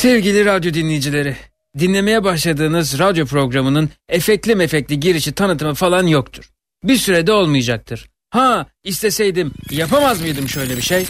Sevgili 0.00 0.44
radyo 0.44 0.74
dinleyicileri, 0.74 1.36
dinlemeye 1.78 2.24
başladığınız 2.24 2.98
radyo 2.98 3.26
programının 3.26 3.90
efekli 4.08 4.54
mefekli 4.54 5.00
girişi 5.00 5.32
tanıtımı 5.32 5.74
falan 5.74 6.06
yoktur. 6.06 6.50
Bir 6.84 6.96
sürede 6.96 7.32
olmayacaktır. 7.32 8.08
Ha 8.30 8.66
isteseydim 8.84 9.52
yapamaz 9.70 10.20
mıydım 10.20 10.48
şöyle 10.48 10.76
bir 10.76 10.82
şey? 10.82 11.06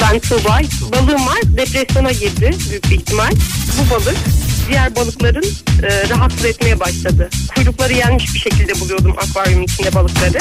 Ben 0.00 0.18
Tuğbay. 0.18 0.66
Balığım 0.92 1.26
var. 1.26 1.38
Depresyona 1.44 2.12
girdi 2.12 2.50
büyük 2.70 2.84
bir 2.84 2.96
ihtimal. 2.96 3.30
Bu 3.78 3.94
balık 3.94 4.16
diğer 4.68 4.96
balıkların 4.96 5.44
e, 5.82 6.08
rahatsız 6.08 6.44
etmeye 6.44 6.80
başladı. 6.80 7.30
Kuyrukları 7.54 7.92
yenmiş 7.92 8.34
bir 8.34 8.38
şekilde 8.38 8.80
buluyordum 8.80 9.14
akvaryum 9.18 9.62
içinde 9.62 9.94
balıkları. 9.94 10.38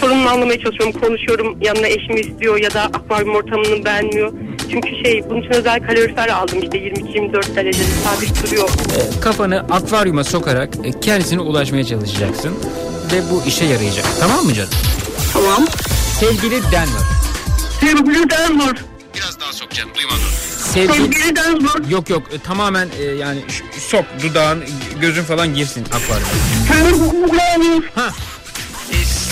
Sorununu 0.00 0.28
anlamaya 0.28 0.60
çalışıyorum. 0.60 1.00
Konuşuyorum. 1.00 1.58
Yanına 1.60 1.86
eşimi 1.86 2.20
istiyor 2.20 2.56
ya 2.56 2.74
da 2.74 2.82
akvaryum 2.82 3.34
ortamını 3.34 3.84
beğenmiyor. 3.84 4.32
Çünkü 4.70 4.88
şey 5.04 5.22
bunun 5.30 5.40
için 5.40 5.50
özel 5.50 5.86
kalorifer 5.86 6.28
aldım 6.28 6.58
işte 6.62 6.78
22-24 6.78 7.56
derecede 7.56 7.84
sabit 8.04 8.46
duruyor. 8.46 8.68
Kafanı 9.20 9.60
akvaryuma 9.60 10.24
sokarak 10.24 10.74
e, 10.84 11.00
kendisine 11.00 11.40
ulaşmaya 11.40 11.84
çalışacaksın. 11.84 12.50
Ve 13.12 13.22
bu 13.30 13.42
işe 13.46 13.64
yarayacak. 13.64 14.04
Tamam 14.20 14.44
mı 14.44 14.54
canım? 14.54 14.70
Tamam. 15.32 15.66
Sevgili 16.20 16.62
Denver. 16.62 17.06
Sevgili 17.80 18.30
Denver. 18.30 18.76
Biraz 19.14 19.40
daha 19.40 19.52
sok 19.52 19.70
canım 19.70 19.90
duymadım. 19.94 20.20
Sevgili... 20.58 20.94
Sevgili 20.96 21.36
Denver. 21.36 21.90
Yok 21.90 22.10
yok 22.10 22.22
e, 22.32 22.38
tamamen 22.38 22.88
e, 23.00 23.02
yani 23.04 23.40
sok 23.78 24.04
dudağın 24.22 24.64
gözün 25.00 25.22
falan 25.22 25.54
girsin 25.54 25.84
akvaryuma. 25.84 26.30
Sevgili 26.68 27.32
Denver. 27.32 27.82
Ha. 27.94 28.10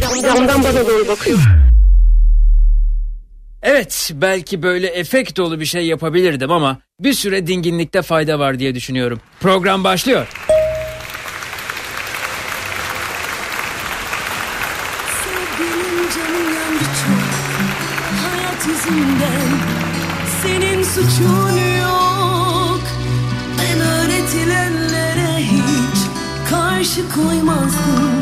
Camdan 0.00 0.64
bana 0.64 0.86
doğru 0.86 1.08
bakıyor. 1.08 1.38
Evet, 3.62 4.10
belki 4.14 4.62
böyle 4.62 4.86
efekt 4.86 5.36
dolu 5.36 5.60
bir 5.60 5.64
şey 5.64 5.86
yapabilirdim 5.86 6.50
ama 6.50 6.78
bir 7.00 7.12
süre 7.12 7.46
dinginlikte 7.46 8.02
fayda 8.02 8.38
var 8.38 8.58
diye 8.58 8.74
düşünüyorum. 8.74 9.20
Program 9.40 9.84
başlıyor. 9.84 10.26
Sevgilim 15.24 16.08
canım 16.14 16.54
yandı 16.54 16.84
çok 16.84 17.28
Hayat 18.24 18.66
yüzünden 18.66 19.48
Senin 20.42 20.82
suçun 20.82 21.58
yok 21.80 22.80
Ben 23.58 23.80
öğretilenlere 23.80 25.36
hiç 25.36 25.98
Karşı 26.50 27.00
koymazdım 27.14 28.17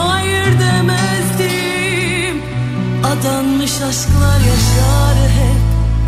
Hayır 0.00 0.60
demezdim 0.60 2.42
Adanmış 3.04 3.72
aşklar 3.72 4.40
yaşar 4.40 5.16
hep. 5.28 5.60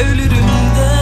Ölürüm 0.07 0.51
derdim 0.77 1.02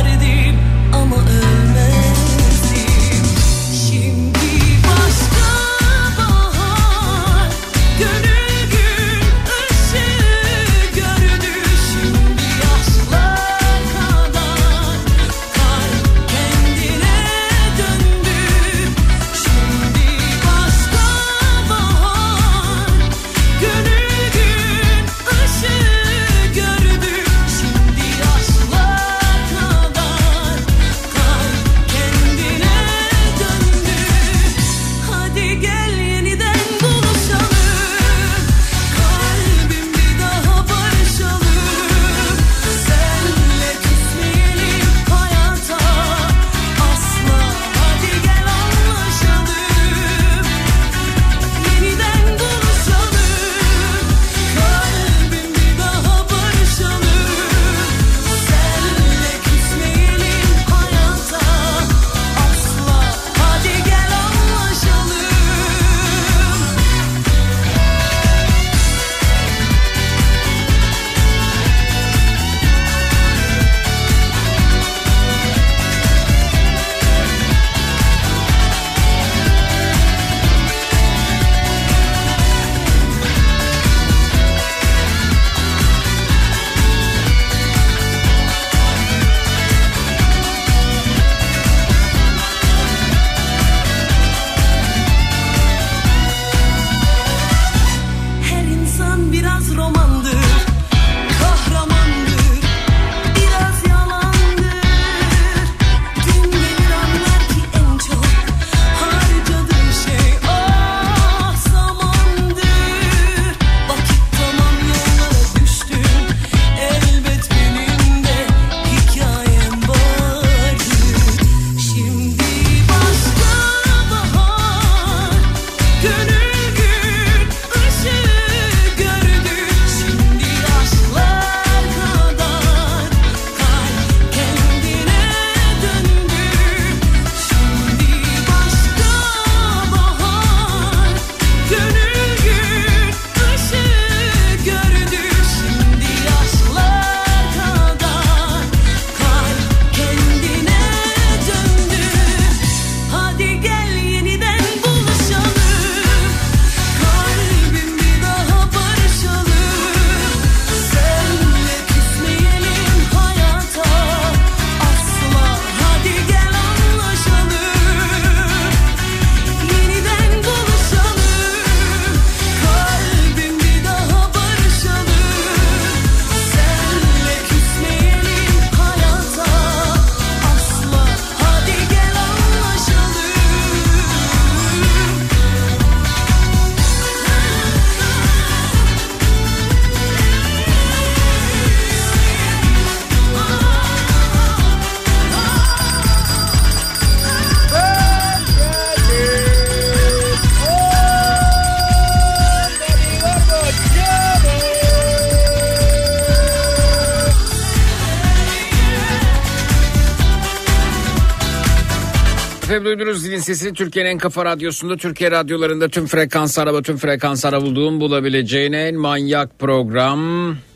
duydunuz 212.91 213.23
zilin 213.23 213.39
sesini 213.39 213.75
Türkiye'nin 213.75 214.11
en 214.11 214.19
kafa 214.19 214.45
radyosunda 214.45 214.97
Türkiye 214.97 215.31
radyolarında 215.31 215.89
tüm 215.89 216.07
frekans 216.07 216.59
araba 216.59 216.83
tüm 216.83 216.97
frekans 216.97 217.45
ara 217.45 217.63
bulduğum 217.63 218.01
bulabileceğin 218.01 218.73
en 218.73 218.95
manyak 218.95 219.59
program 219.59 220.21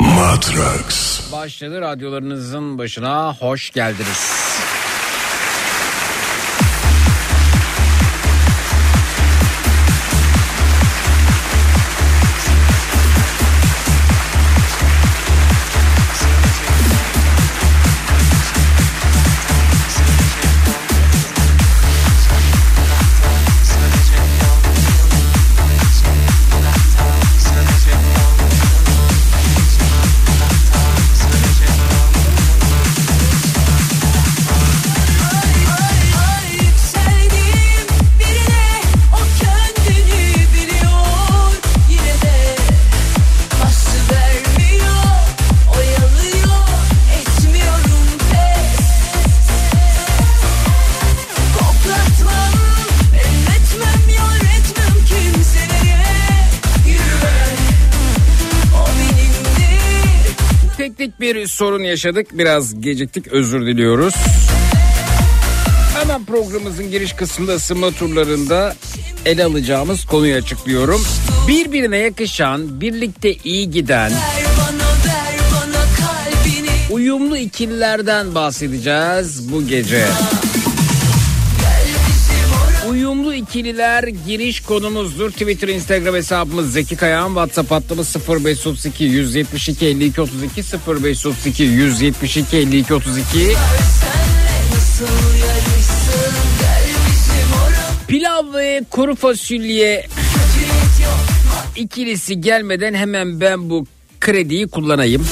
Matrax. 0.01 1.33
başladı. 1.33 1.81
Radyolarınızın 1.81 2.79
başına 2.79 3.35
hoş 3.35 3.71
geldiniz. 3.71 4.44
Sorun 61.55 61.83
yaşadık. 61.83 62.27
Biraz 62.33 62.81
geciktik. 62.81 63.29
Özür 63.29 63.67
diliyoruz. 63.67 64.15
Hemen 65.99 66.25
programımızın 66.25 66.91
giriş 66.91 67.12
kısmında 67.12 67.55
ısınma 67.55 67.91
turlarında 67.91 68.77
ele 69.27 69.45
alacağımız 69.45 70.05
konuyu 70.05 70.37
açıklıyorum. 70.37 71.03
Birbirine 71.49 71.99
yakışan, 71.99 72.81
birlikte 72.81 73.35
iyi 73.35 73.71
giden, 73.71 74.12
uyumlu 76.91 77.37
ikililerden 77.37 78.35
bahsedeceğiz 78.35 79.53
bu 79.53 79.67
gece. 79.67 80.05
Uyumlu 82.94 83.35
ikililer 83.35 84.05
giriş 84.26 84.61
konumuzdur. 84.61 85.31
Twitter, 85.31 85.69
Instagram 85.69 86.14
hesabımız 86.14 86.73
Zeki 86.73 86.96
Kayağan. 86.96 87.26
WhatsApp 87.26 87.70
hattımız 87.70 88.17
0532 88.29 89.05
172 89.05 89.87
52 89.87 90.20
32 90.20 90.62
0532 90.87 91.62
172 91.62 92.56
52 92.56 92.94
32. 92.94 93.23
senle 93.31 93.55
nasıl 94.76 95.05
yarışsın 95.38 96.35
gel 96.61 96.85
bizim 97.06 97.52
oraya 97.67 98.06
Pilav 98.08 98.55
ve 98.55 98.82
kuru 98.91 99.17
fasulye 99.17 100.06
ikilisi 101.76 102.41
gelmeden 102.41 102.94
hemen 102.94 103.41
ben 103.41 103.70
bu 103.70 103.87
krediyi 104.20 104.69
kullanayım. 104.69 105.26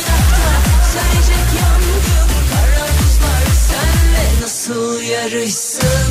Yarışsın 5.12 6.01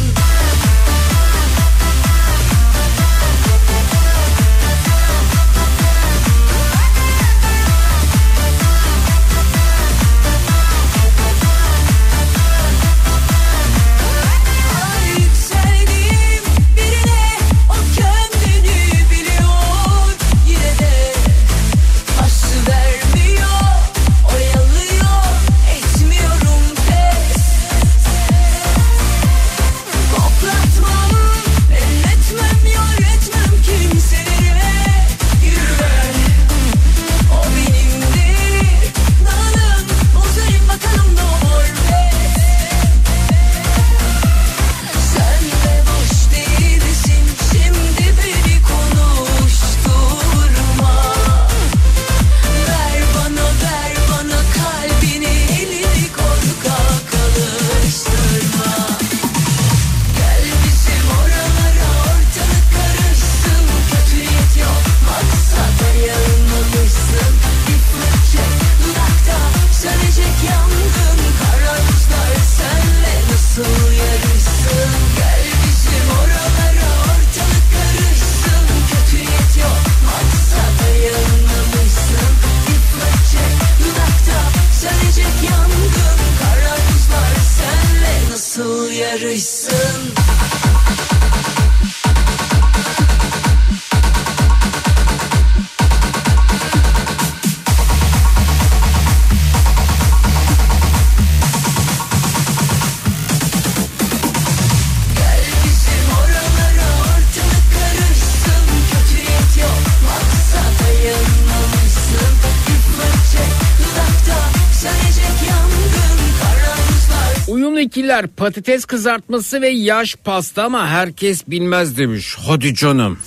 İkililer 118.12 118.28
patates 118.28 118.86
kızartması 118.86 119.62
ve 119.62 119.70
yaş 119.70 120.16
pasta 120.16 120.64
ama 120.64 120.88
herkes 120.88 121.48
bilmez 121.48 121.98
demiş. 121.98 122.38
Hadi 122.48 122.76
canım. 122.76 123.20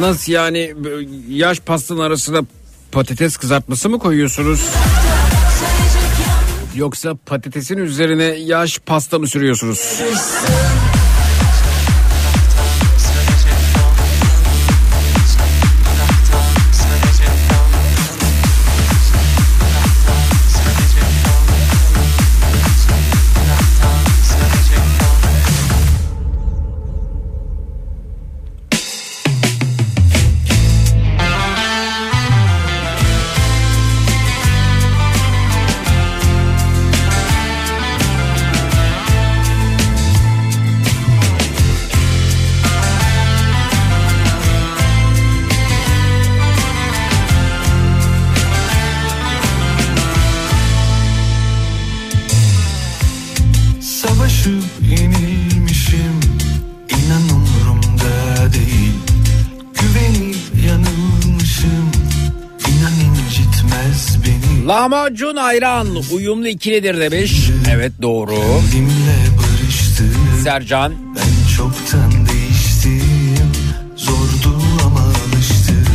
Nasıl 0.00 0.32
yani 0.32 0.74
yaş 1.28 1.60
pastanın 1.60 2.00
arasına 2.00 2.40
patates 2.92 3.36
kızartması 3.36 3.88
mı 3.88 3.98
koyuyorsunuz? 3.98 4.60
Yoksa 6.74 7.14
patatesin 7.26 7.78
üzerine 7.78 8.24
yaş 8.24 8.78
pasta 8.78 9.18
mı 9.18 9.26
sürüyorsunuz? 9.26 10.00
Lahmacun 64.88 65.36
ayran. 65.36 65.88
Uyumlu 66.12 66.48
ikilidir 66.48 67.00
demiş. 67.00 67.50
Evet 67.72 67.92
doğru. 68.02 68.34
Sercan. 70.44 70.92
Ben 71.16 71.56
çoktan 71.56 72.12
değiştim. 72.12 73.52
Zordu 73.96 74.62
ama 74.86 75.00
alıştım. 75.00 75.86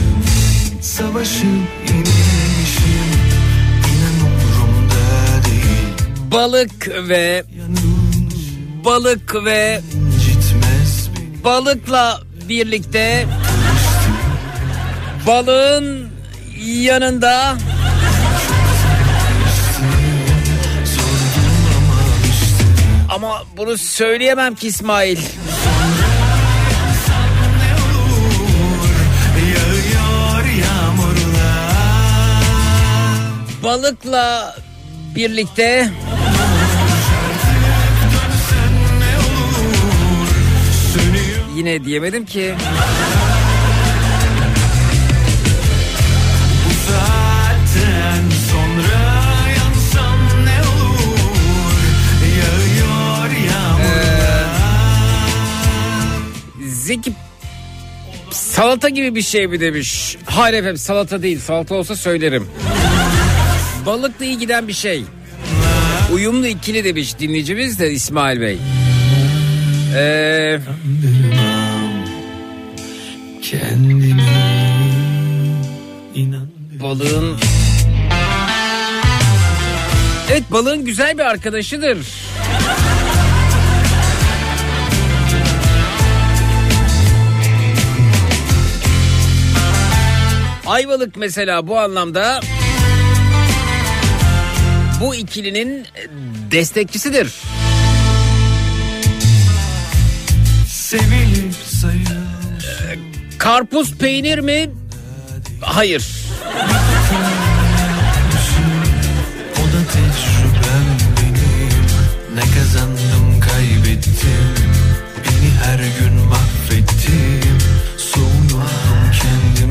Savaşı 0.81 1.45
yenilmişim 1.87 3.09
İnan 3.93 4.31
umurumda 4.31 5.45
değil. 5.45 6.31
Balık 6.31 6.89
ve 7.09 7.43
balık 8.85 9.35
ve 9.45 9.81
balıkla 11.43 12.21
birlikte 12.49 13.25
balığın 15.27 16.07
yanında 16.65 17.57
ama 23.13 23.43
bunu 23.57 23.77
söyleyemem 23.77 24.55
ki 24.55 24.67
İsmail. 24.67 25.17
Balıkla 33.63 34.55
birlikte 35.15 35.89
yine 41.55 41.85
diyemedim 41.85 42.25
ki. 42.25 42.55
Zeki 56.93 57.13
salata 58.31 58.89
gibi 58.89 59.15
bir 59.15 59.21
şey 59.21 59.47
mi 59.47 59.59
demiş. 59.59 60.17
Hayır 60.25 60.53
efendim 60.53 60.77
salata 60.77 61.23
değil. 61.23 61.39
Salata 61.39 61.75
olsa 61.75 61.95
söylerim. 61.95 62.47
Balıkla 63.85 64.25
iyi 64.25 64.37
giden 64.39 64.67
bir 64.67 64.73
şey. 64.73 65.03
Uyumlu 66.13 66.47
ikili 66.47 66.83
demiş 66.83 67.19
dinleyicimiz 67.19 67.79
de 67.79 67.91
İsmail 67.91 68.41
Bey. 68.41 68.57
Ee, 69.95 70.59
Kendimi 73.41 74.15
inan 76.15 76.47
balığın... 76.83 77.37
Evet 80.31 80.43
balığın 80.51 80.85
güzel 80.85 81.17
bir 81.17 81.23
arkadaşıdır. 81.23 81.97
Ayvalık 90.65 91.17
mesela 91.17 91.67
bu 91.67 91.79
anlamda 91.79 92.39
bu 95.01 95.15
ikilinin 95.15 95.87
destekçisidir. 96.51 97.33
Sevilip 100.67 101.53
sayılır 101.65 102.99
Karpuz 103.37 103.97
peynir 103.97 104.39
mi? 104.39 104.69
Hayır. 105.61 106.07
O 109.53 109.63
da 109.65 109.81
tecrübem 109.93 110.97
benim 111.21 112.35
Ne 112.35 112.41
kazandım 112.55 112.92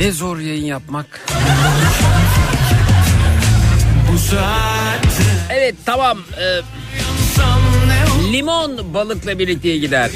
Ne 0.02 0.12
zor 0.12 0.38
yayın 0.38 0.64
yapmak. 0.64 1.06
Evet 5.50 5.74
tamam. 5.86 6.18
Ee, 6.40 6.60
limon 8.32 8.94
balıkla 8.94 9.38
birlikte 9.38 9.76
gider. 9.76 10.10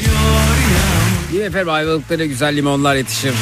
Değil 1.32 1.42
mi 1.42 1.46
efendim 1.48 1.68
Ayvalık'ta 1.68 2.16
ne 2.16 2.26
güzel 2.26 2.56
limonlar 2.56 2.94
yetişir. 2.96 3.34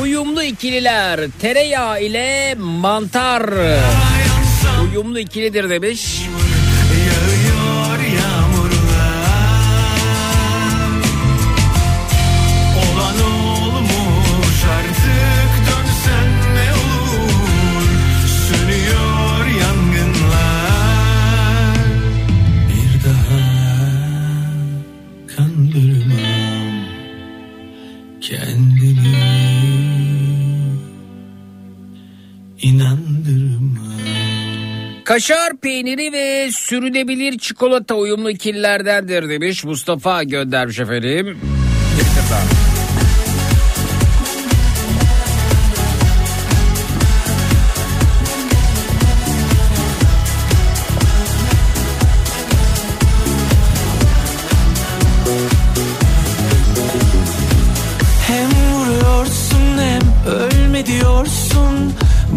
Uyumlu 0.00 0.42
ikililer 0.42 1.20
tereyağı 1.40 2.02
ile 2.02 2.54
mantar. 2.58 3.42
Uyumlu 4.92 5.18
ikilidir 5.18 5.70
demiş. 5.70 6.21
Kaşar 35.04 35.56
peyniri 35.56 36.12
ve 36.12 36.50
sürülebilir 36.50 37.38
çikolata 37.38 37.94
uyumlu 37.94 38.30
ikililerdendir 38.30 39.28
demiş 39.28 39.64
Mustafa 39.64 40.22
göndermiş 40.22 40.80
efendim. 40.80 41.38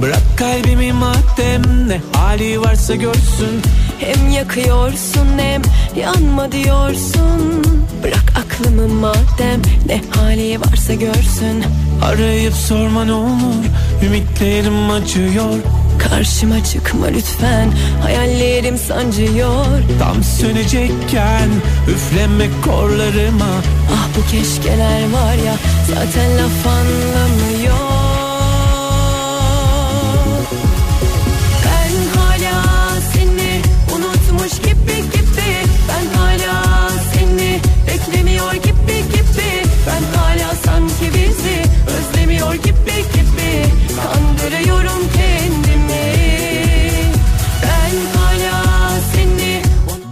Bırak 0.02 0.24
kalbimi 0.38 0.94
madem 0.94 1.88
ne 1.88 2.02
hali 2.14 2.62
varsa 2.62 2.96
görsün. 2.96 3.62
Hem 4.00 4.30
yakıyorsun 4.30 5.28
hem 5.38 5.62
yanma 6.00 6.52
diyorsun. 6.52 7.64
Bırak 8.04 8.34
aklımı 8.38 8.88
madem 8.88 9.62
ne 9.88 10.02
hali 10.16 10.62
varsa 10.62 10.94
görsün. 10.94 11.64
Arayıp 12.04 12.54
sorma 12.54 13.06
ne 13.06 13.14
olur 13.14 13.66
ümitlerim 14.06 14.90
acıyor. 14.90 15.60
Karşıma 16.00 16.64
çıkma 16.64 17.06
lütfen 17.06 17.72
hayallerim 18.02 18.78
sancıyor. 18.78 19.66
Tam 20.00 20.24
sönecekken 20.24 21.50
üfleme 21.88 22.48
korlarıma. 22.66 23.62
Ah 23.94 24.08
bu 24.18 24.32
keşkeler 24.32 25.02
var 25.02 25.36
ya 25.46 25.56
zaten 25.88 26.38
laf 26.38 26.68
anlamıyor 26.68 27.55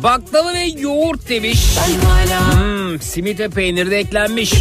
Baklava 0.04 0.54
ve 0.54 0.64
yoğurt 0.64 1.30
demiş. 1.30 1.78
Hmm, 2.52 3.02
simit 3.02 3.40
ve 3.40 3.50
peynir 3.50 3.92
de 3.92 3.98
eklenmiş. 3.98 4.54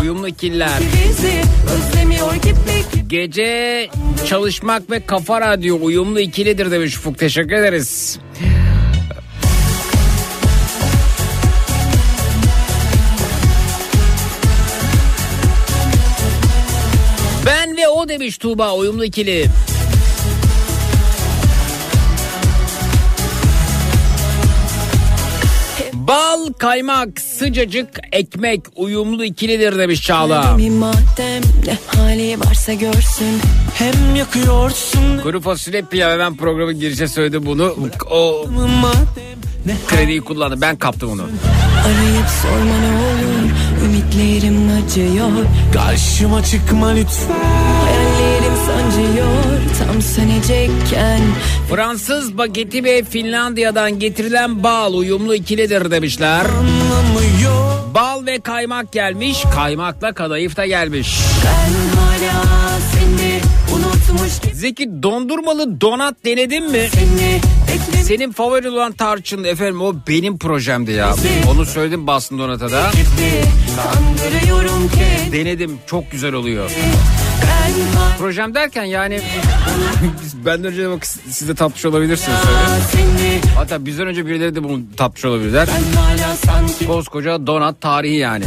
Uyumlu 0.00 0.28
gibi 2.36 2.58
Gece 3.06 3.90
çalışmak 4.28 4.90
ve 4.90 5.06
kafa 5.06 5.40
radyo 5.40 5.78
uyumlu 5.82 6.20
ikilidir 6.20 6.70
demiş 6.70 6.96
Ufuk. 6.96 7.18
Teşekkür 7.18 7.54
ederiz. 7.54 8.18
Ben 17.46 17.76
ve 17.76 17.88
o 17.88 18.08
demiş 18.08 18.38
Tuğba 18.38 18.74
uyumlu 18.74 19.04
ikili. 19.04 19.46
Bal, 26.08 26.52
kaymak, 26.58 27.20
sıcacık, 27.20 27.88
ekmek 28.12 28.60
uyumlu 28.76 29.24
ikilidir 29.24 29.78
demiş 29.78 30.02
Çağla. 30.02 30.42
Kalbimi 30.42 30.70
madem 30.70 31.42
ne 31.66 31.78
hali 31.86 32.40
varsa 32.40 32.72
görsün 32.72 33.40
Hem 33.74 34.16
yakıyorsun 34.16 35.20
Kuru 35.22 35.40
fasulye 35.40 35.82
pilav 35.82 36.10
hemen 36.10 36.36
programın 36.36 36.80
girişe 36.80 37.08
söyledi 37.08 37.46
bunu. 37.46 37.76
O 38.10 38.46
krediyi 39.86 40.20
kullandı 40.20 40.60
ben 40.60 40.76
kaptım 40.76 41.10
onu. 41.10 41.22
Arayıp 41.84 42.26
sorma 42.42 42.78
ne 42.80 42.96
olur 42.96 43.50
Ümitlerim 43.84 44.84
acıyor 44.84 45.30
Karşıma 45.74 46.44
çıkma 46.44 46.88
lütfen 46.88 48.13
sancıyor 48.90 49.28
Tam 49.78 50.02
sönecekken 50.02 51.20
Fransız 51.70 52.38
bageti 52.38 52.84
ve 52.84 53.04
Finlandiya'dan 53.04 53.98
getirilen 53.98 54.62
bal 54.62 54.94
uyumlu 54.94 55.34
ikilidir 55.34 55.90
demişler. 55.90 56.40
Anlamı 56.40 57.42
yok 57.44 57.90
Bal 57.94 58.26
ve 58.26 58.40
kaymak 58.40 58.92
gelmiş, 58.92 59.42
kaymakla 59.54 60.12
kadayıf 60.12 60.56
da 60.56 60.66
gelmiş. 60.66 61.18
Ben 61.44 61.98
hala 61.98 62.44
seni 62.92 63.40
unutmuş 63.74 64.32
Zeki 64.52 65.02
dondurmalı 65.02 65.80
donat 65.80 66.14
denedin 66.24 66.70
mi? 66.70 66.88
Seni 66.94 67.40
Senin 68.04 68.32
favori 68.32 68.68
olan 68.68 68.92
tarçın 68.92 69.44
efendim 69.44 69.80
o 69.82 69.94
benim 70.08 70.38
projemdi 70.38 70.92
ya. 70.92 71.14
Onu 71.50 71.66
söyledim 71.66 72.06
Boston 72.06 72.38
Donat'a 72.38 72.70
da. 72.70 72.90
Denedim 75.32 75.78
çok 75.86 76.10
güzel 76.10 76.32
oluyor. 76.32 76.70
Projem 78.18 78.54
derken 78.54 78.84
yani 78.84 79.20
benden 80.46 80.64
önce 80.72 80.82
de 80.82 80.90
bak 80.90 81.06
siz 81.06 81.48
de 81.48 81.54
tatmış 81.54 81.84
olabilirsiniz 81.84 82.38
seni 82.92 83.40
Hatta 83.56 83.86
bizden 83.86 84.06
önce 84.06 84.26
birileri 84.26 84.54
de 84.54 84.64
bunu 84.64 84.80
tatmış 84.96 85.24
olabilirler. 85.24 85.68
Sanki 86.46 86.86
Koskoca 86.86 87.46
donat 87.46 87.80
tarihi 87.80 88.16
yani. 88.16 88.44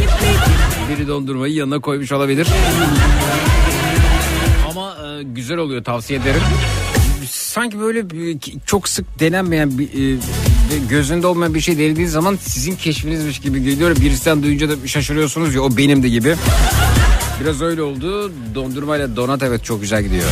Biri 0.90 1.08
dondurmayı 1.08 1.54
yanına 1.54 1.80
koymuş 1.80 2.12
olabilir. 2.12 2.48
Ama 4.70 4.96
e, 5.20 5.24
güzel 5.24 5.58
oluyor 5.58 5.84
tavsiye 5.84 6.20
ederim. 6.20 6.42
Sanki 7.32 7.80
böyle 7.80 8.10
bir- 8.10 8.38
çok 8.66 8.90
sık 8.90 9.20
denenmeyen 9.20 9.78
bir 9.78 9.86
e, 10.14 10.18
gözünde 10.90 11.28
olmayan 11.28 11.54
bir 11.54 11.62
şey 11.62 11.78
denediğiniz 11.78 12.12
zaman 12.12 12.38
sizin 12.42 12.76
keşfinizmiş 12.76 13.40
gibi 13.40 13.64
geliyor. 13.64 13.96
Birisinden 13.96 14.44
duyunca 14.44 14.70
da 14.70 14.88
şaşırıyorsunuz 14.88 15.56
ya 15.56 15.62
o 15.62 15.78
benimdi 15.78 16.12
gibi. 16.12 16.36
Biraz 17.42 17.62
öyle 17.62 17.82
oldu. 17.82 18.32
Dondurmayla 18.56 19.16
donat 19.16 19.44
evet 19.44 19.64
çok 19.64 19.82
güzel 19.82 20.04
gidiyor. 20.04 20.30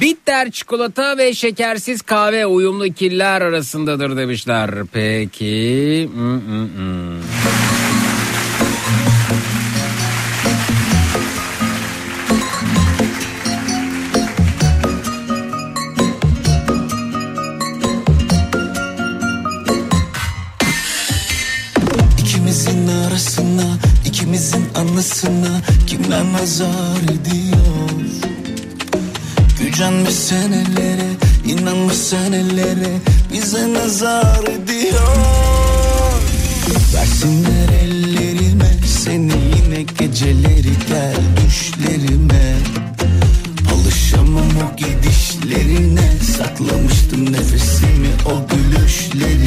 Bitter 0.00 0.50
çikolata 0.50 1.18
ve 1.18 1.34
şekersiz 1.34 2.02
kahve 2.02 2.46
uyumlu 2.46 2.86
ikililer 2.86 3.40
arasındadır 3.40 4.16
demişler. 4.16 4.70
Peki. 4.92 6.10
Mm, 6.14 7.20
ikimizin 24.26 24.64
anısına 24.74 25.60
kimler 25.86 26.24
nazar 26.32 27.02
ediyor? 27.02 28.00
Gücenme 29.60 30.10
senelere 30.10 31.10
inanma 31.44 31.92
senelere 31.92 32.98
bize 33.32 33.72
nazar 33.72 34.44
ediyor. 34.44 35.16
Versinler 36.94 37.68
ellerime 37.82 38.70
seni 39.04 39.32
yine 39.32 39.82
geceleri 39.82 40.72
gel 40.88 41.16
düşlerime. 41.46 42.54
Alışamam 43.74 44.50
o 44.72 44.76
gidişlerine 44.76 46.10
Saklamıştım 46.36 47.32
nefesimi 47.32 48.10
o 48.26 48.48
gülüşlerine 48.48 49.45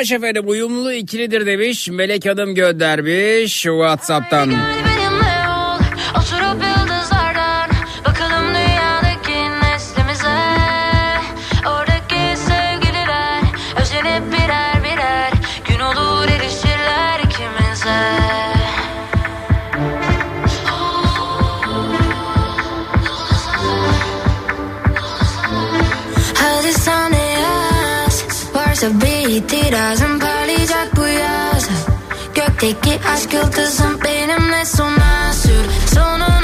Faraş 0.00 0.12
efendim 0.12 0.42
uyumlu 0.46 0.92
ikilidir 0.92 1.46
demiş. 1.46 1.88
Melek 1.88 2.26
Hanım 2.26 2.54
göndermiş 2.54 3.62
Whatsapp'tan. 3.62 4.50
Benimle 4.50 4.89
Gökteki 32.60 33.08
aşk 33.08 33.34
yıldızım 33.34 34.00
benimle 34.04 34.64
sona 34.64 35.32
sür 35.32 35.94
Sonuna 35.94 36.39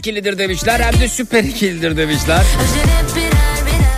ikilidir 0.00 0.38
demişler. 0.38 0.80
Hem 0.80 1.00
de 1.00 1.08
süper 1.08 1.44
ikilidir 1.44 1.96
demişler. 1.96 2.42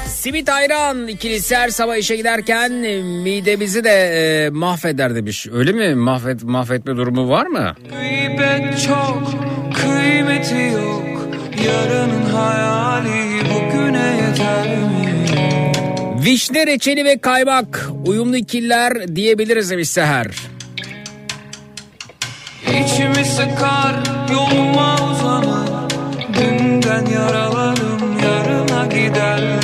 Simit 0.07 0.49
ayran 0.49 1.09
ikilisi 1.09 1.57
her 1.57 1.69
sabah 1.69 1.97
işe 1.97 2.17
giderken 2.17 2.71
e, 2.71 3.03
midemizi 3.03 3.85
de 3.85 3.91
e, 3.91 4.51
mahveder 4.51 5.15
demiş. 5.15 5.47
Öyle 5.53 5.73
mi? 5.73 5.95
Mahvet, 5.95 6.43
mahvetme 6.43 6.97
durumu 6.97 7.29
var 7.29 7.47
mı? 7.47 7.75
Gıybet 7.91 8.83
çok, 8.87 9.33
kıymeti 9.75 10.55
yok 10.55 11.03
Yarının 11.67 12.31
hayali 12.31 13.41
bugüne 13.45 14.27
yeter 14.29 14.77
mi? 14.77 15.73
Vişne 16.25 16.67
reçeli 16.67 17.05
ve 17.05 17.19
kaymak 17.19 17.89
uyumlu 18.07 18.37
ikililer 18.37 19.17
diyebiliriz 19.17 19.71
demiş 19.71 19.89
Seher. 19.89 20.27
İçimi 22.67 23.25
sıkar 23.25 24.12
Dünden 26.93 27.07
yaralarım 27.13 28.19
yarına 28.25 28.87
giderdi 28.87 29.62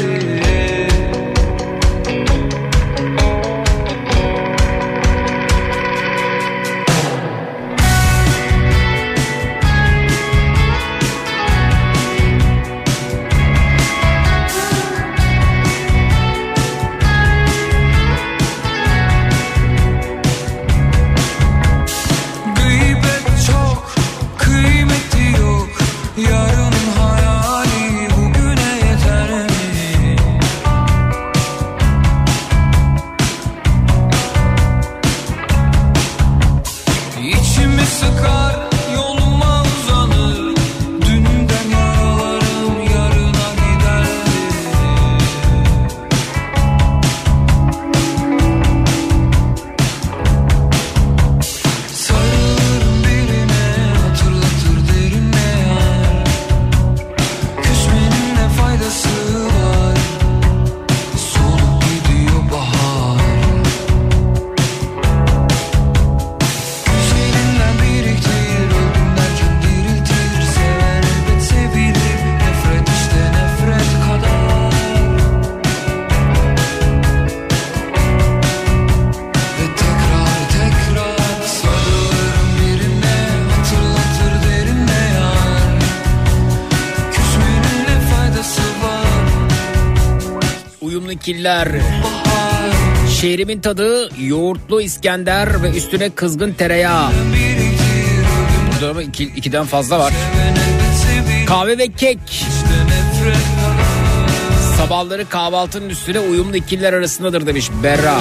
Bahar 91.28 91.68
Şehrimin 93.20 93.60
tadı 93.60 94.10
yoğurtlu 94.20 94.80
İskender 94.80 95.62
ve 95.62 95.70
üstüne 95.70 96.10
kızgın 96.10 96.52
tereyağı. 96.52 97.10
Burada 98.72 98.90
ama 98.90 99.02
iki, 99.02 99.24
ikiden 99.24 99.64
fazla 99.66 99.98
var. 99.98 100.12
Kahve 101.46 101.78
ve 101.78 101.92
kek. 101.92 102.18
Sabahları 104.78 105.28
kahvaltının 105.28 105.88
üstüne 105.88 106.20
uyumlu 106.20 106.56
ikililer 106.56 106.92
arasındadır 106.92 107.46
demiş 107.46 107.70
Berra. 107.82 108.18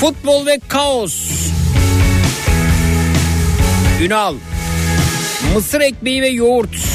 Futbol 0.00 0.46
ve 0.46 0.58
kaos. 0.68 1.14
Ünal. 4.02 4.34
Mısır 5.54 5.80
ekmeği 5.80 6.22
ve 6.22 6.28
yoğurt. 6.28 6.91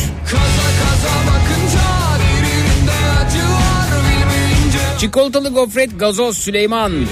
Çikolatalı 4.97 5.49
gofret 5.49 5.99
gazoz 5.99 6.38
Süleyman. 6.38 6.91
Anlayıp 6.91 7.07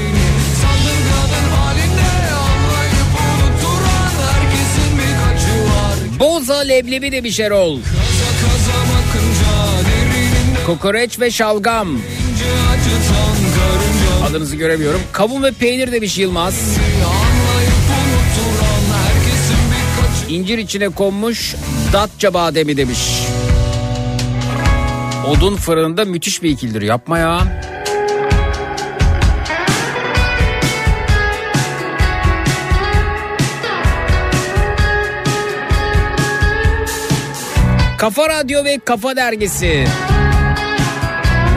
unutturan 3.20 4.12
herkesin 4.26 4.98
bir 5.00 6.20
Boza 6.20 6.58
leblebi 6.58 7.12
demiş 7.12 7.40
Erol. 7.40 7.80
Kokoreç 10.66 11.20
ve 11.20 11.32
şalgam. 11.32 11.88
Adınızı 14.30 14.56
göremiyorum. 14.56 15.02
Kavun 15.12 15.44
ve 15.44 15.52
peynir 15.52 15.92
demiş 15.92 16.18
Yılmaz. 16.18 16.56
İncir 20.30 20.58
içine 20.58 20.90
konmuş 20.90 21.56
datça 21.94 22.34
bademi 22.34 22.78
demiş. 22.78 23.00
Odun 25.28 25.56
fırında 25.56 26.06
müthiş 26.06 26.44
bir 26.44 26.50
ikildir. 26.50 26.82
Yapma 26.82 27.20
ya. 27.20 27.65
Kafa 38.06 38.30
Radyo 38.30 38.64
ve 38.64 38.80
Kafa 38.80 39.16
Dergisi. 39.16 39.88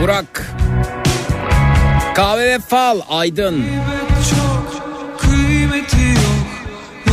Burak. 0.01 0.51
Kahve 2.15 2.45
ve 2.45 2.59
fal 2.59 2.99
Aydın. 3.09 3.53
Kıymeti 3.55 4.29
çok 4.29 5.19
kıymeti 5.19 6.01
yok 6.01 6.47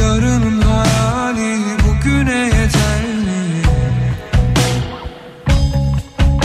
Yarının 0.01 0.61
hayali 0.61 1.59
bugüne 1.85 2.45
yeter 2.45 3.03
mi? 3.25 3.63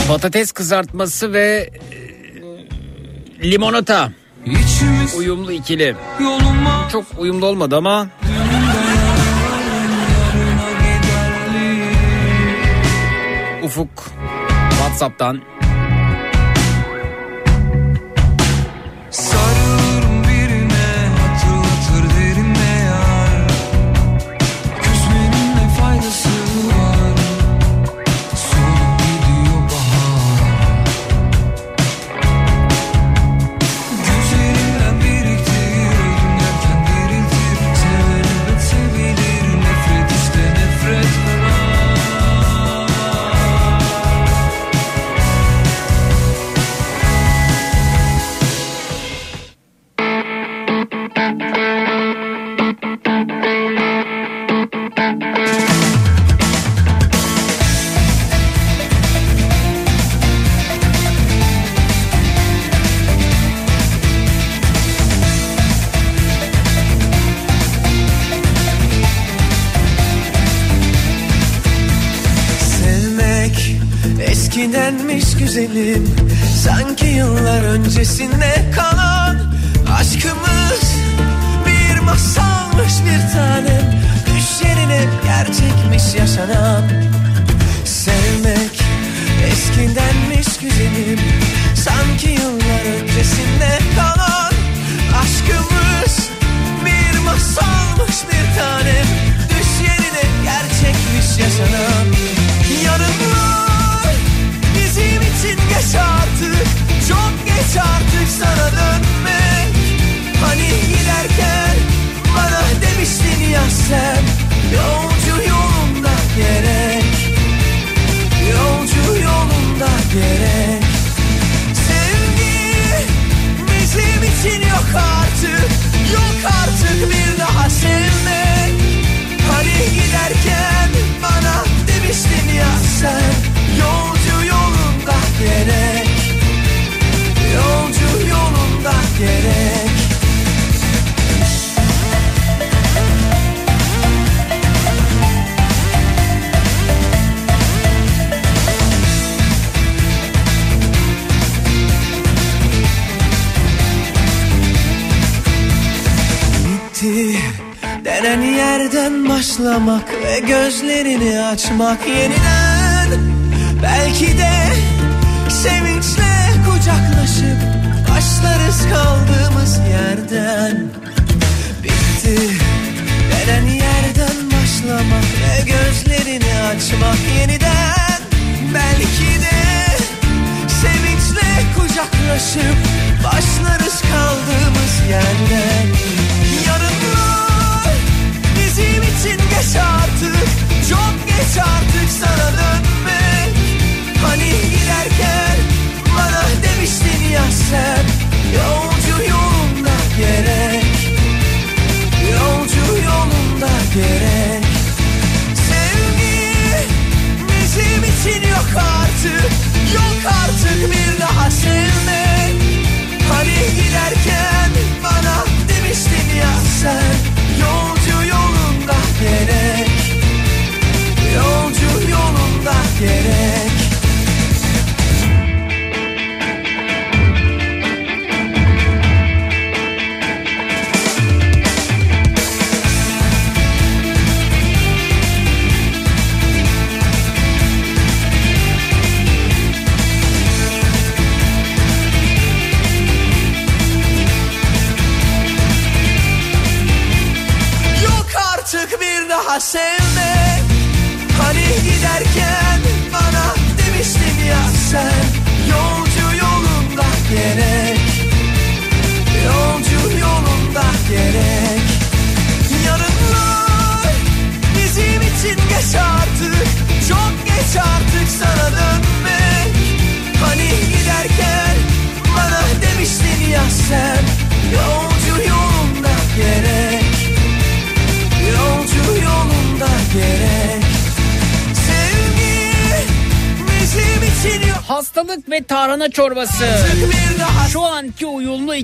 Patates 0.07 0.51
kızartması 0.51 1.33
ve 1.33 1.69
e, 3.41 3.51
limonata. 3.51 4.11
İçimiz 4.45 5.15
Uyumlu 5.17 5.51
ikili. 5.51 5.95
yoluma 6.19 6.87
Çok 6.91 7.05
uyumlu 7.17 7.45
olmadı 7.45 7.77
ama 7.77 8.07
Ufuk 13.71 14.11
WhatsApp'tan 14.79 15.35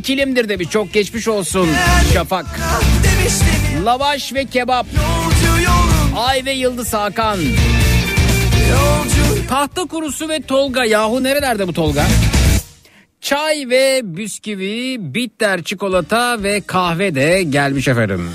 vekilimdir 0.08 0.50
demiş. 0.50 0.70
Çok 0.70 0.94
geçmiş 0.94 1.28
olsun 1.28 1.70
Şafak. 2.14 2.46
Lavaş 3.86 4.34
ve 4.34 4.46
kebap. 4.46 4.86
Ay 6.18 6.46
ve 6.46 6.52
Yıldız 6.52 6.94
Hakan. 6.94 7.40
Tahta 9.50 9.86
kurusu 9.86 10.30
ve 10.30 10.42
Tolga. 10.42 10.86
Yahu 10.86 11.24
nerelerde 11.24 11.68
bu 11.68 11.74
Tolga? 11.74 12.06
Çay 13.22 13.70
ve 13.70 14.02
bisküvi, 14.04 14.98
bitter 15.00 15.64
çikolata 15.64 16.44
ve 16.44 16.62
kahve 16.62 17.16
de 17.16 17.44
gelmiş 17.44 17.88
efendim. 17.88 18.30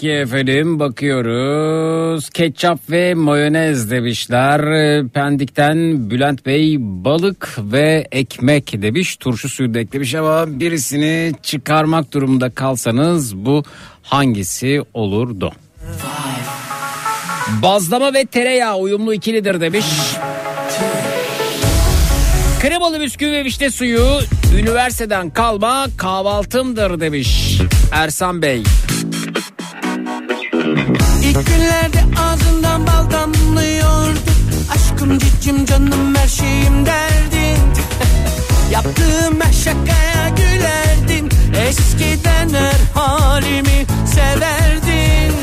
Peki 0.00 0.12
efendim 0.12 0.78
bakıyoruz. 0.78 2.30
Ketçap 2.30 2.90
ve 2.90 3.14
mayonez 3.14 3.90
demişler. 3.90 4.60
Pendik'ten 5.08 6.10
Bülent 6.10 6.46
Bey 6.46 6.76
balık 6.80 7.58
ve 7.58 8.08
ekmek 8.12 8.82
demiş. 8.82 9.16
Turşu 9.16 9.48
suyu 9.48 9.74
da 9.74 9.78
eklemiş 9.78 10.14
ama 10.14 10.60
birisini 10.60 11.32
çıkarmak 11.42 12.12
durumunda 12.12 12.50
kalsanız 12.50 13.36
bu 13.36 13.62
hangisi 14.02 14.82
olurdu? 14.94 15.52
Bazlama 17.62 18.14
ve 18.14 18.24
tereyağı 18.24 18.76
uyumlu 18.76 19.14
ikilidir 19.14 19.60
demiş. 19.60 19.86
Kremalı 22.60 23.00
bisküvi 23.00 23.32
ve 23.32 23.44
vişne 23.44 23.70
suyu 23.70 24.06
üniversiteden 24.58 25.30
kalma 25.30 25.86
kahvaltımdır 25.96 27.00
demiş 27.00 27.60
Ersan 27.92 28.42
Bey. 28.42 28.62
İlk 31.30 31.46
günlerde 31.46 32.04
ağzından 32.20 32.86
bal 32.86 33.10
damlıyordu. 33.10 34.18
Aşkım 34.74 35.18
cicim 35.18 35.66
canım 35.66 36.14
her 36.14 36.28
şeyim 36.28 36.86
derdin. 36.86 37.58
Yaptığım 38.70 39.40
her 39.40 39.52
şakaya 39.52 40.28
gülerdin. 40.28 41.30
Eskiden 41.68 42.48
her 42.54 43.00
halimi 43.02 43.86
severdin. 44.14 45.34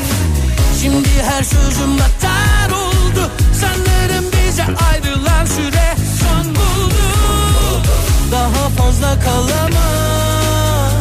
Şimdi 0.82 1.08
her 1.30 1.44
sözüm 1.44 1.98
batar 1.98 2.70
oldu. 2.70 3.30
Sanırım 3.60 4.24
bize 4.32 4.64
ayrılan 4.64 5.44
süre 5.46 5.94
son 6.20 6.54
buldu. 6.54 7.82
Daha 8.32 8.68
fazla 8.68 9.20
kalamam. 9.20 10.92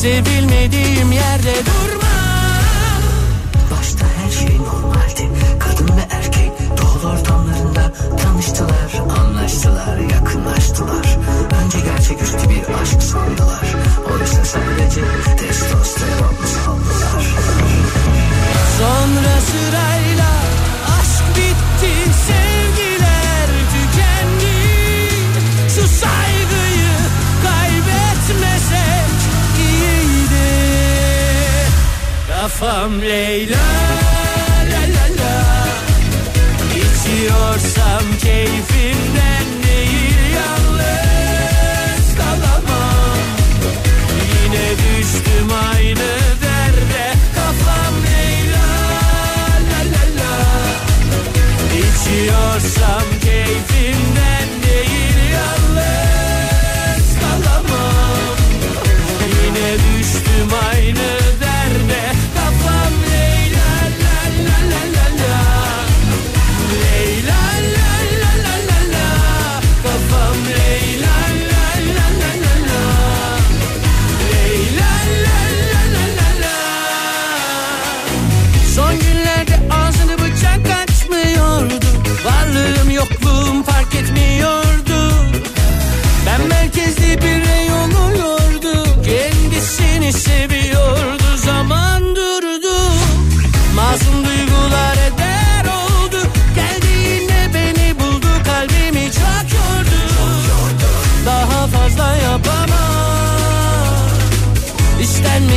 Sevilmediğim 0.00 1.12
yerde 1.12 1.54
durmam 1.66 2.03
tanıştılar 8.22 8.90
Anlaştılar, 9.18 9.96
yakınlaştılar. 9.98 11.18
Önce 11.64 11.80
gerçeküstü 11.80 12.48
bir 12.50 12.82
aşk 12.82 13.02
sandılar. 13.02 13.74
Oysa 14.12 14.44
sadece 14.44 15.00
testosteron 15.36 16.34
saldılar 16.64 17.24
Sonra 18.78 19.40
sırayla 19.50 20.30
aşk 21.00 21.36
bitti 21.36 21.94
Sevgiler 22.26 23.48
tükendi. 23.72 24.58
Şu 25.68 25.88
saygıyı 25.88 26.94
kaybetmesek 27.44 29.10
iyiydi. 29.58 30.50
Kafam 32.28 33.00
Leyla 33.00 34.13
İçiyorsam 37.24 38.18
keyfimden 38.18 38.73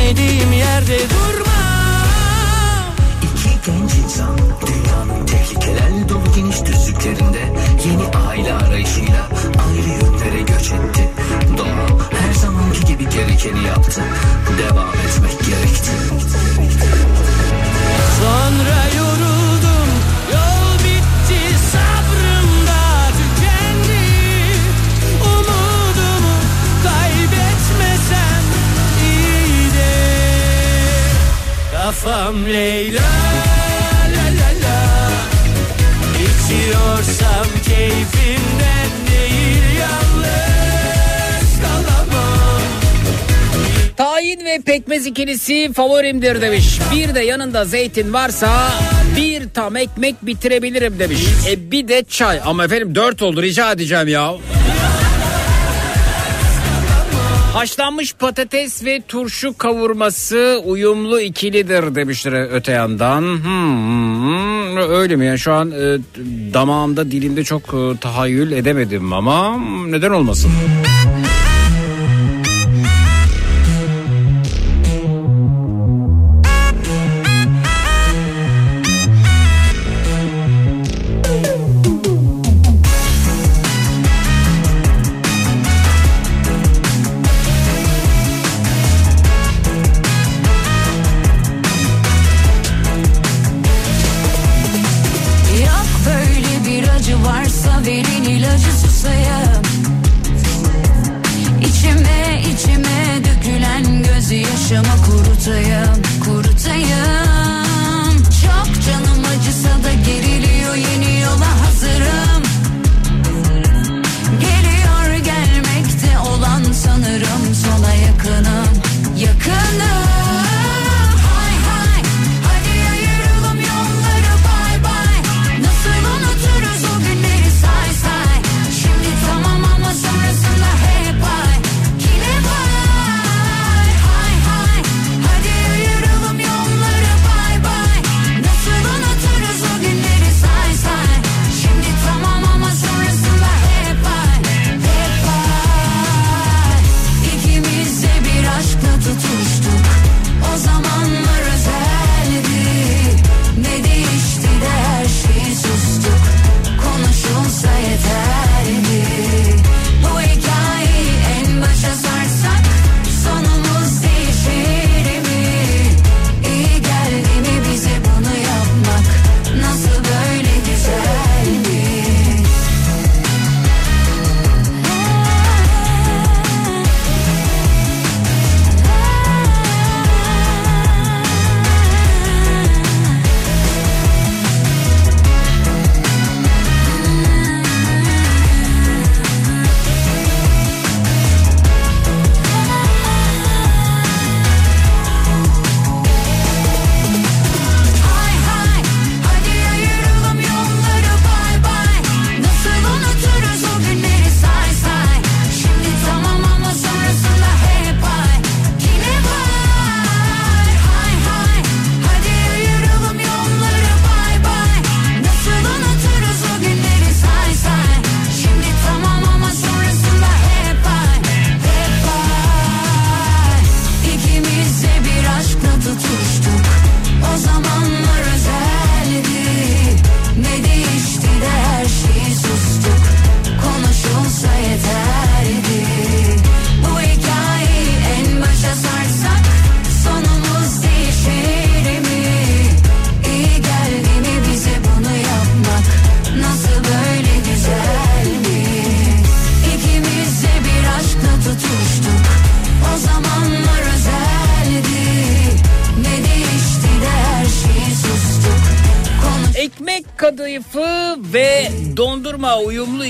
İstenmediğim 0.08 0.52
yerde 0.52 0.98
durma 0.98 1.58
İki 3.22 3.48
genç 3.66 3.94
insan 4.04 4.38
dünyanın 4.38 5.26
tehlikelerle 5.26 6.08
dolu 6.08 6.34
geniş 6.36 6.64
düzlüklerinde 6.64 7.52
yeni 7.84 8.26
aile 8.26 8.54
arayışıyla 8.54 9.28
ayrı 9.68 9.88
yönlere 9.88 10.40
göç 10.40 10.72
etti. 10.72 11.08
Doğa 11.58 11.98
her 12.10 12.32
zamanki 12.32 12.84
gibi 12.84 13.08
gerekeni 13.08 13.64
yaptı. 13.66 14.02
Devam 14.58 14.88
etmek 14.88 15.46
gerekti. 15.46 15.97
kafam 32.08 32.46
Leyla 32.46 33.02
la 34.14 34.24
la 34.40 34.50
la 34.64 35.10
İçiyorsam 36.14 37.46
keyfimden 37.68 38.90
değil 39.10 39.78
yalnız 39.80 41.60
kalamam 41.62 42.62
Tahin 43.96 44.44
ve 44.44 44.60
pekmez 44.66 45.06
ikilisi 45.06 45.72
favorimdir 45.72 46.40
demiş. 46.42 46.78
Bir 46.94 47.14
de 47.14 47.20
yanında 47.20 47.64
zeytin 47.64 48.12
varsa 48.12 48.70
bir 49.16 49.42
tam 49.54 49.76
ekmek 49.76 50.26
bitirebilirim 50.26 50.98
demiş. 50.98 51.20
E 51.48 51.70
bir 51.70 51.88
de 51.88 52.04
çay 52.08 52.40
ama 52.44 52.64
efendim 52.64 52.94
dört 52.94 53.22
oldu 53.22 53.42
rica 53.42 53.72
edeceğim 53.72 54.08
ya. 54.08 54.34
Haşlanmış 57.58 58.14
patates 58.14 58.84
ve 58.84 59.02
turşu 59.08 59.58
kavurması 59.58 60.62
uyumlu 60.64 61.20
ikilidir 61.20 61.94
demiştir 61.94 62.32
öte 62.32 62.72
yandan. 62.72 63.22
Hmm, 63.22 64.76
öyle 64.76 65.16
mi 65.16 65.26
yani 65.26 65.38
şu 65.38 65.52
an 65.52 65.70
e, 65.70 65.98
damağımda 66.54 67.10
dilimde 67.10 67.44
çok 67.44 67.62
e, 67.62 67.98
tahayyül 68.00 68.52
edemedim 68.52 69.12
ama 69.12 69.58
neden 69.86 70.10
olmasın? 70.10 70.50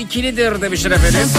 ikilidir 0.09 0.61
demişler 0.61 0.91
efendim. 0.91 1.29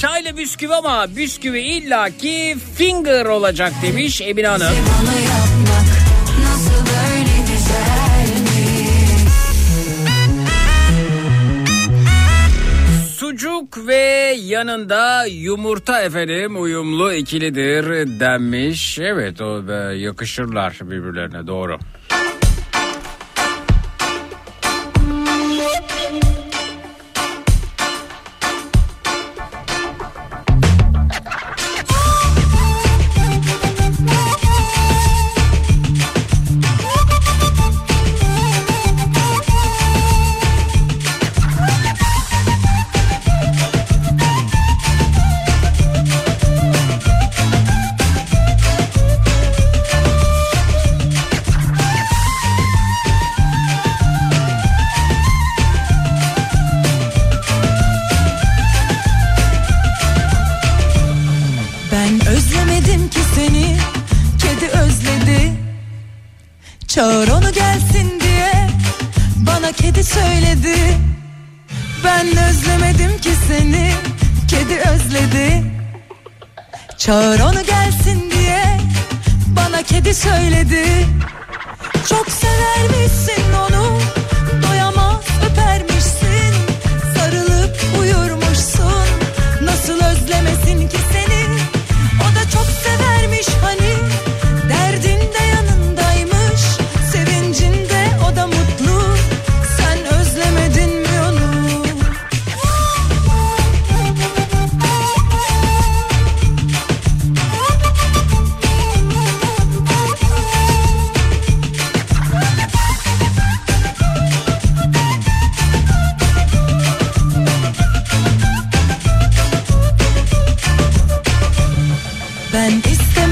Çayla 0.00 0.36
bisküvi 0.36 0.74
ama 0.74 1.16
bisküvi 1.16 1.60
illaki 1.60 2.56
finger 2.74 3.26
olacak 3.26 3.72
demiş 3.82 4.20
Emine 4.20 4.46
Hanım. 4.46 4.72
Sucuk 13.16 13.86
ve 13.86 14.36
yanında 14.40 15.26
yumurta 15.26 16.00
efendim 16.02 16.62
uyumlu 16.62 17.12
ikilidir 17.12 17.84
denmiş. 18.20 18.98
Evet 18.98 19.40
o 19.40 19.72
yakışırlar 19.92 20.78
birbirlerine 20.82 21.46
doğru. 21.46 21.78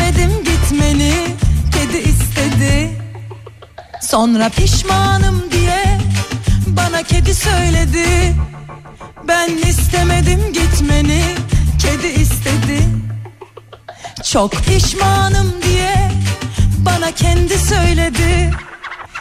İstemedim 0.09 0.45
gitmeni. 0.45 1.13
Kedi 1.73 1.97
istedi. 1.97 2.91
Sonra 4.01 4.49
pişmanım 4.49 5.51
diye 5.53 5.99
bana 6.67 7.03
kedi 7.03 7.35
söyledi. 7.35 8.35
Ben 9.29 9.51
istemedim 9.57 10.53
gitmeni. 10.53 11.23
Kedi 11.83 12.07
istedi. 12.07 12.89
Çok 14.25 14.53
pişmanım 14.53 15.55
diye 15.63 16.11
bana 16.79 17.13
kendi 17.13 17.59
söyledi. 17.59 18.51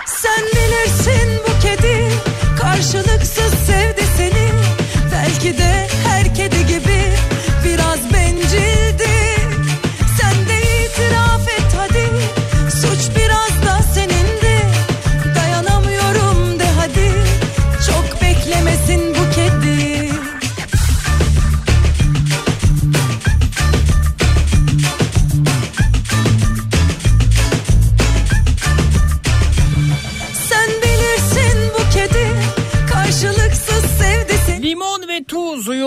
Sen 0.05 0.45
bilirsin 0.45 1.41
bu 1.47 1.61
kedi 1.61 2.11
karşılıksız 2.59 3.53
sevdi 3.67 4.03
seni. 4.17 4.49
Belki 5.11 5.57
de 5.57 5.87
her 6.07 6.35
kedi 6.35 6.67
gibi 6.67 7.13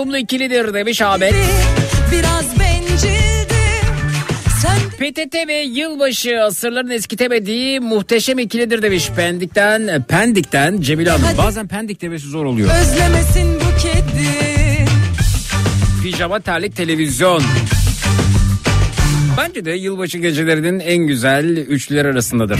uyumlu 0.01 0.17
ikilidir 0.17 0.73
demiş 0.73 1.01
Ahmet. 1.01 1.33
Biraz 2.11 2.51
PTT 5.01 5.47
ve 5.47 5.53
yılbaşı 5.53 6.41
asırların 6.43 6.89
eskitemediği 6.89 7.79
muhteşem 7.79 8.39
ikilidir 8.39 8.81
demiş 8.81 9.09
Pendik'ten 9.15 10.03
Pendik'ten 10.03 10.81
Cemil 10.81 11.07
Hanım. 11.07 11.23
Hadi. 11.23 11.37
Bazen 11.37 11.67
Pendik 11.67 12.01
demesi 12.01 12.27
zor 12.27 12.45
oluyor. 12.45 12.69
Özlemesin 12.81 13.55
bu 13.55 13.81
kedi. 13.81 14.27
Pijama 16.03 16.39
terlik 16.39 16.75
televizyon. 16.75 17.43
Bence 19.37 19.65
de 19.65 19.71
yılbaşı 19.71 20.17
gecelerinin 20.17 20.79
en 20.79 20.97
güzel 20.97 21.45
üçlüler 21.57 22.05
arasındadır. 22.05 22.59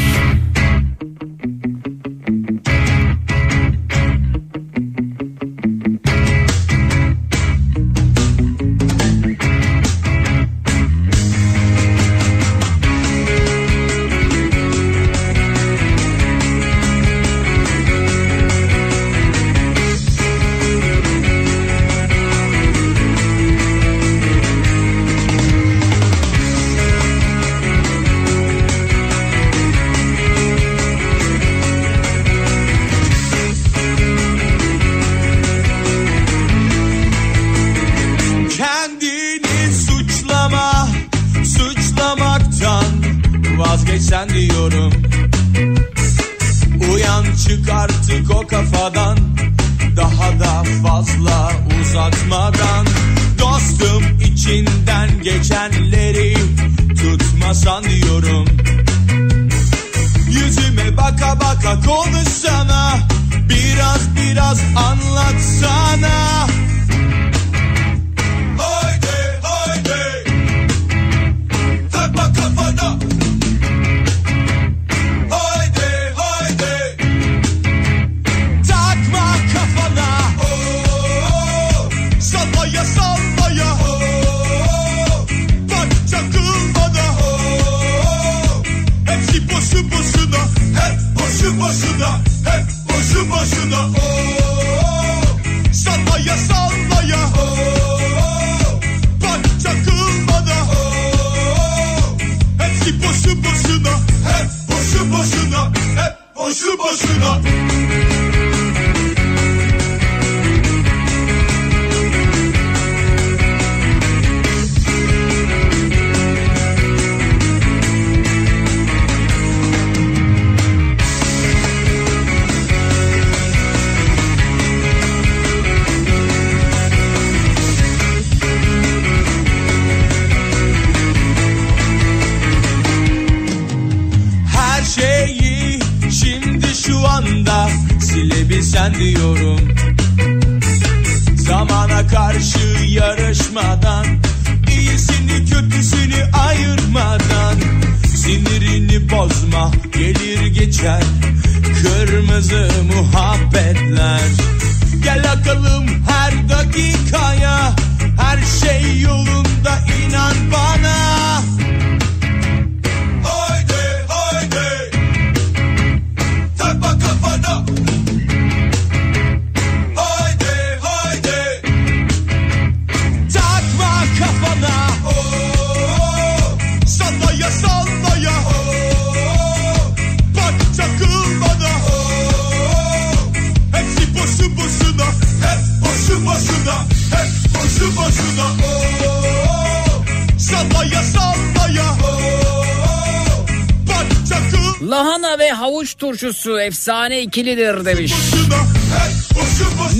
Efsane 197.22 197.24
ikilidir 197.24 197.86
demiş. 197.86 198.14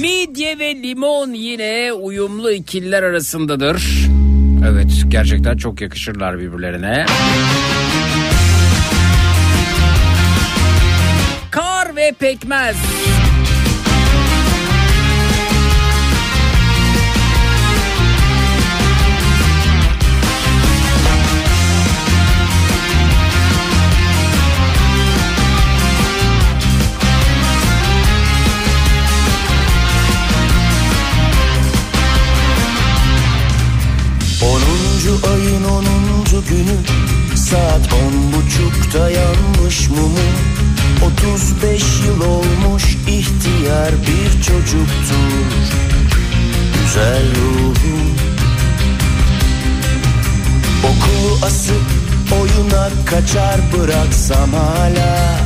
Midye 0.02 0.60
ve 0.60 0.76
limon 0.76 1.34
yine 1.34 1.94
uyumlu 1.94 2.52
ikililer 2.52 3.04
arasındadır. 3.04 3.84
Evet 4.70 4.92
gerçekten 5.08 5.58
çok 5.58 5.82
yakışırlar 5.82 6.40
birbirlerine. 6.40 7.06
Kar 11.52 11.96
ve 11.96 12.14
pekmez. 12.20 12.76
Saat 37.52 37.94
on 37.94 38.34
buçukta 38.34 39.10
yanmış 39.10 39.90
mumu. 39.90 40.20
35 41.06 41.84
yıl 42.06 42.22
olmuş 42.22 42.84
ihtiyar 43.08 43.92
bir 44.02 44.44
çocuktur. 44.44 45.32
Güzel 46.74 47.24
ruhum 47.36 48.16
Okulu 50.84 51.46
asıp 51.46 51.82
oyuna 52.42 52.90
kaçar 53.06 53.60
bıraksam 53.74 54.54
hala. 54.54 55.40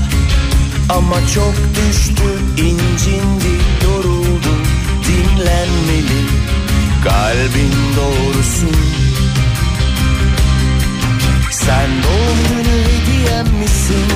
Ama 0.90 1.16
çok 1.36 1.54
düştü 1.76 2.24
incindi 2.58 3.62
yoruldu. 3.84 4.56
Dinlenmeli 5.08 6.26
Kalbin 7.04 7.74
doğrusu 7.98 9.05
Sen 11.66 11.90
doğum 12.04 12.38
günü 12.50 12.78
hediyem 12.88 13.48
misin? 13.60 14.08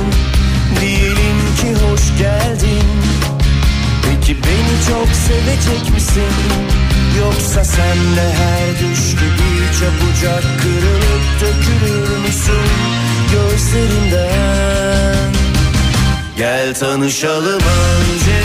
Diyelim 0.82 1.40
ki 1.60 1.86
hoş 1.86 2.02
geldin. 2.20 2.88
Peki 4.04 4.38
beni 4.44 4.76
çok 4.88 5.08
sevecek 5.16 5.94
misin? 5.94 6.34
Yoksa 7.20 7.64
sen 7.64 7.98
de 8.16 8.34
her 8.34 8.70
düş 8.80 9.12
gibi 9.12 9.50
çabucak 9.80 10.44
kırılıp 10.62 11.24
dökülür 11.42 12.18
müsün 12.18 12.70
Gözlerimden 13.32 15.34
Gel 16.38 16.74
tanışalım 16.74 17.62
önce. 17.62 18.42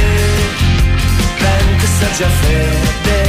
Ben 1.44 1.80
kısaca 1.80 2.28
fede 2.30 3.26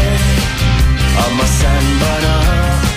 Ama 1.27 1.43
sen 1.61 1.83
bana 2.01 2.41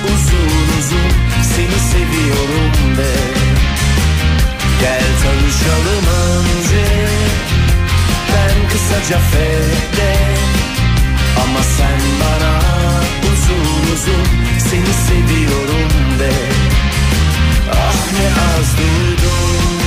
uzun 0.04 0.78
uzun 0.78 1.27
Seni 1.58 1.80
seviyorum 1.92 2.96
de. 2.96 3.12
Gel 4.80 5.08
tanışalım 5.22 6.06
önce. 6.26 6.86
Ben 8.32 8.68
kısaca 8.68 9.18
fede 9.18 10.14
Ama 11.42 11.62
sen 11.62 12.00
bana 12.20 12.60
uzun 13.32 13.92
uzun 13.94 14.26
Seni 14.58 14.94
seviyorum 15.08 16.18
de. 16.18 16.32
Ah 17.72 18.12
ne 18.12 18.26
az 18.42 18.76
duydum. 18.78 19.78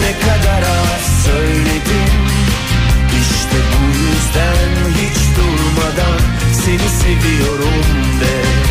Ne 0.00 0.12
kadar 0.26 0.62
az 0.62 1.24
söyledim. 1.24 2.14
İşte 3.20 3.56
bu 3.72 3.86
yüzden 3.86 4.90
hiç 5.00 5.18
durmadan 5.36 6.20
Seni 6.52 6.88
seviyorum 7.02 7.84
de 8.20 8.66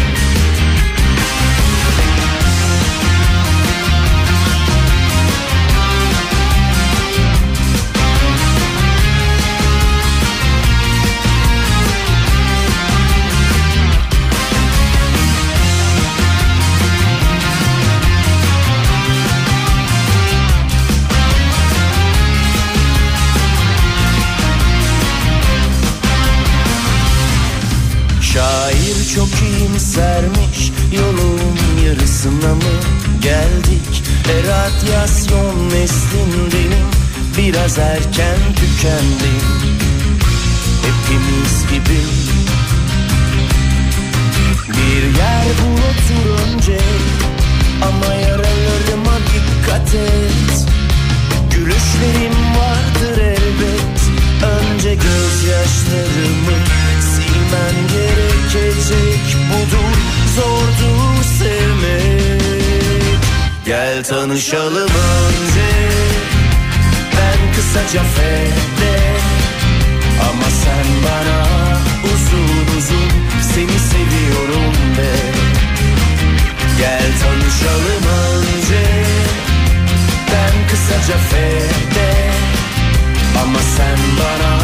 çok 29.15 29.29
iyimsermiş 29.41 30.71
Yolun 30.91 31.41
yarısına 31.85 32.55
mı 32.55 32.75
geldik? 33.21 34.03
E 34.29 34.35
radyasyon 34.47 35.69
neslin 35.69 36.51
benim 36.53 36.87
Biraz 37.37 37.77
erken 37.77 38.39
tükendim. 38.55 39.45
Hepimiz 40.85 41.67
gibi. 41.71 41.99
Bir 44.67 45.17
yer 45.17 45.45
bul 45.61 45.77
otur 45.77 46.53
önce 46.53 46.79
Ama 47.81 48.13
yaralarıma 48.13 49.17
dikkat 49.33 49.95
et. 49.95 50.67
Gülüşlerim 51.51 52.55
vardır 52.57 53.21
elbet 53.21 53.99
Önce 54.43 54.95
gözyaşlarımı 54.95 56.84
silmen 57.35 57.87
gerekecek 57.87 59.37
Budur 59.49 59.95
zordur 60.35 61.23
sevmek. 61.39 63.19
Gel 63.65 64.03
tanışalım 64.03 64.89
önce 64.89 65.69
Ben 67.17 67.53
kısaca 67.55 68.03
fede. 68.03 68.97
Ama 70.21 70.49
sen 70.63 70.85
bana 71.05 71.47
uzun 72.03 72.77
uzun 72.77 73.11
Seni 73.41 73.79
seviyorum 73.79 74.75
de. 74.97 75.15
Gel 76.77 77.11
tanışalım 77.21 78.05
önce 78.25 78.85
Ben 80.31 80.67
kısaca 80.69 81.17
fede. 81.17 82.31
Ama 83.43 83.59
sen 83.77 83.97
bana 84.19 84.55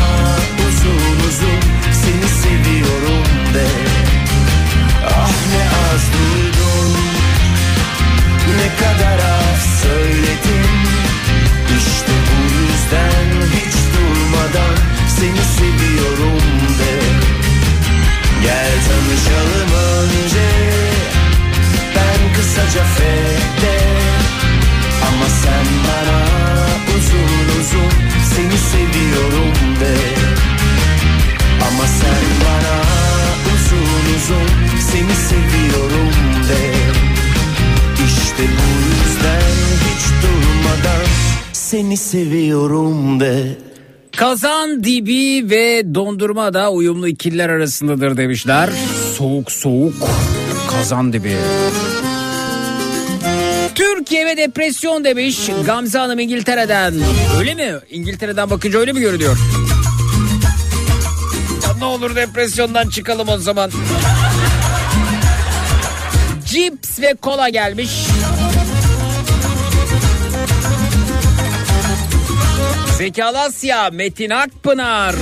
uzun 0.68 1.30
uzun 1.30 1.81
Seni 2.04 2.28
seviyorum 2.44 3.26
de. 3.54 3.68
Ah 5.08 5.34
ne 5.52 5.64
az 5.94 6.04
duydum. 6.14 6.92
Ne 8.58 8.70
kadar 8.82 9.18
az 9.20 9.82
söyledim. 9.84 10.72
İşte 11.78 12.14
bu 12.28 12.42
yüzden 12.62 13.48
hiç 13.56 13.76
durmadan 13.94 14.76
Seni 15.08 15.44
seviyorum 15.58 16.42
de. 16.80 16.94
Gel 18.44 18.72
tanışalım 18.88 19.72
önce. 19.74 20.50
Ben 21.96 22.34
kısaca 22.34 22.84
fede 22.84 23.80
Ama 25.08 25.26
sen 25.44 25.66
bana 25.88 26.22
uzun 26.98 27.62
uzun 27.62 27.92
Seni 28.36 28.58
seviyorum 28.58 29.80
de 29.80 29.96
Ama 31.68 31.88
sen 31.88 32.24
bana 32.46 32.82
uzun 33.54 34.16
uzun 34.16 34.48
Seni 34.92 35.16
seviyorum 35.16 36.12
de 36.50 36.72
İşte 38.06 38.44
bu 38.44 38.70
yüzden 39.10 39.42
hiç 39.86 40.06
durmadan 40.24 41.06
Seni 41.54 41.98
seviyorum 41.98 43.20
de 43.20 43.58
Kazan 44.16 44.84
dibi 44.84 45.50
ve 45.50 45.96
dondurma 45.96 46.54
da 46.54 46.72
uyumlu 46.72 47.08
ikililer 47.08 47.50
arasındadır 47.50 48.18
demişler. 48.18 48.70
Soğuk 49.18 49.52
soğuk 49.52 49.94
kazan 50.72 51.14
dibi. 51.14 51.36
Türkiye 53.76 54.26
ve 54.26 54.38
depresyon 54.38 55.04
demiş 55.04 55.40
Gamze 55.66 55.98
Hanım 55.98 56.20
İngiltere'den. 56.20 56.94
Öyle 57.40 57.56
mi? 57.56 57.72
İngiltere'den 57.90 58.50
bakınca 58.50 58.80
öyle 58.80 58.94
mi 58.94 59.00
görünüyor? 59.00 59.38
Ne 61.82 61.86
olur 61.86 62.16
depresyondan 62.16 62.90
çıkalım 62.90 63.30
o 63.30 63.38
zaman. 63.38 63.72
Cips 66.46 67.00
ve 67.00 67.14
kola 67.14 67.50
gelmiş. 67.50 67.92
Zeki 72.98 73.24
Alasya, 73.24 73.90
Metin 73.90 74.30
Akpınar. 74.30 75.16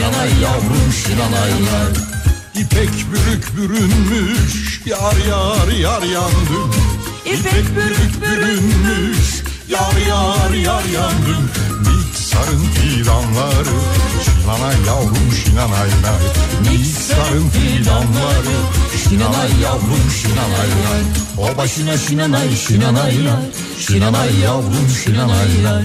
Yavrum 0.00 0.92
şinalaylar 0.92 1.92
İpek 2.54 2.90
bürük 3.12 3.56
bürünmüş 3.56 4.80
yar 4.86 5.16
yar 5.28 5.68
yar 5.68 6.02
yandım. 6.02 6.74
İpek 7.24 7.76
bürük 7.76 8.22
bürünmüş 8.22 9.42
yar 9.68 10.06
yar 10.08 10.54
yar 10.54 10.84
yandım 10.84 11.50
Niksarın 12.34 12.64
fidanları 12.68 13.74
şinanay 14.24 14.86
yavrum 14.86 15.32
şinanay 15.44 15.90
nay 16.02 16.22
Niksarın 16.62 17.48
fidanları 17.48 18.56
şinanay 19.02 19.60
yavrum 19.62 20.10
şinanay 20.22 20.70
nay 20.84 21.02
O 21.38 21.56
başına 21.58 21.98
şinanay 21.98 22.56
şinanay 22.56 23.24
nay 23.24 23.44
Şinanay 23.86 24.40
yavrum 24.40 24.88
şinanay 25.04 25.60
yar 25.64 25.82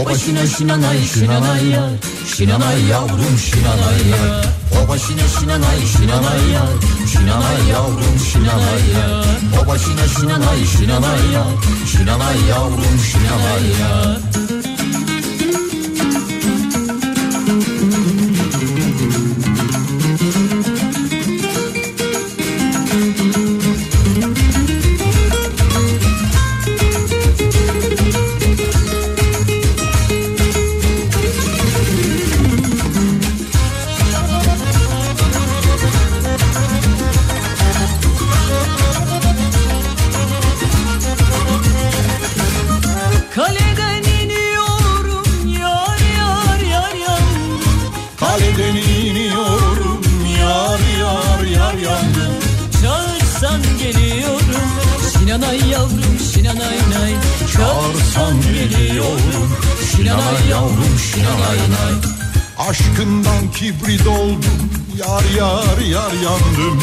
O 0.00 0.08
başına 0.08 0.46
şinanay 0.46 1.04
şinanay 1.14 1.66
yar 1.68 1.90
Şinanay 2.36 2.82
yavrum 2.90 3.38
şinanay 3.38 4.08
yar 4.10 4.46
O 4.84 4.88
başına 4.88 5.28
şinanay 5.40 5.80
şinanay 5.96 6.50
yar 6.52 6.68
Şinanay 7.12 7.68
yavrum 7.70 8.18
şinanay 8.32 8.90
yar 8.94 9.26
O 9.62 9.66
başına 9.68 10.08
şinanay 10.08 10.66
şinanay 10.78 11.32
yar 11.34 11.46
Şinanay 11.92 12.40
yavrum 12.48 12.98
şinanay 13.12 13.80
yar 13.80 14.61
Çağırsan 58.62 58.78
geliyorum. 58.78 59.56
Şinanay 59.90 60.48
yavrum 60.50 60.98
şinanay 60.98 61.58
nay. 61.58 61.94
Aşkından 62.68 63.52
kibrit 63.54 64.06
oldum 64.06 64.70
Yar 64.98 65.24
yar 65.36 65.78
yar 65.78 66.12
yandım. 66.12 66.82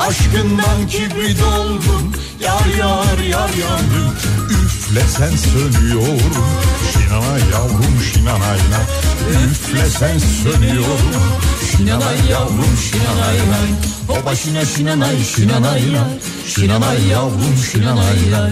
Aşkından 0.00 0.88
kibrit 0.90 1.42
oldum 1.42 2.12
Yar 2.40 2.78
yar 2.78 3.18
yar 3.18 3.48
yandım. 3.48 4.14
Üflesen 4.50 5.36
sönüyorum 5.36 6.34
Şinanay 6.92 7.40
yavrum 7.52 8.00
şinanay 8.12 8.58
nay. 8.70 9.44
Üflesen 9.44 10.18
sönüyorum 10.18 11.12
Şinanay 11.70 12.16
yavrum 12.30 12.76
şinanay 12.90 13.36
nay. 13.36 13.70
O 14.08 14.24
başına 14.26 14.64
şinanay 14.64 15.24
şinanay 15.24 15.92
yar 15.92 16.31
Şinanay 16.46 17.06
yavrum 17.06 17.56
şinanay 17.72 18.28
yar 18.32 18.50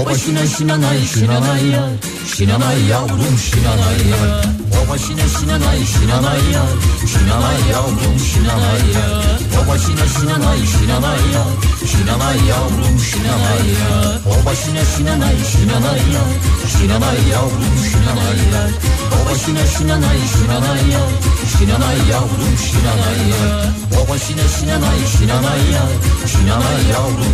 O 0.00 0.06
başına 0.06 0.46
şinanay 0.46 1.06
şinanay 1.14 1.66
yar 1.66 1.90
Şinanay 2.36 2.82
yavrum 2.90 3.38
şinanay 3.38 4.00
yar 4.10 4.44
O 4.78 4.90
başına 4.90 5.28
şinanay 5.38 5.80
şinanay 5.92 6.42
yar 6.54 6.72
Şinanay 7.12 7.60
yavrum 7.72 8.18
şinanay 8.32 8.84
yar 8.94 9.40
O 9.58 9.68
başına 9.68 10.06
şinanay 10.14 10.60
şinanay 10.72 11.22
yar 11.34 11.52
Şinanay 11.90 12.38
yavrum 12.48 12.98
şinanay 13.10 13.66
yar 13.80 14.20
O 14.30 14.46
başına 14.46 14.84
şinanay 14.96 15.36
şinanay 15.52 16.02
yar 16.14 16.30
Şinanay 16.72 17.20
yavrum 17.32 17.76
şinanay 17.90 18.40
yar 18.52 18.70
O 19.14 19.30
başına 19.30 19.66
şinanay 19.66 20.20
şinanay 20.32 20.82
yar 20.94 21.10
Şinanay 21.52 21.98
yavrum 22.10 22.54
şinanay 22.66 23.20
yar 23.32 23.66
O 23.98 24.08
başına 24.08 24.46
şinanay 24.56 25.00
şinanay 25.18 25.62
yar 25.74 25.92
Şinanay 26.32 26.82
yavrum 26.92 27.31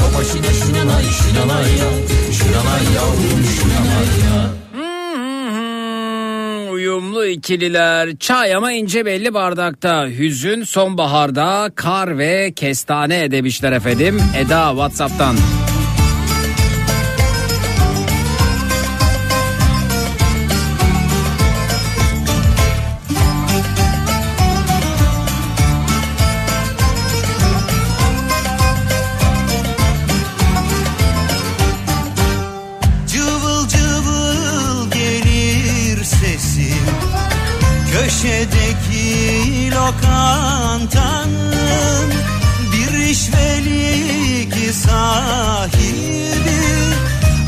O 0.00 0.18
başına 0.18 0.52
şinanay 0.52 1.04
şinanay 1.04 1.70
yar 1.78 1.94
Şinanay 2.32 2.84
yavrum 2.94 3.44
Hmm, 4.72 6.70
Uyumlu 6.72 7.26
ikililer 7.26 8.16
çay 8.16 8.54
ama 8.54 8.72
ince 8.72 9.06
belli 9.06 9.34
bardakta 9.34 10.06
hüzün 10.06 10.64
sonbaharda 10.64 11.70
kar 11.74 12.18
ve 12.18 12.52
kestane 12.56 13.30
demişler 13.30 13.72
efendim 13.72 14.20
Eda 14.36 14.68
Whatsapp'tan. 14.70 15.36
Köşedeki 38.38 39.70
lokantanın 39.70 41.32
Bir 42.72 42.98
işvelik 42.98 44.74
sahibi 44.74 46.60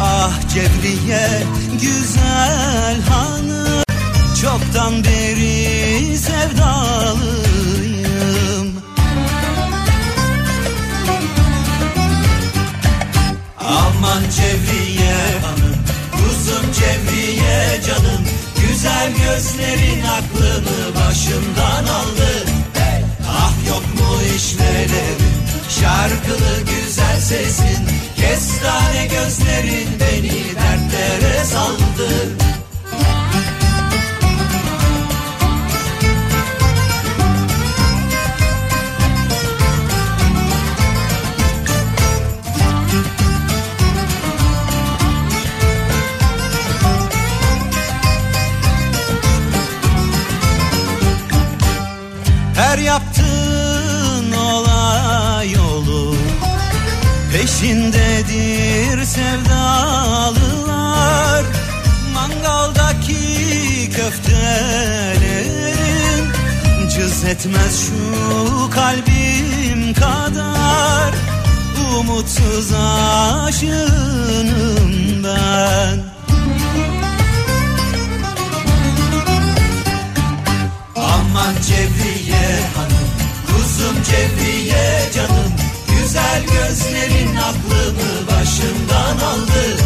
Ah 0.02 0.32
Cevriye 0.54 1.42
güzel 1.72 3.02
hanım 3.02 3.82
Çoktan 4.42 5.04
beri 5.04 6.18
sevdalıyım. 6.18 7.50
Aman 13.58 14.22
Cevriye 14.36 15.38
hanım 15.42 15.76
Kuzum 16.12 16.72
Cevriye 16.72 17.80
canım 17.86 18.39
Güzel 18.80 19.12
gözlerin 19.12 20.02
aklımı 20.02 20.94
başımdan 20.94 21.84
aldı. 21.84 22.44
Ah 23.28 23.52
yok 23.68 23.82
mu 23.82 24.22
işvelerin 24.36 25.32
Şarkılı 25.80 26.60
güzel 26.60 27.20
sesin 27.20 27.88
Kestane 28.16 29.06
gözlerin 29.06 29.88
beni 30.00 30.32
dertlere 30.54 31.44
saldı 31.44 32.39
Peşindedir 57.60 59.04
sevdalılar. 59.04 60.44
Mangaldaki 62.14 63.90
köftelerin 63.96 65.50
Cız 66.96 67.24
etmez 67.24 67.86
şu 67.86 68.70
kalbim 68.70 69.94
kadar. 69.94 71.14
Umutsuz 71.98 72.72
aşığım 72.72 74.50
ben. 75.24 75.98
Aman 80.96 81.54
Cevriye 81.66 82.60
hanım 82.76 83.08
Kuzum 83.46 83.96
Cevriye 84.02 85.10
canım 85.14 85.69
Güzel 86.10 86.42
gözlerin 86.42 87.36
aklımı 87.36 88.26
başımdan 88.26 89.26
aldı. 89.26 89.76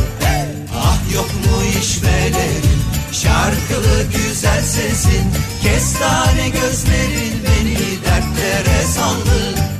Ah 0.76 1.14
yok 1.14 1.30
mu 1.30 1.62
işvelerin 1.80 2.80
Şarkılı 3.12 4.02
güzel 4.02 4.62
sesin 4.62 5.24
Kestane 5.62 6.48
gözlerin 6.48 7.34
beni 7.44 7.76
dertlere 8.04 8.82
saldı 8.94 9.73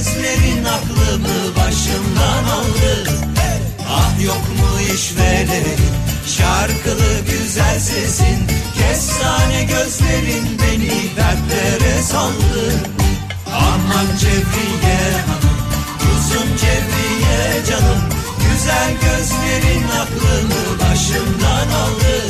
gözlerin 0.00 0.64
aklımı 0.64 1.56
başımdan 1.56 2.44
aldı. 2.44 3.10
Ah 3.88 4.24
yok 4.24 4.44
mu 4.58 4.80
işveli 4.94 5.76
Şarkılı 6.26 7.20
güzel 7.30 7.78
sesin 7.80 8.38
Kestane 8.74 9.64
gözlerin 9.64 10.58
beni 10.62 11.16
dertlere 11.16 12.02
saldı. 12.02 12.74
Aman 13.46 14.06
Cevriye 14.20 15.12
hanım 15.26 15.58
Uzun 16.00 16.56
Cevriye 16.56 17.64
canım. 17.70 18.00
Güzel 18.50 18.90
gözlerin 18.92 19.84
aklımı 19.88 20.90
başımdan 20.90 21.68
aldı. 21.82 22.22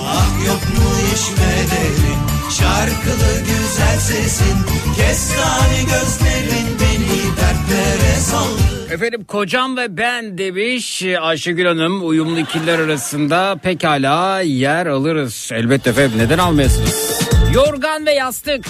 Ah 0.00 0.46
yok 0.46 0.62
mu 0.62 0.90
işvelerin 1.14 2.35
Şarkılı 2.58 3.40
güzel 3.40 3.98
sesin 3.98 4.56
Kestane 4.96 5.80
gözlerin 5.80 6.66
beni 6.80 7.36
dertlere 7.36 8.20
saldı 8.20 8.92
Efendim 8.92 9.24
kocam 9.24 9.76
ve 9.76 9.96
ben 9.96 10.38
demiş 10.38 11.02
Ayşegül 11.20 11.66
Hanım 11.66 12.08
uyumlu 12.08 12.38
ikililer 12.38 12.78
arasında 12.78 13.56
pekala 13.62 14.40
yer 14.40 14.86
alırız. 14.86 15.50
Elbette 15.52 15.90
efendim 15.90 16.18
neden 16.18 16.38
almayasınız? 16.38 17.20
Yorgan 17.54 18.06
ve 18.06 18.12
yastık. 18.12 18.64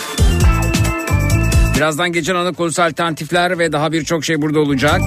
Birazdan 1.76 2.12
gece 2.12 2.34
ana 2.34 2.52
konusu 2.52 2.82
alternatifler 2.82 3.58
ve 3.58 3.72
daha 3.72 3.92
birçok 3.92 4.24
şey 4.24 4.42
burada 4.42 4.60
olacak. 4.60 5.00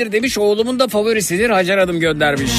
İkilidir 0.00 0.12
demiş. 0.12 0.38
Oğlumun 0.38 0.78
da 0.78 0.88
favorisidir 0.88 1.50
Hacer 1.50 1.78
Hanım 1.78 2.00
göndermiş. 2.00 2.50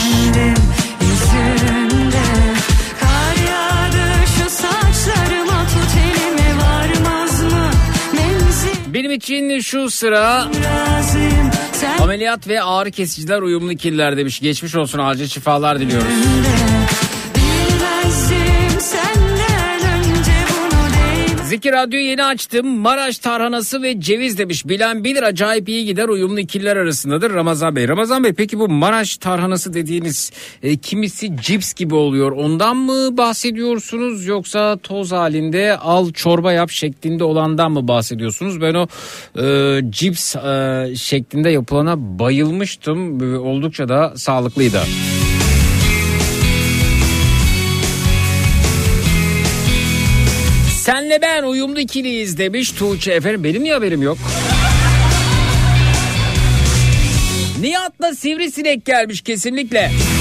Benim 8.88 9.12
için 9.12 9.60
şu 9.60 9.90
sıra 9.90 10.48
ameliyat 12.00 12.48
ve 12.48 12.64
ağrı 12.64 12.92
kesiciler 12.92 13.42
uyumlu 13.42 13.72
ikililer 13.72 14.18
demiş. 14.18 14.40
Geçmiş 14.40 14.76
olsun 14.76 15.00
acil 15.00 15.28
şifalar 15.28 15.80
diliyoruz. 15.80 16.08
Zeki 21.62 21.72
Radyo'yu 21.72 22.06
yeni 22.06 22.24
açtım. 22.24 22.68
Maraş 22.68 23.18
tarhanası 23.18 23.82
ve 23.82 24.00
ceviz 24.00 24.38
demiş. 24.38 24.68
Bilen 24.68 25.04
bilir 25.04 25.24
acayip 25.24 25.70
iyi 25.70 25.86
gider 25.86 26.08
uyumlu 26.08 26.40
ikililer 26.40 26.78
arasındadır 26.78 27.34
Ramazan 27.34 27.76
Bey. 27.76 27.88
Ramazan 27.88 28.24
Bey 28.24 28.34
peki 28.34 28.60
bu 28.60 28.70
Maraş 28.70 29.18
tarhanası 29.18 29.74
dediğiniz 29.74 30.32
e, 30.64 30.78
kimisi 30.78 31.38
cips 31.38 31.74
gibi 31.74 31.96
oluyor. 31.96 32.32
Ondan 32.32 32.78
mı 32.78 33.18
bahsediyorsunuz 33.18 34.26
yoksa 34.26 34.78
toz 34.78 35.12
halinde 35.12 35.78
al 35.78 36.12
çorba 36.12 36.54
yap 36.54 36.70
şeklinde 36.70 37.24
olandan 37.24 37.72
mı 37.72 37.88
bahsediyorsunuz? 37.88 38.62
Ben 38.62 38.74
o 38.74 38.88
e, 39.42 39.80
cips 39.90 40.36
e, 40.36 40.88
şeklinde 40.96 41.50
yapılana 41.50 42.20
bayılmıştım. 42.20 43.22
Oldukça 43.40 43.90
da 43.90 44.14
sağlıklıydı. 44.16 44.80
Senle 50.92 51.22
ben 51.22 51.44
uyumlu 51.44 51.80
ikiliyiz 51.80 52.38
demiş 52.38 52.72
Tuğçe 52.72 53.12
efendim. 53.12 53.44
Benim 53.44 53.64
niye 53.64 53.74
haberim 53.74 54.02
yok? 54.02 54.18
Nihat'la 57.62 58.16
sivrisinek 58.16 58.86
gelmiş 58.86 59.22
kesinlikle. 59.22 59.92
Geceler 59.92 60.21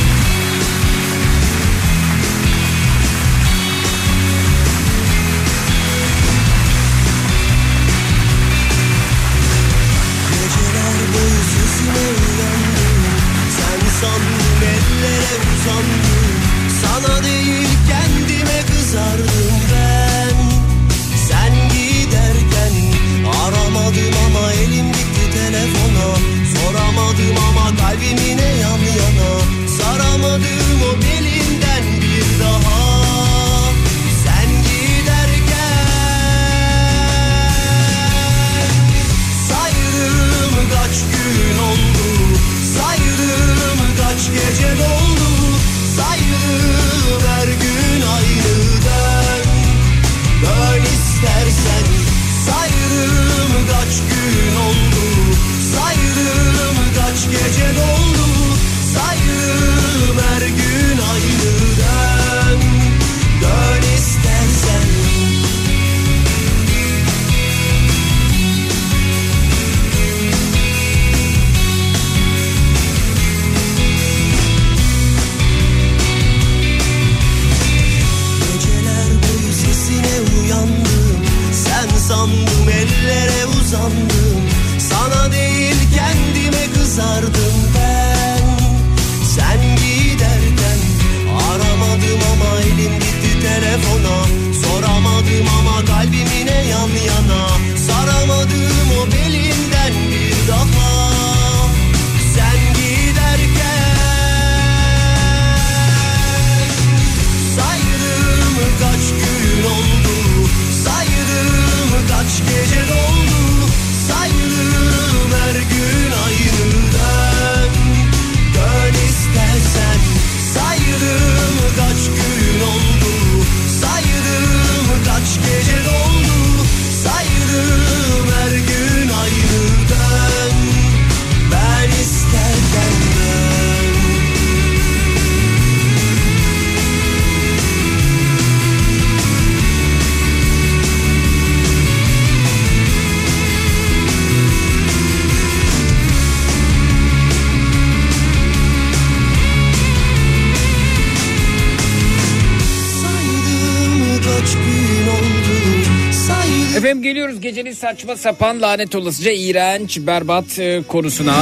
saçma 157.91 158.17
sapan 158.17 158.63
lanet 158.63 158.95
olasıca 158.95 159.33
iğrenç 159.33 159.99
berbat 160.01 160.59
e, 160.59 160.83
konusuna. 160.89 161.35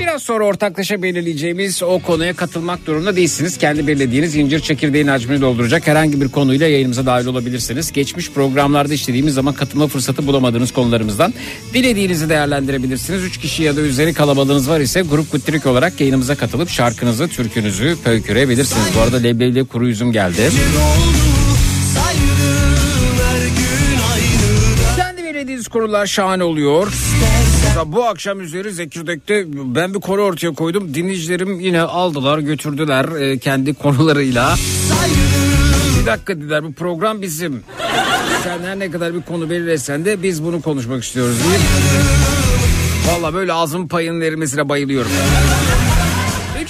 Biraz 0.00 0.22
sonra 0.22 0.44
ortaklaşa 0.44 1.02
belirleyeceğimiz 1.02 1.82
o 1.82 1.98
konuya 1.98 2.34
katılmak 2.34 2.86
durumunda 2.86 3.16
değilsiniz. 3.16 3.58
Kendi 3.58 3.86
belirlediğiniz 3.86 4.36
incir 4.36 4.60
çekirdeğin 4.60 5.06
hacmini 5.06 5.40
dolduracak 5.40 5.86
herhangi 5.86 6.20
bir 6.20 6.28
konuyla 6.28 6.68
yayınımıza 6.68 7.06
dahil 7.06 7.26
olabilirsiniz. 7.26 7.92
Geçmiş 7.92 8.30
programlarda 8.30 8.94
işlediğimiz 8.94 9.34
zaman 9.34 9.54
katılma 9.54 9.86
fırsatı 9.86 10.26
bulamadığınız 10.26 10.72
konularımızdan 10.72 11.34
dilediğinizi 11.74 12.28
değerlendirebilirsiniz. 12.28 13.24
3 13.24 13.38
kişi 13.38 13.62
ya 13.62 13.76
da 13.76 13.80
üzeri 13.80 14.14
kalabalığınız 14.14 14.70
var 14.70 14.80
ise 14.80 15.00
grup 15.00 15.32
guttirik 15.32 15.66
olarak 15.66 16.00
yayınımıza 16.00 16.34
katılıp 16.34 16.68
şarkınızı, 16.68 17.28
türkünüzü 17.28 17.96
pöykürebilirsiniz. 18.04 18.84
Bu 18.96 19.00
arada 19.00 19.16
leblebiyle 19.16 19.64
kuru 19.64 19.88
üzüm 19.88 20.12
geldi. 20.12 20.50
Saydım 20.50 21.33
Belirlediğiniz 25.64 25.68
konular 25.68 26.06
şahane 26.06 26.44
oluyor. 26.44 26.92
Mesela 27.64 27.92
bu 27.92 28.04
akşam 28.04 28.40
üzeri 28.40 28.72
Zekirdek'te 28.72 29.44
ben 29.48 29.94
bir 29.94 30.00
konu 30.00 30.20
ortaya 30.20 30.52
koydum. 30.52 30.94
Dinleyicilerim 30.94 31.60
yine 31.60 31.80
aldılar 31.80 32.38
götürdüler 32.38 33.04
e, 33.20 33.38
kendi 33.38 33.74
konularıyla. 33.82 34.54
Bir 36.00 36.06
dakika 36.06 36.36
dediler 36.36 36.64
bu 36.64 36.72
program 36.72 37.22
bizim. 37.22 37.62
Sen 38.44 38.58
her 38.62 38.78
ne 38.78 38.90
kadar 38.90 39.14
bir 39.14 39.22
konu 39.22 39.50
belirlesen 39.50 40.04
de 40.04 40.22
biz 40.22 40.44
bunu 40.44 40.62
konuşmak 40.62 41.04
istiyoruz. 41.04 41.36
Valla 43.08 43.34
böyle 43.34 43.52
ağzımın 43.52 43.88
payının 43.88 44.20
verilmesine 44.20 44.68
bayılıyorum. 44.68 45.10
Üç 45.10 45.73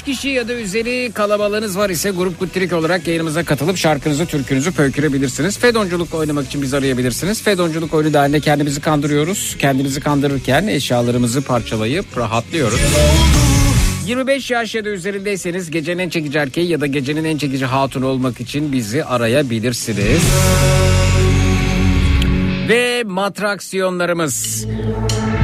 kişi 0.05 0.29
ya 0.29 0.49
da 0.49 0.53
üzeri 0.53 1.13
kalabalığınız 1.15 1.79
var 1.79 1.91
ise 1.91 2.11
grup 2.11 2.39
kuttirik 2.39 2.73
olarak 2.73 3.07
yayınımıza 3.07 3.45
katılıp 3.45 3.77
şarkınızı, 3.77 4.27
türkünüzü 4.27 4.73
pöykürebilirsiniz. 4.73 5.59
Fedonculuk 5.59 6.15
oynamak 6.15 6.47
için 6.47 6.63
bizi 6.63 6.77
arayabilirsiniz. 6.77 7.43
Fedonculuk 7.43 7.95
oyunu 7.95 8.13
dahilinde 8.13 8.41
kendimizi 8.41 8.81
kandırıyoruz. 8.81 9.57
Kendimizi 9.59 10.01
kandırırken 10.01 10.67
eşyalarımızı 10.67 11.43
parçalayıp 11.43 12.19
rahatlıyoruz. 12.19 12.81
25 14.07 14.51
yaş 14.51 14.75
ya 14.75 14.85
da 14.85 14.89
üzerindeyseniz 14.89 15.71
gecenin 15.71 15.99
en 15.99 16.09
çekici 16.09 16.39
erkeği 16.39 16.69
ya 16.69 16.81
da 16.81 16.87
gecenin 16.87 17.25
en 17.25 17.39
çekici 17.39 17.65
hatunu 17.65 18.07
olmak 18.07 18.41
için 18.41 18.73
bizi 18.73 19.05
arayabilirsiniz. 19.05 20.23
Ve 22.69 23.03
matraksiyonlarımız. 23.07 24.67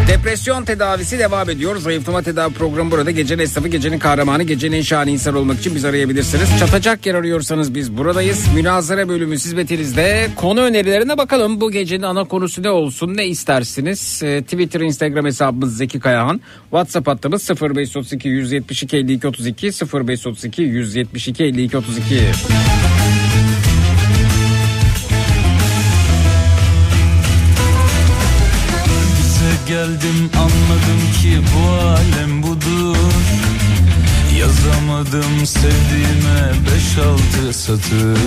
Depresyon 0.08 0.64
tedavisi 0.64 1.18
devam 1.18 1.50
ediyor. 1.50 1.76
Zayıflama 1.76 2.22
tedavi 2.22 2.54
programı 2.54 2.90
burada. 2.90 3.10
Gecenin 3.10 3.42
esnafı, 3.42 3.68
gecenin 3.68 3.98
kahramanı, 3.98 4.42
gecenin 4.42 4.76
en 4.76 4.82
şahane 4.82 5.12
insan 5.12 5.34
olmak 5.34 5.58
için 5.58 5.74
bizi 5.74 5.88
arayabilirsiniz. 5.88 6.58
Çatacak 6.58 7.06
yer 7.06 7.14
arıyorsanız 7.14 7.74
biz 7.74 7.96
buradayız. 7.96 8.46
Münazara 8.54 9.08
bölümü 9.08 9.34
hizmetinizde. 9.34 10.28
Konu 10.36 10.60
önerilerine 10.60 11.18
bakalım. 11.18 11.60
Bu 11.60 11.70
gecenin 11.70 12.02
ana 12.02 12.24
konusu 12.24 12.62
ne 12.62 12.70
olsun, 12.70 13.16
ne 13.16 13.26
istersiniz? 13.26 14.22
Ee, 14.24 14.42
Twitter, 14.42 14.80
Instagram 14.80 15.24
hesabımız 15.24 15.76
Zeki 15.76 16.00
Kayahan. 16.00 16.40
WhatsApp 16.62 17.06
hattımız 17.08 17.50
0532 17.50 18.28
172 18.28 18.96
52 18.96 19.28
32 19.28 19.66
0532 19.66 20.62
172 20.62 21.44
52 21.44 21.76
32. 21.76 22.20
geldim 29.70 30.30
anladım 30.36 31.00
ki 31.22 31.40
bu 31.54 31.70
alem 31.72 32.42
budur. 32.42 32.96
Yazamadım 34.38 35.46
sevdiğime 35.46 36.52
beş 36.66 36.98
altı 36.98 37.58
satır. 37.58 38.18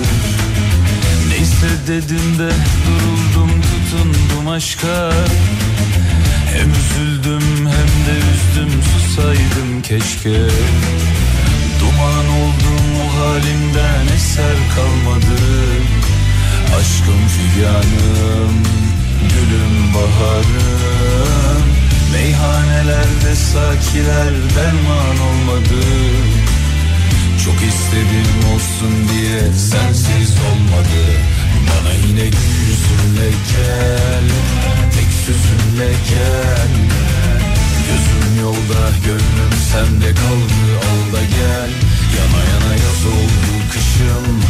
Neyse 1.28 1.68
dedim 1.86 2.38
de 2.38 2.50
duruldum 2.86 3.50
tutundum 3.62 4.48
aşka. 4.48 5.12
Hem 6.54 6.70
üzüldüm 6.70 7.42
hem 7.58 7.90
de 8.06 8.16
üzdüm 8.34 8.82
susaydım 8.82 9.82
keşke. 9.82 10.40
Duman 11.80 12.26
oldum 12.40 12.86
o 13.04 13.20
halimden 13.20 14.14
eser 14.16 14.56
kalmadı. 14.76 15.40
Aşkım 16.78 17.20
figanım 17.28 18.93
gülüm 19.28 19.94
baharım. 19.94 21.64
Meyhanelerde 22.14 23.34
sakiler 23.34 24.32
derman 24.56 25.18
olmadı 25.28 25.84
Çok 27.44 27.54
istedim 27.54 28.52
olsun 28.54 29.08
diye 29.08 29.40
sensiz 29.52 30.30
olmadı 30.48 31.02
Bana 31.68 31.92
yine 32.06 32.24
gül 32.24 32.54
yüzünle 32.66 33.30
gel 33.50 34.26
Tek 34.94 35.10
sözünle 35.24 35.88
gel. 36.10 36.72
Gözüm 37.86 38.42
yolda 38.42 38.82
gönlüm 39.04 39.52
sende 39.72 40.14
kaldı 40.14 40.64
al 40.90 41.20
gel. 41.20 41.70
Yana 42.16 42.42
yana 42.52 42.72
yaz 42.74 43.06
oldu 43.06 43.52
kışım 43.72 44.40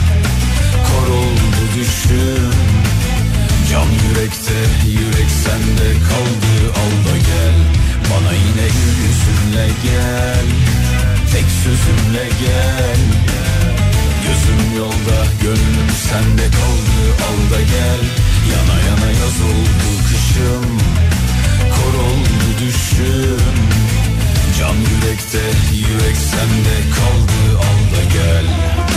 Kor 0.87 1.15
oldu 1.15 1.63
düşüm 1.75 2.94
Can 3.75 3.91
yürekte 4.09 4.59
yürek 4.89 5.31
sende 5.45 5.91
kaldı 6.09 6.55
al 6.83 6.95
da 7.07 7.17
gel. 7.17 7.57
Bana 8.11 8.33
yine 8.33 8.67
gül 8.77 8.97
yüzünle 9.07 9.67
gel 9.85 10.47
Tek 11.33 11.47
sözümle 11.65 12.27
gel. 12.41 13.01
Gözüm 14.25 14.77
yolda 14.79 15.19
gönlüm 15.43 15.91
sende 16.09 16.47
kaldı 16.59 16.99
al 17.27 17.39
da 17.53 17.61
gel. 17.61 18.03
Yana 18.53 18.79
yana 18.89 19.11
yaz 19.21 19.39
oldu 19.51 19.91
kışım 20.09 20.79
Kor 21.75 21.99
oldu 21.99 22.47
düşüm. 22.61 23.57
Can 24.59 24.77
yürekte 24.77 25.45
yürek 25.73 26.17
sende 26.17 26.77
kaldı 26.97 27.59
al 27.59 27.97
da 27.97 28.03
gel 28.15 28.94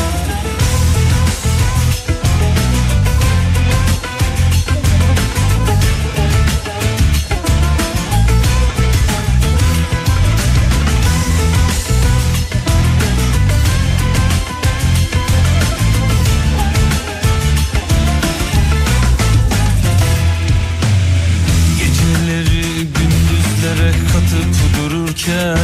geçer 25.27 25.57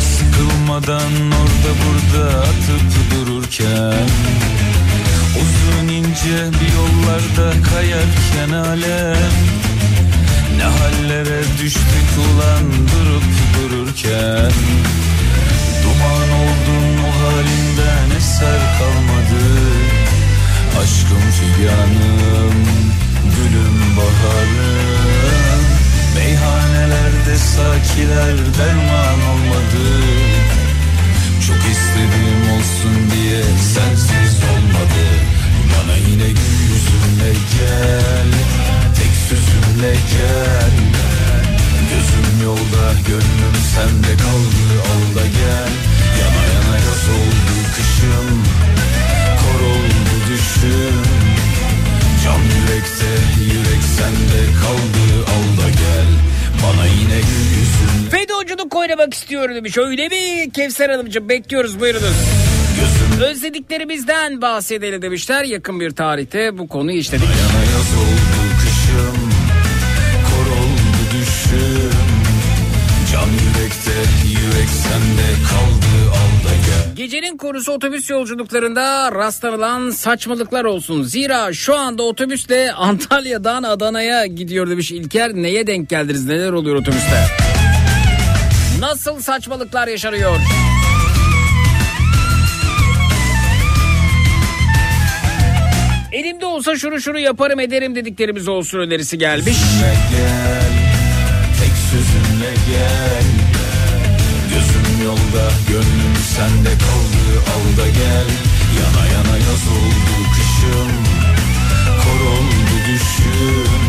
Sıkılmadan 0.00 1.12
orada 1.30 1.72
burada 1.82 2.38
atıp 2.38 3.10
dururken 3.10 4.08
Uzun 5.40 5.88
ince 5.88 6.50
bir 6.60 6.72
yollarda 6.74 7.62
kayarken 7.70 8.68
alem 8.68 9.32
Ne 10.56 10.64
hallere 10.64 11.42
düştük 11.62 12.08
ulan 12.18 12.64
durup 12.92 13.24
dururken? 13.54 14.52
Duman 15.82 16.30
oldun 16.40 16.98
o 16.98 17.24
halinden 17.24 18.16
eser 18.16 18.60
kalmadı? 18.78 19.44
Aşkım 20.82 21.30
figanım, 21.30 22.54
gülüm 23.24 23.96
baharım 23.96 24.71
bitkiler 27.26 28.36
derman 28.58 29.20
olmadı. 29.32 29.86
Çok 31.46 31.56
istedim 31.56 32.42
olsun 32.54 33.10
diye 33.10 33.42
sensiz 33.42 34.36
olmadı. 34.52 35.04
Bana 35.72 35.96
yine 35.96 36.28
gül 36.28 36.58
yüzünle 36.70 37.32
gel 37.32 38.32
Tek 38.96 39.12
sözünle 39.28 39.92
gel. 39.92 40.74
Gözüm 41.90 42.44
yolda 42.44 42.92
gönlüm 43.06 43.56
sende 43.74 44.16
kaldı 44.16 44.64
al 44.92 45.16
da 45.16 45.26
gel. 45.26 45.72
Yana 46.20 46.44
yana 46.54 46.76
yaz 46.76 47.08
oldu 47.08 47.54
kışım 47.74 48.42
Kor 49.40 49.60
oldu 49.66 50.14
düşüm. 50.28 51.02
Can 52.24 52.42
yürekte 52.42 53.12
yürek 53.44 53.82
sende 53.96 54.60
kaldı 54.60 55.24
al 55.34 55.62
da 55.62 55.68
gel 55.70 56.32
Bana 56.62 56.86
yine 56.86 57.20
gül 57.20 58.10
Fedonculuk 58.10 58.76
oynamak 58.76 59.14
istiyorum 59.14 59.54
demiş. 59.54 59.78
Öyle 59.78 60.08
mi 60.08 60.50
Kevser 60.52 60.90
Hanımcığım 60.90 61.28
bekliyoruz 61.28 61.80
buyurunuz. 61.80 62.16
Özlediklerimizden 63.24 64.40
bahsedelim 64.42 65.02
demişler. 65.02 65.44
Yakın 65.44 65.80
bir 65.80 65.90
tarihte 65.90 66.58
bu 66.58 66.68
konuyu 66.68 66.98
işledik. 66.98 67.24
Yana 67.24 68.21
Gecenin 77.22 77.38
konusu 77.38 77.72
otobüs 77.72 78.10
yolculuklarında 78.10 79.12
rastlanılan 79.12 79.90
saçmalıklar 79.90 80.64
olsun. 80.64 81.02
Zira 81.02 81.52
şu 81.52 81.78
anda 81.78 82.02
otobüsle 82.02 82.72
Antalya'dan 82.76 83.62
Adana'ya 83.62 84.26
gidiyor 84.26 84.70
demiş 84.70 84.92
İlker. 84.92 85.34
Neye 85.34 85.66
denk 85.66 85.88
geldiniz? 85.88 86.26
Neler 86.26 86.52
oluyor 86.52 86.76
otobüste? 86.76 87.26
Nasıl 88.80 89.20
saçmalıklar 89.20 89.88
yaşanıyor? 89.88 90.36
Elimde 96.12 96.46
olsa 96.46 96.76
şunu 96.76 97.00
şunu 97.00 97.18
yaparım 97.18 97.60
ederim 97.60 97.94
dediklerimiz 97.94 98.48
olsun 98.48 98.78
önerisi 98.78 99.18
gelmiş. 99.18 99.56
Gel 100.10 100.72
Tek 101.60 101.72
sözünle 101.90 102.54
gel 102.54 103.41
yolda 105.32 105.50
gönlüm 105.68 106.16
sende 106.36 106.68
kaldı. 106.68 107.24
Al 107.52 107.76
da 107.76 107.88
gel 107.88 108.28
Yana 108.78 109.06
yana 109.06 109.36
yaz 109.36 109.64
oldu 109.68 110.28
kışım 110.34 110.92
Kor 112.02 112.26
oldu 112.26 112.74
düşüm 112.88 113.82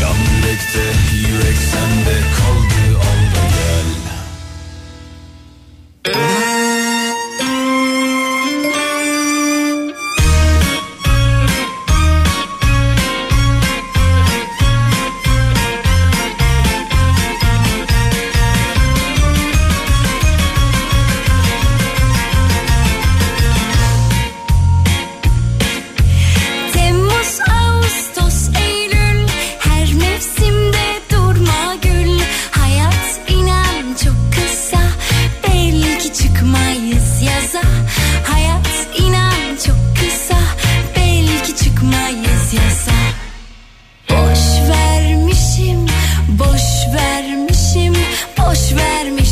Can 0.00 0.16
yürekte 0.16 0.84
yürek 1.16 1.56
sende 1.72 2.20
kaldı. 2.36 2.98
Al 2.98 3.20
da 3.34 3.42
gel 3.56 3.88
vermişim, 46.96 47.94
boş 48.38 48.72
vermişim 48.72 49.25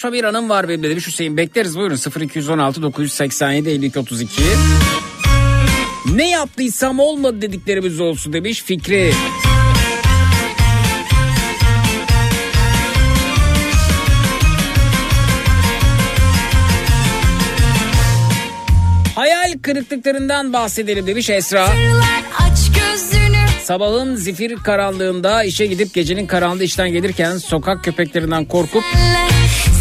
saçma 0.00 0.12
bir 0.12 0.24
anım 0.24 0.48
var 0.48 0.68
benim 0.68 0.82
de 0.82 0.90
demiş 0.90 1.06
Hüseyin. 1.06 1.36
Bekleriz 1.36 1.78
buyurun 1.78 1.98
0216 2.20 2.82
987 2.82 3.70
52 3.70 3.98
32. 3.98 4.42
Ne 6.14 6.30
yaptıysam 6.30 6.98
olmadı 6.98 7.42
dediklerimiz 7.42 8.00
olsun 8.00 8.32
demiş 8.32 8.62
Fikri. 8.62 9.12
Hayal 19.14 19.58
kırıklıklarından 19.62 20.52
bahsedelim 20.52 21.06
demiş 21.06 21.30
Esra. 21.30 21.68
Sabahın 23.64 24.16
zifir 24.16 24.56
karanlığında 24.56 25.44
işe 25.44 25.66
gidip 25.66 25.94
gecenin 25.94 26.26
karanlığı 26.26 26.64
işten 26.64 26.92
gelirken 26.92 27.38
sokak 27.38 27.84
köpeklerinden 27.84 28.44
korkup 28.44 28.84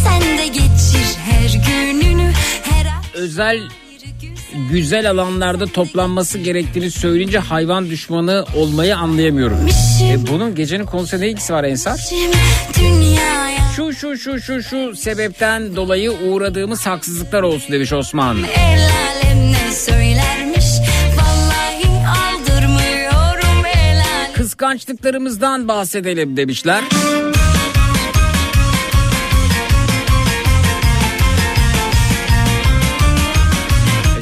sen 0.04 0.38
de 0.38 0.48
geçir 0.48 1.18
her 1.30 1.50
gününü 1.68 2.32
her 2.64 2.88
özel 3.14 3.60
güzel 4.72 5.10
alanlarda 5.12 5.66
toplanması 5.66 6.38
gerektiğini 6.38 6.92
söyleyince 6.92 7.40
hayvan 7.40 7.90
düşmanı 7.90 8.46
olmayı 8.56 8.98
anlayamıyorum. 8.98 9.58
E 10.04 10.28
bunun 10.28 10.56
gecenin 10.56 10.86
konusuyla 10.86 11.26
ne 11.26 11.32
ilgisi 11.32 11.54
var 11.54 11.64
Ensar? 11.64 11.98
Şu 13.76 13.94
şu 13.94 14.18
şu 14.18 14.42
şu 14.42 14.64
şu 14.64 14.96
sebepten 14.96 15.76
dolayı 15.76 16.12
uğradığımız 16.12 16.86
haksızlıklar 16.88 17.42
olsun 17.42 17.72
demiş 17.72 17.94
Osman. 17.94 18.38
El 18.58 18.82
alem 18.82 19.52
ne 19.52 19.72
söylermiş 19.74 20.66
Vallahi 21.18 21.86
aldırmıyorum 22.08 23.66
el 23.76 23.98
alem 23.98 24.34
Kıskançlıklarımızdan 24.34 25.68
bahsedelim 25.68 26.38
demişler. 26.38 26.84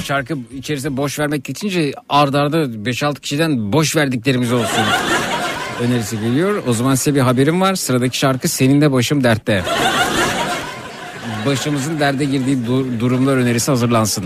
Şarkı 0.08 0.38
içerisinde 0.58 0.98
boş 0.98 1.20
vermek 1.20 1.44
geçince 1.44 1.94
ardarda 2.10 2.58
arda 2.58 2.90
5-6 2.90 3.20
kişiden 3.20 3.74
boş 3.74 3.96
verdiklerimiz 3.96 4.54
olsun. 4.54 4.84
Önerisi 5.82 6.20
geliyor. 6.20 6.64
O 6.68 6.74
zaman 6.74 6.96
size 6.96 7.16
bir 7.16 7.20
haberim 7.22 7.62
var. 7.62 7.76
Sıradaki 7.76 8.18
şarkı 8.18 8.48
Senin 8.48 8.82
de 8.82 8.92
Başım 8.92 9.24
Dertte. 9.24 9.64
Başımızın 11.46 12.00
derde 12.00 12.26
girdiği 12.26 12.58
du- 12.58 13.00
durumlar 13.00 13.38
önerisi 13.38 13.72
hazırlansın. 13.72 14.26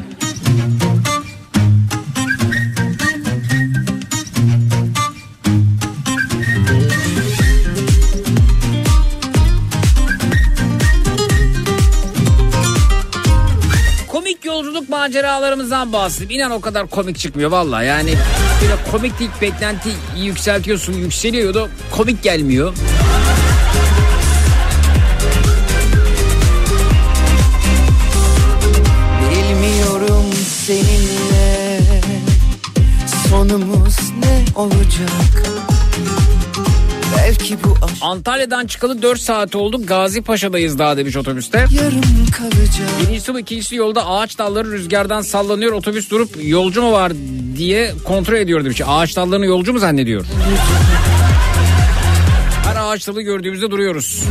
Maceralarımızdan 15.02 15.94
bahsedeyim. 15.94 16.32
İnan 16.32 16.52
o 16.52 16.62
kadar 16.62 16.88
komik 16.88 17.20
çıkmıyor 17.20 17.52
valla. 17.52 17.84
Yani 17.84 18.14
böyle 18.62 18.92
komiklik 18.92 19.42
beklenti 19.42 19.90
yükseltiyorsun 20.18 20.94
yükseliyor 20.94 21.54
da 21.54 21.68
komik 21.92 22.24
gelmiyor. 22.24 22.74
Bilmiyorum 29.32 30.26
seninle 30.66 31.82
sonumuz 33.30 33.98
ne 34.20 34.46
olacak 34.56 35.71
Belki 37.18 37.64
bu 37.64 37.86
aşk 37.86 37.96
Antalya'dan 38.02 38.68
çıkalı 38.68 39.02
4 39.02 39.20
saat 39.20 39.56
oldu. 39.56 39.86
Gazi 39.86 40.22
Paşa'dayız 40.22 40.80
daha 40.80 40.98
demiş 40.98 41.18
otobüste. 41.18 41.66
Birincisi 43.02 43.34
bu 43.34 43.40
ikincisi 43.40 43.76
yolda 43.76 44.08
ağaç 44.08 44.38
dalları 44.38 44.72
rüzgardan 44.72 45.22
sallanıyor. 45.22 45.72
Otobüs 45.72 46.10
durup 46.12 46.30
yolcu 46.44 46.82
mu 46.82 46.92
var 46.92 47.12
diye 47.58 47.92
kontrol 48.04 48.36
ediyor 48.36 48.64
demiş. 48.64 48.82
Ağaç 48.88 49.16
dallarını 49.16 49.46
yolcu 49.46 49.74
mu 49.74 49.80
zannediyor? 49.80 50.26
Her 52.66 52.76
ağaç 52.76 53.08
dalı 53.08 53.22
gördüğümüzde 53.22 53.72
duruyoruz. 53.72 54.24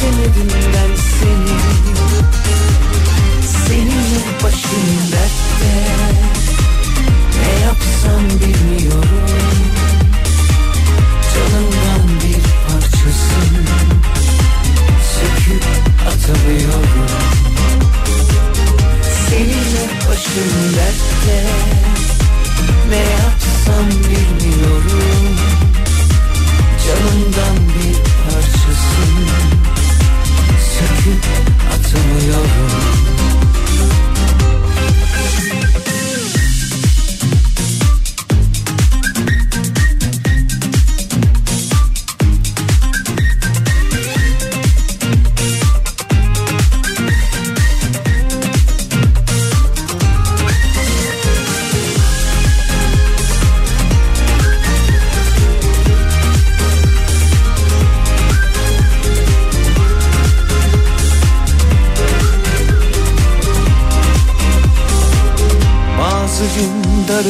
Çözemedim 0.00 0.50
ben 0.74 0.96
seni. 0.96 1.58
Seninle 3.66 4.42
başım 4.44 5.12
dertte. 5.12 5.74
Ne 7.40 7.60
yapsam 7.64 8.24
bilmiyorum. 8.40 9.26
Canımdan 11.34 12.08
bir 12.22 12.42
parçasın. 12.66 13.66
Söküp 15.14 15.64
atamıyorum. 16.08 17.10
Seninle 19.28 19.84
başım 20.08 20.74
dertte. 20.76 21.46
Ne 22.90 22.96
yapsam 22.96 23.88
bilmiyorum. 23.90 25.36
Canımdan 26.86 27.56
bir 27.68 27.94
parçasın 27.94 28.29
atamıyorum 31.90 32.89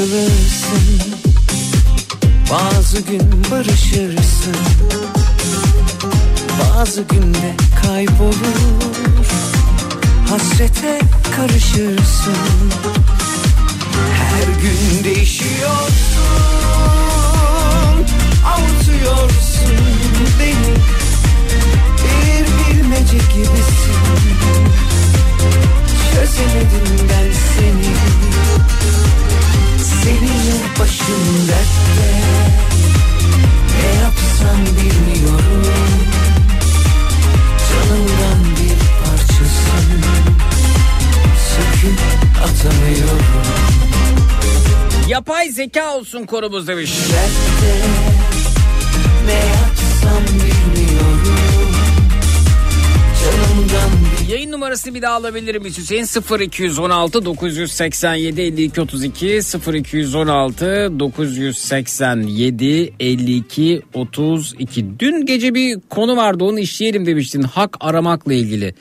gün 0.01 0.11
darılırsın 0.11 1.21
Bazı 2.51 3.01
gün 3.01 3.45
barışırsın. 3.51 4.57
Bazı 6.61 7.03
günde 7.03 7.55
kaybolur. 7.83 8.61
Hasrete 10.29 11.01
karışırsın. 11.37 12.37
Her 14.15 14.47
gün 14.63 15.05
değişiyorsun. 15.05 15.91
Avutuyorsun 18.47 19.77
beni. 20.41 20.75
Bir 22.03 22.75
bilmece 22.75 23.19
gibisin. 23.19 24.01
Çözemedim 26.15 27.09
ben 27.09 27.33
seni 27.33 27.91
Seninle 30.03 30.57
başım 30.81 31.49
dertte. 31.49 32.21
Ne 33.77 34.03
yapsam 34.03 34.67
bilmiyorum. 34.67 35.67
Canımdan 37.71 38.45
bir 38.57 38.79
parçasın. 39.05 40.03
Söküp 41.51 42.01
atamıyorum. 42.39 43.25
Yapay 45.09 45.51
zeka 45.51 45.95
olsun 45.95 46.27
konumuz 46.27 46.69
demiş. 46.69 46.93
Dertte 47.13 47.87
Ne 49.27 49.33
yapsam 49.33 50.39
bilmiyorum 50.39 50.50
Yayın 54.31 54.53
numarasını 54.53 54.95
bir 54.95 55.03
daha 55.03 55.15
alabilir 55.15 55.57
miyiz 55.57 55.79
Hüseyin? 55.79 56.07
0216 56.41 57.25
987 57.25 58.41
52 58.43 58.81
32 58.81 59.27
0216 59.75 61.01
987 61.01 62.95
52 63.01 63.83
32 63.95 64.87
Dün 64.99 65.27
gece 65.27 65.55
bir 65.55 65.81
konu 65.81 66.17
vardı 66.17 66.45
onu 66.45 66.61
işleyelim 66.61 67.07
demiştin 67.07 67.43
hak 67.43 67.77
aramakla 67.81 68.35
ilgili. 68.35 68.75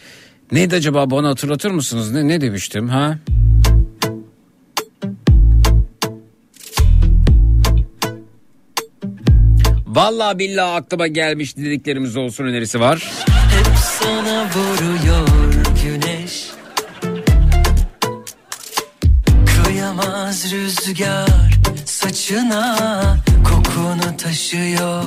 Neydi 0.51 0.75
acaba 0.75 1.11
bana 1.11 1.29
hatırlatır 1.29 1.71
mısınız? 1.71 2.11
Ne, 2.11 2.27
ne 2.27 2.41
demiştim 2.41 2.87
ha? 2.89 3.19
Vallahi 9.87 10.39
billahi 10.39 10.71
aklıma 10.71 11.07
gelmiş 11.07 11.57
dediklerimiz 11.57 12.17
olsun 12.17 12.45
önerisi 12.45 12.79
var. 12.79 13.11
Hep 13.51 13.77
sana 13.77 14.45
vuruyor 14.55 15.27
güneş. 15.83 16.49
Kıyamaz 19.45 20.51
rüzgar 20.51 21.59
saçına 21.85 22.77
Kokunu 23.43 24.17
taşıyor 24.17 25.03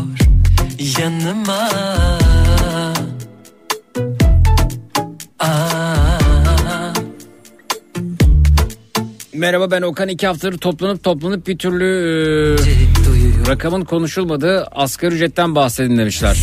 yanıma. 0.98 1.68
Merhaba 9.34 9.70
ben 9.70 9.82
Okan. 9.82 10.08
İki 10.08 10.26
haftadır 10.26 10.58
toplanıp 10.58 11.02
toplanıp 11.02 11.46
bir 11.46 11.58
türlü 11.58 11.84
e, 11.84 12.91
rakamın 13.48 13.84
konuşulmadığı 13.84 14.64
asgari 14.64 15.14
ücretten 15.14 15.54
bahsedin 15.54 15.98
demişler. 15.98 16.36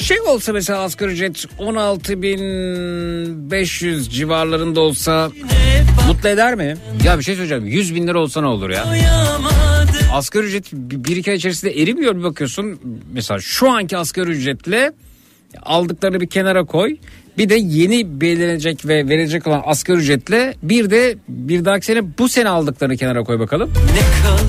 Şey 0.00 0.20
olsa 0.20 0.52
mesela 0.52 0.78
asgari 0.78 1.12
ücret 1.12 1.36
16.500 1.58 4.10
civarlarında 4.10 4.80
olsa 4.80 5.30
mutlu 6.08 6.28
eder 6.28 6.54
mi? 6.54 6.76
Ya 7.04 7.18
bir 7.18 7.24
şey 7.24 7.34
söyleyeceğim 7.34 7.66
100 7.66 7.94
bin 7.94 8.06
lira 8.06 8.20
olsa 8.20 8.40
ne 8.40 8.46
olur 8.46 8.70
ya? 8.70 8.84
Asgari 10.12 10.46
ücret 10.46 10.72
bir 10.72 11.04
bir 11.04 11.16
iki 11.16 11.30
ay 11.30 11.36
içerisinde 11.36 11.82
erimiyor 11.82 12.16
bir 12.16 12.22
bakıyorsun. 12.22 12.80
Mesela 13.12 13.40
şu 13.40 13.70
anki 13.70 13.96
asgari 13.96 14.30
ücretle 14.30 14.92
aldıklarını 15.62 16.20
bir 16.20 16.26
kenara 16.26 16.64
koy. 16.64 16.96
Bir 17.38 17.48
de 17.48 17.54
yeni 17.54 18.20
belirlenecek 18.20 18.86
ve 18.86 19.08
verilecek 19.08 19.46
olan 19.46 19.62
asgari 19.66 19.98
ücretle 19.98 20.54
bir 20.62 20.90
de 20.90 21.16
bir 21.28 21.64
dahaki 21.64 21.86
sene 21.86 22.18
bu 22.18 22.28
sene 22.28 22.48
aldıklarını 22.48 22.96
kenara 22.96 23.24
koy 23.24 23.38
bakalım. 23.38 23.70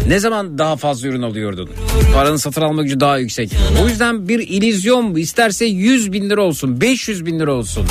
Ne 0.08 0.20
zaman 0.20 0.58
daha 0.58 0.76
fazla 0.76 1.08
ürün 1.08 1.22
alıyordun? 1.22 1.70
Paranın 2.14 2.38
satın 2.38 2.62
alma 2.62 2.84
gücü 2.84 3.00
daha 3.00 3.18
yüksek. 3.18 3.52
O 3.84 3.88
yüzden 3.88 4.28
bir 4.28 4.40
illüzyon 4.40 5.16
bu. 5.16 5.20
İsterse 5.20 5.66
100 5.66 6.12
bin 6.14 6.30
lira 6.30 6.42
olsun, 6.42 6.82
500 6.82 7.26
bin 7.26 7.40
lira 7.40 7.54
olsun. 7.54 7.86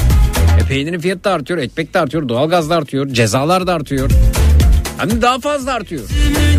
E 0.65 0.69
peynirin 0.69 1.01
fiyatı 1.01 1.25
da 1.25 1.33
artıyor, 1.33 1.59
ekmek 1.59 1.95
de 1.95 2.01
artıyor, 2.01 2.29
doğalgaz 2.29 2.71
da 2.71 2.77
artıyor, 2.77 3.09
cezalar 3.09 3.67
da 3.67 3.75
artıyor. 3.75 4.11
Hani 4.99 5.23
daha 5.23 5.39
fazla 5.39 5.73
artıyor. 5.73 6.03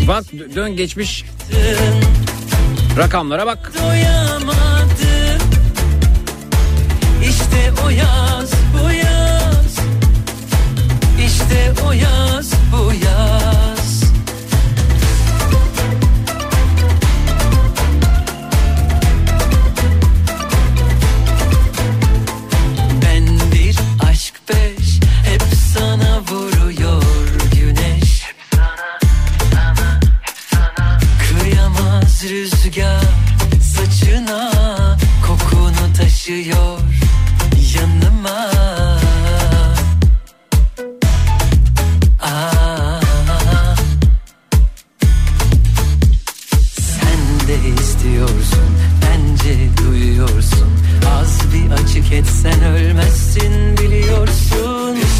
E 0.04 0.08
bak 0.08 0.24
dön 0.54 0.76
geçmiş 0.76 1.24
rakamlara 2.98 3.46
bak. 3.46 3.72
doyamadım 3.82 4.73
işte 7.54 7.72
o 7.86 7.88
yaz 7.90 8.50
bu 8.74 8.92
yaz. 8.92 9.76
İşte 11.26 11.72
o 11.86 11.92
yaz 11.92 12.52
bu 12.72 12.92
yaz. 12.92 14.02
Ben 23.02 23.26
bir 23.52 23.76
aşk 24.10 24.34
peş 24.46 25.00
Hep 25.24 25.42
sana 25.74 26.20
vuruyor 26.30 27.02
güneş. 27.52 28.22
Hep 28.22 28.36
sana, 28.50 28.98
sana, 29.52 30.00
hep 30.22 30.36
sana 30.50 30.98
Kıyamaz 31.28 32.22
rüzgar 32.24 33.04
saçına 33.74 34.50
Kokunu 35.26 35.92
taşıyor. 35.96 36.83
etsen 52.14 52.62
ölmezsin 52.62 53.76
biliyorsun. 53.76 55.13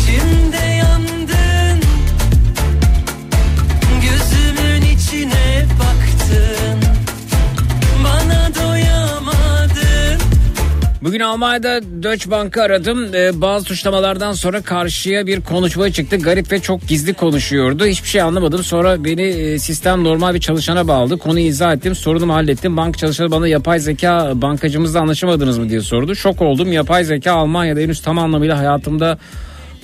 Almanya'da 11.04 11.80
Deutsche 12.02 12.30
Bank'ı 12.30 12.62
aradım. 12.62 13.14
Ee, 13.14 13.40
bazı 13.40 13.64
tuşlamalardan 13.64 14.32
sonra 14.32 14.62
karşıya 14.62 15.26
bir 15.26 15.40
konuşma 15.40 15.90
çıktı. 15.90 16.16
Garip 16.16 16.52
ve 16.52 16.60
çok 16.60 16.88
gizli 16.88 17.14
konuşuyordu. 17.14 17.86
Hiçbir 17.86 18.08
şey 18.08 18.20
anlamadım. 18.20 18.64
Sonra 18.64 19.04
beni 19.04 19.22
e, 19.22 19.58
sistem 19.58 20.04
normal 20.04 20.34
bir 20.34 20.40
çalışana 20.40 20.88
bağladı. 20.88 21.18
Konuyu 21.18 21.46
izah 21.46 21.72
ettim. 21.72 21.94
Sorunumu 21.94 22.34
hallettim. 22.34 22.76
Bank 22.76 22.98
çalışanı 22.98 23.30
bana 23.30 23.48
yapay 23.48 23.80
zeka 23.80 24.32
bankacımızla 24.34 25.00
anlaşamadınız 25.00 25.58
mı 25.58 25.68
diye 25.68 25.80
sordu. 25.80 26.14
Şok 26.14 26.42
oldum. 26.42 26.72
Yapay 26.72 27.04
zeka 27.04 27.32
Almanya'da 27.32 27.80
henüz 27.80 28.02
tam 28.02 28.18
anlamıyla 28.18 28.58
hayatımda 28.58 29.18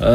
eee 0.01 0.07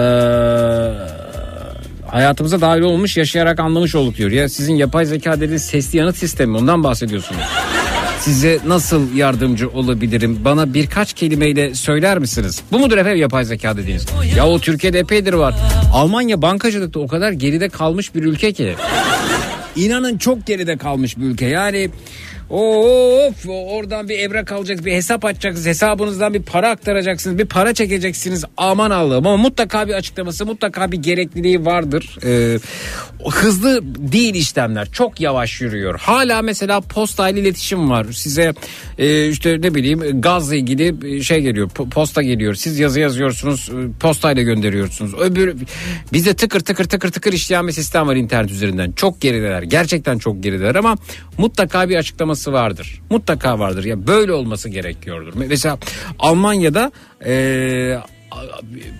hayatımıza 2.07 2.61
dahil 2.61 2.81
olmuş 2.81 3.17
yaşayarak 3.17 3.59
anlamış 3.59 3.95
olduk 3.95 4.17
diyor. 4.17 4.31
Ya 4.31 4.49
sizin 4.49 4.75
yapay 4.75 5.05
zeka 5.05 5.35
dediğiniz 5.35 5.65
sesli 5.65 5.97
yanıt 5.97 6.17
sistemi 6.17 6.57
ondan 6.57 6.83
bahsediyorsunuz. 6.83 7.41
Size 8.19 8.59
nasıl 8.67 9.15
yardımcı 9.15 9.69
olabilirim? 9.69 10.39
Bana 10.45 10.73
birkaç 10.73 11.13
kelimeyle 11.13 11.75
söyler 11.75 12.19
misiniz? 12.19 12.61
Bu 12.71 12.79
mudur 12.79 12.97
efendim 12.97 13.21
yapay 13.21 13.45
zeka 13.45 13.77
dediğiniz? 13.77 14.05
Ya 14.37 14.47
o 14.47 14.59
Türkiye'de 14.59 14.99
epeydir 14.99 15.33
var. 15.33 15.55
Almanya 15.93 16.41
bankacılıkta 16.41 16.99
o 16.99 17.07
kadar 17.07 17.31
geride 17.31 17.69
kalmış 17.69 18.15
bir 18.15 18.23
ülke 18.23 18.53
ki. 18.53 18.75
İnanın 19.75 20.17
çok 20.17 20.45
geride 20.45 20.77
kalmış 20.77 21.17
bir 21.17 21.23
ülke. 21.23 21.45
Yani 21.45 21.89
Of 22.49 23.45
oradan 23.49 24.09
bir 24.09 24.19
evrak 24.19 24.51
alacaksınız 24.51 24.85
bir 24.85 24.91
hesap 24.91 25.25
açacaksınız 25.25 25.67
hesabınızdan 25.67 26.33
bir 26.33 26.41
para 26.41 26.69
aktaracaksınız 26.69 27.37
bir 27.37 27.45
para 27.45 27.73
çekeceksiniz. 27.73 28.45
Aman 28.57 28.91
Allah'ım 28.91 29.27
ama 29.27 29.37
mutlaka 29.37 29.87
bir 29.87 29.93
açıklaması 29.93 30.45
mutlaka 30.45 30.91
bir 30.91 30.97
gerekliliği 30.97 31.65
vardır. 31.65 32.17
Ee, 32.23 32.59
hızlı 33.31 33.81
değil 34.11 34.35
işlemler 34.35 34.91
çok 34.91 35.21
yavaş 35.21 35.61
yürüyor. 35.61 35.99
Hala 35.99 36.41
mesela 36.41 36.81
postayla 36.81 37.41
iletişim 37.41 37.89
var. 37.89 38.05
Size 38.11 38.53
e, 38.97 39.29
işte 39.29 39.61
ne 39.61 39.75
bileyim 39.75 40.21
gazla 40.21 40.55
ilgili 40.55 41.23
şey 41.23 41.41
geliyor 41.41 41.69
posta 41.69 42.21
geliyor. 42.21 42.53
Siz 42.53 42.79
yazı 42.79 42.99
yazıyorsunuz 42.99 43.69
e, 43.69 43.99
postayla 43.99 44.43
gönderiyorsunuz. 44.43 45.13
Öbür 45.13 45.55
bizde 46.13 46.33
tıkır 46.33 46.59
tıkır 46.59 46.85
tıkır 46.85 47.11
tıkır 47.11 47.33
işleyen 47.33 47.67
bir 47.67 47.73
sistem 47.73 48.07
var 48.07 48.15
internet 48.15 48.51
üzerinden. 48.51 48.91
Çok 48.91 49.21
gerideler 49.21 49.63
gerçekten 49.63 50.17
çok 50.17 50.43
gerideler 50.43 50.75
ama 50.75 50.95
mutlaka 51.37 51.89
bir 51.89 51.95
açıklaması 51.95 52.34
vardır. 52.53 53.01
Mutlaka 53.09 53.59
vardır. 53.59 53.83
Ya 53.83 54.07
böyle 54.07 54.33
olması 54.33 54.69
gerekiyordur. 54.69 55.33
Mesela 55.35 55.79
Almanya'da 56.19 56.91
e, 57.25 57.97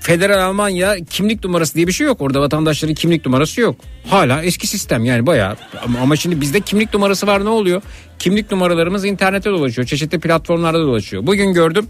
Federal 0.01 0.47
Almanya 0.47 0.95
kimlik 1.09 1.43
numarası 1.43 1.75
diye 1.75 1.87
bir 1.87 1.91
şey 1.91 2.07
yok. 2.07 2.21
Orada 2.21 2.41
vatandaşların 2.41 2.95
kimlik 2.95 3.25
numarası 3.25 3.61
yok. 3.61 3.75
Hala 4.07 4.43
eski 4.43 4.67
sistem 4.67 5.05
yani 5.05 5.25
bayağı. 5.25 5.55
Ama, 6.01 6.15
şimdi 6.15 6.41
bizde 6.41 6.61
kimlik 6.61 6.93
numarası 6.93 7.27
var 7.27 7.45
ne 7.45 7.49
oluyor? 7.49 7.81
Kimlik 8.19 8.51
numaralarımız 8.51 9.05
internette 9.05 9.49
dolaşıyor. 9.49 9.87
Çeşitli 9.87 10.19
platformlarda 10.19 10.79
dolaşıyor. 10.79 11.27
Bugün 11.27 11.53
gördüm 11.53 11.87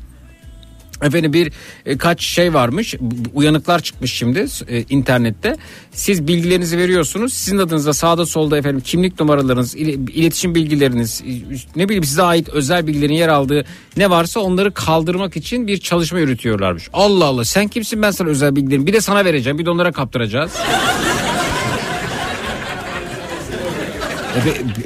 Efendim 1.05 1.33
bir 1.33 1.51
e, 1.85 1.97
kaç 1.97 2.23
şey 2.23 2.53
varmış? 2.53 2.95
Uyanıklar 3.33 3.79
çıkmış 3.79 4.13
şimdi 4.13 4.45
e, 4.67 4.81
internette. 4.81 5.55
Siz 5.91 6.27
bilgilerinizi 6.27 6.77
veriyorsunuz. 6.77 7.33
Sizin 7.33 7.57
adınızda 7.57 7.93
sağda 7.93 8.25
solda 8.25 8.57
efendim 8.57 8.81
kimlik 8.85 9.19
numaralarınız 9.19 9.75
iletişim 9.75 10.55
bilgileriniz 10.55 11.23
ne 11.75 11.85
bileyim 11.89 12.03
size 12.03 12.23
ait 12.23 12.49
özel 12.49 12.87
bilgilerin 12.87 13.13
yer 13.13 13.27
aldığı 13.27 13.65
ne 13.97 14.09
varsa 14.09 14.39
onları 14.39 14.73
kaldırmak 14.73 15.37
için 15.37 15.67
bir 15.67 15.77
çalışma 15.77 16.19
yürütüyorlarmış. 16.19 16.89
Allah 16.93 17.25
Allah 17.25 17.45
sen 17.45 17.67
kimsin 17.67 18.01
ben 18.01 18.11
sana 18.11 18.29
özel 18.29 18.55
bilgilerimi 18.55 18.87
bir 18.87 18.93
de 18.93 19.01
sana 19.01 19.25
vereceğim 19.25 19.59
bir 19.59 19.65
de 19.65 19.69
onlara 19.69 19.91
kaptıracağız 19.91 20.51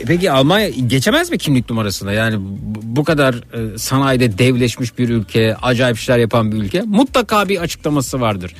Peki 0.07 0.31
Almanya 0.31 0.69
geçemez 0.69 1.31
mi 1.31 1.37
kimlik 1.37 1.69
numarasına? 1.69 2.11
Yani 2.13 2.35
bu 2.83 3.03
kadar 3.03 3.33
e, 3.35 3.77
sanayide 3.77 4.37
devleşmiş 4.37 4.97
bir 4.97 5.09
ülke, 5.09 5.55
acayip 5.61 5.97
işler 5.97 6.17
yapan 6.17 6.51
bir 6.51 6.57
ülke 6.57 6.81
mutlaka 6.81 7.49
bir 7.49 7.61
açıklaması 7.61 8.21
vardır. 8.21 8.55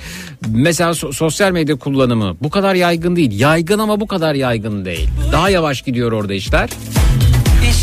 Mesela 0.48 0.94
sosyal 0.94 1.52
medya 1.52 1.76
kullanımı 1.76 2.38
bu 2.42 2.50
kadar 2.50 2.76
yaygın 2.76 3.16
değil. 3.16 3.40
Yaygın 3.40 3.80
ama 3.80 4.00
bu 4.00 4.08
kadar 4.08 4.36
yaygın 4.36 4.86
değil. 4.86 5.10
Daha 5.32 5.50
yavaş 5.50 5.82
gidiyor 5.82 6.12
orada 6.12 6.34
işler. 6.34 6.70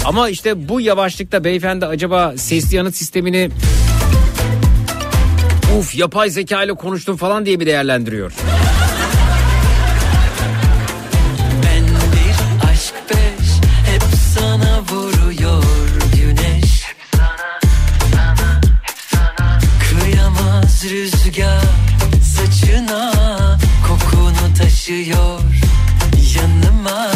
Ama 0.05 0.29
işte 0.29 0.69
bu 0.69 0.81
yavaşlıkta 0.81 1.45
beyefendi 1.45 1.87
acaba 1.87 2.35
sesli 2.37 2.77
yanıt 2.77 2.97
sistemini 2.97 3.51
uf 5.79 5.95
yapay 5.97 6.31
zeka 6.31 6.65
ile 6.65 6.75
konuştum 6.75 7.17
falan 7.17 7.47
diye 7.47 7.61
bir 7.61 7.67
değerlendiriyor. 7.67 8.33
Taşıyor 24.87 25.41
yanıma 26.37 27.11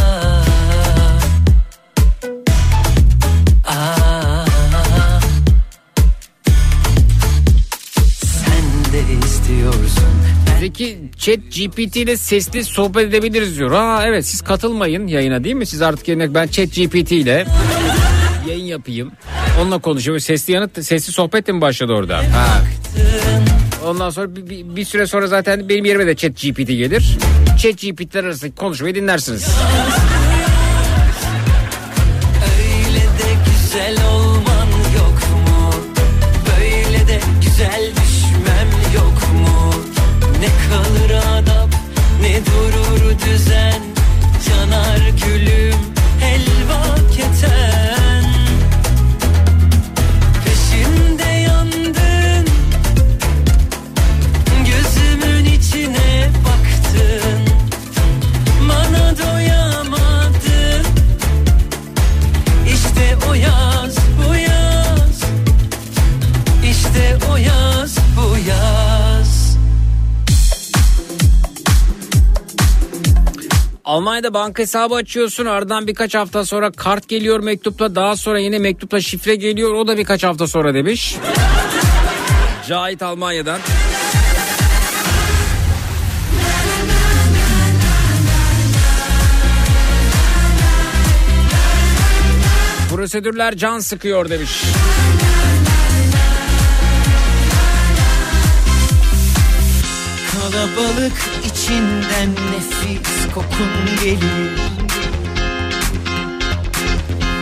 Aa, 3.67 4.45
sen 8.23 8.93
de 8.93 9.27
istiyorsun 9.27 10.05
Peki 10.61 10.99
chat 11.19 11.39
GPT 11.39 11.97
ile 11.97 12.17
sesli 12.17 12.65
sohbet 12.65 13.09
edebiliriz 13.09 13.59
diyor. 13.59 13.73
Ha 13.73 14.03
evet 14.07 14.27
siz 14.27 14.41
katılmayın 14.41 15.07
yayına 15.07 15.45
değil 15.45 15.55
mi? 15.55 15.67
Siz 15.67 15.83
artık 15.83 16.09
yerine 16.09 16.35
ben 16.35 16.47
chat 16.47 16.75
GPT 16.75 17.13
ile 17.13 17.47
yayın 18.49 18.65
yapayım. 18.65 19.13
Onunla 19.61 19.79
konuşuyor. 19.79 20.19
Sesli 20.19 20.53
yanıt 20.53 20.85
sesli 20.85 21.13
sohbet 21.13 21.49
mi 21.49 21.61
başladı 21.61 21.93
orada? 21.93 22.19
Ha. 22.19 22.63
Ondan 23.85 24.11
sonra 24.11 24.37
bir, 24.37 24.51
bir, 24.51 24.77
bir 24.77 24.85
süre 24.85 25.07
sonra 25.07 25.27
zaten 25.27 25.69
benim 25.69 25.85
yerime 25.85 26.07
de 26.07 26.17
chat 26.17 26.33
GPT 26.43 26.69
gelir. 26.69 27.19
Chat 27.63 27.81
GPT'ler 27.81 28.25
arasındaki 28.25 28.57
konuşmayı 28.57 28.95
dinlersiniz. 28.95 29.47
Almanya'da 74.01 74.35
banka 74.35 74.63
hesabı 74.63 74.95
açıyorsun 74.95 75.47
ardından 75.47 75.87
birkaç 75.87 76.15
hafta 76.15 76.45
sonra 76.45 76.73
kart 76.73 77.09
geliyor 77.09 77.41
mektupla 77.41 77.95
daha 77.95 78.17
sonra 78.17 78.39
yine 78.39 78.59
mektupla 78.59 79.01
şifre 79.01 79.35
geliyor 79.35 79.75
o 79.75 79.87
da 79.87 79.99
birkaç 79.99 80.25
hafta 80.25 80.47
sonra 80.47 80.75
demiş. 80.75 81.17
Cahit 82.69 83.03
Almanya'dan. 83.03 83.61
Prosedürler 92.91 93.57
can 93.57 93.79
sıkıyor 93.79 94.31
demiş. 94.31 94.63
Kalabalık 100.33 101.40
içinden 101.71 102.31
nefis 102.53 103.35
kokun 103.35 104.05
gelir. 104.05 104.51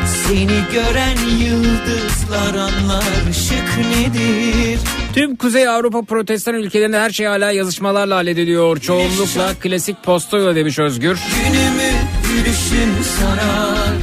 Seni 0.07 0.61
gören 0.73 1.17
yıldızlar 1.39 2.55
anlar 2.55 3.05
ışık 3.31 3.79
nedir? 3.79 4.81
Tüm 5.15 5.37
Kuzey 5.37 5.69
Avrupa 5.69 6.03
protestan 6.03 6.55
ülkelerinde 6.55 6.99
her 6.99 7.11
şey 7.11 7.27
hala 7.27 7.51
yazışmalarla 7.51 8.17
hallediliyor. 8.17 8.81
Çoğunlukla 8.81 9.55
klasik 9.55 10.03
posta 10.03 10.55
demiş 10.57 10.79
Özgür. 10.79 11.19
Günümü 11.45 11.93
gülüşün 12.29 13.03
sarar. 13.03 13.95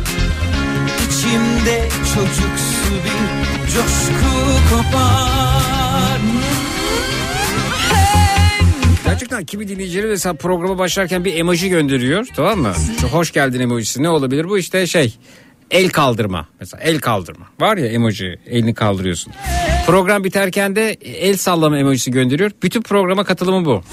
İçimde 1.08 1.88
çocuksu 2.14 2.92
bir 3.06 3.72
coşku 3.74 4.36
kopar 4.70 5.75
Gerçekten 9.16 9.46
kimi 9.46 9.68
dinleyicileri 9.68 10.08
mesela 10.08 10.34
programa 10.36 10.78
başlarken 10.78 11.26
bir 11.26 11.36
emoji 11.36 11.70
gönderiyor 11.70 12.28
tamam 12.36 12.60
mı? 12.60 12.74
Çok 13.02 13.14
hoş 13.14 13.32
geldin 13.32 13.60
emojisi 13.60 14.04
ne 14.04 14.10
olabilir 14.10 14.50
bu 14.50 14.58
işte 14.58 14.88
şey 14.88 15.18
el 15.72 15.90
kaldırma 15.90 16.48
mesela 16.60 16.84
el 16.84 17.00
kaldırma 17.00 17.46
var 17.60 17.78
ya 17.78 17.86
emoji 17.86 18.40
elini 18.46 18.74
kaldırıyorsun. 18.74 19.34
Program 19.86 20.24
biterken 20.24 20.76
de 20.76 20.92
el 21.04 21.38
sallama 21.38 21.78
emojisi 21.78 22.12
gönderiyor. 22.12 22.52
Bütün 22.64 22.82
programa 22.82 23.24
katılımı 23.24 23.66
bu. 23.66 23.84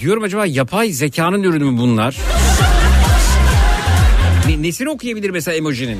Diyorum 0.00 0.22
acaba 0.22 0.46
yapay 0.46 0.90
zekanın 0.90 1.42
ürünü 1.42 1.64
mü 1.64 1.78
bunlar? 1.78 2.16
Ne, 4.48 4.62
nesini 4.62 4.90
okuyabilir 4.90 5.30
mesela 5.30 5.56
emojinin? 5.56 5.98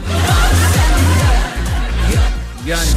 Yani 2.66 2.88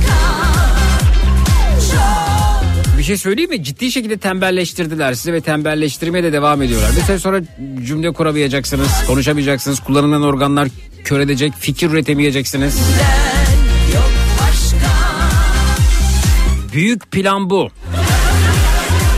bir 3.04 3.08
şey 3.08 3.18
söyleyeyim 3.18 3.50
mi? 3.50 3.64
Ciddi 3.64 3.92
şekilde 3.92 4.18
tembelleştirdiler 4.18 5.14
sizi 5.14 5.34
ve 5.34 5.42
tembelleştirmeye 5.42 6.24
de 6.24 6.34
devam 6.34 6.62
ediyorlar. 6.62 6.90
Mesela 6.96 7.20
sonra 7.20 7.42
cümle 7.86 8.14
kuramayacaksınız, 8.14 8.88
konuşamayacaksınız, 9.08 9.80
kullanılan 9.80 10.24
organlar 10.24 10.68
kör 11.04 11.20
edecek, 11.20 11.54
fikir 11.60 11.90
üretemeyeceksiniz. 11.90 12.80
Büyük 16.74 17.12
plan 17.12 17.50
bu. 17.50 17.70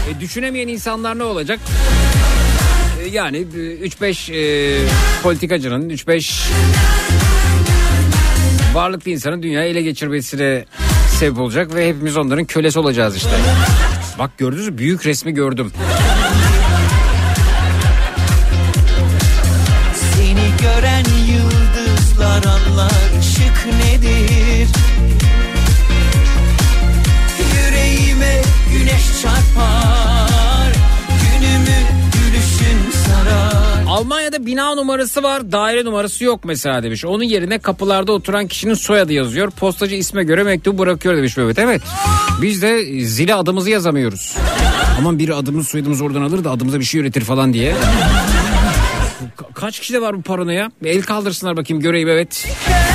E, 0.09 0.19
düşünemeyen 0.19 0.67
insanlar 0.67 1.17
ne 1.17 1.23
olacak? 1.23 1.59
E, 3.03 3.07
yani 3.07 3.37
3-5 3.37 4.33
e, 4.33 4.87
politikacının, 5.23 5.89
3-5 5.89 6.49
varlıklı 8.73 9.11
insanın 9.11 9.43
dünyayı 9.43 9.71
ele 9.71 9.81
geçirmesine 9.81 10.65
sebep 11.15 11.39
olacak 11.39 11.75
ve 11.75 11.89
hepimiz 11.89 12.17
onların 12.17 12.45
kölesi 12.45 12.79
olacağız 12.79 13.15
işte. 13.15 13.29
Bak 14.19 14.37
gördünüz 14.37 14.69
mü? 14.69 14.77
Büyük 14.77 15.05
resmi 15.05 15.33
gördüm. 15.33 15.71
Seni 20.15 20.47
gören 20.61 21.05
yıldızlar 21.27 22.43
anlar 22.43 22.91
ışık 23.19 23.65
nedir 23.83 24.14
Almanya'da 33.95 34.45
bina 34.45 34.75
numarası 34.75 35.23
var, 35.23 35.51
daire 35.51 35.85
numarası 35.85 36.23
yok 36.23 36.45
mesela 36.45 36.83
demiş. 36.83 37.05
Onun 37.05 37.23
yerine 37.23 37.59
kapılarda 37.59 38.11
oturan 38.11 38.47
kişinin 38.47 38.73
soyadı 38.73 39.13
yazıyor. 39.13 39.51
Postacı 39.51 39.95
isme 39.95 40.23
göre 40.23 40.43
mektubu 40.43 40.77
bırakıyor 40.77 41.17
demiş 41.17 41.37
Mehmet. 41.37 41.59
Evet. 41.59 41.81
Biz 42.41 42.61
de 42.61 42.85
zile 43.05 43.35
adımızı 43.35 43.69
yazamıyoruz. 43.69 44.35
Aman 44.99 45.19
biri 45.19 45.33
adımız 45.33 45.67
soyadımız 45.67 46.01
oradan 46.01 46.21
alır 46.21 46.43
da 46.43 46.51
adımıza 46.51 46.79
bir 46.79 46.85
şey 46.85 47.01
üretir 47.01 47.21
falan 47.21 47.53
diye. 47.53 47.75
Ka- 49.37 49.53
kaç 49.53 49.79
kişi 49.79 49.93
de 49.93 50.01
var 50.01 50.17
bu 50.17 50.21
paranoya? 50.21 50.71
Bir 50.83 50.89
El 50.89 51.01
kaldırsınlar 51.01 51.57
bakayım 51.57 51.83
göreyim 51.83 52.09
evet. 52.09 52.33
Seveni 52.33 52.94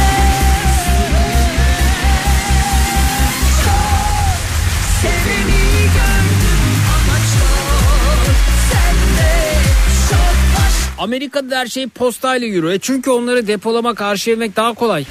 Amerika'da 11.01 11.59
her 11.59 11.67
şey 11.67 11.87
postayla 11.87 12.47
yürüyor. 12.47 12.73
E 12.73 12.79
Çünkü 12.79 13.11
onları 13.11 13.47
depolamak, 13.47 14.01
arşivlemek 14.01 14.57
daha 14.57 14.73
kolay. 14.73 15.05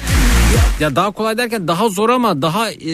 Ya 0.80 0.96
daha 0.96 1.10
kolay 1.10 1.38
derken 1.38 1.68
daha 1.68 1.88
zor 1.88 2.10
ama 2.10 2.42
daha 2.42 2.70
e, 2.70 2.92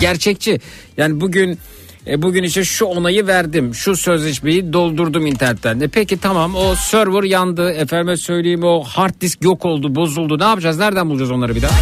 gerçekçi. 0.00 0.60
Yani 0.96 1.20
bugün 1.20 1.58
e, 2.06 2.22
bugün 2.22 2.42
işte 2.42 2.64
şu 2.64 2.84
onayı 2.84 3.26
verdim, 3.26 3.74
şu 3.74 3.96
sözleşmeyi 3.96 4.72
doldurdum 4.72 5.26
internetten. 5.26 5.80
E 5.80 5.88
peki 5.88 6.18
tamam 6.20 6.54
o 6.54 6.74
server 6.74 7.22
yandı, 7.22 7.70
efendime 7.70 8.16
söyleyeyim 8.16 8.64
o 8.64 8.82
hard 8.82 9.20
disk 9.20 9.44
yok 9.44 9.64
oldu, 9.64 9.94
bozuldu. 9.94 10.38
Ne 10.38 10.44
yapacağız? 10.44 10.78
Nereden 10.78 11.10
bulacağız 11.10 11.30
onları 11.30 11.54
bir 11.54 11.62
daha? 11.62 11.72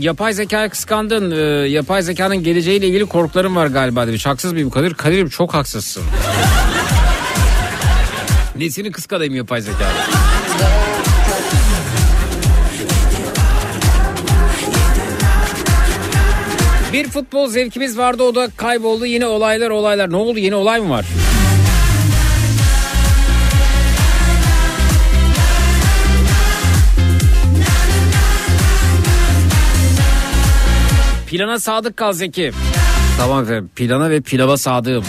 Yapay 0.00 0.32
zekayı 0.32 0.70
kıskandın. 0.70 1.30
Ee, 1.30 1.68
yapay 1.68 2.02
zekanın 2.02 2.42
geleceğiyle 2.42 2.86
ilgili 2.86 3.06
korkularım 3.06 3.56
var 3.56 3.66
galiba 3.66 4.06
demiş. 4.06 4.26
Haksız 4.26 4.52
mıyım 4.52 4.70
Kadir? 4.70 4.94
Kadir'im 4.94 5.28
çok 5.28 5.54
haksızsın. 5.54 6.02
Nesini 8.56 8.92
kıskanayım 8.92 9.34
yapay 9.34 9.60
zekayı? 9.60 9.90
Bir 16.92 17.08
futbol 17.08 17.48
zevkimiz 17.48 17.98
vardı 17.98 18.22
o 18.22 18.34
da 18.34 18.48
kayboldu. 18.56 19.06
Yine 19.06 19.26
olaylar 19.26 19.70
olaylar. 19.70 20.10
Ne 20.10 20.16
oldu? 20.16 20.38
Yeni 20.38 20.54
olay 20.54 20.80
mı 20.80 20.90
var? 20.90 21.06
Plana 31.30 31.58
sadık 31.58 31.96
kal 31.96 32.12
Zeki. 32.12 32.52
Tamam 33.18 33.42
efendim. 33.42 33.70
Plana 33.76 34.10
ve 34.10 34.20
pilava 34.20 34.56
sadığım. 34.56 35.04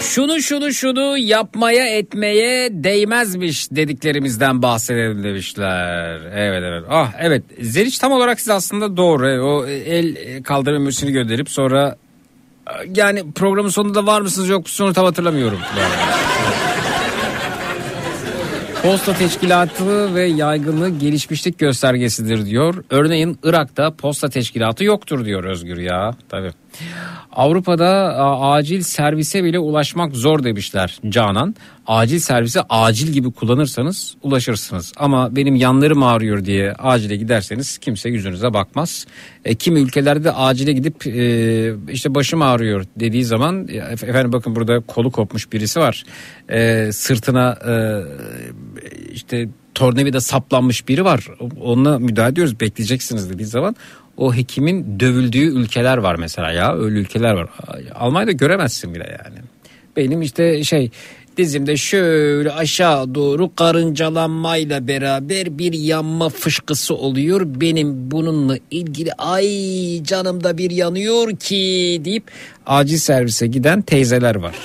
Şunu 0.00 0.42
şunu 0.42 0.72
şunu 0.72 1.18
yapmaya 1.18 1.86
etmeye 1.98 2.68
değmezmiş 2.72 3.70
dediklerimizden 3.70 4.62
bahsedelim 4.62 5.24
demişler. 5.24 6.20
Evet 6.34 6.62
evet. 6.66 6.84
Ah 6.90 7.12
evet. 7.18 7.42
Zeliç 7.60 7.98
tam 7.98 8.12
olarak 8.12 8.40
siz 8.40 8.48
aslında 8.48 8.96
doğru. 8.96 9.26
O 9.44 9.66
el 9.66 10.42
kaldırma 10.42 10.78
müziğini 10.78 11.12
gönderip 11.12 11.50
sonra 11.50 11.96
yani 12.96 13.32
programın 13.32 13.68
sonunda 13.68 14.06
var 14.06 14.20
mısınız 14.20 14.48
yok 14.48 14.62
musunuz 14.62 14.94
tam 14.94 15.04
hatırlamıyorum. 15.04 15.58
Posta 18.82 19.12
teşkilatı 19.12 20.14
ve 20.14 20.24
yaygınlığı 20.24 20.88
gelişmişlik 20.88 21.58
göstergesidir 21.58 22.46
diyor. 22.46 22.84
Örneğin 22.90 23.38
Irak'ta 23.42 23.90
posta 23.90 24.28
teşkilatı 24.28 24.84
yoktur 24.84 25.24
diyor 25.24 25.44
Özgür 25.44 25.76
ya. 25.76 26.10
Tabii. 26.28 26.50
Avrupa'da 27.32 27.88
acil 28.40 28.82
servise 28.82 29.44
bile 29.44 29.58
ulaşmak 29.58 30.14
zor 30.14 30.44
demişler 30.44 30.98
Canan. 31.08 31.54
Acil 31.86 32.18
servise 32.18 32.60
acil 32.68 33.12
gibi 33.12 33.32
kullanırsanız 33.32 34.14
ulaşırsınız. 34.22 34.92
Ama 34.96 35.36
benim 35.36 35.54
yanlarım 35.54 36.02
ağrıyor 36.02 36.44
diye 36.44 36.72
acile 36.72 37.16
giderseniz 37.16 37.78
kimse 37.78 38.08
yüzünüze 38.08 38.54
bakmaz. 38.54 39.06
E, 39.44 39.54
kimi 39.54 39.80
ülkelerde 39.80 40.24
de 40.24 40.32
acile 40.32 40.72
gidip 40.72 41.06
e, 41.06 41.74
işte 41.92 42.14
başım 42.14 42.42
ağrıyor 42.42 42.84
dediği 42.96 43.24
zaman 43.24 43.68
e, 43.68 43.76
efendim 43.76 44.32
bakın 44.32 44.56
burada 44.56 44.80
kolu 44.80 45.10
kopmuş 45.10 45.52
birisi 45.52 45.80
var. 45.80 46.04
E, 46.50 46.88
sırtına 46.92 47.58
e, 47.68 47.74
işte 49.12 49.48
tornavida 49.74 50.20
saplanmış 50.20 50.88
biri 50.88 51.04
var. 51.04 51.28
Onunla 51.60 51.98
müdahale 51.98 52.32
ediyoruz 52.32 52.60
bekleyeceksiniz 52.60 53.30
dediği 53.30 53.46
zaman 53.46 53.76
o 54.16 54.34
hekimin 54.34 55.00
dövüldüğü 55.00 55.58
ülkeler 55.58 55.96
var 55.96 56.16
mesela 56.16 56.52
ya 56.52 56.76
öyle 56.76 56.98
ülkeler 56.98 57.34
var. 57.34 57.48
Almanya'da 57.94 58.32
göremezsin 58.32 58.94
bile 58.94 59.18
yani. 59.24 59.38
Benim 59.96 60.22
işte 60.22 60.64
şey 60.64 60.90
dizimde 61.36 61.76
şöyle 61.76 62.52
aşağı 62.52 63.14
doğru 63.14 63.54
karıncalanmayla 63.54 64.88
beraber 64.88 65.58
bir 65.58 65.72
yanma 65.72 66.28
fışkısı 66.28 66.94
oluyor. 66.94 67.42
Benim 67.44 68.10
bununla 68.10 68.56
ilgili 68.70 69.12
ay 69.12 69.48
canımda 70.04 70.58
bir 70.58 70.70
yanıyor 70.70 71.36
ki 71.36 72.00
deyip 72.04 72.30
acil 72.66 72.98
servise 72.98 73.46
giden 73.46 73.82
teyzeler 73.82 74.34
var. 74.34 74.54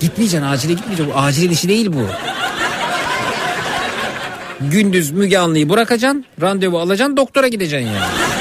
Gitmeyeceksin 0.00 0.46
acile 0.46 0.72
gitmeyeceksin. 0.72 1.14
Bu 1.14 1.18
acilin 1.18 1.50
işi 1.50 1.68
değil 1.68 1.92
bu. 1.92 2.06
Gündüz 4.60 5.10
Müge 5.10 5.38
Anlı'yı 5.38 5.68
bırakacaksın. 5.68 6.24
Randevu 6.40 6.78
alacaksın 6.78 7.16
doktora 7.16 7.48
gideceksin 7.48 7.86
yani. 7.86 8.39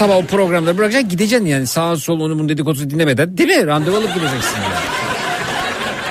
Sabah 0.00 0.16
o 0.16 0.22
programda 0.22 0.78
bırakacaksın 0.78 1.08
gideceksin 1.10 1.46
yani. 1.46 1.66
Sağ 1.66 1.96
sol 1.96 2.20
onu 2.20 2.38
bunu 2.38 2.48
dedikodusu 2.48 2.90
dinlemeden 2.90 3.38
değil 3.38 3.48
mi? 3.48 3.66
Randevu 3.66 3.96
alıp 3.96 4.14
gideceksin 4.14 4.56
yani. 4.56 4.74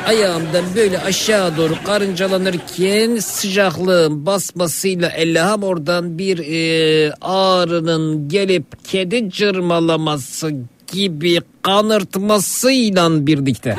Ayağımdan 0.08 0.66
böyle 0.76 1.00
aşağı 1.00 1.58
doğru 1.58 1.74
karıncalanırken 1.86 3.18
sıcaklığın 3.18 4.26
basmasıyla 4.26 5.12
Allah'ım 5.18 5.64
oradan 5.64 6.18
bir 6.18 6.40
e, 6.40 7.14
ağrının 7.22 8.30
gelip 8.30 8.86
kedi 8.86 9.32
cırmalaması 9.32 10.52
gibi 10.94 11.42
kanırtmasıyla 11.62 13.28
birlikte. 13.28 13.70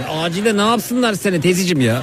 Ya 0.00 0.22
acile 0.22 0.56
ne 0.56 0.62
yapsınlar 0.62 1.14
seni 1.14 1.40
teyzeciğim 1.40 1.80
ya? 1.80 2.02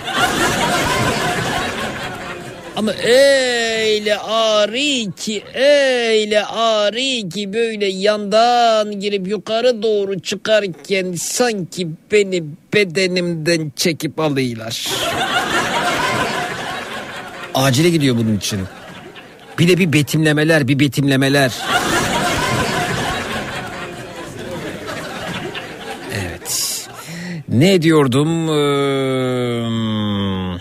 Ama 2.75 2.91
öyle 3.03 4.17
ağrı 4.17 5.11
ki 5.11 5.43
öyle 5.55 6.45
ağrı 6.45 7.29
ki 7.29 7.53
böyle 7.53 7.85
yandan 7.85 8.99
girip 8.99 9.27
yukarı 9.27 9.83
doğru 9.83 10.19
çıkarken 10.19 11.13
sanki 11.13 11.87
beni 12.11 12.43
bedenimden 12.73 13.71
çekip 13.75 14.19
alıyorlar. 14.19 14.87
Acile 17.53 17.89
gidiyor 17.89 18.17
bunun 18.17 18.37
için. 18.37 18.59
Bir 19.59 19.67
de 19.67 19.77
bir 19.77 19.93
betimlemeler 19.93 20.67
bir 20.67 20.79
betimlemeler. 20.79 21.51
Evet. 26.15 26.87
Ne 27.49 27.81
diyordum? 27.81 28.49
Ee, 28.49 28.55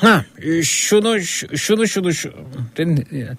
ha, 0.04 0.24
şunu 0.62 1.20
şunu 1.54 1.88
şunu 1.88 2.14
şu 2.14 2.32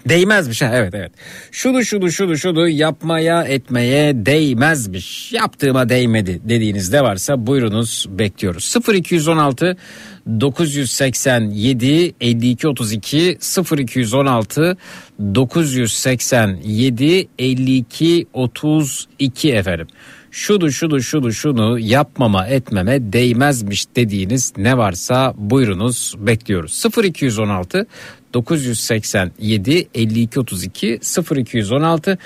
değmezmiş 0.08 0.62
ha 0.62 0.70
evet 0.74 0.94
evet. 0.94 1.12
Şunu 1.52 1.84
şunu 1.84 2.10
şunu 2.10 2.36
şunu 2.36 2.68
yapmaya 2.68 3.42
etmeye 3.42 4.26
değmezmiş. 4.26 5.32
Yaptığıma 5.32 5.88
değmedi 5.88 6.40
dediğiniz 6.44 6.92
ne 6.92 7.02
varsa 7.02 7.46
buyurunuz 7.46 8.06
bekliyoruz. 8.08 8.74
0216 8.94 9.76
987 10.40 12.14
52 12.20 12.68
32 12.68 13.38
0216 13.78 14.76
987 15.34 17.28
52 17.38 18.26
32 18.32 19.52
efendim. 19.52 19.86
Şunu 20.36 20.72
şunu 20.72 21.02
şunu 21.02 21.32
şunu 21.32 21.78
yapmama 21.78 22.46
etmeme 22.46 23.12
değmezmiş 23.12 23.84
dediğiniz 23.96 24.52
ne 24.56 24.78
varsa 24.78 25.34
buyurunuz 25.36 26.14
bekliyoruz. 26.18 26.84
0216 27.04 27.86
987 28.34 29.88
52 29.94 30.40
32 30.40 31.00
0216 31.36 32.18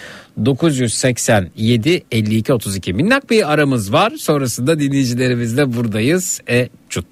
987 0.44 2.04
52 2.12 2.52
32 2.52 2.92
minnak 2.92 3.30
bir 3.30 3.52
aramız 3.52 3.92
var 3.92 4.10
sonrasında 4.10 4.80
dinleyicilerimizle 4.80 5.76
buradayız. 5.76 6.40
E 6.48 6.68
çut. 6.88 7.06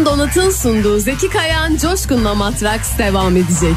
Boston 0.00 0.18
Donat'ın 0.18 0.50
sunduğu 0.50 0.98
Zeki 0.98 1.30
Kayan 1.30 1.76
Coşkun'la 1.76 2.34
Matraks 2.34 2.98
devam 2.98 3.36
edecek. 3.36 3.76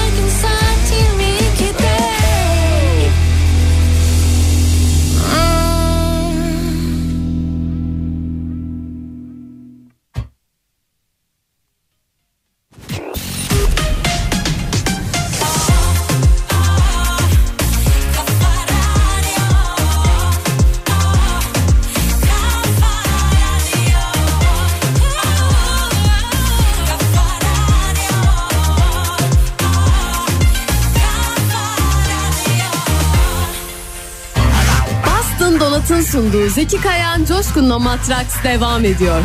sunduğu 36.11 36.49
Zeki 36.49 36.81
Kayan 36.81 37.25
Coşkun'la 37.25 37.79
Matraks 37.79 38.43
devam 38.43 38.85
ediyor. 38.85 39.21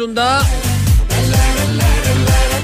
radyosunda 0.00 0.42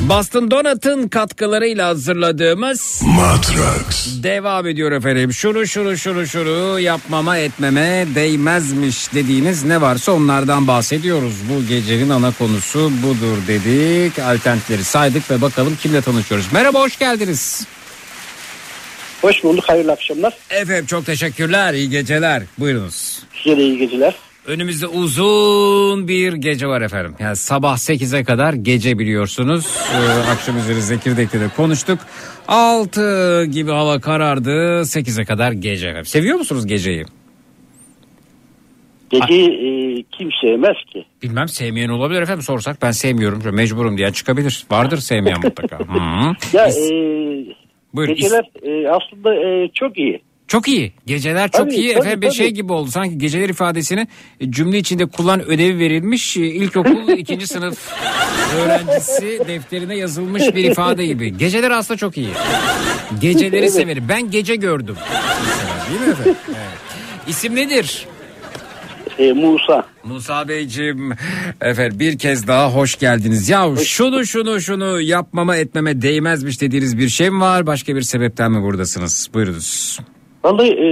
Boston 0.09 0.51
Donut'ın 0.51 1.09
katkılarıyla 1.09 1.89
hazırladığımız 1.89 3.03
Matrax 3.07 4.23
devam 4.23 4.67
ediyor 4.67 4.93
efendim. 4.93 5.33
Şunu 5.33 5.67
şunu 5.67 5.97
şunu 5.97 6.27
şunu 6.27 6.81
yapmama 6.81 7.39
etmeme 7.39 8.07
değmezmiş 8.15 9.15
dediğiniz 9.15 9.65
ne 9.65 9.81
varsa 9.81 10.13
onlardan 10.13 10.67
bahsediyoruz. 10.67 11.35
Bu 11.51 11.67
gecenin 11.69 12.11
ana 12.11 12.33
konusu 12.33 12.91
budur 13.03 13.37
dedik. 13.49 14.19
Alternatifleri 14.19 14.85
saydık 14.85 15.31
ve 15.31 15.41
bakalım 15.41 15.79
kimle 15.83 16.01
tanışıyoruz. 16.01 16.47
Merhaba 16.53 16.81
hoş 16.81 16.99
geldiniz. 16.99 17.67
Hoş 19.23 19.45
bulduk 19.45 19.65
hayırlı 19.69 19.93
akşamlar. 19.93 20.35
Efendim 20.51 20.87
çok 20.87 21.07
teşekkürler 21.07 21.75
iyi 21.75 21.91
geceler 21.91 22.43
buyurunuz. 22.59 23.23
Size 23.43 23.57
de 23.57 23.63
iyi 23.63 23.79
geceler. 23.79 24.15
Önümüzde 24.47 24.87
uzun 24.87 26.09
bir 26.09 26.33
gece 26.33 26.67
var 26.67 26.83
efendim. 26.83 27.15
Yani 27.19 27.37
sabah 27.37 27.77
8'e 27.77 28.25
kadar 28.25 28.53
gece 28.53 28.99
biliyorsunuz. 28.99 29.79
Ee, 29.95 30.31
akşam 30.31 30.59
üzeri 30.59 30.83
Zekirdek'te 30.83 31.41
de 31.41 31.49
konuştuk. 31.57 31.99
6 32.49 33.45
gibi 33.45 33.71
hava 33.71 34.01
karardı. 34.01 34.51
8'e 34.81 35.25
kadar 35.25 35.53
gece 35.53 35.89
efendim. 35.89 36.05
Seviyor 36.05 36.39
musunuz 36.39 36.67
geceyi? 36.67 37.05
Geceyi 39.11 39.49
e, 39.49 40.03
kim 40.19 40.29
sevmez 40.41 40.77
ki? 40.93 41.05
Bilmem 41.23 41.49
sevmeyen 41.49 41.89
olabilir 41.89 42.23
efendim 42.23 42.43
sorsak 42.43 42.83
ben 42.83 42.91
sevmiyorum. 42.91 43.55
Mecburum 43.55 43.99
diye 43.99 44.13
çıkabilir. 44.13 44.65
Vardır 44.71 44.99
sevmeyen 44.99 45.41
mutlaka. 45.45 45.79
Hı-hı. 45.79 46.35
Ya 46.53 46.67
e, 46.69 46.91
Buyurun, 47.95 48.15
geceler 48.15 48.45
e, 48.63 48.89
aslında 48.89 49.35
e, 49.35 49.69
çok 49.75 49.99
iyi. 49.99 50.21
Çok 50.49 50.69
iyi. 50.69 50.93
Geceler 51.07 51.51
çok 51.51 51.61
Tabii, 51.61 51.75
iyi. 51.75 51.89
tabii, 51.93 51.99
Efendim 52.01 52.23
bir 52.23 52.27
tabii. 52.27 52.37
şey 52.37 52.51
gibi 52.51 52.73
oldu. 52.73 52.91
Sanki 52.91 53.19
geceler 53.19 53.49
ifadesini 53.49 54.09
e, 54.41 54.51
cümle 54.51 54.79
içinde 54.79 55.07
kullan 55.07 55.43
ödevi 55.47 55.79
verilmiş. 55.79 56.37
e, 56.37 56.41
ilkokul 56.41 57.09
ikinci 57.19 57.47
sınıf 57.47 57.79
öğrencisi 58.57 59.41
defterine 59.49 59.97
yazılmış 59.97 60.43
bir 60.43 60.65
ifade 60.65 61.07
gibi. 61.07 61.39
Geceler 61.39 61.71
aslında 61.71 61.99
çok 61.99 62.17
iyi. 62.17 62.29
Geceleri 63.21 63.57
Evet. 63.57 63.73
severim. 63.73 64.05
Ben 64.09 64.31
gece 64.31 64.57
gördüm. 64.57 64.97
Değil 65.91 66.01
mi 66.01 66.07
efendim? 66.13 66.37
Evet. 66.49 67.29
İsim 67.29 67.55
nedir? 67.57 68.07
E, 69.19 69.33
Musa. 69.33 69.87
Musa 70.05 70.49
Beyciğim 70.49 71.13
efendim 71.61 71.99
bir 72.01 72.19
kez 72.19 72.47
daha 72.47 72.71
hoş 72.71 72.97
geldiniz. 72.99 73.49
Ya 73.49 73.69
şunu 73.85 74.27
şunu 74.27 74.61
şunu 74.61 75.01
yapmama 75.01 75.57
etmeme 75.57 76.03
değmezmiş 76.03 76.61
dediğiniz 76.61 76.99
bir 76.99 77.09
şey 77.09 77.31
mi 77.31 77.41
var? 77.41 77.67
Başka 77.67 77.97
bir 77.97 78.03
sebepten 78.03 78.53
mi 78.53 78.63
buradasınız? 78.63 79.29
Buyurunuz. 79.35 79.99
Vallahi 80.47 80.69
e, 80.69 80.89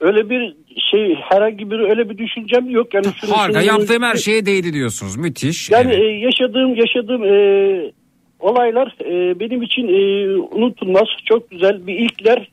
öyle 0.00 0.30
bir 0.30 0.56
şey 0.90 1.14
herhangi 1.14 1.70
bir 1.70 1.78
öyle 1.78 2.10
bir 2.10 2.18
düşüncem 2.18 2.70
yok. 2.70 2.94
Yani 2.94 3.06
şunu- 3.20 3.36
Harika 3.36 3.60
şunu- 3.62 3.68
yaptığım 3.72 4.02
her 4.02 4.14
şeye 4.16 4.46
değdi 4.46 4.72
diyorsunuz. 4.72 5.16
Müthiş. 5.16 5.70
Yani 5.70 5.92
Evet. 5.94 6.02
e, 6.02 6.04
yaşadığım 6.04 6.74
yaşadığım 6.76 7.24
e, 7.24 7.92
olaylar 8.40 8.94
e, 9.04 9.40
benim 9.40 9.62
için 9.62 9.88
e, 9.88 10.28
unutulmaz. 10.36 11.08
Çok 11.24 11.50
güzel 11.50 11.86
bir 11.86 11.94
ilkler. 11.94 12.48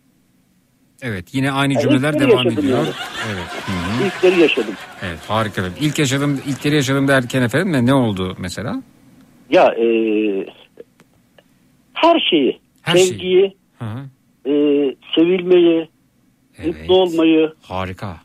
Evet 1.02 1.36
yine 1.36 1.52
aynı 1.52 1.80
cümleler 1.80 2.14
ilkleri 2.14 2.30
devam 2.32 2.48
ediyor. 2.48 2.78
yani. 2.78 2.88
Evet. 3.34 3.49
Hı 3.65 3.72
hı. 3.72 4.06
İlkleri 4.07 4.41
yaşadım. 4.41 4.74
Evet 5.03 5.20
harika. 5.28 5.61
İlk 5.82 5.99
yaşadım, 5.99 6.41
ilkleri 6.48 6.76
yaşadım 6.76 7.07
derken 7.07 7.41
efendim 7.41 7.72
ne, 7.74 7.86
ne 7.86 7.94
oldu 7.94 8.36
mesela? 8.40 8.84
Ya 9.49 9.64
e, 9.64 9.86
her 11.94 12.20
şeyi, 12.30 12.60
Her 12.82 12.98
şeyi. 12.98 13.07
sevgiyi, 13.07 13.53
hı. 13.80 13.86
e, 14.49 14.52
sevilmeyi, 15.15 15.90
mutlu 16.65 16.95
olmayı. 16.95 17.53
Harika. 17.61 18.18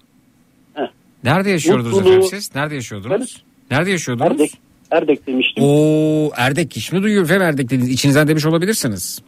Heh. 0.74 0.82
Nerede 1.24 1.51
yaşıyordunuz 1.51 1.93
Mutluluğu- 1.93 2.09
efendim 2.09 2.28
siz? 2.31 2.55
Nerede 2.55 2.74
yaşıyordunuz? 2.74 3.43
Nerede 3.70 3.90
yaşıyordunuz? 3.90 4.31
Erdek, 4.32 4.51
Erdek 4.90 5.27
demiştim. 5.27 5.65
Oo 5.65 6.31
Erdek 6.36 6.73
şimdi 6.81 7.02
duyuyorum 7.02 7.24
efendim 7.24 7.47
Erdek 7.47 7.70
dediniz. 7.70 7.89
İçinizden 7.90 8.28
demiş 8.28 8.47
olabilirsiniz. 8.47 9.23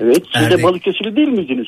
Evet, 0.00 0.22
siz 0.34 0.42
Erdek. 0.42 0.58
de 0.58 0.62
Balıkesirli 0.62 1.16
değil 1.16 1.28
miydiniz? 1.28 1.66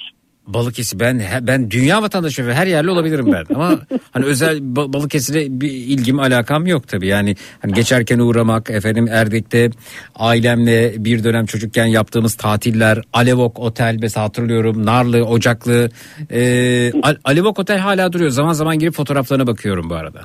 Balıkesir 0.55 1.01
ben 1.01 1.23
ben 1.43 1.70
dünya 1.70 2.03
vatandaşı 2.03 2.47
ve 2.47 2.55
her 2.55 2.66
yerli 2.66 2.91
olabilirim 2.91 3.33
ben 3.33 3.45
ama 3.55 3.79
hani 4.12 4.25
özel 4.25 4.57
Ba- 4.59 4.93
Balıkesir'e 4.93 5.61
bir 5.61 5.70
ilgim 5.70 6.19
alakam 6.20 6.66
yok 6.66 6.89
tabii 6.89 7.07
yani 7.07 7.37
hani 7.62 7.73
geçerken 7.73 8.19
uğramak 8.19 8.70
efendim 8.70 9.09
Erdek'te 9.11 9.70
ailemle 10.16 10.93
bir 11.05 11.25
dönem 11.25 11.47
çocukken 11.47 11.87
yaptığımız 11.87 12.35
tatiller 12.35 13.03
Alevok 13.12 13.59
Otel 13.59 13.99
mesela 14.03 14.25
hatırlıyorum 14.27 14.87
Narlı 14.87 15.25
Ocaklı 15.25 15.91
e, 16.31 16.93
Al- 17.03 17.16
Alevok 17.25 17.59
Otel 17.59 17.79
hala 17.79 18.12
duruyor 18.12 18.31
zaman 18.31 18.53
zaman 18.53 18.79
girip 18.79 18.95
fotoğraflarına 18.95 19.47
bakıyorum 19.47 19.91
bu 19.91 19.95
arada. 19.95 20.20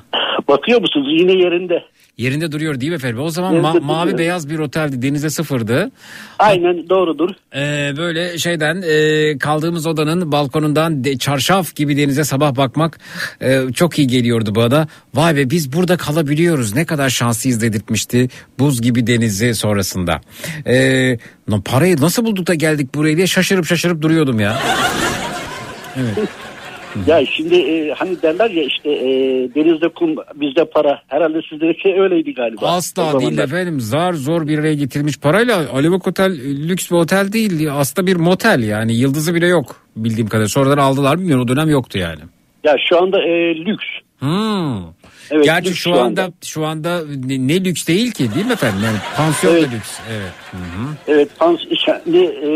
Bakıyor 0.47 0.81
musunuz? 0.81 1.07
Yine 1.19 1.31
yerinde. 1.31 1.83
Yerinde 2.17 2.51
duruyor 2.51 2.79
değil 2.81 2.91
mi 2.91 2.95
efendim? 2.95 3.19
O 3.19 3.29
zaman 3.29 3.53
ma- 3.55 3.69
duruyor. 3.73 3.83
mavi 3.85 4.17
beyaz 4.17 4.49
bir 4.49 4.59
oteldi 4.59 5.01
denize 5.01 5.29
sıfırdı. 5.29 5.91
Aynen 6.39 6.89
doğrudur. 6.89 7.29
Ee, 7.55 7.93
böyle 7.97 8.37
şeyden 8.37 8.83
e, 8.87 9.37
kaldığımız 9.37 9.87
odanın 9.87 10.12
balkonundan 10.31 11.03
de, 11.03 11.17
çarşaf 11.17 11.75
gibi 11.75 11.97
denize 11.97 12.23
sabah 12.23 12.55
bakmak 12.55 12.99
e, 13.41 13.61
çok 13.73 13.99
iyi 13.99 14.07
geliyordu 14.07 14.55
bana. 14.55 14.87
Vay 15.13 15.35
be 15.35 15.49
biz 15.49 15.73
burada 15.73 15.97
kalabiliyoruz 15.97 16.75
ne 16.75 16.85
kadar 16.85 17.09
şanslıyız 17.09 17.61
dedirtmişti 17.61 18.29
buz 18.59 18.81
gibi 18.81 19.07
denizi 19.07 19.55
sonrasında. 19.55 20.21
No, 21.47 21.61
parayı 21.61 22.01
nasıl 22.01 22.25
bulduk 22.25 22.47
da 22.47 22.53
geldik 22.53 22.95
buraya 22.95 23.17
diye 23.17 23.27
şaşırıp 23.27 23.65
şaşırıp 23.65 24.01
duruyordum 24.01 24.39
ya. 24.39 24.59
Evet. 25.97 26.29
Ya 27.07 27.25
şimdi 27.25 27.55
e, 27.55 27.91
hani 27.91 28.21
derler 28.21 28.49
ya 28.49 28.63
işte 28.63 28.91
e, 28.91 29.09
denizde 29.55 29.89
kum 29.89 30.15
bizde 30.35 30.65
para. 30.65 31.01
Herhalde 31.07 31.41
sizdeki 31.49 31.95
öyleydi 32.01 32.33
galiba. 32.33 32.67
Asla 32.67 33.19
değil 33.19 33.37
efendim 33.37 33.81
zar 33.81 34.13
zor 34.13 34.47
bir 34.47 34.59
araya 34.59 34.73
getirilmiş 34.73 35.19
parayla 35.19 35.69
Alevok 35.73 36.07
Otel 36.07 36.31
e, 36.31 36.67
lüks 36.67 36.91
bir 36.91 36.95
otel 36.95 37.31
değil 37.31 37.73
aslında 37.73 38.07
bir 38.07 38.15
motel 38.15 38.63
yani 38.63 38.95
yıldızı 38.95 39.35
bile 39.35 39.47
yok 39.47 39.82
bildiğim 39.95 40.27
kadar 40.27 40.45
sonradan 40.45 40.77
aldılar 40.77 41.19
bilmiyorum 41.19 41.43
o 41.43 41.47
dönem 41.47 41.69
yoktu 41.69 41.97
yani. 41.97 42.21
Ya 42.63 42.75
şu 42.89 43.01
anda 43.01 43.21
e, 43.23 43.55
lüks. 43.55 43.85
Hmm. 44.19 44.83
Evet, 45.31 45.45
Gerçi 45.45 45.73
şu 45.75 45.93
anda, 45.93 46.23
anda. 46.23 46.33
şu 46.45 46.65
anda 46.65 47.01
ne, 47.25 47.47
ne 47.47 47.65
lüks 47.65 47.87
değil 47.87 48.11
ki 48.11 48.33
değil 48.35 48.45
mi 48.45 48.53
efendim? 48.53 48.79
Yani 48.85 48.97
pansiyon 49.17 49.53
Evet. 49.53 49.71
da 49.71 49.75
lüks. 49.75 49.99
Evet. 50.11 50.31
Hı 50.51 50.57
hı. 50.57 50.87
Evet 51.07 51.29
pans 51.39 51.59
şimdi, 51.85 52.17
e, 52.17 52.49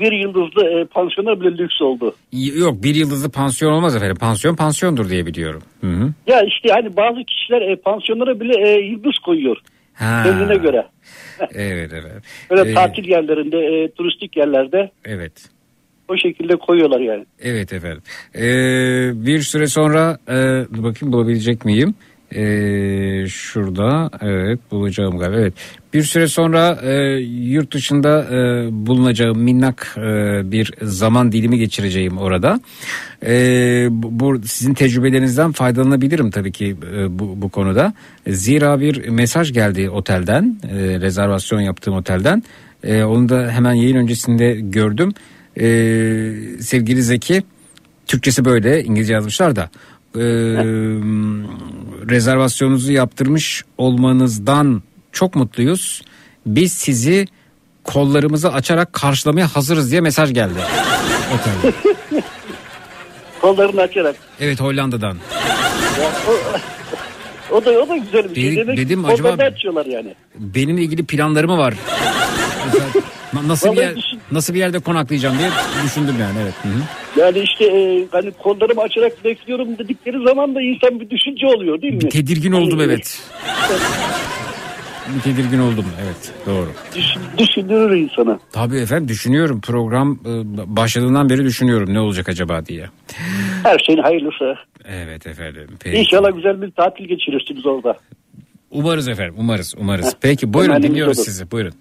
bir 0.00 0.12
yıldızlı 0.12 0.80
e, 0.80 0.84
pansiyonlar 0.84 1.40
bile 1.40 1.58
lüks 1.58 1.82
oldu. 1.82 2.14
Yok 2.32 2.82
bir 2.82 2.94
yıldızlı 2.94 3.30
pansiyon 3.30 3.72
olmaz 3.72 3.96
efendim. 3.96 4.16
Pansiyon 4.16 4.56
pansiyondur 4.56 5.08
diye 5.10 5.26
biliyorum. 5.26 5.62
Hı 5.80 5.86
hı. 5.86 6.12
Ya 6.26 6.42
işte 6.42 6.68
hani 6.72 6.96
bazı 6.96 7.24
kişiler 7.24 7.60
e, 7.72 7.76
pansiyonlara 7.76 8.40
bile 8.40 8.68
e, 8.68 8.80
yıldız 8.80 9.18
koyuyor. 9.24 9.56
Ha. 9.94 10.22
Kendine 10.24 10.56
göre. 10.56 10.86
Evet 11.54 11.90
evet. 11.92 12.22
Böyle 12.50 12.70
Ee, 12.70 12.74
tatil 12.74 13.04
yerlerinde, 13.08 13.58
e, 13.58 13.90
turistik 13.90 14.36
yerlerde 14.36 14.90
Evet. 15.04 15.32
O 16.08 16.16
şekilde 16.16 16.56
koyuyorlar 16.56 17.00
yani. 17.00 17.26
Evet 17.40 17.72
efendim. 17.72 18.02
Ee, 18.34 19.26
bir 19.26 19.40
süre 19.40 19.66
sonra 19.66 20.18
e, 20.28 20.34
bakayım 20.82 21.12
bulabilecek 21.12 21.64
miyim? 21.64 21.94
Ee, 22.34 23.26
şurada 23.28 24.10
evet 24.22 24.58
bulacağım 24.70 25.18
galiba 25.18 25.36
evet 25.40 25.52
bir 25.94 26.02
süre 26.02 26.26
sonra 26.28 26.78
e, 26.82 26.92
yurt 27.20 27.74
dışında 27.74 28.24
e, 28.24 28.68
bulunacağım 28.86 29.38
minnak 29.42 29.94
e, 29.96 30.00
bir 30.52 30.72
zaman 30.82 31.32
dilimi 31.32 31.58
geçireceğim 31.58 32.18
orada 32.18 32.60
e, 33.26 33.32
bu- 33.90 34.40
sizin 34.44 34.74
tecrübelerinizden 34.74 35.52
faydalanabilirim 35.52 36.30
tabii 36.30 36.52
ki 36.52 36.76
e, 36.96 37.18
bu, 37.18 37.42
bu 37.42 37.48
konuda 37.48 37.92
zira 38.26 38.80
bir 38.80 39.08
mesaj 39.08 39.52
geldi 39.52 39.90
otelden 39.90 40.56
e, 40.70 41.00
rezervasyon 41.00 41.60
yaptığım 41.60 41.94
otelden 41.94 42.42
E, 42.84 43.02
onu 43.04 43.28
da 43.28 43.50
hemen 43.50 43.72
yayın 43.72 43.96
öncesinde 43.96 44.54
gördüm 44.60 45.12
E, 45.60 45.66
sevgili 46.62 47.02
Zeki 47.02 47.42
Türkçesi 48.06 48.44
böyle 48.44 48.84
İngilizce 48.84 49.12
yazmışlar 49.12 49.56
da 49.56 49.70
e, 50.16 50.20
rezervasyonunuzu 52.10 52.92
yaptırmış 52.92 53.64
olmanızdan 53.78 54.82
çok 55.12 55.34
mutluyuz. 55.34 56.02
Biz 56.46 56.72
sizi 56.72 57.26
kollarımızı 57.84 58.52
açarak 58.52 58.92
karşılamaya 58.92 59.48
hazırız 59.48 59.90
diye 59.90 60.00
mesaj 60.00 60.34
geldi. 60.34 60.58
Kollarını 63.40 63.80
açarak. 63.80 64.16
Evet 64.40 64.60
Hollanda'dan. 64.60 65.16
Ya, 66.00 66.12
o, 66.28 67.56
o 67.56 67.64
da 67.64 67.70
o 67.70 67.88
da 67.88 67.96
güzel 67.96 68.30
bir 68.30 68.34
şey. 68.34 68.44
Dedik- 68.44 68.56
Demek 68.56 68.76
dedim 68.78 69.04
acaba- 69.04 69.84
yani. 69.86 70.14
Benimle 70.38 70.82
ilgili 70.82 71.04
planları 71.06 71.48
mı 71.48 71.58
var? 71.58 71.74
Mesela 72.66 72.86
na- 73.32 73.48
nasıl 73.48 73.72
bir 73.72 73.76
yer, 73.76 73.96
düşün- 73.96 74.20
nasıl 74.32 74.54
bir 74.54 74.58
yerde 74.58 74.78
konaklayacağım 74.78 75.38
diye 75.38 75.48
düşündüm 75.84 76.14
yani 76.20 76.38
evet. 76.42 76.54
Hı 76.62 76.68
hı. 76.68 77.20
Yani 77.20 77.38
işte 77.38 77.64
e, 77.64 78.06
hani 78.12 78.30
kollarımı 78.30 78.80
açarak 78.80 79.24
bekliyorum 79.24 79.78
dedikleri 79.78 80.22
zaman 80.28 80.54
da 80.54 80.62
insan 80.62 81.00
bir 81.00 81.10
düşünce 81.10 81.46
oluyor 81.46 81.82
değil 81.82 81.94
mi? 81.94 82.00
Bir 82.00 82.10
tedirgin 82.10 82.52
oldum 82.52 82.78
Hani, 82.78 82.92
evet. 82.92 83.22
Bir 85.16 85.20
tedirgin 85.20 85.58
oldum 85.58 85.84
evet 86.04 86.32
doğru. 86.46 86.68
Düşün, 86.96 87.22
düşündürür 87.38 87.96
insana. 87.96 88.38
Tabii 88.52 88.76
efendim 88.76 89.08
düşünüyorum 89.08 89.60
program 89.60 90.12
e, 90.26 90.30
başladığından 90.76 91.30
beri 91.30 91.44
düşünüyorum 91.44 91.94
ne 91.94 92.00
olacak 92.00 92.28
acaba 92.28 92.66
diye. 92.66 92.86
Her 93.62 93.78
şeyin 93.78 93.98
hayırlısı. 94.02 94.54
Evet 94.84 95.26
efendim. 95.26 95.66
Peki. 95.80 95.96
İnşallah 95.98 96.34
güzel 96.34 96.62
bir 96.62 96.70
tatil 96.70 97.04
geçirirsiniz 97.04 97.66
orada. 97.66 97.96
Umarız 98.70 99.08
efendim 99.08 99.34
umarız 99.38 99.74
umarız. 99.78 100.16
Peki 100.20 100.52
buyurun 100.52 100.82
dinliyoruz 100.82 101.18
odur. 101.18 101.24
sizi 101.24 101.50
buyurun. 101.50 101.72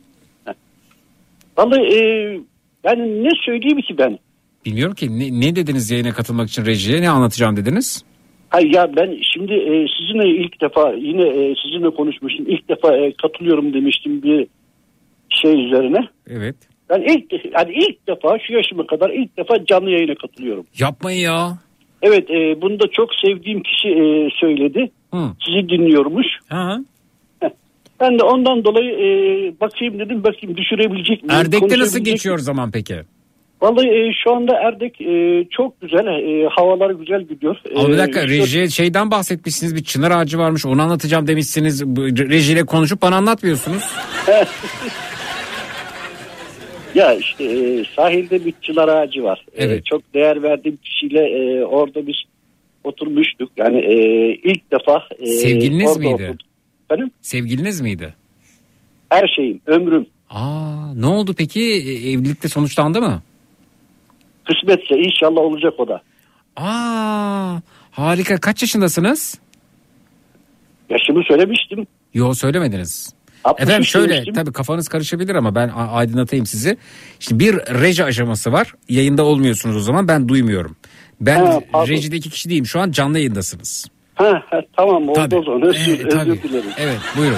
Vallahi 1.58 1.82
e, 1.82 2.00
ben 2.84 3.24
ne 3.24 3.30
söyleyeyim 3.46 3.82
ki 3.82 3.98
ben? 3.98 4.20
Bilmiyorum 4.66 4.96
ki 4.96 5.20
ne, 5.20 5.42
ne 5.42 5.56
dediniz 5.56 5.92
yayına 5.92 6.14
katılmak 6.14 6.50
için 6.50 6.66
rejiye 6.66 7.02
ne 7.02 7.10
anlatacağım 7.10 7.58
dediniz? 7.58 8.04
Hayır 8.50 8.74
ya 8.74 8.96
ben 8.98 9.18
şimdi 9.34 9.54
e, 9.54 9.86
sizinle 9.98 10.30
ilk 10.30 10.62
defa 10.62 10.94
yine 10.94 11.28
e, 11.28 11.56
sizinle 11.64 11.90
konuşmuştum. 11.90 12.46
İlk 12.50 12.70
defa 12.70 12.98
e, 12.98 13.14
katılıyorum 13.22 13.74
demiştim 13.74 14.24
bir 14.24 14.48
şey 15.30 15.66
üzerine. 15.66 16.08
Evet. 16.28 16.56
Ben 16.90 17.02
ilk 17.02 17.34
yani 17.34 17.74
ilk 17.74 18.08
defa 18.08 18.40
şu 18.48 18.54
yaşıma 18.54 18.88
kadar 18.88 19.10
ilk 19.10 19.38
defa 19.38 19.66
canlı 19.66 19.90
yayına 19.90 20.16
katılıyorum. 20.16 20.66
Yapmayın 20.80 21.20
ya. 21.20 21.58
Evet 22.02 22.30
e, 22.30 22.62
bunu 22.62 22.80
da 22.80 22.86
çok 22.92 23.10
sevdiğim 23.26 23.64
kişi 23.64 23.90
e, 23.90 24.30
söyledi. 24.40 24.92
Hı. 25.14 25.18
Sizi 25.46 25.70
dinliyormuş. 25.70 26.28
Ha. 26.50 26.78
Ben 28.00 28.20
de 28.20 28.24
ondan 28.24 28.64
dolayı 28.64 28.92
e, 28.92 29.06
bakayım 29.62 30.00
dedim 30.00 30.24
bakayım 30.24 30.58
düşürebilecek 30.58 31.24
miyim? 31.24 31.40
Erdek'te 31.40 31.80
nasıl 31.80 32.00
geçiyor 32.00 32.38
zaman 32.40 32.72
peki? 32.72 32.96
Vallahi 33.62 33.88
e, 33.88 34.14
şu 34.24 34.32
anda 34.36 34.54
Erdek 34.60 35.02
e, 35.02 35.46
çok 35.52 35.82
güzel. 35.82 36.06
E, 36.08 36.48
havalar 36.50 36.90
güzel 36.90 37.22
gidiyor. 37.24 37.56
Ama 37.76 37.88
bir 37.90 37.94
E, 37.94 37.98
dakika 37.98 38.22
şu- 38.22 38.28
rejiye 38.28 38.70
şeyden 38.70 39.12
bahsetmişsiniz 39.12 39.76
bir 39.76 39.84
çınar 39.84 40.12
ağacı 40.12 40.38
varmış 40.38 40.66
onu 40.66 40.82
anlatacağım 40.82 41.28
demişsiniz. 41.28 41.82
Rejiyle 42.30 42.66
konuşup 42.66 43.02
bana 43.02 43.16
anlatmıyorsunuz. 43.16 43.84
Ya 46.96 47.14
işte 47.14 47.44
e, 47.44 47.84
sahilde 47.96 48.46
bir 48.46 48.54
çınar 48.62 48.88
ağacı 48.88 49.24
var. 49.24 49.46
E, 49.56 49.66
Evet. 49.66 49.86
çok 49.86 50.14
değer 50.14 50.44
verdiğim 50.44 50.78
kişiyle 50.78 51.20
e, 51.30 51.66
orada 51.66 52.08
biz 52.08 52.16
oturmuştuk. 52.84 53.52
Yani 53.58 53.80
e, 53.80 53.96
ilk 54.34 54.72
defa 54.72 55.04
e, 55.20 55.26
Sevgiliniz 55.26 55.98
miydi? 55.98 56.14
oturduk. 56.14 56.47
Efendim? 56.90 57.12
Sevgiliniz 57.22 57.82
miydi? 57.82 58.14
Her 59.10 59.28
şeyim, 59.36 59.62
ömrüm. 59.66 60.08
Aa, 60.30 60.94
ne 60.96 61.06
oldu 61.06 61.34
peki 61.38 61.62
E, 61.62 62.12
evlilikte 62.12 62.48
sonuçlandı 62.50 63.02
mı? 63.02 63.22
Kısmetse 64.46 64.96
inşallah 64.96 65.42
olacak 65.42 65.74
o 65.78 65.88
da. 65.88 66.02
Aa, 66.56 67.60
harika 67.92 68.38
kaç 68.38 68.62
yaşındasınız? 68.62 69.40
Yaşımı 70.90 71.24
söylemiştim. 71.28 71.88
Yo 72.14 72.34
söylemediniz. 72.34 73.14
63 73.44 73.64
Efendim 73.68 73.86
şöyle 73.86 74.14
demiştim. 74.14 74.34
tabii 74.34 74.52
kafanız 74.54 74.88
karışabilir 74.88 75.36
ama 75.36 75.56
ben 75.56 75.70
aydınlatayım 75.76 76.46
sizi. 76.46 76.78
Şimdi 77.20 77.44
bir 77.46 77.54
reji 77.56 78.04
aşaması 78.04 78.52
var. 78.52 78.74
Yayında 78.90 79.24
olmuyorsunuz 79.24 79.76
o 79.76 79.80
zaman 79.80 80.08
ben 80.08 80.28
duymuyorum. 80.30 80.76
Ben 81.22 81.46
Ha, 81.46 81.60
pardon. 81.72 81.88
rejideki 81.92 82.30
kişi 82.30 82.50
değilim. 82.50 82.66
Şu 82.66 82.80
an 82.80 82.92
canlı 82.92 83.18
yayındasınız. 83.18 83.88
Ha, 84.18 84.44
ha, 84.50 84.62
tamam 84.78 85.10
oldu 85.10 85.16
Tabii. 85.20 85.36
o 85.36 85.44
zaman. 85.44 85.62
Özür, 85.62 86.00
Evet, 86.02 86.12
tabii. 86.12 86.32
özür 86.32 86.44
dilerim. 86.44 86.70
Evet 86.78 86.98
buyurun. 87.18 87.38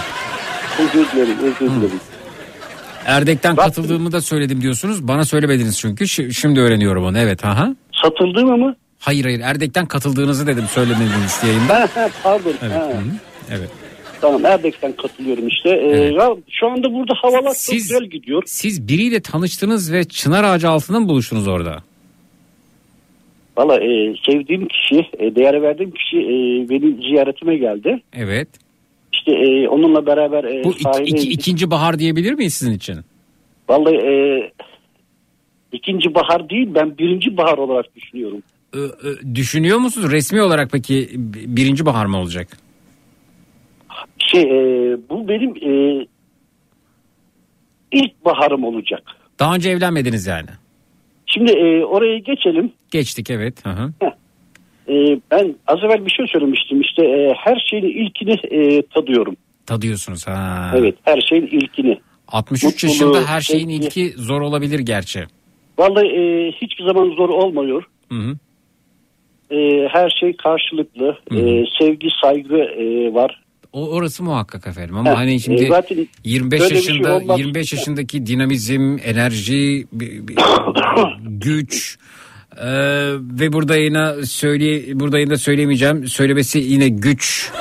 Özür 0.79 1.11
dilerim, 1.11 1.37
özür 1.43 1.59
dilerim. 1.75 1.99
Erdek'ten 3.05 3.55
katıldığımı 3.55 4.11
da 4.11 4.21
söyledim 4.21 4.61
diyorsunuz. 4.61 5.07
Bana 5.07 5.25
söylemediniz 5.25 5.79
çünkü. 5.79 6.03
Şi- 6.03 6.33
Şimdi 6.33 6.59
öğreniyorum 6.59 7.03
onu. 7.05 7.17
Evet. 7.19 7.45
Aha. 7.45 7.75
Satıldığımı 8.03 8.57
mı? 8.57 8.75
Hayır 8.99 9.23
hayır 9.25 9.39
Erdek'ten 9.39 9.85
katıldığınızı 9.85 10.47
dedim 10.47 10.65
söylemediniz 10.69 11.39
yayında. 11.47 11.73
Ha, 11.79 11.87
ha, 11.95 12.09
pardon. 12.23 12.53
Evet. 12.61 12.75
Ha. 12.77 12.79
hı 12.85 12.91
hı, 12.91 13.03
Evet. 13.51 13.69
Tamam 14.21 14.45
Erdek'ten 14.45 14.91
katılıyorum 14.91 15.47
işte. 15.47 15.69
Ee, 15.69 15.73
Evet. 15.89 16.13
ya, 16.13 16.29
şu 16.51 16.67
anda 16.67 16.93
burada 16.93 17.13
havalar 17.21 17.53
Siz- 17.53 17.65
çok 17.65 17.73
güzel 17.99 18.09
gidiyor. 18.09 18.43
Siz 18.45 18.87
biriyle 18.87 19.19
tanıştınız 19.21 19.91
ve 19.91 20.03
çınar 20.03 20.43
ağacı 20.43 20.69
altında 20.69 20.99
mı 20.99 21.09
buluştunuz 21.09 21.47
orada? 21.47 21.83
Valla 23.59 23.75
e, 23.75 24.15
sevdiğim 24.25 24.67
kişi, 24.67 24.95
e, 25.19 25.35
değer 25.35 25.61
verdiğim 25.61 25.91
kişi 25.91 26.17
e, 26.17 26.29
benim 26.69 27.01
ziyaretime 27.01 27.57
geldi. 27.57 28.01
Evet. 28.13 28.47
İşte 29.13 29.31
e, 29.31 29.67
onunla 29.67 30.05
beraber 30.05 30.43
e, 30.43 30.63
Bu 30.63 30.73
sahile 30.73 31.03
iki- 31.05 31.29
ikinci 31.29 31.71
bahar 31.71 31.99
diyebilir 31.99 32.33
miyiz 32.33 32.53
sizin 32.53 32.73
için? 32.73 32.95
Vallahi 33.69 33.95
e, 33.95 34.11
ikinci 35.71 36.15
bahar 36.15 36.49
değil 36.49 36.67
ben 36.75 36.97
birinci 36.97 37.37
bahar 37.37 37.57
olarak 37.57 37.95
düşünüyorum. 37.95 38.43
Ö- 38.73 38.91
ö, 39.03 39.15
düşünüyor 39.35 39.77
musunuz? 39.77 40.11
Resmi 40.11 40.41
olarak 40.41 40.69
peki 40.71 41.09
birinci 41.47 41.85
bahar 41.85 42.05
mı 42.05 42.17
olacak? 42.17 42.47
Şey 44.19 44.41
e, 44.41 44.97
bu 45.09 45.27
benim 45.27 45.55
e, 45.55 46.05
ilk 47.91 48.25
baharım 48.25 48.63
olacak. 48.63 49.03
Daha 49.39 49.55
önce 49.55 49.69
evlenmediniz 49.69 50.27
yani. 50.27 50.49
Şimdi 51.33 51.51
e, 51.51 51.85
oraya 51.85 52.17
geçelim. 52.17 52.71
Geçtik 52.91 53.29
evet. 53.29 53.65
Hı 53.65 53.69
hı. 53.69 53.91
E, 54.93 55.19
ben 55.31 55.55
az 55.67 55.79
evvel 55.83 56.05
bir 56.05 56.11
şey 56.11 56.27
söylemiştim 56.27 56.81
işte 56.81 57.05
e, 57.05 57.33
her 57.37 57.65
şeyin 57.69 57.83
ilkini 57.83 58.31
e, 58.31 58.81
tadıyorum. 58.81 59.35
Tadıyorsunuz 59.65 60.27
ha. 60.27 60.71
Evet 60.75 60.95
her 61.03 61.21
şeyin 61.21 61.47
ilkini. 61.47 61.99
63 62.27 62.63
Mutluluğu, 62.63 62.91
yaşında 62.91 63.31
her 63.31 63.41
şeyin 63.41 63.69
sevgi. 63.69 63.85
ilki 63.85 64.09
zor 64.09 64.41
olabilir 64.41 64.79
gerçi. 64.79 65.23
Vallahi 65.77 66.07
e, 66.07 66.51
hiçbir 66.51 66.83
zaman 66.83 67.15
zor 67.15 67.29
olmuyor. 67.29 67.83
Hı 68.11 68.15
hı. 68.15 68.37
E, 69.55 69.87
her 69.87 70.09
şey 70.19 70.35
karşılıklı. 70.37 71.17
E, 71.31 71.63
sevgi, 71.79 72.07
saygı 72.21 72.57
e, 72.57 73.13
var. 73.13 73.43
O 73.73 73.89
orası 73.89 74.23
muhakkak 74.23 74.67
efendim 74.67 74.97
ama 74.97 75.11
Heh, 75.11 75.15
hani 75.15 75.39
şimdi 75.39 75.63
e, 75.63 75.67
zaten 75.67 76.07
25 76.23 76.59
böyle 76.61 76.75
bir 76.75 76.81
şey 76.81 76.95
yaşında 76.95 77.15
olmaz. 77.15 77.39
25 77.39 77.73
yaşındaki 77.73 78.25
dinamizm, 78.25 78.97
enerji, 79.03 79.87
güç 81.21 81.97
e, 82.57 82.67
ve 83.39 83.53
burada 83.53 83.75
yine 83.75 84.25
söyle 84.25 84.99
burada 84.99 85.19
yine 85.19 85.37
söyleyemeyeceğim. 85.37 86.07
Söylemesi 86.07 86.59
yine 86.59 86.89
güç. 86.89 87.51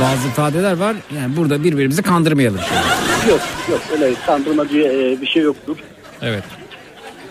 Bazı 0.00 0.28
ifadeler 0.28 0.76
var. 0.76 0.96
Yani 1.16 1.36
burada 1.36 1.64
birbirimizi 1.64 2.02
kandırmayalım. 2.02 2.60
şimdi. 2.68 3.30
Yok 3.30 3.40
yok 3.70 3.80
öyle 3.92 4.14
kandırma 4.26 4.68
diye 4.68 5.16
bir 5.20 5.26
şey 5.26 5.42
yoktur. 5.42 5.76
Evet. 6.22 6.44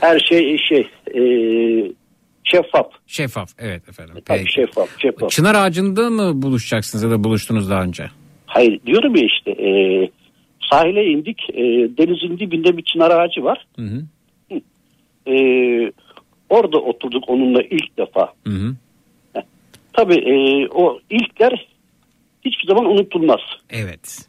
Her 0.01 0.19
şey 0.19 0.57
şey 0.57 0.89
e, 1.15 1.21
şeffaf. 2.45 2.91
Şeffaf. 3.07 3.49
Evet 3.59 3.89
efendim. 3.89 4.15
Tabii 4.25 4.37
Peki. 4.37 4.51
şeffaf, 4.53 4.89
şeffaf. 5.01 5.29
Çınar 5.29 5.55
ağacında 5.55 6.09
mı 6.09 6.41
buluşacaksınız 6.41 7.03
ya 7.03 7.11
da 7.11 7.23
buluştunuz 7.23 7.69
daha 7.69 7.83
önce? 7.83 8.03
Hayır 8.45 8.79
diyorum 8.85 9.15
ya 9.15 9.23
işte 9.25 9.51
e, 9.51 9.69
sahile 10.71 11.05
indik. 11.05 11.49
E, 11.49 11.63
denizin 11.97 12.39
dibinde 12.39 12.77
bir 12.77 12.83
çınar 12.83 13.11
ağacı 13.11 13.43
var. 13.43 13.65
Hı 13.75 13.81
hı. 13.81 14.03
E, 15.31 15.35
orada 16.49 16.77
oturduk 16.77 17.23
onunla 17.27 17.61
ilk 17.61 17.97
defa. 17.97 18.33
Hı 18.47 18.53
hı. 18.53 18.75
Tabii 19.93 20.15
e, 20.15 20.67
o 20.67 20.99
ilkler 21.09 21.67
hiçbir 22.45 22.67
zaman 22.67 22.85
unutulmaz. 22.85 23.39
Evet. 23.69 24.27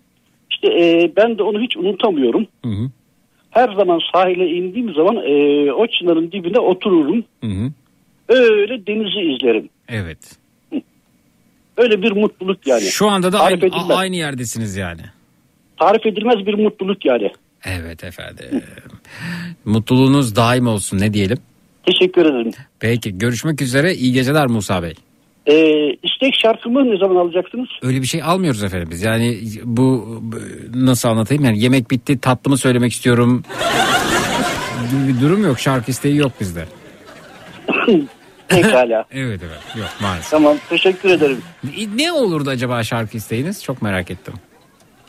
İşte 0.50 0.68
e, 0.68 1.12
ben 1.16 1.38
de 1.38 1.42
onu 1.42 1.60
hiç 1.60 1.76
unutamıyorum. 1.76 2.46
Hı 2.64 2.70
hı. 2.70 2.90
Her 3.50 3.74
zaman 3.74 4.00
sahile 4.12 4.48
indiğim 4.48 4.94
zaman 4.94 5.16
e, 5.16 5.72
o 5.72 5.86
çınarın 5.86 6.32
dibine 6.32 6.58
otururum. 6.58 7.24
Hı 7.44 7.46
hı. 7.46 7.72
Öyle 8.28 8.86
denizi 8.86 9.34
izlerim. 9.34 9.68
Evet. 9.88 10.18
Öyle 11.76 12.02
bir 12.02 12.12
mutluluk 12.12 12.66
yani. 12.66 12.82
Şu 12.82 13.08
anda 13.08 13.32
da 13.32 13.38
Tarif 13.38 13.62
aynı, 13.62 13.74
edilmez. 13.74 13.98
aynı 13.98 14.16
yerdesiniz 14.16 14.76
yani. 14.76 15.00
Tarif 15.76 16.06
edilmez 16.06 16.46
bir 16.46 16.54
mutluluk 16.54 17.04
yani. 17.04 17.30
Evet 17.64 18.04
efendim. 18.04 18.62
Mutluluğunuz 19.64 20.36
daim 20.36 20.66
olsun 20.66 20.98
ne 20.98 21.12
diyelim. 21.12 21.38
Teşekkür 21.86 22.26
ederim. 22.26 22.52
Peki 22.80 23.18
görüşmek 23.18 23.62
üzere 23.62 23.94
iyi 23.94 24.12
geceler 24.12 24.46
Musa 24.46 24.82
Bey. 24.82 24.94
E, 25.46 25.54
istek 26.02 26.34
şarkımı 26.42 26.90
ne 26.90 26.98
zaman 26.98 27.16
alacaksınız? 27.16 27.68
Öyle 27.82 28.02
bir 28.02 28.06
şey 28.06 28.22
almıyoruz 28.22 28.62
efendim 28.62 28.88
biz. 28.90 29.02
Yani 29.02 29.38
bu 29.64 30.20
nasıl 30.74 31.08
anlatayım 31.08 31.44
yani 31.44 31.60
yemek 31.60 31.90
bitti 31.90 32.20
tatlımı 32.20 32.58
söylemek 32.58 32.92
istiyorum. 32.92 33.42
bir 35.08 35.20
durum 35.20 35.44
yok 35.44 35.58
şarkı 35.58 35.90
isteği 35.90 36.16
yok 36.16 36.32
bizde. 36.40 36.64
Pekala. 38.48 39.04
Evet 39.10 39.40
evet 39.46 39.76
yok 39.76 39.88
maalesef. 40.02 40.30
tamam 40.30 40.56
teşekkür 40.68 41.10
ederim. 41.10 41.42
Ne 41.94 42.12
olurdu 42.12 42.50
acaba 42.50 42.82
şarkı 42.84 43.16
isteğiniz? 43.16 43.62
Çok 43.64 43.82
merak 43.82 44.10
ettim. 44.10 44.34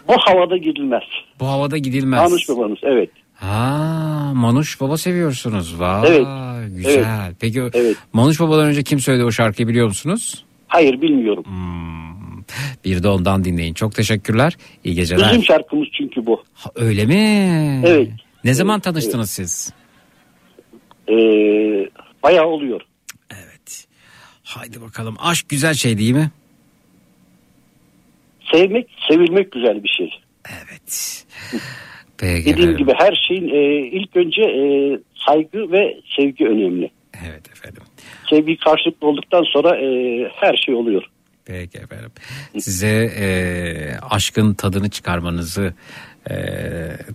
Bu 0.08 0.14
havada 0.18 0.58
gidilmez. 0.58 1.04
Bu 1.40 1.48
havada 1.48 1.78
gidilmez. 1.78 2.22
Yanlış 2.22 2.50
babanız 2.50 2.78
evet. 2.84 3.10
Ha, 3.36 4.32
Manuş 4.36 4.82
Baba 4.82 4.98
seviyorsunuz. 4.98 5.80
Vay 5.80 6.08
Evet. 6.08 6.28
güzel. 6.76 6.92
Evet. 7.26 7.36
Peki 7.40 7.60
Evet. 7.74 7.96
Manuş 8.14 8.40
Baba'dan 8.40 8.66
önce 8.66 8.84
kim 8.84 9.00
söyledi 9.00 9.24
o 9.24 9.32
şarkıyı 9.32 9.68
biliyor 9.68 9.88
musunuz? 9.88 10.46
Hayır 10.68 11.02
bilmiyorum. 11.02 11.44
Hmm. 11.46 12.44
Bir 12.86 13.04
de 13.04 13.08
ondan 13.08 13.44
dinleyin. 13.44 13.74
Çok 13.74 13.96
teşekkürler. 13.96 14.58
İyi 14.84 14.96
geceler. 14.96 15.28
Bizim 15.30 15.44
şarkımız 15.44 15.88
çünkü 15.98 16.26
bu. 16.26 16.44
Ha, 16.54 16.70
öyle 16.76 17.06
mi? 17.06 17.82
Evet. 17.86 18.10
Ne 18.44 18.54
zaman 18.54 18.80
tanıştınız 18.80 19.30
siz? 19.32 19.74
Ee, 21.10 21.14
bayağı 22.24 22.46
oluyor. 22.46 22.82
Haydi 24.58 24.82
bakalım. 24.82 25.16
Aşk 25.20 25.50
güzel 25.50 25.74
şey 25.74 25.98
değil 25.98 26.14
mi? 26.14 26.32
Sevmek, 28.52 28.88
sevilmek 29.10 29.52
güzel 29.52 29.84
bir 29.84 29.90
şey. 29.90 30.10
Peki 32.18 32.46
Dediğim 32.46 32.58
efendim. 32.70 32.78
gibi 32.78 32.94
her 32.98 33.24
şeyin 33.28 33.50
e, 33.50 33.88
ilk 33.88 34.16
önce 34.16 34.42
e, 34.42 34.62
saygı 35.28 35.72
ve 35.72 36.02
sevgi 36.16 36.46
önemli. 36.48 36.92
Evet 37.28 37.50
efendim. 37.52 37.84
Sevgi 38.30 38.58
karşılıklı 38.58 39.08
olduktan 39.08 39.44
sonra 39.54 39.78
e, 39.78 39.88
her 40.36 40.58
şey 40.66 40.76
oluyor. 40.76 41.04
Peki 41.46 41.78
efendim. 41.78 42.12
Size 42.60 43.12
e, 43.20 43.28
aşkın 44.10 44.54
tadını 44.54 44.90
çıkarmanızı 44.90 45.74
e, 46.30 46.36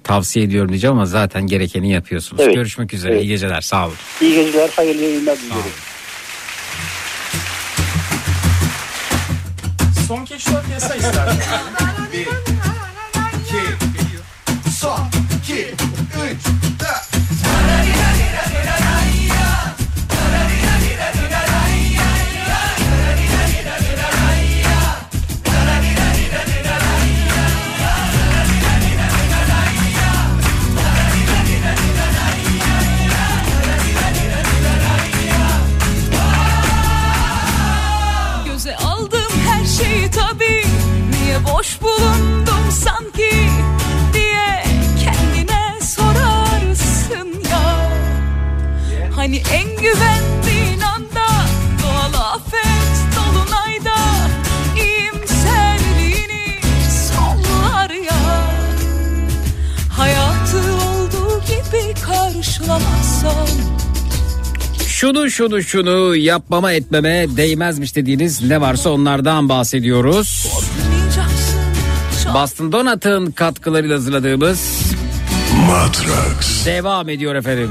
tavsiye 0.05 0.45
ediyorum 0.45 0.69
diyeceğim 0.69 0.97
ama 0.97 1.07
zaten 1.07 1.47
gerekeni 1.47 1.93
yapıyorsunuz. 1.93 2.43
Evet. 2.43 2.55
Görüşmek 2.55 2.95
üzere. 2.95 3.13
Evet. 3.13 3.25
İyi 3.25 3.29
geceler. 3.29 3.61
Sağ 3.61 3.87
olun. 3.87 3.97
İyi 4.21 4.35
geceler, 4.35 4.71
hayırlı 4.77 5.03
yayınlar 5.03 5.37
diliyorum. 5.39 5.71
Son 10.13 10.25
keşfat 10.25 10.69
yasa 10.73 10.95
istersen. 10.95 11.39
Bir, 12.13 12.21
iki, 13.41 13.63
son, 14.71 14.99
iki, 15.39 15.75
boş 41.63 41.83
bulundum 41.83 42.71
sanki 42.71 43.31
Diye 44.13 44.65
kendine 45.05 45.81
sorarsın 45.81 47.41
ya. 47.51 47.91
Hani 49.17 49.37
en 49.37 49.69
güvendiğin 49.69 50.81
anda 50.81 51.27
Doğal 51.83 52.35
afet 52.35 53.17
dolunayda 53.17 53.97
iyimserliğini 54.77 56.61
sollar 57.09 57.91
ya. 57.91 58.51
Hayatı 59.89 60.59
olduğu 60.59 61.41
gibi 61.41 61.95
karşılamazsan. 62.01 63.49
Şunu 64.87 65.31
şunu 65.31 65.63
şunu 65.63 66.17
yapmama 66.17 66.73
etmeme 66.73 67.27
değmezmiş 67.37 67.97
dediğiniz 67.97 68.43
ne 68.43 68.61
varsa 68.61 68.91
onlardan 68.91 69.49
bahsediyoruz. 69.49 70.47
Boston 72.35 72.73
Donat'ın 72.73 73.31
katkılarıyla 73.31 73.97
hazırladığımız 73.97 74.83
Matrax. 75.67 76.67
devam 76.67 77.09
ediyor 77.09 77.35
efendim. 77.35 77.71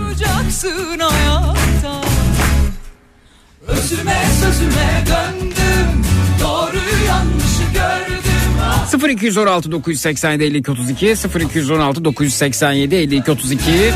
Özüme 3.68 4.24
sözüme 4.42 5.04
döndüm 5.08 6.04
Doğru 6.42 6.78
yanlışı 7.08 7.64
gördüm 7.74 9.10
0216 9.20 9.72
987 9.72 10.44
52 10.44 10.72
32 10.72 11.16
0216 11.56 12.06
987 12.06 12.96
52 12.96 13.32
32 13.32 13.72
Özüme 13.72 13.94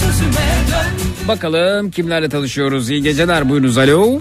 sözüme 0.00 0.32
döndüm 0.68 1.28
Bakalım 1.28 1.90
kimlerle 1.90 2.28
tanışıyoruz. 2.28 2.90
İyi 2.90 3.02
geceler 3.02 3.48
buyurunuz. 3.48 3.78
Alo. 3.78 4.20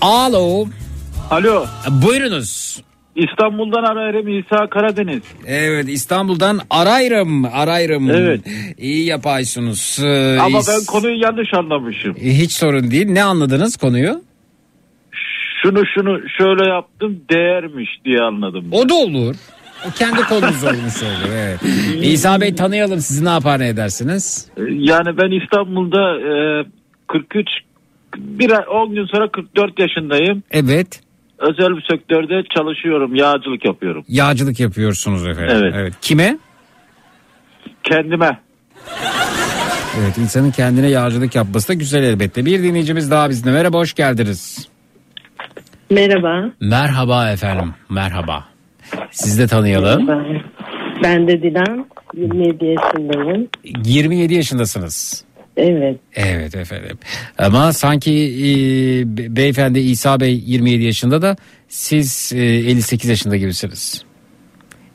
Alo. 0.00 0.66
Alo. 1.30 1.66
Buyurunuz. 1.88 2.82
İstanbul'dan 3.16 3.84
ararım 3.84 4.38
İsa 4.38 4.66
Karadeniz. 4.66 5.22
Evet 5.46 5.88
İstanbul'dan 5.88 6.60
arayırım 6.70 7.44
arayırım. 7.44 8.10
Evet. 8.10 8.40
İyi 8.78 9.06
yapaysınız. 9.06 9.98
Ee, 10.04 10.38
Ama 10.40 10.58
is- 10.58 10.68
ben 10.68 10.86
konuyu 10.86 11.20
yanlış 11.22 11.54
anlamışım. 11.54 12.14
Hiç 12.16 12.52
sorun 12.52 12.90
değil. 12.90 13.06
Ne 13.10 13.22
anladınız 13.22 13.76
konuyu? 13.76 14.22
Şunu 15.62 15.82
şunu 15.94 16.20
şöyle 16.38 16.68
yaptım 16.68 17.20
değermiş 17.30 17.90
diye 18.04 18.20
anladım. 18.20 18.64
O 18.72 18.88
da 18.88 18.94
olur. 18.94 19.34
O 19.88 19.90
kendi 19.90 20.22
konunuz 20.22 20.64
olmuş 20.64 21.02
olur. 21.02 21.32
Evet. 21.34 21.60
İsa 22.02 22.40
Bey 22.40 22.54
tanıyalım 22.54 23.00
sizi 23.00 23.24
ne 23.24 23.28
yapar 23.28 23.58
ne 23.60 23.68
edersiniz? 23.68 24.48
Yani 24.58 25.16
ben 25.18 25.40
İstanbul'da 25.42 26.20
e, 26.20 26.64
43 27.08 27.46
bir 28.18 28.50
ay 28.50 28.64
10 28.70 28.94
gün 28.94 29.06
sonra 29.06 29.28
44 29.30 29.78
yaşındayım. 29.78 30.42
Evet. 30.50 31.00
Özel 31.42 31.76
bir 31.76 31.84
sektörde 31.90 32.42
çalışıyorum. 32.56 33.14
Yağcılık 33.14 33.64
yapıyorum. 33.64 34.04
Yağcılık 34.08 34.60
yapıyorsunuz 34.60 35.26
efendim. 35.26 35.72
Evet. 35.74 35.94
Kime? 36.00 36.38
Kendime. 37.84 38.38
Evet 40.00 40.18
insanın 40.18 40.50
kendine 40.50 40.88
yağcılık 40.88 41.34
yapması 41.34 41.68
da 41.68 41.74
güzel 41.74 42.02
elbette. 42.02 42.44
Bir 42.44 42.62
dinleyicimiz 42.62 43.10
daha 43.10 43.30
bizde. 43.30 43.50
Merhaba 43.50 43.78
hoş 43.78 43.94
geldiniz. 43.94 44.68
Merhaba. 45.90 46.50
Merhaba 46.60 47.30
efendim. 47.30 47.74
Merhaba. 47.90 48.44
Sizi 49.10 49.42
de 49.42 49.46
tanıyalım. 49.46 50.08
Ben, 50.08 50.42
ben 51.02 51.28
de 51.28 51.42
Dilan. 51.42 51.86
27 52.14 52.64
yaşındayım. 52.64 53.48
27 53.84 54.34
yaşındasınız. 54.34 55.24
Evet. 55.56 55.98
Evet 56.14 56.54
efendim. 56.56 56.98
Ama 57.38 57.72
sanki 57.72 58.12
e, 58.12 58.46
be- 59.16 59.36
beyefendi 59.36 59.78
İsa 59.78 60.20
Bey 60.20 60.42
27 60.46 60.84
yaşında 60.84 61.22
da 61.22 61.36
siz 61.68 62.32
e, 62.34 62.38
58 62.44 63.10
yaşında 63.10 63.36
gibisiniz. 63.36 64.04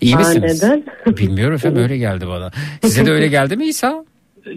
İyi 0.01 0.15
Aa, 0.15 0.19
misiniz? 0.19 0.63
neden? 0.63 0.83
Bilmiyorum 1.17 1.55
efendim 1.55 1.83
öyle 1.83 1.97
geldi 1.97 2.27
bana. 2.27 2.51
Size 2.81 3.05
de 3.05 3.11
öyle 3.11 3.27
geldi 3.27 3.57
mi 3.57 3.65
İsa? 3.65 4.05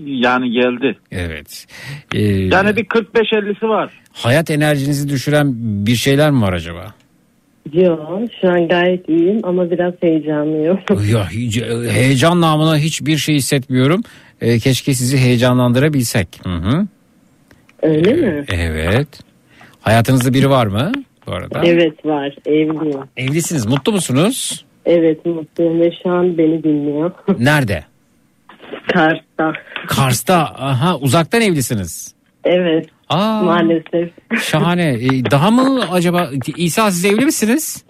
Yani 0.07 0.51
geldi. 0.51 0.97
Evet. 1.11 1.67
Ee, 2.15 2.23
Yani 2.23 2.77
bir 2.77 2.85
45-50'si 2.85 3.69
var. 3.69 3.91
hayat 4.13 4.51
enerjinizi 4.51 5.09
düşüren 5.09 5.53
bir 5.87 5.95
şeyler 5.95 6.31
mi 6.31 6.41
var 6.43 6.53
acaba? 6.53 6.95
Yok 7.73 8.23
şu 8.41 8.49
an 8.51 8.69
gayet 8.69 9.09
iyiyim 9.09 9.41
ama 9.43 9.71
biraz 9.71 9.95
heyecanlıyım. 10.01 10.79
Ya 11.13 11.31
hiç- 11.31 11.63
heyecan 11.93 12.41
namına 12.41 12.77
hiçbir 12.79 13.17
şey 13.17 13.35
hissetmiyorum. 13.35 14.03
Ee, 14.41 14.59
keşke 14.59 14.95
sizi 14.95 15.19
heyecanlandırabilsek. 15.19 16.41
Hı 16.43 16.55
hı. 16.55 16.87
Öyle 17.83 18.13
mi? 18.13 18.45
Evet. 18.53 19.09
Hayatınızda 19.81 20.35
biri 20.35 20.51
var 20.51 20.67
mı 20.67 20.93
bu 21.27 21.33
arada? 21.33 21.63
Evet 21.65 22.05
var 22.07 22.35
evliyim. 22.47 23.01
Evlisiniz. 23.17 23.67
Mutlu 23.67 23.93
musunuz? 23.93 24.65
Evet 24.87 25.27
mutluyum 25.27 25.81
ve 25.81 25.93
şu 26.03 26.11
an 26.11 26.39
beni 26.39 26.63
dinliyor. 26.63 27.11
Nerede? 27.39 27.85
Kars'ta. 28.93 29.53
Kars'ta. 29.87 30.37
Aha 30.39 30.97
uzaktan 30.97 31.41
evlisiniz. 31.41 32.15
Evet 32.45 32.87
Aa, 33.09 33.43
maalesef. 33.43 34.11
Şahane. 34.43 34.89
Ee, 34.89 35.31
daha 35.31 35.51
mı 35.51 35.85
acaba 35.93 36.31
İsa 36.57 36.91
siz 36.91 37.05
evli 37.05 37.25
misiniz? 37.25 37.85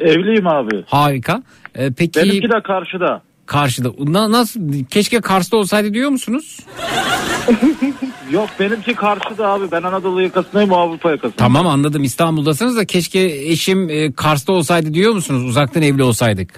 Evliyim 0.00 0.46
abi. 0.46 0.84
Harika. 0.86 1.42
Ee, 1.74 1.90
peki 1.98 2.20
Benimki 2.20 2.48
de 2.48 2.62
karşıda. 2.66 3.22
Karşıda 3.48 3.88
Na- 3.98 4.32
nasıl 4.32 4.60
keşke 4.90 5.20
Kars'ta 5.20 5.56
olsaydı 5.56 5.94
diyor 5.94 6.10
musunuz? 6.10 6.60
Yok 8.30 8.48
benimki 8.60 8.94
karşıda 8.94 9.48
abi. 9.48 9.64
Ben 9.72 9.82
Anadolu 9.82 10.22
yakasındayım 10.22 10.70
o 10.70 10.76
Avrupa 10.76 11.10
yakasında. 11.10 11.36
Tamam 11.36 11.66
anladım 11.66 12.04
İstanbul'dasınız 12.04 12.76
da 12.76 12.84
keşke 12.84 13.20
eşim 13.24 13.90
e, 13.90 14.12
Kars'ta 14.12 14.52
olsaydı 14.52 14.94
diyor 14.94 15.12
musunuz? 15.14 15.44
Uzaktan 15.44 15.82
evli 15.82 16.02
olsaydık. 16.02 16.48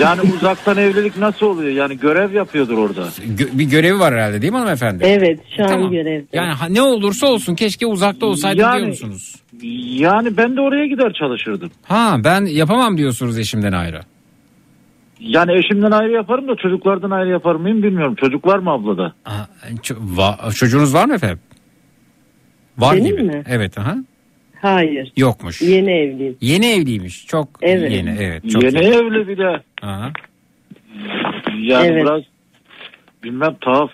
Yani 0.00 0.20
uzaktan 0.36 0.76
evlilik 0.76 1.16
nasıl 1.18 1.46
oluyor? 1.46 1.70
Yani 1.72 1.98
görev 1.98 2.32
yapıyordur 2.34 2.78
orada. 2.78 3.08
Gö- 3.38 3.58
bir 3.58 3.64
görevi 3.64 3.98
var 3.98 4.14
herhalde 4.14 4.42
değil 4.42 4.52
mi 4.52 4.58
hanımefendi? 4.58 5.04
Evet 5.04 5.40
şu 5.56 5.62
an 5.64 5.68
Tamam. 5.68 5.90
görevde. 5.90 6.26
Yani 6.32 6.52
ha- 6.52 6.66
ne 6.68 6.82
olursa 6.82 7.26
olsun 7.26 7.54
keşke 7.54 7.86
uzakta 7.86 8.26
olsaydı 8.26 8.60
Yani- 8.60 8.76
diyor 8.76 8.88
musunuz? 8.88 9.34
Yani 10.00 10.36
ben 10.36 10.56
de 10.56 10.60
oraya 10.60 10.86
gider 10.86 11.12
çalışırdım. 11.18 11.70
Ha 11.82 12.16
ben 12.24 12.44
yapamam 12.44 12.98
diyorsunuz 12.98 13.38
eşimden 13.38 13.72
ayrı. 13.72 14.00
Yani 15.26 15.52
eşimden 15.58 15.90
ayrı 15.90 16.12
yaparım 16.12 16.48
da 16.48 16.56
çocuklardan 16.56 17.10
ayrı 17.10 17.28
yapar 17.28 17.54
mıyım 17.54 17.82
bilmiyorum. 17.82 18.14
Çocuk 18.14 18.46
var 18.46 18.58
mı 18.58 18.70
ablada? 18.70 19.12
Ha, 19.24 19.48
ço- 19.64 20.16
va- 20.16 20.54
çocuğunuz 20.54 20.94
var 20.94 21.04
mı 21.06 21.14
efendim? 21.14 21.40
Var 22.78 22.96
Benim 22.96 23.06
gibi. 23.06 23.22
mi? 23.22 23.42
Evet 23.48 23.78
aha. 23.78 23.96
Hayır. 24.62 25.12
Yokmuş. 25.16 25.62
Yeni 25.62 25.90
evliyim. 25.92 26.36
Yeni 26.40 26.66
evliymiş. 26.66 27.26
Çok 27.26 27.48
Evet. 27.62 27.92
yeni. 27.92 28.16
Evet. 28.20 28.50
Çok 28.50 28.62
Yeni 28.62 28.78
evli 28.78 29.28
bir 29.28 29.38
de. 29.38 29.62
Aha. 29.82 30.12
Yani 31.58 31.86
Evet. 31.86 32.02
biraz 32.04 32.22
bilmem 33.24 33.54
tuhaf. 33.60 33.90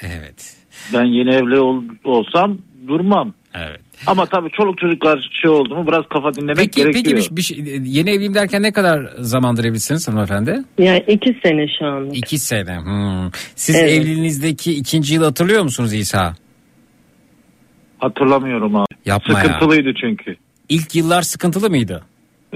Evet. 0.00 0.56
Ben 0.94 1.04
yeni 1.04 1.34
evli 1.34 1.58
ol- 1.58 1.84
olsam 2.04 2.58
durmam. 2.88 3.34
Evet. 3.54 3.80
Ama 4.06 4.26
tabii 4.26 4.50
çoluk 4.50 4.78
çocuklar 4.78 5.30
şey 5.42 5.50
oldu 5.50 5.74
mu 5.74 5.86
biraz 5.86 6.04
kafa 6.08 6.34
dinlemek 6.34 6.56
Peki 6.56 6.80
gerekiyor. 6.82 7.04
peki 7.04 7.16
bir, 7.30 7.36
bir 7.36 7.42
şey- 7.42 7.80
yeni 7.84 8.10
evliyim 8.10 8.34
derken 8.34 8.62
ne 8.62 8.72
kadar 8.72 9.00
zamandır 9.18 9.64
evlisiniz 9.64 10.08
hanımefendi? 10.08 10.62
Yani 10.78 11.04
iki 11.08 11.40
sene 11.42 11.66
şu 11.78 11.86
an. 11.86 12.10
İki 12.10 12.38
sene. 12.38 12.78
Hmm. 12.80 13.30
Siz 13.54 13.76
Evet. 13.76 13.92
evliliğinizdeki 13.92 14.72
ikinci 14.74 15.14
yıl 15.14 15.24
hatırlıyor 15.24 15.62
musunuz 15.62 15.92
İsa? 15.94 16.34
Hatırlamıyorum 17.98 18.76
abi. 18.76 18.86
Yapma 19.06 19.38
ya. 19.38 19.44
Sıkıntılıydı 19.44 19.90
çünkü. 20.00 20.36
İlk 20.68 20.94
yıllar 20.94 21.22
sıkıntılı 21.22 21.70
mıydı? 21.70 22.02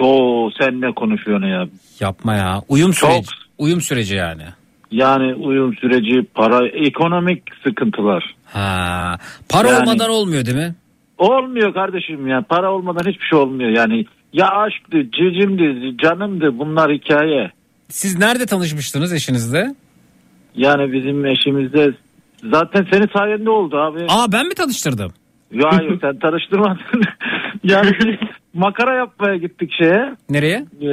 Oo 0.00 0.50
sen 0.60 0.80
ne 0.80 0.94
konuşuyorsun 0.94 1.46
ya? 1.46 1.66
Yapma 2.00 2.34
ya. 2.34 2.62
Uyum 2.68 2.92
Çok. 2.92 3.10
süreci. 3.10 3.28
Uyum 3.58 3.80
süreci 3.80 4.14
yani. 4.14 4.42
Yani 4.90 5.34
uyum 5.34 5.74
süreci, 5.76 6.22
para, 6.34 6.68
ekonomik 6.68 7.42
sıkıntılar. 7.64 8.34
Ha. 8.46 9.18
Para 9.48 9.68
Yani- 9.68 9.82
olmadan 9.82 10.10
olmuyor 10.10 10.46
değil 10.46 10.56
mi? 10.56 10.74
Olmuyor 11.18 11.74
kardeşim 11.74 12.26
ya. 12.28 12.42
Para 12.48 12.72
olmadan 12.72 13.10
hiçbir 13.10 13.24
şey 13.26 13.38
olmuyor. 13.38 13.70
Yani 13.70 14.04
Ya 14.32 14.48
aşktı, 14.48 15.02
cicimdi, 15.10 15.96
canımdı 16.02 16.58
bunlar 16.58 16.92
hikaye. 16.92 17.50
Siz 17.88 18.18
nerede 18.18 18.46
tanışmıştınız 18.46 19.12
eşinizle? 19.12 19.74
Yani 20.56 20.92
bizim 20.92 21.26
eşimizde 21.26 21.92
zaten 22.52 22.86
senin 22.92 23.08
sayende 23.16 23.50
oldu 23.50 23.76
abi. 23.76 24.06
Aa 24.08 24.32
ben 24.32 24.46
mi 24.46 24.54
tanıştırdım? 24.54 25.12
Ya 25.52 25.68
hayır 25.72 25.98
sen 26.00 26.18
tanıştırmadın. 26.18 27.02
yani 27.64 27.90
makara 28.54 28.94
yapmaya 28.94 29.36
gittik 29.36 29.70
şeye. 29.78 30.14
Nereye? 30.30 30.64
e, 30.80 30.86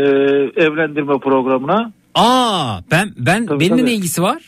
evlendirme 0.65 1.19
programına. 1.19 1.91
Aa 2.15 2.80
ben 2.91 3.10
ben 3.18 3.45
Tabii, 3.45 3.60
benimle 3.60 3.81
tabii. 3.81 3.85
ne 3.89 3.93
ilgisi 3.93 4.22
var? 4.22 4.41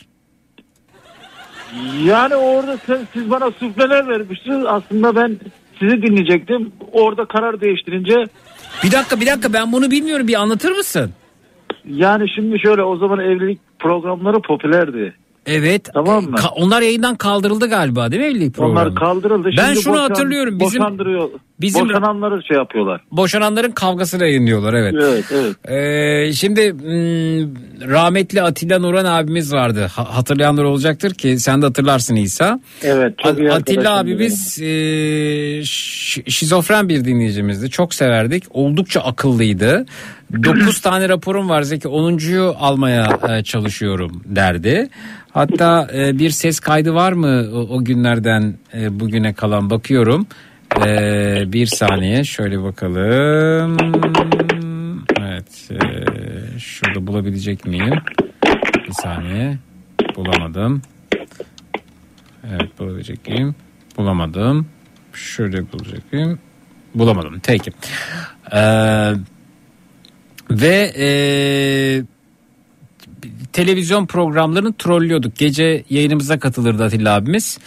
Yani 2.05 2.35
orada 2.35 2.77
sen, 2.77 2.99
siz 3.13 3.29
bana 3.29 3.51
sufleler 3.51 4.07
vermiştiniz. 4.07 4.65
Aslında 4.65 5.15
ben 5.15 5.37
sizi 5.83 6.01
dinleyecektim. 6.01 6.71
Orada 6.91 7.25
karar 7.25 7.61
değiştirince 7.61 8.15
Bir 8.83 8.91
dakika 8.91 9.19
bir 9.21 9.25
dakika 9.25 9.53
ben 9.53 9.71
bunu 9.71 9.91
bilmiyorum 9.91 10.27
bir 10.27 10.41
anlatır 10.41 10.71
mısın? 10.71 11.11
yani 11.85 12.29
şimdi 12.35 12.59
şöyle 12.59 12.83
o 12.83 12.97
zaman 12.97 13.19
evlilik 13.19 13.59
programları 13.79 14.41
popülerdi. 14.41 15.13
Evet. 15.45 15.89
Tamam 15.93 16.23
mı? 16.23 16.37
Ka- 16.37 16.53
onlar 16.55 16.81
yayından 16.81 17.15
kaldırıldı 17.15 17.69
galiba 17.69 18.11
değil 18.11 18.21
mi 18.21 18.27
evlilik 18.27 18.53
programı? 18.55 18.79
Onlar 18.79 18.95
kaldırıldı. 18.95 19.49
Ben 19.57 19.65
Şimdi 19.65 19.81
şunu 19.81 19.93
boşan- 19.93 20.07
hatırlıyorum. 20.09 20.59
Bizim 20.59 20.81
boşandırıyor. 20.81 21.29
bizim- 21.61 21.89
Boşananları 21.89 22.43
şey 22.47 22.57
yapıyorlar. 22.57 23.01
boşananların 23.11 23.71
kavgasını 23.71 24.23
yayınlıyorlar 24.23 24.73
evet. 24.73 24.93
Evet 25.03 25.25
evet. 25.33 25.69
Ee, 25.71 26.33
şimdi 26.33 26.71
hmm, 26.71 27.89
rahmetli 27.93 28.41
Atilla 28.41 28.79
Nuran 28.79 29.05
abimiz 29.05 29.53
vardı. 29.53 29.87
Ha- 29.95 30.15
hatırlayanlar 30.17 30.63
olacaktır 30.63 31.13
ki 31.13 31.39
sen 31.39 31.61
de 31.61 31.65
hatırlarsın 31.65 32.15
İsa. 32.15 32.59
Evet. 32.83 33.19
Çok 33.19 33.39
iyi 33.39 33.51
Atilla 33.51 33.97
abimiz 33.97 34.61
e, 34.61 35.63
şizofren 36.31 36.89
bir 36.89 37.05
dinleyicimizdi. 37.05 37.69
Çok 37.69 37.93
severdik. 37.93 38.43
Oldukça 38.51 39.01
akıllıydı. 39.01 39.85
9 40.33 40.81
tane 40.81 41.09
raporum 41.09 41.49
var 41.49 41.61
Zeki. 41.61 41.87
10.yu 41.87 42.55
almaya 42.59 43.19
e, 43.29 43.43
çalışıyorum 43.43 44.21
derdi. 44.25 44.89
Hatta 45.31 45.87
e, 45.93 46.19
bir 46.19 46.29
ses 46.29 46.59
kaydı 46.59 46.93
var 46.93 47.11
mı 47.13 47.49
o, 47.53 47.83
günlerden 47.83 48.55
e, 48.73 48.99
bugüne 48.99 49.33
kalan 49.33 49.69
bakıyorum. 49.69 50.27
Bir 51.51 51.65
saniye 51.65 52.23
şöyle 52.23 52.63
bakalım. 52.63 53.77
Evet. 55.19 55.69
şurada 56.59 57.07
bulabilecek 57.07 57.65
miyim? 57.65 57.93
Bir 58.87 58.93
saniye. 58.93 59.57
Bulamadım. 60.15 60.81
Evet 62.49 62.79
bulabilecek 62.79 63.27
miyim? 63.27 63.55
Bulamadım. 63.97 64.67
Şöyle 65.13 65.71
bulacak 65.71 66.13
mıyım? 66.13 66.39
Bulamadım. 66.95 67.41
Peki. 67.47 67.71
Ee, 68.53 69.13
ve 70.61 70.93
e, 70.97 71.07
televizyon 73.53 74.05
programlarını 74.05 74.73
trollüyorduk. 74.73 75.35
Gece 75.35 75.83
yayınımıza 75.89 76.39
katılırdı 76.39 76.83
Atilla 76.83 77.15
abimiz. 77.15 77.59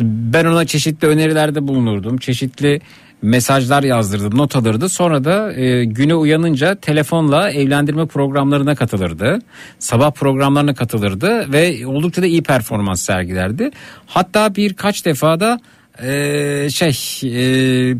Ben 0.00 0.44
ona 0.44 0.66
çeşitli 0.66 1.08
önerilerde 1.08 1.68
bulunurdum. 1.68 2.18
Çeşitli 2.18 2.80
mesajlar 3.22 3.82
yazdırdım, 3.82 4.38
not 4.38 4.56
alırdı. 4.56 4.88
Sonra 4.88 5.24
da 5.24 5.52
e, 5.52 5.84
güne 5.84 6.14
uyanınca 6.14 6.74
telefonla 6.74 7.50
evlendirme 7.50 8.06
programlarına 8.06 8.74
katılırdı. 8.74 9.38
Sabah 9.78 10.10
programlarına 10.10 10.74
katılırdı 10.74 11.52
ve 11.52 11.86
oldukça 11.86 12.22
da 12.22 12.26
iyi 12.26 12.42
performans 12.42 13.02
sergilerdi. 13.02 13.70
Hatta 14.06 14.54
birkaç 14.54 15.04
defa 15.04 15.40
da 15.40 15.60
e, 16.02 16.68
şey 16.70 16.98
e, 17.24 17.94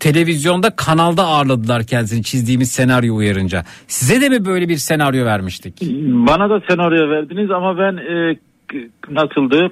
televizyonda 0.00 0.70
kanalda 0.76 1.26
ağırladılar 1.26 1.84
kendisini 1.84 2.22
çizdiğimiz 2.22 2.70
senaryo 2.70 3.16
uyarınca. 3.16 3.62
Size 3.86 4.20
de 4.20 4.28
mi 4.28 4.44
böyle 4.44 4.68
bir 4.68 4.76
senaryo 4.76 5.24
vermiştik? 5.24 5.80
Bana 6.28 6.50
da 6.50 6.60
senaryo 6.68 7.10
verdiniz 7.10 7.50
ama 7.50 7.78
ben 7.78 7.96
e, 7.96 8.36
nasıldı? 9.10 9.70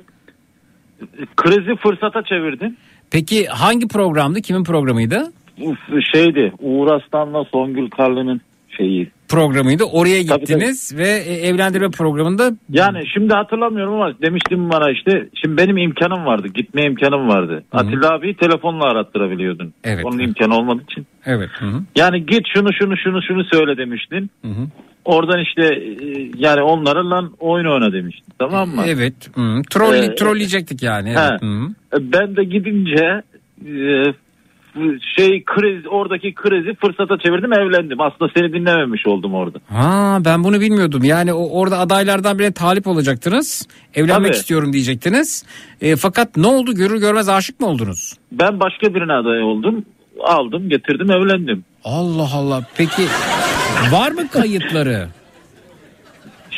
Krizi 1.36 1.77
fırsata 1.77 2.23
çevirdim. 2.23 2.77
Peki 3.11 3.47
hangi 3.47 3.89
programdı? 3.89 4.40
Kimin 4.40 4.65
programıydı? 4.65 5.32
Uf, 5.61 5.78
şeydi 6.15 6.53
Uğur 6.59 6.93
Aslan'la 6.93 7.44
Songül 7.44 7.90
Karlı'nın 7.90 8.40
şeyi. 8.77 9.11
Programıydı. 9.28 9.85
Oraya 9.85 10.27
Tabii, 10.27 10.40
gittiniz 10.40 10.97
ve 10.97 11.09
e, 11.09 11.35
evlendirme 11.48 11.90
programında 11.90 12.51
Yani 12.70 13.03
şimdi 13.15 13.35
hatırlamıyorum 13.35 13.94
ama 13.94 14.12
demiştim 14.23 14.70
bana 14.70 14.90
işte 14.90 15.28
şimdi 15.43 15.57
benim 15.57 15.77
imkanım 15.77 16.27
vardı 16.27 16.48
gitme 16.55 16.82
imkanım 16.82 17.28
vardı. 17.28 17.65
Atilla 17.73 18.15
abiyi 18.15 18.36
telefonla 18.36 18.85
arattırabiliyordun. 18.85 19.74
Evet. 19.85 20.05
Onun 20.05 20.19
imkanı 20.19 20.55
olmadığı 20.57 20.82
için. 20.82 21.07
evet. 21.27 21.51
Hı 21.59 21.66
hı. 21.66 21.81
Yani 21.97 22.27
git 22.27 22.43
şunu 22.55 22.69
şunu 22.73 22.97
şunu 22.97 23.23
şunu 23.23 23.44
söyle 23.44 23.77
demiştin. 23.77 24.31
Hı 24.43 24.48
hı. 24.48 24.66
Oradan 25.05 25.40
işte 25.43 25.62
e, 25.74 26.31
yani 26.36 26.62
onlarla 26.62 27.31
oyun 27.40 27.66
oyna 27.66 27.93
demiştin 27.93 28.32
tamam 28.39 28.69
mı? 28.69 28.82
Evet. 28.86 29.15
Hı. 29.35 29.62
Troll, 29.70 29.94
Ee, 29.94 30.15
trolleyecektik 30.15 30.82
yani. 30.82 31.15
Evet. 31.19 31.40
Ben 32.01 32.36
de 32.36 32.44
gidince 32.44 33.23
e, 33.66 33.73
şey 35.16 35.44
kriz 35.44 35.86
oradaki 35.90 36.35
krizi 36.35 36.74
fırsata 36.74 37.19
çevirdim 37.19 37.53
evlendim. 37.53 38.01
Aslında 38.01 38.31
seni 38.36 38.53
dinlememiş 38.53 39.07
oldum 39.07 39.35
orada. 39.35 39.59
Ha 39.69 40.19
ben 40.24 40.44
bunu 40.44 40.61
bilmiyordum. 40.61 41.05
Yani 41.05 41.32
o, 41.32 41.61
orada 41.61 41.78
adaylardan 41.78 42.39
birine 42.39 42.53
talip 42.53 42.86
olacaktınız. 42.86 43.69
Evlenmek 43.94 44.27
Tabii. 44.32 44.36
istiyorum 44.36 44.73
diyecektiniz. 44.73 45.44
E, 45.81 45.97
fakat 45.97 46.36
ne 46.36 46.47
oldu? 46.47 46.74
Görür 46.74 47.01
görmez 47.01 47.28
aşık 47.28 47.61
mı 47.61 47.66
oldunuz? 47.66 48.15
Ben 48.32 48.61
başka 48.61 48.94
birine 48.94 49.12
aday 49.12 49.43
oldum. 49.43 49.85
Aldım 50.20 50.69
getirdim 50.69 51.11
evlendim. 51.11 51.65
Allah 51.85 52.28
Allah. 52.35 52.62
Peki 52.77 53.03
var 53.93 54.11
mı 54.12 54.28
kayıtları? 54.28 55.09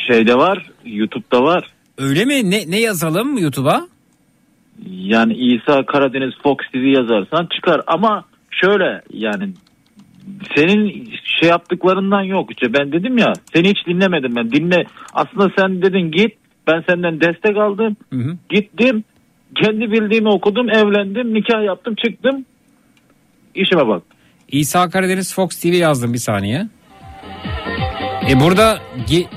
Şeyde 0.07 0.35
var 0.35 0.71
YouTube'da 0.85 1.43
var. 1.43 1.63
Öyle 1.97 2.25
mi? 2.25 2.51
Ne, 2.51 2.71
ne 2.71 2.79
yazalım 2.79 3.37
YouTube'a? 3.37 3.87
Yani 4.87 5.33
İsa 5.33 5.85
Karadeniz 5.85 6.33
Fox 6.43 6.57
TV 6.73 6.77
yazarsan 6.77 7.47
çıkar. 7.55 7.81
Ama 7.87 8.23
şöyle 8.51 9.01
yani 9.13 9.49
senin 10.55 11.09
şey 11.39 11.49
yaptıklarından 11.49 12.21
yok. 12.23 12.51
İşte 12.51 12.73
ben 12.73 12.91
dedim 12.91 13.17
ya 13.17 13.33
seni 13.53 13.69
hiç 13.69 13.87
dinlemedim 13.87 14.35
ben. 14.35 14.51
Dinle. 14.51 14.83
Aslında 15.13 15.47
sen 15.57 15.81
dedin 15.81 16.11
git. 16.11 16.33
Ben 16.67 16.83
senden 16.89 17.21
destek 17.21 17.57
aldım. 17.57 17.97
Gittim. 18.49 19.03
Kendi 19.63 19.91
bildiğimi 19.91 20.29
okudum 20.29 20.69
evlendim 20.69 21.33
nikah 21.33 21.63
yaptım 21.63 21.95
çıktım. 22.05 22.45
İşime 23.55 23.87
bak. 23.87 24.03
İsa 24.51 24.89
Karadeniz 24.89 25.33
Fox 25.35 25.61
TV 25.61 25.67
yazdım 25.67 26.13
bir 26.13 26.17
saniye. 26.17 26.67
E 28.29 28.39
burada 28.39 28.77
ge- 29.09 29.27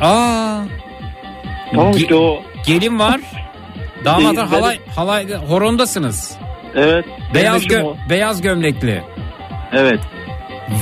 Aa! 0.00 0.64
Tamam 1.74 1.92
işte 1.96 2.14
o 2.14 2.42
gelin 2.66 2.98
var. 2.98 3.20
Damat 4.04 4.20
Değil, 4.20 4.36
var, 4.38 4.46
halay 4.48 4.78
halay 4.96 5.34
horondasınız. 5.34 6.36
evet 6.74 7.04
Beyaz 7.34 7.64
gö- 7.66 7.82
o. 7.82 7.96
beyaz 8.10 8.42
gömlekli. 8.42 9.02
evet 9.72 10.00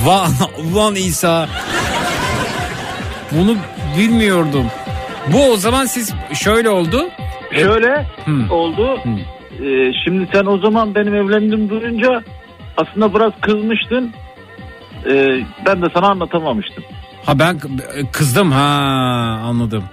Van 0.05 0.29
Van 0.73 0.95
İsa. 0.95 1.47
Bunu 3.31 3.55
bilmiyordum. 3.97 4.65
Bu 5.33 5.51
o 5.51 5.55
zaman 5.57 5.85
siz 5.85 6.13
şöyle 6.33 6.69
oldu. 6.69 7.09
Şöyle 7.55 8.05
Hı. 8.25 8.53
oldu. 8.53 8.99
Ee, 9.05 9.91
şimdi 10.05 10.27
sen 10.33 10.45
o 10.45 10.57
zaman 10.57 10.95
benim 10.95 11.15
evlendim 11.15 11.69
duyunca 11.69 12.23
aslında 12.77 13.13
biraz 13.13 13.31
kızmıştın. 13.41 14.13
Ee, 15.05 15.27
ben 15.65 15.81
de 15.81 15.85
sana 15.93 16.07
anlatamamıştım. 16.07 16.83
Ha 17.25 17.39
ben 17.39 17.59
k- 17.59 17.67
kızdım 18.11 18.51
ha 18.51 18.61
anladım. 19.43 19.83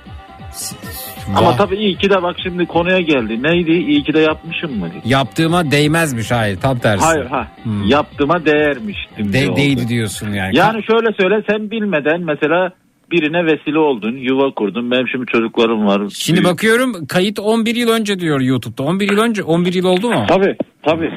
Ama 1.36 1.56
tabii 1.56 1.76
iyi 1.76 1.96
ki 1.96 2.10
de 2.10 2.22
bak 2.22 2.36
şimdi 2.42 2.66
konuya 2.66 3.00
geldi. 3.00 3.42
Neydi? 3.42 3.70
İyi 3.72 4.02
ki 4.02 4.14
de 4.14 4.20
yapmışım 4.20 4.78
mı? 4.78 4.88
Yaptığıma 5.04 5.70
değmezmiş 5.70 6.30
hayır 6.30 6.60
tam 6.60 6.78
tersi. 6.78 7.04
Hayır 7.04 7.26
ha. 7.26 7.48
Yaptığıma 7.86 8.44
değermiştim. 8.46 9.32
De- 9.32 9.48
oldu. 9.50 9.56
değdi 9.56 9.88
diyorsun 9.88 10.32
yani. 10.32 10.56
Yani 10.56 10.82
şöyle 10.84 11.12
söyle 11.20 11.42
sen 11.50 11.70
bilmeden 11.70 12.20
mesela 12.20 12.70
birine 13.10 13.46
vesile 13.46 13.78
oldun, 13.78 14.16
yuva 14.16 14.50
kurdun. 14.50 14.90
Benim 14.90 15.08
şimdi 15.08 15.26
çocuklarım 15.26 15.86
var. 15.86 16.02
Şimdi 16.14 16.40
Büyük- 16.40 16.52
bakıyorum 16.52 17.06
kayıt 17.06 17.38
11 17.38 17.74
yıl 17.76 17.88
önce 17.88 18.20
diyor 18.20 18.40
YouTube'da. 18.40 18.82
11 18.82 19.10
yıl 19.10 19.18
önce 19.18 19.42
11 19.42 19.72
yıl 19.74 19.84
oldu 19.84 20.08
mu? 20.10 20.24
Tabii 20.28 20.56
tabii. 20.82 21.10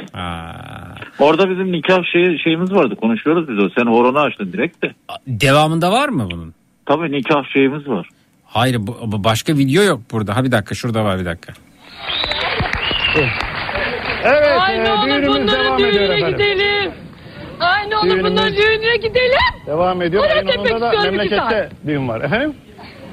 Orada 1.20 1.50
bizim 1.50 1.72
nikah 1.72 2.04
şey, 2.14 2.38
şeyimiz 2.38 2.74
vardı 2.74 2.96
konuşuyoruz 2.96 3.50
biz 3.50 3.60
o. 3.64 3.70
Sen 3.78 3.86
horonu 3.86 4.20
açtın 4.20 4.54
direkt 4.54 4.84
de. 4.84 4.92
Devamında 5.28 5.92
var 5.92 6.10
mı 6.10 6.28
bunun? 6.32 6.54
Tabii 6.86 7.12
nikah 7.12 7.44
şeyimiz 7.54 7.88
var. 7.88 8.08
Hayır 8.54 8.78
bu, 8.88 8.98
bu 9.08 9.24
başka 9.24 9.54
video 9.58 9.84
yok 9.84 10.02
burada. 10.12 10.36
Ha 10.36 10.44
bir 10.44 10.52
dakika 10.52 10.76
şurada 10.76 11.04
var 11.06 11.20
bir 11.20 11.26
dakika. 11.26 11.54
Evet, 14.24 14.60
Ay 14.62 14.76
e, 14.76 14.84
ne 14.84 14.92
olur 14.92 15.08
düğünümüz 15.08 15.28
bunların 15.28 15.66
devam 15.66 15.76
ediyor 15.80 15.94
düğününe 15.94 16.16
efendim. 16.18 16.38
gidelim. 16.38 16.92
Ay 17.60 17.90
ne 17.90 17.98
olur 17.98 18.06
Düğünümüz- 18.08 18.24
bunların 18.32 18.54
düğününe 18.56 18.96
gidelim. 18.98 19.38
Devam 19.68 20.02
ediyor. 20.02 20.24
Oraya 20.24 20.34
Ayın 20.34 20.48
10'unda 20.48 20.82
da 20.98 21.02
memlekette 21.12 21.70
düğün 21.88 22.08
var. 22.08 22.22
Efendim? 22.22 22.54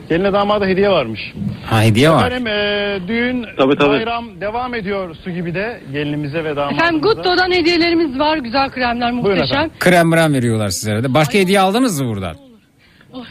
Geline 0.09 0.33
damada 0.33 0.67
hediye 0.67 0.91
varmış. 0.91 1.21
Ha 1.67 1.83
hediye 1.83 2.11
var. 2.11 2.27
Efendim 2.27 2.47
e, 2.47 2.99
düğün 3.09 3.47
Tabii, 3.59 3.77
tabii. 3.77 3.89
bayram 3.91 4.41
devam 4.41 4.75
ediyor 4.75 5.15
su 5.25 5.31
gibi 5.31 5.55
de 5.55 5.81
gelinimize 5.93 6.45
ve 6.45 6.57
damadımıza. 6.57 6.85
Efendim 6.85 7.01
Gutto'dan 7.03 7.51
hediyelerimiz 7.53 8.19
var. 8.19 8.37
Güzel 8.39 8.71
kremler 8.71 9.13
muhteşem. 9.13 9.45
efendim. 9.45 9.71
Krem 9.79 10.13
veriyorlar 10.35 10.69
sizlere 10.69 11.05
de. 11.05 11.15
Başka 11.15 11.39
hediye 11.39 11.61
aldınız 11.61 12.01
mı 12.01 12.09
buradan? 12.09 12.37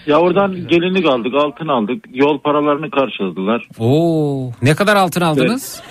Ya 0.08 0.20
oradan 0.20 0.68
gelinlik 0.68 1.06
aldık, 1.06 1.34
altın 1.34 1.68
aldık. 1.68 2.06
Yol 2.14 2.40
paralarını 2.40 2.90
karşıladılar. 2.92 3.68
Oo, 3.80 4.52
ne 4.62 4.76
kadar 4.76 4.96
altın 4.96 5.22
aldınız? 5.22 5.82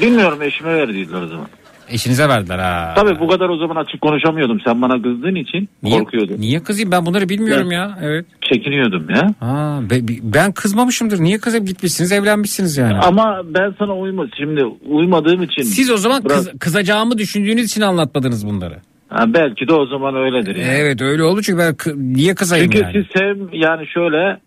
Bilmiyorum 0.00 0.42
eşime 0.42 0.74
verdiydiler 0.74 1.22
o 1.22 1.26
zaman. 1.26 1.46
Eşinize 1.88 2.28
verdiler 2.28 2.58
ha. 2.58 2.92
Tabii 2.96 3.20
bu 3.20 3.28
kadar 3.28 3.48
o 3.48 3.56
zaman 3.56 3.76
açık 3.76 4.00
konuşamıyordum. 4.00 4.60
Sen 4.64 4.82
bana 4.82 5.02
kızdığın 5.02 5.34
için 5.34 5.68
Niye, 5.82 5.98
korkuyordum. 5.98 6.40
niye 6.40 6.62
kızayım 6.62 6.90
ben 6.92 7.06
bunları 7.06 7.28
bilmiyorum 7.28 7.70
ya. 7.72 7.98
Evet. 8.02 8.26
Çekiniyordum 8.52 9.06
ya. 9.10 9.34
Ha, 9.40 9.80
be- 9.90 10.18
ben 10.22 10.52
kızmamışımdır. 10.52 11.20
Niye 11.20 11.38
kızıp 11.38 11.66
gitmişsiniz 11.66 12.12
evlenmişsiniz 12.12 12.76
yani. 12.76 12.98
Ama 12.98 13.40
ben 13.44 13.74
sana 13.78 13.96
uyma 13.96 14.24
şimdi 14.36 14.64
uymadığım 14.88 15.42
için. 15.42 15.62
Siz 15.62 15.90
o 15.90 15.96
zaman 15.96 16.24
Biraz- 16.24 16.44
kız- 16.48 16.58
kızacağımı 16.58 17.18
düşündüğünüz 17.18 17.64
için 17.66 17.80
anlatmadınız 17.80 18.46
bunları. 18.46 18.78
Ha, 19.12 19.34
belki 19.34 19.68
de 19.68 19.72
o 19.72 19.86
zaman 19.86 20.14
öyledir 20.16 20.56
yani. 20.56 20.70
Evet 20.72 21.00
öyle 21.02 21.22
oldu 21.22 21.42
çünkü 21.42 21.58
ben 21.58 21.74
kı- 21.74 22.14
niye 22.14 22.34
kızayım 22.34 22.70
Çünkü 22.70 22.84
yani? 22.84 22.92
siz 22.92 23.04
sev 23.20 23.36
yani 23.52 23.86
şöyle 23.86 24.40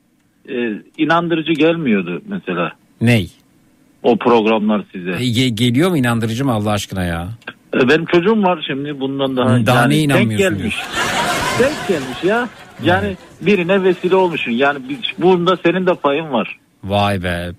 e, 0.50 0.82
inandırıcı 0.98 1.52
gelmiyordu 1.54 2.22
mesela 2.28 2.72
Ney? 3.02 3.30
o 4.04 4.18
programlar 4.18 4.84
size. 4.92 5.10
E, 5.12 5.14
ge- 5.14 5.48
geliyor 5.56 5.90
mu 5.90 5.98
inandırıcı 5.98 6.46
mı 6.46 6.52
Allah 6.54 6.72
aşkına 6.72 7.04
ya? 7.04 7.28
E, 7.76 7.90
Benim 7.90 8.06
çocuğum 8.06 8.44
var 8.44 8.64
şimdi 8.68 9.00
bundan 9.00 9.38
daha. 9.38 9.66
Daha 9.66 9.88
neye 9.88 10.10
denk 10.10 10.12
inanmıyorsun 10.22 10.58
gelmiş. 10.58 10.76
denk 11.60 11.88
gelmiş 11.88 12.24
ya. 12.24 12.50
Yani 12.84 13.16
birine 13.42 13.84
vesile 13.84 14.16
olmuşsun. 14.16 14.52
Yani 14.52 14.90
bir- 14.90 15.16
bunda 15.18 15.58
senin 15.66 15.86
de 15.86 15.94
payın 15.94 16.32
var. 16.32 16.58
Vay 16.84 17.24
be. 17.24 17.52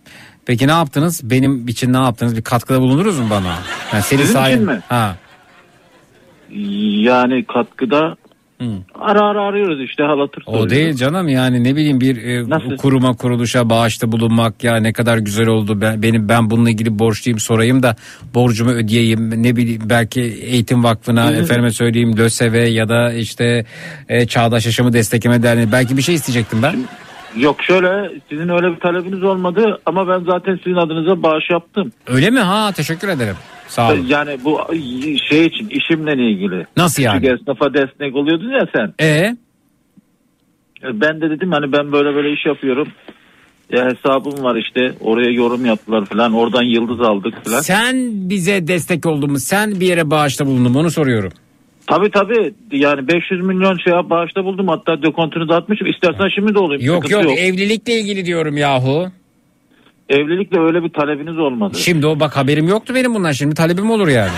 Peki 0.47 0.67
ne 0.69 0.73
yaptınız? 0.73 1.21
Benim 1.31 1.69
için 1.69 1.93
ne 1.93 1.97
yaptınız? 1.97 2.37
Bir 2.37 2.43
katkıda 2.43 2.81
bulunuruz 2.81 3.19
mu 3.19 3.27
bana? 3.31 3.55
Yani 3.93 4.03
senin 4.03 4.23
Sizin 4.23 4.45
için 4.45 4.67
mi? 4.67 4.81
Ha. 4.89 5.17
Yani 6.51 7.45
katkıda 7.45 8.17
ara 9.01 9.21
ara 9.21 9.43
arıyoruz 9.43 9.81
işte 9.81 10.03
halatır 10.03 10.43
O 10.47 10.71
değil 10.71 10.95
canım 10.95 11.29
yani 11.29 11.65
ne 11.65 11.77
bileyim 11.77 12.01
bir 12.01 12.23
e, 12.25 12.51
Nasıl? 12.51 12.77
kuruma 12.77 13.17
kuruluşa 13.17 13.71
bağışta 13.71 14.13
bulunmak 14.13 14.65
ya 14.65 14.77
ne 14.77 14.93
kadar 14.93 15.19
güzel 15.19 15.47
oldu 15.47 15.81
ben 15.81 16.03
benim 16.03 16.29
ben 16.29 16.51
bununla 16.51 16.71
ilgili 16.71 16.99
borçluyum 16.99 17.39
sorayım 17.39 17.83
da 17.83 17.97
borcumu 18.35 18.71
ödeyeyim 18.71 19.43
ne 19.43 19.57
bileyim 19.57 19.83
belki 19.85 20.21
eğitim 20.23 20.85
vakfına 20.85 21.25
Hı 21.25 21.29
hı. 21.29 21.35
efendime 21.35 21.71
söyleyeyim 21.71 22.17
LÖSEV'e 22.19 22.69
ya 22.69 22.89
da 22.89 23.13
işte 23.13 23.65
e, 24.09 24.27
Çağdaş 24.27 24.67
Yaşamı 24.67 24.93
Destekleme 24.93 25.43
Derneği 25.43 25.73
belki 25.73 25.97
bir 25.97 26.03
şey 26.03 26.15
isteyecektim 26.15 26.63
ben. 26.63 26.77
Yok 27.37 27.63
şöyle 27.63 28.11
sizin 28.29 28.49
öyle 28.49 28.75
bir 28.75 28.81
talebiniz 28.81 29.23
olmadı 29.23 29.81
ama 29.87 30.09
ben 30.09 30.25
zaten 30.25 30.61
sizin 30.65 30.77
adınıza 30.77 31.23
bağış 31.23 31.51
yaptım. 31.51 31.93
Öyle 32.07 32.31
mi? 32.31 32.41
Ha 32.41 32.73
teşekkür 32.73 33.09
ederim. 33.09 33.37
Sağ 33.77 33.93
olun. 33.93 34.07
Yani 34.09 34.39
bu 34.45 34.61
şey 35.29 35.47
için 35.47 35.69
işimle 35.69 36.13
ilgili. 36.31 36.67
Nasıl 36.77 37.03
yani? 37.03 37.21
Çünkü 37.23 37.35
esnafa 37.35 37.75
destek 37.75 38.17
oluyordun 38.17 38.51
ya 38.51 38.67
sen. 38.77 38.95
E 39.01 39.35
Ben 40.85 41.21
de 41.21 41.31
dedim 41.31 41.53
hani 41.53 41.73
ben 41.73 41.93
böyle 41.93 42.15
böyle 42.15 42.33
iş 42.33 42.47
yapıyorum. 42.47 42.89
Ya 43.73 43.85
hesabım 43.85 44.45
var 44.45 44.57
işte 44.57 44.93
oraya 45.01 45.31
yorum 45.31 45.67
yaptılar 45.67 46.05
falan 46.05 46.33
oradan 46.33 46.63
yıldız 46.63 47.01
aldık 47.01 47.45
falan. 47.45 47.61
sen 47.61 47.97
bize 48.31 48.67
destek 48.69 49.07
oldun 49.07 49.31
mu? 49.31 49.39
Sen 49.39 49.81
bir 49.81 49.87
yere 49.87 50.11
bağışta 50.11 50.47
bulundun 50.47 50.73
mu? 50.73 50.79
Onu 50.79 50.91
soruyorum. 50.91 51.33
Tabii 51.87 52.11
tabii 52.11 52.55
yani 52.73 53.09
500 53.09 53.45
milyon 53.45 53.79
şey 53.79 53.93
bağışta 53.93 54.45
buldum 54.45 54.69
hatta 54.69 55.03
dekontunu 55.03 55.49
da 55.49 55.57
atmışım 55.57 55.87
istersen 55.87 56.29
şimdi 56.35 56.55
de 56.55 56.59
olayım. 56.59 56.83
Yok 56.85 57.05
sıkıntı 57.05 57.29
yok, 57.29 57.39
evlilikle 57.39 58.01
ilgili 58.01 58.25
diyorum 58.25 58.57
yahu. 58.57 59.11
Evlilikle 60.09 60.61
öyle 60.61 60.83
bir 60.83 60.89
talebiniz 60.89 61.39
olmadı. 61.39 61.79
Şimdi 61.79 62.07
o 62.07 62.21
bak 62.21 62.37
haberim 62.37 62.69
yoktu 62.69 62.95
benim 62.95 63.15
bundan 63.15 63.33
şimdi 63.33 63.55
talebim 63.55 63.91
olur 63.91 64.09
yani. 64.09 64.31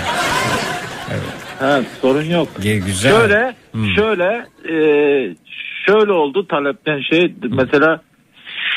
Ha, 1.59 1.81
sorun 2.01 2.23
yok. 2.25 2.49
Ge- 2.61 2.87
Güzel. 2.87 3.11
Şöyle 3.13 3.55
Hmm. 3.73 3.87
şöyle 3.97 4.47
e, 4.69 4.75
şöyle 5.87 6.13
oldu 6.13 6.47
talepten 6.47 7.01
şey 7.01 7.35
mesela 7.49 8.01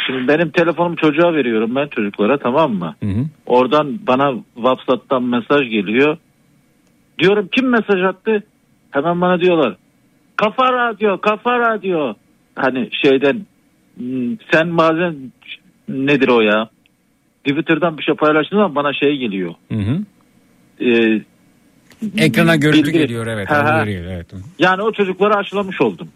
şimdi 0.08 0.28
benim 0.28 0.50
telefonumu 0.50 0.96
çocuğa 0.96 1.34
veriyorum 1.34 1.76
ben 1.76 1.88
çocuklara 1.88 2.38
tamam 2.38 2.74
mı? 2.74 2.96
Oradan 3.46 4.00
bana 4.08 4.34
WhatsApp'tan 4.56 5.24
mesaj 5.24 5.70
geliyor. 5.70 6.18
Diyorum 7.20 7.50
kim 7.52 7.70
mesaj 7.70 8.02
attı? 8.04 8.44
Hemen 8.92 9.22
bana 9.22 9.40
diyorlar. 9.42 9.76
Kafa 10.36 10.74
radyo, 10.74 11.22
kafa 11.22 11.60
radyo. 11.60 12.14
Hani 12.56 12.90
şeyden 13.02 13.46
hmm, 13.98 14.38
sen 14.52 14.78
bazen 14.78 15.16
nedir 15.90 16.28
o 16.28 16.42
ya? 16.42 16.70
Twitter'dan 17.48 17.98
bir 17.98 18.04
şey 18.04 18.16
paylaştığın 18.16 18.58
zaman 18.58 18.76
bana 18.76 18.94
şey 18.94 19.18
geliyor. 19.18 19.54
Hı 19.72 19.78
hı. 19.78 20.00
Ee, 20.86 21.22
Ekrana 22.18 22.56
görüntü 22.56 22.90
bilgi- 22.90 22.98
geliyor 23.00 23.28
evet. 23.28 23.50
Ha, 23.50 23.80
görüyor, 23.84 24.06
evet. 24.06 24.28
Yani 24.60 24.82
o 24.82 24.92
çocukları 24.92 25.36
aşılamış 25.36 25.82
oldum. 25.82 26.08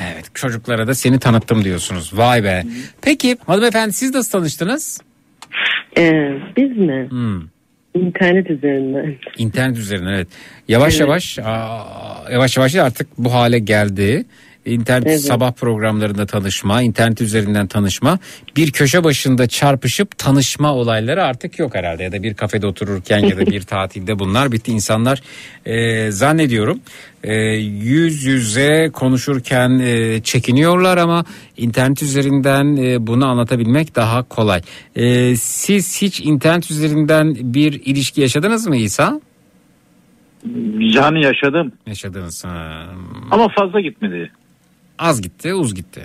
Evet 0.00 0.30
çocuklara 0.34 0.86
da 0.86 0.94
seni 0.94 1.18
tanıttım 1.18 1.64
diyorsunuz. 1.64 2.18
Vay 2.18 2.44
be. 2.44 2.62
Peki 3.02 3.36
hanımefendi 3.46 3.92
siz 3.92 4.14
nasıl 4.14 4.38
tanıştınız? 4.38 5.00
Ee, 5.98 6.32
biz 6.56 6.76
mi? 6.76 7.06
Hmm. 7.10 7.40
İnternet 7.94 8.50
üzerinden. 8.50 9.14
İnternet 9.38 9.78
üzerinden 9.78 10.12
evet. 10.12 10.28
Yavaş 10.68 10.92
Evet. 10.92 11.00
yavaş 11.00 11.38
aa, 11.38 12.32
yavaş 12.32 12.56
yavaş 12.56 12.74
artık 12.76 13.08
bu 13.18 13.32
hale 13.34 13.58
geldi. 13.58 14.24
İnternet 14.72 15.06
Evet. 15.06 15.20
sabah 15.20 15.52
programlarında 15.52 16.26
tanışma, 16.26 16.82
internet 16.82 17.20
üzerinden 17.20 17.66
tanışma, 17.66 18.18
bir 18.56 18.72
köşe 18.72 19.04
başında 19.04 19.46
çarpışıp 19.46 20.18
tanışma 20.18 20.74
olayları 20.74 21.24
artık 21.24 21.58
yok 21.58 21.74
herhalde 21.74 22.02
ya 22.02 22.12
da 22.12 22.22
bir 22.22 22.34
kafede 22.34 22.66
otururken 22.66 23.18
ya 23.18 23.36
da 23.36 23.46
bir 23.46 23.62
tatilde 23.72 24.18
bunlar 24.18 24.52
bitti. 24.52 24.72
İnsanlar 24.72 25.22
e, 25.66 26.10
zannediyorum 26.10 26.80
e, 27.24 27.34
yüz 27.82 28.24
yüze 28.24 28.90
konuşurken 28.92 29.78
e, 29.78 30.20
çekiniyorlar 30.22 30.96
ama 30.98 31.24
internet 31.56 32.02
üzerinden 32.02 32.76
e, 32.76 33.06
bunu 33.06 33.26
anlatabilmek 33.26 33.96
daha 33.96 34.22
kolay. 34.22 34.60
E, 34.96 35.36
siz 35.36 36.02
hiç 36.02 36.20
internet 36.20 36.70
üzerinden 36.70 37.36
bir 37.40 37.72
ilişki 37.72 38.20
yaşadınız 38.20 38.66
mı 38.66 38.76
İsa? 38.76 39.20
Yani 40.78 41.24
yaşadım. 41.24 41.72
Yaşadınız. 41.86 42.44
Ha. 42.44 42.86
Ama 43.30 43.48
fazla 43.58 43.80
gitmedi. 43.80 44.30
Az 45.00 45.22
gitti, 45.22 45.54
uz 45.54 45.74
gitti. 45.74 46.02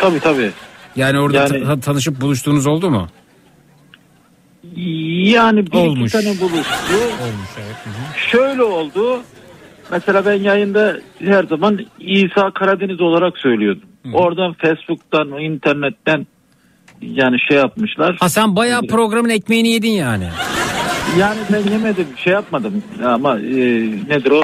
Tabii 0.00 0.20
tabii. 0.20 0.50
Yani 0.96 1.18
orada 1.20 1.36
Yani- 1.36 1.64
ta- 1.64 1.80
tanışıp 1.80 2.20
buluştuğunuz 2.20 2.66
oldu 2.66 2.90
mu? 2.90 3.08
Yani 5.32 5.66
bir 5.66 5.72
Olmuş. 5.76 6.14
iki 6.14 6.24
tane 6.24 6.40
buluştu. 6.40 6.94
Olmuş 7.22 7.48
evet. 7.58 7.76
Şöyle 8.30 8.62
oldu. 8.62 9.20
Mesela 9.90 10.26
ben 10.26 10.32
yayında 10.34 10.96
her 11.18 11.44
zaman 11.44 11.78
İsa 12.00 12.50
Karadeniz 12.50 13.00
olarak 13.00 13.38
söylüyordum. 13.38 13.88
Oradan 14.12 14.52
Facebook'tan, 14.52 15.28
internetten 15.40 16.26
yani 17.02 17.36
şey 17.48 17.56
yapmışlar. 17.56 18.16
Ha 18.20 18.28
sen 18.28 18.56
bayağı 18.56 18.82
programın 18.82 19.28
ekmeğini 19.28 19.68
yedin 19.68 19.90
yani. 19.90 20.28
Yani 21.18 21.38
ben 21.52 21.72
yemedim, 21.72 22.06
şey 22.16 22.32
yapmadım 22.32 22.82
ama 23.04 23.38
e, 23.38 23.44
nedir 24.08 24.30
o? 24.30 24.42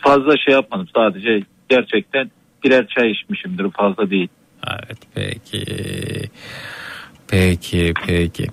Fazla 0.00 0.36
şey 0.36 0.54
yapmadım 0.54 0.88
sadece 0.96 1.40
gerçekten 1.68 2.30
birer 2.64 2.86
çay 2.86 3.10
içmişimdir 3.10 3.70
fazla 3.70 4.10
değil. 4.10 4.28
Evet 4.68 4.98
peki. 5.14 5.64
Peki 7.28 7.94
peki. 8.06 8.46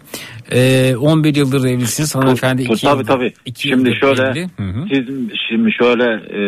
Ee, 0.51 0.95
11 0.95 1.35
yıldır 1.35 1.65
evlisiniz 1.67 2.15
hanımefendi. 2.15 2.63
Tabii 2.63 2.73
iki 2.73 2.85
tabii. 2.85 2.99
yıldır- 3.01 3.07
tabii. 3.07 3.33
iki 3.45 3.67
Şimdi 3.67 3.95
şöyle 3.95 4.21
evli. 4.23 4.47
Hı 4.57 4.63
hı. 4.63 4.85
siz 4.89 5.05
şimdi 5.49 5.71
şöyle 5.71 6.03
e, 6.13 6.39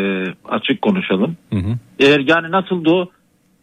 açık 0.49 0.81
konuşalım. 0.81 1.37
Hı 1.53 1.59
hı. 1.59 1.73
Eğer 1.99 2.19
yani 2.19 2.51
nasıldı 2.51 2.89
o? 2.89 3.09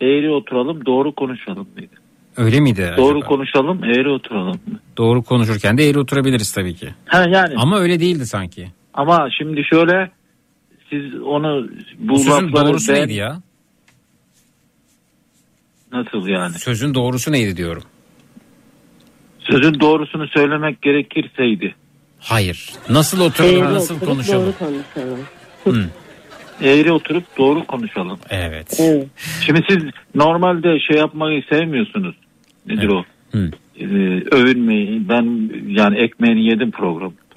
Eğri 0.01 0.31
oturalım, 0.31 0.87
doğru 0.87 1.15
konuşalım 1.15 1.69
mıydı? 1.77 1.95
Öyle 2.37 2.61
miydi 2.61 2.95
Doğru 2.97 3.17
acaba? 3.19 3.29
konuşalım, 3.29 3.85
eğri 3.85 4.09
oturalım. 4.09 4.61
Doğru 4.97 5.23
konuşurken 5.23 5.79
de 5.79 5.89
eğri 5.89 5.99
oturabiliriz 5.99 6.53
tabii 6.53 6.75
ki. 6.75 6.89
Ha 7.07 7.25
yani 7.29 7.55
Ama 7.57 7.79
öyle 7.79 8.01
değildi 8.01 8.27
sanki. 8.27 8.67
ama 8.95 9.29
şimdi 9.39 9.65
şöyle 9.65 10.11
siz 10.91 11.15
onu 11.23 11.69
bu 11.99 12.15
Bu 12.15 12.19
sözün 12.19 12.53
doğrusu 12.53 12.93
ben- 12.93 13.01
neydi 13.01 13.13
ya? 13.15 13.43
Nasıl 15.93 16.27
yani? 16.27 16.59
Sözün 16.59 16.95
doğrusu 16.95 17.33
neydi 17.33 17.57
diyorum. 17.57 17.83
Sözün 19.41 19.81
doğrusunu 19.81 20.29
söylemek 20.29 20.83
gerekirseydi. 20.83 21.75
Hayır. 22.19 22.73
Nasıl 22.89 23.21
oturalım, 23.21 23.55
Eğri 23.55 23.75
nasıl 23.75 23.95
oturup 23.95 24.13
konuşalım? 24.13 24.55
Doğru 24.61 24.69
konuşalım. 24.69 25.27
Hı. 25.65 25.89
Eğri 26.67 26.93
oturup 26.93 27.39
doğru 27.39 27.67
konuşalım. 27.67 28.19
Evet. 28.31 28.81
Evet. 28.81 29.09
Şimdi 29.47 29.63
siz 29.69 29.79
normalde 30.15 30.81
şey 30.81 30.97
yapmayı 30.97 31.43
sevmiyorsunuz. 31.51 32.15
Nedir 32.67 32.89
o? 32.89 33.05
Hı. 33.33 33.51
Ee, 33.81 33.85
övünmeyi. 34.31 35.09
Ben 35.09 35.51
yani 35.69 35.99
ekmeğini 35.99 36.45
yedim 36.45 36.71
program. 36.71 37.13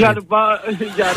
yani 0.00 0.18
ba- 0.30 0.60
yani 0.98 1.16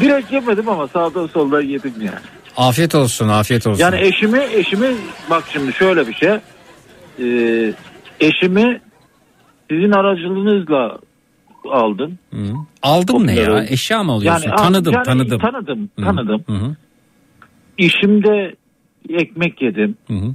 direkt 0.00 0.32
yemedim 0.32 0.68
ama 0.68 0.88
sağdan 0.88 1.26
soldan 1.26 1.62
yedim 1.62 1.92
yani. 1.98 2.18
Afiyet 2.56 2.94
olsun 2.94 3.28
afiyet 3.28 3.66
olsun. 3.66 3.80
Yani 3.80 4.00
eşimi 4.00 4.40
eşimi 4.54 4.86
bak 5.30 5.44
şimdi 5.52 5.72
şöyle 5.72 6.06
bir 6.08 6.14
şey. 6.14 6.32
Ee, 7.20 7.72
eşimi 8.20 8.80
sizin 9.70 9.90
aracılığınızla 9.90 10.98
aldım. 11.70 12.18
Aldım 12.82 13.26
ne 13.26 13.34
ya? 13.34 13.64
Eşya 13.68 14.02
mı 14.02 14.12
alıyorsun? 14.12 14.48
Yani, 14.48 14.56
tanıdım 14.56 14.92
yani 14.92 15.04
tanıdım. 15.04 15.38
Tanıdım 15.38 15.90
Hı. 15.98 16.04
tanıdım. 16.04 16.44
Hı 16.46 16.52
hı. 16.52 16.76
İşimde 17.78 18.54
ekmek 19.08 19.62
yedim. 19.62 19.96
Hı 20.06 20.14
hı. 20.14 20.34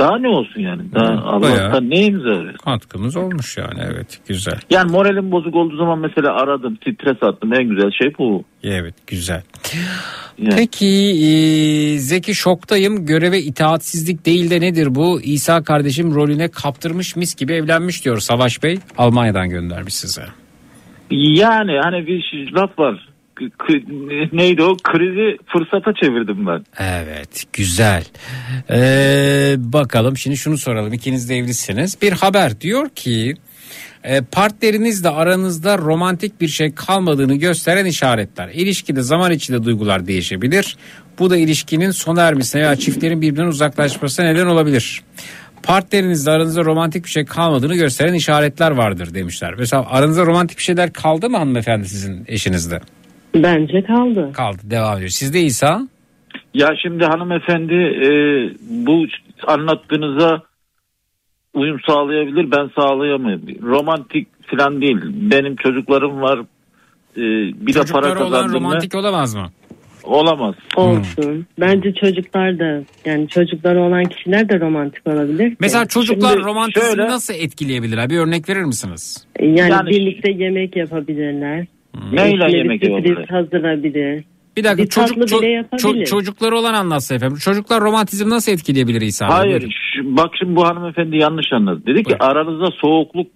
Daha 0.00 0.18
ne 0.18 0.28
olsun 0.28 0.60
yani? 0.60 0.82
Daha 0.94 1.04
Allah'tan 1.04 1.42
bayağı. 1.42 1.90
neyimiz 1.90 2.26
arıyor? 2.26 2.54
Katkımız 2.56 3.16
olmuş 3.16 3.56
yani 3.56 3.80
evet 3.92 4.20
güzel. 4.28 4.60
Yani 4.70 4.90
moralim 4.90 5.32
bozuk 5.32 5.54
olduğu 5.54 5.76
zaman 5.76 5.98
mesela 5.98 6.34
aradım, 6.36 6.76
stres 6.76 7.22
attım. 7.22 7.52
En 7.54 7.68
güzel 7.68 7.90
şey 7.90 8.12
bu. 8.18 8.44
Evet 8.62 8.94
güzel. 9.06 9.42
Yani. 10.38 10.54
Peki 10.56 10.86
e, 10.86 11.98
Zeki 11.98 12.34
şoktayım 12.34 13.06
göreve 13.06 13.38
itaatsizlik 13.40 14.26
değil 14.26 14.50
de 14.50 14.60
nedir 14.60 14.94
bu? 14.94 15.20
İsa 15.20 15.62
kardeşim 15.62 16.14
rolüne 16.14 16.48
kaptırmış 16.48 17.16
mis 17.16 17.34
gibi 17.34 17.52
evlenmiş 17.52 18.04
diyor 18.04 18.18
Savaş 18.18 18.62
Bey. 18.62 18.78
Almanya'dan 18.98 19.48
göndermiş 19.48 19.94
size. 19.94 20.22
Yani 21.10 21.72
hani 21.82 22.06
bir 22.06 22.52
laf 22.52 22.78
var. 22.78 23.09
Neydi 24.32 24.62
o? 24.62 24.76
Krizi 24.76 25.36
fırsata 25.46 25.94
çevirdim 25.94 26.46
ben. 26.46 26.64
Evet 26.78 27.44
güzel. 27.52 28.04
Ee, 28.70 29.54
bakalım 29.58 30.16
şimdi 30.16 30.36
şunu 30.36 30.58
soralım 30.58 30.92
ikiniz 30.92 31.28
de 31.28 31.36
evlisiniz. 31.36 32.02
Bir 32.02 32.12
haber 32.12 32.60
diyor 32.60 32.88
ki 32.88 33.34
e, 34.04 34.20
partnerinizle 34.20 35.08
aranızda 35.08 35.78
romantik 35.78 36.40
bir 36.40 36.48
şey 36.48 36.74
kalmadığını 36.74 37.34
gösteren 37.34 37.84
işaretler. 37.84 38.48
İlişkide 38.48 39.02
zaman 39.02 39.32
içinde 39.32 39.64
duygular 39.64 40.06
değişebilir. 40.06 40.76
Bu 41.18 41.30
da 41.30 41.36
ilişkinin 41.36 41.90
sona 41.90 42.22
ermesine 42.22 42.62
veya 42.62 42.76
çiftlerin 42.76 43.22
birbirinden 43.22 43.46
uzaklaşmasına 43.46 44.26
neden 44.26 44.46
olabilir. 44.46 45.02
Partnerinizle 45.62 46.30
aranızda 46.30 46.64
romantik 46.64 47.04
bir 47.04 47.10
şey 47.10 47.24
kalmadığını 47.24 47.74
gösteren 47.74 48.14
işaretler 48.14 48.70
vardır 48.70 49.14
demişler. 49.14 49.54
Mesela 49.58 49.86
aranızda 49.90 50.26
romantik 50.26 50.58
bir 50.58 50.62
şeyler 50.62 50.92
kaldı 50.92 51.30
mı 51.30 51.36
hanımefendi 51.36 51.88
sizin 51.88 52.24
eşinizde? 52.28 52.80
Bence 53.34 53.82
kaldı. 53.82 54.30
Kaldı 54.32 54.58
devam 54.64 54.96
ediyor. 54.96 55.10
Sizde 55.10 55.40
İsa? 55.40 55.88
Ya 56.54 56.68
şimdi 56.82 57.04
hanımefendi 57.04 57.74
e, 57.74 58.10
bu 58.70 59.06
anlattığınıza 59.46 60.42
uyum 61.54 61.80
sağlayabilir 61.86 62.50
ben 62.50 62.70
sağlayamıyorum. 62.76 63.42
Romantik 63.62 64.28
falan 64.46 64.80
değil. 64.80 64.96
Benim 65.04 65.56
çocuklarım 65.56 66.20
var. 66.20 66.38
E, 67.16 67.22
bir 67.66 67.74
de 67.74 67.80
para 67.92 68.06
olan 68.06 68.18
kazandım 68.18 68.50
mı? 68.50 68.54
romantik 68.68 68.94
olamaz 68.94 69.34
mı? 69.34 69.46
Olamaz. 70.04 70.54
Olsun. 70.76 71.46
Bence 71.60 71.94
çocuklar 71.94 72.58
da 72.58 72.82
yani 73.04 73.28
çocukları 73.28 73.80
olan 73.80 74.04
kişiler 74.04 74.48
de 74.48 74.60
romantik 74.60 75.06
olabilir. 75.06 75.56
Mesela 75.60 75.86
çocuklar 75.86 76.30
Şimdi 76.32 76.44
romantizmi 76.44 76.88
şöyle- 76.88 77.06
nasıl 77.06 77.34
etkileyebilirler? 77.34 78.10
Bir 78.10 78.18
örnek 78.18 78.48
verir 78.48 78.62
misiniz? 78.62 79.26
Yani, 79.40 79.58
Yani- 79.58 79.90
birlikte 79.90 80.30
yemek 80.30 80.76
yapabilirler. 80.76 81.66
Neyle 82.12 82.46
Eşleri 82.46 82.56
yemek 82.56 83.30
hazırlayabilir. 83.30 84.24
Bir 84.56 84.64
dakika 84.64 84.82
Bir 84.82 84.88
çocuk 84.88 85.16
ço- 85.18 85.64
ço- 85.72 86.04
çocukları 86.04 86.56
olan 86.56 86.74
anlatsın 86.74 87.14
efendim. 87.14 87.36
Çocuklar 87.36 87.80
romantizm 87.80 88.30
nasıl 88.30 88.52
etkileyebilir 88.52 89.00
İsa? 89.00 89.28
Hayır 89.28 89.60
Buyurun. 89.60 90.16
bak 90.16 90.30
şimdi 90.38 90.56
bu 90.56 90.66
hanımefendi 90.66 91.16
yanlış 91.16 91.52
anladı. 91.52 91.86
Dedi 91.86 92.02
ki 92.04 92.16
aranızda 92.18 92.66
soğukluk 92.80 93.30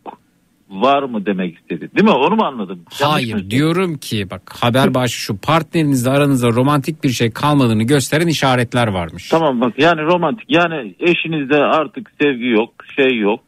var 0.70 1.02
mı 1.02 1.26
demek 1.26 1.58
istedi. 1.58 1.90
Değil 1.96 2.04
mi? 2.04 2.10
Onu 2.10 2.36
mu 2.36 2.44
anladım? 2.44 2.80
Yanlış 3.00 3.32
Hayır 3.32 3.50
diyorum 3.50 3.98
ki 3.98 4.30
bak 4.30 4.42
haber 4.60 4.94
başı 4.94 5.16
şu 5.18 5.36
partnerinizle 5.38 6.10
aranızda 6.10 6.48
romantik 6.48 7.04
bir 7.04 7.08
şey 7.08 7.30
kalmadığını 7.30 7.82
gösteren 7.82 8.26
işaretler 8.26 8.88
varmış. 8.88 9.28
Tamam 9.28 9.60
bak 9.60 9.72
yani 9.78 10.02
romantik 10.02 10.46
yani 10.48 10.94
eşinizde 11.00 11.56
artık 11.56 12.10
sevgi 12.22 12.46
yok 12.46 12.70
şey 12.96 13.18
yok. 13.18 13.40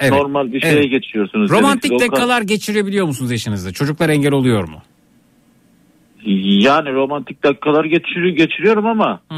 Evet, 0.00 0.12
Normal 0.12 0.52
bir 0.52 0.60
şeye 0.60 0.72
evet. 0.72 0.90
geçiyorsunuz. 0.90 1.50
Romantik 1.50 1.90
Demek 1.90 2.00
dakikalar 2.00 2.42
geçirebiliyor 2.42 3.06
musunuz 3.06 3.32
eşinizle? 3.32 3.72
Çocuklar 3.72 4.08
engel 4.08 4.32
oluyor 4.32 4.68
mu? 4.68 4.82
Yani 6.64 6.92
romantik 6.92 7.44
dakikalar 7.44 7.84
geçiriyor, 7.84 8.36
geçiriyorum 8.36 8.86
ama 8.86 9.20
Hı. 9.32 9.34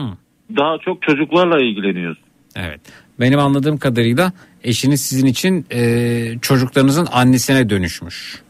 daha 0.56 0.78
çok 0.84 1.02
çocuklarla 1.02 1.60
ilgileniyoruz. 1.60 2.18
Evet. 2.56 2.80
Benim 3.20 3.38
anladığım 3.38 3.78
kadarıyla 3.78 4.32
eşiniz 4.64 5.00
sizin 5.00 5.26
için 5.26 5.66
e, 5.72 6.38
çocuklarınızın 6.42 7.08
annesine 7.12 7.70
dönüşmüş. 7.70 8.42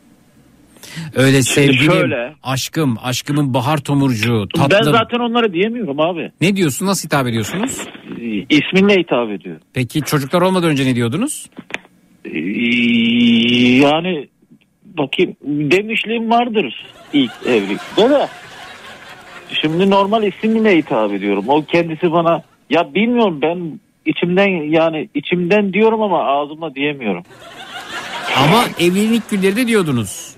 Öyle 1.14 1.42
sevgilim, 1.42 1.92
şöyle. 1.92 2.34
aşkım, 2.42 2.96
aşkımın 3.02 3.54
bahar 3.54 3.78
tomurcuğu, 3.78 4.46
Ben 4.58 4.68
tatlım. 4.68 4.92
zaten 4.92 5.18
onları 5.18 5.52
diyemiyorum 5.52 6.00
abi. 6.00 6.32
Ne 6.40 6.56
diyorsun? 6.56 6.86
Nasıl 6.86 7.08
hitap 7.08 7.26
ediyorsunuz? 7.26 7.78
İsminle 8.50 8.94
hitap 9.00 9.30
ediyor. 9.30 9.56
Peki 9.74 10.02
çocuklar 10.02 10.42
olmadan 10.42 10.70
önce 10.70 10.84
ne 10.86 10.94
diyordunuz? 10.96 11.46
Yani 13.82 14.28
bakayım 14.84 15.36
demişliğim 15.44 16.30
vardır 16.30 16.86
ilk 17.12 17.32
evlilikte 17.46 18.10
de. 18.10 18.28
Şimdi 19.60 19.90
normal 19.90 20.22
ismimle 20.22 20.76
hitap 20.76 21.12
ediyorum. 21.12 21.44
O 21.48 21.64
kendisi 21.64 22.12
bana 22.12 22.42
ya 22.70 22.94
bilmiyorum 22.94 23.38
ben 23.42 23.80
içimden 24.06 24.48
yani 24.70 25.08
içimden 25.14 25.72
diyorum 25.72 26.02
ama 26.02 26.24
ağzımla 26.24 26.74
diyemiyorum. 26.74 27.22
Ama 28.36 28.64
evlilik 28.78 29.30
günleri 29.30 29.56
de 29.56 29.66
diyordunuz. 29.66 30.36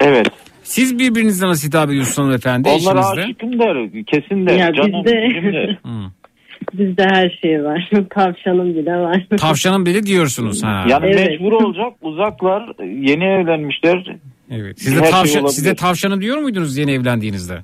Evet. 0.00 0.26
Siz 0.62 0.98
birbirinize 0.98 1.46
nasıl 1.46 1.68
hitap 1.68 1.88
ediyorsunuz 1.90 2.18
hanımefendi 2.18 2.68
Onlar 2.68 2.76
eşinizle? 2.76 3.22
aşıkım 3.24 3.58
der 3.58 4.04
kesin 4.06 4.46
der. 4.46 4.56
Ya 4.56 4.72
Canım, 4.74 4.92
bizde- 4.92 5.28
bizim 5.28 5.52
der. 5.52 5.78
Bizde 6.72 7.04
her 7.04 7.38
şey 7.42 7.64
var. 7.64 7.90
Tavşanım 8.10 8.74
bile 8.74 8.96
var. 8.96 9.26
Tavşanın 9.38 9.86
biri 9.86 10.06
diyorsunuz. 10.06 10.62
Ha. 10.62 10.84
Yani 10.88 11.06
Evet. 11.06 11.30
mecbur 11.30 11.52
olacak 11.52 11.92
uzaklar 12.02 12.72
yeni 12.84 13.24
evlenmişler. 13.24 14.16
Evet. 14.50 14.80
Siz 14.80 14.96
de, 14.96 15.00
Her 15.00 15.02
şey 15.04 15.10
tavşan, 15.10 15.46
siz 15.46 15.64
de 15.64 15.74
tavşanım 15.74 16.20
diyor 16.20 16.38
muydunuz 16.38 16.76
yeni 16.76 16.92
evlendiğinizde? 16.92 17.58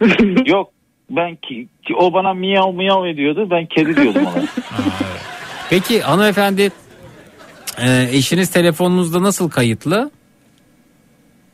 Yok 0.46 0.70
ben 1.10 1.36
ki, 1.36 1.68
ki 1.86 1.94
o 1.94 2.12
bana 2.12 2.34
miyav 2.34 2.72
miyav 2.72 3.06
ediyordu 3.06 3.48
ben 3.50 3.66
kedi 3.66 3.96
diyordum 3.96 4.26
ona. 4.26 4.44
Peki 5.70 6.00
hanımefendi 6.00 6.70
e, 7.78 8.08
eşiniz 8.12 8.50
telefonunuzda 8.50 9.22
nasıl 9.22 9.50
kayıtlı? 9.50 10.10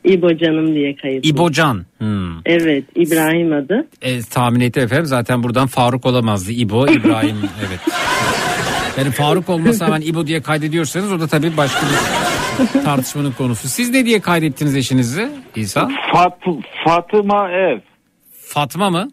İbo 0.09 0.37
canım 0.37 0.75
diye 0.75 0.95
kayıt. 0.95 1.25
İbocan. 1.25 1.85
Hmm. 1.97 2.39
Evet 2.45 2.83
İbrahim 2.95 3.53
adı. 3.53 3.87
E, 4.01 4.21
tahmin 4.21 4.59
ettim 4.59 4.83
efendim 4.83 5.05
zaten 5.05 5.43
buradan 5.43 5.67
Faruk 5.67 6.05
olamazdı. 6.05 6.51
İbo, 6.51 6.87
İbrahim 6.91 7.37
evet. 7.67 7.79
Yani 8.97 9.11
Faruk 9.11 9.49
olmasa 9.49 9.85
hemen 9.87 10.01
İbo 10.01 10.27
diye 10.27 10.41
kaydediyorsanız 10.41 11.11
o 11.11 11.19
da 11.19 11.27
tabii 11.27 11.57
başka 11.57 11.81
bir 11.85 12.83
tartışmanın 12.83 13.31
konusu. 13.31 13.67
Siz 13.67 13.89
ne 13.89 14.05
diye 14.05 14.19
kaydettiniz 14.19 14.75
eşinizi 14.75 15.29
İsa? 15.55 15.89
Fat, 16.13 16.37
Fatıma 16.85 17.51
ev. 17.51 17.79
Fatma 18.41 18.89
mı? 18.89 19.09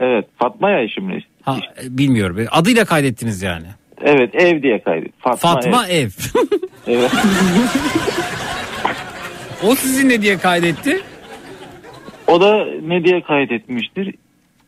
Evet 0.00 0.24
Fatma 0.38 0.70
ya 0.70 0.82
eşimin. 0.82 1.24
Ha, 1.42 1.56
e, 1.84 1.98
bilmiyorum. 1.98 2.36
Adıyla 2.50 2.84
kaydettiniz 2.84 3.42
yani. 3.42 3.66
Evet 4.04 4.34
ev 4.34 4.62
diye 4.62 4.82
kaydet. 4.82 5.12
Fatma, 5.18 5.50
Fatma 5.52 5.86
ev. 5.86 6.06
ev. 6.06 6.10
Evet. 6.86 7.10
o 9.66 9.74
sizin 9.74 10.08
ne 10.08 10.22
diye 10.22 10.38
kaydetti? 10.38 11.00
O 12.26 12.40
da 12.40 12.64
ne 12.82 13.04
diye 13.04 13.20
kaydetmiştir? 13.22 14.14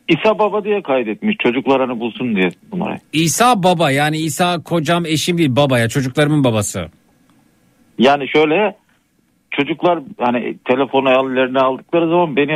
İsa 0.09 0.39
Baba 0.39 0.65
diye 0.65 0.83
kaydetmiş 0.83 1.37
çocuklarını 1.43 2.01
bulsun 2.01 2.37
diye 2.37 2.49
numarayı. 2.73 2.99
İsa 3.13 3.63
baba 3.63 3.91
yani 3.91 4.17
İsa 4.19 4.63
kocam 4.63 5.07
eşim 5.07 5.39
değil 5.39 5.57
babaya 5.57 5.89
çocuklarımın 5.89 6.45
babası. 6.45 6.87
Yani 7.99 8.29
şöyle 8.29 8.77
çocuklar 9.51 9.99
hani 10.21 10.57
telefonu 10.65 11.11
ellerine 11.11 11.59
aldıkları 11.59 12.09
zaman 12.09 12.37
beni 12.37 12.53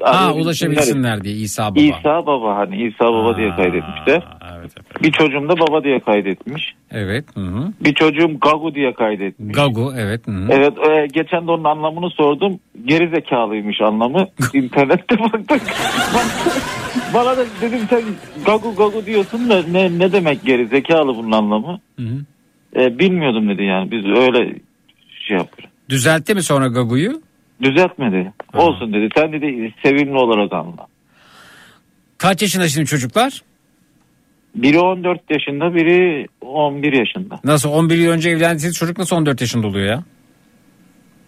Ha 0.00 0.10
arayabilsinler. 0.10 0.44
ulaşabilsinler 0.44 1.24
diye 1.24 1.34
İsa 1.34 1.70
baba. 1.70 1.80
İsa 1.80 2.26
Baba 2.26 2.56
hani 2.56 2.86
İsa 2.86 3.04
Baba 3.12 3.36
diye 3.36 3.50
kaydetmişler. 3.56 4.22
Bir 5.02 5.12
çocuğum 5.12 5.48
da 5.48 5.54
baba 5.58 5.84
diye 5.84 6.00
kaydetmiş. 6.00 6.74
Evet. 6.90 7.24
Hı 7.34 7.40
hı. 7.40 7.72
Bir 7.80 7.94
çocuğum 7.94 8.38
Gagu 8.40 8.74
diye 8.74 8.94
kaydetmiş. 8.94 9.56
Gagu 9.56 9.92
evet. 9.98 10.26
Hı 10.26 10.30
hı. 10.30 10.48
Evet 10.50 10.72
e, 10.88 11.06
geçen 11.06 11.46
de 11.46 11.50
onun 11.50 11.64
anlamını 11.64 12.10
sordum. 12.10 12.60
Geri 12.84 13.08
zekalıymış 13.08 13.80
anlamı. 13.80 14.28
İnternette 14.54 15.18
baktık. 15.18 15.62
Bana 17.14 17.36
da 17.36 17.44
dedim 17.60 17.80
sen 17.90 18.02
Gagu 18.46 18.74
Gagu 18.74 19.06
diyorsun 19.06 19.50
da 19.50 19.62
ne 19.62 19.98
ne 19.98 20.12
demek 20.12 20.44
geri 20.44 20.66
zekalı 20.66 21.16
bunun 21.16 21.32
anlamı? 21.32 21.80
Hı 21.98 22.02
hı. 22.02 22.24
E, 22.82 22.98
bilmiyordum 22.98 23.48
dedi 23.48 23.62
yani 23.62 23.90
biz 23.90 24.04
öyle 24.04 24.58
şey 25.28 25.36
yapıyoruz. 25.36 25.74
Düzeltti 25.88 26.34
mi 26.34 26.42
sonra 26.42 26.66
Gagu'yu? 26.66 27.22
Düzeltmedi. 27.62 28.32
Olsun 28.54 28.92
dedi. 28.92 29.08
Sen 29.16 29.32
dedi 29.32 29.74
sevimli 29.82 30.18
olarak 30.18 30.52
anla. 30.52 30.86
Kaç 32.18 32.42
yaşında 32.42 32.68
şimdi 32.68 32.86
çocuklar? 32.86 33.42
Biri 34.54 34.78
14 34.78 35.20
yaşında 35.30 35.74
biri 35.74 36.26
11 36.40 36.92
yaşında. 36.92 37.40
Nasıl 37.44 37.70
11 37.70 37.96
yıl 37.98 38.12
önce 38.12 38.30
evlendiğiniz 38.30 38.76
çocuk 38.78 38.98
nasıl 38.98 39.16
14 39.16 39.40
yaşında 39.40 39.66
oluyor 39.66 39.86
ya? 39.86 40.04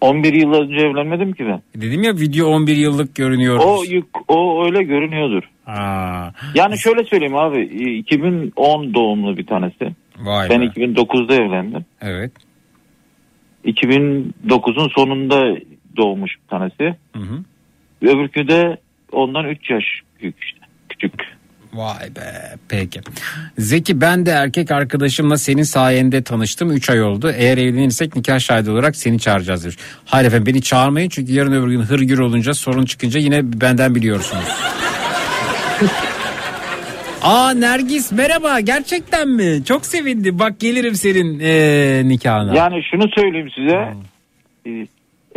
11 0.01 0.33
yıl 0.33 0.53
önce 0.53 0.75
evlenmedim 0.87 1.33
ki 1.33 1.45
ben. 1.45 1.81
Dedim 1.81 2.03
ya 2.03 2.13
video 2.13 2.47
11 2.47 2.75
yıllık 2.75 3.15
görünüyor. 3.15 3.59
O 3.65 3.83
yük, 3.89 4.05
o 4.31 4.65
öyle 4.65 4.83
görünüyordur. 4.83 5.43
Aa, 5.67 6.29
Yani 6.55 6.79
şöyle 6.79 7.03
söyleyeyim 7.03 7.35
abi 7.35 7.61
2010 7.97 8.93
doğumlu 8.93 9.37
bir 9.37 9.45
tanesi. 9.45 9.89
vay 10.19 10.49
Ben 10.49 10.61
be. 10.61 10.65
2009'da 10.65 11.33
evlendim. 11.35 11.85
Evet. 12.01 12.31
2009'un 13.65 14.89
sonunda 14.89 15.57
doğmuş 15.97 16.31
bir 16.43 16.47
tanesi. 16.49 16.95
Hı 17.15 17.19
hı. 17.19 17.43
Öbürkü 18.01 18.47
de 18.47 18.77
ondan 19.11 19.45
3 19.49 19.69
yaş 19.69 19.83
büyük 20.21 20.43
işte. 20.43 20.59
Küçük. 20.89 21.34
Vay 21.75 22.15
be 22.15 22.55
peki. 22.69 23.01
Zeki 23.57 24.01
ben 24.01 24.25
de 24.25 24.31
erkek 24.31 24.71
arkadaşımla 24.71 25.37
senin 25.37 25.63
sayende 25.63 26.23
tanıştım 26.23 26.71
3 26.71 26.89
ay 26.89 27.01
oldu. 27.03 27.31
Eğer 27.37 27.57
evlenirsek 27.57 28.15
nikah 28.15 28.39
şahidi 28.39 28.71
olarak 28.71 28.95
seni 28.95 29.19
çağıracağız 29.19 29.63
demiş. 29.63 29.77
Hayır 30.05 30.27
efendim 30.27 30.45
beni 30.53 30.61
çağırmayın 30.61 31.09
çünkü 31.09 31.33
yarın 31.33 31.51
öbür 31.51 31.67
gün 31.71 31.81
hırgür 31.81 32.19
olunca 32.19 32.53
sorun 32.53 32.85
çıkınca 32.85 33.19
yine 33.19 33.61
benden 33.61 33.95
biliyorsunuz. 33.95 34.45
Aa 37.21 37.51
Nergis 37.51 38.11
merhaba 38.11 38.59
gerçekten 38.59 39.29
mi? 39.29 39.65
Çok 39.65 39.85
sevindim 39.85 40.39
bak 40.39 40.59
gelirim 40.59 40.95
senin 40.95 41.39
eee, 41.39 42.07
nikahına. 42.07 42.55
Yani 42.55 42.83
şunu 42.91 43.03
söyleyeyim 43.15 43.49
size. 43.55 43.93
Ee, 44.67 44.87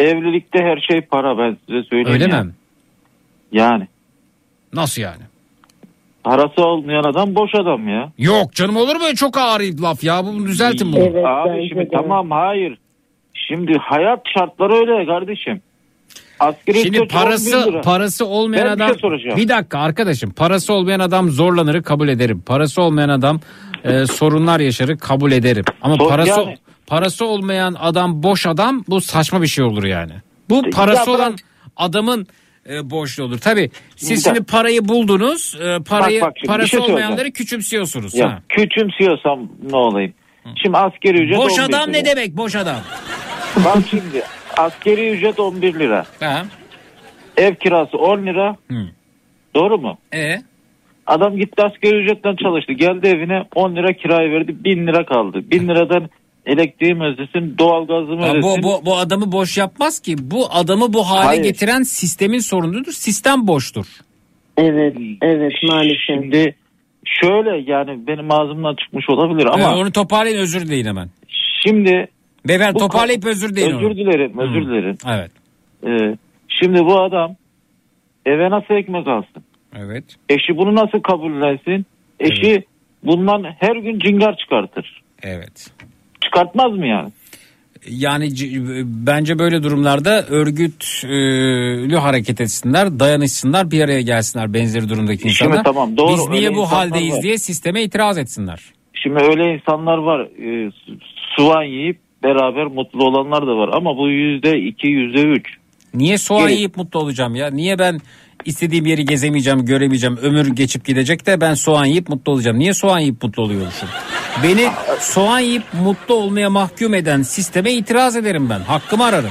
Evlilikte 0.04 0.58
her 0.58 0.84
şey 0.90 1.00
para 1.00 1.38
ben 1.38 1.56
size 1.66 1.82
söyleyeyim. 1.82 2.22
Öyle 2.22 2.36
ya. 2.36 2.42
mi? 2.42 2.52
Yani. 3.52 3.88
Nasıl 4.72 5.02
yani? 5.02 5.22
Parası 6.24 6.62
olmayan 6.64 7.04
adam 7.04 7.34
boş 7.34 7.50
adam 7.54 7.88
ya. 7.88 8.12
Yok 8.18 8.52
canım 8.52 8.76
olur 8.76 8.96
mu 8.96 9.14
çok 9.16 9.38
ağır 9.38 9.60
laf 9.82 10.04
ya 10.04 10.24
bunu 10.26 10.46
düzeltin 10.46 10.92
bunu. 10.92 11.28
Abi 11.28 11.68
şimdi 11.68 11.88
tamam 11.92 12.30
hayır. 12.30 12.78
Şimdi 13.34 13.78
hayat 13.78 14.20
şartları 14.38 14.74
öyle 14.74 15.06
kardeşim. 15.06 15.60
Asgari 16.40 16.78
Şimdi 16.82 16.88
ücret 16.88 17.00
11 17.00 17.08
parası 17.08 17.80
parası 17.84 18.26
olmayan 18.26 18.64
Ben 18.66 18.76
bir 18.78 18.82
adam 18.84 18.88
şey 18.88 18.98
soracağım. 19.00 19.36
bir 19.36 19.48
dakika 19.48 19.78
arkadaşım 19.78 20.30
parası 20.30 20.72
olmayan 20.72 21.00
adam 21.00 21.30
zorlanır 21.30 21.82
kabul 21.82 22.08
ederim. 22.08 22.42
Parası 22.46 22.82
olmayan 22.82 23.08
adam 23.08 23.40
e, 23.84 24.06
sorunlar 24.06 24.60
yaşarı 24.60 24.98
kabul 24.98 25.32
ederim. 25.32 25.64
Ama 25.82 25.96
Sor- 25.96 26.08
parası 26.08 26.40
yani- 26.40 26.56
parası 26.86 27.26
olmayan 27.26 27.76
adam 27.80 28.22
boş 28.22 28.46
adam 28.46 28.84
bu 28.88 29.00
saçma 29.00 29.42
bir 29.42 29.46
şey 29.46 29.64
olur 29.64 29.84
yani. 29.84 30.12
Bu 30.50 30.62
parası 30.70 31.10
Ya 31.10 31.16
olan 31.16 31.36
adamın 31.76 32.26
e, 32.68 32.90
borçlu 32.90 33.24
olur. 33.24 33.38
Tabii 33.38 33.70
siz 33.96 34.24
şimdi 34.24 34.42
parayı 34.44 34.88
buldunuz. 34.88 35.56
e, 35.60 35.78
parayı 35.82 36.20
Bak, 36.20 36.28
bak 36.28 36.36
şimdi 36.38 36.46
parası 36.52 36.68
şey 36.68 36.78
söyleyeceğim. 36.80 37.04
olmayanları 37.04 37.30
küçümsüyorsunuz. 37.32 38.14
Ya 38.14 38.30
ha. 38.30 38.42
küçümsüyorsam 38.48 39.48
ne 39.70 39.76
olayım? 39.76 40.14
Şimdi 40.62 40.76
askeri 40.76 41.24
ücret 41.24 41.38
Boş 41.38 41.52
11 41.52 41.62
adam 41.62 41.82
lira. 41.88 41.98
ne 41.98 42.04
demek 42.04 42.36
boş 42.36 42.56
adam? 42.56 42.76
Bak 43.56 43.78
şimdi 43.90 44.22
askeri 44.56 45.08
ücret 45.10 45.40
11 45.40 45.74
lira. 45.74 46.06
Ha. 46.20 46.44
Ev 47.36 47.54
kirası 47.54 47.98
10 47.98 48.26
lira. 48.26 48.56
Hı. 48.70 48.74
Doğru 49.54 49.78
mu? 49.78 49.98
E 50.14 50.36
Adam 51.06 51.36
gitti 51.36 51.62
askeri 51.62 51.96
ücretten 52.02 52.36
çalıştı. 52.36 52.72
Geldi 52.72 53.06
evine 53.06 53.42
10 53.54 53.76
lira 53.76 53.92
kirayı 53.92 54.30
verdi. 54.32 54.64
1000 54.64 54.86
lira 54.86 55.06
kaldı. 55.06 55.50
1000 55.50 55.68
liradan 55.68 56.10
elektriğim 56.48 57.00
ödesin, 57.00 57.58
doğalgazımı 57.58 58.24
ödesin. 58.24 58.42
bu, 58.42 58.62
bu, 58.62 58.86
bu 58.86 58.96
adamı 58.96 59.32
boş 59.32 59.58
yapmaz 59.58 60.00
ki. 60.00 60.16
Bu 60.20 60.46
adamı 60.50 60.92
bu 60.92 61.02
hale 61.10 61.24
Hayır. 61.26 61.42
getiren 61.42 61.82
sistemin 61.82 62.38
sorunudur. 62.38 62.92
Sistem 62.92 63.46
boştur. 63.46 63.86
Evet, 64.56 64.96
evet 65.22 65.52
maalesef. 65.68 65.98
Şimdi 66.06 66.54
şöyle 67.04 67.70
yani 67.72 68.06
benim 68.06 68.30
ağzımdan 68.30 68.74
çıkmış 68.74 69.10
olabilir 69.10 69.46
ama 69.46 69.62
Ee, 69.62 69.66
onu 69.76 69.92
toparlayın 69.92 70.38
özür 70.38 70.60
dileyin 70.66 70.84
hemen. 70.86 71.08
şimdi 71.66 72.08
Beyefendi 72.48 72.74
Bu- 72.74 72.78
toparlayıp 72.78 73.26
özür 73.26 73.50
dileyin. 73.56 73.76
özür 73.76 73.86
onu. 73.86 73.96
dilerim, 73.96 74.38
özür 74.38 74.60
Hı. 74.60 74.68
dilerim. 74.70 74.96
Evet. 75.08 75.30
Ee, 75.86 76.16
şimdi 76.48 76.78
bu 76.84 77.00
adam 77.00 77.36
eve 78.26 78.50
nasıl 78.50 78.74
ekmek 78.74 79.06
alsın? 79.08 79.44
Evet. 79.76 80.04
Eşi 80.28 80.56
bunu 80.56 80.74
nasıl 80.74 81.00
kabullensin? 81.00 81.86
Eşi 82.20 82.62
bundan 83.04 83.44
her 83.60 83.76
gün 83.76 83.98
cingar 83.98 84.36
çıkartır. 84.36 85.02
Evet. 85.22 85.70
Çıkartmaz 86.28 86.72
mı 86.72 86.86
yani? 86.86 87.08
Yani 87.88 88.28
bence 88.84 89.38
böyle 89.38 89.62
durumlarda 89.62 90.26
örgütlü 90.26 91.96
hareket 91.96 92.40
etsinler, 92.40 93.00
dayanışsınlar, 93.00 93.70
bir 93.70 93.80
araya 93.80 94.00
gelsinler 94.00 94.54
benzeri 94.54 94.88
durumdaki 94.88 95.20
Şimdi 95.20 95.32
insanlar. 95.32 95.64
tamam, 95.64 95.96
doğru, 95.96 96.12
Biz 96.12 96.28
niye 96.28 96.54
bu 96.54 96.72
haldeyiz 96.72 97.16
var. 97.16 97.22
diye 97.22 97.38
sisteme 97.38 97.82
itiraz 97.82 98.18
etsinler. 98.18 98.60
Şimdi 98.94 99.22
öyle 99.24 99.54
insanlar 99.54 99.98
var. 99.98 100.20
e, 100.20 100.70
soğan 101.36 101.62
yiyip 101.62 101.98
beraber 102.22 102.66
mutlu 102.66 103.04
olanlar 103.04 103.46
da 103.46 103.56
var. 103.56 103.70
Ama 103.72 103.96
bu 103.96 104.08
yüzde 104.08 104.58
iki, 104.58 104.86
yüzde 104.86 105.22
üç. 105.22 105.46
Niye 105.94 106.18
soğan 106.18 106.48
yiyip 106.48 106.76
mutlu 106.76 107.00
olacağım 107.00 107.34
ya? 107.34 107.50
Niye 107.50 107.78
ben 107.78 107.98
istediğim 108.48 108.86
yeri 108.86 109.04
gezemeyeceğim, 109.04 109.64
göremeyeceğim, 109.64 110.16
ömür 110.16 110.46
geçip 110.46 110.84
gidecek 110.84 111.26
de 111.26 111.40
ben 111.40 111.54
soğan 111.54 111.84
yiyip 111.84 112.08
mutlu 112.08 112.32
olacağım? 112.32 112.58
Niye 112.58 112.74
soğan 112.74 112.98
yiyip 112.98 113.22
mutlu 113.22 113.42
oluyormuşum? 113.42 113.88
Beni 114.42 114.66
soğan 115.00 115.38
yiyip 115.38 115.62
mutlu 115.84 116.14
olmaya 116.14 116.50
mahkum 116.50 116.94
eden 116.94 117.22
sisteme 117.22 117.72
itiraz 117.72 118.16
ederim 118.16 118.50
ben. 118.50 118.60
Hakkımı 118.60 119.04
ararım. 119.04 119.30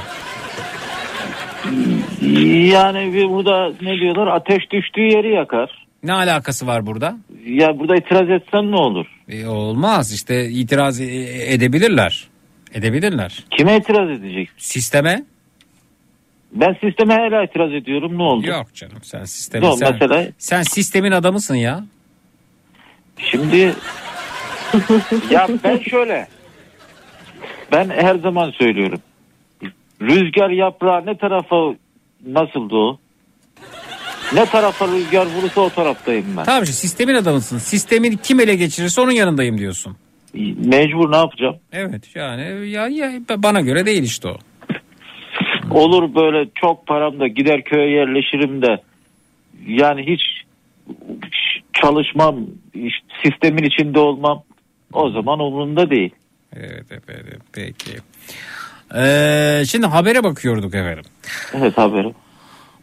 Yani 2.72 3.28
burada 3.30 3.72
ne 3.82 4.00
diyorlar? 4.00 4.26
Ateş 4.26 4.70
düştüğü 4.70 5.00
yeri 5.00 5.34
yakar. 5.34 5.86
Ne 6.02 6.12
alakası 6.12 6.66
var 6.66 6.86
burada? 6.86 7.16
Ya 7.46 7.78
burada 7.78 7.96
itiraz 7.96 8.30
etsen 8.30 8.70
ne 8.70 8.76
olur? 8.76 9.06
E, 9.28 9.46
olmaz 9.46 10.12
işte 10.12 10.48
itiraz 10.48 11.00
e- 11.00 11.54
edebilirler. 11.54 12.28
Edebilirler. 12.74 13.44
Kime 13.58 13.76
itiraz 13.76 14.10
edecek? 14.10 14.48
Sisteme? 14.56 15.24
Ben 16.52 16.76
sisteme 16.80 17.14
hala 17.14 17.44
itiraz 17.44 17.72
ediyorum. 17.74 18.18
Ne 18.18 18.22
oldu? 18.22 18.46
Yok 18.46 18.74
canım 18.74 18.98
sen 19.02 19.24
sistemi 19.24 19.64
Yok, 19.64 19.78
sen, 19.78 19.92
mesela- 19.92 20.26
sen 20.38 20.62
sistemin 20.62 21.12
adamısın 21.12 21.54
ya. 21.54 21.84
Şimdi 23.18 23.56
ya 25.30 25.48
ben 25.64 25.78
şöyle 25.78 26.28
ben 27.72 27.90
her 27.90 28.14
zaman 28.14 28.50
söylüyorum. 28.50 29.00
Rüzgar 30.02 30.50
yaprağı 30.50 31.06
ne 31.06 31.16
tarafa 31.18 31.74
nasıldı 32.26 32.74
o? 32.74 32.98
Ne 34.32 34.46
tarafa 34.46 34.88
rüzgar 34.88 35.26
vurursa 35.26 35.60
o 35.60 35.70
taraftayım 35.70 36.36
ben. 36.36 36.44
Tamam 36.44 36.62
işte 36.62 36.74
sistemin 36.74 37.14
adamısın. 37.14 37.58
Sistemin 37.58 38.16
kim 38.22 38.40
ele 38.40 38.54
geçirirse 38.54 39.00
onun 39.00 39.12
yanındayım 39.12 39.58
diyorsun. 39.58 39.96
Mecbur 40.64 41.12
ne 41.12 41.16
yapacağım? 41.16 41.56
Evet 41.72 42.16
yani 42.16 42.70
ya, 42.70 42.88
ya 42.88 43.12
bana 43.36 43.60
göre 43.60 43.86
değil 43.86 44.02
işte 44.02 44.28
o. 44.28 44.36
Olur 45.70 46.14
böyle 46.14 46.48
çok 46.54 46.86
param 46.86 47.20
da 47.20 47.26
gider 47.26 47.62
köye 47.64 47.90
yerleşirim 47.90 48.62
de 48.62 48.82
yani 49.66 50.06
hiç 50.06 50.22
çalışmam, 51.72 52.36
sistemin 53.24 53.62
içinde 53.62 53.98
olmam 53.98 54.42
o 54.92 55.10
zaman 55.10 55.40
umurumda 55.40 55.90
değil. 55.90 56.10
Evet 56.56 56.92
efendim 56.92 57.38
peki. 57.52 57.90
Ee, 58.94 59.62
şimdi 59.68 59.86
habere 59.86 60.24
bakıyorduk 60.24 60.74
efendim. 60.74 61.04
Evet 61.54 61.78
haberim. 61.78 62.14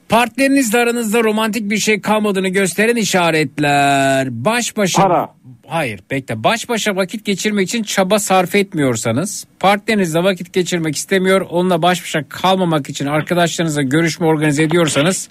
Partnerinizle 0.09 0.77
aranızda 0.77 1.23
romantik 1.23 1.69
bir 1.69 1.77
şey 1.77 2.01
kalmadığını 2.01 2.47
gösteren 2.47 2.95
işaretler. 2.95 4.27
Baş 4.31 4.77
başa 4.77 5.01
Para. 5.01 5.29
Hayır 5.67 5.99
bekle. 6.11 6.43
Baş 6.43 6.69
başa 6.69 6.95
vakit 6.95 7.25
geçirmek 7.25 7.67
için 7.67 7.83
çaba 7.83 8.19
sarf 8.19 8.55
etmiyorsanız, 8.55 9.47
partnerinizle 9.59 10.23
vakit 10.23 10.53
geçirmek 10.53 10.95
istemiyor, 10.95 11.41
onunla 11.49 11.81
baş 11.81 12.03
başa 12.03 12.29
kalmamak 12.29 12.89
için 12.89 13.05
arkadaşlarınızla 13.05 13.81
görüşme 13.81 14.25
organize 14.25 14.63
ediyorsanız 14.63 15.29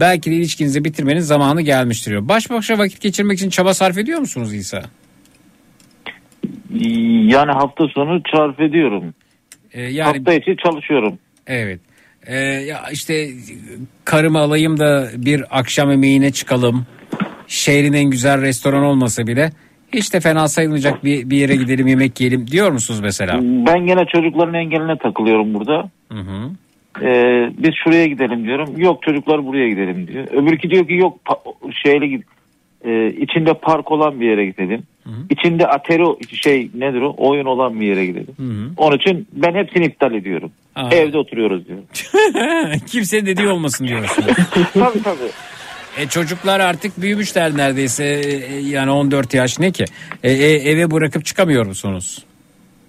belki 0.00 0.30
de 0.30 0.34
ilişkinizi 0.34 0.84
bitirmenin 0.84 1.20
zamanı 1.20 1.62
gelmiştir 1.62 2.10
diyor. 2.10 2.28
Baş 2.28 2.50
başa 2.50 2.78
vakit 2.78 3.00
geçirmek 3.00 3.38
için 3.38 3.50
çaba 3.50 3.74
sarf 3.74 3.98
ediyor 3.98 4.18
musunuz 4.18 4.54
İsa? 4.54 4.82
Yani 7.26 7.52
hafta 7.52 7.88
sonu 7.88 8.22
çarp 8.22 8.60
ediyorum. 8.60 9.14
Ee, 9.72 9.82
yani 9.82 10.18
Hafta 10.18 10.34
içi 10.34 10.56
çalışıyorum. 10.64 11.18
Evet. 11.46 11.80
Ee, 12.26 12.36
ya 12.38 12.80
işte 12.92 13.28
karımı 14.04 14.38
alayım 14.38 14.78
da 14.78 15.08
bir 15.16 15.58
akşam 15.58 15.90
yemeğine 15.90 16.32
çıkalım. 16.32 16.86
Şehrin 17.46 17.92
en 17.92 18.10
güzel 18.10 18.42
restoran 18.42 18.82
olmasa 18.84 19.26
bile 19.26 19.50
hiç 19.92 20.14
de 20.14 20.20
fena 20.20 20.48
sayılmayacak 20.48 21.04
bir, 21.04 21.30
bir 21.30 21.36
yere 21.36 21.56
gidelim 21.56 21.86
yemek 21.86 22.20
yiyelim 22.20 22.46
diyor 22.46 22.70
musunuz 22.72 23.00
mesela? 23.00 23.38
Ben 23.42 23.86
gene 23.86 24.04
çocukların 24.06 24.54
engeline 24.54 24.98
takılıyorum 24.98 25.54
burada. 25.54 25.90
Hı 26.12 26.18
hı. 26.18 26.50
Ee, 27.02 27.50
biz 27.58 27.70
şuraya 27.84 28.06
gidelim 28.06 28.44
diyorum. 28.44 28.74
Yok 28.76 29.02
çocuklar 29.02 29.46
buraya 29.46 29.68
gidelim 29.68 30.06
diyor. 30.06 30.26
Öbürkü 30.32 30.70
diyor 30.70 30.88
ki 30.88 30.94
yok 30.94 31.18
pa- 31.26 31.72
şeyle 31.82 32.06
git. 32.06 32.24
e, 32.84 33.06
içinde 33.10 33.54
park 33.54 33.92
olan 33.92 34.20
bir 34.20 34.30
yere 34.30 34.46
gidelim. 34.46 34.82
İçinde 35.30 35.66
atero 35.66 36.18
şey 36.32 36.70
nedir 36.74 37.00
o 37.02 37.14
oyun 37.18 37.44
olan 37.44 37.80
bir 37.80 37.86
yere 37.86 38.06
gidelim. 38.06 38.74
Onun 38.76 38.96
için 38.96 39.28
ben 39.32 39.54
hepsini 39.54 39.84
iptal 39.86 40.14
ediyorum. 40.14 40.50
Aa. 40.74 40.88
Evde 40.94 41.18
oturuyoruz 41.18 41.62
diyor. 41.68 41.78
Kimse 42.86 43.26
dediği 43.26 43.48
olmasın 43.48 43.86
diyorsun. 43.88 44.24
tabii 44.74 45.02
tabii. 45.02 45.30
E 45.98 46.08
çocuklar 46.08 46.60
artık 46.60 47.00
büyümüşler 47.02 47.56
neredeyse 47.56 48.04
E, 48.04 48.58
yani 48.60 48.90
14 48.90 49.34
yaş 49.34 49.58
ne 49.58 49.70
ki? 49.70 49.84
E, 50.22 50.30
e, 50.32 50.52
eve 50.70 50.90
bırakıp 50.90 51.24
çıkamıyor 51.24 51.66
musunuz? 51.66 52.24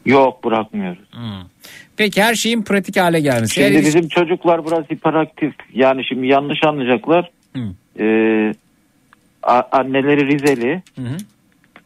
Yok 0.06 0.44
bırakmıyoruz. 0.44 1.00
Hmm. 1.12 1.42
Peki 1.98 2.24
her 2.24 2.36
şeyin 2.36 2.62
pratik 2.62 2.98
hale 2.98 3.20
gelmesi. 3.20 3.54
Şimdi 3.54 3.68
ilişki- 3.68 3.86
bizim 3.88 4.08
çocuklar 4.08 4.66
biraz 4.66 4.86
hiperaktif. 4.92 5.54
Yani 5.74 6.06
şimdi 6.06 6.28
yanlış 6.28 6.60
anlayacaklar. 6.64 7.30
Ee, 8.00 8.54
a- 9.44 9.78
anneleri 9.80 10.28
Rizeli. 10.28 10.82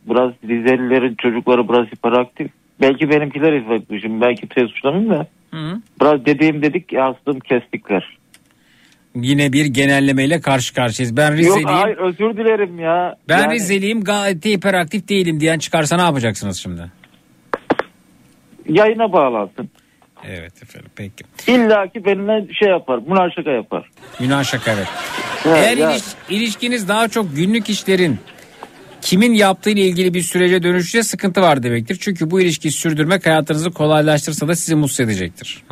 Biraz 0.05 0.31
Rizelilerin 0.43 1.15
çocukları 1.15 1.69
biraz 1.69 1.87
hiperaktif. 1.87 2.51
Belki 2.81 3.09
benimkiler 3.09 3.59
hiperaktif. 3.61 4.01
Şimdi 4.01 4.21
belki 4.21 4.47
tez 4.49 4.69
suçlamayayım 4.69 5.09
da. 5.11 5.27
Hı. 5.51 5.81
Biraz 6.01 6.25
dediğim 6.25 6.61
dedik 6.61 6.93
yazdım 6.93 7.39
kestikler. 7.39 8.17
Yine 9.15 9.53
bir 9.53 9.65
genellemeyle 9.65 10.41
karşı 10.41 10.73
karşıyayız. 10.73 11.17
Ben 11.17 11.29
Yok 11.31 11.37
Rizeliyim. 11.39 11.67
hayır 11.69 11.97
özür 11.97 12.37
dilerim 12.37 12.79
ya. 12.79 13.15
Ben 13.29 13.39
Yani 13.41 13.53
Rizeliyim 13.53 14.03
gayet 14.03 14.43
de 14.43 14.49
hiperaktif 14.51 15.09
değilim 15.09 15.39
diyen 15.39 15.59
çıkarsa 15.59 15.95
ne 15.95 16.01
yapacaksınız 16.01 16.57
şimdi? 16.57 16.91
Yayına 18.69 19.13
bağlansın. 19.13 19.69
Evet 20.27 20.63
efendim 20.63 20.89
peki. 20.95 21.23
İlla 21.47 21.87
ki 21.87 22.05
benimle 22.05 22.53
şey 22.53 22.69
yapar. 22.69 22.99
Münakaşa 23.07 23.51
yapar. 23.51 23.89
Yunan 24.19 24.43
şaka 24.43 24.71
evet. 24.73 24.87
Evet, 25.45 25.57
Eğer 25.57 25.77
ya. 25.77 25.91
iliş- 25.91 26.15
ilişkiniz 26.29 26.87
daha 26.87 27.07
çok 27.07 27.35
günlük 27.35 27.69
işlerin 27.69 28.17
kimin 29.01 29.33
yaptığı 29.33 29.69
ile 29.69 29.81
ilgili 29.81 30.13
bir 30.13 30.21
sürece 30.21 30.63
dönüşürse 30.63 31.03
sıkıntı 31.03 31.41
var 31.41 31.63
demektir. 31.63 31.97
Çünkü 32.01 32.31
bu 32.31 32.41
ilişkiyi 32.41 32.71
sürdürmek 32.71 33.25
hayatınızı 33.25 33.71
kolaylaştırsa 33.71 34.47
da 34.47 34.55
sizi 34.55 34.75
mutsuz 34.75 34.99
edecektir. 34.99 35.63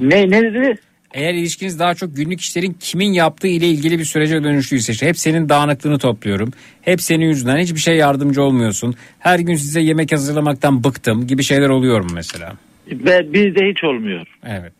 Ne 0.00 0.30
ne 0.30 0.42
dedi? 0.42 0.78
Eğer 1.14 1.34
ilişkiniz 1.34 1.78
daha 1.78 1.94
çok 1.94 2.16
günlük 2.16 2.40
işlerin 2.40 2.76
kimin 2.80 3.12
yaptığı 3.12 3.46
ile 3.46 3.68
ilgili 3.68 3.98
bir 3.98 4.04
sürece 4.04 4.44
dönüştüyse 4.44 4.92
işte 4.92 5.06
hep 5.06 5.18
senin 5.18 5.48
dağınıklığını 5.48 5.98
topluyorum. 5.98 6.52
Hep 6.82 7.02
senin 7.02 7.24
yüzünden 7.24 7.58
hiçbir 7.58 7.80
şey 7.80 7.96
yardımcı 7.96 8.42
olmuyorsun. 8.42 8.94
Her 9.18 9.38
gün 9.38 9.54
size 9.54 9.80
yemek 9.80 10.12
hazırlamaktan 10.12 10.84
bıktım 10.84 11.26
gibi 11.26 11.42
şeyler 11.42 11.68
oluyor 11.68 12.00
mu 12.00 12.10
mesela? 12.14 12.52
Ve 12.90 13.32
bizde 13.32 13.70
hiç 13.70 13.84
olmuyor. 13.84 14.26
Evet. 14.46 14.72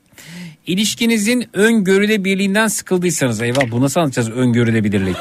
İlişkinizin 0.67 1.45
öngörülebilirliğinden 1.53 2.67
sıkıldıysanız 2.67 3.43
eyvah 3.43 3.71
bu 3.71 3.81
nasıl 3.81 4.01
anlatacağız 4.01 4.31
öngörülebilirlik? 4.31 5.17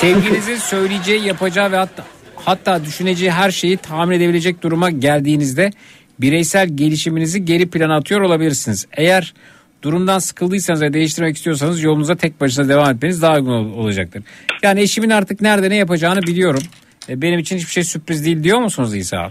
Sevginizin 0.00 0.56
söyleyeceği, 0.56 1.26
yapacağı 1.26 1.72
ve 1.72 1.76
hatta, 1.76 2.04
hatta 2.36 2.84
düşüneceği 2.84 3.30
her 3.30 3.50
şeyi 3.50 3.76
tahmin 3.76 4.16
edebilecek 4.16 4.62
duruma 4.62 4.90
geldiğinizde 4.90 5.70
bireysel 6.20 6.68
gelişiminizi 6.76 7.44
geri 7.44 7.70
plana 7.70 7.96
atıyor 7.96 8.20
olabilirsiniz. 8.20 8.86
Eğer 8.92 9.34
durumdan 9.82 10.18
sıkıldıysanız 10.18 10.82
ve 10.82 10.92
değiştirmek 10.92 11.36
istiyorsanız 11.36 11.82
yolunuza 11.82 12.14
tek 12.16 12.40
başına 12.40 12.68
devam 12.68 12.90
etmeniz 12.94 13.22
daha 13.22 13.34
uygun 13.36 13.52
ol- 13.52 13.72
olacaktır. 13.72 14.22
Yani 14.62 14.80
eşimin 14.80 15.10
artık 15.10 15.40
nerede 15.40 15.70
ne 15.70 15.76
yapacağını 15.76 16.22
biliyorum. 16.22 16.62
E, 17.08 17.22
Benim 17.22 17.38
için 17.38 17.56
hiçbir 17.56 17.70
şey 17.72 17.84
sürpriz 17.84 18.24
değil 18.26 18.42
diyor 18.44 18.58
musunuz 18.58 18.94
İsa? 18.94 19.30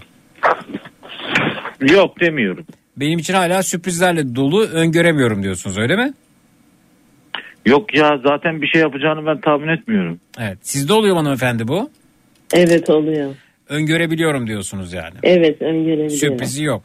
Yok 1.80 2.20
demiyorum. 2.20 2.66
Benim 2.96 3.18
için 3.18 3.34
hala 3.34 3.62
sürprizlerle 3.62 4.34
dolu 4.34 4.62
öngöremiyorum 4.66 5.42
diyorsunuz 5.42 5.78
öyle 5.78 5.96
mi? 5.96 6.12
Yok 7.66 7.94
ya 7.94 8.20
zaten 8.24 8.62
bir 8.62 8.66
şey 8.66 8.80
yapacağını 8.80 9.26
ben 9.26 9.40
tahmin 9.40 9.68
etmiyorum. 9.68 10.20
Evet. 10.38 10.58
Sizde 10.62 10.92
oluyor 10.92 11.14
mu 11.14 11.20
hanımefendi 11.20 11.68
bu? 11.68 11.90
Evet 12.54 12.90
oluyor. 12.90 13.34
Öngörebiliyorum 13.68 14.46
diyorsunuz 14.46 14.92
yani. 14.92 15.14
Evet 15.22 15.62
öngörebiliyorum. 15.62 16.10
Sürprizi 16.10 16.64
yok. 16.64 16.82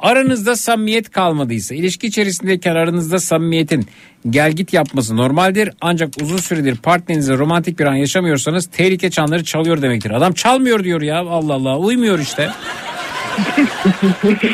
Aranızda 0.00 0.56
samimiyet 0.56 1.10
kalmadıysa, 1.10 1.74
ilişki 1.74 2.06
içerisindeyken 2.06 2.76
aranızda 2.76 3.18
samimiyetin 3.18 3.86
gel 4.30 4.52
git 4.52 4.72
yapması 4.72 5.16
normaldir. 5.16 5.70
Ancak 5.80 6.10
uzun 6.22 6.36
süredir 6.36 6.76
partnerinizle 6.76 7.38
romantik 7.38 7.78
bir 7.78 7.84
an 7.84 7.94
yaşamıyorsanız 7.94 8.66
tehlike 8.66 9.10
çanları 9.10 9.44
çalıyor 9.44 9.82
demektir. 9.82 10.10
Adam 10.10 10.32
çalmıyor 10.32 10.84
diyor 10.84 11.02
ya 11.02 11.18
Allah 11.18 11.54
Allah 11.54 11.78
uymuyor 11.78 12.18
işte. 12.18 12.50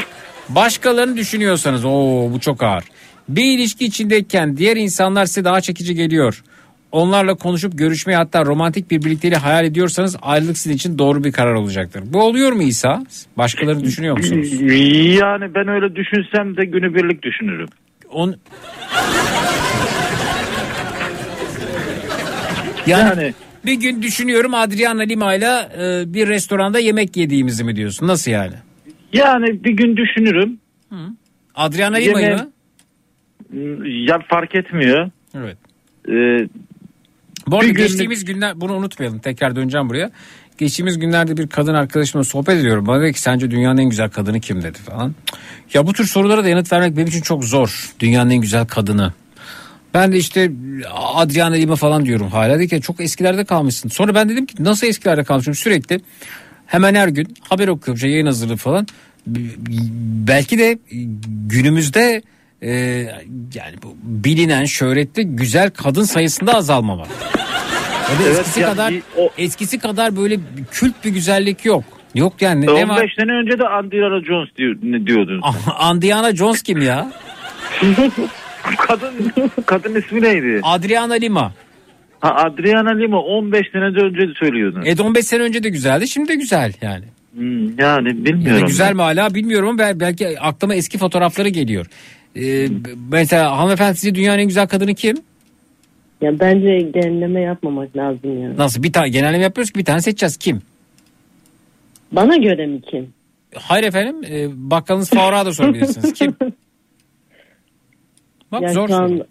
Başkalarını 0.49 1.17
düşünüyorsanız 1.17 1.85
o 1.85 1.91
bu 2.33 2.41
çok 2.41 2.63
ağır. 2.63 2.85
Bir 3.29 3.45
ilişki 3.59 3.85
içindeyken 3.85 4.57
diğer 4.57 4.77
insanlar 4.77 5.27
size 5.27 5.45
daha 5.45 5.61
çekici 5.61 5.95
geliyor. 5.95 6.43
Onlarla 6.93 7.35
konuşup 7.35 7.79
görüşmeyi 7.79 8.17
hatta 8.17 8.45
romantik 8.45 8.91
bir 8.91 9.05
birlikteliği 9.05 9.39
hayal 9.39 9.65
ediyorsanız 9.65 10.17
ayrılık 10.23 10.59
sizin 10.59 10.77
için 10.77 10.99
doğru 10.99 11.25
bir 11.25 11.33
karar 11.33 11.55
olacaktır. 11.55 12.03
Bu 12.07 12.23
oluyor 12.23 12.53
mu 12.53 12.63
İsa? 12.63 13.05
Başkalarını 13.37 13.85
düşünüyor 13.85 14.17
musunuz? 14.17 14.53
Yani 15.21 15.55
ben 15.55 15.69
öyle 15.69 15.97
düşünsem 15.97 16.57
de 16.57 16.65
günübirlik 16.65 17.23
düşünürüm. 17.23 17.69
On... 18.11 18.37
Yani, 22.87 23.35
bir 23.67 23.75
gün 23.75 24.03
düşünüyorum 24.03 24.55
Adriana 24.55 25.03
Lima 25.03 25.35
ile 25.35 25.69
e, 25.79 26.15
bir 26.15 26.29
restoranda 26.29 26.79
yemek 26.79 27.17
yediğimizi 27.17 27.65
mi 27.65 27.77
diyorsun? 27.77 28.07
Nasıl 28.07 28.31
yani? 28.31 28.55
Yani 29.13 29.65
bir 29.65 29.73
gün 29.73 29.97
düşünürüm. 29.97 30.59
Adriana 31.55 31.97
Lima'yı 31.97 32.27
Yemeğe- 32.27 32.43
mı? 32.43 32.51
Ya 34.07 34.19
fark 34.29 34.55
etmiyor. 34.55 35.11
Evet. 35.35 35.57
Ee, 36.09 36.13
Bu 37.47 37.57
arada 37.57 37.67
günlük- 37.67 37.79
geçtiğimiz 37.79 38.25
günler 38.25 38.61
bunu 38.61 38.73
unutmayalım 38.75 39.19
tekrar 39.19 39.57
döneceğim 39.57 39.89
buraya. 39.89 40.11
Geçtiğimiz 40.59 40.99
günlerde 40.99 41.37
bir 41.37 41.47
kadın 41.47 41.75
arkadaşımla 41.75 42.25
sohbet 42.25 42.57
ediyorum. 42.61 42.87
Bana 42.87 43.03
dedi 43.03 43.13
ki 43.13 43.21
sence 43.21 43.51
dünyanın 43.51 43.79
en 43.79 43.91
güzel 43.91 44.11
kadını 44.11 44.41
kim 44.41 44.63
dedi 44.63 44.79
falan. 44.79 45.15
Ya 45.75 45.87
bu 45.87 45.93
tür 45.93 46.07
sorulara 46.07 46.45
da 46.45 46.49
yanıt 46.49 46.73
vermek 46.73 46.97
benim 46.97 47.09
için 47.09 47.21
çok 47.21 47.45
zor. 47.45 47.93
Dünyanın 48.01 48.31
en 48.31 48.41
güzel 48.41 48.67
kadını. 48.67 49.13
Ben 49.95 50.13
de 50.13 50.17
işte 50.17 50.53
Adriana 50.95 51.55
Lima 51.55 51.77
falan 51.77 52.05
diyorum 52.05 52.29
hala. 52.29 52.55
Dedi 52.59 52.69
ki 52.69 52.81
çok 52.81 53.01
eskilerde 53.01 53.45
kalmışsın. 53.45 53.89
Sonra 53.89 54.15
ben 54.15 54.29
dedim 54.29 54.47
ki 54.47 54.55
nasıl 54.65 54.87
eskilerde 54.87 55.25
kalmışım 55.25 55.55
sürekli. 55.55 56.01
Hemen 56.67 56.95
her 56.95 57.09
gün 57.09 57.35
haber 57.41 57.69
okuyorum 57.69 57.99
şey, 57.99 58.11
yayın 58.11 58.27
hazırlığı 58.27 58.57
falan. 58.57 58.87
Belki 60.27 60.59
de 60.59 60.79
günümüzde 61.47 62.23
e, 62.63 62.71
yani 63.55 63.75
bu 63.83 63.97
bilinen 64.03 64.65
şöhretli 64.65 65.25
güzel 65.25 65.71
kadın 65.71 66.03
sayısında 66.05 66.55
azalma 66.55 66.99
var. 66.99 67.07
Da 67.09 68.23
Evet, 68.27 68.39
eskisi 68.39 68.61
yani 68.61 68.71
kadar 68.73 68.93
bir- 68.93 69.03
eskisi 69.39 69.79
kadar 69.79 70.17
böyle 70.17 70.39
kült 70.71 70.95
bir 71.05 71.11
güzellik 71.11 71.65
yok. 71.65 71.85
Yok 72.15 72.43
yani 72.43 72.61
ne, 72.63 72.67
ne 72.67 72.73
15 72.73 72.89
var? 72.89 73.15
sene 73.19 73.33
önce 73.33 73.59
de 73.59 73.69
Andrea 73.69 74.25
Jones 74.25 74.49
diyor, 74.57 75.07
diyordun? 75.07 75.41
Andiana 75.79 76.37
Jones 76.37 76.63
kim 76.63 76.83
ya? 76.83 77.13
kadın 78.79 79.33
kadın 79.67 79.95
ismi 79.95 80.23
neydi? 80.23 80.61
Adriana 80.63 81.15
Lima. 81.15 81.53
Ha, 82.21 82.35
Adriana 82.35 82.91
Lima 82.91 83.19
15 83.21 83.67
sene 83.73 83.83
önce 83.85 84.35
söylüyordun. 84.41 84.83
Evet 84.87 85.01
15 85.01 85.27
sene 85.27 85.43
önce 85.43 85.63
de 85.63 85.69
güzeldi 85.69 86.09
şimdi 86.09 86.29
de 86.29 86.35
güzel 86.35 86.73
yani. 86.83 87.05
Hmm, 87.35 87.79
yani 87.79 88.25
bilmiyorum. 88.25 88.67
güzel 88.67 88.89
ben. 88.89 88.97
mi 88.97 89.03
hala 89.03 89.35
bilmiyorum 89.35 89.69
ama 89.69 89.79
bel- 89.79 90.01
belki 90.01 90.41
aklıma 90.41 90.75
eski 90.75 90.99
fotoğrafları 90.99 91.49
geliyor. 91.49 91.87
Ee, 92.37 92.69
mesela 93.11 93.59
hanımefendi 93.59 93.97
sizce 93.97 94.15
dünyanın 94.15 94.39
en 94.39 94.47
güzel 94.47 94.67
kadını 94.69 94.95
kim? 94.95 95.17
Ya 96.21 96.41
bence 96.41 96.79
genelleme 96.95 97.41
yapmamak 97.41 97.97
lazım 97.97 98.43
ya. 98.43 98.57
Nasıl 98.57 98.83
bir 98.83 98.93
tane 98.93 99.09
genelleme 99.09 99.43
yapıyoruz 99.43 99.71
ki 99.71 99.79
bir 99.79 99.85
tane 99.85 100.01
seçeceğiz 100.01 100.37
kim? 100.37 100.63
Bana 102.13 102.37
göre 102.37 102.67
mi 102.67 102.81
kim? 102.91 103.13
Hayır 103.55 103.85
efendim 103.85 104.17
e, 104.31 104.49
bakkalınız 104.71 105.11
Faruk'a 105.11 105.47
da 105.47 105.53
sorabilirsiniz 105.53 106.13
kim? 106.13 106.35
Bak 108.53 108.63
ya 108.63 108.73
zor 108.73 108.89
şu 108.89 108.95
an, 108.95 109.23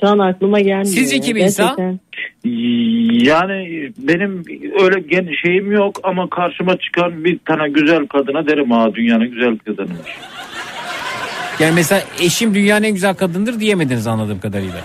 şu 0.00 0.08
an 0.08 0.18
aklıma 0.18 0.60
gelmiyor. 0.60 0.84
Sizce 0.84 1.20
kim? 1.20 1.36
Gerçekten. 1.36 2.00
Yani 3.24 3.90
benim 3.98 4.42
öyle 4.80 5.00
gen 5.00 5.28
şeyim 5.42 5.72
yok 5.72 6.00
ama 6.02 6.30
karşıma 6.30 6.76
çıkan 6.78 7.24
bir 7.24 7.38
tane 7.38 7.68
güzel 7.68 8.06
kadına 8.06 8.46
derim 8.46 8.70
ha 8.70 8.94
dünyanın 8.94 9.30
güzel 9.30 9.58
kadınıymış. 9.58 10.10
Yani 11.60 11.72
mesela 11.74 12.02
eşim 12.20 12.54
dünyanın 12.54 12.82
en 12.82 12.92
güzel 12.94 13.14
kadındır 13.14 13.60
diyemediniz 13.60 14.06
anladığım 14.06 14.40
kadarıyla. 14.40 14.80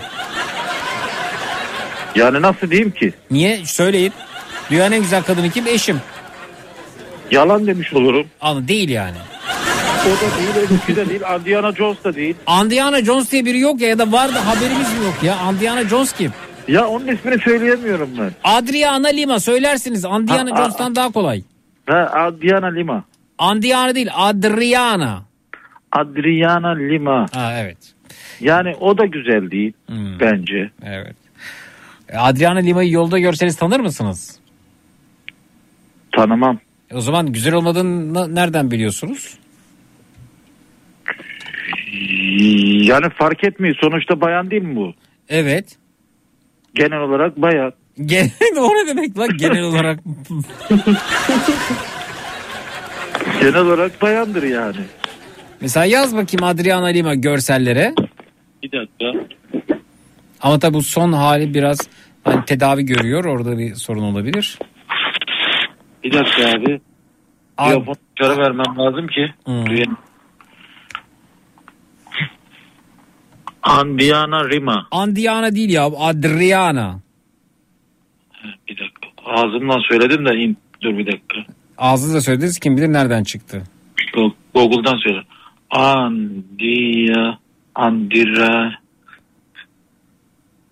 Yani 2.14 2.42
nasıl 2.42 2.70
diyeyim 2.70 2.90
ki? 2.90 3.12
Niye? 3.30 3.64
Söyleyin. 3.64 4.12
Dünyanın 4.70 4.92
en 4.92 5.02
güzel 5.02 5.22
kadını 5.22 5.50
kim? 5.50 5.66
Eşim. 5.66 6.00
Yalan 7.30 7.66
demiş 7.66 7.92
olurum. 7.94 8.26
Anı 8.40 8.68
değil 8.68 8.88
yani. 8.88 9.16
O 10.06 10.08
da 10.10 10.38
değil, 10.38 10.66
öbürkü 10.66 10.96
de 10.96 11.08
değil, 11.08 11.20
Indiana 11.40 11.72
Jones 11.72 12.04
da 12.04 12.14
değil. 12.14 12.34
Indiana 12.64 13.04
Jones 13.04 13.32
diye 13.32 13.44
biri 13.44 13.58
yok 13.58 13.80
ya 13.80 13.88
ya 13.88 13.98
da 13.98 14.12
vardı 14.12 14.38
haberimiz 14.38 14.98
mi 14.98 15.04
yok 15.04 15.14
ya? 15.22 15.36
Indiana 15.52 15.84
Jones 15.88 16.12
kim? 16.12 16.32
Ya 16.68 16.86
onun 16.88 17.08
ismini 17.08 17.38
söyleyemiyorum 17.42 18.10
ben. 18.18 18.30
Adriana 18.44 19.08
Lima 19.08 19.40
söylersiniz. 19.40 20.04
Indiana 20.04 20.50
Ha, 20.52 20.56
Jones'tan 20.56 20.96
daha 20.96 21.10
kolay. 21.12 21.42
Ha, 21.86 22.10
Adriana 22.14 22.66
Lima. 22.66 23.04
Indiana 23.54 23.94
değil 23.94 24.08
Adriana. 24.14 25.22
Adriana 25.92 26.70
Lima. 26.74 27.26
Ha 27.32 27.52
evet. 27.58 27.78
Yani 28.40 28.74
o 28.80 28.98
da 28.98 29.06
güzel 29.06 29.50
değil 29.50 29.72
bence. 30.20 30.70
Evet. 30.82 31.16
Adriana 32.18 32.58
Lima'yı 32.58 32.90
yolda 32.90 33.18
görseniz 33.18 33.56
tanır 33.56 33.80
mısınız? 33.80 34.38
Tanımam. 36.16 36.58
O 36.94 37.00
zaman 37.00 37.32
güzel 37.32 37.54
olmadığını 37.54 38.34
nereden 38.34 38.70
biliyorsunuz? 38.70 39.38
Yani 42.88 43.06
fark 43.18 43.44
etmiyor. 43.44 43.76
Sonuçta 43.80 44.20
bayan 44.20 44.50
değil 44.50 44.62
mi 44.62 44.76
bu? 44.76 44.94
Evet. 45.28 45.76
Genel 46.74 46.98
olarak 47.00 47.36
bayan. 47.36 47.72
Genel 48.06 48.30
o 48.58 48.68
ne 48.68 48.86
demek 48.86 49.18
lan 49.18 49.28
genel 49.36 49.62
olarak? 49.62 50.00
Genel 53.40 53.56
olarak 53.56 54.02
bayandır 54.02 54.42
yani. 54.42 54.76
Mesela 55.60 55.86
yaz 55.86 56.16
bakayım 56.16 56.44
Adriana 56.44 56.86
Lima 56.86 57.14
görsellere. 57.14 57.94
Bir 58.62 58.72
dakika. 58.72 59.26
Ama 60.40 60.58
tabi 60.58 60.74
bu 60.74 60.82
son 60.82 61.12
hali 61.12 61.54
biraz 61.54 61.78
hani 62.24 62.44
tedavi 62.44 62.82
görüyor. 62.86 63.24
Orada 63.24 63.58
bir 63.58 63.74
sorun 63.74 64.02
olabilir. 64.02 64.58
Bir 66.04 66.12
dakika 66.12 66.48
abi. 66.50 66.80
Abi- 67.58 67.74
Telefonu 67.74 67.94
dışarı 68.20 68.38
vermem 68.38 68.78
lazım 68.78 69.06
ki. 69.06 69.34
Hmm. 69.44 69.66
duyayım. 69.66 69.96
Andiana 73.62 74.48
Rima. 74.48 74.86
Andiana 74.90 75.54
değil 75.54 75.70
ya 75.70 75.84
Adriana. 75.86 77.00
Bir 78.68 78.78
dakika. 78.78 79.00
Ağzımdan 79.26 79.78
söyledim 79.88 80.26
de 80.26 80.34
in. 80.36 80.56
Dur 80.82 80.98
bir 80.98 81.06
dakika. 81.06 81.36
Ağzınızla 81.78 82.20
söylediniz 82.20 82.58
kim 82.58 82.76
bilir 82.76 82.92
nereden 82.92 83.24
çıktı. 83.24 83.62
Go- 84.14 84.32
Google'dan 84.54 84.96
söyle. 84.96 85.22
Andia 85.70 87.38
Andira 87.74 88.72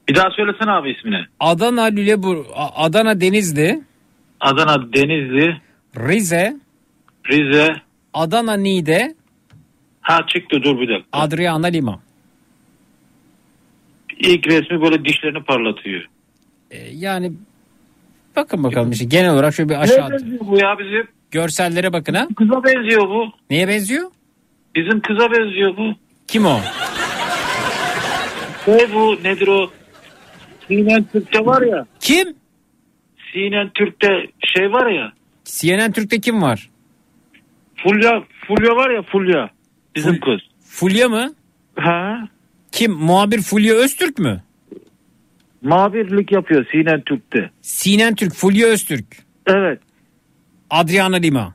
Bir 0.08 0.14
daha 0.14 0.30
söylesene 0.30 0.70
abi 0.70 0.90
ismini. 0.90 1.24
Adana 1.40 1.82
Lüleburgaz, 1.84 2.46
Adana 2.76 3.20
Denizli, 3.20 3.80
Adana 4.40 4.92
Denizli, 4.92 5.56
Rize, 5.96 6.56
Rize. 7.30 7.68
Adana 8.14 8.56
Niğde, 8.56 9.14
Ha 10.00 10.20
çıktı 10.28 10.62
dur 10.62 10.80
bir 10.80 10.88
dakika. 10.88 11.08
Adriana 11.12 11.66
Lima. 11.66 12.00
İlk 14.18 14.46
resmi 14.46 14.82
böyle 14.82 15.04
dişlerini 15.04 15.42
parlatıyor. 15.44 16.04
Ee, 16.70 16.76
yani 16.94 17.32
bakın 18.36 18.64
bakalım 18.64 18.90
işte 18.90 19.04
genel 19.04 19.30
olarak 19.34 19.54
şöyle 19.54 19.68
bir 19.68 19.74
aşağı 19.82 20.08
Ne 20.08 20.12
benziyor 20.12 20.40
bu 20.46 20.58
ya 20.58 20.78
bizim? 20.78 21.08
görsellere 21.30 21.92
bakın 21.92 22.14
ha. 22.14 22.28
Kıza 22.36 22.64
benziyor 22.64 23.08
bu. 23.08 23.26
Neye 23.50 23.68
benziyor? 23.68 24.10
Bizim 24.74 25.00
kıza 25.00 25.30
benziyor 25.32 25.76
bu. 25.76 25.94
Kim 26.26 26.46
o? 26.46 26.60
Ne 28.68 28.92
bu 28.94 29.18
nedir 29.24 29.48
o? 29.48 29.70
Sinen 30.68 31.04
Türk'te 31.12 31.46
var 31.46 31.62
ya. 31.62 31.86
Kim? 32.00 32.34
Sinen 33.32 33.70
Türk'te 33.74 34.08
şey 34.54 34.72
var 34.72 34.90
ya. 34.90 35.12
CNN 35.44 35.92
Türk'te 35.92 36.20
kim 36.20 36.42
var? 36.42 36.70
Fulya, 37.76 38.22
Fulya 38.46 38.76
var 38.76 38.90
ya 38.90 39.02
Fulya. 39.02 39.50
Bizim 39.96 40.20
kız. 40.20 40.40
Fulya 40.64 41.08
mı? 41.08 41.34
Ha? 41.76 42.28
Kim? 42.72 42.92
Muhabir 42.92 43.40
Fulya 43.42 43.74
Öztürk 43.74 44.18
mü? 44.18 44.42
Muhabirlik 45.62 46.32
yapıyor 46.32 46.66
Sinen 46.72 47.00
Türk'te. 47.00 47.50
CNN 47.62 48.14
Türk, 48.14 48.34
Fulya 48.34 48.66
Öztürk. 48.66 49.06
Evet. 49.46 49.80
Adriana 50.70 51.16
Lima. 51.16 51.54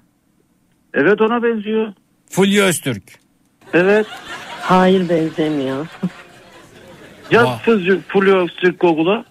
Evet 0.94 1.22
ona 1.22 1.44
benziyor. 1.44 1.94
Fulya 2.34 2.64
Öztürk. 2.66 3.04
Evet. 3.74 4.08
Hayır 4.62 5.10
benzemiyor. 5.10 5.88
Yaz 7.32 7.46
Vah. 7.46 7.64
sözcü 7.66 8.02
Fulya 8.08 8.46
Türk 8.62 8.80
Google'a. 8.80 9.26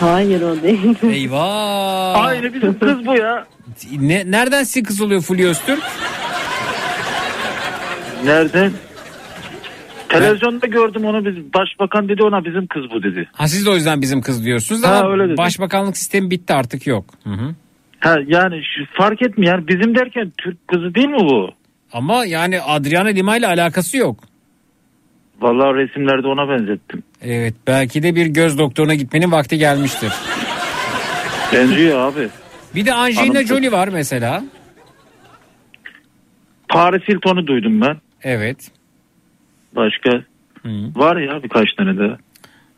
Hayır 0.00 0.42
o 0.42 0.62
değil. 0.62 0.96
Eyvah. 1.02 2.24
Aynı 2.26 2.54
bizim 2.54 2.78
kız 2.78 3.06
bu 3.06 3.14
ya. 3.16 3.46
Ne, 4.00 4.30
nereden 4.30 4.64
sizin 4.64 4.84
kız 4.84 5.00
oluyor 5.00 5.20
Fulya 5.22 5.48
Öztürk? 5.48 5.82
Nereden? 8.24 8.72
Televizyonda 10.08 10.66
gördüm 10.66 11.04
onu 11.04 11.24
biz 11.24 11.36
başbakan 11.54 12.08
dedi 12.08 12.22
ona 12.22 12.44
bizim 12.44 12.66
kız 12.66 12.82
bu 12.94 13.02
dedi. 13.02 13.28
Ha 13.32 13.48
siz 13.48 13.66
de 13.66 13.70
o 13.70 13.74
yüzden 13.74 14.02
bizim 14.02 14.22
kız 14.22 14.44
diyorsunuz 14.44 14.84
Ha, 14.84 14.96
ama 14.96 15.12
öyle 15.12 15.24
dedim. 15.24 15.36
başbakanlık 15.36 15.96
sistemi 15.96 16.30
bitti 16.30 16.54
artık 16.54 16.86
yok. 16.86 17.04
Hı 17.24 17.30
hı. 17.30 17.54
Ha 18.04 18.18
yani 18.26 18.62
fark 18.92 19.22
etmiyor 19.22 19.54
yani 19.54 19.68
bizim 19.68 19.94
derken 19.94 20.32
Türk 20.38 20.68
kızı 20.68 20.94
değil 20.94 21.08
mi 21.08 21.18
bu? 21.20 21.50
Ama 21.92 22.24
yani 22.24 22.60
Adriana 22.60 23.08
Lima 23.08 23.36
ile 23.36 23.46
alakası 23.46 23.96
yok. 23.96 24.24
Vallahi 25.40 25.76
resimlerde 25.76 26.26
ona 26.26 26.48
benzettim. 26.48 27.02
Evet 27.22 27.54
belki 27.66 28.02
de 28.02 28.14
bir 28.14 28.26
göz 28.26 28.58
doktoruna 28.58 28.94
gitmenin 28.94 29.32
vakti 29.32 29.58
gelmiştir. 29.58 30.12
Benziyor 31.52 31.98
abi. 31.98 32.28
Bir 32.74 32.86
de 32.86 32.94
Angelina 32.94 33.34
Hanım- 33.34 33.46
Jolie 33.46 33.72
var 33.72 33.88
mesela. 33.88 34.44
Paris 36.68 37.02
Hilton'u 37.08 37.46
duydum 37.46 37.80
ben. 37.80 37.96
Evet. 38.22 38.70
Başka 39.76 40.10
var 40.96 41.16
ya 41.16 41.42
birkaç 41.42 41.72
tane 41.74 41.98
de. 41.98 42.16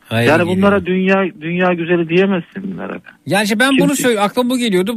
Hayır, 0.09 0.29
yani 0.29 0.39
geliyor. 0.39 0.57
bunlara 0.57 0.85
dünya 0.85 1.25
dünya 1.41 1.73
güzeli 1.73 2.09
diyemezsin 2.09 2.63
bunlara. 2.63 2.99
Yani 3.25 3.43
işte 3.43 3.59
ben 3.59 3.71
bunu 3.79 3.95
söyle 3.95 4.19
aklıma 4.19 4.49
bu 4.49 4.57
geliyordu. 4.57 4.93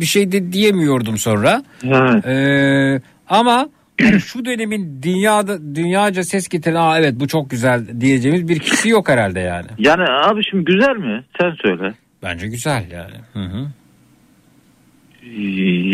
Bir 0.00 0.06
şey 0.06 0.32
de 0.32 0.52
diyemiyordum 0.52 1.18
sonra. 1.18 1.62
Evet. 1.84 2.26
Ee, 2.26 3.00
ama 3.28 3.68
yani 4.00 4.20
şu 4.20 4.44
dönemin 4.44 5.02
dünyada 5.02 5.74
dünyaca 5.74 6.22
ses 6.22 6.48
getiren 6.48 6.74
Aa, 6.74 6.98
evet 6.98 7.14
bu 7.20 7.28
çok 7.28 7.50
güzel 7.50 8.00
diyeceğimiz 8.00 8.48
bir 8.48 8.58
kişi 8.58 8.88
yok 8.88 9.08
herhalde 9.08 9.40
yani. 9.40 9.66
Yani 9.78 10.02
abi 10.02 10.44
şimdi 10.50 10.64
güzel 10.64 10.96
mi? 10.96 11.24
Sen 11.40 11.50
söyle. 11.62 11.94
Bence 12.22 12.46
güzel 12.46 12.90
yani. 12.90 13.16
Hı 13.32 13.38
hı. 13.38 13.66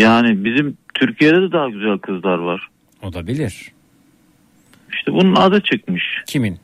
Yani 0.02 0.44
bizim 0.44 0.76
Türkiye'de 0.94 1.36
de 1.36 1.52
daha 1.52 1.68
güzel 1.68 1.98
kızlar 1.98 2.38
var. 2.38 2.68
Olabilir. 3.02 3.72
İşte 4.92 5.12
bunun 5.12 5.34
adı 5.36 5.60
çıkmış. 5.60 6.04
Kimin? 6.26 6.58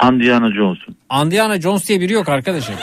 Andiana 0.00 0.52
Jones'un. 0.54 0.96
Andiana 1.08 1.60
Jones 1.60 1.88
diye 1.88 2.00
biri 2.00 2.12
yok 2.12 2.28
arkadaşım. 2.28 2.74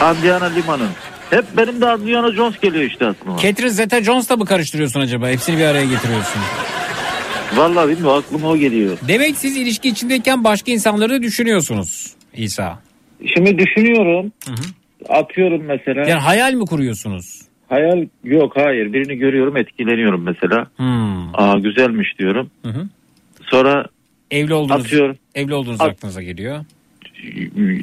Andiana 0.00 0.44
Lima'nın. 0.44 0.88
Hep 1.30 1.44
benim 1.56 1.80
de 1.80 1.86
Andiana 1.86 2.32
Jones 2.32 2.60
geliyor 2.60 2.84
işte 2.84 3.06
aklıma. 3.06 3.38
Catherine 3.38 3.70
Zeta-Jones'la 3.72 4.36
mı 4.36 4.44
karıştırıyorsun 4.44 5.00
acaba? 5.00 5.28
Hepsini 5.28 5.58
bir 5.58 5.64
araya 5.64 5.84
getiriyorsun. 5.84 6.40
Vallahi 7.56 7.88
bilmiyorum 7.88 8.22
aklıma 8.26 8.48
o 8.48 8.56
geliyor. 8.56 8.98
Demek 9.08 9.36
siz 9.36 9.56
ilişki 9.56 9.88
içindeyken 9.88 10.44
başka 10.44 10.72
insanları 10.72 11.10
da 11.12 11.22
düşünüyorsunuz 11.22 12.12
İsa. 12.34 12.78
Şimdi 13.34 13.58
düşünüyorum. 13.58 14.32
Atıyorum 15.08 15.62
mesela. 15.64 16.00
Yani 16.00 16.20
hayal 16.20 16.52
mi 16.52 16.64
kuruyorsunuz? 16.66 17.42
Hayal 17.68 18.06
yok 18.24 18.52
hayır. 18.56 18.92
Birini 18.92 19.16
görüyorum 19.18 19.56
etkileniyorum 19.56 20.22
mesela. 20.22 20.66
Hmm. 20.76 21.34
Aa 21.34 21.58
güzelmiş 21.58 22.18
diyorum. 22.18 22.50
Hı 22.64 22.68
hı. 22.70 22.88
Sonra 23.42 23.86
Evli 24.30 24.54
olduğunuz, 24.54 24.84
Atıyorum. 24.86 25.16
evli 25.34 25.54
olduğunuz 25.54 25.80
At- 25.80 25.90
aklınıza 25.90 26.22
geliyor. 26.22 26.64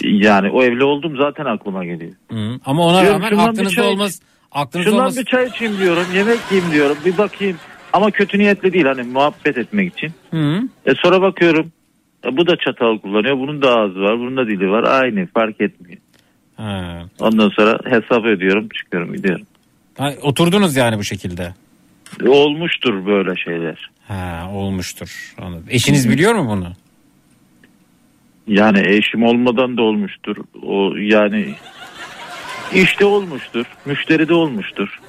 yani 0.04 0.50
o 0.50 0.64
evli 0.64 0.84
oldum 0.84 1.18
zaten 1.18 1.46
aklıma 1.46 1.86
geliyor. 1.86 2.12
Hı. 2.32 2.60
Ama 2.66 2.86
ona 2.86 3.02
Diyorum, 3.02 3.18
rağmen 3.22 3.30
şundan 3.30 3.46
bir 3.46 3.50
aklınızda 3.52 3.70
çay 3.76 3.88
olmaz. 3.88 4.22
Aklınızda 4.52 4.90
Şundan 4.90 5.04
olmaz. 5.04 5.18
bir 5.18 5.26
çay 5.26 5.48
içeyim 5.48 5.78
diyorum. 5.80 6.04
Yemek 6.16 6.40
yiyeyim 6.52 6.74
diyorum. 6.74 6.98
Bir 7.06 7.18
bakayım. 7.18 7.58
Ama 7.94 8.12
kötü 8.12 8.40
niyetli 8.40 8.74
değil 8.74 8.86
hani 8.86 9.04
muhabbet 9.04 9.58
etmek 9.58 9.94
için. 9.98 10.12
Hı. 10.32 10.62
E 10.86 10.94
sonra 10.96 11.22
bakıyorum. 11.22 11.72
e, 12.26 12.38
bu 12.38 12.48
da 12.48 12.56
çatal 12.66 12.98
kullanıyor. 13.00 13.38
Bunun 13.40 13.62
da 13.62 13.76
ağzı 13.80 14.00
var. 14.00 14.20
Bunun 14.20 14.38
da 14.38 14.48
dili 14.48 14.70
var. 14.70 14.84
Aynı 15.04 15.28
fark 15.28 15.62
etmiyor. 15.62 15.98
Ha. 16.58 17.02
Ondan 17.20 17.50
sonra 17.50 17.80
hesap 17.86 18.26
ediyorum. 18.26 18.70
Çıkıyorum 18.70 19.14
gidiyorum. 19.14 19.46
Ha, 19.98 20.12
oturdunuz 20.22 20.76
yani 20.76 20.98
bu 20.98 21.04
şekilde. 21.04 21.54
E, 22.26 22.30
olmuştur 22.30 23.06
böyle 23.06 23.36
şeyler. 23.36 23.90
Ha, 24.08 24.50
olmuştur. 24.54 25.34
Anladım. 25.42 25.66
Eşiniz 25.70 26.10
biliyor 26.10 26.36
mu 26.36 26.50
bunu? 26.50 26.74
Yani 28.48 28.80
eşim 28.88 29.24
olmadan 29.24 29.78
da 29.78 29.82
olmuştur. 29.82 30.38
O 30.64 30.96
yani 30.98 31.56
işte 32.74 33.06
olmuştur. 33.06 33.66
Müşteri 33.86 34.30
de 34.30 34.34
olmuştur. 34.34 35.00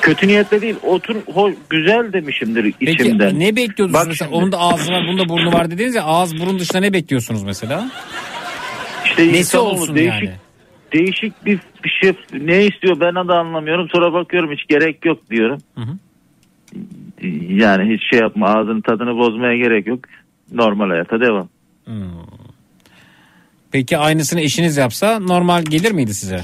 Kötü 0.00 0.28
niyetle 0.28 0.60
değil. 0.60 0.74
Otur 0.82 1.16
ho, 1.34 1.50
güzel 1.70 2.12
demişimdir 2.12 2.74
Peki 2.80 2.92
içimden. 2.92 3.40
ne 3.40 3.56
bekliyordunuz 3.56 4.00
Bak 4.00 4.06
mesela? 4.06 4.28
şimdi. 4.28 4.42
Onun 4.42 4.52
da 4.52 4.58
ağzı 4.58 4.92
var, 4.92 5.04
bunun 5.08 5.18
da 5.18 5.28
burnu 5.28 5.52
var 5.52 5.70
dediniz 5.70 5.94
ya. 5.94 6.04
Ağız 6.04 6.40
burun 6.40 6.58
dışında 6.58 6.80
ne 6.80 6.92
bekliyorsunuz 6.92 7.42
mesela? 7.42 7.90
İşte 9.04 9.28
Nesi 9.28 9.58
olsun 9.58 9.94
değişik, 9.94 10.22
yani? 10.22 10.34
Değişik 10.92 11.44
bir, 11.46 11.58
bir 11.84 11.90
şey 12.00 12.12
ne 12.32 12.66
istiyor 12.66 13.00
ben 13.00 13.28
de 13.28 13.32
anlamıyorum. 13.32 13.88
Sonra 13.92 14.12
bakıyorum 14.12 14.52
hiç 14.52 14.66
gerek 14.68 15.04
yok 15.04 15.30
diyorum. 15.30 15.58
Hı 15.74 15.80
hı. 15.80 15.98
Yani 17.48 17.94
hiç 17.94 18.10
şey 18.10 18.18
yapma 18.20 18.46
ağzının 18.46 18.80
tadını 18.80 19.16
bozmaya 19.16 19.56
gerek 19.56 19.86
yok. 19.86 20.00
Normal 20.52 20.88
hayata 20.90 21.20
devam. 21.20 21.48
Hmm. 21.84 21.94
Peki 23.72 23.98
aynısını 23.98 24.40
eşiniz 24.40 24.76
yapsa 24.76 25.18
normal 25.20 25.62
gelir 25.62 25.92
miydi 25.92 26.14
size? 26.14 26.40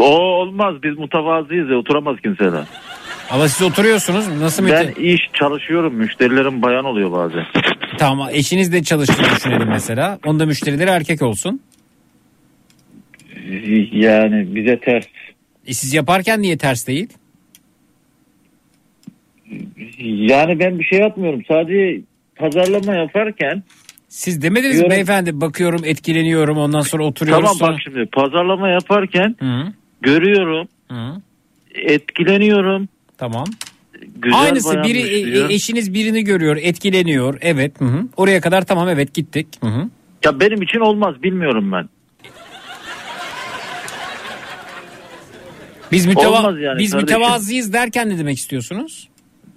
O 0.00 0.04
olmaz 0.18 0.74
biz 0.82 0.98
mutavazıyız 0.98 1.70
ya 1.70 1.76
oturamaz 1.76 2.16
kimseler. 2.20 2.64
Ama 3.30 3.48
siz 3.48 3.66
oturuyorsunuz. 3.66 4.28
Nasıl 4.40 4.66
Ben 4.66 4.86
müte- 4.86 5.00
iş 5.02 5.20
çalışıyorum 5.32 5.94
müşterilerim 5.94 6.62
bayan 6.62 6.84
oluyor 6.84 7.12
bazen. 7.12 7.44
Tamam 7.98 8.28
eşiniz 8.32 8.72
de 8.72 8.82
çalıştığını 8.82 9.36
düşünelim 9.36 9.68
mesela. 9.68 10.18
Onda 10.26 10.46
müşterileri 10.46 10.90
erkek 10.90 11.22
olsun. 11.22 11.60
Yani 13.92 14.54
bize 14.54 14.80
ters. 14.80 15.04
E 15.66 15.74
siz 15.74 15.94
yaparken 15.94 16.42
niye 16.42 16.58
ters 16.58 16.86
değil? 16.86 17.08
Yani 19.98 20.58
ben 20.58 20.78
bir 20.78 20.84
şey 20.84 20.98
yapmıyorum 20.98 21.42
sadece 21.48 22.00
pazarlama 22.36 22.94
yaparken 22.94 23.62
Siz 24.08 24.42
demediniz 24.42 24.68
mi 24.68 24.74
Diyorum- 24.74 24.90
beyefendi 24.90 25.40
bakıyorum 25.40 25.80
etkileniyorum 25.84 26.58
ondan 26.58 26.80
sonra 26.80 27.04
oturuyoruz 27.04 27.42
tamam 27.44 27.56
sonra. 27.58 27.72
bak 27.72 27.80
şimdi 27.84 28.06
pazarlama 28.06 28.68
yaparken 28.68 29.36
Hı. 29.40 29.72
görüyorum 30.02 30.68
Hı. 30.90 31.12
etkileniyorum 31.74 32.88
Tamam. 33.18 33.44
güzel 34.22 34.40
Aynısı 34.40 34.82
biri 34.82 34.98
e- 35.00 35.26
diyor. 35.26 35.50
e- 35.50 35.54
eşiniz 35.54 35.94
birini 35.94 36.24
görüyor, 36.24 36.56
etkileniyor. 36.62 37.38
Evet. 37.40 37.80
Hı 37.80 37.84
hı. 37.84 38.06
Oraya 38.16 38.40
kadar 38.40 38.62
tamam 38.66 38.88
evet 38.88 39.14
gittik. 39.14 39.46
Hı 39.62 39.66
hı. 39.66 39.88
Ya 40.24 40.40
benim 40.40 40.62
için 40.62 40.80
olmaz 40.80 41.22
bilmiyorum 41.22 41.72
ben. 41.72 41.88
Biz 45.92 46.06
müteva 46.06 46.54
yani 46.60 46.78
biz 46.78 46.94
mütevazıyız 46.94 47.72
derken 47.72 48.08
ne 48.10 48.18
demek 48.18 48.38
istiyorsunuz? 48.38 49.08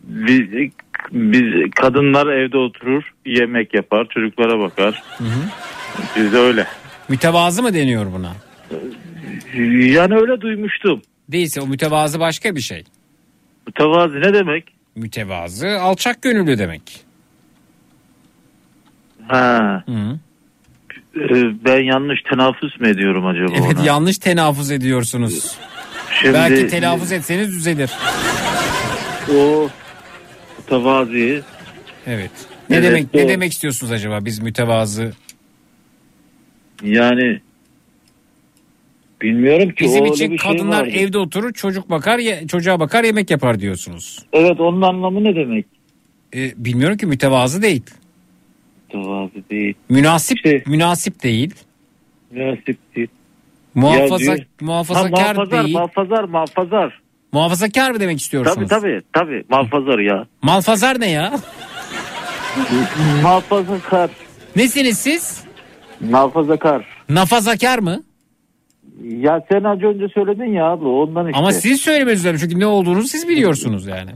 Biz, 0.03 0.71
biz 1.11 1.71
kadınlar 1.75 2.27
evde 2.27 2.57
oturur, 2.57 3.03
yemek 3.25 3.73
yapar, 3.73 4.07
çocuklara 4.09 4.59
bakar. 4.59 5.03
Biz 6.15 6.33
de 6.33 6.37
öyle. 6.37 6.67
Mütevazı 7.09 7.63
mı 7.63 7.73
deniyor 7.73 8.05
buna? 8.13 8.31
Yani 9.93 10.15
öyle 10.15 10.41
duymuştum. 10.41 11.01
Değilse 11.29 11.61
o 11.61 11.67
mütevazı 11.67 12.19
başka 12.19 12.55
bir 12.55 12.61
şey. 12.61 12.83
Mütevazi 13.67 14.21
ne 14.21 14.33
demek? 14.33 14.63
Mütevazı 14.95 15.67
alçak 15.81 16.21
gönüllü 16.21 16.57
demek. 16.57 17.01
Ha. 19.27 19.83
Hı. 19.87 20.19
Ee, 21.15 21.65
Ben 21.65 21.83
yanlış 21.83 22.21
telaffuz 22.23 22.79
mu 22.81 22.87
ediyorum 22.87 23.25
acaba 23.25 23.53
Evet 23.65 23.77
ona? 23.77 23.85
yanlış 23.85 24.17
telaffuz 24.17 24.71
ediyorsunuz. 24.71 25.57
Şimdi- 26.21 26.33
Belki 26.33 26.67
telaffuz 26.67 27.11
etseniz 27.11 27.47
düzelir. 27.47 27.91
O 29.35 29.69
mütevazi. 30.67 31.41
Evet. 32.07 32.31
Ne 32.69 32.75
Evet, 32.75 32.85
demek 32.87 33.13
ne 33.13 33.21
doğru. 33.21 33.29
demek 33.29 33.51
istiyorsunuz 33.51 33.91
acaba 33.91 34.25
biz 34.25 34.39
mütevazı? 34.39 35.11
Yani 36.83 37.39
bilmiyorum 39.21 39.69
ki. 39.69 39.83
Bizim 39.83 40.01
o 40.03 40.07
için 40.07 40.27
şey 40.27 40.37
kadınlar 40.37 40.81
vardı. 40.81 40.91
evde 40.95 41.17
oturur, 41.17 41.53
çocuk 41.53 41.89
bakar, 41.89 42.19
ye- 42.19 42.47
çocuğa 42.47 42.79
bakar, 42.79 43.03
yemek 43.03 43.31
yapar 43.31 43.59
diyorsunuz. 43.59 44.19
Evet 44.33 44.59
onun 44.59 44.81
anlamı 44.81 45.23
ne 45.23 45.35
demek? 45.35 45.65
Ee, 46.35 46.51
bilmiyorum 46.57 46.97
ki 46.97 47.05
mütevazı 47.05 47.61
değil. 47.61 47.83
Mütevazi 48.87 49.49
değil. 49.49 49.73
Münasip 49.89 50.37
Şey- 50.43 50.63
münasip 50.67 51.23
değil. 51.23 51.53
Münasip 52.31 52.77
değil. 52.95 53.07
Muhafaza 53.75 54.35
muhafazakar 54.61 55.11
ha, 55.27 55.33
muhafazar, 55.33 55.63
değil. 55.65 55.75
Muhafazar, 55.77 56.23
muhafazar. 56.23 57.01
Muhafazakar 57.33 57.91
mı 57.91 57.99
demek 57.99 58.19
istiyorsunuz? 58.19 58.69
Tabii 58.69 58.81
tabii 58.81 59.01
tabii 59.13 59.43
muhafazar 59.49 59.99
ya. 59.99 60.25
Malfazar 60.41 60.99
ne 60.99 61.09
ya? 61.09 61.33
muhafazakar. 63.21 64.09
Nesiniz 64.55 64.97
siz? 64.97 65.43
Muhafazakar. 65.99 66.85
Nafazakar 67.09 67.79
mı? 67.79 68.03
Ya 69.03 69.41
sen 69.51 69.63
az 69.63 69.81
önce 69.81 70.07
söyledin 70.13 70.53
ya 70.53 70.65
abla 70.65 70.89
ondan 70.89 71.27
işte. 71.27 71.39
Ama 71.39 71.51
siz 71.51 71.81
söylemeniz 71.81 72.25
lazım 72.25 72.39
çünkü 72.41 72.59
ne 72.59 72.65
olduğunu 72.65 73.03
siz 73.03 73.27
biliyorsunuz 73.27 73.87
yani. 73.87 74.11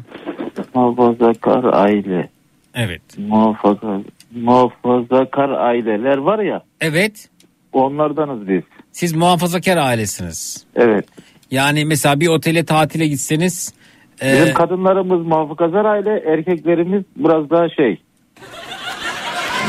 Muhafazakar 0.75 1.63
aile. 1.73 2.29
Evet. 2.75 3.01
Muhafaza, 3.17 4.01
muhafazakar 4.35 5.49
aileler 5.49 6.17
var 6.17 6.39
ya 6.39 6.61
Evet. 6.81 7.29
onlardanız 7.73 8.47
biz. 8.47 8.61
Siz 8.91 9.13
muhafazakar 9.13 9.77
ailesiniz. 9.77 10.65
Evet. 10.75 11.05
Yani 11.51 11.85
mesela 11.85 12.19
bir 12.19 12.27
otele 12.27 12.65
tatile 12.65 13.07
gitseniz 13.07 13.73
e, 14.21 14.33
Bizim 14.33 14.53
kadınlarımız 14.53 15.25
muhafazakar 15.27 15.85
aile, 15.85 16.23
erkeklerimiz 16.33 17.03
biraz 17.15 17.49
daha 17.49 17.69
şey. 17.69 17.99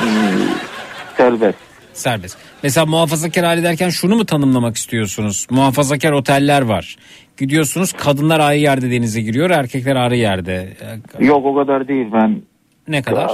hmm, 0.00 0.48
serbest. 1.16 1.58
serbest. 1.92 2.38
Mesela 2.62 2.86
muhafazakar 2.86 3.44
aile 3.44 3.62
derken 3.62 3.88
şunu 3.88 4.16
mu 4.16 4.26
tanımlamak 4.26 4.76
istiyorsunuz? 4.76 5.46
Muhafazakar 5.50 6.12
oteller 6.12 6.62
var. 6.62 6.96
Gidiyorsunuz 7.36 7.92
kadınlar 7.92 8.40
ayrı 8.40 8.60
yerde 8.60 8.90
denize 8.90 9.20
giriyor, 9.20 9.50
erkekler 9.50 9.96
ayrı 9.96 10.16
yerde. 10.16 10.68
E, 11.20 11.24
Yok 11.24 11.46
o 11.46 11.54
kadar 11.54 11.88
değil 11.88 12.06
ben. 12.12 12.42
Ne 12.88 13.02
kadar? 13.02 13.30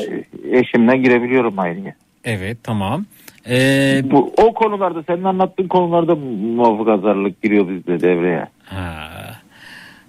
Eşimle 0.52 0.97
girebiliyorum 0.97 1.58
aileye. 1.58 1.94
Evet 2.24 2.58
tamam. 2.62 3.06
Ee, 3.48 4.02
Bu, 4.05 4.32
o 4.36 4.55
konularda 4.55 5.02
senin 5.02 5.24
anlattığın 5.24 5.68
konularda 5.68 6.14
muhafazakar 6.16 7.31
giriyor 7.42 7.68
bizde 7.68 8.00
devreye. 8.00 8.47
Ha. 8.64 9.10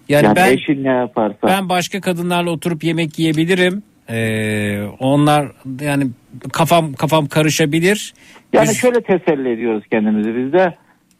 Yani, 0.09 0.25
Yani, 0.25 0.35
ben 0.35 0.53
eşin 0.53 0.83
ne 0.83 0.87
yaparsa. 0.89 1.47
ben 1.47 1.69
başka 1.69 2.01
kadınlarla 2.01 2.49
oturup 2.51 2.83
yemek 2.83 3.19
yiyebilirim. 3.19 3.83
Ee, 4.09 4.83
onlar 4.99 5.47
yani 5.81 6.07
kafam 6.53 6.93
kafam 6.93 7.25
karışabilir. 7.27 8.13
Yani 8.53 8.67
Biz- 8.69 8.77
şöyle 8.77 9.01
teselli 9.01 9.51
ediyoruz 9.51 9.83
kendimizi 9.91 10.35
biz 10.35 10.53
de. 10.53 10.75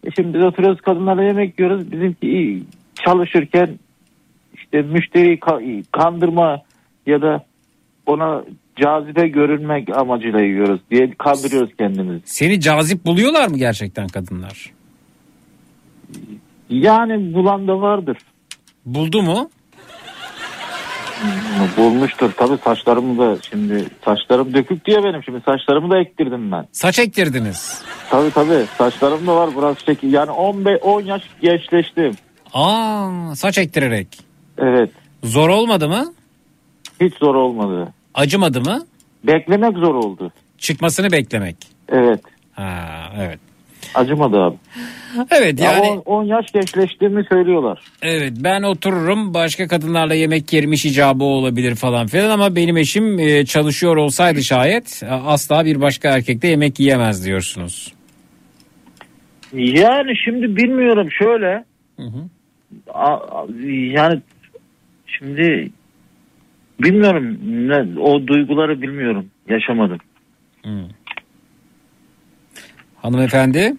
E 0.08 0.12
Şimdi 0.16 0.38
biz 0.38 0.44
oturuyoruz 0.44 0.82
kadınlarla 0.82 1.24
yemek 1.24 1.60
yiyoruz. 1.60 1.92
Bizimki 1.92 2.28
iyi 2.30 2.64
çalışırken 3.06 3.70
işte 4.54 4.82
müşteriyi 4.82 5.38
ka- 5.40 5.84
kandırma 5.92 6.62
ya 7.06 7.22
da 7.22 7.46
ona 8.06 8.44
cazibe 8.82 9.28
görünmek 9.28 9.98
amacıyla 9.98 10.42
yiyoruz 10.42 10.80
diye 10.92 11.14
kandırıyoruz 11.18 11.70
kendimizi. 11.78 12.22
Seni 12.26 12.62
cazip 12.62 13.06
buluyorlar 13.06 13.48
mı 13.48 13.58
gerçekten 13.58 14.08
kadınlar? 14.08 14.72
Yani 16.70 17.34
bulan 17.34 17.68
da 17.68 17.82
vardır. 17.82 18.18
Buldu 18.86 19.22
mu? 19.22 19.50
Bulmuştur 21.78 22.32
tabii 22.32 22.58
saçlarımı 22.64 23.18
da 23.18 23.38
şimdi 23.50 23.86
saçlarım 24.06 24.54
dökük 24.54 24.86
diye 24.86 25.04
benim 25.04 25.24
şimdi 25.24 25.42
saçlarımı 25.46 25.92
da 25.92 26.00
ektirdim 26.00 26.52
ben. 26.52 26.68
Saç 26.72 27.00
ektirdiniz. 27.00 27.82
Tabii 28.10 28.32
tabii 28.32 28.66
saçlarım 28.78 29.28
da 29.28 29.36
var 29.36 29.50
biraz 29.58 29.78
şekil 29.86 30.14
yani 30.14 30.32
15 30.32 30.78
10 30.82 31.02
yaş 31.02 31.24
gençleştim. 31.42 32.12
Aa, 32.54 33.36
saç 33.36 33.58
ektirerek. 33.58 34.08
Evet 34.58 34.90
Zor 35.24 35.50
olmadı 35.50 35.88
mı? 35.90 36.14
hiç 37.02 37.14
zor 37.16 37.36
olmadı. 37.36 37.94
Acımadı 38.16 38.62
mı? 38.62 38.86
Beklemek 39.24 39.78
zor 39.78 39.96
oldu. 39.96 40.32
Çıkmasını 40.58 41.12
beklemek. 41.12 41.56
Evet 41.90 42.22
Ha, 42.54 42.86
evet. 43.20 43.40
acımadı 43.96 44.38
abi. 44.44 44.56
Evet 45.32 45.60
Ya 45.60 45.72
yani 45.72 45.88
10 46.00 46.24
yaş 46.24 46.52
gençleştiğimi 46.52 47.24
söylüyorlar. 47.30 47.80
evet 48.02 48.34
ben 48.40 48.64
otururum 48.64 49.34
başka 49.34 49.68
kadınlarla 49.68 50.14
yemek 50.14 50.54
yerim 50.54 50.74
iş 50.74 50.86
icabı 50.86 51.24
olabilir 51.24 51.76
falan 51.76 52.08
filan 52.08 52.30
ama 52.30 52.56
benim 52.56 52.78
eşim 52.78 53.20
e, 53.20 53.46
çalışıyor 53.46 53.98
olsaydı 53.98 54.44
şayet 54.44 55.04
e, 55.04 55.08
asla 55.12 55.66
bir 55.66 55.82
başka 55.82 56.10
erkekle 56.10 56.48
yemek 56.48 56.80
yiyemez 56.80 57.26
diyorsunuz. 57.26 57.94
Yani 59.54 60.18
şimdi 60.26 60.56
bilmiyorum 60.56 61.08
şöyle. 61.12 61.66
A- 62.94 63.14
a- 63.14 63.48
yani 63.70 64.22
şimdi 65.08 65.70
bilmiyorum 66.80 67.38
ne, 67.70 68.00
o 68.00 68.28
duyguları 68.28 68.82
bilmiyorum 68.82 69.26
yaşamadım. 69.50 70.00
Hanımefendi? 72.96 73.74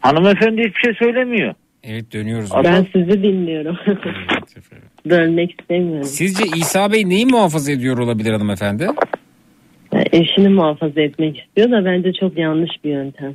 Hanımefendi 0.00 0.60
hiçbir 0.60 0.80
şey 0.80 0.94
söylemiyor. 0.94 1.54
Evet 1.84 2.12
dönüyoruz. 2.12 2.50
Ben 2.64 2.86
sizi 2.92 3.22
dinliyorum. 3.22 3.76
Bölmek 5.06 5.60
istemiyorum. 5.60 6.04
Sizce 6.04 6.44
İsa 6.56 6.92
Bey 6.92 7.08
neyi 7.08 7.26
muhafaza 7.26 7.72
ediyor 7.72 7.98
olabilir 7.98 8.32
hanımefendi? 8.32 8.86
Yani 9.92 10.04
eşini 10.12 10.48
muhafaza 10.48 11.00
etmek 11.00 11.38
istiyor 11.38 11.70
da 11.70 11.84
bence 11.84 12.12
çok 12.12 12.38
yanlış 12.38 12.70
bir 12.84 12.90
yöntem. 12.90 13.34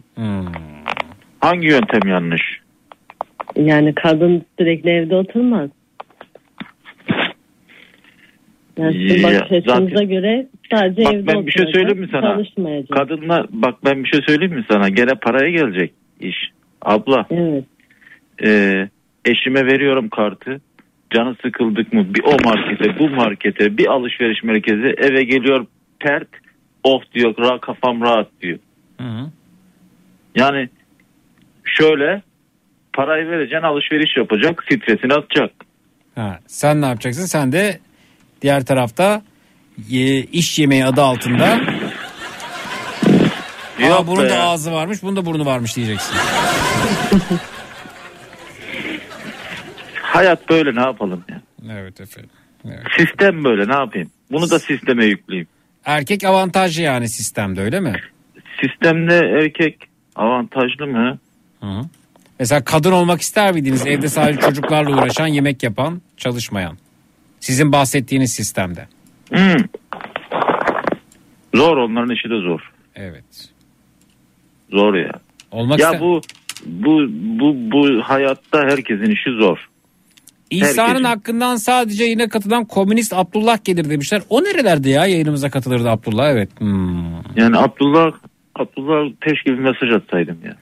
Hangi 1.40 1.68
yöntem 1.68 2.10
yanlış? 2.10 2.42
Yani 3.56 3.96
kadın 3.96 4.46
sürekli 4.60 4.90
evde 4.90 5.16
oturmaz. 5.16 5.70
Yani 8.78 8.94
sizin 8.94 9.28
Ya, 9.28 9.40
bakış 9.42 9.52
açınıza 9.52 9.90
zaten- 9.90 10.10
göre 10.10 10.48
sadece 10.72 11.06
Bak 11.06 11.14
evde 11.14 11.28
ben 11.28 11.48
bir 11.48 11.52
şey 11.52 11.66
söyleyeyim 11.74 12.00
mi 12.00 12.08
sana? 12.12 12.22
Çalışmayacak. 12.34 12.98
Kadınlar 12.98 13.46
bak 13.50 13.76
ben 13.86 14.04
bir 14.04 14.10
şey 14.10 14.22
söyleyeyim 14.28 14.54
mi 14.54 14.66
sana? 14.72 14.90
Gene 14.90 15.16
paraya 15.22 15.50
gelecek 15.50 15.94
iş. 16.20 16.52
Abla. 16.82 17.26
Evet. 17.32 17.64
Ee, 18.46 18.90
eşime 19.26 19.66
veriyorum 19.66 20.10
kartı. 20.10 20.62
Canı 21.14 21.36
sıkıldık 21.42 21.94
mı 21.94 22.06
bir 22.16 22.24
o 22.24 22.38
markete 22.50 23.00
bu 23.00 23.10
markete 23.10 23.78
bir 23.78 23.88
alışveriş 23.88 24.44
merkezi 24.44 24.96
eve 24.98 25.24
geliyor 25.24 25.66
pert 26.00 26.28
oh 26.84 27.02
diyor 27.14 27.36
ra 27.38 27.60
kafam 27.60 28.02
rahat 28.02 28.28
diyor. 28.42 28.60
Yani 30.36 30.70
şöyle 31.66 32.22
parayı 32.94 33.28
vereceksin 33.30 33.66
alışveriş 33.68 34.18
yapacak 34.18 34.64
stresini 34.64 35.14
atacak. 35.14 35.52
Ha, 36.16 36.40
sen 36.48 36.82
ne 36.82 36.86
yapacaksın? 36.86 37.26
Sen 37.26 37.52
de 37.52 37.80
diğer 38.42 38.66
tarafta 38.66 39.22
e, 39.92 40.18
iş 40.24 40.60
yemeği 40.60 40.86
adı 40.86 41.02
altında 41.02 41.46
Aa, 43.82 43.86
Yok 43.88 44.08
bunun 44.08 44.24
be 44.24 44.30
da 44.30 44.34
ya. 44.34 44.44
ağzı 44.44 44.72
varmış, 44.72 45.04
bunun 45.04 45.16
da 45.16 45.26
burnu 45.26 45.46
varmış 45.46 45.76
diyeceksin. 45.76 46.16
Hayat 50.02 50.50
böyle 50.50 50.76
ne 50.76 50.80
yapalım 50.82 51.24
ya. 51.30 51.42
Evet 51.72 52.02
efendim. 52.02 52.30
Sistem 52.98 53.44
böyle 53.44 53.68
ne 53.68 53.74
yapayım? 53.74 54.10
Bunu 54.32 54.50
da 54.50 54.60
sisteme 54.60 55.06
yükleyeyim. 55.06 55.48
Erkek 55.86 56.24
avantajlı 56.24 56.82
yani 56.82 57.10
sistemde 57.10 57.62
öyle 57.62 57.80
mi? 57.80 57.94
Sistemde 58.62 59.16
erkek 59.18 59.78
avantajlı 60.16 60.88
mı? 60.88 61.18
Mesela 62.40 62.64
kadın 62.64 62.92
olmak 62.92 63.22
ister 63.22 63.52
miydiniz? 63.54 63.86
Evde 63.86 64.10
sadece 64.10 64.40
çocuklarla 64.42 64.98
uğraşan, 64.98 65.28
yemek 65.28 65.64
yapan, 65.64 66.02
çalışmayan. 66.18 66.78
Sizin 67.40 67.72
bahsettiğiniz 67.72 68.34
sistemde. 68.34 68.88
Hmm. 69.30 69.64
Zor 71.56 71.78
onların 71.78 72.16
işi 72.16 72.30
de 72.30 72.42
zor. 72.42 72.72
Evet. 72.96 73.50
Zor 74.72 74.96
ya. 74.96 75.12
Olmak 75.52 75.80
ya 75.80 76.00
bu 76.00 76.22
bu 76.66 77.08
bu 77.12 77.56
bu 77.72 78.02
hayatta 78.04 78.60
herkesin 78.64 79.12
işi 79.12 79.30
zor. 79.40 79.70
İsa'nın 80.50 80.88
Herkesin. 80.88 81.04
hakkından 81.04 81.56
sadece 81.56 82.04
yine 82.04 82.28
katılan 82.30 82.66
komünist 82.66 83.14
Abdullah 83.14 83.64
gelir 83.64 83.90
demişler. 83.90 84.22
O 84.30 84.44
nerelerde 84.44 84.90
ya 84.90 85.06
yayınımıza 85.06 85.50
katılırdı 85.50 85.90
Abdullah 85.90 86.30
evet. 86.30 86.50
Hmm. 86.60 87.14
Yani 87.36 87.58
Abdullah 87.58 88.12
Abdullah 88.56 89.12
keşke 89.24 89.52
bir 89.52 89.60
mesaj 89.60 89.92
atsaydım 89.92 90.38
ya. 90.46 90.56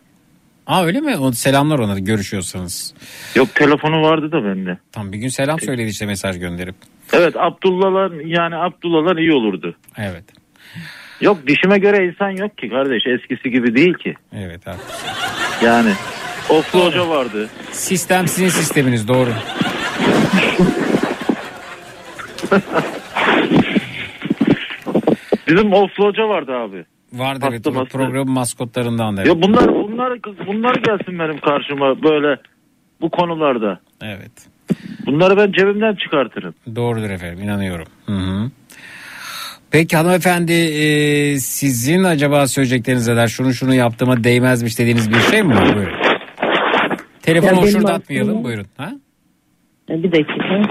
Aa 0.68 0.85
öyle 0.85 1.02
mi? 1.02 1.18
O, 1.18 1.32
selamlar 1.32 1.80
ona 1.80 2.00
görüşüyorsanız. 2.00 2.94
Yok 3.35 3.56
telefonu 3.56 4.02
vardı 4.02 4.32
da 4.32 4.44
bende. 4.44 4.77
Tam 4.92 5.11
bir 5.11 5.18
gün 5.18 5.27
selam 5.27 5.60
söyledi 5.60 5.90
işte 5.90 6.06
mesaj 6.06 6.40
gönderip. 6.40 6.76
Evet 7.14 7.35
Abdullah'lar 7.38 8.11
yani 8.26 8.56
Abdullah'lar 8.56 9.18
iyi 9.18 9.34
olurdu. 9.34 9.76
Evet. 9.98 10.24
Yok 11.22 11.38
dişime 11.48 11.77
göre 11.77 12.06
insan 12.08 12.30
yok 12.30 12.58
ki 12.58 12.69
kardeş 12.69 13.03
eskisi 13.08 13.52
gibi 13.52 13.76
değil 13.76 13.94
ki. 13.94 14.16
Evet 14.34 14.68
abi. 14.68 14.77
Yani 15.66 15.92
Oflu 16.50 16.85
Hoca 16.85 17.10
vardı. 17.10 17.50
Sistem 17.72 18.27
sizin 18.27 18.50
sisteminiz 18.50 19.08
doğru. 19.08 19.30
Bizim 25.48 25.74
Oflu 25.74 26.06
Hoca 26.06 26.30
vardı 26.30 26.52
abi. 26.52 26.85
Vardı 27.16 27.45
evet. 27.50 27.56
Hasta 27.66 27.69
o 27.69 27.74
masta. 27.74 27.98
Programın 27.98 28.32
maskotlarından 28.32 29.18
da. 29.18 29.22
Evet. 29.22 29.35
Ya 29.35 29.42
bunlar 29.42 29.68
bunlar 29.74 30.14
bunlar 30.48 30.76
gelsin 30.76 31.19
benim 31.19 31.38
karşıma 31.40 32.03
böyle 32.03 32.38
bu 33.02 33.10
konularda. 33.10 33.80
Evet. 34.02 34.32
Bunları 35.06 35.38
ben 35.38 35.52
cebimden 35.52 35.95
çıkartırım. 35.95 36.53
Doğrudur 36.76 37.10
efendim 37.10 37.44
inanıyorum. 37.44 37.88
Hı 38.06 38.11
hı. 38.11 38.52
Peki 39.72 39.98
hanımefendi 39.98 40.53
e, 40.53 41.38
sizin 41.40 42.03
acaba 42.03 42.48
söyleyecekleriniz 42.48 43.08
neler? 43.08 43.27
Şunu 43.27 43.53
şunu 43.53 43.74
yaptığıma 43.74 44.24
değmezmiş 44.24 44.80
dediğiniz 44.80 45.10
bir 45.10 45.19
şey 45.19 45.44
mi 45.44 45.56
var? 45.56 45.76
Buyurun. 45.76 45.94
Telefonu 47.22 47.61
hoşurdatmayalım 47.61 48.30
aslında- 48.30 48.44
buyurun. 48.48 48.66
Ha? 48.77 48.92
Bir 49.90 50.11
dakika. 50.11 50.61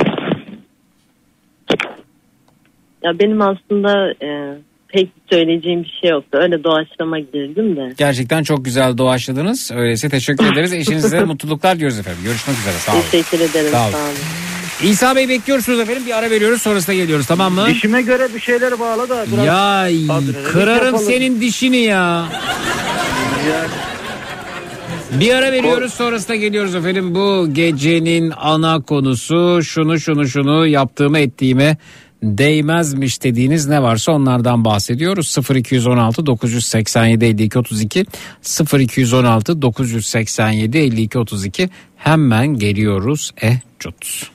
Ya 3.02 3.18
benim 3.18 3.40
aslında 3.40 4.12
e, 4.24 4.58
pek 4.94 5.08
söyleyeceğim 5.32 5.82
bir 5.82 5.98
şey 6.00 6.10
yoktu. 6.10 6.38
Öyle 6.42 6.64
doğaçlama 6.64 7.18
girdim 7.18 7.76
de. 7.76 7.94
Gerçekten 7.98 8.42
çok 8.42 8.64
güzel 8.64 8.98
doğaçladınız. 8.98 9.70
Öyleyse 9.74 10.08
teşekkür 10.08 10.52
ederiz. 10.52 10.72
Eşinize 10.72 11.24
mutluluklar 11.24 11.78
diyoruz 11.78 11.98
efendim. 11.98 12.20
Görüşmek 12.24 12.56
üzere. 12.58 12.74
Sağ 12.74 12.92
olun. 12.92 13.02
Teşekkür 13.10 13.40
ederim. 13.40 13.70
Sağ 13.72 13.78
Sağ 13.78 13.98
olun. 13.98 14.04
olun. 14.04 14.14
İsa 14.90 15.16
Bey 15.16 15.28
bekliyorsunuz 15.28 15.80
efendim. 15.80 16.02
Bir 16.06 16.18
ara 16.18 16.30
veriyoruz 16.30 16.62
sonrasında 16.62 16.96
geliyoruz 16.96 17.26
tamam 17.26 17.52
mı? 17.54 17.66
Dişime 17.66 18.02
göre 18.02 18.28
bir 18.34 18.40
şeyler 18.40 18.80
bağla 18.80 19.08
da 19.08 19.24
biraz 19.32 19.46
Ya 19.46 19.54
adrenalin 19.78 20.36
kırarım 20.44 20.84
yapalım. 20.84 21.04
senin 21.06 21.40
dişini 21.40 21.76
ya. 21.76 22.26
Bir 25.20 25.34
ara 25.34 25.52
veriyoruz 25.52 25.94
sonrasında 25.94 26.34
geliyoruz 26.36 26.74
efendim. 26.74 27.14
Bu 27.14 27.48
gecenin 27.52 28.32
ana 28.36 28.80
konusu 28.82 29.60
şunu 29.64 30.00
şunu 30.00 30.28
şunu 30.28 30.66
yaptığımı 30.66 31.18
ettiğime 31.18 31.76
değmezmiş 32.24 33.22
dediğiniz 33.22 33.66
ne 33.66 33.82
varsa 33.82 34.12
onlardan 34.12 34.64
bahsediyoruz. 34.64 35.36
0216 35.54 36.26
987 36.26 37.24
52 37.24 37.58
32 37.58 38.06
0216 38.78 39.62
987 39.62 40.78
52 40.78 41.18
32 41.18 41.70
hemen 41.96 42.46
geliyoruz. 42.46 43.30
Eh 43.40 43.56
cut. 43.80 44.30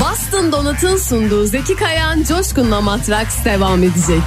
Boston 0.00 0.96
sunduğu 0.96 1.46
Zeki 1.46 1.76
Kayan 1.76 2.22
Coşkun'la 2.22 2.80
Matraks 2.80 3.44
devam 3.44 3.82
edecek. 3.82 4.22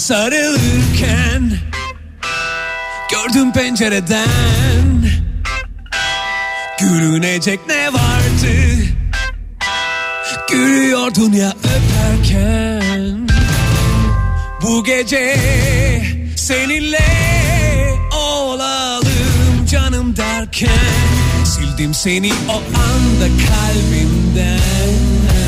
Sarılırken 0.00 1.58
Gördüm 3.10 3.52
pencereden 3.52 4.28
Gülünecek 6.80 7.60
ne 7.68 7.92
vardı? 7.92 8.54
Gülüyordun 10.50 11.32
ya 11.32 11.52
öperken. 11.58 13.28
Bu 14.62 14.84
gece 14.84 15.36
seninle 16.36 17.08
olalım 18.16 19.66
canım 19.70 20.16
derken 20.16 21.44
Sildim 21.44 21.94
seni 21.94 22.32
o 22.48 22.52
anda 22.56 23.26
kalbimden 23.46 25.39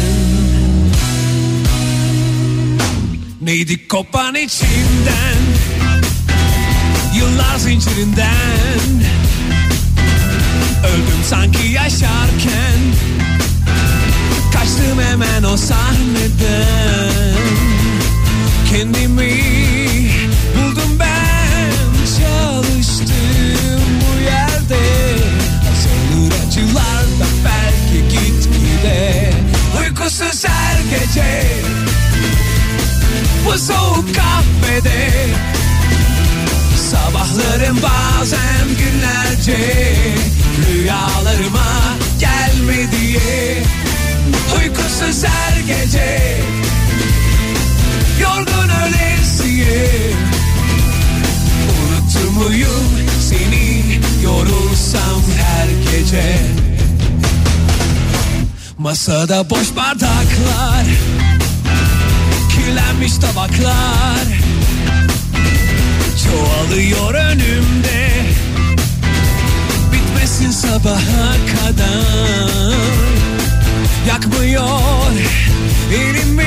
Neydi 3.43 3.89
kopan 3.89 4.35
içimden? 4.35 5.37
Yıllar 7.17 7.57
zincirinden. 7.59 8.91
Öldüm 10.87 11.23
sanki 11.25 11.69
yaşarken. 11.73 12.79
Kaçtım 14.53 15.01
hemen 15.11 15.43
o 15.43 15.57
sahneden. 15.57 17.13
Kendimi 18.71 19.43
buldum 20.57 20.99
ben. 20.99 21.73
Çalıştım 22.19 23.83
bu 24.01 24.21
yerde. 24.21 24.81
Azalır 25.73 26.33
acılar 26.47 27.05
da 27.21 27.27
belki 27.45 28.09
gitgide. 28.09 29.33
Uykusuz 29.81 30.45
her 30.45 30.81
gece 30.99 31.82
bu 33.47 33.59
soğuk 33.59 34.15
kahvede. 34.15 35.27
Sabahlarım 36.91 37.79
bazen 37.83 38.69
günlerce 38.69 39.95
Rüyalarıma 40.69 41.97
gelme 42.21 42.93
diye. 42.93 43.63
Uykusuz 44.59 45.25
her 45.25 45.61
gece 45.61 46.41
Yorgun 48.21 48.69
ölesiye. 48.69 49.89
Unutur 51.71 52.31
muyum 52.31 52.89
seni 53.21 54.01
yorulsam 54.25 55.23
her 55.39 55.69
gece? 55.93 56.39
Masada 58.79 59.51
boş 59.51 59.77
bardaklar 59.77 60.87
kirlenmiş 62.73 63.17
tabaklar. 63.17 64.27
Çoğalıyor 66.25 67.15
önümde. 67.15 68.09
Bitmesin 69.93 70.51
sabaha 70.51 71.33
kadar. 71.53 72.75
Yakmıyor 74.09 75.13
elimi. 75.95 76.47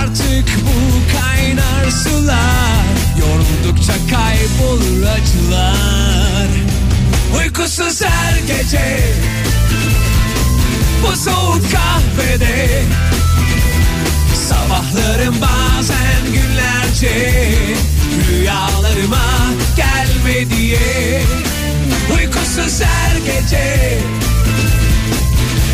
Artık 0.00 0.48
bu 0.64 1.12
kaynar 1.18 1.90
sular. 1.90 2.84
Yoruldukça 3.20 3.92
kaybolur 3.92 5.02
acılar. 5.02 6.48
Uykusuz 7.38 8.02
her 8.02 8.38
gece. 8.38 9.00
Bu 11.02 11.16
soğuk 11.16 11.62
kahvede 11.72 12.82
Sabahlarım 14.52 15.34
bazen 15.40 16.32
günlerce 16.32 17.40
Rüyalarıma 18.30 19.26
gelme 19.76 20.50
diye. 20.56 21.22
Uykusuz 22.16 22.80
her 22.82 23.16
gece 23.16 23.98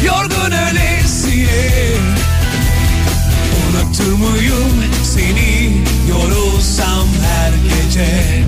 Yorgun 0.05 0.51
ölesiye. 0.51 1.93
Unutur 3.71 4.13
muyum 4.13 4.85
seni? 5.05 5.83
Yorulsam 6.11 7.07
her 7.23 7.53
gece 7.65 8.45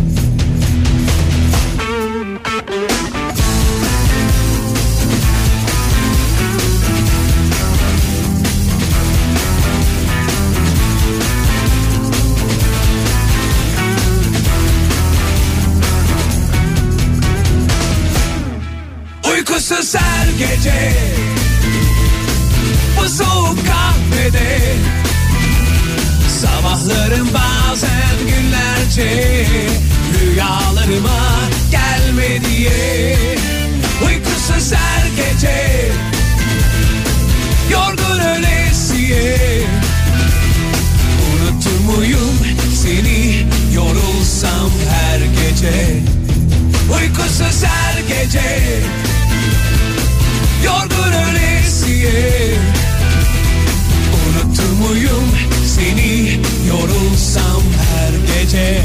Uykusuz 19.60 19.94
her 19.94 20.28
gece? 20.38 20.92
Bu 22.98 23.08
soğuk 23.08 23.58
kahvede. 23.66 24.58
Sabahlarım 26.28 27.28
bazen 27.34 28.18
günlerce. 28.18 29.46
Rüyalarıma 30.20 31.20
gelme 31.70 32.44
diye. 32.44 33.16
Uykusuz 34.06 34.72
her 34.72 35.06
gece. 35.16 35.88
Yorgun 37.70 38.18
ölesiye. 38.18 39.62
Unutur 41.32 41.96
muyum 41.96 42.38
seni? 42.82 43.46
Yorulsam 43.74 44.70
her 44.90 45.18
gece. 45.18 46.00
Uykusuz 46.94 47.64
her 47.64 47.98
gece 48.00 48.80
Yorgun 50.64 51.12
ölesiye 51.12 52.54
Unutur 54.28 54.72
muyum 54.72 55.30
seni? 55.66 56.40
Yorulsam 56.68 57.62
her 57.90 58.42
gece. 58.42 58.80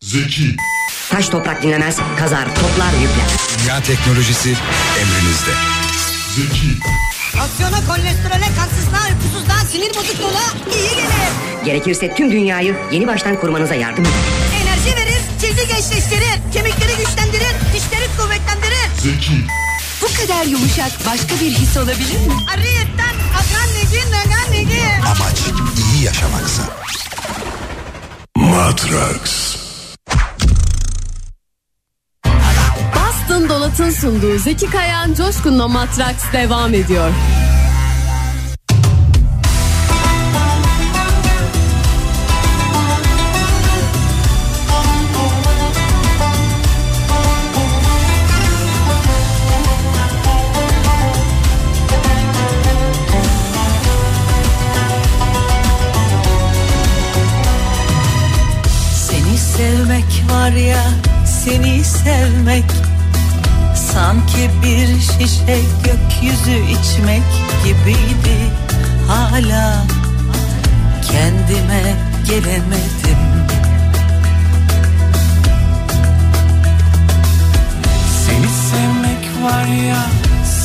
Zeki, 0.00 0.56
Taş 1.10 1.28
toprak 1.28 1.62
dinlemez, 1.62 1.96
kazar, 2.18 2.44
toplar, 2.54 2.92
yükler. 3.02 3.45
Dünya 3.66 3.80
teknolojisi 3.82 4.48
emrinizde. 5.00 5.50
Zeki, 6.36 6.78
Aksiyona, 7.40 7.86
kolesterole, 7.86 8.48
kansızlığa, 8.58 9.00
uykusuzluğa, 9.08 9.60
sinir 9.72 9.94
bozukluğuna 9.94 10.44
iyi 10.76 10.90
gelir. 10.90 11.64
Gerekirse 11.64 12.14
tüm 12.14 12.30
dünyayı 12.32 12.76
yeni 12.92 13.06
baştan 13.06 13.40
kurmanıza 13.40 13.74
yardım 13.74 14.04
eder. 14.04 14.12
Enerji 14.62 14.96
verir, 14.96 15.20
cildi 15.40 15.68
gençleştirir, 15.68 16.52
kemikleri 16.52 16.92
güçlendirir, 16.98 17.54
dişleri 17.74 18.06
kuvvetlendirir. 18.18 18.86
Zeki, 19.02 19.44
Bu 20.02 20.06
kadar 20.22 20.44
yumuşak 20.44 20.92
başka 21.06 21.34
bir 21.40 21.50
his 21.50 21.76
olabilir 21.76 22.16
mi? 22.26 22.34
Ariyetten 22.54 23.14
akan 23.34 23.68
negi, 23.74 24.10
nagan 24.10 24.52
negi. 24.52 24.82
amaç 25.06 25.38
iyi 25.94 26.04
yaşamaksa. 26.04 26.62
Matrax. 28.36 29.45
Boston 33.36 33.48
Donat'ın 33.48 33.90
sunduğu 33.90 34.38
Zeki 34.38 34.70
Kayan 34.70 35.14
Coşkun'la 35.14 35.68
Matraks 35.68 36.32
devam 36.32 36.74
ediyor. 36.74 37.10
Seni 58.94 59.38
sevmek 59.38 60.24
var 60.30 60.52
ya 60.52 60.82
seni 61.26 61.84
sevmek 61.84 62.85
Sanki 63.96 64.50
bir 64.62 65.00
şişe 65.00 65.58
gökyüzü 65.84 66.56
içmek 66.70 67.22
gibiydi. 67.64 68.38
Hala 69.08 69.84
kendime 71.10 71.94
gelemedim. 72.26 73.22
Seni 78.26 78.48
sevmek 78.70 79.44
var 79.44 79.66
ya 79.66 80.06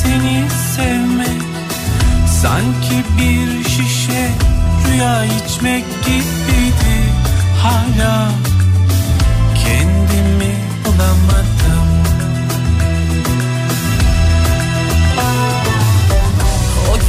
seni 0.02 0.44
sevmek. 0.76 1.42
Sanki 2.42 3.04
bir 3.18 3.68
şişe 3.68 4.30
rüya 4.88 5.24
içmek 5.24 5.84
gibiydi. 6.04 7.12
Hala 7.62 8.28
kendimi 9.64 10.54
bulamadım 10.84 11.61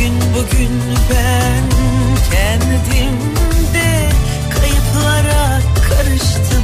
gün 0.03 0.13
bugün 0.35 0.81
ben 1.09 1.63
kendimde 2.31 4.09
kayıplara 4.59 5.59
karıştım. 5.89 6.63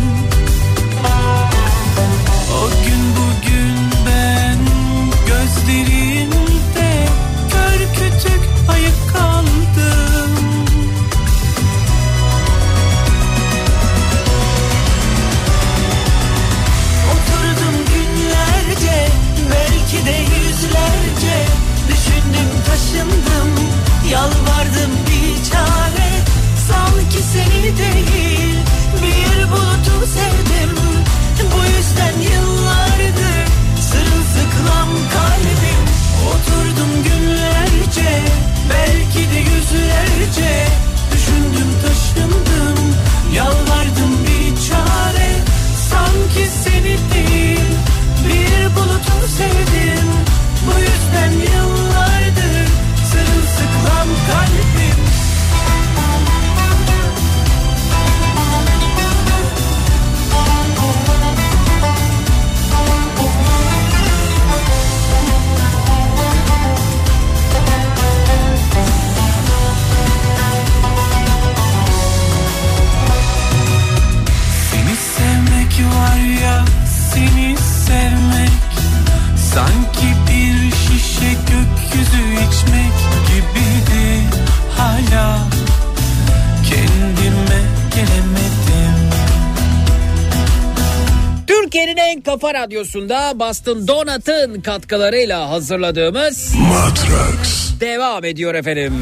O 2.54 2.70
gün 2.86 3.02
bugün 3.18 3.76
ben 4.06 4.58
gözlerimde 5.28 7.08
kör 7.52 7.80
kütük 7.94 8.42
ayık 8.70 9.14
kaldım. 9.14 10.32
Oturdum 17.12 17.76
günlerce 17.94 19.08
belki 19.52 20.06
de 20.06 20.16
yüzlerce 20.36 21.46
Düşündüm 22.30 22.50
taşındım. 22.68 23.50
Yalvardım 24.12 24.92
bir 25.08 25.50
çare. 25.52 26.10
Sanki 26.68 27.24
seni 27.34 27.78
değil 27.78 28.56
bir 29.02 29.52
bulutu 29.52 30.08
sevdim. 30.14 30.76
Bu 31.54 31.66
yüzden 31.66 32.32
yıllardır 32.32 33.46
sırılsıklam 33.82 34.90
kalbim. 35.14 35.86
Oturdum 36.30 37.04
günlerce 37.04 38.22
belki 38.70 39.32
de 39.32 39.40
yüzlerce. 39.40 40.68
Düşündüm 41.14 41.70
taşındım 41.82 42.96
yalvardım 43.34 44.14
bir 44.24 44.56
çare. 44.70 45.32
Sanki 45.90 46.50
seni 46.64 46.98
değil 47.14 47.66
bir 48.26 48.76
bulutu 48.76 49.28
sevdim 49.38 50.10
Bu 50.70 50.80
yüzden 50.80 51.32
yıllardır 51.32 52.68
sırılsıklam 53.12 54.08
kalbim 54.32 55.09
Türkiye'nin 91.70 91.98
en 91.98 92.22
kafa 92.22 92.54
radyosunda 92.54 93.40
Boston 93.40 93.88
Donat'ın 93.88 94.62
katkılarıyla 94.62 95.50
hazırladığımız 95.50 96.56
Matrax. 96.56 97.80
devam 97.82 98.26
ediyor 98.26 98.56
efendim. 98.56 98.94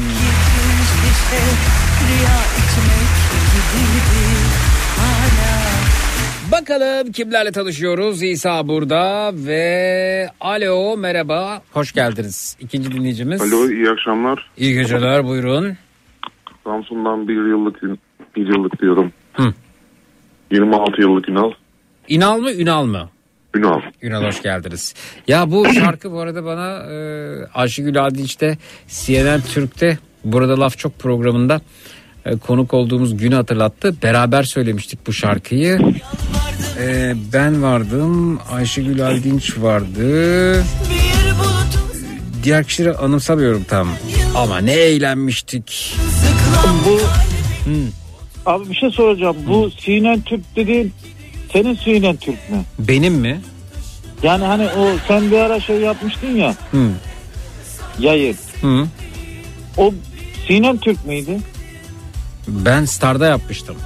Bakalım 6.52 7.12
kimlerle 7.12 7.52
tanışıyoruz? 7.52 8.22
İsa 8.22 8.68
burada 8.68 9.30
ve 9.34 10.28
alo 10.40 10.96
merhaba 10.96 11.62
hoş 11.72 11.92
geldiniz. 11.92 12.56
İkinci 12.60 12.92
dinleyicimiz. 12.92 13.42
Alo 13.42 13.70
iyi 13.70 13.90
akşamlar. 13.90 14.50
İyi 14.56 14.74
geceler 14.74 15.24
buyurun. 15.24 15.76
Samsun'dan 16.64 17.28
bir 17.28 17.34
yıllık 17.34 17.82
bir 18.36 18.46
yıllık 18.48 18.80
diyorum. 18.80 19.12
Hı. 19.32 19.54
26 20.50 21.00
yıllık 21.00 21.28
Ünal. 21.28 21.52
İnal 22.08 22.38
mı 22.38 22.52
Ünal 22.52 22.84
mı? 22.84 23.08
Ünal. 23.54 23.80
Ünal 24.02 24.24
hoş 24.24 24.42
geldiniz. 24.42 24.94
Ya 25.28 25.50
bu 25.50 25.66
şarkı 25.74 26.12
bu 26.12 26.20
arada 26.20 26.44
bana 26.44 26.92
e, 26.92 26.96
Ayşegül 27.54 28.06
Adilç'te 28.06 28.58
CNN 28.88 29.40
Türk'te 29.40 29.98
Burada 30.24 30.60
Laf 30.60 30.78
Çok 30.78 30.98
programında 30.98 31.60
e, 32.26 32.36
konuk 32.36 32.74
olduğumuz 32.74 33.16
günü 33.16 33.34
hatırlattı. 33.34 34.02
Beraber 34.02 34.42
söylemiştik 34.42 35.06
bu 35.06 35.12
şarkıyı. 35.12 35.78
Ee, 36.80 37.14
ben 37.32 37.62
vardım. 37.62 38.40
Ayşegül 38.52 39.06
Aldinç 39.06 39.58
vardı. 39.58 40.64
Diğer 42.42 42.64
kişileri 42.64 42.96
anımsamıyorum 42.96 43.64
tam. 43.68 43.88
Ama 44.36 44.58
ne 44.58 44.72
eğlenmiştik. 44.72 45.96
Bu 46.86 47.00
Abi 48.46 48.70
bir 48.70 48.74
şey 48.74 48.90
soracağım. 48.90 49.36
Bu 49.46 49.70
Sinen 49.70 50.20
Türk 50.20 50.56
dediğin 50.56 50.92
senin 51.52 51.74
Sinen 51.74 52.16
Türk 52.16 52.50
mü? 52.50 52.62
Benim 52.78 53.14
mi? 53.14 53.40
Yani 54.22 54.44
hani 54.44 54.66
o 54.66 54.88
sen 55.08 55.30
bir 55.30 55.36
ara 55.38 55.60
şey 55.60 55.76
yapmıştın 55.80 56.36
ya 56.36 56.54
Hı. 56.70 56.90
yayın. 57.98 58.36
Hı. 58.60 58.86
O 59.76 59.94
Sinen 60.46 60.76
Türk 60.78 61.06
müydü? 61.06 61.36
Ben 62.48 62.84
Star'da 62.84 63.26
yapmıştım. 63.26 63.76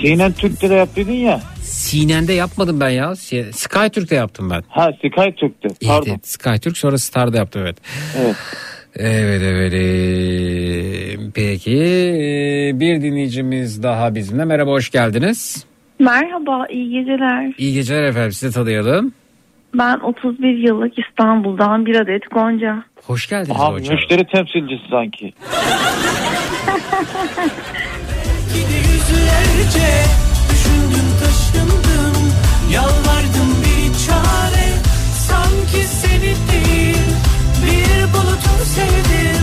Sinen 0.00 0.32
Türk'te 0.32 0.70
de 0.70 0.74
yaptıydın 0.74 1.12
ya. 1.12 1.40
Sinen'de 1.62 2.32
yapmadım 2.32 2.80
ben 2.80 2.88
ya. 2.90 3.16
Si- 3.16 3.50
Skytürk'te 3.52 4.14
yaptım 4.16 4.50
ben. 4.50 4.64
Ha 4.68 4.90
Sky 4.98 5.30
Türk'te. 5.40 5.68
Pardon. 5.86 6.10
evet, 6.10 6.28
Skytürk 6.28 6.78
sonra 6.78 6.98
Star'da 6.98 7.36
yaptım 7.36 7.62
evet. 7.62 7.76
Evet. 8.18 8.36
Evet 8.96 9.42
evet. 9.44 9.72
Peki 11.34 11.70
bir 12.74 13.02
dinleyicimiz 13.02 13.82
daha 13.82 14.14
bizimle. 14.14 14.44
Merhaba 14.44 14.70
hoş 14.70 14.90
geldiniz. 14.90 15.64
Merhaba, 16.00 16.66
iyi 16.70 16.90
geceler. 16.90 17.52
İyi 17.58 17.74
geceler 17.74 18.02
efendim 18.02 18.32
sizi 18.32 18.54
tanıyalım. 18.54 19.12
Ben 19.74 19.98
31 19.98 20.48
yıllık 20.68 20.98
İstanbul'dan 20.98 21.86
bir 21.86 21.96
adet 21.96 22.30
Gonca. 22.30 22.82
Hoş 23.06 23.28
geldiniz 23.28 23.56
Aha, 23.60 23.72
hocam. 23.72 23.94
müşteri 23.96 24.24
temsilcisi 24.26 24.88
sanki. 24.90 25.32
Yüzlerce 28.54 29.90
düşündüm 30.50 31.08
taşındım 31.20 32.32
Yalvardım 32.72 33.50
bir 33.64 34.06
çare 34.06 34.68
Sanki 35.28 35.84
seni 35.88 36.34
değil 36.52 36.96
Bir 37.64 38.02
bulutu 38.12 38.64
sevdim 38.64 39.39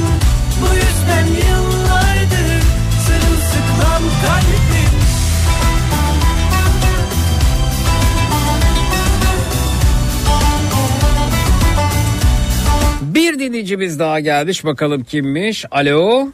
Bir 13.28 13.40
dinleyicimiz 13.40 14.00
daha 14.00 14.20
gelmiş 14.20 14.66
bakalım 14.66 15.04
kimmiş. 15.04 15.66
Alo. 15.72 16.28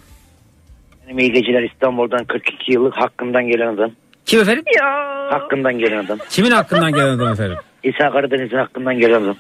Benim 1.08 1.20
iyi 1.20 1.32
geceler 1.32 1.64
İstanbul'dan 1.64 2.26
42 2.26 2.72
yıllık 2.74 2.94
hakkından 2.98 3.48
gelen 3.48 3.74
adam. 3.74 3.92
Kim 4.26 4.40
efendim? 4.42 4.64
Hakkından 5.30 5.80
gelen 5.80 6.06
adam. 6.06 6.18
Kimin 6.30 6.52
hakkından 6.52 6.92
gelen 6.94 7.08
adam 7.10 7.34
efendim? 7.34 7.58
İsa 7.84 8.12
Karadeniz'in 8.12 8.58
hakkından 8.58 9.00
gelen 9.00 9.22
adam. 9.22 9.36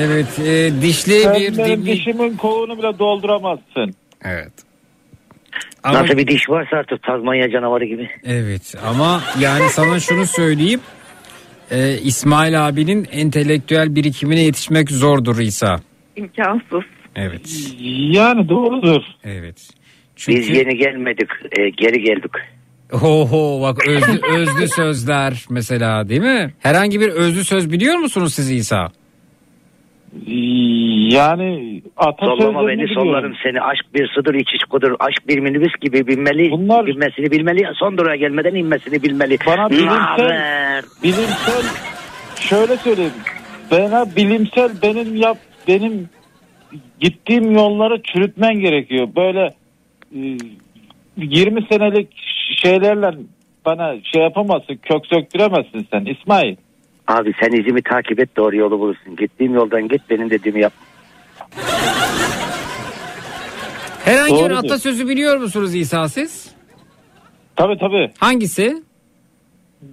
Evet 0.00 0.38
e, 0.38 0.82
dişli 0.82 1.20
Sen 1.20 1.34
bir 1.34 1.40
benim 1.40 1.54
dinleyici. 1.54 1.86
dişimin 1.86 2.36
kovunu 2.36 2.78
bile 2.78 2.98
dolduramazsın. 2.98 3.94
Evet. 4.24 4.52
Nasıl 5.84 6.16
bir 6.18 6.26
diş 6.26 6.50
varsa 6.50 6.76
artık 6.76 7.02
Tazmanya 7.02 7.50
canavarı 7.50 7.84
gibi. 7.84 8.10
Evet 8.24 8.74
ama 8.86 9.20
yani 9.40 9.68
sana 9.70 10.00
şunu 10.00 10.26
söyleyeyim. 10.26 10.80
E, 11.70 11.98
İsmail 11.98 12.68
abinin 12.68 13.06
entelektüel 13.12 13.94
birikimine 13.94 14.42
yetişmek 14.42 14.90
zordur 14.90 15.38
İsa. 15.38 15.80
İmkansız. 16.16 16.84
Evet. 17.16 17.72
Yani 17.88 18.48
doğrudur. 18.48 19.02
Evet. 19.24 19.70
Biz 20.28 20.48
yeni 20.48 20.76
gelmedik 20.76 21.28
e, 21.58 21.68
geri 21.68 22.02
geldik. 22.02 22.32
Oho 22.92 23.62
bak 23.62 23.88
özlü, 23.88 24.20
özlü 24.36 24.68
sözler 24.68 25.44
mesela 25.50 26.08
değil 26.08 26.20
mi? 26.20 26.54
Herhangi 26.60 27.00
bir 27.00 27.08
özlü 27.08 27.44
söz 27.44 27.72
biliyor 27.72 27.96
musunuz 27.96 28.34
siz 28.34 28.50
İsa? 28.50 28.88
Yani 31.16 31.82
Sollama 31.98 32.10
atasözlerini 32.10 32.68
beni 32.68 32.82
biliyorum. 32.82 32.94
sollarım 32.94 33.34
seni 33.42 33.60
aşk 33.60 33.84
bir 33.94 34.10
sıdır 34.14 34.34
iç 34.34 34.54
iç 34.54 34.64
kudur 34.64 34.96
aşk 35.00 35.28
bir 35.28 35.38
minibüs 35.38 35.72
gibi 35.80 36.06
binmeli 36.06 36.50
binmesini 36.86 37.30
bilmeli 37.30 37.68
son 37.74 37.98
durağa 37.98 38.16
gelmeden 38.16 38.54
inmesini 38.54 39.02
bilmeli. 39.02 39.38
Bana 39.46 39.70
bilimsel, 39.70 40.24
Naber? 40.24 40.84
bilimsel 41.02 41.62
şöyle 42.40 42.76
söyleyeyim. 42.76 43.12
Bana 43.70 44.06
bilimsel 44.16 44.70
benim 44.82 45.16
yap 45.16 45.36
benim 45.68 46.08
gittiğim 47.00 47.50
yolları 47.54 48.02
çürütmen 48.02 48.54
gerekiyor. 48.60 49.08
Böyle 49.16 49.54
e, 50.14 50.20
20 51.16 51.66
senelik 51.72 52.08
şeylerle 52.62 53.10
bana 53.66 53.94
şey 54.12 54.22
yapamazsın, 54.22 54.76
kök 54.82 55.06
söktüremezsin 55.06 55.86
sen 55.92 56.04
İsmail. 56.04 56.56
Abi 57.06 57.32
sen 57.40 57.52
izimi 57.60 57.82
takip 57.82 58.20
et 58.20 58.36
doğru 58.36 58.56
yolu 58.56 58.78
bulursun. 58.80 59.16
Gittiğim 59.16 59.54
yoldan 59.54 59.88
git 59.88 60.02
benim 60.10 60.30
dediğimi 60.30 60.60
yap. 60.60 60.72
Herhangi 64.04 64.34
bir 64.34 64.38
Doğrudur. 64.40 64.56
atasözü 64.64 65.08
biliyor 65.08 65.36
musunuz 65.36 65.74
İsa 65.74 66.08
siz? 66.08 66.50
Tabii 67.56 67.78
tabii. 67.78 68.10
Hangisi? 68.18 68.82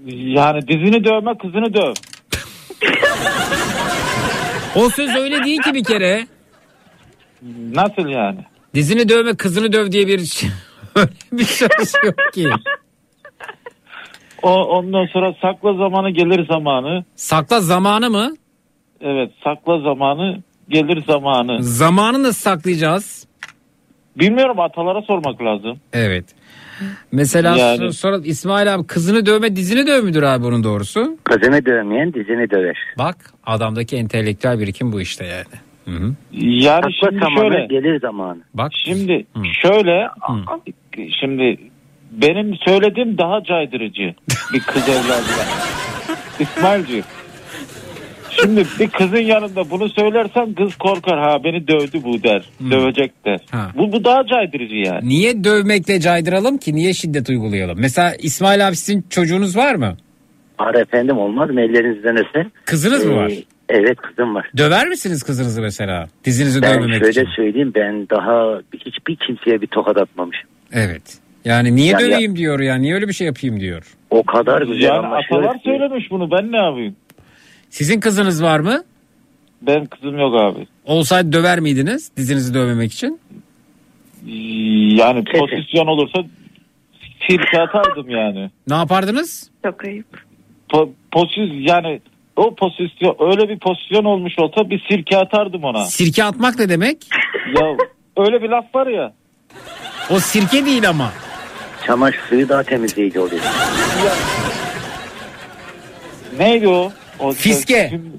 Yani 0.08 0.68
dizini 0.68 1.04
dövme 1.04 1.38
kızını 1.38 1.74
döv. 1.74 1.94
O 4.76 4.90
söz 4.90 5.16
öyle 5.16 5.44
değil 5.44 5.62
ki 5.62 5.74
bir 5.74 5.84
kere. 5.84 6.28
Nasıl 7.74 8.08
yani? 8.10 8.40
Dizini 8.76 9.10
dövme 9.10 9.36
kızını 9.36 9.74
döv 9.74 9.92
diye 9.92 10.08
bir 10.08 10.26
şey- 10.26 10.50
öyle 10.96 11.10
bir 11.32 11.44
söz 11.44 11.94
yok 12.06 12.16
ki. 12.34 12.50
O 14.44 14.50
ondan 14.64 15.06
sonra 15.06 15.34
sakla 15.42 15.74
zamanı 15.74 16.10
gelir 16.10 16.48
zamanı. 16.48 17.04
Sakla 17.16 17.60
zamanı 17.62 18.10
mı? 18.10 18.34
Evet 19.02 19.32
sakla 19.44 19.80
zamanı 19.80 20.42
gelir 20.70 21.04
zamanı. 21.08 21.64
Zamanı 21.64 22.24
nasıl 22.24 22.42
saklayacağız? 22.42 23.28
Bilmiyorum 24.20 24.60
atalara 24.60 25.02
sormak 25.02 25.42
lazım. 25.42 25.80
Evet. 25.94 26.26
Mesela 27.12 27.58
Yani- 27.58 27.80
so- 27.84 27.92
sonra 27.94 28.18
İsmail 28.24 28.76
abi 28.76 28.88
kızını 28.88 29.26
dövme 29.26 29.56
dizini 29.56 29.88
döv 29.88 30.04
müdür 30.04 30.24
abi 30.24 30.44
bunun 30.44 30.64
doğrusu? 30.64 31.18
Kızını 31.24 31.66
dövmeyen 31.66 32.14
dizini 32.14 32.50
döver. 32.50 32.78
Bak 32.98 33.16
adamdaki 33.46 33.96
entelektüel 33.98 34.60
birikim 34.60 34.92
bu 34.92 35.02
işte 35.02 35.26
yani. 35.26 35.46
Hı 35.86 36.04
hı. 36.06 36.14
Yani 36.42 36.82
Sakla 36.82 36.92
şimdi 37.10 37.20
zamanı 37.20 37.52
şöyle. 37.54 37.66
gelir 37.66 38.00
zamanı. 38.00 38.40
Bak. 38.54 38.72
Şimdi 38.86 39.26
şöyle 39.62 40.08
şimdi 41.20 41.58
benim 42.22 42.56
söylediğim 42.66 43.18
daha 43.18 43.44
caydırıcı 43.44 44.16
bir 44.54 44.60
kız 44.60 44.90
evladına. 44.90 45.46
İsmailciğim. 46.40 47.04
Şimdi 48.30 48.66
bir 48.80 48.88
kızın 48.90 49.18
yanında 49.18 49.70
bunu 49.70 49.90
söylersen 49.90 50.54
kız 50.54 50.76
korkar 50.76 51.20
ha 51.20 51.44
beni 51.44 51.68
dövdü 51.68 52.04
bu 52.04 52.24
der. 52.24 52.44
Dövecek 52.72 53.26
der. 53.26 53.40
Bu, 53.78 53.92
bu 53.92 54.04
daha 54.04 54.28
caydırıcı 54.28 54.76
yani. 54.76 55.10
Niye 55.10 55.44
dövmekle 55.44 56.00
caydıralım 56.00 56.58
ki? 56.58 56.76
Niye 56.76 56.94
şiddet 56.94 57.30
uygulayalım? 57.30 57.78
Mesela 57.80 58.14
İsmail 58.20 58.68
abi 58.68 58.76
sizin 58.76 59.06
çocuğunuz 59.10 59.58
var 59.58 59.76
mı? 59.76 59.98
Var 60.60 60.74
efendim 60.76 61.18
olmaz 61.18 61.50
mı 61.50 61.62
ellerinizden 61.62 62.18
öper. 62.18 62.46
Kızınız 62.66 63.06
mı 63.06 63.16
var? 63.16 63.32
Evet 63.70 63.98
kızım 63.98 64.36
var. 64.36 64.50
Döver 64.58 64.88
misiniz 64.88 65.24
kızınızı 65.24 65.62
mesela? 65.62 66.08
Dizinizi 66.26 66.62
Ben 66.62 66.74
dövmemek 66.74 67.00
şöyle 67.00 67.22
için. 67.22 67.32
söyleyeyim 67.36 67.72
ben 67.76 68.10
daha 68.10 68.60
hiçbir 68.74 69.16
kimseye 69.16 69.62
bir 69.62 69.68
tokat 69.68 69.98
atmamışım. 69.98 70.50
Evet. 70.74 71.18
Yani 71.46 71.76
niye 71.76 71.88
Yani 71.92 72.04
ya- 72.04 72.10
döveyim 72.10 72.36
diyor 72.36 72.60
ya. 72.60 72.76
Niye 72.76 72.94
öyle 72.94 73.08
bir 73.08 73.14
şey 73.14 73.28
yapayım 73.28 73.60
diyor. 73.60 73.96
O 74.10 74.24
kadar 74.24 74.62
güzel 74.62 74.82
Yani 74.82 75.08
anlaşıyoruz 75.08 75.46
atalar 75.48 75.60
söylemiş 75.64 76.12
bunu 76.12 76.32
ben 76.32 76.52
ne 76.52 76.58
yapayım? 76.58 76.96
Sizin 77.70 78.00
kızınız 78.00 78.44
var 78.44 78.60
mı? 78.60 78.84
Ben 79.62 79.86
kızım 79.86 80.20
yok 80.20 80.36
abi. 80.36 80.68
Olsaydı 80.86 81.32
döver 81.34 81.60
miydiniz 81.60 82.12
dizinizi 82.18 82.54
dövmemek 82.54 82.94
için? 82.94 83.20
Yani 84.98 85.24
pozisyon 85.24 85.88
olursa 85.88 86.24
sirke 87.30 87.62
atardım 87.62 88.10
yani. 88.10 88.50
Ne 88.68 88.76
yapardınız? 88.76 89.50
Çok 89.66 89.86
ayıp. 89.86 90.06
Po- 90.70 90.90
pozisyon 91.12 91.46
yani 91.54 92.02
o 92.36 92.56
pozisyon 92.56 93.16
öyle 93.20 93.50
bir 93.50 93.60
pozisyon 93.60 94.04
olmuş 94.04 94.34
olsa 94.40 94.70
bir 94.70 94.84
sirke 94.90 95.18
atardım 95.18 95.64
ona. 95.64 95.86
Sirke 95.86 96.24
atmak 96.24 96.60
ne 96.60 96.70
demek? 96.70 96.98
ya 97.60 97.78
öyle 98.18 98.42
bir 98.44 98.50
laf 98.50 98.76
var 98.76 98.88
ya. 98.88 99.14
O 100.10 100.20
sirke 100.20 100.66
değil 100.66 100.90
ama. 100.90 101.12
Çamaşır 101.94 102.20
suyu 102.30 102.50
daha 102.50 102.64
temizleyici 102.64 103.20
oluyor. 103.20 103.42
Neydi 106.40 106.68
o? 106.68 106.92
o 107.20 107.32
Fiske. 107.32 107.88
Şimdi- 107.90 108.10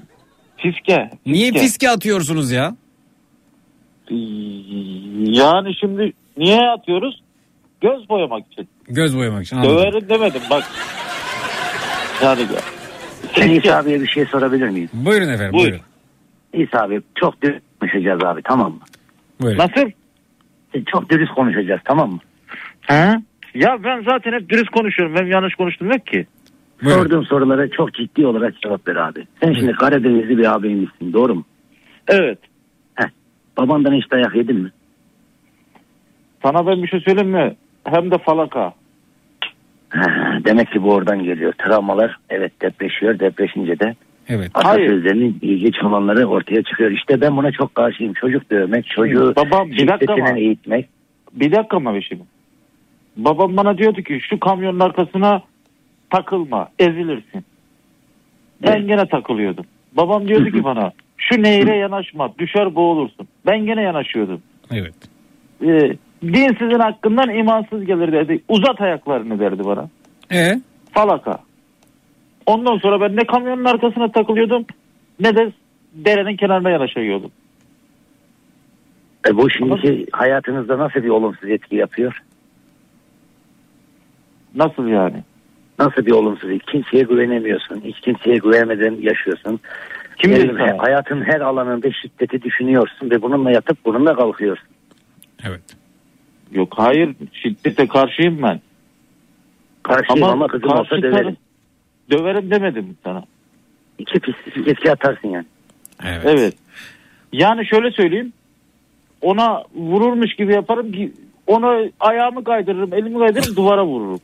Fiske. 0.57 1.09
Niye 1.25 1.51
fiske 1.53 1.89
atıyorsunuz 1.89 2.51
ya? 2.51 2.75
Yani 5.39 5.75
şimdi 5.79 6.13
niye 6.37 6.61
atıyoruz? 6.61 7.23
Göz 7.81 8.09
boyamak 8.09 8.51
için. 8.51 8.69
Göz 8.87 9.17
boyamak 9.17 9.43
için. 9.45 9.57
anladım. 9.57 9.77
Döverim 9.77 10.09
demedim 10.09 10.41
bak. 10.49 10.63
Yani 12.23 12.41
Ben 13.37 13.49
İsa 13.49 13.77
abiye 13.77 14.01
bir 14.01 14.07
şey 14.07 14.25
sorabilir 14.25 14.69
miyim? 14.69 14.89
Buyurun 14.93 15.29
efendim 15.29 15.53
Buyur. 15.53 15.63
buyurun. 15.65 15.81
İsa 16.67 16.79
abi 16.81 17.01
çok 17.15 17.41
dürüst 17.41 17.63
konuşacağız 17.79 18.23
abi 18.23 18.41
tamam 18.43 18.71
mı? 18.71 18.79
Buyurun. 19.41 19.59
Nasıl? 19.59 19.91
Çok 20.91 21.09
dürüst 21.09 21.33
konuşacağız 21.33 21.81
tamam 21.85 22.11
mı? 22.11 22.19
He? 22.81 23.15
Ya 23.55 23.83
ben 23.83 24.03
zaten 24.03 24.33
hep 24.33 24.49
dürüst 24.49 24.69
konuşuyorum. 24.69 25.15
Ben 25.19 25.25
yanlış 25.25 25.55
konuştum 25.55 25.91
yok 25.91 26.07
ki. 26.07 26.25
Sorduğum 26.83 27.25
sorulara 27.25 27.69
çok 27.69 27.93
ciddi 27.93 28.25
olarak 28.27 28.61
cevap 28.61 28.87
ver 28.87 28.95
abi. 28.95 29.23
Sen 29.43 29.53
şimdi 29.53 29.71
Karadenizli 29.71 30.37
bir 30.37 30.53
abimizsin 30.55 31.13
doğru 31.13 31.35
mu? 31.35 31.43
Evet. 32.07 32.39
Heh. 32.95 33.05
Babandan 33.57 33.93
hiç 33.93 34.11
dayak 34.11 34.35
yedin 34.35 34.59
mi? 34.59 34.71
Sana 36.43 36.67
ben 36.67 36.83
bir 36.83 36.87
şey 36.87 36.99
söyleyeyim 36.99 37.29
mi? 37.29 37.55
Hem 37.83 38.11
de 38.11 38.17
falaka. 38.17 38.73
Demek 40.45 40.71
ki 40.71 40.83
bu 40.83 40.93
oradan 40.93 41.23
geliyor. 41.23 41.53
Travmalar 41.53 42.17
evet 42.29 42.61
depreşiyor. 42.61 43.19
Depreşince 43.19 43.79
de 43.79 43.95
Evet. 44.27 44.51
atasözlerinin 44.53 45.39
ilginç 45.41 45.83
olanları 45.83 46.25
ortaya 46.25 46.63
çıkıyor. 46.63 46.91
İşte 46.91 47.21
ben 47.21 47.37
buna 47.37 47.51
çok 47.51 47.75
karşıyım. 47.75 48.13
Çocuk 48.13 48.51
dövmek, 48.51 48.87
çocuğu 48.87 49.33
Babam 49.35 49.71
bir 49.71 49.87
dakika 49.87 50.13
ama. 50.13 50.37
eğitmek. 50.37 50.89
Bir 51.33 51.51
dakika 51.51 51.77
ama 51.77 51.95
bir 51.95 52.01
şey. 52.01 52.19
Babam 53.17 53.57
bana 53.57 53.77
diyordu 53.77 54.01
ki 54.01 54.19
şu 54.29 54.39
kamyonun 54.39 54.79
arkasına 54.79 55.41
takılma 56.09 56.69
ezilirsin. 56.79 57.45
Ben 58.63 58.87
gene 58.87 59.05
takılıyordum. 59.07 59.65
Babam 59.93 60.27
diyordu 60.27 60.51
ki 60.51 60.63
bana 60.63 60.91
şu 61.17 61.43
nehre 61.43 61.77
yanaşma 61.77 62.37
düşer 62.37 62.75
boğulursun. 62.75 63.27
Ben 63.45 63.65
gene 63.65 63.81
yanaşıyordum. 63.81 64.41
Evet. 64.71 64.93
Ee, 65.61 65.97
dinsizin 66.23 66.79
hakkından 66.79 67.29
imansız 67.29 67.85
gelir 67.85 68.11
dedi. 68.11 68.41
Uzat 68.49 68.81
ayaklarını 68.81 69.39
derdi 69.39 69.65
bana. 69.65 69.89
E 70.31 70.61
Falaka. 70.91 71.39
Ondan 72.45 72.77
sonra 72.77 73.01
ben 73.01 73.15
ne 73.15 73.27
kamyonun 73.27 73.65
arkasına 73.65 74.11
takılıyordum 74.11 74.65
ne 75.19 75.35
de 75.35 75.51
derenin 75.93 76.37
kenarına 76.37 76.69
yanaşıyordum. 76.69 77.31
E 79.29 79.37
bu 79.37 79.49
şimdiki 79.49 80.07
hayatınızda 80.11 80.77
nasıl 80.77 81.03
bir 81.03 81.09
olumsuz 81.09 81.49
etki 81.49 81.75
yapıyor? 81.75 82.21
Nasıl 84.55 84.87
yani? 84.87 85.23
Nasıl 85.79 86.05
bir 86.05 86.11
olumsuz 86.11 86.49
etki? 86.49 86.71
Kimseye 86.71 87.03
güvenemiyorsun. 87.03 87.81
Hiç 87.85 87.99
kimseye 87.99 88.37
güvenmeden 88.37 88.95
yaşıyorsun. 89.01 89.59
Kim 90.17 90.31
dedi 90.31 90.53
sana? 90.57 90.77
hayatın 90.77 91.21
her 91.21 91.41
alanında 91.41 91.91
şiddeti 91.91 92.41
düşünüyorsun 92.41 93.09
ve 93.09 93.21
bununla 93.21 93.51
yatıp 93.51 93.77
bununla 93.85 94.15
kalkıyorsun. 94.15 94.67
Evet. 95.43 95.61
Yok 96.51 96.73
hayır 96.77 97.15
şiddete 97.33 97.87
karşıyım 97.87 98.41
ben. 98.43 98.61
Karşıyım 99.83 100.23
ama, 100.23 100.47
kızım 100.47 100.69
olsa 100.69 101.01
döverim. 101.01 101.13
taraf- 101.15 101.35
Döverim 102.11 102.51
demedim 102.51 102.97
sana. 103.03 103.23
İki 103.99 104.19
pis 104.19 104.35
etki 104.67 104.91
atarsın 104.91 105.27
yani. 105.27 105.45
Evet. 106.05 106.25
Evet. 106.25 106.53
Yani 107.33 107.65
şöyle 107.65 107.91
söyleyeyim. 107.91 108.33
Ona 109.21 109.63
vururmuş 109.75 110.35
gibi 110.35 110.53
yaparım 110.53 110.91
ki 110.91 111.13
ona 111.47 111.89
ayağımı 111.99 112.43
kaydırırım, 112.43 112.93
elimi 112.93 113.19
kaydırırım, 113.19 113.55
duvara 113.55 113.85
vururum. 113.85 114.19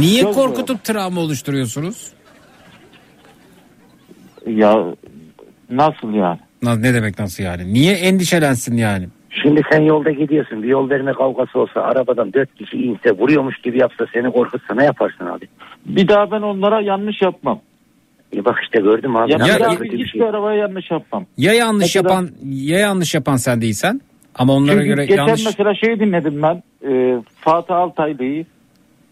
Niye 0.00 0.22
Çok 0.22 0.34
korkutup 0.34 0.84
travma 0.84 1.20
oluşturuyorsunuz? 1.20 2.12
Ya 4.46 4.84
nasıl 5.70 6.12
yani? 6.14 6.38
Ne 6.62 6.94
demek 6.94 7.18
nasıl 7.18 7.42
yani? 7.44 7.74
Niye 7.74 7.94
endişelensin 7.94 8.76
yani? 8.76 9.08
Şimdi 9.42 9.62
sen 9.70 9.80
yolda 9.82 10.10
gidiyorsun. 10.10 10.62
Bir 10.62 10.68
yol 10.68 10.90
verme 10.90 11.12
kavgası 11.12 11.58
olsa 11.58 11.80
arabadan 11.80 12.32
dört 12.32 12.54
kişi 12.54 12.76
inse 12.76 13.10
vuruyormuş 13.12 13.56
gibi 13.58 13.78
yapsa 13.78 14.06
seni 14.12 14.30
korkutsa 14.32 14.74
ne 14.74 14.84
yaparsın 14.84 15.26
abi? 15.26 15.48
Bir 15.86 16.08
daha 16.08 16.30
ben 16.30 16.42
onlara 16.42 16.80
yanlış 16.80 17.22
yapmam. 17.22 17.60
E 18.36 18.44
bak 18.44 18.58
işte 18.62 18.80
gördüm 18.80 19.16
abi. 19.16 19.32
Ya, 19.32 19.38
kötü 19.38 19.80
bir 19.82 19.92
hiçbir 19.92 20.06
şey. 20.06 20.22
arabaya 20.22 20.58
yanlış 20.58 20.90
yapmam. 20.90 21.26
Ya 21.36 21.52
yanlış 21.52 21.94
Mesela- 21.94 22.08
yapan 22.14 22.30
ya 22.44 22.78
yanlış 22.78 23.14
yapan 23.14 23.36
sen 23.36 23.60
değilsen 23.60 24.00
ama 24.34 24.52
onlara 24.52 24.72
Çünkü 24.72 24.86
göre 24.86 25.06
geçen 25.06 25.26
yanlış 25.26 25.44
mesela 25.44 25.74
şey 25.74 26.00
dinledim 26.00 26.42
ben. 26.42 26.62
E, 26.88 27.22
Fatih 27.40 27.76
Altaylı'yı. 27.76 28.46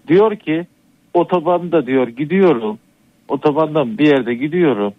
Diyor 0.08 0.36
ki 0.36 0.66
otobanda 1.15 1.86
diyor 1.86 2.08
gidiyorum. 2.08 2.78
Otobandan 3.28 3.99
bir 3.99 4.07
yerde 4.07 4.34
gidiyorum. 4.34 4.92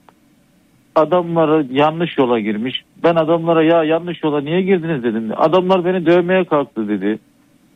Adamları 0.95 1.67
yanlış 1.71 2.17
yola 2.17 2.39
girmiş. 2.39 2.83
Ben 3.03 3.15
adamlara 3.15 3.63
ya 3.63 3.83
yanlış 3.83 4.23
yola 4.23 4.41
niye 4.41 4.61
girdiniz 4.61 5.03
dedim. 5.03 5.31
Adamlar 5.37 5.85
beni 5.85 6.05
dövmeye 6.05 6.43
kalktı 6.43 6.87
dedi. 6.87 7.19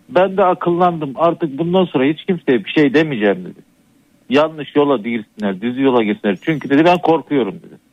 Ben 0.09 0.37
de 0.37 0.43
akıllandım. 0.43 1.13
Artık 1.15 1.57
bundan 1.57 1.85
sonra 1.85 2.03
hiç 2.03 2.25
kimseye 2.25 2.65
bir 2.65 2.69
şey 2.69 2.93
demeyeceğim 2.93 3.45
dedi. 3.45 3.59
Yanlış 4.29 4.75
yola 4.75 4.97
girsinler, 4.97 5.61
düz 5.61 5.77
yola 5.77 6.03
girsinler. 6.03 6.37
Çünkü 6.41 6.69
dedi 6.69 6.85
ben 6.85 6.97
korkuyorum 6.97 7.53
dedi. 7.53 7.84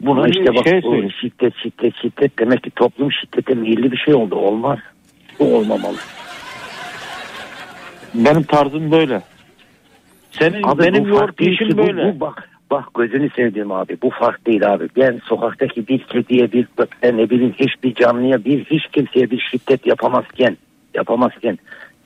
Bunu 0.00 0.18
Ama 0.18 0.28
işte 0.28 0.54
bak 0.54 0.68
şey 0.68 0.82
söyleyeyim. 0.82 1.10
şiddet 1.20 1.54
şiddet 1.62 1.94
şiddet 2.02 2.38
demek 2.38 2.62
ki 2.62 2.70
toplum 2.70 3.12
şiddete 3.12 3.54
meyilli 3.54 3.92
bir 3.92 3.96
şey 3.96 4.14
oldu. 4.14 4.34
Olmaz. 4.36 4.78
Bu 5.38 5.56
olmamalı. 5.56 5.96
Benim 8.14 8.42
tarzım 8.42 8.90
böyle. 8.90 9.22
Senin 10.30 10.62
Abi 10.62 10.82
benim 10.82 11.08
yoğurt 11.08 11.36
ki, 11.36 11.56
bu- 11.72 11.76
böyle. 11.78 12.14
Bu, 12.14 12.20
bak 12.20 12.48
bak 12.70 12.84
gözünü 12.94 13.30
sevdiğim 13.30 13.72
abi 13.72 13.96
bu 14.02 14.10
fark 14.10 14.46
değil 14.46 14.72
abi. 14.72 14.88
Ben 14.96 15.20
sokaktaki 15.24 15.88
bir 15.88 15.98
kediye 15.98 16.52
bir 16.52 16.66
köpeğe 16.76 17.16
ne 17.16 17.30
bileyim 17.30 17.54
hiçbir 17.58 17.94
canlıya 17.94 18.44
bir 18.44 18.64
hiç 18.64 18.86
kimseye 18.92 19.30
bir 19.30 19.40
şiddet 19.50 19.86
yapamazken 19.86 20.56
yapamazken 20.94 21.58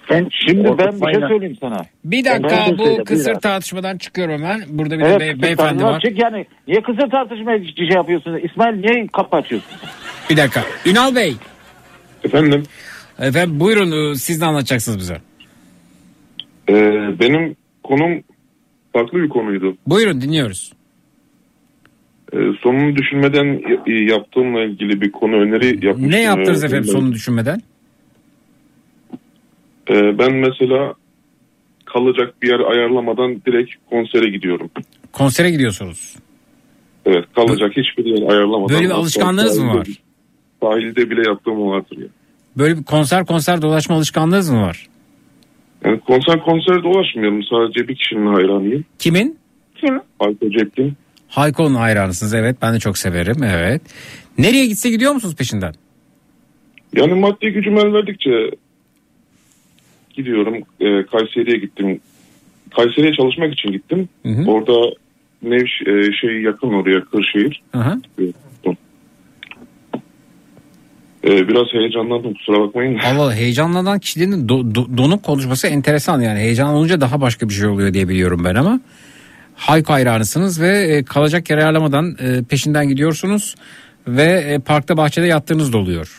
sen 0.08 0.28
Şimdi 0.31 0.65
ben 0.78 0.92
bir 1.00 1.12
şey 1.12 1.28
söyleyeyim 1.28 1.57
sana. 1.60 1.76
Bir 2.05 2.24
Ben 2.24 2.42
dakika 2.42 2.66
bu 2.78 2.84
söyle, 2.84 3.05
kısır 3.05 3.31
abi. 3.33 3.41
tartışmadan 3.41 3.99
çıkıyorum 3.99 4.34
hemen. 4.34 4.62
Burada 4.68 4.99
bir 4.99 5.05
Evet, 5.05 5.20
de 5.20 5.39
be- 5.39 5.42
beyefendi 5.42 5.84
var. 5.84 6.00
Çık 6.00 6.18
yani 6.23 6.47
niye 6.68 6.83
kısa 6.83 7.08
tartışmaya 7.08 7.65
şey 7.65 7.89
yapıyorsun? 7.89 8.36
İsmail 8.36 8.74
niye 8.74 9.07
kapı 9.07 9.36
açıyorsun? 9.36 9.70
Bir 10.31 10.36
dakika. 10.36 10.62
Ünal 10.86 11.15
Bey. 11.15 11.34
Efendim 12.24 12.62
Efendim 13.18 13.60
buyurun 13.60 14.12
e, 14.12 14.15
siz 14.15 14.41
ne 14.41 14.47
anlatacaksınız 14.47 14.99
bize? 14.99 15.16
e, 16.68 16.74
benim 17.20 17.57
konum 17.83 18.23
farklı 18.92 19.18
bir 19.23 19.28
konuydu. 19.28 19.76
Buyurun 19.86 20.20
dinliyoruz. 20.20 20.73
E, 22.33 22.36
sonunu 22.60 22.97
düşünmeden 22.97 23.60
yaptığımla 24.15 24.65
ilgili 24.65 25.00
bir 25.00 25.12
konu 25.12 25.36
öneri 25.36 25.86
yapmıştım. 25.86 26.10
Ne 26.10 26.20
yaptınız 26.23 26.62
E, 26.62 26.66
efendim 26.66 26.84
ben- 26.89 26.92
sonunu 26.92 27.12
düşünmeden? 27.12 27.60
E, 29.90 30.18
ben 30.18 30.34
mesela 30.34 30.94
kalacak 31.84 32.42
bir 32.42 32.48
yer 32.48 32.60
ayarlamadan 32.60 33.42
direkt 33.46 33.70
konsere 33.90 34.30
gidiyorum. 34.30 34.70
Konsere 35.12 35.50
gidiyorsunuz. 35.50 36.16
Evet 37.06 37.24
kalacak 37.34 37.70
hiçbir 37.76 38.04
yer 38.04 38.30
ayarlamadan. 38.30 38.68
Böyle 38.68 38.84
bir 38.84 38.90
alışkanlığınız 38.90 39.58
mı 39.58 39.74
var? 39.74 39.88
Sahilde 40.62 41.10
bile 41.10 41.28
yaptığım 41.28 41.68
vardır 41.68 41.98
ya. 41.98 42.06
Böyle 42.56 42.78
bir 42.78 42.84
konser 42.84 43.26
konser 43.26 43.62
dolaşma 43.62 43.96
alışkanlığınız 43.96 44.50
mı 44.50 44.62
var? 44.62 44.86
Yani 45.84 46.00
konser 46.00 46.40
konser 46.40 46.82
dolaşmıyorum. 46.82 47.42
Sadece 47.42 47.88
bir 47.88 47.96
kişinin 47.96 48.34
hayranıyım. 48.34 48.84
Kimin? 48.98 49.38
Kim? 49.74 50.00
Hayko 50.18 50.50
Cepkin. 50.50 50.92
Hayko'nun 51.28 51.74
hayranısınız 51.74 52.34
evet 52.34 52.56
ben 52.62 52.74
de 52.74 52.78
çok 52.78 52.98
severim 52.98 53.42
evet. 53.42 53.82
Nereye 54.38 54.66
gitse 54.66 54.90
gidiyor 54.90 55.12
musunuz 55.12 55.36
peşinden? 55.36 55.74
Yani 56.92 57.14
maddi 57.14 57.50
gücüm 57.50 57.78
el 57.78 57.92
verdikçe 57.92 58.30
gidiyorum. 60.17 60.55
E, 60.81 61.07
Kayseri'ye 61.07 61.59
gittim. 61.59 62.01
Kayseri'ye 62.76 63.12
çalışmak 63.12 63.52
için 63.52 63.73
gittim. 63.73 64.09
Orada 64.47 64.94
Nevş 65.43 65.83
e, 65.86 66.12
şey 66.12 66.43
yakın 66.43 66.73
oraya 66.73 67.05
Kırşehir. 67.05 67.62
Aha. 67.75 67.99
E, 71.25 71.49
biraz 71.49 71.73
heyecanlandım 71.73 72.34
kusura 72.34 72.60
bakmayın. 72.60 72.99
Allah 73.05 73.34
heyecanlanan 73.34 73.99
kişilerin 73.99 74.49
do- 74.49 74.75
do- 74.75 74.99
donuk 74.99 75.23
konuşması 75.23 75.67
enteresan 75.67 76.20
yani 76.20 76.39
heyecan 76.39 76.68
olunca 76.68 77.01
daha 77.01 77.20
başka 77.20 77.49
bir 77.49 77.55
şey 77.55 77.68
oluyor 77.68 77.94
diye 77.94 78.09
biliyorum 78.09 78.43
ben 78.44 78.55
ama. 78.55 78.81
Hayko 79.57 79.93
hayranısınız 79.93 80.60
ve 80.60 80.68
e, 80.68 81.05
kalacak 81.05 81.51
yer 81.51 81.59
ayarlamadan 81.59 82.17
e, 82.20 82.43
peşinden 82.43 82.89
gidiyorsunuz 82.89 83.55
ve 84.09 84.23
e, 84.23 84.59
parkta 84.59 84.97
bahçede 84.97 85.26
yattığınız 85.26 85.73
da 85.73 85.78
oluyor. 85.78 86.18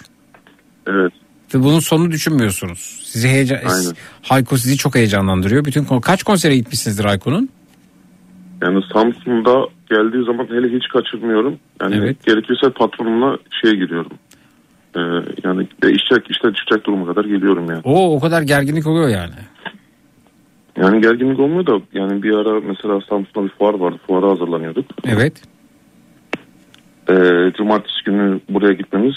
Evet. 0.88 1.14
Ve 1.54 1.64
bunun 1.64 1.80
sonunu 1.80 2.12
düşünmüyorsunuz. 2.12 2.80
Sizi 3.04 3.28
heyecan 3.30 3.56
Aynen. 3.56 3.94
Hayko 4.22 4.58
sizi 4.58 4.78
çok 4.78 4.96
heyecanlandırıyor. 4.96 5.66
Bütün 5.66 5.86
kaç 6.02 6.24
konsere 6.24 6.56
gitmişsinizdir 6.56 7.06
Hayko'nun? 7.06 7.50
Yani 8.62 8.84
Samsun'da 8.94 9.68
geldiği 9.90 10.26
zaman 10.26 10.48
hele 10.50 10.78
hiç 10.78 10.88
kaçırmıyorum. 10.88 11.60
Yani 11.82 12.16
gerekirse 12.26 12.70
patronumla 12.70 13.38
şeye 13.62 13.76
giriyorum. 13.76 14.12
E, 14.96 15.00
yani 15.44 15.68
işçek, 15.84 16.32
işte 16.32 16.54
çıkacak 16.54 16.86
duruma 16.86 17.06
kadar 17.06 17.26
geliyorum 17.26 17.70
yani. 17.70 17.82
O 17.84 18.16
o 18.16 18.20
kadar 18.20 18.42
gerginlik 18.42 18.88
oluyor 18.88 19.10
yani. 19.10 19.36
Yani 20.78 21.02
gerginlik 21.02 21.40
olmuyor 21.40 21.66
da 21.66 21.82
yani 21.94 22.24
bir 22.24 22.34
ara 22.34 22.62
mesela 22.62 23.02
Samsun'da 23.10 23.46
bir 23.46 23.50
fuar 23.50 23.74
vardı. 23.74 24.00
Fuara 24.08 24.30
hazırlanıyorduk. 24.30 24.86
Evet. 25.08 25.42
Ee, 27.10 27.52
cumartesi 27.58 28.04
günü 28.06 28.40
buraya 28.50 28.74
gitmemiz 28.74 29.16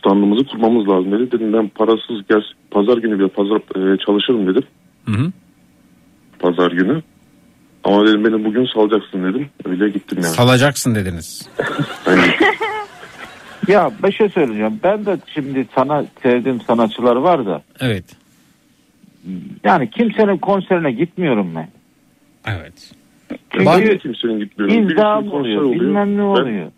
standımızı 0.00 0.44
kurmamız 0.44 0.88
lazım 0.88 1.12
dedi. 1.12 1.32
Dedim 1.32 1.52
ben 1.52 1.68
parasız 1.68 2.20
gel 2.30 2.42
pazar 2.70 2.96
günü 2.96 3.18
bile 3.18 3.28
pazar 3.28 3.56
e, 3.56 3.98
çalışırım 3.98 4.46
dedim. 4.46 4.62
Hı 5.06 5.12
hı. 5.12 5.32
Pazar 6.38 6.70
günü. 6.70 7.02
Ama 7.84 8.06
dedim 8.06 8.24
beni 8.24 8.44
bugün 8.44 8.66
salacaksın 8.74 9.24
dedim. 9.24 9.48
Öyle 9.64 9.88
gittim 9.88 10.18
yani. 10.22 10.34
Salacaksın 10.34 10.94
dediniz. 10.94 11.48
Ya 13.68 13.90
bir 14.04 14.12
şey 14.12 14.28
söyleyeceğim. 14.28 14.80
Ben 14.82 15.06
de 15.06 15.18
şimdi 15.34 15.66
sana 15.74 16.04
sevdiğim 16.22 16.60
sanatçılar 16.60 17.16
var 17.16 17.46
da. 17.46 17.62
Evet. 17.80 18.04
Yani 19.64 19.90
kimsenin 19.90 20.38
konserine 20.38 20.92
gitmiyorum 20.92 21.52
ben. 21.56 21.68
Evet. 22.46 22.92
Çünkü 23.50 23.66
Ben 23.66 23.86
de 23.86 23.98
kimsenin 23.98 24.38
gitmiyorum. 24.38 24.82
İzdiham 24.82 25.30
konser 25.30 25.56
oluyor, 25.56 25.80
bilmem 25.80 26.16
ne 26.16 26.22
oluyor. 26.22 26.46
Ben 26.46 26.72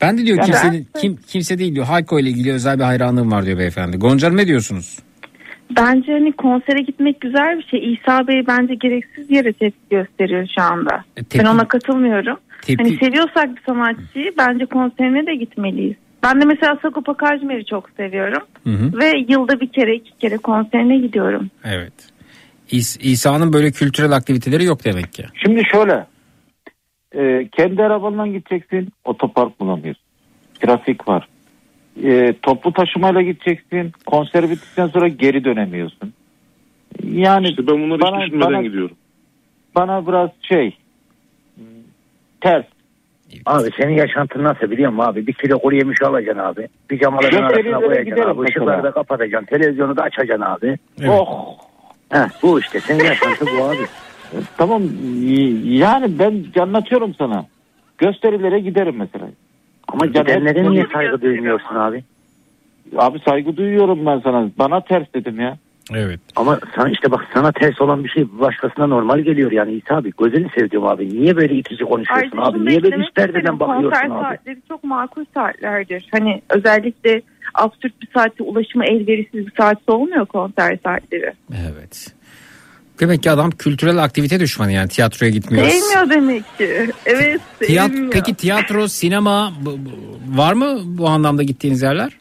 de 0.00 0.26
diyor 0.26 0.38
Yani- 0.38 0.46
kimsenin, 0.46 0.86
kim, 1.00 1.16
kimse 1.26 1.58
değil 1.58 1.74
diyor. 1.74 1.86
Hayko 1.86 2.18
ile 2.20 2.28
ilgili 2.30 2.52
özel 2.52 2.78
bir 2.78 2.84
hayranlığım 2.84 3.32
var 3.32 3.46
diyor 3.46 3.58
beyefendi. 3.58 3.96
Gonca 3.96 4.30
ne 4.30 4.46
diyorsunuz? 4.46 4.98
Bence 5.76 6.12
hani 6.12 6.32
konsere 6.32 6.80
gitmek 6.82 7.20
güzel 7.20 7.58
bir 7.58 7.62
şey. 7.62 7.92
İsa 7.92 8.26
Bey 8.28 8.44
bence 8.46 8.74
gereksiz 8.74 9.30
yere 9.30 9.52
tepki 9.52 9.80
gösteriyor 9.90 10.48
şu 10.56 10.62
anda. 10.62 11.04
E, 11.16 11.20
tepki- 11.20 11.38
Ben 11.38 11.44
ona 11.44 11.68
katılmıyorum. 11.68 12.36
Tepki- 12.62 12.76
Hani 12.84 12.96
seviyorsak 12.96 13.56
bir 13.56 13.62
sanatçıyı 13.66 14.32
bence 14.38 14.66
konserine 14.66 15.26
de 15.26 15.34
gitmeliyiz. 15.34 15.94
Ben 16.22 16.40
de 16.40 16.44
mesela 16.44 16.78
Sagopa 16.82 17.14
Kajmer'i 17.16 17.64
çok 17.66 17.90
seviyorum. 17.96 18.42
Hı 18.64 18.70
hı. 18.70 18.98
Ve 18.98 19.12
yılda 19.28 19.60
bir 19.60 19.68
kere 19.68 19.94
iki 19.94 20.18
kere 20.18 20.36
konserine 20.36 20.98
gidiyorum. 20.98 21.50
Evet. 21.64 21.92
İs- 22.72 23.00
İsa'nın 23.02 23.52
böyle 23.52 23.70
kültürel 23.70 24.12
aktiviteleri 24.12 24.64
yok 24.64 24.84
demek 24.84 25.12
ki. 25.12 25.24
Şimdi 25.44 25.62
şöyle. 25.72 26.06
E, 27.14 27.48
kendi 27.52 27.82
arabanla 27.82 28.26
gideceksin. 28.26 28.88
Otopark 29.04 29.60
bulamıyorsun. 29.60 30.04
Trafik 30.60 31.08
var. 31.08 31.28
E, 32.04 32.32
toplu 32.42 32.72
taşımayla 32.72 33.22
gideceksin. 33.22 33.92
Konser 34.06 34.50
bittikten 34.50 34.86
sonra 34.86 35.08
geri 35.08 35.44
dönemiyorsun. 35.44 36.12
Yani 37.04 37.48
İşte 37.48 37.66
ben 37.66 37.82
bunları 37.82 38.00
bana- 38.00 38.18
hiç 38.20 38.26
düşünmeden 38.26 38.52
bana- 38.52 38.62
gidiyorum. 38.62 38.96
bana 39.74 40.06
biraz 40.06 40.30
şey 40.42 40.76
ters. 42.40 42.64
Abi 43.46 43.68
senin 43.80 43.94
yaşantın 43.94 44.44
nasıl 44.44 44.70
biliyor 44.70 44.90
musun 44.90 45.04
abi? 45.10 45.26
Bir 45.26 45.32
kilo 45.32 45.58
kuru 45.58 45.76
yemiş 45.76 46.02
alacaksın 46.02 46.42
abi. 46.42 46.68
Pijamaların 46.88 47.42
arasına 47.42 47.80
koyacaksın 47.80 48.12
abi. 48.22 48.28
mesela. 48.40 48.48
Işıkları 48.48 48.82
da 48.82 48.90
kapatacaksın. 48.90 49.46
Televizyonu 49.46 49.96
da 49.96 50.02
açacaksın 50.02 50.44
abi. 50.44 50.76
Oh. 51.08 51.56
Heh, 52.10 52.28
bu 52.42 52.60
işte 52.60 52.80
senin 52.80 53.04
yaşantı 53.04 53.46
bu 53.46 53.64
abi. 53.64 53.76
Tamam 54.56 54.82
yani 55.64 56.18
ben 56.18 56.62
anlatıyorum 56.62 57.14
sana. 57.14 57.46
Gösterilere 57.98 58.60
giderim 58.60 58.96
mesela. 58.96 59.26
Ama 59.88 60.06
gidenlere 60.06 60.70
niye 60.70 60.86
saygı 60.92 61.22
duymuyorsun 61.22 61.74
abi? 61.74 62.04
Abi 62.96 63.18
saygı 63.18 63.56
duyuyorum 63.56 64.06
ben 64.06 64.20
sana. 64.20 64.48
Bana 64.58 64.80
ters 64.80 65.06
dedim 65.14 65.40
ya. 65.40 65.56
Evet. 65.94 66.20
Ama 66.36 66.58
sana 66.76 66.88
işte 66.90 67.10
bak 67.10 67.26
sana 67.34 67.52
ters 67.52 67.80
olan 67.80 68.04
bir 68.04 68.08
şey 68.08 68.24
başkasına 68.40 68.86
normal 68.86 69.20
geliyor 69.20 69.52
yani 69.52 69.72
İsa 69.72 69.96
abi. 69.96 70.12
Gözünü 70.18 70.48
sevdiğim 70.58 70.86
abi. 70.86 71.08
Niye 71.08 71.36
böyle 71.36 71.54
itici 71.54 71.84
konuşuyorsun 71.84 72.38
Ayrıca 72.38 72.58
abi? 72.58 72.66
Niye 72.66 72.82
böyle 72.82 72.96
iç 72.96 73.14
perdeden 73.14 73.60
bakıyorsun 73.60 73.90
Konser 73.90 74.16
abi? 74.16 74.22
saatleri 74.22 74.58
çok 74.68 74.84
makul 74.84 75.24
saatlerdir. 75.34 76.08
Hani 76.12 76.42
özellikle 76.50 77.22
absürt 77.54 78.02
bir 78.02 78.08
saatte 78.14 78.42
ulaşıma 78.42 78.84
elverişsiz 78.84 79.46
bir 79.46 79.52
saatte 79.56 79.92
olmuyor 79.92 80.26
konser 80.26 80.78
saatleri. 80.84 81.32
Evet. 81.72 82.14
Demek 83.00 83.22
ki 83.22 83.30
adam 83.30 83.50
kültürel 83.50 83.98
aktivite 84.04 84.40
düşmanı 84.40 84.72
yani 84.72 84.88
tiyatroya 84.88 85.30
gitmiyor. 85.32 85.68
Sevmiyor 85.68 86.10
demek 86.10 86.58
ki. 86.58 86.90
Evet 87.06 87.40
Tiyat- 87.60 87.90
sevmiyor. 87.90 88.12
peki 88.12 88.34
tiyatro, 88.34 88.88
sinema 88.88 89.52
var 90.28 90.52
mı 90.52 90.80
bu 90.84 91.08
anlamda 91.08 91.42
gittiğiniz 91.42 91.82
yerler? 91.82 92.12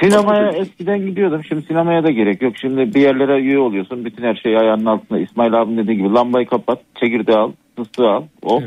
Sinemaya 0.00 0.50
eskiden 0.50 1.06
gidiyordum. 1.06 1.44
Şimdi 1.48 1.66
sinemaya 1.66 2.04
da 2.04 2.10
gerek 2.10 2.42
yok. 2.42 2.54
Şimdi 2.60 2.94
bir 2.94 3.00
yerlere 3.00 3.40
üye 3.40 3.58
oluyorsun. 3.58 4.04
Bütün 4.04 4.22
her 4.22 4.34
şey 4.34 4.58
ayağının 4.58 4.86
altında. 4.86 5.18
İsmail 5.18 5.62
abim 5.62 5.78
dediği 5.78 5.96
gibi 5.96 6.08
lambayı 6.08 6.46
kapat, 6.46 6.78
çekirdeği 7.00 7.36
al, 7.38 7.52
fıstığı 7.76 8.06
al. 8.08 8.22
Hop. 8.42 8.62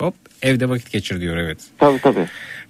Hop 0.00 0.14
evde 0.42 0.68
vakit 0.68 0.92
geçir 0.92 1.20
diyor 1.20 1.36
evet. 1.36 1.58
Tabii 1.78 1.98
tabii. 1.98 2.26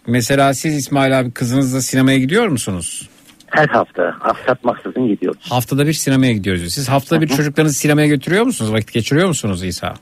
Mesela 0.06 0.54
siz 0.54 0.76
İsmail 0.76 1.20
abi 1.20 1.30
kızınızla 1.30 1.80
sinemaya 1.80 2.18
gidiyor 2.18 2.46
musunuz? 2.48 3.08
Her 3.50 3.66
hafta 3.68 4.02
aksatmaksızın 4.20 5.08
gidiyoruz. 5.08 5.50
Haftada 5.50 5.86
bir 5.86 5.92
sinemaya 5.92 6.32
gidiyoruz. 6.32 6.60
diyor. 6.62 6.70
Siz 6.70 6.88
haftada 6.88 7.20
bir 7.20 7.28
çocuklarınızı 7.28 7.78
sinemaya 7.78 8.06
götürüyor 8.06 8.44
musunuz? 8.44 8.72
Vakit 8.72 8.92
geçiriyor 8.92 9.28
musunuz 9.28 9.64
İsa? 9.64 9.94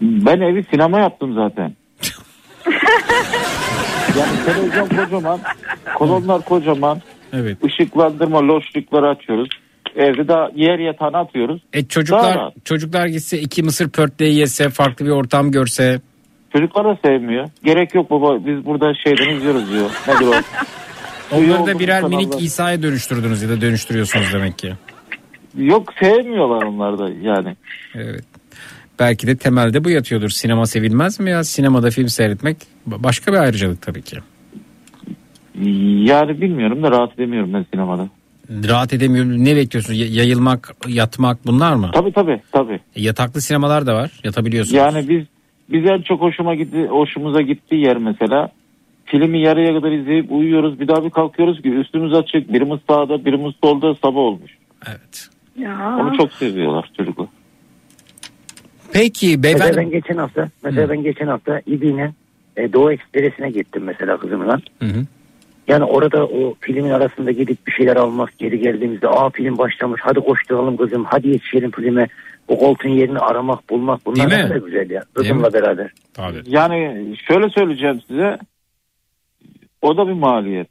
Ben 0.00 0.40
evi 0.40 0.64
sinema 0.70 0.98
yaptım 0.98 1.34
zaten. 1.34 1.74
yani 4.18 4.44
televizyon 4.46 4.88
kocaman, 4.88 5.40
kolonlar 5.94 6.44
kocaman. 6.44 7.00
Evet. 7.32 7.58
Işıklandırma 7.64 8.42
loşlukları 8.48 9.08
açıyoruz. 9.08 9.48
Evde 9.96 10.28
daha 10.28 10.48
yer 10.56 10.78
yatağını 10.78 11.16
atıyoruz. 11.18 11.62
E 11.72 11.84
çocuklar 11.84 12.34
Daha- 12.34 12.52
çocuklar 12.64 13.06
gitse 13.06 13.38
iki 13.40 13.62
mısır 13.62 13.88
pörtleği 13.90 14.34
yese 14.38 14.68
farklı 14.70 15.06
bir 15.06 15.10
ortam 15.10 15.50
görse. 15.50 16.00
Çocuklar 16.52 16.84
da 16.84 16.98
sevmiyor. 17.04 17.48
Gerek 17.64 17.94
yok 17.94 18.10
baba 18.10 18.46
biz 18.46 18.66
burada 18.66 18.94
şeyden 18.94 19.36
izliyoruz 19.36 19.70
diyor. 19.70 19.90
Nedir 20.08 20.26
o? 20.26 20.32
Onları 21.32 21.66
da 21.66 21.78
birer 21.78 22.02
minik 22.02 22.42
İsa'ya 22.42 22.82
dönüştürdünüz 22.82 23.42
ya 23.42 23.48
da 23.48 23.60
dönüştürüyorsunuz 23.60 24.26
demek 24.32 24.58
ki. 24.58 24.72
Yok 25.56 25.92
sevmiyorlar 26.00 26.62
onlar 26.66 26.98
da 26.98 27.10
yani. 27.22 27.56
Evet. 27.94 28.24
Belki 28.98 29.26
de 29.26 29.36
temelde 29.36 29.84
bu 29.84 29.90
yatıyordur. 29.90 30.28
Sinema 30.28 30.66
sevilmez 30.66 31.20
mi 31.20 31.30
ya? 31.30 31.44
Sinemada 31.44 31.90
film 31.90 32.08
seyretmek 32.08 32.56
ba- 32.88 33.02
başka 33.02 33.32
bir 33.32 33.36
ayrıcalık 33.38 33.82
tabii 33.82 34.02
ki. 34.02 34.16
Yani 36.10 36.40
bilmiyorum 36.40 36.82
da 36.82 36.90
rahat 36.90 37.14
edemiyorum 37.14 37.52
ben 37.54 37.66
sinemada. 37.72 38.08
Rahat 38.68 38.92
edemiyorum. 38.92 39.44
Ne 39.44 39.56
bekliyorsunuz? 39.56 39.98
Ya- 39.98 40.06
Yayılmak, 40.06 40.74
yatmak 40.88 41.46
bunlar 41.46 41.74
mı? 41.74 41.90
Tabii 41.94 42.12
tabii 42.12 42.40
tabii. 42.52 42.80
E, 42.96 43.02
Yataklı 43.02 43.40
sinemalar 43.40 43.86
da 43.86 43.94
var. 43.94 44.10
Yatabiliyorsunuz. 44.24 44.76
Yani 44.76 45.08
biz 45.08 45.24
biz 45.68 45.90
en 45.90 46.02
çok 46.02 46.20
hoşuma 46.20 46.54
gitti, 46.54 46.86
hoşumuza 46.86 47.40
gittiği 47.40 47.80
yer 47.84 47.96
mesela 47.96 48.48
filmi 49.12 49.40
yarıya 49.40 49.74
kadar 49.74 49.92
izleyip 49.92 50.32
uyuyoruz. 50.32 50.80
Bir 50.80 50.88
daha 50.88 51.04
bir 51.04 51.10
kalkıyoruz 51.10 51.62
ki 51.62 51.70
üstümüz 51.70 52.14
açık. 52.14 52.52
Birimiz 52.52 52.80
sağda, 52.88 53.24
birimiz 53.24 53.54
solda 53.64 53.94
sabah 53.94 54.20
olmuş. 54.20 54.56
Evet. 54.88 55.28
Ya. 55.58 55.98
Onu 56.00 56.16
çok 56.16 56.32
seviyorlar 56.32 56.90
çocuklar. 56.96 57.26
Peki 58.92 59.26
Mesela 59.26 59.42
beyefendi. 59.42 59.76
ben 59.76 59.90
geçen 59.90 60.16
hafta 60.16 60.48
mesela 60.62 60.90
ben 60.90 61.02
geçen 61.02 61.26
hafta 61.26 61.60
İBİ'nin 61.66 62.10
e, 62.56 62.72
Doğu 62.72 62.92
Ekspresi'ne 62.92 63.50
gittim 63.50 63.82
mesela 63.84 64.16
kızımla. 64.16 64.60
Hı 64.78 64.86
hı. 64.86 65.04
Yani 65.68 65.84
orada 65.84 66.26
o 66.26 66.54
filmin 66.60 66.90
arasında 66.90 67.30
gidip 67.30 67.66
bir 67.66 67.72
şeyler 67.72 67.96
almak 67.96 68.38
geri 68.38 68.60
geldiğimizde 68.60 69.08
aa 69.08 69.30
film 69.30 69.58
başlamış 69.58 70.00
hadi 70.04 70.20
koşturalım 70.20 70.76
kızım 70.76 71.04
hadi 71.04 71.28
yetişelim 71.28 71.70
filme. 71.70 72.08
O 72.48 72.58
koltuğun 72.58 72.88
yerini 72.88 73.18
aramak 73.18 73.70
bulmak 73.70 74.06
bunlar 74.06 74.30
ne 74.30 74.42
kadar 74.42 74.56
güzel 74.56 74.90
ya 74.90 75.02
kızımla 75.14 75.52
beraber. 75.52 75.90
Yani 76.46 77.06
şöyle 77.28 77.50
söyleyeceğim 77.50 78.00
size. 78.08 78.38
O 79.82 79.96
da 79.96 80.06
bir 80.08 80.12
maliyet. 80.12 80.68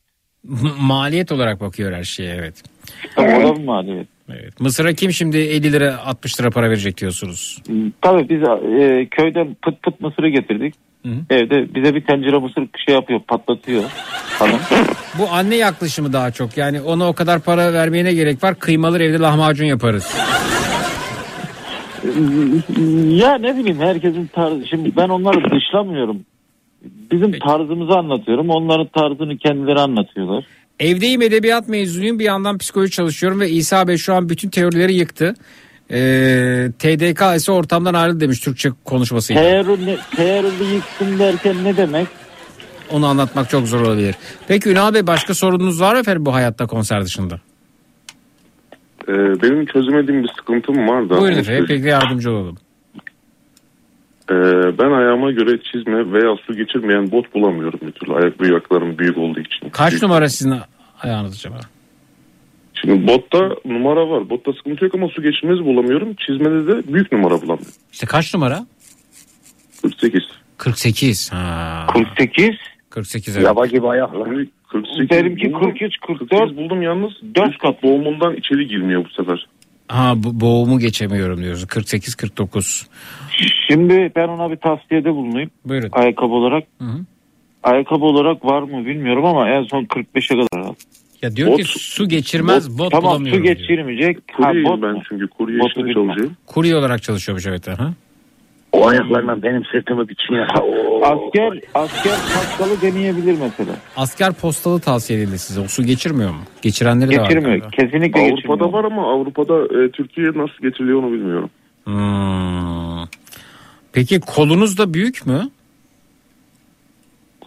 Maliyet 0.79 1.31
olarak 1.31 1.61
bakıyor 1.61 1.93
her 1.93 2.03
şeye 2.03 2.35
evet. 2.35 2.63
Tabii 3.15 3.45
o 3.45 3.49
da 3.49 3.59
bir 3.59 3.63
maliyet. 3.63 4.07
Evet. 4.29 4.59
Mısır'a 4.59 4.93
kim 4.93 5.11
şimdi 5.11 5.37
50 5.37 5.73
lira 5.73 5.97
60 6.05 6.39
lira 6.39 6.49
para 6.49 6.69
verecek 6.69 6.97
diyorsunuz? 6.97 7.61
Tabii 8.01 8.29
biz 8.29 8.41
e, 8.41 9.07
köyden 9.11 9.55
pıt 9.61 9.83
pıt 9.83 10.01
mısırı 10.01 10.29
getirdik. 10.29 10.75
Evde 11.29 11.75
bize 11.75 11.95
bir 11.95 12.05
tencere 12.05 12.37
mısır 12.37 12.67
şey 12.85 12.95
yapıyor 12.95 13.19
patlatıyor 13.27 13.83
falan. 14.39 14.59
Bu 15.19 15.29
anne 15.31 15.55
yaklaşımı 15.55 16.13
daha 16.13 16.31
çok. 16.31 16.57
Yani 16.57 16.81
ona 16.81 17.07
o 17.07 17.13
kadar 17.13 17.39
para 17.41 17.73
vermeyene 17.73 18.13
gerek 18.13 18.43
var. 18.43 18.59
Kıymalı 18.59 19.03
evde 19.03 19.19
lahmacun 19.19 19.65
yaparız. 19.65 20.15
ya 23.09 23.37
ne 23.37 23.57
bileyim 23.57 23.79
herkesin 23.79 24.27
tarzı. 24.27 24.67
Şimdi 24.67 24.95
ben 24.95 25.09
onları 25.09 25.51
dışlamıyorum. 25.51 26.25
Bizim 27.11 27.39
tarzımızı 27.39 27.93
anlatıyorum. 27.93 28.49
Onların 28.49 28.87
tarzını 28.87 29.37
kendileri 29.37 29.79
anlatıyorlar. 29.79 30.45
Evdeyim 30.79 31.21
edebiyat 31.21 31.67
mezunuyum. 31.67 32.19
Bir 32.19 32.23
yandan 32.23 32.57
psikoloji 32.57 32.91
çalışıyorum 32.91 33.39
ve 33.39 33.49
İsa 33.49 33.87
Bey 33.87 33.97
şu 33.97 34.13
an 34.13 34.29
bütün 34.29 34.49
teorileri 34.49 34.93
yıktı. 34.93 35.33
Ee, 35.91 36.67
TDK 36.79 37.35
ise 37.35 37.51
ortamdan 37.51 37.93
ayrıldı 37.93 38.19
demiş 38.19 38.39
Türkçe 38.39 38.69
konuşmasıyla. 38.85 39.41
Terörü, 39.41 39.97
terörü 40.15 40.73
yıksın 40.73 41.19
derken 41.19 41.63
ne 41.63 41.77
demek? 41.77 42.07
Onu 42.91 43.05
anlatmak 43.05 43.49
çok 43.49 43.67
zor 43.67 43.81
olabilir. 43.81 44.15
Peki 44.47 44.69
Ünal 44.69 44.93
Bey 44.93 45.07
başka 45.07 45.33
sorununuz 45.33 45.81
var 45.81 45.93
mı 45.93 45.99
efendim 45.99 46.25
bu 46.25 46.33
hayatta 46.33 46.67
konser 46.67 47.05
dışında? 47.05 47.39
Ee, 49.07 49.13
benim 49.13 49.65
çözemediğim 49.65 50.23
bir 50.23 50.29
sıkıntım 50.37 50.87
var 50.87 51.09
da. 51.09 51.21
Buyurun 51.21 51.37
efendim 51.37 51.65
peki 51.67 51.87
yardımcı 51.87 52.31
olalım. 52.31 52.57
Ee, 54.31 54.33
ben 54.79 54.91
ayağıma 54.91 55.31
göre 55.31 55.59
çizme 55.71 56.13
veya 56.13 56.35
su 56.47 56.55
geçirmeyen 56.55 57.11
bot 57.11 57.33
bulamıyorum 57.33 57.79
bir 57.81 57.91
türlü. 57.91 58.13
Ayak 58.13 58.41
ayaklarım 58.41 58.97
büyük 58.97 59.17
olduğu 59.17 59.39
için. 59.39 59.69
Kaç 59.69 59.91
Büyük. 59.91 60.03
numara 60.03 60.29
sizin 60.29 60.53
ayağınız 61.01 61.33
acaba? 61.35 61.59
Şimdi 62.73 63.07
botta 63.07 63.49
numara 63.65 64.09
var. 64.09 64.29
Botta 64.29 64.53
sıkıntı 64.53 64.85
yok 64.85 64.95
ama 64.95 65.07
su 65.07 65.21
geçirmez 65.23 65.59
bulamıyorum. 65.59 66.13
Çizmede 66.13 66.67
de 66.67 66.93
büyük 66.93 67.11
numara 67.11 67.33
bulamıyorum. 67.41 67.73
İşte 67.91 68.05
kaç 68.05 68.33
numara? 68.33 68.65
48. 69.81 70.23
48. 70.57 71.31
Ha. 71.33 71.87
48. 71.93 72.49
48 72.89 73.37
evet. 73.37 73.45
Yaba 73.47 73.65
gibi 73.65 73.87
ayaklar. 73.87 74.29
48 74.71 75.09
Benimki 75.09 75.53
buldum. 75.53 75.69
43, 75.71 75.93
44. 76.07 76.29
48 76.29 76.57
buldum 76.57 76.81
yalnız. 76.81 77.11
4 77.35 77.57
kat 77.57 77.83
boğumundan 77.83 78.35
içeri 78.35 78.67
girmiyor 78.67 79.05
bu 79.05 79.09
sefer. 79.09 79.47
Ha 79.91 80.13
bu, 80.15 80.41
boğumu 80.41 80.79
geçemiyorum 80.79 81.43
diyoruz. 81.43 81.67
48 81.67 82.15
49. 82.15 82.87
Şimdi 83.69 84.11
ben 84.15 84.27
ona 84.27 84.51
bir 84.51 84.55
tavsiyede 84.55 85.09
bulunayım. 85.09 85.49
Buyurun. 85.65 85.89
Ayakkabı 85.91 86.33
olarak. 86.33 86.63
Hı 86.79 86.85
hı. 86.85 86.97
Ayakkabı 87.63 88.05
olarak 88.05 88.45
var 88.45 88.61
mı 88.61 88.85
bilmiyorum 88.85 89.25
ama 89.25 89.49
en 89.49 89.63
son 89.63 89.83
45'e 89.83 90.47
kadar. 90.47 90.75
Ya 91.21 91.35
diyor 91.35 91.57
ki 91.57 91.63
su 91.63 92.09
geçirmez 92.09 92.77
bot, 92.77 92.91
tamam 92.91 93.03
su 93.03 93.09
bulamıyorum 93.09 93.43
diyor. 93.43 93.55
geçirmeyecek. 93.55 94.17
Kuryeyim 94.37 94.69
bot 94.69 94.81
ben 94.81 94.93
mu? 94.93 95.01
çünkü 95.09 95.27
kurye 95.27 95.59
bilmem. 95.59 95.93
çalışıyorum. 95.93 96.37
Kurye 96.45 96.75
olarak 96.75 97.03
çalışıyormuş 97.03 97.47
evet. 97.47 97.67
Aha. 97.67 97.93
O 98.71 98.87
ayaklarla 98.87 99.43
benim 99.43 99.65
sırtımı. 99.65 100.05
Oo. 100.61 101.01
Asker 101.03 101.59
asker 101.73 102.13
paskalı 102.35 102.81
deneyebilir 102.81 103.37
mesela. 103.39 103.75
Asker 103.97 104.33
postalı 104.33 104.79
tavsiye 104.79 105.19
edildi 105.19 105.39
size. 105.39 105.61
O 105.61 105.67
su 105.67 105.83
geçirmiyor 105.83 106.29
mu? 106.29 106.41
Geçirenleri 106.61 107.09
de 107.11 107.17
var. 107.17 107.23
Geçirmiyor. 107.23 107.49
galiba. 107.49 107.67
Kesinlikle 107.69 108.19
Avrupa'da 108.19 108.35
geçirmiyor. 108.35 108.73
var 108.73 108.83
ama 108.83 109.13
Avrupa'da 109.13 109.83
e, 109.83 109.91
Türkiye'ye 109.91 110.31
nasıl 110.31 110.61
getiriliyor 110.61 111.03
onu 111.03 111.11
bilmiyorum. 111.11 111.49
Hmm. 111.83 113.07
Peki 113.93 114.19
kolunuz 114.19 114.77
da 114.77 114.93
büyük 114.93 115.25
mü? 115.25 115.49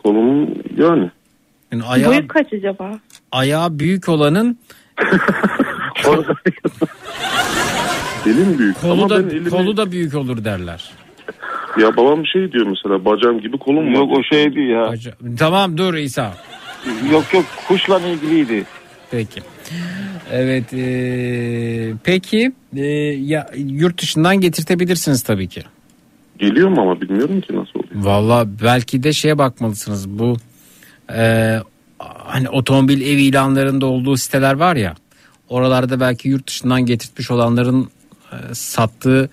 Kolum 0.03 0.49
yani. 0.77 1.11
Yani 1.73 1.83
ayağı, 1.85 2.11
Boyu 2.11 2.29
kaç 2.29 2.53
acaba? 2.53 2.99
ayağı 3.33 3.79
büyük 3.79 4.09
olanın 4.09 4.59
Elim 8.27 8.59
büyük 8.59 8.81
kolu 8.81 8.93
ama 8.93 9.09
da 9.11 9.25
ben 9.25 9.31
elimi... 9.31 9.51
kolu 9.51 9.77
da 9.77 9.93
büyük 9.93 10.15
olur 10.15 10.45
derler. 10.45 10.91
Ya 11.81 11.97
babam 11.97 12.23
bir 12.23 12.29
şey 12.29 12.53
diyor 12.53 12.67
mesela 12.67 13.05
bacağım 13.05 13.41
gibi 13.41 13.59
kolum 13.59 13.87
var. 13.87 13.93
Yok 13.99 14.11
o 14.19 14.23
şey 14.35 14.55
değil 14.55 14.69
ya. 14.69 14.89
Baca- 14.89 15.37
Tamam 15.39 15.79
dur 15.79 15.95
İsa. 15.95 16.35
Yok 17.13 17.35
yok 17.35 17.45
kuşla 17.69 18.01
ilgiliydi. 18.01 18.65
Peki. 19.11 19.41
Evet. 20.33 20.73
eee, 20.73 21.95
peki 22.05 22.53
eee, 22.75 22.85
ya 23.25 23.51
yurt 23.57 24.03
dışından 24.03 24.41
getirtebilirsiniz 24.41 25.23
tabii 25.23 25.49
ki. 25.49 25.63
Geliyor 26.39 26.69
mu 26.69 26.81
ama 26.81 27.01
bilmiyorum 27.01 27.41
ki 27.41 27.57
nasıl 27.57 27.79
oluyor. 27.79 28.05
Valla 28.05 28.47
belki 28.63 29.03
de 29.03 29.13
şeye 29.13 29.39
bakmalısınız. 29.39 30.09
Bu 30.09 30.37
eee, 31.11 31.63
hani 31.99 32.49
otomobil 32.49 33.01
ev 33.01 33.19
ilanlarında 33.19 33.87
olduğu 33.87 34.17
siteler 34.17 34.55
var 34.55 34.77
ya. 34.77 34.95
Oralarda 35.49 36.01
belki 36.01 36.29
yurt 36.29 36.47
dışından 36.47 36.87
getirtmiş 36.87 37.31
olanların 37.31 37.89
eee, 38.33 38.39
sattığı 38.53 39.31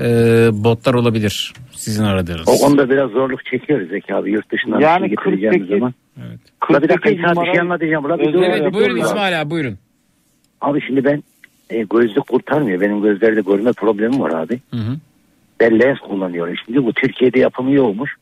eee, 0.00 0.48
botlar 0.52 0.94
olabilir. 0.94 1.52
Sizin 1.72 2.04
aradığınız. 2.04 2.48
O 2.48 2.66
konuda 2.66 2.90
biraz 2.90 3.10
zorluk 3.10 3.44
çekiyoruz 3.44 3.88
Zeki 3.88 4.14
abi 4.14 4.30
yurt 4.30 4.50
dışından 4.52 4.80
Yani 4.80 5.04
bir 5.04 5.08
şey 5.08 5.16
getireceğimiz 5.16 5.58
48 5.60 5.78
zaman. 5.78 5.94
Ula 6.70 6.82
bir 6.82 6.88
dakika 6.88 7.10
48 7.10 7.20
İsa 7.20 7.30
bir 7.30 7.34
şey 7.36 7.44
numara- 7.44 7.60
anlatacağım. 7.60 8.04
Bir 8.04 8.42
Evet 8.42 8.64
dur, 8.64 8.72
buyurun. 8.72 8.96
İsmail 8.96 9.40
abi 9.40 9.50
buyurun. 9.50 9.78
Abi 10.60 10.80
şimdi 10.86 11.04
ben 11.04 11.22
e, 11.70 11.82
gözlük 11.82 12.26
kurtarmıyor. 12.26 12.80
Benim 12.80 13.02
gözlerde 13.02 13.40
görme 13.40 13.72
problemim 13.72 14.20
var 14.20 14.30
abi. 14.30 14.60
Hı 14.70 14.76
hı. 14.76 14.96
Ben 15.60 15.80
lens 15.80 15.98
kullanıyorum. 15.98 16.54
Şimdi 16.66 16.84
bu 16.84 16.92
Türkiye'de 16.92 17.38
yapımı 17.38 17.72
yokmuş. 17.72 18.14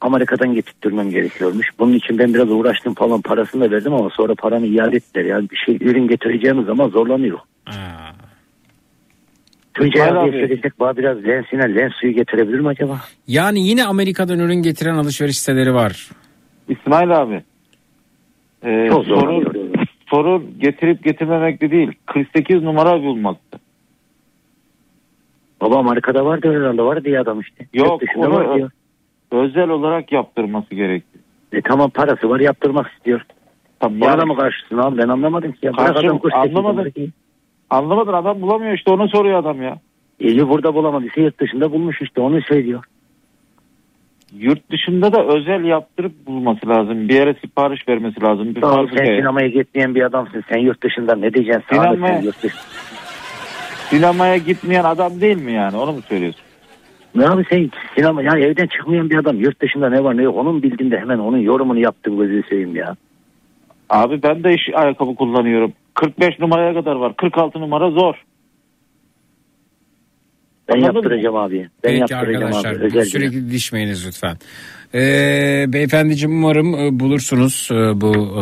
Amerika'dan 0.00 0.54
getirttirmem 0.54 1.10
gerekiyormuş. 1.10 1.70
Bunun 1.78 1.92
için 1.92 2.18
ben 2.18 2.34
biraz 2.34 2.50
uğraştım 2.50 2.94
falan 2.94 3.20
parasını 3.22 3.64
da 3.64 3.70
verdim 3.70 3.94
ama 3.94 4.10
sonra 4.10 4.34
paramı 4.34 4.66
iade 4.66 4.96
ettiler. 4.96 5.24
Yani 5.24 5.50
bir 5.50 5.56
şey 5.56 5.76
ürün 5.80 6.08
getireceğimiz 6.08 6.66
zaman 6.66 6.88
zorlanıyor. 6.88 7.38
Tuncay 9.74 10.02
İsmail 10.06 10.20
abiye 10.22 10.42
abi. 10.42 10.48
söylesek 10.48 10.80
bana 10.80 10.96
biraz 10.96 11.24
lensine 11.24 11.74
lens 11.74 11.92
suyu 12.00 12.12
getirebilir 12.12 12.60
mi 12.60 12.68
acaba? 12.68 13.00
Yani 13.26 13.68
yine 13.68 13.84
Amerika'dan 13.84 14.38
ürün 14.38 14.62
getiren 14.62 14.94
alışveriş 14.94 15.38
siteleri 15.38 15.74
var. 15.74 16.08
İsmail 16.68 17.18
abi. 17.20 17.42
Ee, 18.64 18.86
Çok 18.90 19.04
zor. 19.04 19.20
sorun, 19.20 19.72
sorun 20.10 20.54
getirip 20.58 21.04
getirmemekte 21.04 21.70
değil. 21.70 21.92
48 22.06 22.62
numara 22.62 23.02
bulmakta. 23.02 23.58
Baba 25.60 25.78
Amerika'da 25.78 26.24
vardı 26.24 26.52
herhalde 26.60 26.82
var 26.82 27.04
diye 27.04 27.20
adam 27.20 27.40
işte. 27.40 27.66
Yok 27.74 28.02
onu 28.16 28.34
var 28.34 28.56
diyor. 28.56 28.70
özel 29.30 29.68
olarak 29.68 30.12
yaptırması 30.12 30.74
gerekti. 30.74 31.18
E, 31.52 31.60
tamam 31.62 31.90
parası 31.90 32.28
var 32.30 32.40
yaptırmak 32.40 32.92
istiyor. 32.96 33.20
Tabii 33.80 34.00
Bana 34.00 34.10
yani- 34.10 34.20
da 34.20 34.26
mı 34.26 34.36
karşısın 34.36 34.78
abi 34.78 34.98
ben 34.98 35.08
anlamadım 35.08 35.52
ki. 35.52 35.58
Ya. 35.66 35.72
Bırak 35.72 35.86
Karşı- 35.94 36.06
adam 36.06 36.18
kuş 36.18 36.32
sesi 36.32 36.40
anlamadım. 36.48 36.76
numara 36.76 36.90
ki. 36.90 37.10
Anlamadın 37.74 38.12
adam 38.12 38.42
bulamıyor 38.42 38.72
işte 38.72 38.90
onu 38.90 39.08
soruyor 39.08 39.38
adam 39.38 39.62
ya. 39.62 39.78
İyi 40.20 40.48
burada 40.48 40.74
bulamadıysa 40.74 41.20
yurt 41.20 41.40
dışında 41.40 41.72
bulmuş 41.72 42.02
işte 42.02 42.20
onu 42.20 42.42
söylüyor. 42.42 42.84
Yurt 44.38 44.70
dışında 44.70 45.12
da 45.12 45.24
özel 45.24 45.64
yaptırıp 45.64 46.26
bulması 46.26 46.68
lazım. 46.68 47.08
Bir 47.08 47.14
yere 47.14 47.34
sipariş 47.34 47.88
vermesi 47.88 48.22
lazım. 48.22 48.54
Bir 48.54 48.60
Tamam, 48.60 48.88
sen 48.96 49.04
sinemaya 49.04 49.48
gitmeyen 49.48 49.94
bir 49.94 50.02
adamsın. 50.02 50.44
Sen 50.48 50.58
yurt 50.58 50.82
dışında 50.82 51.16
ne 51.16 51.34
diyeceksin? 51.34 51.62
Sinemaya- 51.70 52.32
Sinemaya 53.90 54.36
gitmeyen 54.36 54.84
adam 54.84 55.20
değil 55.20 55.42
mi 55.42 55.52
yani 55.52 55.76
onu 55.76 55.92
mu 55.92 56.00
söylüyorsun? 56.08 56.42
Ne 57.14 57.28
abi 57.28 57.44
sen 57.50 57.70
sinema 57.96 58.22
ya 58.22 58.38
evden 58.38 58.66
çıkmayan 58.66 59.10
bir 59.10 59.16
adam 59.16 59.40
yurt 59.40 59.60
dışında 59.60 59.88
ne 59.90 60.04
var 60.04 60.16
ne 60.16 60.22
yok 60.22 60.36
onun 60.36 60.62
bildiğinde 60.62 60.98
hemen 60.98 61.18
onun 61.18 61.38
yorumunu 61.38 61.78
yaptım 61.78 62.18
gözünü 62.18 62.42
seveyim 62.48 62.76
ya. 62.76 62.96
Abi 63.90 64.22
ben 64.22 64.44
de 64.44 64.54
iş 64.54 64.62
ayakkabı 64.74 65.14
kullanıyorum. 65.14 65.72
45 65.94 66.38
numaraya 66.38 66.74
kadar 66.74 66.96
var. 66.96 67.16
46 67.16 67.60
numara 67.60 67.90
zor. 67.90 68.14
Ben 70.68 70.74
Anladın 70.74 70.94
yaptıracağım 70.94 71.36
abi. 71.36 71.58
Ben 71.58 71.68
Peki 71.82 72.00
yaptıracağım 72.00 72.44
arkadaşlar 72.44 72.72
abi. 72.72 72.84
Özel 72.84 73.04
sürekli 73.04 73.50
dişmeyiniz 73.50 74.06
lütfen. 74.06 74.36
Ee, 74.94 75.64
beyefendiciğim 75.68 76.36
umarım 76.36 76.74
e, 76.74 77.00
bulursunuz 77.00 77.68
e, 77.72 78.00
bu 78.00 78.14
e, 78.14 78.40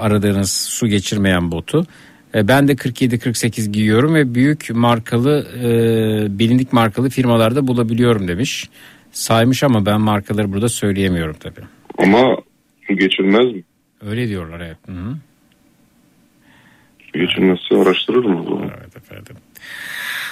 aradığınız 0.00 0.52
su 0.52 0.86
geçirmeyen 0.86 1.52
botu. 1.52 1.86
E, 2.34 2.48
ben 2.48 2.68
de 2.68 2.72
47-48 2.72 3.70
giyiyorum 3.70 4.14
ve 4.14 4.34
büyük 4.34 4.70
markalı 4.70 5.46
e, 5.58 5.68
bilindik 6.38 6.72
markalı 6.72 7.08
firmalarda 7.10 7.66
bulabiliyorum 7.66 8.28
demiş. 8.28 8.68
Saymış 9.12 9.62
ama 9.62 9.86
ben 9.86 10.00
markaları 10.00 10.52
burada 10.52 10.68
söyleyemiyorum 10.68 11.36
tabii. 11.40 11.66
Ama 11.98 12.36
su 12.86 12.94
geçirmez 12.94 13.54
mi? 13.54 13.62
Öyle 14.10 14.28
diyorlar 14.28 14.60
evet. 14.60 14.76
Hı 14.86 14.92
-hı. 14.92 15.14
Su 17.12 17.18
geçirmezse 17.18 17.76
araştırırım 17.76 18.40
o 18.40 18.44
zaman. 18.44 18.70
Evet 18.80 18.96
efendim. 18.96 19.36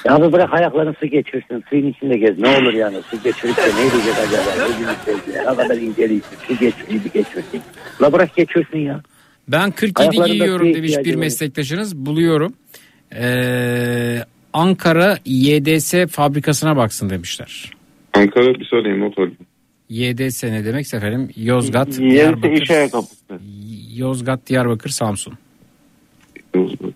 Ya 0.05 0.15
abi 0.15 0.33
bırak 0.33 0.52
ayakların 0.55 0.97
su 1.01 1.07
geçirsin. 1.07 1.65
Suyun 1.70 1.86
içinde 1.86 2.18
gez. 2.18 2.39
Ne 2.39 2.49
olur 2.49 2.73
yani 2.73 2.97
su 3.10 3.23
geçirip 3.23 3.57
de 3.57 3.62
ne 3.62 3.92
diyecek 3.92 4.15
acaba? 4.28 5.51
Ne 5.51 5.57
kadar 5.57 5.76
inceliysin. 5.76 6.36
Su 6.49 6.59
geçireyim 6.59 7.02
geçirsin. 7.15 7.62
La 8.02 8.12
bırak 8.12 8.36
geçirsin 8.36 8.78
ya. 8.78 9.02
Ben 9.49 9.70
47 9.70 10.01
Ayaklarında 10.01 10.34
giyiyorum 10.34 10.75
demiş 10.75 10.92
bir 11.05 11.15
var. 11.15 11.20
meslektaşınız. 11.20 11.97
Buluyorum. 11.97 12.52
Ee, 13.15 14.18
Ankara 14.52 15.18
YDS 15.25 15.94
fabrikasına 16.12 16.76
baksın 16.76 17.10
demişler. 17.10 17.70
Ankara 18.15 18.55
bir 18.55 18.65
saniye 18.65 19.01
not 19.01 19.18
alayım. 19.18 19.36
YDS 19.92 20.44
ne 20.44 20.64
demek 20.64 20.94
efendim? 20.94 21.28
Yozgat, 21.36 21.88
iş 21.88 21.98
Diyarbakır, 21.98 22.70
ayakkabısı. 22.70 23.14
Yozgat, 23.96 24.46
Diyarbakır, 24.46 24.90
Samsun. 24.90 25.34
Yozgat. 26.54 26.94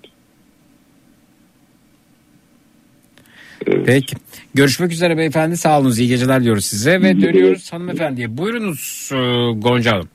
Peki. 3.87 4.17
Görüşmek 4.55 4.93
üzere 4.93 5.19
beyefendi. 5.19 5.57
Sağ 5.57 5.81
olunuz. 5.81 5.99
İyi 5.99 6.09
geceler 6.09 6.45
diyoruz 6.45 6.65
size 6.65 7.03
ve 7.03 7.21
dönüyoruz 7.21 7.73
hanımefendiye. 7.73 8.39
Buyurunuz 8.39 9.11
e, 9.13 9.17
Gonca 9.53 9.93
Hanım. 9.93 10.09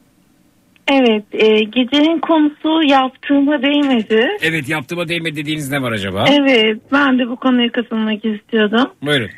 Evet, 0.88 1.24
e, 1.34 1.64
gecenin 1.64 2.19
konusu 2.19 2.84
yaptığıma 2.88 3.61
değmedi. 3.61 4.27
Evet 4.42 4.69
yaptığıma 4.69 5.08
değme 5.08 5.35
dediğiniz 5.35 5.72
ne 5.72 5.82
var 5.82 5.92
acaba? 5.92 6.26
Evet, 6.30 6.77
ben 6.92 7.19
de 7.19 7.27
bu 7.27 7.35
konuya 7.35 7.72
katılmak 7.72 8.26
istiyordum. 8.26 8.90
Buyurun. 9.01 9.30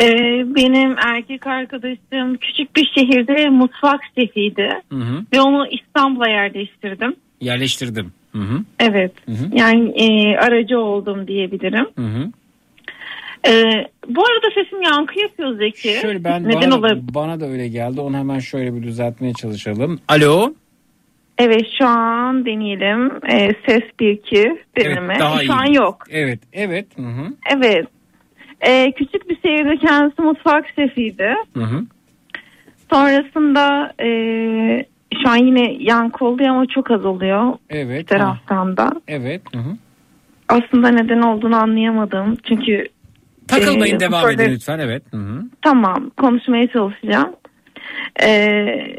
E, 0.00 0.06
benim 0.54 0.96
erkek 0.98 1.46
arkadaşım 1.46 2.36
küçük 2.40 2.76
bir 2.76 2.90
şehirde 2.98 3.48
mutfak 3.48 4.00
şefiydi 4.18 4.68
Hı 4.92 4.96
hı. 4.96 5.24
ve 5.32 5.40
onu 5.40 5.66
İstanbul'a 5.66 6.28
yerleştirdim. 6.28 7.16
Yerleştirdim. 7.40 8.12
Hı 8.32 8.38
hı. 8.38 8.60
Evet, 8.80 9.12
Hı 9.26 9.32
hı. 9.32 9.50
yani 9.52 9.88
e, 9.90 10.36
aracı 10.36 10.78
oldum 10.78 11.26
diyebilirim. 11.28 11.86
Hı 11.98 12.04
hı. 12.04 12.30
E, 13.48 13.52
bu 14.08 14.20
arada 14.24 14.54
sesim 14.54 14.82
yankı 14.82 15.20
yapıyor 15.20 15.58
Zeki. 15.58 15.88
Şöyle 16.02 16.24
ben 16.24 16.44
Neden 16.44 16.54
bana, 16.70 16.78
olabilir? 16.78 17.02
bana 17.14 17.40
da 17.40 17.46
öyle 17.46 17.68
geldi. 17.68 18.00
Onu 18.00 18.16
hemen 18.16 18.38
şöyle 18.38 18.74
bir 18.74 18.82
düzeltmeye 18.82 19.32
çalışalım. 19.32 20.00
Alo. 20.08 20.54
Evet, 21.38 21.66
şu 21.78 21.86
an 21.86 22.46
deneyelim. 22.46 23.06
E, 23.30 23.54
ses 23.68 23.82
1-2 24.00 24.58
deneme. 24.76 25.12
Evet, 25.12 25.20
daha 25.20 25.44
şu 25.44 25.52
an 25.52 25.66
iyi. 25.66 25.76
yok. 25.76 26.04
Evet, 26.10 26.38
evet. 26.52 26.86
Hı 26.96 27.02
hı. 27.02 27.26
Evet. 27.56 27.86
Ee, 28.60 28.92
küçük 28.92 29.30
bir 29.30 29.38
şehirde 29.40 29.76
kendisi 29.76 30.22
mutfak 30.22 30.64
şefiydi. 30.76 31.34
Hı 31.54 31.64
hı. 31.64 31.84
Sonrasında 32.90 33.92
e, 34.00 34.08
şu 35.22 35.28
an 35.30 35.36
yine 35.36 35.76
yankı 35.80 36.24
oluyor 36.24 36.50
ama 36.50 36.66
çok 36.66 36.90
az 36.90 37.04
oluyor 37.04 37.54
Evet. 37.70 38.00
bir 38.00 38.06
taraftan 38.06 38.76
da. 38.76 38.90
Evet. 39.08 39.42
Hı 39.54 39.58
hı. 39.58 39.76
Aslında 40.48 40.88
neden 40.88 41.22
olduğunu 41.22 41.56
anlayamadım. 41.56 42.36
Çünkü 42.48 42.88
Takılmayın 43.48 43.96
e, 43.96 44.00
devam 44.00 44.30
edin 44.30 44.50
lütfen. 44.50 44.78
Evet. 44.78 45.02
Hı 45.10 45.16
hı. 45.16 45.42
Tamam 45.62 46.10
konuşmaya 46.16 46.66
çalışacağım. 46.68 47.36
Ee, 48.22 48.96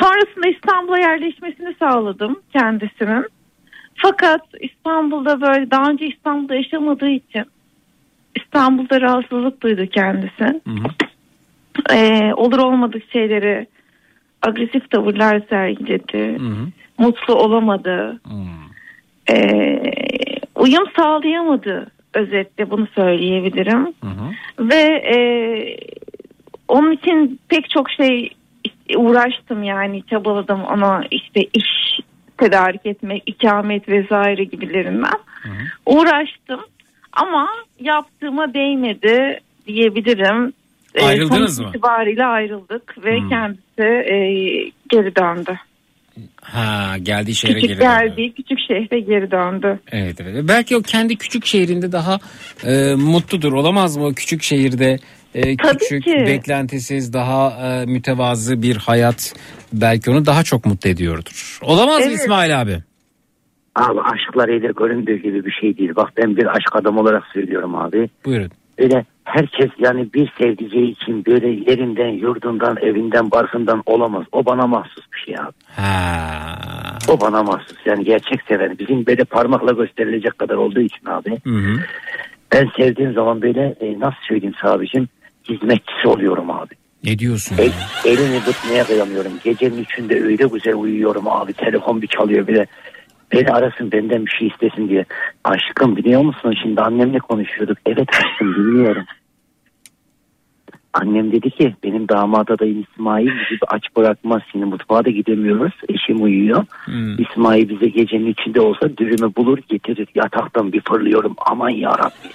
sonrasında 0.00 0.48
İstanbul'a 0.48 0.98
yerleşmesini 0.98 1.74
sağladım 1.78 2.40
kendisinin. 2.52 3.26
Fakat 3.94 4.40
İstanbul'da 4.60 5.40
böyle 5.40 5.70
daha 5.70 5.90
önce 5.90 6.06
İstanbul'da 6.06 6.54
yaşamadığı 6.54 7.10
için 7.10 7.44
İstanbul'da 8.44 9.00
rahatsızlık 9.00 9.62
duydu 9.62 9.86
kendisi. 9.86 10.60
Ee, 11.92 12.32
olur 12.36 12.58
olmadık 12.58 13.02
şeyleri 13.12 13.66
agresif 14.42 14.90
tavırlar 14.90 15.42
sergiledi. 15.50 16.38
Mutlu 16.98 17.34
olamadı. 17.34 18.20
Ee, 19.30 19.82
uyum 20.54 20.84
sağlayamadı 20.96 21.90
özetle 22.14 22.70
bunu 22.70 22.86
söyleyebilirim. 22.94 23.94
Ve 24.58 24.82
e, 25.14 25.18
onun 26.68 26.92
için 26.92 27.40
pek 27.48 27.70
çok 27.70 27.90
şey 27.90 28.30
uğraştım 28.96 29.62
yani 29.62 30.02
çabaladım 30.10 30.62
ona 30.64 31.04
işte 31.10 31.40
iş 31.52 32.00
tedarik 32.38 32.86
etmek, 32.86 33.22
ikamet 33.26 33.88
vesaire 33.88 34.44
gibilerinden. 34.44 35.18
Uğraştım 35.86 36.60
ama 37.12 37.48
yaptığıma 37.80 38.54
değmedi 38.54 39.40
diyebilirim. 39.66 40.52
Ee, 40.94 41.04
Ayrıldınız 41.04 41.60
mı? 41.60 41.68
itibariyle 41.68 42.24
ayrıldık 42.24 43.04
ve 43.04 43.18
kendisi 43.28 44.12
e, 44.12 44.16
geri 44.88 45.16
döndü. 45.16 45.58
Ha 46.42 46.96
geldiği 47.02 47.34
şehre 47.34 47.54
Küçük 47.54 47.68
geri 47.68 47.78
döndü. 47.80 47.88
geldiği 47.88 48.32
küçük 48.32 48.58
şehre 48.68 49.00
geri 49.00 49.30
döndü. 49.30 49.80
Evet 49.92 50.20
evet. 50.20 50.44
Belki 50.48 50.76
o 50.76 50.82
kendi 50.82 51.16
küçük 51.16 51.46
şehrinde 51.46 51.92
daha 51.92 52.18
e, 52.66 52.94
mutludur. 52.94 53.52
Olamaz 53.52 53.96
mı 53.96 54.04
o 54.06 54.12
küçük 54.12 54.42
şehirde 54.42 54.98
e, 55.34 55.56
Tabii 55.56 55.78
küçük, 55.78 56.04
ki. 56.04 56.14
beklentisiz, 56.26 57.12
daha 57.12 57.50
e, 57.68 57.86
mütevazı 57.86 58.62
bir 58.62 58.76
hayat 58.76 59.34
belki 59.72 60.10
onu 60.10 60.26
daha 60.26 60.42
çok 60.44 60.66
mutlu 60.66 60.90
ediyordur. 60.90 61.58
Olamaz 61.62 61.98
mı 61.98 62.04
Evet. 62.08 62.20
İsmail 62.20 62.60
abi? 62.60 62.78
Abi 63.78 64.00
aşklar 64.00 64.48
ile 64.48 64.72
göründüğü 64.76 65.16
gibi 65.16 65.44
bir 65.44 65.50
şey 65.50 65.78
değil. 65.78 65.92
Bak 65.96 66.12
ben 66.16 66.36
bir 66.36 66.56
aşk 66.56 66.76
adam 66.76 66.98
olarak 66.98 67.24
söylüyorum 67.32 67.74
abi. 67.74 68.08
Buyurun. 68.24 68.50
Öyle 68.78 69.04
herkes 69.24 69.70
yani 69.78 70.12
bir 70.14 70.32
sevdiceği 70.38 70.90
için 70.90 71.26
böyle 71.26 71.48
yerinden, 71.48 72.08
yurdundan, 72.08 72.76
evinden, 72.82 73.30
barkından 73.30 73.82
olamaz. 73.86 74.26
O 74.32 74.44
bana 74.46 74.66
mahsus 74.66 75.04
bir 75.12 75.18
şey 75.18 75.34
abi. 75.34 75.52
O 77.08 77.20
bana 77.20 77.42
mahsus. 77.42 77.76
Yani 77.86 78.04
gerçek 78.04 78.42
seven. 78.48 78.78
Bizim 78.78 79.06
böyle 79.06 79.24
parmakla 79.24 79.72
gösterilecek 79.72 80.38
kadar 80.38 80.54
olduğu 80.54 80.80
için 80.80 81.06
abi. 81.06 81.38
Ben 82.52 82.70
sevdiğim 82.76 83.12
zaman 83.12 83.42
böyle 83.42 83.74
e, 83.80 84.00
nasıl 84.00 84.20
söyleyeyim 84.28 84.54
abicim 84.62 85.08
hizmetçisi 85.48 86.08
oluyorum 86.08 86.50
abi. 86.50 86.74
Ne 87.04 87.18
diyorsun? 87.18 87.56
El, 87.58 87.72
elini 88.04 88.44
tutmaya 88.44 88.84
kıyamıyorum. 88.84 89.32
Gecenin 89.44 89.78
üçünde 89.82 90.22
öyle 90.22 90.48
güzel 90.52 90.74
uyuyorum 90.74 91.28
abi. 91.28 91.52
Telefon 91.52 92.02
bir 92.02 92.06
çalıyor 92.06 92.46
bile. 92.46 92.66
Beni 93.32 93.48
arasın 93.48 93.92
benden 93.92 94.26
bir 94.26 94.30
şey 94.30 94.48
istesin 94.48 94.88
diye. 94.88 95.04
Aşkım 95.44 95.96
biliyor 95.96 96.22
musun 96.22 96.54
şimdi 96.62 96.80
annemle 96.80 97.18
konuşuyorduk. 97.18 97.78
Evet 97.86 98.08
aşkım 98.08 98.54
dinliyorum. 98.54 99.04
Annem 100.92 101.32
dedi 101.32 101.50
ki 101.50 101.74
benim 101.84 102.08
damat 102.08 102.50
adayım 102.50 102.84
İsmail 102.92 103.26
bizi 103.26 103.60
aç 103.68 103.82
bırakmaz. 103.96 104.42
Şimdi 104.52 104.64
mutfağa 104.64 105.04
da 105.04 105.10
gidemiyoruz. 105.10 105.72
Eşim 105.88 106.22
uyuyor. 106.22 106.64
İsmail 107.18 107.68
bize 107.68 107.86
gecenin 107.86 108.26
içinde 108.26 108.60
olsa 108.60 108.96
dürümü 108.96 109.36
bulur 109.36 109.58
getirir. 109.68 110.08
Yataktan 110.14 110.72
bir 110.72 110.80
fırlıyorum. 110.80 111.34
Aman 111.46 111.68
yarabbi. 111.68 112.28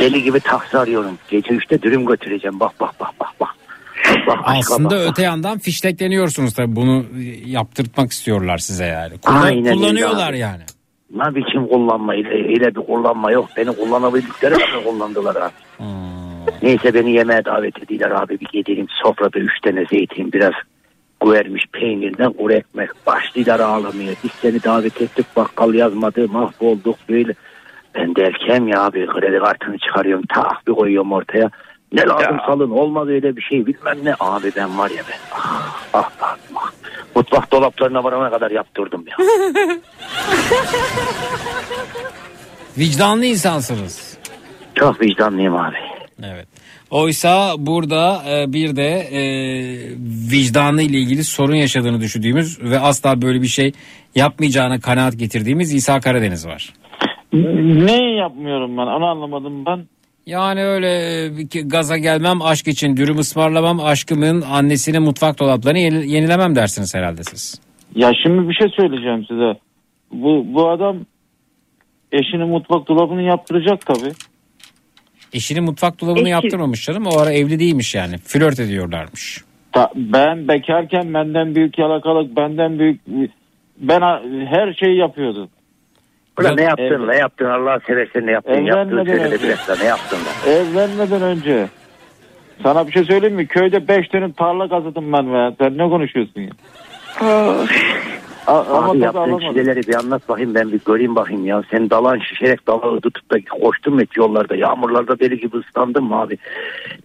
Deli 0.00 0.22
gibi 0.22 0.40
taksi 0.40 0.78
arıyorum. 0.78 1.18
Gece 1.30 1.54
üçte 1.54 1.82
dürüm 1.82 2.06
götüreceğim. 2.06 2.60
Bak 2.60 2.72
bak 2.80 3.00
bak 3.00 3.14
bak 3.20 3.30
bak. 3.40 3.55
Aslında 4.44 5.02
öte 5.04 5.22
yandan 5.22 5.58
fiştekleniyorsunuz 5.58 6.54
tabii 6.54 6.76
bunu 6.76 7.04
yaptırtmak 7.46 8.12
istiyorlar 8.12 8.58
size 8.58 8.84
yani. 8.84 9.18
Kullan- 9.18 9.42
Aynen 9.42 9.66
öyle 9.66 9.74
kullanıyorlar 9.74 10.30
abi. 10.30 10.38
yani. 10.38 10.62
Ne 11.14 11.34
biçim 11.34 11.66
kullanma 11.66 12.12
öyle, 12.12 12.28
öyle 12.28 12.74
bir 12.74 12.80
kullanma 12.80 13.30
yok. 13.32 13.48
Beni 13.56 13.72
kullanabildikleri 13.76 14.54
kadar 14.54 14.84
kullandılar 14.84 15.36
abi. 15.36 15.84
Neyse 16.62 16.94
beni 16.94 17.12
yemeğe 17.12 17.44
davet 17.44 17.82
ediler 17.82 18.10
abi 18.10 18.40
bir 18.40 18.48
gidelim 18.52 18.86
sofrada 19.02 19.38
üç 19.38 19.60
tane 19.64 19.84
zeytin 19.90 20.32
biraz 20.32 20.52
koyarmış 21.20 21.64
peynirden 21.72 22.32
kuru 22.32 22.52
ekmek 22.52 22.90
başlayılar 23.06 23.60
ağlamaya. 23.60 24.12
Biz 24.24 24.30
seni 24.42 24.62
davet 24.62 25.02
ettik 25.02 25.26
bakkal 25.36 25.74
yazmadı 25.74 26.28
mahvolduk 26.28 26.96
böyle. 27.08 27.32
Ben 27.94 28.16
derken 28.16 28.64
ya 28.66 28.82
abi 28.84 29.06
kredi 29.06 29.38
kartını 29.38 29.78
çıkarıyorum 29.78 30.24
tak 30.34 30.66
bir 30.68 30.72
koyuyorum 30.72 31.12
ortaya. 31.12 31.50
Ne 31.96 32.06
lazım 32.06 32.36
salın 32.46 32.70
olmaz 32.70 33.08
öyle 33.08 33.36
bir 33.36 33.42
şey 33.42 33.66
bilmem 33.66 33.98
ne. 34.04 34.14
Abi 34.20 34.52
ben 34.56 34.78
var 34.78 34.90
ya 34.90 35.02
ben 35.08 35.18
ah, 35.32 35.88
ah, 35.92 36.10
ah, 36.20 36.36
ah. 36.54 36.70
mutfak 37.14 37.52
dolaplarına 37.52 38.04
varana 38.04 38.30
kadar 38.30 38.50
yaptırdım 38.50 39.04
ya. 39.06 39.16
Vicdanlı 42.78 43.24
insansınız. 43.24 44.18
Çok 44.74 45.00
vicdanlıyım 45.00 45.56
abi. 45.56 45.76
Evet. 46.22 46.48
Oysa 46.90 47.54
burada 47.58 48.22
e, 48.28 48.52
bir 48.52 48.76
de 48.76 48.90
e, 48.90 49.20
vicdanı 50.32 50.82
ile 50.82 50.98
ilgili 50.98 51.24
sorun 51.24 51.54
yaşadığını 51.54 52.00
düşündüğümüz 52.00 52.62
ve 52.62 52.78
asla 52.78 53.22
böyle 53.22 53.42
bir 53.42 53.46
şey 53.46 53.72
yapmayacağına 54.14 54.80
kanaat 54.80 55.18
getirdiğimiz 55.18 55.74
İsa 55.74 56.00
Karadeniz 56.00 56.46
var. 56.46 56.72
Ne 57.32 58.14
yapmıyorum 58.14 58.76
ben 58.76 58.82
onu 58.82 59.06
anlamadım 59.06 59.66
ben. 59.66 59.86
Yani 60.26 60.64
öyle 60.64 60.88
e, 61.24 61.62
gaza 61.62 61.98
gelmem 61.98 62.42
aşk 62.42 62.68
için 62.68 62.96
dürüm 62.96 63.18
ısmarlamam 63.18 63.80
aşkımın 63.80 64.42
annesinin 64.42 65.02
mutfak 65.02 65.38
dolaplarını 65.38 65.78
yeni- 65.78 66.10
yenilemem 66.10 66.54
dersiniz 66.56 66.94
herhalde 66.94 67.24
siz. 67.24 67.60
Ya 67.94 68.12
şimdi 68.22 68.48
bir 68.48 68.54
şey 68.54 68.68
söyleyeceğim 68.76 69.24
size. 69.28 69.54
Bu 70.12 70.44
bu 70.54 70.68
adam 70.70 70.96
eşinin 72.12 72.48
mutfak 72.48 72.88
dolabını 72.88 73.22
yaptıracak 73.22 73.86
tabii. 73.86 74.12
Eşinin 75.32 75.64
mutfak 75.64 76.00
dolabını 76.00 76.20
Eşi- 76.22 76.30
yaptırmamış 76.30 76.84
canım 76.84 77.06
o 77.06 77.18
ara 77.18 77.32
evli 77.32 77.58
değilmiş 77.58 77.94
yani 77.94 78.18
flört 78.18 78.60
ediyorlarmış. 78.60 79.44
Ta- 79.72 79.90
ben 79.96 80.48
bekarken 80.48 81.14
benden 81.14 81.54
büyük 81.54 81.78
yalakalık, 81.78 82.36
benden 82.36 82.78
büyük 82.78 83.00
ben 83.78 84.00
her 84.46 84.72
şeyi 84.74 84.98
yapıyordu. 84.98 85.48
Ulan 86.40 86.56
ne 86.56 86.62
yaptın 86.62 86.84
Evet. 86.84 87.08
ne 87.08 87.16
yaptın 87.16 87.44
Allah 87.44 87.80
seversen 87.86 88.26
ne 88.26 88.30
yaptın 88.30 88.52
dakika 89.36 89.76
ne 89.80 89.84
yaptın 89.84 90.18
da. 90.18 90.50
Evlenmeden 90.50 91.22
önce. 91.22 91.66
Sana 92.62 92.86
bir 92.86 92.92
şey 92.92 93.04
söyleyeyim 93.04 93.36
mi? 93.36 93.46
Köyde 93.46 93.88
5 93.88 94.12
dönüm 94.12 94.32
tarla 94.32 94.68
kazıdım 94.68 95.12
ben 95.12 95.32
be. 95.32 95.54
Sen 95.58 95.78
ne 95.78 95.88
konuşuyorsun 95.88 96.40
ya? 96.40 96.50
Ama 98.46 98.90
Abi 98.90 98.98
yaptığın 98.98 99.18
alamadım. 99.20 99.52
çileleri 99.52 99.80
bir 99.88 99.94
anlat 99.94 100.28
bakayım 100.28 100.54
ben 100.54 100.72
bir 100.72 100.80
göreyim 100.86 101.16
bakayım 101.16 101.46
ya. 101.46 101.62
Sen 101.70 101.90
dalan 101.90 102.18
şişerek 102.18 102.66
dalağı 102.66 103.00
tutup 103.00 103.30
da 103.30 103.36
koştun 103.60 103.94
mu 103.94 104.00
hiç 104.00 104.16
yollarda 104.16 104.56
yağmurlarda 104.56 105.18
deli 105.18 105.40
gibi 105.40 105.56
ıslandın 105.56 106.04
mı 106.04 106.20
abi? 106.20 106.38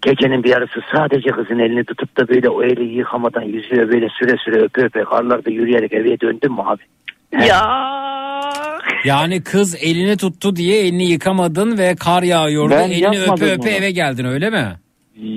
Gecenin 0.01 0.43
bir 0.43 0.49
yarısı 0.49 0.79
sadece 0.95 1.29
kızın 1.29 1.59
elini 1.59 1.83
tutup 1.83 2.17
da 2.17 2.27
böyle 2.27 2.49
o 2.49 2.63
eli 2.63 2.83
yıkamadan 2.83 3.41
yüzüyor 3.41 3.89
böyle 3.91 4.09
süre 4.09 4.37
süre 4.37 4.61
öpe 4.61 4.81
öpe 4.83 5.03
karlarda 5.03 5.49
yürüyerek 5.49 5.93
eve 5.93 6.19
döndün 6.19 6.51
mü 6.51 6.61
abi? 6.65 6.81
Ya 7.47 7.61
Yani 9.05 9.43
kız 9.43 9.75
elini 9.83 10.17
tuttu 10.17 10.55
diye 10.55 10.81
elini 10.81 11.05
yıkamadın 11.11 11.77
ve 11.77 11.95
kar 11.95 12.23
yağıyordu. 12.23 12.69
Ben 12.71 12.89
elini 12.91 13.19
öpe 13.21 13.45
öpe 13.45 13.57
bunu. 13.57 13.69
eve 13.69 13.91
geldin 13.91 14.25
öyle 14.25 14.49
mi? 14.49 14.65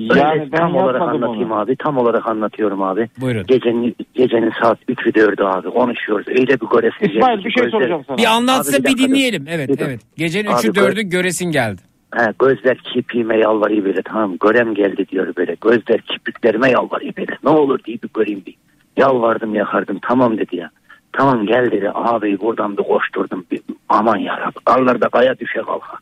Öyle 0.09 0.49
tam 0.57 0.75
olarak 0.75 1.01
anlatayım 1.01 1.51
abi. 1.51 1.75
Tam 1.75 1.97
olarak 1.97 2.27
anlatıyorum 2.27 2.81
abi. 2.81 3.09
Buyurun. 3.21 3.45
Gecenin, 3.47 3.95
gecenin 4.13 4.51
saat 4.63 4.77
3'ü 4.89 5.09
4'ü 5.11 5.43
abi 5.43 5.69
konuşuyoruz. 5.69 6.27
Öyle 6.27 6.47
bir 6.61 6.67
göresin. 6.71 7.15
İsmail, 7.17 7.45
bir 7.45 7.51
şey 7.51 7.69
soracağım 7.69 8.03
sana. 8.07 8.17
Bir 8.17 8.25
anlatsın 8.25 8.73
Abi 8.81 8.83
bir 8.83 8.97
bir, 8.97 8.97
dinleyelim. 8.97 9.45
Evet 9.49 9.69
Bir 9.69 9.77
dur. 9.77 9.85
evet. 9.85 10.01
Gecenin 10.17 10.47
Abi 10.47 10.55
3'ü 10.55 10.73
gör- 10.73 10.91
4'ü 10.91 11.01
göresin 11.01 11.51
geldi. 11.51 11.81
He, 12.15 12.25
gözler 12.39 12.77
kipiğime 12.77 13.37
yalvarıyor 13.37 13.85
böyle 13.85 14.01
tamam 14.01 14.37
görem 14.41 14.75
geldi 14.75 15.05
diyor 15.11 15.33
böyle. 15.37 15.55
Gözler 15.61 16.01
kipiklerime 16.01 16.69
yalvarıyor 16.71 17.13
böyle. 17.17 17.37
Ne 17.43 17.49
olur 17.49 17.79
diye 17.85 17.97
bir 18.03 18.09
göreyim 18.13 18.43
bir. 18.45 18.55
Yalvardım 18.97 19.55
yakardım 19.55 19.99
tamam 20.01 20.37
dedi 20.37 20.55
ya. 20.55 20.69
Tamam 21.17 21.45
gel 21.45 21.71
dedi 21.71 21.91
abi 21.93 22.39
buradan 22.39 22.77
bir 22.77 22.83
koşturdum. 22.83 23.45
Bir, 23.51 23.61
aman 23.89 24.17
yarabbim 24.17 24.61
karlarda 24.65 25.09
kaya 25.09 25.39
düşe 25.39 25.61
kalka. 25.61 25.97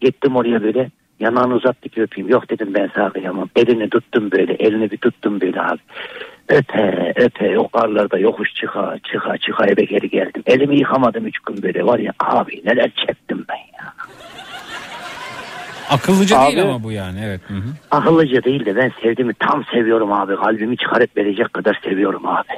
Gittim 0.00 0.36
oraya 0.36 0.62
böyle 0.62 0.90
yanağını 1.20 1.54
uzattı 1.54 1.88
ki 1.88 2.02
öpeyim. 2.02 2.30
Yok 2.30 2.50
dedim 2.50 2.74
ben 2.74 2.90
sana 2.94 3.10
kıyamam. 3.10 3.48
Elini 3.56 3.90
tuttum 3.90 4.30
böyle 4.30 4.52
elini 4.52 4.90
bir 4.90 4.96
tuttum 4.96 5.40
böyle 5.40 5.62
abi. 5.62 5.78
Öpe 7.16 7.58
o 7.58 7.68
karlarda 7.68 8.18
yokuş 8.18 8.54
çıka 8.54 8.98
çıka 9.12 9.38
çıka 9.38 9.66
eve 9.66 9.84
geri 9.84 10.10
geldim. 10.10 10.42
Elimi 10.46 10.78
yıkamadım 10.78 11.26
üç 11.26 11.38
gün 11.38 11.62
böyle 11.62 11.86
var 11.86 11.98
ya 11.98 12.12
abi 12.20 12.62
neler 12.64 12.90
çektim 13.06 13.44
ben 13.48 13.56
ya. 13.56 13.94
Akıllıca 15.90 16.38
Abi- 16.38 16.46
değil 16.56 16.62
ama 16.62 16.82
bu 16.82 16.92
yani 16.92 17.20
evet. 17.24 17.40
Hı 17.48 17.54
hı. 17.54 17.68
Akıllıca 17.90 18.44
değil 18.44 18.64
de 18.64 18.76
ben 18.76 18.92
sevdiğimi 19.02 19.34
tam 19.34 19.64
seviyorum 19.64 20.12
abi. 20.12 20.36
Kalbimi 20.36 20.76
çıkarıp 20.76 21.16
verecek 21.16 21.52
kadar 21.52 21.80
seviyorum 21.84 22.26
abi. 22.26 22.52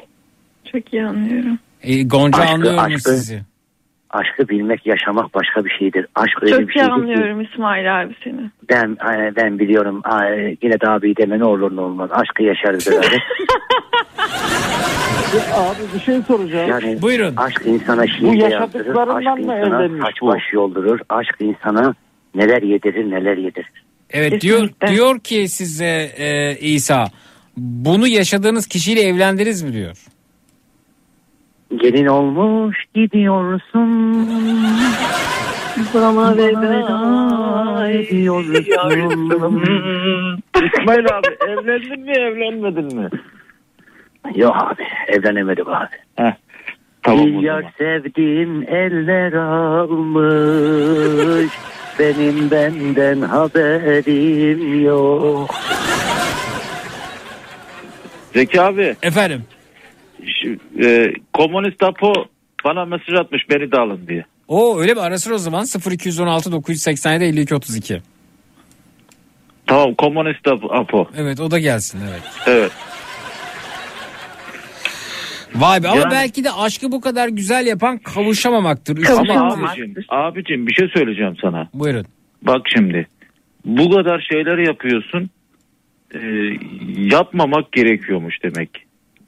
çok 0.73 0.93
iyi 0.93 1.07
anlıyorum. 1.07 1.59
E, 1.85 2.03
Gonca 2.03 2.39
Aşkı- 2.43 2.53
anlıyorum 2.55 2.79
aşkı- 2.81 2.99
sizi. 3.01 3.43
Aşkı 4.11 4.49
bilmek, 4.49 4.87
yaşamak 4.87 5.35
başka 5.35 5.65
bir 5.65 5.71
şeydir. 5.79 6.07
Aşk 6.15 6.43
öyle 6.43 6.53
bir 6.59 6.61
Çok 6.61 6.71
iyi 6.71 6.73
şeydir 6.73 6.87
ki 6.87 6.93
anlıyorum 6.93 7.41
İsmail 7.41 8.01
abi 8.03 8.15
seni. 8.25 8.51
ben, 8.71 8.97
e, 9.13 9.37
ben 9.37 9.59
biliyorum 9.59 10.03
e, 10.07 10.57
yine 10.63 10.81
de 10.81 10.89
abi 10.91 11.17
deme 11.17 11.39
ne 11.39 11.45
olur 11.45 11.77
ne 11.77 11.81
olmaz. 11.81 12.11
Aşkı 12.13 12.43
yaşarız 12.43 12.87
beraber. 12.91 13.23
Abi 15.55 15.79
bir 15.95 16.01
şey 16.01 16.23
soracağım. 16.23 16.71
Yani 16.71 17.03
Buyurun. 17.03 17.37
Aşk 17.37 17.63
insana 17.67 18.03
Bu 18.03 18.09
şiir 18.09 18.23
yazdırır. 18.33 18.51
yaşadıklarından 18.51 19.17
Aşk 19.37 19.47
mı 19.47 19.55
insana 19.59 19.89
bu? 20.23 20.27
baş 20.27 20.43
yoldurur. 20.53 20.99
Aşk 21.09 21.37
insana 21.41 21.95
neler 22.35 22.63
yedirir 22.63 23.11
neler 23.11 23.37
yedirir. 23.37 23.85
Evet 24.11 24.41
diyor 24.41 24.69
diyor 24.89 25.19
ki 25.21 25.49
size 25.49 26.11
e, 26.19 26.57
İsa 26.61 27.07
Bunu 27.57 28.09
yaşadığınız 28.09 28.67
kişiyle 28.67 29.01
evlendiniz 29.01 29.63
mi 29.63 29.73
diyor. 29.73 29.97
Gelin 31.81 32.07
olmuş 32.07 32.77
gidiyorsun. 32.95 34.29
Bana 35.95 36.37
veda 36.37 37.89
ediyorsun. 37.89 39.63
İsmail 40.65 41.07
abi 41.07 41.29
evlendin 41.49 42.01
mi 42.01 42.13
evlenmedin 42.13 42.99
mi? 43.01 43.09
Yok 44.35 44.57
abi 44.57 44.83
evlenemedim 45.09 45.69
abi. 45.69 45.89
Heh, 46.17 46.33
tamam 47.03 47.27
Bir 47.27 47.43
yar 47.43 47.65
sevdim 47.79 48.63
eller 48.69 49.33
almış. 49.33 51.53
Benim 51.99 52.51
benden 52.51 53.21
haberim 53.21 54.85
yok. 54.85 55.51
Zeki 58.35 58.61
abi. 58.61 58.97
Efendim. 59.03 59.43
E, 60.85 61.13
komünist 61.33 61.83
Apo 61.83 62.13
bana 62.65 62.85
mesaj 62.85 63.15
atmış 63.15 63.43
beni 63.51 63.73
de 63.73 63.79
alın 63.79 64.01
diye. 64.09 64.25
O 64.49 64.81
öyle 64.81 64.95
mi 64.95 65.01
arasır 65.01 65.31
o 65.31 65.39
zaman 65.39 65.67
0216 65.91 66.53
987 66.53 67.25
52 67.25 67.55
32. 67.55 68.03
Tamam 69.67 69.95
komünist 69.95 70.47
Apo- 70.47 70.79
Apo. 70.81 71.09
Evet 71.17 71.41
o 71.41 71.51
da 71.51 71.59
gelsin 71.59 72.01
evet. 72.11 72.23
Evet. 72.47 72.73
Vay 75.55 75.83
be 75.83 75.89
ama 75.89 76.01
Yani- 76.01 76.11
belki 76.13 76.45
de 76.45 76.53
aşkı 76.53 76.93
bu 76.93 77.01
kadar 77.01 77.29
güzel 77.29 77.67
yapan 77.67 77.99
kavuşamamaktır. 77.99 79.09
Ama 79.11 79.53
abicim, 79.53 79.95
abicim 80.09 80.67
bir 80.67 80.75
şey 80.75 80.89
söyleyeceğim 80.89 81.37
sana. 81.41 81.69
Buyurun. 81.75 82.07
Bak 82.43 82.61
şimdi 82.75 83.07
bu 83.65 83.91
kadar 83.91 84.27
şeyler 84.33 84.59
yapıyorsun 84.59 85.31
e, 86.15 86.21
yapmamak 86.97 87.73
gerekiyormuş 87.73 88.43
demek. 88.43 88.71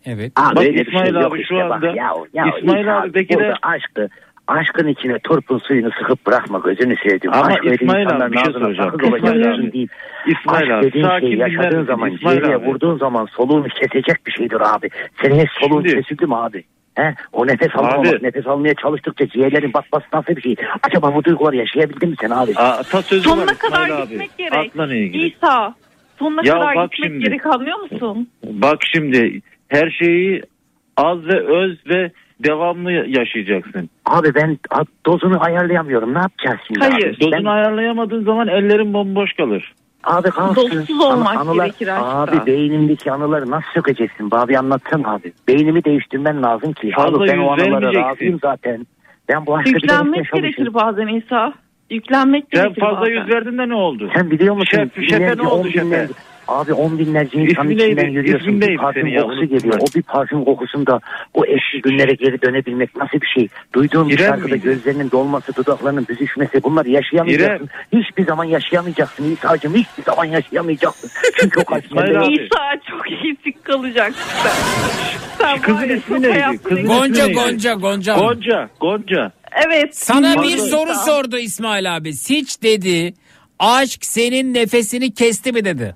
Evet. 0.07 0.33
Bak 0.36 0.59
öyle 0.60 0.75
bir 0.75 0.86
İsmail 0.86 1.12
şey 1.12 1.23
abi 1.25 1.44
şu 1.44 1.55
bak. 1.55 1.73
anda 1.73 1.86
Ya, 1.86 2.12
ya, 2.35 2.44
İsmail 2.59 2.99
abi 2.99 3.15
belki 3.15 3.39
de 3.39 3.55
aşkı 3.62 4.09
aşkın 4.47 4.86
içine 4.89 5.18
turpun 5.18 5.59
suyunu 5.59 5.91
sıkıp 5.99 6.26
bırakma 6.26 6.59
gözünü 6.59 6.97
seveyim. 6.97 7.20
Ama 7.33 7.47
Aşk 7.47 7.65
İsmail 7.81 8.09
abi 8.10 8.33
bir 8.33 8.39
şey 8.39 8.52
soracağım. 8.52 8.94
İsmail 9.05 9.43
şey 9.43 9.52
abi. 9.52 9.73
değil. 9.73 9.89
İsmail 10.26 10.62
Aşk 10.62 10.73
abi, 10.73 10.86
dediğin 10.86 11.05
sakin 11.05 11.26
şey 11.26 11.36
yaşadığın 11.39 11.85
zaman 11.85 12.10
İsmail 12.10 12.36
ciğeriye 12.36 12.57
abi. 12.57 12.67
vurduğun 12.67 12.99
zaman 12.99 13.26
soluğunu 13.26 13.68
kesecek 13.68 14.26
bir 14.26 14.33
şeydir 14.33 14.75
abi. 14.75 14.89
Senin 15.23 15.41
hiç 15.41 15.51
soluğun 15.60 15.83
Şimdi- 15.85 15.94
kesildi 16.02 16.26
mi 16.26 16.36
abi? 16.36 16.65
He? 16.94 17.15
O 17.33 17.47
nefes 17.47 17.68
Abi. 17.76 17.78
almamak, 17.86 18.23
nefes 18.23 18.47
almaya 18.47 18.75
çalıştıkça 18.75 19.28
ciğerlerin 19.28 19.73
batması 19.75 20.07
nasıl 20.12 20.36
bir 20.36 20.43
şey? 20.43 20.57
Acaba 20.83 21.15
bu 21.15 21.25
duyguları 21.25 21.57
yaşayabildin 21.57 22.09
mi 22.09 22.17
sen 22.20 22.31
abi? 22.31 22.52
Aa, 22.57 22.83
Sonuna 22.85 23.41
var 23.47 23.59
kadar 23.59 23.83
İsmail 23.83 24.02
abi. 24.02 24.09
gitmek 24.09 24.39
gerek. 24.39 24.73
İsa 25.15 25.75
sonuna 26.18 26.41
Ya 26.44 26.52
kadar 26.55 26.76
bak 26.76 26.93
gitmek 26.93 27.10
şimdi. 27.12 27.25
gerek 27.25 27.47
anlıyor 27.47 27.78
musun? 27.78 28.28
Bak 28.44 28.78
şimdi 28.94 29.41
her 29.69 29.91
şeyi 29.91 30.43
az 30.97 31.19
ve 31.27 31.41
öz 31.47 31.78
ve 31.86 32.11
devamlı 32.45 32.93
yaşayacaksın. 32.93 33.91
Abi 34.07 34.35
ben 34.35 34.59
dozunu 35.07 35.45
ayarlayamıyorum. 35.45 36.15
Ne 36.15 36.19
yapacağız 36.19 36.59
şimdi? 36.67 36.85
Abi? 36.85 37.20
Dozunu 37.20 37.33
Ben- 37.33 37.45
ayarlayamadığın 37.45 38.25
zaman 38.25 38.49
ellerin 38.49 38.93
bomboş 38.95 39.33
kalır. 39.33 39.75
Abi 40.05 40.31
kalsın. 40.31 40.57
Dozsuz 40.57 41.01
olmak 41.01 41.36
Anı- 41.36 41.41
anılar- 41.41 41.65
gerekir 41.67 41.89
aşkta. 41.89 42.19
Abi 42.19 42.47
beynimdeki 42.47 43.12
anıları 43.12 43.51
nasıl 43.51 43.69
sökeceksin? 43.75 44.28
Abi 44.33 44.59
anlatsana 44.59 45.15
abi. 45.15 45.33
Beynimi 45.49 45.85
değiştirmen 45.85 46.43
lazım 46.43 46.73
ki. 46.73 46.91
Fazla 46.97 47.19
abi 47.19 47.28
ben 47.28 47.39
o 47.39 47.53
anılara 47.53 47.95
razıyım 47.95 48.39
zaten. 48.43 48.86
Ben 49.28 49.47
bu 49.47 49.53
bilerek 49.59 49.67
Yüklenmek 49.67 50.17
yaşamışım. 50.19 50.39
gerekir 50.41 50.75
bazen 50.75 51.07
İsa. 51.07 51.53
Yüklenmek 51.91 52.45
Sen 52.55 52.62
gerekir 52.62 52.81
fazla 52.81 53.01
bazen. 53.01 53.12
yüz 53.12 53.28
verdin 53.28 53.59
de 53.59 53.69
ne 53.69 53.75
oldu? 53.75 54.11
Sen 54.15 54.31
biliyor 54.31 54.55
musun? 54.55 54.91
Şef, 54.95 55.09
şefe 55.11 55.36
ne 55.36 55.43
oldu 55.49 55.69
şefe? 55.70 56.09
Abi 56.49 56.73
on 56.73 56.99
binlerce 56.99 57.39
insanın 57.39 57.70
İsmi 57.70 57.78
neydi? 57.78 57.92
içinden 57.92 58.08
yürüyorsun. 58.08 58.60
Bir 58.60 58.66
neydi 58.68 58.76
parfüm 58.76 59.02
senin 59.02 59.15
ya? 59.15 59.23
kokusu 59.23 59.41
Unuttum 59.41 59.58
geliyor. 59.58 59.75
ben. 59.75 59.81
O 59.81 59.86
bir 59.97 60.02
parfüm 60.02 60.44
kokusunda 60.44 61.00
o 61.34 61.44
eski 61.44 61.81
günlere 61.83 62.12
geri 62.12 62.42
dönebilmek 62.42 62.97
nasıl 62.97 63.20
bir 63.20 63.26
şey? 63.26 63.49
Duyduğun 63.75 64.08
bir 64.08 64.15
İrem 64.18 64.26
şarkıda 64.28 64.47
miydi? 64.55 64.60
gözlerinin 64.65 65.10
dolması, 65.10 65.55
dudaklarının 65.57 66.07
büzüşmesi 66.08 66.62
bunları 66.62 66.91
yaşayamayacaksın. 66.91 67.68
Hiçbir 67.92 68.26
zaman 68.26 68.44
yaşayamayacaksın 68.44 69.33
İsa'cığım. 69.33 69.75
Hiçbir 69.75 70.02
zaman 70.02 70.25
yaşayamayacaksın. 70.25 71.10
Çünkü 71.41 71.60
o 71.60 71.65
kalp 71.70 71.84
yok. 71.91 72.31
İsa 72.33 72.81
çok 72.89 73.12
eksik 73.12 73.65
kalacak. 73.65 74.12
Sen 75.39 75.60
Kızın 75.60 75.76
var 75.83 75.84
ya, 75.89 75.97
ismi 75.97 76.08
çok 76.08 76.20
neydi? 76.20 76.33
hayatını- 76.39 76.62
Kızın 76.62 76.86
Gonca 76.86 77.26
neydi? 77.26 77.39
Gonca 77.39 77.75
Gonca. 77.75 78.15
Gonca. 78.18 78.68
Gonca. 78.81 79.33
Evet. 79.66 79.97
Sana 79.97 80.42
bir 80.42 80.57
soru 80.57 80.94
sordu 80.94 81.39
İsmail 81.39 81.97
abi. 81.97 82.10
Hiç 82.12 82.62
dedi 82.62 83.15
aşk 83.58 84.05
senin 84.05 84.55
nefesini 84.55 85.15
kesti 85.15 85.52
mi 85.52 85.65
dedi. 85.65 85.94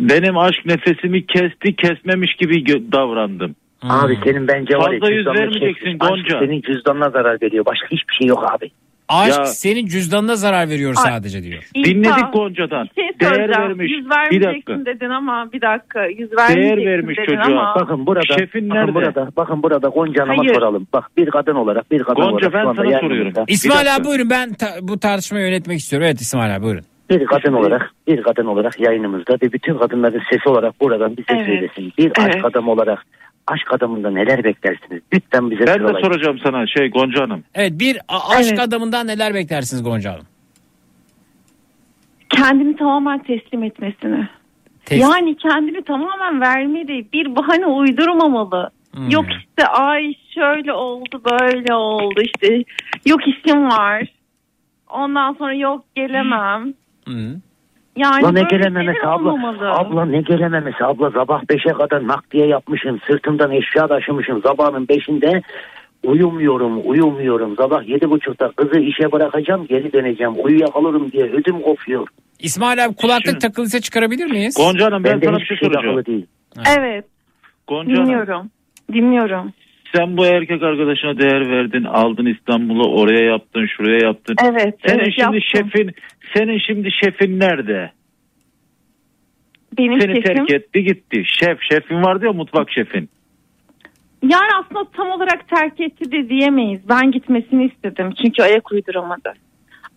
Benim 0.00 0.38
aşk 0.38 0.66
nefesimi 0.66 1.26
kesti 1.26 1.76
kesmemiş 1.76 2.34
gibi 2.34 2.66
davrandım. 2.92 3.56
Abi 3.82 4.18
senin 4.24 4.48
bence 4.48 4.74
var 4.76 4.90
ya 4.92 5.00
Fazla 5.00 5.10
yüz 5.14 5.16
cüzdanını 5.18 5.40
vermeyeceksin 5.40 5.84
kesmiş. 5.98 6.08
Gonca. 6.08 6.36
Aşk 6.38 6.46
senin 6.46 6.60
cüzdanına 6.62 7.10
zarar 7.10 7.42
veriyor. 7.42 7.66
Başka 7.66 7.86
hiçbir 7.86 8.14
şey 8.14 8.26
yok 8.26 8.44
abi. 8.56 8.70
Aşk 9.08 9.38
Ya- 9.38 9.44
senin 9.44 9.86
cüzdanına 9.86 10.36
zarar 10.36 10.68
veriyor 10.68 10.94
Ay. 10.98 11.12
sadece 11.12 11.42
diyor. 11.42 11.62
Dinledik 11.74 12.32
Gonca'dan. 12.32 12.88
Bir 12.96 13.02
şey 13.02 13.20
Değer 13.20 13.48
vermiş. 13.48 13.90
Yüz 13.92 14.04
Bir 14.04 14.10
vermeyeceksin 14.10 14.72
dakika. 14.72 14.86
dedin 14.86 15.10
ama 15.10 15.48
bir 15.52 15.60
dakika. 15.60 16.06
Yüz 16.06 16.30
vermeyeceksin 16.38 16.86
vermiş 16.86 17.18
dedin 17.18 17.26
çocuğa. 17.42 17.60
ama. 17.60 17.74
Bakın 17.80 18.06
burada, 18.06 18.20
Şefin 18.38 18.70
bakın 18.70 18.80
nerede? 18.80 18.94
burada, 18.94 19.28
bakın 19.36 19.62
burada 19.62 19.88
Gonca 19.88 20.22
Hanım'a 20.22 20.38
Hayır. 20.42 20.54
soralım. 20.54 20.86
Bak 20.92 21.04
bir 21.16 21.26
kadın 21.30 21.54
olarak, 21.54 21.90
bir 21.90 22.02
kadın 22.02 22.14
Gonca, 22.22 22.30
olarak. 22.32 22.52
ben 22.54 22.62
şu 22.62 22.68
anda 22.68 22.82
sana 22.90 23.00
soruyorum. 23.00 23.32
İsmail 23.48 23.76
dakika. 23.86 23.94
abi 23.94 24.04
buyurun 24.04 24.30
ben 24.30 24.52
ta- 24.54 24.74
bu 24.82 24.98
tartışmayı 25.00 25.46
yönetmek 25.46 25.78
istiyorum. 25.78 26.06
Evet 26.10 26.20
İsmail 26.20 26.56
abi 26.56 26.62
buyurun. 26.64 26.84
Bir 27.10 27.26
kadın 27.26 27.52
olarak, 27.52 27.92
bir 28.06 28.22
kadın 28.22 28.46
olarak 28.46 28.80
yayınımızda 28.80 29.34
ve 29.42 29.52
bütün 29.52 29.78
kadınların 29.78 30.22
sesi 30.30 30.48
olarak 30.48 30.80
buradan 30.80 31.16
bize 31.16 31.26
Evet. 31.32 31.46
söylesin. 31.46 31.92
Bir 31.98 32.04
Evet. 32.04 32.18
aşk 32.18 32.44
adamı 32.44 32.70
olarak 32.70 33.06
aşk 33.46 33.72
adamında 33.74 34.10
neler 34.10 34.44
beklersiniz? 34.44 35.02
Lütfen 35.14 35.50
bize 35.50 35.66
Ben 35.66 35.82
de 35.88 36.00
soracağım 36.02 36.38
sana 36.44 36.66
şey 36.66 36.90
Gonca 36.90 37.22
Hanım. 37.22 37.44
Evet 37.54 37.72
bir 37.80 37.98
aşk 38.08 38.48
Evet. 38.50 38.60
adamından 38.60 39.06
neler 39.06 39.34
beklersiniz 39.34 39.82
Gonca 39.82 40.12
Hanım? 40.12 40.26
Kendini 42.28 42.76
tamamen 42.76 43.18
teslim 43.18 43.62
etmesini. 43.62 44.28
Tes- 44.86 45.00
Yani 45.00 45.36
kendini 45.36 45.82
tamamen 45.82 46.40
vermeli. 46.40 47.06
Bir 47.12 47.36
bahane 47.36 47.66
uydurmamalı. 47.66 48.70
Hmm. 48.94 49.10
Yok 49.10 49.24
işte 49.40 49.66
ay 49.68 50.14
şöyle 50.34 50.72
oldu 50.72 51.22
böyle 51.30 51.74
oldu 51.74 52.20
işte. 52.22 52.64
Yok 53.06 53.20
işim 53.28 53.64
var. 53.64 54.02
Ondan 54.90 55.32
sonra 55.34 55.54
yok 55.54 55.84
gelemem. 55.94 56.74
Hı. 57.08 57.36
Yani 57.96 58.26
Abla 58.26 58.32
ne 58.32 58.42
gelememesi 58.50 59.06
abla. 59.06 59.32
olmamalı. 59.32 59.70
Abla 59.70 60.04
ne 60.04 60.20
gelememesi 60.20 60.84
abla. 60.84 61.10
Sabah 61.10 61.42
beşe 61.50 61.72
kadar 61.72 62.06
nakliye 62.06 62.46
yapmışım. 62.46 62.98
Sırtımdan 63.06 63.50
eşya 63.52 63.86
taşımışım. 63.86 64.42
Sabahın 64.42 64.88
beşinde 64.88 65.42
uyumuyorum 66.04 66.80
uyumuyorum. 66.90 67.56
Sabah 67.56 67.88
yedi 67.88 68.10
buçukta 68.10 68.50
kızı 68.56 68.80
işe 68.80 69.12
bırakacağım 69.12 69.66
geri 69.66 69.92
döneceğim. 69.92 70.32
Uyuyakalırım 70.44 71.12
diye 71.12 71.24
ödüm 71.24 71.60
kopuyor. 71.60 72.06
İsmail 72.38 72.84
abi 72.84 72.94
kulaklık 72.94 73.40
takılıysa 73.40 73.80
çıkarabilir 73.80 74.26
miyiz? 74.30 74.54
Gonca 74.56 74.86
Hanım 74.86 75.04
ben 75.04 75.12
Bende 75.12 75.26
sana 75.26 75.36
bir 75.38 75.44
şey 75.44 75.56
soracağım. 75.62 76.04
değil. 76.06 76.26
Evet 76.78 77.04
Gonca 77.68 77.92
Hanım 77.92 78.06
dinliyorum. 78.06 78.50
Dinliyorum. 78.92 79.52
sen 79.96 80.16
bu 80.16 80.26
erkek 80.26 80.62
arkadaşına 80.62 81.18
değer 81.18 81.50
verdin 81.50 81.84
aldın 81.84 82.26
İstanbul'a 82.26 82.90
oraya 82.90 83.24
yaptın 83.24 83.66
şuraya 83.76 84.06
yaptın. 84.06 84.36
Evet. 84.44 84.74
Senin 84.86 84.98
evet, 84.98 85.14
şimdi 85.16 85.36
yaptım. 85.36 85.40
şefin 85.54 85.90
senin 86.36 86.58
şimdi 86.58 86.88
şefin 87.04 87.40
nerede? 87.40 87.92
Benim 89.78 90.00
Seni 90.00 90.14
şefim. 90.16 90.34
terk 90.46 90.50
etti 90.50 90.84
gitti. 90.84 91.22
Şef 91.26 91.58
şefin 91.70 92.02
vardı 92.02 92.24
ya 92.24 92.32
mutfak 92.32 92.70
şefin. 92.70 93.08
Yani 94.22 94.48
aslında 94.60 94.84
tam 94.96 95.10
olarak 95.10 95.48
terk 95.48 95.80
etti 95.80 96.12
de 96.12 96.28
diyemeyiz. 96.28 96.88
Ben 96.88 97.10
gitmesini 97.10 97.64
istedim. 97.66 98.10
Çünkü 98.22 98.42
ayak 98.42 98.72
uyduramadı. 98.72 99.32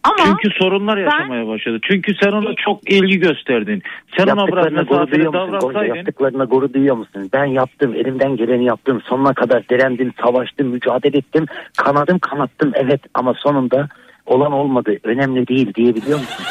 Ama 0.04 0.16
Çünkü 0.26 0.50
sorunlar 0.60 0.98
ben- 0.98 1.02
yaşamaya 1.02 1.48
başladı. 1.48 1.80
Çünkü 1.82 2.14
sen 2.24 2.32
ona 2.32 2.54
çok 2.56 2.92
ilgi 2.92 3.20
gösterdin. 3.20 3.84
Sen 4.18 4.24
ona 4.28 4.48
biraz 4.48 4.66
Yaptıklarına 4.66 4.82
gurur 4.82 5.00
mesafeli 5.00 5.16
duyuyor 5.16 5.34
musun? 5.34 5.50
Gonca 5.52 5.62
davransaydın. 5.74 5.96
yaptıklarına 5.96 6.44
gurur 6.44 6.74
duyuyor 6.74 6.96
musun? 6.98 7.30
Ben 7.34 7.46
yaptım. 7.46 7.96
Elimden 7.96 8.36
geleni 8.36 8.66
yaptım. 8.66 9.02
Sonuna 9.06 9.34
kadar 9.34 9.70
direndim, 9.70 10.14
savaştım, 10.26 10.68
mücadele 10.68 11.18
ettim. 11.18 11.46
Kanadım, 11.78 12.20
kanattım. 12.20 12.72
Evet 12.76 13.02
ama 13.14 13.34
sonunda 13.34 13.88
olan 14.32 14.52
olmadı. 14.52 14.98
Önemli 15.04 15.48
değil 15.48 15.74
diyebiliyor 15.74 16.20
musun? 16.20 16.46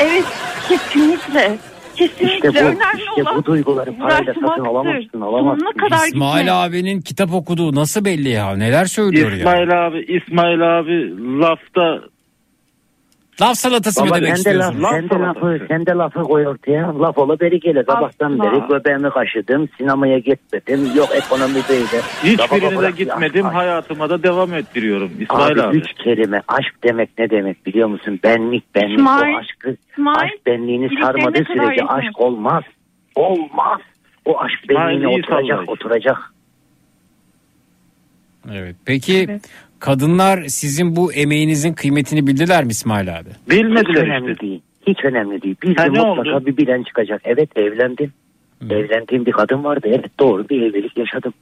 evet 0.00 0.24
kesinlikle. 0.68 1.58
Kesinlikle 1.96 2.48
İşte 2.48 2.54
bu, 2.54 2.58
önemli 2.58 2.76
işte 2.98 3.22
olan 3.22 3.36
bu 3.36 3.44
duyguları 3.44 3.96
parayla 3.98 4.34
satın 4.34 4.64
alamazsın, 4.64 5.20
alamazsın. 5.20 5.60
Sonuna 5.60 5.88
kadar 5.88 6.06
İsmail 6.06 6.38
gitme. 6.38 6.52
abinin 6.52 7.00
kitap 7.00 7.34
okuduğu 7.34 7.74
nasıl 7.74 8.04
belli 8.04 8.28
ya? 8.28 8.56
Neler 8.56 8.84
söylüyor 8.84 9.30
ya? 9.32 9.38
İsmail 9.38 9.86
abi 9.86 9.98
İsmail 10.08 10.78
abi 10.78 11.14
lafta 11.40 12.00
Laf 13.40 13.56
salatası 13.56 14.04
mı 14.04 14.10
Baba 14.10 14.16
demek 14.16 14.38
sen 14.38 14.54
de, 14.54 14.58
laf, 14.58 14.74
istiyorsun? 14.74 14.82
Laf 14.82 14.92
sen 14.92 15.10
de 15.10 15.22
lafı, 15.22 15.86
de 15.86 15.90
lafı 15.90 16.22
koy 16.22 16.46
ortaya. 16.46 16.98
Laf 16.98 17.18
ola 17.18 17.40
beri 17.40 17.60
gelir. 17.60 17.84
Sabahtan 17.86 18.38
beri 18.38 18.68
göbeğimi 18.68 19.10
kaşıdım. 19.10 19.68
Sinemaya 19.78 20.18
gitmedim. 20.18 20.96
Yok 20.96 21.08
ekonomi 21.14 21.54
böyle. 21.68 22.02
hiçbirine 22.22 22.82
de 22.82 22.90
gitmedim 22.90 23.46
aşk, 23.46 23.56
hayatıma 23.56 24.10
da 24.10 24.22
devam 24.22 24.54
ettiriyorum 24.54 25.10
İsmail 25.20 25.52
Abi, 25.52 25.62
abi. 25.62 25.76
üç 25.76 25.92
kelime 25.92 26.42
aşk 26.48 26.74
demek 26.84 27.18
ne 27.18 27.30
demek 27.30 27.66
biliyor 27.66 27.88
musun? 27.88 28.20
Benlik 28.24 28.74
benlik 28.74 28.98
İsmail, 28.98 29.34
o 29.34 29.38
aşkı 29.38 29.76
İsmail, 29.92 30.18
aşk 30.18 30.46
benliğini 30.46 30.88
sarmadığı 31.02 31.44
sürece 31.44 31.84
aşk 31.84 32.20
olmaz. 32.20 32.64
Olmaz. 33.14 33.80
O 34.24 34.40
aşk 34.40 34.70
iyi 34.70 35.08
oturacak 35.08 35.68
oturacak. 35.68 36.32
Evet. 38.52 38.76
Peki 38.84 39.40
kadınlar 39.86 40.38
sizin 40.46 40.96
bu 40.96 41.12
emeğinizin 41.12 41.72
kıymetini 41.72 42.26
bildiler 42.26 42.64
mi 42.64 42.70
İsmail 42.70 43.18
abi? 43.18 43.28
Hiç 43.50 43.96
önemli 43.96 44.40
değil. 44.40 44.60
Hiç 44.86 45.04
önemli 45.04 45.42
değil. 45.42 45.56
Bir 45.62 45.76
Ha, 45.76 45.84
ne 45.84 45.88
mutlaka 45.88 46.36
oldu? 46.36 46.46
bir 46.46 46.56
bilen 46.56 46.82
çıkacak. 46.82 47.20
Evet 47.24 47.50
evlendim. 47.58 48.12
Evlendiğim 48.70 49.26
bir 49.26 49.32
kadın 49.32 49.64
vardı. 49.64 49.86
Evet 49.90 50.18
doğru 50.20 50.48
bir 50.48 50.62
evlilik 50.62 50.96
yaşadım. 50.98 51.32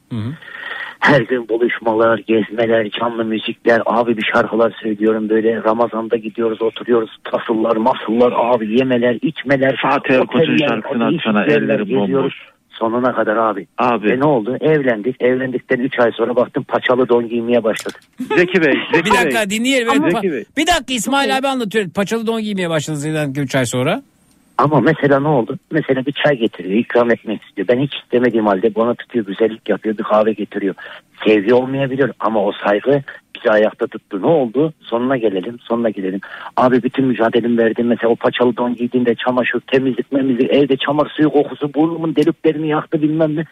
Her 1.01 1.21
gün 1.21 1.49
buluşmalar, 1.49 2.19
gezmeler, 2.19 2.91
canlı 2.91 3.25
müzikler. 3.25 3.83
Abi 3.87 4.17
bir 4.17 4.27
şarkılar 4.35 4.73
söylüyorum 4.83 5.29
böyle. 5.29 5.63
Ramazan'da 5.63 6.17
gidiyoruz 6.17 6.63
oturuyoruz. 6.63 7.11
Tasıllar, 7.25 7.77
masıllar 7.77 8.33
abi 8.37 8.79
yemeler, 8.79 9.19
içmeler. 9.23 9.77
Fatih 9.83 10.15
Erkoç'un 10.15 10.39
oteller, 10.53 10.69
şarkısını 10.69 11.05
açsana, 11.05 11.41
yerler 11.41 11.57
ellerim 11.63 11.85
geziyoruz. 11.85 12.15
bomboş. 12.15 12.35
Sonuna 12.79 13.15
kadar 13.15 13.37
abi. 13.37 13.67
Abi. 13.79 14.13
E 14.13 14.21
ne 14.21 14.25
oldu? 14.25 14.57
Evlendik. 14.61 15.23
Evlendikten 15.23 15.79
3 15.79 15.99
ay 16.01 16.11
sonra 16.13 16.37
baktım 16.37 16.65
paçalı 16.69 17.09
don 17.09 17.29
giymeye 17.29 17.65
başladı. 17.65 17.95
Zeki 18.37 18.61
Bey. 18.63 18.75
bir 19.05 19.11
dakika 19.11 19.51
dinleyelim. 19.51 19.89
Evet, 20.03 20.13
Zeki 20.13 20.33
Bey. 20.33 20.45
bir 20.57 20.67
dakika 20.67 20.95
İsmail 20.95 21.37
abi 21.39 21.49
anlatıyor. 21.49 21.91
Paçalı 21.91 22.27
don 22.27 22.41
giymeye 22.43 22.71
başladı 22.71 22.97
zaten 22.99 23.43
3 23.43 23.55
ay 23.55 23.67
sonra. 23.67 24.03
Ama 24.59 24.81
mesela 24.81 25.21
ne 25.21 25.29
oldu? 25.29 25.59
Mesela 25.71 26.07
bir 26.07 26.13
çay 26.13 26.37
getiriyor, 26.37 26.79
ikram 26.79 27.11
etmek 27.11 27.43
istiyor. 27.43 27.69
Ben 27.69 27.79
hiç 27.79 27.95
istemediğim 27.95 28.47
halde 28.47 28.75
bana 28.75 28.95
tutuyor, 28.95 29.27
güzellik 29.27 29.69
yapıyor, 29.69 29.99
bir 29.99 30.03
kahve 30.03 30.33
getiriyor. 30.33 30.75
Sevgi 31.25 31.55
olmayabilir 31.55 32.13
ama 32.21 32.45
o 32.45 32.53
saygı 32.53 33.03
bizi 33.37 33.51
ayakta 33.51 33.87
tuttu. 33.87 34.23
Ne 34.23 34.27
oldu? 34.27 34.73
Sonuna 34.81 35.17
gelelim, 35.17 35.59
sonuna 35.61 35.91
gelelim. 35.91 36.21
Abi 36.57 36.83
bütün 36.83 37.05
mücadelemi 37.05 37.59
verdim. 37.59 37.87
Mesela 37.87 38.11
o 38.11 38.17
paçalı 38.17 38.57
don 38.57 38.75
giydiğinde 38.75 39.15
çamaşır, 39.15 39.61
temizlik, 39.61 40.13
memizlik, 40.13 40.53
evde 40.53 40.77
çamur 40.77 41.07
suyu 41.09 41.31
kokusu, 41.31 41.75
burnumun 41.75 42.17
deliklerini 42.17 42.69
yaktı 42.69 43.03
bilmem 43.03 43.37
ne. 43.37 43.45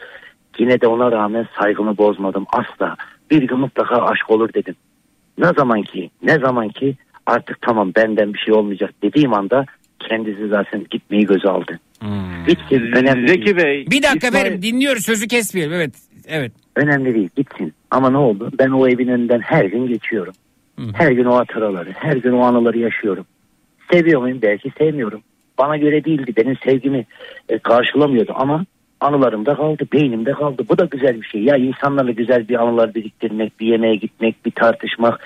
Yine 0.58 0.80
de 0.80 0.86
ona 0.86 1.12
rağmen 1.12 1.46
saygımı 1.60 1.98
bozmadım 1.98 2.46
asla. 2.52 2.96
Bir 3.30 3.42
gün 3.42 3.58
mutlaka 3.58 3.96
aşk 3.96 4.30
olur 4.30 4.52
dedim. 4.52 4.74
Ne 5.38 5.52
zaman 5.56 5.82
ki, 5.82 6.10
ne 6.22 6.38
zaman 6.38 6.68
ki 6.68 6.94
artık 7.26 7.62
tamam 7.62 7.92
benden 7.96 8.34
bir 8.34 8.38
şey 8.38 8.54
olmayacak 8.54 8.90
dediğim 9.02 9.34
anda 9.34 9.66
kendisi 10.08 10.48
zaten 10.48 10.86
gitmeyi 10.90 11.26
göze 11.26 11.48
aldı. 11.48 11.80
Gitsin 12.46 12.92
önemli 12.96 13.28
değil. 13.28 13.56
Bey. 13.56 13.86
Bir 13.90 14.02
dakika 14.02 14.26
efendim 14.26 14.62
dinliyoruz 14.62 15.04
sözü 15.04 15.28
kesmeyelim. 15.28 15.74
Evet. 15.74 15.94
Evet. 16.28 16.52
Önemli 16.76 17.14
değil 17.14 17.28
gitsin. 17.36 17.72
Ama 17.90 18.10
ne 18.10 18.16
oldu? 18.16 18.50
Ben 18.58 18.70
o 18.70 18.88
evin 18.88 19.08
önünden 19.08 19.40
her 19.40 19.64
gün 19.64 19.86
geçiyorum. 19.86 20.34
Her 20.94 21.12
gün 21.12 21.24
o 21.24 21.34
hatıraları, 21.34 21.90
her 21.92 22.16
gün 22.16 22.32
o 22.32 22.40
anıları 22.40 22.78
yaşıyorum. 22.78 23.26
Seviyor 23.92 24.20
muyum? 24.20 24.38
Belki 24.42 24.72
sevmiyorum. 24.78 25.20
Bana 25.58 25.76
göre 25.76 26.04
değildi. 26.04 26.32
Benim 26.36 26.56
sevgimi 26.64 27.06
e, 27.48 27.58
karşılamıyordu 27.58 28.32
ama 28.36 28.64
anılarımda 29.00 29.54
kaldı, 29.54 29.84
beynimde 29.92 30.32
kaldı. 30.32 30.62
Bu 30.68 30.78
da 30.78 30.84
güzel 30.84 31.20
bir 31.20 31.26
şey. 31.26 31.42
Ya 31.42 31.56
insanlarla 31.56 32.10
güzel 32.10 32.48
bir 32.48 32.62
anılar 32.62 32.94
biriktirmek, 32.94 33.60
bir 33.60 33.66
yemeğe 33.66 33.96
gitmek, 33.96 34.46
bir 34.46 34.50
tartışmak, 34.50 35.20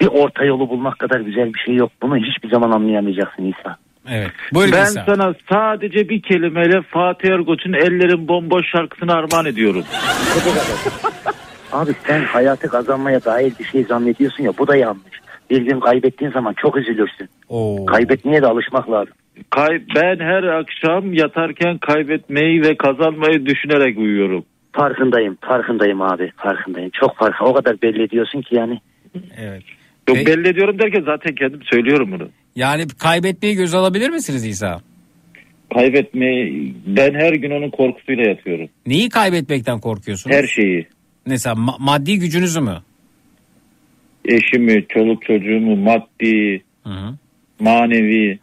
bir 0.00 0.06
orta 0.06 0.44
yolu 0.44 0.68
bulmak 0.68 0.98
kadar 0.98 1.20
güzel 1.20 1.54
bir 1.54 1.58
şey 1.58 1.74
yok. 1.74 1.92
Bunu 2.02 2.16
hiçbir 2.16 2.50
zaman 2.50 2.70
anlayamayacaksın 2.70 3.44
İsa. 3.44 3.76
Evet. 4.10 4.30
ben 4.54 4.84
sana 4.84 5.34
sadece 5.52 6.08
bir 6.08 6.22
kelimeyle 6.22 6.82
Fatih 6.82 7.28
Erkoç'un 7.28 7.72
Ellerim 7.72 8.28
Bomboş 8.28 8.70
şarkısını 8.70 9.12
armağan 9.12 9.46
ediyorum. 9.46 9.84
Abi 11.72 11.92
sen 12.06 12.20
hayatı 12.24 12.68
kazanmaya 12.68 13.24
dair 13.24 13.52
bir 13.60 13.64
şey 13.64 13.84
zannediyorsun 13.84 14.44
ya 14.44 14.52
bu 14.58 14.68
da 14.68 14.76
yanlış. 14.76 15.20
Bir 15.50 15.62
gün 15.62 15.80
kaybettiğin 15.80 16.32
zaman 16.32 16.54
çok 16.56 16.76
üzülürsün. 16.76 17.28
Kaybetmeye 17.86 18.42
de 18.42 18.46
alışmak 18.46 18.90
lazım. 18.90 19.14
Kay 19.50 19.82
ben 19.96 20.18
her 20.18 20.42
akşam 20.42 21.12
yatarken 21.14 21.78
kaybetmeyi 21.78 22.62
ve 22.62 22.76
kazanmayı 22.76 23.46
düşünerek 23.46 23.98
uyuyorum. 23.98 24.44
Farkındayım, 24.72 25.38
farkındayım 25.40 26.02
abi, 26.02 26.32
farkındayım. 26.36 26.90
Çok 26.90 27.16
fark. 27.16 27.42
O 27.42 27.54
kadar 27.54 27.82
belli 27.82 28.02
ediyorsun 28.02 28.40
ki 28.42 28.54
yani. 28.54 28.80
Evet. 29.36 29.62
Yok 30.08 30.26
belli 30.26 30.48
ediyorum 30.48 30.78
derken 30.78 31.02
zaten 31.06 31.34
kendim 31.34 31.60
söylüyorum 31.62 32.12
bunu. 32.12 32.28
Yani 32.56 32.88
kaybetmeyi 32.98 33.54
göz 33.54 33.74
alabilir 33.74 34.10
misiniz 34.10 34.46
İsa? 34.46 34.80
Kaybetmeyi 35.74 36.74
ben 36.86 37.14
her 37.14 37.32
gün 37.32 37.50
onun 37.50 37.70
korkusuyla 37.70 38.22
yatıyorum. 38.24 38.68
Neyi 38.86 39.08
kaybetmekten 39.08 39.80
korkuyorsunuz? 39.80 40.36
Her 40.36 40.46
şeyi. 40.46 40.86
Mesela 41.26 41.54
ma- 41.54 41.76
maddi 41.78 42.18
gücünüzü 42.18 42.60
mü? 42.60 42.78
Eşimi, 44.24 44.84
çoluk 44.88 45.22
çocuğumu, 45.22 45.76
maddi, 45.76 46.62
manevi. 47.60 48.38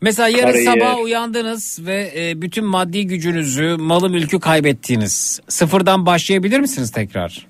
Mesela 0.00 0.28
yarın 0.28 0.52
Kariyer. 0.52 0.72
sabah 0.72 0.98
uyandınız 1.04 1.86
ve 1.86 2.10
e, 2.16 2.42
bütün 2.42 2.64
maddi 2.64 3.06
gücünüzü, 3.06 3.76
malı 3.80 4.10
mülkü 4.10 4.40
kaybettiğiniz. 4.40 5.40
Sıfırdan 5.48 6.06
başlayabilir 6.06 6.60
misiniz 6.60 6.90
tekrar? 6.90 7.46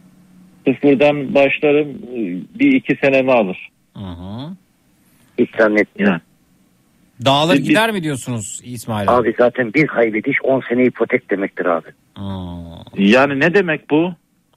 Sıfırdan 0.75 1.35
başlarım 1.35 1.89
bir 2.61 2.73
iki 2.73 2.97
senemi 2.97 3.33
alır. 3.33 3.71
Hiç 5.39 5.51
zannetmiyorum. 5.59 6.21
Dağılır 7.25 7.55
Bir- 7.55 7.59
bir- 7.63 7.65
gider 7.69 7.91
mi 7.93 8.03
diyorsunuz 8.03 8.61
İsmail 8.65 9.09
abi? 9.09 9.29
Abi 9.29 9.35
zaten 9.39 9.75
bir 9.75 9.87
kaybediş 9.87 10.37
10 10.45 10.61
sene 10.69 10.85
ipotek 10.85 11.31
demektir 11.31 11.67
abi. 11.67 11.89
Yani 12.97 13.41
ne 13.41 13.55
demek 13.55 13.91
bu? 13.91 14.13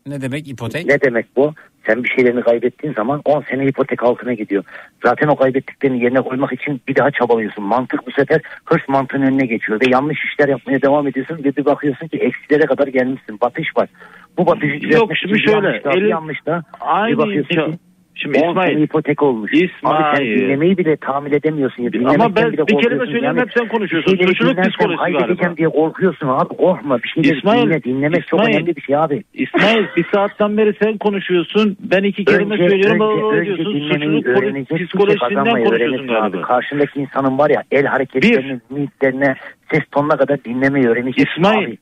Ne 0.08 0.22
demek 0.22 0.48
ipotek? 0.48 0.86
Ne 0.86 1.02
demek 1.02 1.26
bu? 1.36 1.54
Sen 1.86 2.04
bir 2.04 2.10
şeylerini 2.10 2.42
kaybettiğin 2.42 2.94
zaman 2.94 3.22
10 3.26 3.42
sene 3.42 3.66
ipotek 3.66 4.04
altına 4.04 4.34
gidiyor. 4.34 4.64
Zaten 5.04 5.28
o 5.28 5.36
kaybettiklerini 5.36 6.04
yerine 6.04 6.22
koymak 6.22 6.54
için 6.54 6.82
bir 6.88 6.96
daha 6.96 7.12
çabalıyorsun. 7.12 7.64
Mantık 7.64 8.08
bu 8.08 8.12
sefer 8.12 8.42
hırs 8.66 8.82
mantığın 8.90 9.22
önüne 9.22 9.46
geçiyor 9.46 9.82
ve 9.82 9.86
yanlış 9.90 10.20
işler 10.26 10.48
yapmaya 10.50 10.82
devam 10.82 11.08
ediyorsun 11.08 11.38
ve 11.44 11.56
bir 11.56 11.66
bakıyorsun 11.66 12.08
ki 12.08 12.18
eksilere 12.18 12.66
kadar 12.66 12.88
gelmişsin. 12.88 13.42
Batış 13.42 13.78
var. 13.78 13.90
Bu 14.38 14.62
düzeltmek 14.62 14.94
Yok, 14.94 15.12
şimdi 15.18 15.40
şöyle, 15.40 15.82
elin- 15.86 16.08
yanlış 16.08 16.38
daha. 16.46 16.62
Aynı 16.82 17.14
bir 17.14 17.18
bakıyorsun 17.18 17.56
ki 17.72 17.78
Şimdi 18.16 18.40
10 18.40 18.50
İsmail- 18.52 18.84
ipotek 18.84 19.24
olmuş. 19.24 19.52
Abi 19.54 19.60
sen 19.60 19.66
İsmail. 19.66 20.40
dinlemeyi 20.40 20.78
bile 20.78 20.96
tahammül 20.98 21.32
edemiyorsun. 21.34 21.84
Ya. 21.84 21.90
Ama 22.10 22.36
ben 22.36 22.52
bir 22.52 22.58
kelime 22.82 23.06
söyleyeyim, 23.06 23.38
hep 23.38 23.50
sen 23.58 23.68
konuşuyorsun. 23.68 24.12
şeyleri 24.12 24.28
Suçluluk 24.28 24.58
psikolojisi 24.64 25.12
galiba. 25.12 25.58
diye 25.58 25.70
korkuyorsun 25.70 26.28
abi. 26.28 26.48
Korkma 26.58 27.00
bir 27.04 27.08
şeyleri 27.10 27.38
İsmail, 27.38 27.64
dinle. 27.64 27.84
Dinlemek 27.84 28.28
çok 28.28 28.40
İsmail. 28.40 28.56
önemli 28.58 28.76
bir 28.76 28.82
şey 28.82 28.96
abi. 28.96 29.24
İsmail 29.34 29.86
bir 29.98 30.06
saatten 30.14 30.58
beri 30.58 30.74
sen 30.84 30.98
konuşuyorsun. 30.98 31.78
Ben 31.80 32.04
iki 32.04 32.26
kelime 32.26 32.54
Önce, 32.56 32.70
söylüyorum. 32.70 33.02
Önce, 33.02 33.38
önce 33.38 33.46
diyorsun. 33.46 33.80
Suçluluk 33.80 34.88
psikolojisinden 34.88 35.64
konuşuyorsun 35.64 36.08
abi. 36.08 36.14
galiba. 36.32 36.42
Karşındaki 36.42 37.00
insanın 37.00 37.38
var 37.38 37.50
ya 37.50 37.64
el 37.72 37.86
hareketlerine, 37.86 38.60
mimiklerine, 38.70 39.36
ses 39.72 39.82
tonuna 39.92 40.18
kadar 40.18 40.44
dinlemeyi 40.44 40.86
öğreneceksin 40.88 41.42
İsmail 41.42 41.68
abi. 41.68 41.78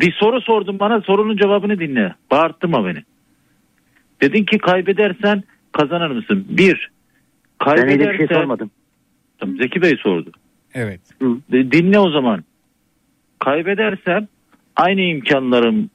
Bir 0.00 0.12
soru 0.12 0.40
sordun 0.40 0.78
bana 0.78 1.00
sorunun 1.00 1.36
cevabını 1.36 1.78
dinle. 1.78 2.14
Bağırttırma 2.30 2.86
beni. 2.86 3.02
Dedin 4.22 4.44
ki 4.44 4.58
kaybedersen 4.58 5.42
kazanır 5.72 6.10
mısın? 6.10 6.46
Bir. 6.48 6.90
Ben 7.66 7.78
öyle 7.78 7.86
bir 7.86 7.98
şey 7.98 8.06
Kaybedersen... 8.06 8.34
sormadım. 8.34 8.70
Tamam, 9.38 9.56
Zeki 9.56 9.82
Bey 9.82 9.96
sordu. 10.02 10.32
Evet. 10.74 11.00
Dinle 11.52 11.98
o 11.98 12.10
zaman. 12.10 12.44
Kaybedersem 13.38 14.28
aynı 14.76 15.00
imkanlarımla 15.00 15.88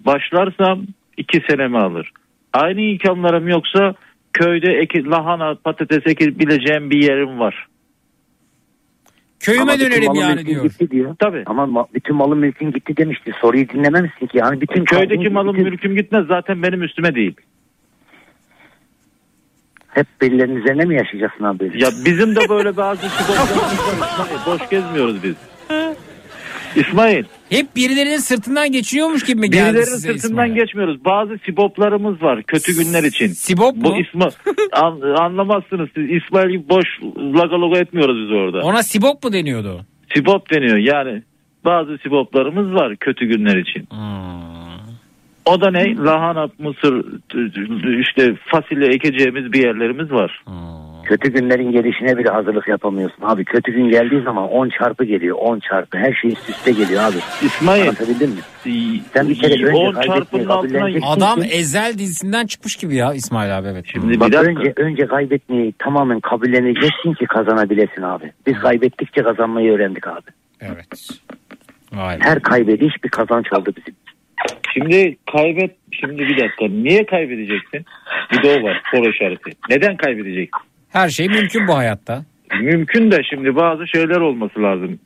başlarsam 0.00 0.86
iki 1.16 1.40
senemi 1.48 1.78
alır. 1.78 2.10
Aynı 2.52 2.80
imkanlarım 2.80 3.48
yoksa 3.48 3.94
köyde 4.32 4.72
eki, 4.72 5.04
lahana 5.04 5.54
patates 5.54 6.06
ekebileceğim 6.06 6.90
bir 6.90 7.02
yerim 7.02 7.38
var. 7.38 7.66
Köyüme 9.44 9.62
Ama 9.62 9.72
malın 10.06 10.20
yani 10.20 10.46
diyor. 10.46 10.62
Gitti 10.62 10.90
diyor. 10.90 11.16
Tabii. 11.18 11.42
Ama 11.46 11.62
ma- 11.64 11.86
bütün 11.94 12.16
malın 12.16 12.38
mülkün 12.38 12.72
gitti 12.72 12.96
demişti. 12.96 13.32
Soruyu 13.40 13.68
dinlememişsin 13.68 14.26
ki. 14.26 14.38
Yani 14.38 14.60
bütün 14.60 14.84
Köydeki 14.84 15.28
malım 15.28 15.54
bütün- 15.56 15.70
mülküm 15.70 15.96
gitmez 15.96 16.26
zaten 16.26 16.62
benim 16.62 16.82
üstüme 16.82 17.14
değil. 17.14 17.34
Hep 19.88 20.06
birilerinin 20.22 20.56
üzerine 20.56 20.84
mi 20.84 20.94
yaşayacaksın 20.96 21.44
abi? 21.44 21.60
böyle? 21.60 21.84
Ya 21.84 21.90
bizim 22.04 22.36
de 22.36 22.40
böyle 22.48 22.76
bazı 22.76 23.06
İsmail. 23.06 24.46
Boş 24.46 24.68
gezmiyoruz 24.70 25.22
biz. 25.22 25.34
İsmail. 26.76 27.24
Hep 27.50 27.76
birilerinin 27.76 28.16
sırtından 28.16 28.72
geçiyormuş 28.72 29.24
gibi 29.24 29.40
mi 29.40 29.50
geldi 29.50 29.56
Birilerinin 29.64 29.84
size 29.84 30.12
sırtından 30.12 30.46
İsmail? 30.46 30.54
geçmiyoruz. 30.54 31.04
Bazı 31.04 31.38
siboplarımız 31.46 32.22
var 32.22 32.42
kötü 32.42 32.76
günler 32.78 33.02
için. 33.02 33.26
Sibop 33.28 33.76
Bu 33.76 33.90
mu? 33.90 33.96
ismi 34.00 34.24
an- 34.72 35.00
anlamazsınız 35.24 35.88
siz. 35.94 36.10
İsmail 36.10 36.68
boş 36.68 36.86
laga 37.16 37.60
loga 37.60 37.78
etmiyoruz 37.78 38.16
biz 38.24 38.30
orada. 38.32 38.60
Ona 38.66 38.82
sibop 38.82 39.24
mu 39.24 39.32
deniyordu? 39.32 39.80
Sibop 40.14 40.50
deniyor 40.50 40.76
yani. 40.76 41.22
Bazı 41.64 41.98
siboplarımız 42.02 42.74
var 42.74 42.96
kötü 42.96 43.26
günler 43.26 43.56
için. 43.56 43.80
Hmm. 43.90 44.44
O 45.46 45.60
da 45.60 45.70
ne? 45.70 45.96
Lahana, 45.96 46.48
mısır, 46.58 47.04
işte 48.00 48.34
fasulye 48.46 48.88
ekeceğimiz 48.88 49.52
bir 49.52 49.62
yerlerimiz 49.64 50.10
var. 50.12 50.42
Kötü 51.04 51.32
günlerin 51.32 51.72
gelişine 51.72 52.18
bile 52.18 52.28
hazırlık 52.30 52.68
yapamıyorsun 52.68 53.22
abi. 53.22 53.44
Kötü 53.44 53.72
gün 53.72 53.90
geldiği 53.90 54.22
zaman 54.22 54.48
10 54.48 54.68
çarpı 54.68 55.04
geliyor. 55.04 55.36
10 55.40 55.58
çarpı. 55.60 55.98
Her 55.98 56.12
şey 56.12 56.30
üst 56.32 56.50
üste 56.50 56.72
geliyor 56.72 57.02
abi. 57.02 57.16
İsmail. 57.46 57.82
Anlatabildim 57.82 58.30
mi? 58.30 58.36
Sen 59.14 59.28
bir 59.28 59.38
kere 59.38 59.52
önce 59.52 59.66
10 59.66 59.92
kaybetmeyi 59.92 60.18
çarpının 60.18 60.48
altına 60.48 60.72
kabulleneceksin 60.72 61.08
Adam 61.10 61.40
ki- 61.40 61.48
Ezel 61.48 61.98
dizisinden 61.98 62.46
çıkmış 62.46 62.76
gibi 62.76 62.94
ya 62.96 63.14
İsmail 63.14 63.58
abi 63.58 63.68
evet. 63.68 63.84
Şimdi 63.92 64.20
Bak 64.20 64.28
bir 64.28 64.32
dakika. 64.32 64.50
önce 64.60 64.72
önce 64.76 65.06
kaybetmeyi 65.06 65.72
tamamen 65.78 66.20
kabulleneceksin 66.20 67.12
ki 67.14 67.26
kazanabilesin 67.26 68.02
abi. 68.02 68.32
Biz 68.46 68.58
kaybettikçe 68.58 69.22
kazanmayı 69.22 69.72
öğrendik 69.72 70.08
abi. 70.08 70.30
Evet. 70.60 70.86
Her 72.20 72.40
kaybediş 72.42 73.04
bir 73.04 73.08
kazanç 73.08 73.52
oldu 73.52 73.72
bizim. 73.76 73.94
Şimdi 74.74 75.16
kaybet 75.32 75.76
şimdi 75.92 76.18
bir 76.18 76.38
dakika 76.38 76.68
niye 76.68 77.06
kaybedeceksin? 77.06 77.84
Bir 78.32 78.42
de 78.42 78.60
o 78.60 78.62
var 78.62 78.82
soru 78.90 79.10
işareti. 79.10 79.50
Neden 79.70 79.96
kaybedeceksin? 79.96 80.60
Her 80.94 81.08
şey 81.08 81.28
mümkün 81.28 81.68
bu 81.68 81.76
hayatta. 81.76 82.24
Mümkün 82.60 83.10
de 83.10 83.20
şimdi 83.30 83.56
bazı 83.56 83.88
şeyler 83.88 84.16
olması 84.16 84.62
lazım. 84.62 84.98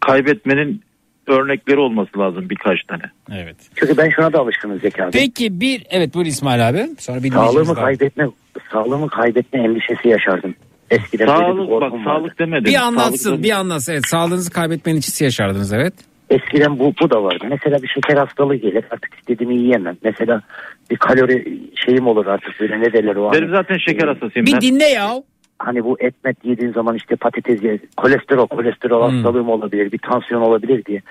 Kaybetmenin 0.00 0.82
örnekleri 1.26 1.78
olması 1.78 2.18
lazım 2.18 2.50
birkaç 2.50 2.82
tane. 2.88 3.02
Evet. 3.32 3.56
Çünkü 3.74 3.96
ben 3.96 4.10
şuna 4.10 4.32
da 4.32 4.38
alışkınım 4.38 4.80
Zeki 4.80 5.04
abi. 5.04 5.10
Peki 5.12 5.60
bir 5.60 5.86
evet 5.90 6.14
buyur 6.14 6.26
İsmail 6.26 6.68
abi. 6.68 6.88
Sonra 6.98 7.22
bir 7.22 7.30
Sağlığımı 7.30 7.74
kaybetme, 7.74 8.26
sağlığımı 8.72 9.08
kaybetme 9.08 9.60
endişesi 9.60 10.08
yaşardım. 10.08 10.54
Eskiden 10.90 11.26
Sağlık 11.26 11.58
bak 11.58 11.68
korkum 11.68 12.06
vardı. 12.06 12.18
sağlık 12.18 12.38
demedim. 12.38 12.64
Bir 12.64 12.74
anlatsın 12.74 13.16
Sağlık 13.30 13.42
bir 13.42 13.50
anlatsın. 13.50 13.92
Evet, 13.92 14.06
sağlığınızı 14.06 14.50
kaybetmenin 14.50 14.98
içisi 14.98 15.24
yaşardınız 15.24 15.72
evet. 15.72 15.94
Eskiden 16.32 16.78
bu, 16.78 16.94
bu 17.02 17.10
da 17.10 17.22
vardı. 17.22 17.44
Mesela 17.50 17.82
bir 17.82 17.88
şeker 17.88 18.16
hastalığı 18.16 18.56
gelir 18.56 18.84
artık 18.90 19.14
istediğimi 19.18 19.54
yiyemem. 19.56 19.96
Mesela 20.04 20.42
bir 20.90 20.96
kalori 20.96 21.58
şeyim 21.86 22.06
olur 22.06 22.26
artık 22.26 22.60
böyle 22.60 22.80
ne 22.80 22.92
derler 22.92 23.16
o 23.16 23.32
Benim 23.32 23.44
hani, 23.44 23.56
zaten 23.56 23.76
şeker 23.78 24.08
hastasıyım. 24.08 24.46
Bir 24.46 24.52
ben. 24.52 24.60
dinle 24.60 24.84
ya. 24.84 25.22
Hani 25.58 25.84
bu 25.84 25.96
etmet 26.00 26.44
yediğin 26.44 26.72
zaman 26.72 26.96
işte 26.96 27.16
patates 27.16 27.62
ye, 27.62 27.78
kolesterol, 27.96 28.46
kolesterol 28.46 29.08
Hmm. 29.08 29.16
hastalığım 29.16 29.48
olabilir, 29.48 29.92
bir 29.92 29.98
tansiyon 29.98 30.40
olabilir 30.42 30.84
diye. 30.84 31.02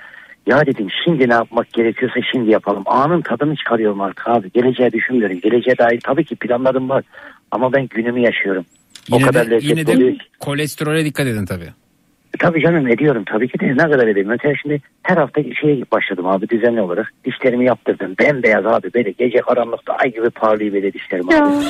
Ya 0.47 0.65
dedim 0.65 0.87
şimdi 1.05 1.29
ne 1.29 1.33
yapmak 1.33 1.73
gerekiyorsa 1.73 2.19
şimdi 2.31 2.51
yapalım. 2.51 2.83
Anın 2.85 3.21
tadını 3.21 3.55
çıkarıyorum 3.55 4.01
artık 4.01 4.27
abi. 4.27 4.51
Geleceğe 4.51 4.91
düşünmüyorum. 4.91 5.39
Geleceğe 5.39 5.77
dair 5.77 5.99
tabii 6.03 6.25
ki 6.25 6.35
planlarım 6.35 6.89
var. 6.89 7.03
Ama 7.51 7.73
ben 7.73 7.87
günümü 7.87 8.19
yaşıyorum. 8.19 8.65
o 9.11 9.15
Yine 9.15 9.25
kadar 9.27 9.45
de, 9.47 9.51
lezzetli 9.51 9.79
yine 9.79 9.91
oluyor 9.91 10.11
de 10.11 10.17
ki. 10.17 10.25
kolesterole 10.39 11.05
dikkat 11.05 11.27
edin 11.27 11.45
tabii. 11.45 11.69
Tabii 12.39 12.61
canım 12.61 12.87
ediyorum 12.87 13.23
tabii 13.25 13.47
ki 13.47 13.59
de 13.59 13.67
ne 13.67 13.91
kadar 13.91 14.07
edeyim. 14.07 14.27
Mesela 14.27 14.53
şimdi 14.61 14.81
her 15.03 15.17
hafta 15.17 15.41
şeye 15.61 15.83
başladım 15.91 16.27
abi 16.27 16.49
düzenli 16.49 16.81
olarak. 16.81 17.13
Dişlerimi 17.25 17.65
yaptırdım. 17.65 18.15
Bembeyaz 18.19 18.65
abi 18.65 18.93
böyle 18.93 19.11
gece 19.11 19.41
karanlıkta 19.41 19.93
ay 19.93 20.11
gibi 20.13 20.29
parlıyor 20.29 20.73
böyle 20.73 20.93
dişlerim 20.93 21.29
abi. 21.29 21.65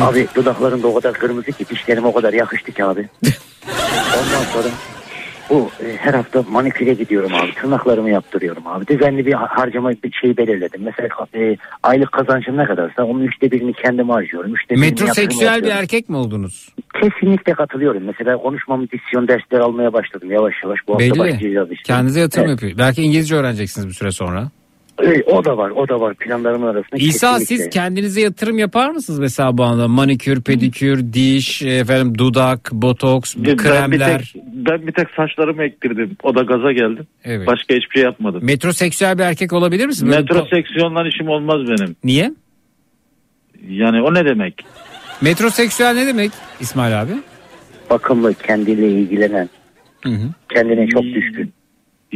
Abi 0.00 0.26
dudaklarım 0.34 0.82
da 0.82 0.86
o 0.88 0.94
kadar 0.94 1.12
kırmızı 1.12 1.52
ki 1.52 1.68
dişlerim 1.68 2.04
o 2.04 2.12
kadar 2.12 2.32
yakıştı 2.32 2.72
ki 2.72 2.84
abi. 2.84 3.08
Ondan 4.14 4.44
sonra 4.52 4.68
bu 5.50 5.70
e, 5.84 5.96
her 5.96 6.14
hafta 6.14 6.42
maniküre 6.50 6.94
gidiyorum 6.94 7.34
abi. 7.34 7.54
Tırnaklarımı 7.54 8.10
yaptırıyorum 8.10 8.66
abi. 8.66 8.86
Düzenli 8.86 9.26
bir 9.26 9.32
ha- 9.32 9.48
harcama 9.50 9.90
bir 9.90 10.12
şey 10.12 10.36
belirledim. 10.36 10.80
Mesela 10.84 11.08
e, 11.34 11.56
aylık 11.82 12.12
kazancım 12.12 12.56
ne 12.56 12.64
kadarsa 12.64 13.04
onun 13.04 13.20
üçte 13.22 13.50
birini 13.50 13.72
kendim 13.72 14.08
harcıyorum. 14.08 14.54
Üçte 14.54 14.74
Metroseksüel 14.76 15.62
bir 15.64 15.70
erkek 15.70 16.08
mi 16.08 16.16
oldunuz? 16.16 16.68
Kesinlikle 17.00 17.52
katılıyorum. 17.52 18.02
Mesela 18.04 18.36
konuşmamı 18.36 18.86
disyon 18.90 19.28
dersleri 19.28 19.62
almaya 19.62 19.92
başladım 19.92 20.30
yavaş 20.30 20.54
yavaş. 20.64 20.78
Bu 20.88 20.92
hafta 20.92 21.04
Belli. 21.04 21.18
başlayacağız 21.18 21.72
işte. 21.72 21.82
Kendinize 21.86 22.20
yatırım 22.20 22.46
Evet. 22.48 22.62
yapıyor. 22.62 22.78
Belki 22.78 23.02
İngilizce 23.02 23.36
öğreneceksiniz 23.36 23.88
bir 23.88 23.92
süre 23.94 24.10
sonra. 24.12 24.50
O 25.26 25.44
da 25.44 25.56
var 25.56 25.70
o 25.70 25.88
da 25.88 26.00
var 26.00 26.14
planlarımın 26.14 26.66
arasında. 26.66 26.96
İsa 26.96 27.38
kesinlikle. 27.38 27.64
siz 27.64 27.70
kendinize 27.70 28.20
yatırım 28.20 28.58
yapar 28.58 28.90
mısınız 28.90 29.18
mesela 29.18 29.58
bu 29.58 29.64
anda? 29.64 29.88
Manikür, 29.88 30.42
pedikür, 30.42 31.12
diş, 31.12 31.62
efendim 31.62 32.18
dudak, 32.18 32.70
botoks, 32.72 33.36
Ben 33.36 33.44
bir, 33.44 33.56
kremler. 33.56 34.32
tek, 34.34 34.42
ben 34.44 34.86
bir 34.86 34.92
tek 34.92 35.08
saçlarımı 35.16 35.64
ektirdim. 35.64 36.16
O 36.22 36.34
da 36.34 36.42
gaza 36.42 36.72
geldim. 36.72 37.06
Evet. 37.24 37.46
Başka 37.46 37.74
hiçbir 37.74 37.94
şey 37.94 38.02
yapmadım. 38.02 38.44
Metroseksüel 38.44 39.18
bir 39.18 39.22
erkek 39.22 39.52
olabilir 39.52 39.86
misiniz? 39.86 40.10
Böyle 40.12 40.22
Metroseksiyonla 40.22 41.08
işim 41.08 41.28
olmaz 41.28 41.60
benim. 41.68 41.96
Niye? 42.04 42.34
Yani 43.68 44.02
o 44.02 44.14
ne 44.14 44.24
demek? 44.24 44.64
Metroseksüel 45.20 45.94
ne 45.94 46.06
demek 46.06 46.30
İsmail 46.60 47.02
abi? 47.02 47.12
Bakımlı 47.90 48.34
kendiyle 48.34 48.88
ilgilenen. 48.88 49.48
Kendine 50.54 50.88
çok 50.88 51.02
düşkün. 51.02 51.52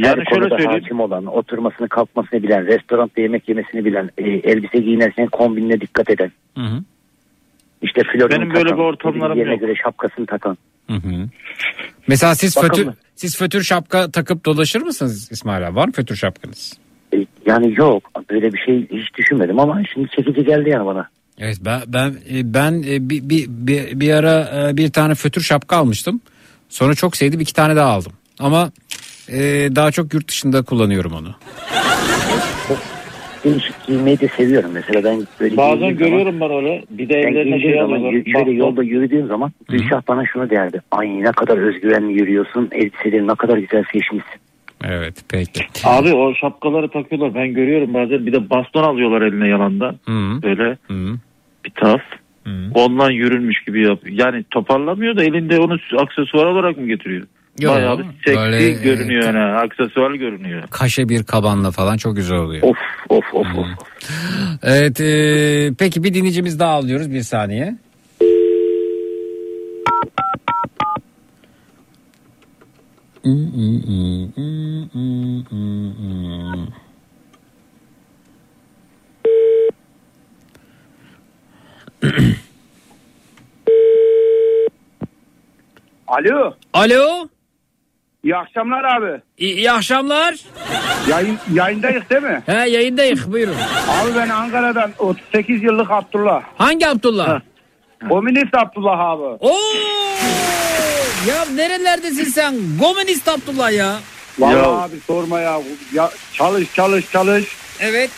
Her 0.03 0.05
Yani 0.17 0.23
şöyle 0.29 0.41
konuda 0.41 0.49
söyleyeyim. 0.57 0.81
hakim 0.81 0.99
olan, 0.99 1.25
oturmasını 1.25 1.89
kalkmasını 1.89 2.43
bilen, 2.43 2.65
restoranda 2.67 3.21
yemek 3.21 3.49
yemesini 3.49 3.85
bilen, 3.85 4.09
e, 4.17 4.23
elbise 4.29 4.77
giyinirken 4.79 5.27
kombinine 5.27 5.81
dikkat 5.81 6.09
eden. 6.09 6.31
İşte 7.81 8.01
flörünü 8.03 8.29
Benim 8.35 8.49
böyle 8.53 8.63
takan, 8.63 8.77
bir 8.77 8.83
ortamlarım 8.83 9.37
yerine 9.37 9.51
yok. 9.51 9.61
göre 9.61 9.73
şapkasını 9.83 10.25
takan. 10.25 10.57
Mesela 12.07 12.35
siz 12.35 12.55
Bakın 12.57 12.67
fötür, 12.67 12.85
mı? 12.85 12.93
siz 13.15 13.37
fötür 13.37 13.63
şapka 13.63 14.11
takıp 14.11 14.45
dolaşır 14.45 14.81
mısınız 14.81 15.31
İsmail 15.31 15.67
abi? 15.67 15.75
Var 15.75 15.85
mı 15.87 15.93
fötür 15.93 16.15
şapkanız? 16.15 16.73
E, 17.13 17.25
Yani 17.45 17.73
yok 17.77 18.11
böyle 18.29 18.53
bir 18.53 18.59
şey 18.59 18.87
hiç 18.91 19.13
düşünmedim 19.17 19.59
ama 19.59 19.81
şimdi 19.93 20.09
çekici 20.09 20.43
geldi 20.45 20.69
yani 20.69 20.85
bana. 20.85 21.09
Evet 21.37 21.57
ben 21.65 21.81
ben 21.87 22.09
e, 22.09 22.53
ben 22.53 22.83
bir, 22.83 23.29
bir, 23.29 23.45
bir, 23.49 23.99
bir 23.99 24.13
ara 24.13 24.47
bir 24.77 24.89
tane 24.91 25.15
fötür 25.15 25.41
şapka 25.41 25.75
almıştım. 25.77 26.21
Sonra 26.69 26.95
çok 26.95 27.17
sevdim 27.17 27.39
iki 27.39 27.53
tane 27.53 27.75
daha 27.75 27.89
aldım. 27.89 28.11
Ama 28.39 28.71
e, 29.31 29.39
daha 29.75 29.91
çok 29.91 30.13
yurt 30.13 30.27
dışında 30.27 30.61
kullanıyorum 30.61 31.11
onu. 31.13 31.35
Değişik 33.43 33.87
giymeyi 33.87 34.19
de 34.19 34.27
seviyorum 34.27 34.71
mesela 34.73 35.03
ben 35.03 35.27
böyle 35.39 35.57
Bazen 35.57 35.77
giyindiğim 35.79 35.97
zaman- 35.99 36.11
görüyorum 36.11 36.39
ben 36.41 36.51
öyle. 36.51 36.83
Bir 36.89 37.09
de 37.09 37.13
Ben 37.13 37.31
evlerine 37.31 37.61
şey 37.61 37.73
zaman 37.73 37.99
alıyorlar. 37.99 38.31
şöyle 38.33 38.51
yolda 38.51 38.83
yürüdüğüm 38.83 39.27
zaman 39.27 39.51
Gülşah 39.69 40.01
bana 40.07 40.23
şunu 40.33 40.49
derdi. 40.49 40.81
Ay 40.91 41.23
ne 41.23 41.31
kadar 41.31 41.57
özgüvenli 41.57 42.13
yürüyorsun. 42.19 42.69
Elbiseleri 42.71 43.27
ne 43.27 43.35
kadar 43.35 43.57
güzel 43.57 43.83
seçmişsin. 43.93 44.39
Evet 44.83 45.15
peki. 45.29 45.61
Abi 45.83 46.13
o 46.13 46.35
şapkaları 46.35 46.89
takıyorlar. 46.89 47.35
Ben 47.35 47.53
görüyorum 47.53 47.93
bazen. 47.93 48.25
Bir 48.25 48.33
de 48.33 48.49
baston 48.49 48.83
alıyorlar 48.83 49.21
eline 49.21 49.47
yalandan. 49.47 49.95
Böyle 50.43 50.77
bir 51.65 51.71
tas. 51.75 52.01
Ondan 52.73 53.11
yürünmüş 53.11 53.63
gibi 53.63 53.81
yapıyor. 53.83 54.17
Yani 54.19 54.43
toparlamıyor 54.51 55.17
da 55.17 55.23
elinde 55.23 55.59
onu 55.59 55.77
aksesuar 55.97 56.45
olarak 56.45 56.77
mı 56.77 56.87
getiriyor? 56.87 57.27
Yok, 57.59 57.75
Bayağı 57.75 57.99
bir 57.99 58.05
seksi 58.25 58.39
böyle, 58.39 58.71
görünüyor 58.71 59.23
yani. 59.23 59.39
Aksesuar 59.39 60.11
görünüyor. 60.11 60.63
Kaşe 60.71 61.09
bir 61.09 61.23
kabanla 61.23 61.71
falan 61.71 61.97
çok 61.97 62.15
güzel 62.15 62.37
oluyor. 62.37 62.63
Of 62.63 62.77
of 63.09 63.25
of 63.33 63.47
of. 63.57 63.67
Evet 64.63 65.01
e, 65.01 65.71
peki 65.79 66.03
bir 66.03 66.13
dinleyicimiz 66.13 66.59
daha 66.59 66.71
alıyoruz 66.71 67.11
bir 67.11 67.21
saniye. 67.21 67.75
Alo. 86.07 86.55
Alo. 86.73 87.29
İyi 88.23 88.35
akşamlar 88.35 88.83
abi. 88.83 89.21
İyi, 89.37 89.55
iyi 89.55 89.71
akşamlar. 89.71 90.35
Yayın, 91.09 91.37
yayındayız 91.53 92.03
değil 92.09 92.21
mi? 92.21 92.43
He 92.45 92.53
yayındayız 92.69 93.31
buyurun. 93.31 93.55
Abi 93.89 94.15
ben 94.15 94.29
Ankara'dan 94.29 94.91
38 94.97 95.63
yıllık 95.63 95.91
Abdullah. 95.91 96.41
Hangi 96.57 96.87
Abdullah? 96.87 97.41
Komünist 98.09 98.53
Abdullah 98.55 98.99
abi. 98.99 99.23
Oo! 99.23 99.53
Ya 101.27 101.45
nerelerdesin 101.55 102.23
sen? 102.23 102.55
Komünist 102.79 103.27
Abdullah 103.27 103.71
ya. 103.71 103.95
Vallahi 104.39 104.55
Ya. 104.57 104.63
abi 104.65 104.95
sorma 105.07 105.39
ya. 105.39 105.61
ya. 105.93 106.09
Çalış 106.33 106.73
çalış 106.73 107.11
çalış. 107.11 107.45
Evet. 107.79 108.09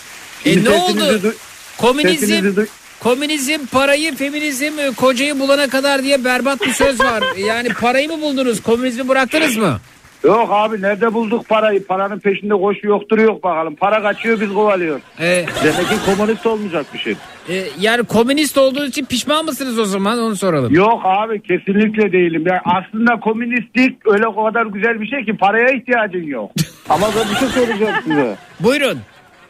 Şimdi 0.43 0.69
E 0.69 0.71
ne 0.71 0.75
oldu? 0.83 0.99
duy- 1.23 1.35
Komünizm, 1.77 2.65
komünizm 3.03 3.65
parayı, 3.71 4.15
feminizm 4.15 4.79
e, 4.79 4.91
kocayı 4.97 5.39
bulana 5.39 5.67
kadar 5.67 6.03
diye 6.03 6.23
berbat 6.23 6.61
bir 6.61 6.71
söz 6.71 6.99
var. 6.99 7.23
Yani 7.47 7.69
parayı 7.69 8.07
mı 8.09 8.21
buldunuz? 8.21 8.61
Komünizmi 8.63 9.07
bıraktınız 9.07 9.57
mı? 9.57 9.77
Yok 10.23 10.47
abi 10.51 10.81
nerede 10.81 11.13
bulduk 11.13 11.49
parayı? 11.49 11.85
Paranın 11.85 12.19
peşinde 12.19 12.53
koşu 12.53 12.87
yoktur 12.87 13.17
yok 13.19 13.43
bakalım. 13.43 13.75
Para 13.75 14.01
kaçıyor 14.01 14.41
biz 14.41 14.53
kovalıyoruz. 14.53 15.01
E, 15.19 15.45
Demek 15.63 15.89
ki 15.89 15.95
komünist 16.05 16.45
olmayacak 16.45 16.85
bir 16.93 16.99
şey. 16.99 17.13
e, 17.49 17.63
yani 17.79 18.03
komünist 18.03 18.57
olduğunuz 18.57 18.89
için 18.89 19.05
pişman 19.05 19.45
mısınız 19.45 19.79
o 19.79 19.85
zaman? 19.85 20.19
Onu 20.19 20.35
soralım. 20.35 20.73
Yok 20.73 21.01
abi 21.05 21.41
kesinlikle 21.41 22.11
değilim. 22.11 22.43
Yani 22.47 22.59
aslında 22.65 23.19
komünistlik 23.19 24.07
öyle 24.07 24.27
o 24.27 24.43
kadar 24.45 24.65
güzel 24.65 25.01
bir 25.01 25.07
şey 25.07 25.25
ki 25.25 25.37
paraya 25.37 25.69
ihtiyacın 25.71 26.23
yok. 26.23 26.51
Ama 26.89 27.07
ben 27.17 27.31
bir 27.33 27.39
şey 27.39 27.47
söyleyeceğim 27.47 27.93
size. 28.03 28.35
Buyurun. 28.59 28.97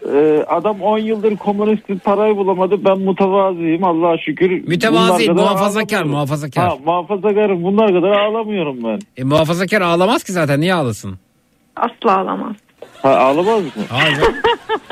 Ee, 0.10 0.44
adam 0.48 0.82
10 0.82 0.98
yıldır 0.98 1.38
komünist 1.38 2.04
parayı 2.04 2.38
bulamadı. 2.38 2.86
Ben 2.86 3.00
mütevazıyım 3.00 3.84
Allah'a 3.84 4.18
şükür. 4.18 4.68
Mütevazi, 4.68 5.28
Bunlar 5.28 5.36
kadar 5.36 5.44
muhafazakar, 5.52 5.98
ağlamıyorum. 5.98 6.12
muhafazakar. 6.12 6.68
Ha, 6.70 6.76
muhafazakarım. 6.86 7.64
Bunlar 7.64 7.88
kadar 7.88 8.12
ağlamıyorum 8.12 8.84
ben. 8.84 9.00
E, 9.18 9.24
muhafazakar 9.24 9.82
ağlamaz 9.82 10.24
ki 10.24 10.32
zaten. 10.32 10.62
Niye 10.62 10.74
ağlasın? 10.74 11.20
Asla 11.76 12.18
ağlamaz. 12.20 12.56
Ha, 13.02 13.10
ağlamaz 13.18 13.64
mı? 13.64 13.70
Hayır. 13.90 14.18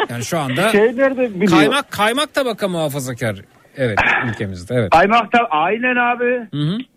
Yani 0.10 0.24
şu 0.24 0.40
anda 0.40 0.70
Şey 0.70 0.82
nerede 0.82 1.36
biliyor? 1.36 1.52
kaymak 1.52 1.92
kaymak 1.92 2.36
da 2.36 2.46
baka 2.46 2.68
muhafazakar. 2.68 3.36
Evet 3.78 4.00
ülkemizde 4.30 4.76
evet. 4.76 4.90
Kaymakta 4.90 5.40
aynen 5.50 5.96
abi. 5.96 6.48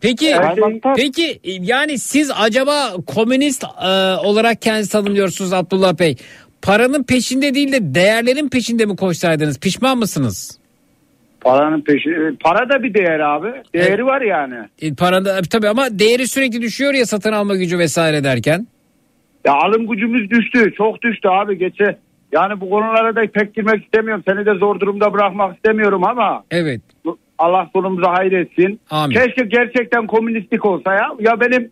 Peki 0.01 0.35
Her 0.35 0.55
şey- 0.55 0.81
peki 0.97 1.41
e, 1.45 1.53
yani 1.61 1.99
siz 1.99 2.31
acaba 2.41 2.91
komünist 3.07 3.65
e, 3.65 3.89
olarak 4.17 4.63
kendinizi 4.63 4.93
tanımlıyorsunuz 4.93 5.53
Abdullah 5.53 5.99
Bey. 5.99 6.17
Paranın 6.63 7.03
peşinde 7.03 7.55
değil 7.55 7.73
de 7.73 7.95
değerlerin 7.95 8.49
peşinde 8.49 8.87
mi 8.87 8.97
koşsaydınız 8.97 9.61
pişman 9.61 9.99
mısınız? 9.99 10.59
Paranın 11.41 11.81
peşi, 11.81 12.11
para 12.41 12.69
da 12.69 12.83
bir 12.83 12.95
değer 12.95 13.21
abi. 13.21 13.53
Değeri 13.75 14.07
var 14.07 14.21
yani. 14.21 14.55
E, 14.83 14.95
parada 14.95 15.41
tabii 15.51 15.69
ama 15.69 15.99
değeri 15.99 16.27
sürekli 16.29 16.63
düşüyor 16.63 16.95
ya 16.95 17.07
satın 17.07 17.33
alma 17.33 17.57
gücü 17.57 17.79
vesaire 17.79 18.25
derken. 18.25 18.67
Ya 19.45 19.53
alım 19.53 19.89
gücümüz 19.89 20.31
düştü. 20.31 20.73
Çok 20.77 21.03
düştü 21.03 21.29
abi 21.29 21.59
geçe. 21.59 21.97
Yani 22.33 22.61
bu 22.61 22.71
konulara 22.71 23.17
da 23.17 23.21
pek 23.33 23.55
girmek 23.55 23.85
istemiyorum. 23.85 24.25
Seni 24.29 24.47
de 24.47 24.55
zor 24.55 24.81
durumda 24.81 25.13
bırakmak 25.13 25.57
istemiyorum 25.57 26.05
ama 26.05 26.45
Evet. 26.51 26.81
Allah 27.39 27.71
sonumuza 27.73 28.13
hayretsin. 28.13 28.81
Amin. 28.91 29.15
Keşke 29.15 29.45
gerçekten 29.45 30.07
komünistlik 30.07 30.65
olsa 30.67 30.95
ya. 30.95 31.09
Ya 31.21 31.41
benim 31.41 31.71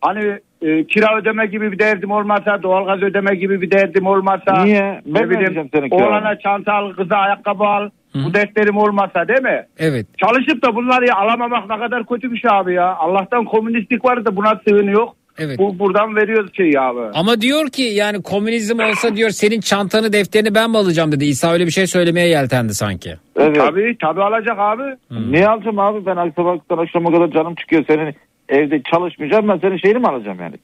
hani 0.00 0.38
e, 0.62 0.84
kira 0.84 1.18
ödeme 1.18 1.46
gibi 1.46 1.72
bir 1.72 1.78
derdim 1.78 2.10
olmasa, 2.10 2.62
doğalgaz 2.62 3.02
ödeme 3.02 3.34
gibi 3.34 3.60
bir 3.60 3.70
derdim 3.70 4.06
olmasa. 4.06 4.64
Niye? 4.64 5.00
Ben 5.06 5.22
ne 5.22 5.30
bileyim, 5.30 5.68
senin 5.74 5.88
kiranı? 5.88 6.08
Oğlana 6.08 6.38
çanta 6.38 6.72
al, 6.72 6.92
kıza 6.92 7.16
ayakkabı 7.16 7.64
al. 7.64 7.90
Bu 8.14 8.34
dertlerim 8.34 8.76
olmasa 8.76 9.28
değil 9.28 9.42
mi? 9.42 9.66
Evet. 9.78 10.06
Çalışıp 10.18 10.64
da 10.64 10.74
bunları 10.74 11.06
ya 11.06 11.14
alamamak 11.16 11.70
ne 11.70 11.78
kadar 11.78 12.06
kötü 12.06 12.32
bir 12.32 12.38
şey 12.38 12.50
abi 12.54 12.74
ya. 12.74 12.94
Allah'tan 12.96 13.44
komünistlik 13.44 14.04
var 14.04 14.24
da 14.24 14.36
buna 14.36 14.60
sığınıyor. 14.68 15.06
Evet. 15.38 15.58
Bu, 15.58 15.78
buradan 15.78 16.16
veriyoruz 16.16 16.50
şeyi 16.56 16.80
abi. 16.80 17.00
Ama 17.14 17.40
diyor 17.40 17.68
ki 17.68 17.82
yani 17.82 18.22
komünizm 18.22 18.80
olsa 18.80 19.16
diyor 19.16 19.30
senin 19.30 19.60
çantanı 19.60 20.12
defterini 20.12 20.54
ben 20.54 20.70
mi 20.70 20.78
alacağım 20.78 21.12
dedi. 21.12 21.24
İsa 21.24 21.52
öyle 21.52 21.66
bir 21.66 21.70
şey 21.70 21.86
söylemeye 21.86 22.28
yeltendi 22.28 22.74
sanki. 22.74 23.14
Evet. 23.36 23.56
Tabii 23.56 23.96
tabii 24.00 24.22
alacak 24.22 24.58
abi. 24.58 24.82
Niye 25.10 25.48
alacağım 25.48 25.78
abi 25.78 26.06
ben 26.06 26.32
sabahtan 26.36 26.78
akşama 26.78 27.12
kadar 27.12 27.30
canım 27.30 27.54
çıkıyor 27.54 27.84
senin 27.86 28.14
evde 28.48 28.82
çalışmayacağım 28.82 29.48
ben 29.48 29.58
senin 29.58 29.76
şeyini 29.76 29.98
mi 29.98 30.06
alacağım 30.06 30.38
yani? 30.40 30.56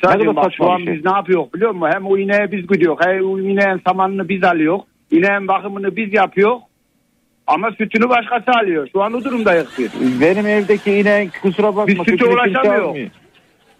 Kadar 0.00 0.36
bak 0.36 0.52
şu 0.54 0.70
an 0.70 0.78
şey. 0.78 0.86
biz 0.86 1.04
ne 1.04 1.12
yapıyoruz 1.12 1.52
biliyor 1.54 1.70
musun? 1.70 1.90
Hem 1.94 2.06
o 2.06 2.18
ineğe 2.18 2.52
biz 2.52 2.66
gidiyoruz. 2.66 3.06
Hem 3.06 3.30
o 3.30 3.38
ineğin 3.38 3.80
samanını 3.86 4.28
biz 4.28 4.44
alıyoruz. 4.44 4.82
İneğin 5.10 5.48
bakımını 5.48 5.96
biz 5.96 6.14
yapıyoruz. 6.14 6.62
Ama 7.46 7.70
sütünü 7.70 8.08
başkası 8.08 8.50
alıyor. 8.50 8.88
Şu 8.92 9.02
an 9.02 9.12
o 9.12 9.24
durumdayız 9.24 9.66
biz. 9.78 10.20
Benim 10.20 10.46
evdeki 10.46 10.92
inek 10.92 11.30
kusura 11.42 11.66
bakma. 11.66 11.86
Biz 11.86 11.96
süte 11.96 12.10
sütünü 12.10 12.28
kimse 12.28 12.34
ulaşamıyor. 12.34 12.84
almıyor. 12.84 13.10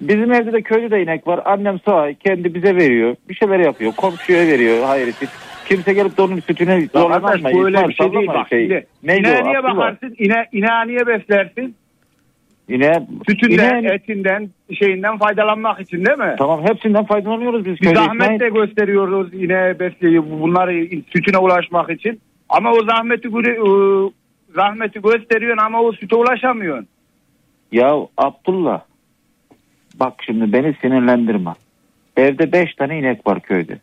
Bizim 0.00 0.32
evde 0.32 0.52
de 0.52 0.62
köyde 0.62 0.90
de 0.90 1.02
inek 1.02 1.26
var. 1.26 1.40
Annem 1.44 1.78
sağ 1.84 2.12
kendi 2.12 2.54
bize 2.54 2.76
veriyor. 2.76 3.16
Bir 3.28 3.34
şeyler 3.34 3.58
yapıyor. 3.58 3.92
Komşuya 3.92 4.46
veriyor 4.46 4.84
hayreti. 4.84 5.26
Kimse 5.68 5.92
gelip 5.92 6.16
de 6.16 6.22
onun 6.22 6.40
kardeş 7.20 7.42
mı? 7.42 7.50
bu 7.52 7.64
öyle 7.64 7.88
bir 7.88 7.94
şey 7.94 8.12
değil. 8.12 8.26
sallama 8.26 8.40
Bak 8.40 8.46
şimdi 8.50 8.86
Neydi 9.02 9.20
ineğe 9.20 9.44
niye 9.44 9.62
bakarsın? 9.62 10.14
İne, 10.18 10.46
ineğe 10.52 10.86
niye 10.86 11.06
beslersin? 11.06 11.76
İneğe, 12.68 13.06
Sütünden, 13.28 13.82
ineğe- 13.82 13.94
etinden, 13.94 14.50
şeyinden 14.78 15.18
faydalanmak 15.18 15.80
için 15.80 16.04
değil 16.06 16.18
mi? 16.18 16.34
Tamam 16.38 16.64
hepsinden 16.66 17.04
faydalanıyoruz 17.04 17.64
biz 17.64 17.80
Bir 17.80 17.94
zahmet 17.94 18.40
de 18.40 18.48
gösteriyoruz 18.48 19.34
ineğe 19.34 19.78
besleyi 19.78 20.30
bunları 20.30 20.86
sütüne 21.12 21.38
ulaşmak 21.38 21.90
için. 21.90 22.20
Ama 22.48 22.72
o 22.72 22.84
zahmeti 22.84 23.28
göre- 23.28 23.60
ıı, 23.60 24.10
zahmeti 24.54 25.02
gösteriyorsun 25.02 25.64
ama 25.64 25.80
o 25.82 25.92
süte 25.92 26.16
ulaşamıyorsun. 26.16 26.86
Ya 27.72 27.94
Abdullah 28.16 28.80
bak 30.00 30.12
şimdi 30.26 30.52
beni 30.52 30.74
sinirlendirme. 30.80 31.50
Evde 32.16 32.52
beş 32.52 32.74
tane 32.74 32.98
inek 32.98 33.26
var 33.26 33.40
köyde. 33.40 33.78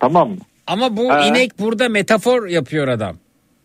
Tamam 0.00 0.28
mı? 0.30 0.36
Ama 0.66 0.96
bu 0.96 1.14
He. 1.14 1.28
inek 1.28 1.50
burada 1.60 1.88
metafor 1.88 2.48
yapıyor 2.48 2.88
adam. 2.88 3.16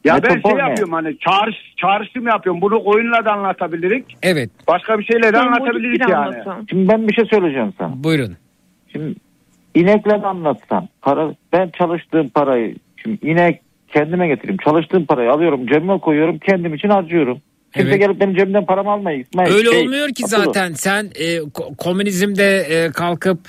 Ya 0.09 0.23
ben 0.23 0.41
şey 0.41 0.55
ne? 0.57 0.59
yapıyorum 0.59 0.93
hani 0.93 1.17
çağrış, 1.19 1.55
çağrışım 1.77 2.27
yapıyorum. 2.27 2.61
Bunu 2.61 2.81
oyunla 2.85 3.25
da 3.25 3.31
anlatabiliriz. 3.31 4.03
Evet. 4.23 4.49
Başka 4.67 4.99
bir 4.99 5.03
şeyle 5.03 5.23
de 5.23 5.33
bir 5.33 6.09
yani. 6.09 6.35
Şimdi 6.69 6.89
ben 6.89 7.07
bir 7.07 7.13
şey 7.13 7.25
söyleyeceğim 7.25 7.73
sana. 7.77 8.03
Buyurun. 8.03 8.37
Şimdi 8.91 9.15
inekle 9.75 10.13
anlatsam 10.13 10.87
para 11.01 11.33
ben 11.53 11.69
çalıştığım 11.77 12.29
parayı 12.29 12.75
şimdi 13.03 13.25
inek 13.27 13.61
kendime 13.93 14.27
getireyim. 14.27 14.57
Çalıştığım 14.63 15.05
parayı 15.05 15.31
alıyorum 15.31 15.67
cebime 15.67 15.99
koyuyorum 15.99 16.37
kendim 16.37 16.73
için 16.73 16.89
harcıyorum. 16.89 17.41
Kimse 17.73 17.89
Evet. 17.89 17.99
gelip 17.99 18.19
benim 18.21 18.35
cebimden 18.35 18.65
paramı 18.65 18.91
almayı 18.91 19.19
İsmail. 19.19 19.53
Öyle 19.53 19.71
Şey, 19.71 19.81
olmuyor 19.81 20.09
ki 20.09 20.23
Abdullah. 20.25 20.45
zaten 20.45 20.73
sen 20.73 21.05
e, 21.15 21.37
ko- 21.37 21.75
komünizmde 21.75 22.57
e, 22.57 22.91
kalkıp 22.91 23.39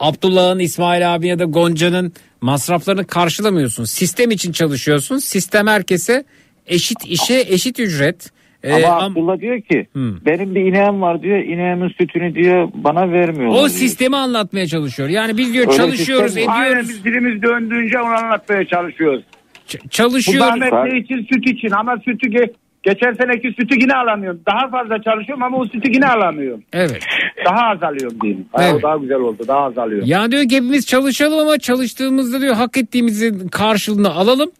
Abdullah'ın, 0.00 0.58
İsmail 0.58 1.14
abi 1.14 1.26
ya 1.26 1.38
da 1.38 1.44
Gonca'nın 1.44 2.12
masraflarını 2.44 3.06
karşılamıyorsun. 3.06 3.84
Sistem 3.84 4.30
için 4.30 4.52
çalışıyorsun. 4.52 5.16
Sistem 5.18 5.66
herkese 5.66 6.24
eşit 6.66 6.98
işe 7.06 7.44
eşit 7.48 7.80
ücret. 7.80 8.30
E, 8.62 8.72
Ama 8.72 8.86
am- 8.86 9.10
Abdullah 9.12 9.40
diyor 9.40 9.60
ki 9.62 9.86
Hmm. 9.92 10.24
benim 10.26 10.54
bir 10.54 10.60
ineğim 10.60 11.00
var 11.02 11.22
diyor. 11.22 11.38
İneğimin 11.38 11.88
sütünü 11.88 12.34
diyor 12.34 12.68
bana 12.74 13.12
vermiyorlar. 13.12 13.54
o 13.56 13.58
diyor. 13.58 13.68
sistemi 13.68 14.16
anlatmaya 14.16 14.66
çalışıyor. 14.66 15.08
Yani 15.08 15.36
biz 15.36 15.52
diyor 15.52 15.66
Öyle 15.66 15.76
çalışıyoruz, 15.76 16.26
sistem 16.26 16.44
yok. 16.44 16.52
Aynen 16.56 16.70
ediyoruz. 16.70 16.88
biz 16.88 17.04
dilimiz 17.04 17.42
döndüğünce 17.42 17.98
onu 18.00 18.08
anlatmaya 18.14 18.64
çalışıyoruz. 18.66 19.22
ç- 19.68 19.84
Bu 19.84 19.88
çalışıyoruz. 19.88 20.46
zahmet 20.48 20.72
ne 20.92 20.98
için? 20.98 21.26
Süt 21.32 21.46
için 21.46 21.70
ama 21.70 21.96
sütü 22.04 22.28
ge- 22.30 22.52
geçen 22.84 23.12
seneki 23.12 23.48
sütü 23.60 23.80
yine 23.80 23.94
alamıyorum. 23.94 24.40
Daha 24.46 24.68
fazla 24.70 25.02
çalışıyorum 25.02 25.42
ama 25.42 25.56
o 25.58 25.64
sütü 25.66 25.92
yine 25.92 26.06
alamıyorum. 26.06 26.62
Evet. 26.72 27.06
Daha 27.44 27.70
az 27.70 27.82
alıyorum 27.82 28.18
diyeyim. 28.22 28.46
Evet. 28.58 28.74
O 28.74 28.82
daha 28.82 28.96
güzel 28.96 29.16
oldu. 29.18 29.44
Daha 29.48 29.60
az 29.64 29.78
alıyorum. 29.78 30.08
Ya 30.08 30.30
diyor 30.30 30.42
ki 30.48 30.56
hepimiz 30.56 30.86
çalışalım 30.86 31.38
ama 31.38 31.58
çalıştığımızda 31.58 32.40
diyor 32.40 32.54
hak 32.54 32.76
ettiğimizin 32.76 33.48
karşılığını 33.48 34.10
alalım. 34.14 34.50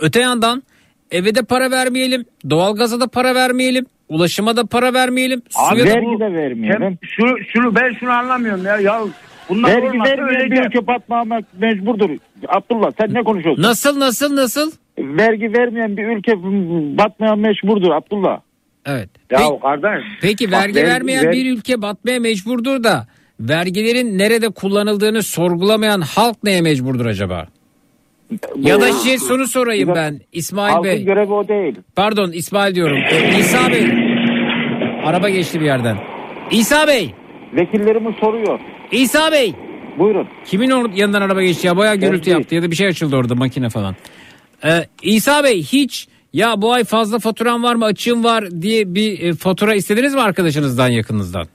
Öte 0.00 0.20
yandan 0.20 0.62
eve 1.10 1.34
de 1.34 1.42
para 1.42 1.70
vermeyelim. 1.70 2.24
Doğalgaza 2.50 3.00
da 3.00 3.06
para 3.08 3.34
vermeyelim. 3.34 3.86
Ulaşıma 4.08 4.56
da 4.56 4.66
para 4.66 4.94
vermeyelim. 4.94 5.42
Abi 5.56 5.80
Suya 5.80 5.86
da- 5.86 5.96
Vergi 6.00 6.20
de 6.20 6.32
vermiyor. 6.38 6.80
Hem 6.80 6.96
şu, 7.02 7.22
şunu 7.52 7.74
ben 7.76 7.92
şunu 8.00 8.10
anlamıyorum 8.10 8.64
ya. 8.66 8.76
Ya 8.76 9.00
bunlar 9.48 9.68
Vergi 9.68 9.86
olmasa 9.90 10.10
vermeyen 10.10 10.28
bir 10.40 10.40
öleceğim. 10.40 10.64
ülke 10.66 10.80
mecburdur. 11.58 12.10
Abdullah 12.48 12.90
sen 13.00 13.14
ne 13.14 13.22
konuşuyorsun? 13.24 13.62
Nasıl 13.62 14.00
nasıl 14.00 14.36
nasıl? 14.36 14.72
Vergi 14.98 15.52
vermeyen 15.58 15.96
bir 15.96 16.06
ülke 16.16 16.32
batmaya 16.98 17.34
mecburdur 17.36 17.90
Abdullah. 17.90 18.40
Evet. 18.86 19.08
Ya 19.30 19.38
Peki, 19.38 19.60
kardeş. 19.62 20.04
peki 20.22 20.46
Bak, 20.52 20.52
vergi 20.62 20.74
vergi- 20.78 20.86
vermeyen 20.86 21.24
ver- 21.24 21.32
bir 21.32 21.52
ülke 21.56 21.82
batmaya 21.82 22.20
mecburdur 22.20 22.84
da 22.84 23.06
vergilerin 23.40 24.18
nerede 24.18 24.48
kullanıldığını 24.50 25.22
sorgulamayan 25.22 26.00
halk 26.00 26.36
neye 26.44 26.60
mecburdur 26.62 27.06
acaba? 27.06 27.46
Ya 28.60 28.80
da 28.80 28.92
size 28.92 29.18
soru 29.18 29.46
sorayım 29.46 29.88
de 29.88 29.94
ben 29.94 30.20
İsmail 30.32 30.72
Halkın 30.72 30.90
Bey. 30.90 31.04
görevi 31.04 31.32
o 31.32 31.48
değil. 31.48 31.74
Pardon 31.96 32.32
İsmail 32.32 32.74
diyorum. 32.74 32.96
Ee, 33.12 33.38
İsa 33.38 33.72
Bey. 33.72 33.86
Araba 35.04 35.28
geçti 35.28 35.60
bir 35.60 35.64
yerden. 35.66 35.96
İsa 36.50 36.88
Bey. 36.88 37.14
Vekillerimiz 37.52 38.14
soruyor. 38.20 38.60
İsa 38.92 39.32
Bey. 39.32 39.54
Buyurun. 39.98 40.28
Kimin 40.44 40.70
yanından 40.96 41.22
araba 41.22 41.42
geçti 41.42 41.66
ya? 41.66 41.76
Bayağı 41.76 41.96
gürültü 41.96 42.24
değil. 42.24 42.36
yaptı 42.36 42.54
ya 42.54 42.62
da 42.62 42.70
bir 42.70 42.76
şey 42.76 42.86
açıldı 42.86 43.16
orada 43.16 43.34
makine 43.34 43.68
falan. 43.68 43.96
Ee, 44.64 44.86
İsa 45.02 45.44
Bey 45.44 45.62
hiç 45.62 46.08
ya 46.32 46.62
bu 46.62 46.72
ay 46.72 46.84
fazla 46.84 47.18
faturam 47.18 47.62
var 47.62 47.74
mı 47.74 47.84
açığım 47.84 48.24
var 48.24 48.44
diye 48.62 48.94
bir 48.94 49.20
e, 49.20 49.34
fatura 49.34 49.74
istediniz 49.74 50.14
mi 50.14 50.20
arkadaşınızdan 50.20 50.88
yakınınızdan? 50.88 51.46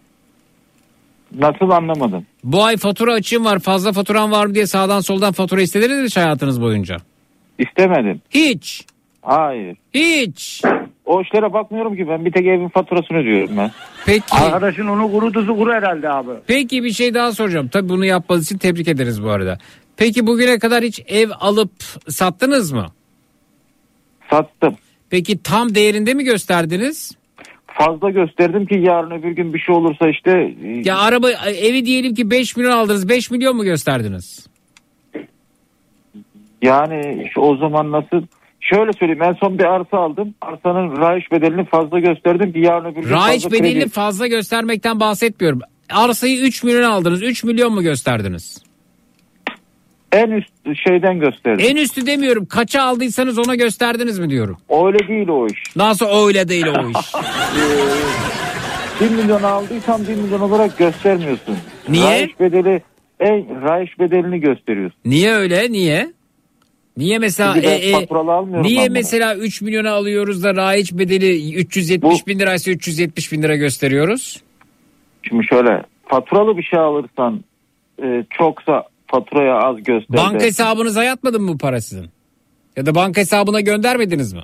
Nasıl 1.36 1.70
anlamadım. 1.70 2.26
Bu 2.44 2.64
ay 2.64 2.78
fatura 2.78 3.14
açığım 3.14 3.46
var 3.46 3.60
fazla 3.60 3.94
faturam 3.94 4.32
var 4.32 4.46
mı 4.46 4.56
diye 4.56 4.68
sağdan 4.68 5.00
soldan 5.00 5.34
fatura 5.34 5.62
istediniz 5.62 6.00
mi 6.00 6.06
hiç 6.06 6.18
hayatınız 6.18 6.62
boyunca? 6.62 6.98
İstemedim. 7.60 8.22
Hiç. 8.30 8.86
Hayır. 9.22 9.78
Hiç. 9.94 10.62
O 11.06 11.22
işlere 11.22 11.54
bakmıyorum 11.54 11.96
ki 11.96 12.08
ben 12.10 12.26
bir 12.26 12.32
tek 12.32 12.46
evin 12.46 12.70
faturasını 12.70 13.18
ödüyorum 13.18 13.58
ben. 13.58 13.72
Peki. 14.06 14.36
Arkadaşın 14.36 14.88
onu 14.88 15.12
kuru 15.12 15.32
tuzu 15.32 15.58
kuru 15.58 15.74
herhalde 15.74 16.10
abi. 16.10 16.32
Peki 16.48 16.84
bir 16.84 16.92
şey 16.92 17.14
daha 17.14 17.32
soracağım. 17.32 17.68
Tabii 17.68 17.90
bunu 17.90 18.06
yapmanız 18.06 18.46
için 18.46 18.58
tebrik 18.58 18.88
ederiz 18.88 19.24
bu 19.24 19.30
arada. 19.30 19.58
Peki 19.98 20.28
bugüne 20.28 20.60
kadar 20.60 20.84
hiç 20.84 21.02
ev 21.08 21.30
alıp 21.40 21.72
sattınız 22.08 22.72
mı? 22.72 22.86
Sattım. 24.30 24.76
Peki 25.10 25.44
tam 25.44 25.76
değerinde 25.76 26.14
mi 26.14 26.24
gösterdiniz? 26.24 27.12
Fazla 27.68 28.10
gösterdim 28.10 28.66
ki 28.66 28.76
yarın 28.84 29.12
öbür 29.12 29.32
gün 29.32 29.54
bir 29.54 29.60
şey 29.60 29.76
olursa 29.76 30.10
işte 30.10 30.32
e, 30.64 30.68
Ya 30.86 30.98
araba 30.98 31.32
evi 31.32 31.86
diyelim 31.86 32.14
ki 32.16 32.32
5 32.32 32.58
milyon 32.58 32.72
aldınız 32.72 33.10
5 33.10 33.32
milyon 33.32 33.56
mu 33.56 33.64
gösterdiniz? 33.64 34.48
yani 36.62 37.30
şu 37.34 37.40
o 37.42 37.58
zaman 37.58 37.92
nasıl 37.92 38.22
şöyle 38.60 38.94
söyleyeyim 38.94 39.24
en 39.24 39.34
son 39.34 39.60
bir 39.60 39.64
arsa 39.64 39.98
aldım. 39.98 40.34
Arsanın 40.42 40.98
rayiç 40.98 41.32
bedelini 41.32 41.66
fazla 41.66 42.00
gösterdim 42.00 42.54
ki 42.54 42.60
yarın 42.60 42.86
öbür 42.86 43.02
gün 43.04 43.10
Raiç 43.10 43.44
fazla 43.44 43.52
bedelini 43.52 43.84
kredi- 43.84 43.90
fazla 43.90 44.28
göstermekten 44.28 45.00
bahsetmiyorum. 45.00 45.60
Arsayı 45.90 46.40
3 46.42 46.64
milyon 46.64 46.84
aldınız 46.92 47.24
3 47.24 47.44
milyon 47.44 47.74
mu 47.74 47.82
gösterdiniz? 47.82 48.64
En 50.12 50.32
üst 50.32 50.50
şeyden 50.88 51.20
gösterdim. 51.20 51.66
En 51.70 51.76
üstü 51.76 52.06
demiyorum 52.06 52.46
kaça 52.46 52.82
aldıysanız 52.82 53.40
ona 53.40 53.56
gösterdiniz 53.56 54.20
mi 54.20 54.30
diyorum. 54.30 54.58
Öyle 54.70 55.08
değil 55.08 55.28
o 55.28 55.48
iş. 55.48 55.76
Nasıl 55.76 56.06
öyle 56.28 56.50
değil 56.50 56.66
o 56.68 56.90
iş? 56.90 57.14
1 59.02 59.10
milyon 59.10 59.44
aldıysam 59.44 60.02
1 60.08 60.16
milyon 60.16 60.40
olarak 60.40 60.78
göstermiyorsun. 60.78 61.58
Niye? 61.90 62.06
Rayiç 62.06 62.40
bedeli 62.40 62.82
en 63.20 63.62
rayiç 63.62 64.00
bedelini 64.00 64.40
gösteriyorsun. 64.40 65.00
Niye 65.06 65.34
öyle 65.34 65.72
niye? 65.72 66.14
Niye 66.98 67.20
mesela 67.20 67.58
e, 67.58 67.68
e, 67.68 68.08
niye 68.64 68.90
mesela 68.90 69.36
3 69.36 69.62
milyona 69.62 69.92
alıyoruz 69.92 70.44
da 70.44 70.56
raiç 70.56 70.94
bedeli 70.94 71.56
370 71.56 72.28
bin 72.28 72.40
liraysa 72.40 72.72
370 72.72 73.32
bin 73.32 73.44
lira 73.44 73.56
gösteriyoruz? 73.56 74.42
Şimdi 75.24 75.46
şöyle 75.46 75.84
faturalı 76.06 76.58
bir 76.58 76.64
şey 76.64 76.80
alırsan 76.80 77.44
e, 78.04 78.24
çoksa 78.30 78.84
faturaya 79.12 79.56
az 79.56 79.84
göster. 79.84 80.18
Banka 80.18 80.46
hesabınıza 80.46 81.04
yatmadı 81.04 81.40
mı 81.40 81.48
bu 81.48 81.58
para 81.58 81.82
sizin? 81.82 82.10
Ya 82.78 82.86
da 82.86 82.96
banka 82.96 83.22
hesabına 83.22 83.62
göndermediniz 83.62 84.34
mi? 84.34 84.42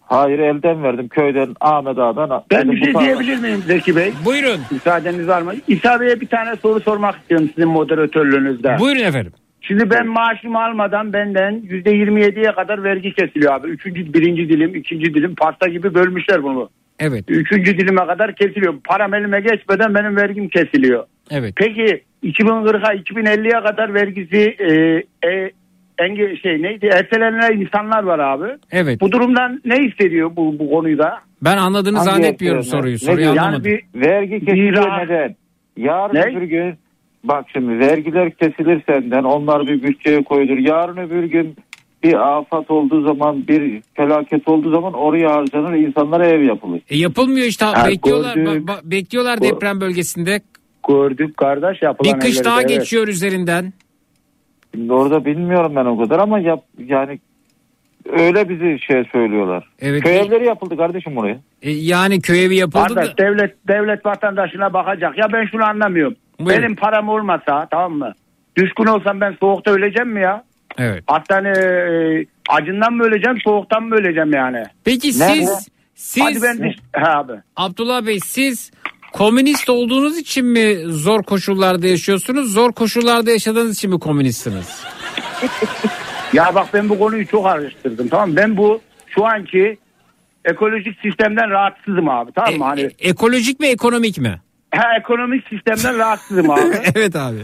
Hayır 0.00 0.38
elden 0.38 0.82
verdim 0.82 1.08
köyden 1.08 1.54
Ahmet 1.60 1.98
Ağa'dan. 1.98 2.44
Ben 2.50 2.72
bir 2.72 2.84
şey 2.84 2.94
diyebilir 2.94 3.38
miyim 3.38 3.62
Zeki 3.66 3.96
Bey? 3.96 4.12
Buyurun. 4.24 4.60
Müsaadeniz 4.70 5.28
var 5.28 5.42
mı? 5.42 5.52
İsa 5.68 6.00
Bey'e 6.00 6.20
bir 6.20 6.28
tane 6.28 6.56
soru 6.56 6.80
sormak 6.80 7.18
istiyorum 7.18 7.50
sizin 7.54 7.68
moderatörlüğünüzde. 7.68 8.76
Buyurun 8.80 9.00
efendim. 9.00 9.32
Şimdi 9.60 9.90
ben 9.90 10.06
maaşımı 10.06 10.64
almadan 10.64 11.12
benden 11.12 11.54
%27'ye 11.54 12.52
kadar 12.52 12.84
vergi 12.84 13.14
kesiliyor 13.14 13.52
abi. 13.52 13.68
Üçüncü, 13.68 14.14
birinci 14.14 14.48
dilim, 14.48 14.74
ikinci 14.74 15.14
dilim 15.14 15.34
pasta 15.34 15.68
gibi 15.68 15.94
bölmüşler 15.94 16.42
bunu. 16.42 16.70
Evet. 16.98 17.24
Üçüncü 17.28 17.78
dilime 17.78 18.06
kadar 18.06 18.34
kesiliyor. 18.34 18.74
Param 18.84 19.14
elime 19.14 19.40
geçmeden 19.40 19.94
benim 19.94 20.16
vergim 20.16 20.48
kesiliyor. 20.48 21.04
Evet. 21.30 21.52
Peki 21.56 22.04
2040'a 22.22 22.94
2050'ye 22.94 23.62
kadar 23.70 23.94
vergisi 23.94 24.36
e, 24.58 24.72
e, 25.28 25.50
enge, 25.98 26.36
şey 26.36 26.62
neydi 26.62 26.86
ertelenen 26.86 27.60
insanlar 27.60 28.02
var 28.02 28.18
abi. 28.18 28.46
Evet. 28.72 29.00
Bu 29.00 29.12
durumdan 29.12 29.60
ne 29.64 29.74
hissediyor 29.78 30.36
bu, 30.36 30.58
bu 30.58 30.70
konuyu 30.70 30.98
da? 30.98 31.18
Ben 31.42 31.56
anladığını 31.56 31.96
Hangi 31.98 32.10
zannetmiyorum 32.10 32.62
soruyu. 32.62 32.94
Ne 32.94 32.98
Soruyu? 32.98 33.26
Yani 33.26 33.40
anlamadım. 33.40 33.64
bir- 33.64 34.00
Vergi 34.00 34.34
neden? 34.46 35.34
Yarın 35.76 36.14
Ne? 36.14 36.20
öbür 36.22 36.42
gün 36.42 36.74
bak 37.24 37.44
şimdi 37.52 37.78
vergiler 37.78 38.30
kesilir 38.30 38.82
senden 38.88 39.22
onlar 39.24 39.66
bir 39.66 39.82
bütçeye 39.82 40.22
koyulur. 40.22 40.58
Yarın 40.58 40.96
öbür 40.96 41.24
gün 41.24 41.56
bir 42.02 42.14
afet 42.38 42.70
olduğu 42.70 43.02
zaman 43.06 43.48
bir 43.48 43.82
felaket 43.94 44.48
olduğu 44.48 44.70
zaman 44.74 44.92
oraya 44.92 45.30
harcanır 45.34 45.72
insanlara 45.74 46.26
ev 46.26 46.42
yapılır. 46.42 46.80
E 46.90 46.96
yapılmıyor 46.96 47.46
işte. 47.46 47.64
Ha, 47.64 47.88
bekliyorlar 47.88 48.34
gördük. 48.36 48.68
bak- 48.68 48.76
bak- 48.76 48.90
bekliyorlar 48.90 49.40
deprem 49.42 49.80
bölgesinde. 49.80 50.40
Gördük 50.88 51.36
kardeş 51.36 51.82
yapılan 51.82 52.14
Bir 52.14 52.20
kış 52.20 52.44
daha 52.44 52.58
de, 52.58 52.60
evet. 52.60 52.68
geçiyor 52.68 53.08
üzerinden. 53.08 53.72
Şimdi 54.74 54.92
orada 54.92 55.24
bilmiyorum 55.24 55.72
ben 55.76 55.84
o 55.84 55.98
kadar 55.98 56.18
ama 56.18 56.38
yap, 56.38 56.64
yani 56.78 57.18
öyle 58.18 58.48
bizi 58.48 58.78
şey 58.80 59.04
söylüyorlar. 59.12 59.68
Evet. 59.80 60.02
Köy 60.02 60.18
evleri 60.18 60.46
yapıldı 60.46 60.76
kardeşim 60.76 61.16
oraya. 61.18 61.38
E, 61.62 61.70
yani 61.70 62.20
köy 62.20 62.44
evi 62.44 62.56
yapıldı 62.56 62.94
Kardeş 62.94 63.12
da. 63.12 63.16
devlet 63.18 63.68
devlet 63.68 64.06
vatandaşına 64.06 64.72
bakacak. 64.72 65.18
Ya 65.18 65.32
ben 65.32 65.46
şunu 65.46 65.64
anlamıyorum. 65.64 66.16
Buyurun. 66.40 66.62
Benim 66.62 66.76
param 66.76 67.08
olmasa 67.08 67.68
tamam 67.70 67.92
mı? 67.92 68.12
Düşkün 68.56 68.86
olsam 68.86 69.20
ben 69.20 69.36
soğukta 69.40 69.70
öleceğim 69.70 70.10
mi 70.10 70.22
ya? 70.22 70.44
Evet. 70.78 71.04
Hastane 71.06 71.48
e, 71.48 72.26
acından 72.48 72.92
mı 72.92 73.04
öleceğim 73.04 73.38
soğuktan 73.44 73.82
mı 73.82 73.94
öleceğim 73.94 74.32
yani? 74.32 74.62
Peki 74.84 75.08
Nerede? 75.18 75.34
siz 75.34 75.68
siz 75.94 76.24
Hadi 76.24 76.42
ben 76.42 76.58
düş- 76.70 76.76
He 76.94 77.08
abi. 77.08 77.32
Abdullah 77.56 78.06
Bey 78.06 78.18
siz 78.20 78.70
komünist 79.12 79.70
olduğunuz 79.70 80.18
için 80.18 80.46
mi 80.46 80.76
zor 80.86 81.22
koşullarda 81.22 81.86
yaşıyorsunuz? 81.86 82.52
Zor 82.52 82.72
koşullarda 82.72 83.30
yaşadığınız 83.30 83.76
için 83.76 83.90
mi 83.90 84.00
komünistsiniz? 84.00 84.82
Ya 86.32 86.54
bak 86.54 86.66
ben 86.74 86.88
bu 86.88 86.98
konuyu 86.98 87.26
çok 87.26 87.46
araştırdım 87.46 88.08
tamam 88.08 88.30
mı? 88.30 88.36
Ben 88.36 88.56
bu 88.56 88.80
şu 89.06 89.26
anki 89.26 89.78
ekolojik 90.44 91.00
sistemden 91.02 91.50
rahatsızım 91.50 92.08
abi 92.08 92.32
tamam 92.32 92.54
mı? 92.54 92.64
Hani 92.64 92.90
Ekolojik 92.98 93.60
mi 93.60 93.66
ekonomik 93.66 94.18
mi? 94.18 94.40
ha, 94.74 94.82
ekonomik 94.98 95.48
sistemden 95.48 95.98
rahatsızım 95.98 96.50
abi. 96.50 96.60
evet 96.94 97.16
abi. 97.16 97.38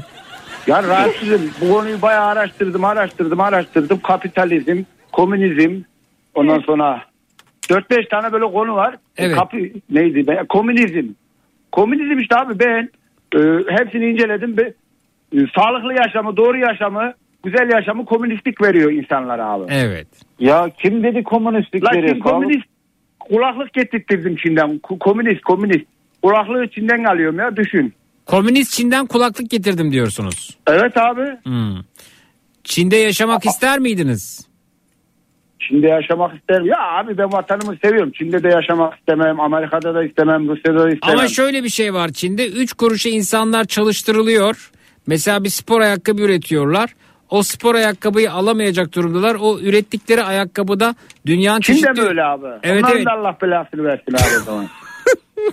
Ya 0.67 0.83
rahatsızım. 0.83 1.51
Bu 1.61 1.73
konuyu 1.73 2.03
bayağı 2.03 2.27
araştırdım, 2.27 2.85
araştırdım, 2.85 3.41
araştırdım. 3.41 4.01
Kapitalizm, 4.01 4.83
komünizm, 5.13 5.83
ondan 6.35 6.59
sonra 6.59 7.03
4-5 7.63 8.09
tane 8.09 8.33
böyle 8.33 8.45
konu 8.45 8.75
var. 8.75 8.97
Evet. 9.17 9.37
Kapi, 9.37 9.73
neydi 9.91 10.27
be? 10.27 10.45
Komünizm. 10.49 11.09
Komünizm 11.73 12.19
işte 12.19 12.37
abi 12.37 12.59
ben 12.59 12.91
e, 13.35 13.41
hepsini 13.79 14.11
inceledim. 14.11 14.57
Be, 14.57 14.63
e, 15.33 15.39
sağlıklı 15.57 15.95
yaşamı, 15.95 16.37
doğru 16.37 16.59
yaşamı, 16.59 17.13
güzel 17.45 17.71
yaşamı 17.71 18.05
komünistlik 18.05 18.63
veriyor 18.63 18.93
insanlara 18.93 19.47
abi. 19.47 19.65
Evet. 19.73 20.07
Ya 20.39 20.71
kim 20.83 21.03
dedi 21.03 21.23
komünistlik 21.25 21.85
La 21.85 21.91
veriyor? 21.91 22.19
komünist 22.19 22.67
kulaklık 23.21 23.73
getirttirdim 23.73 24.37
Çin'den. 24.37 24.79
Komünist, 24.79 25.41
komünist. 25.41 25.85
Kulaklığı 26.23 26.69
Çin'den 26.69 27.05
alıyorum 27.05 27.39
ya 27.39 27.57
düşün. 27.57 27.95
Komünist 28.27 28.73
Çin'den 28.73 29.07
kulaklık 29.07 29.51
getirdim 29.51 29.93
diyorsunuz. 29.93 30.59
Evet 30.67 30.97
abi. 30.97 31.23
Hmm. 31.43 31.77
Çin'de 32.65 32.97
yaşamak 32.97 33.47
ister 33.47 33.79
miydiniz? 33.79 34.48
Çin'de 35.61 35.87
yaşamak 35.87 36.37
isterim. 36.37 36.67
Ya 36.67 36.79
abi 36.81 37.19
ben 37.19 37.33
vatanımı 37.33 37.77
seviyorum. 37.85 38.13
Çin'de 38.13 38.43
de 38.43 38.49
yaşamak 38.49 38.99
istemem. 38.99 39.41
Amerika'da 39.41 39.95
da 39.95 40.05
istemem. 40.05 40.49
Rusya'da 40.49 40.79
da 40.79 40.91
istemem. 40.91 41.19
Ama 41.19 41.29
şöyle 41.29 41.65
bir 41.65 41.69
şey 41.69 41.95
var 41.95 42.09
Çin'de 42.09 42.49
3 42.49 42.73
kuruşa 42.73 43.09
insanlar 43.09 43.65
çalıştırılıyor. 43.65 44.71
Mesela 45.07 45.45
bir 45.45 45.49
spor 45.49 45.81
ayakkabı 45.81 46.23
üretiyorlar. 46.23 46.95
O 47.31 47.43
spor 47.43 47.75
ayakkabıyı 47.75 48.33
alamayacak 48.33 48.95
durumdalar. 48.95 49.37
O 49.41 49.59
ürettikleri 49.59 50.23
ayakkabıda 50.23 50.95
dünyanın 51.27 51.61
Çin'de 51.61 51.81
çeşitli... 51.81 52.01
mi 52.03 52.09
öyle 52.09 52.25
abi? 52.25 52.47
Evet, 52.63 52.85
Onların 52.85 52.97
evet. 52.97 53.07
da 53.07 53.13
Allah 53.13 53.37
belasını 53.43 53.85
versin 53.85 54.13
abi 54.13 54.41
o 54.41 54.45
zaman. 54.45 54.67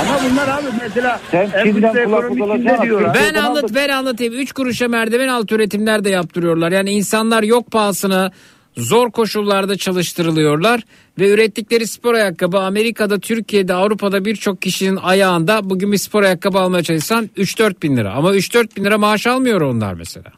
Ama 0.00 0.18
bunlar 0.30 0.48
abi 0.48 0.66
mesela 0.80 1.20
Sen 1.30 1.50
ekonomisinde 1.50 2.44
alacaksın. 2.44 2.82
diyorlar. 2.84 3.14
Ben 3.14 3.34
anlat 3.34 3.74
ben 3.74 3.88
anlatayım. 3.88 4.32
3 4.34 4.52
kuruşa 4.52 4.88
merdiven 4.88 5.28
altı 5.28 5.54
üretimler 5.54 6.04
de 6.04 6.10
yaptırıyorlar. 6.10 6.72
Yani 6.72 6.90
insanlar 6.90 7.42
yok 7.42 7.70
pahasına 7.70 8.30
zor 8.76 9.10
koşullarda 9.10 9.76
çalıştırılıyorlar 9.76 10.80
ve 11.18 11.30
ürettikleri 11.30 11.86
spor 11.86 12.14
ayakkabı 12.14 12.58
Amerika'da, 12.58 13.18
Türkiye'de, 13.18 13.74
Avrupa'da 13.74 14.24
birçok 14.24 14.62
kişinin 14.62 14.96
ayağında 14.96 15.70
bugün 15.70 15.92
bir 15.92 15.96
spor 15.98 16.22
ayakkabı 16.22 16.58
almaya 16.58 16.82
çalışsan 16.82 17.30
3-4 17.36 17.82
bin 17.82 17.96
lira. 17.96 18.12
Ama 18.12 18.34
3-4 18.34 18.76
bin 18.76 18.84
lira 18.84 18.98
maaş 18.98 19.26
almıyor 19.26 19.60
onlar 19.60 19.94
mesela. 19.94 20.32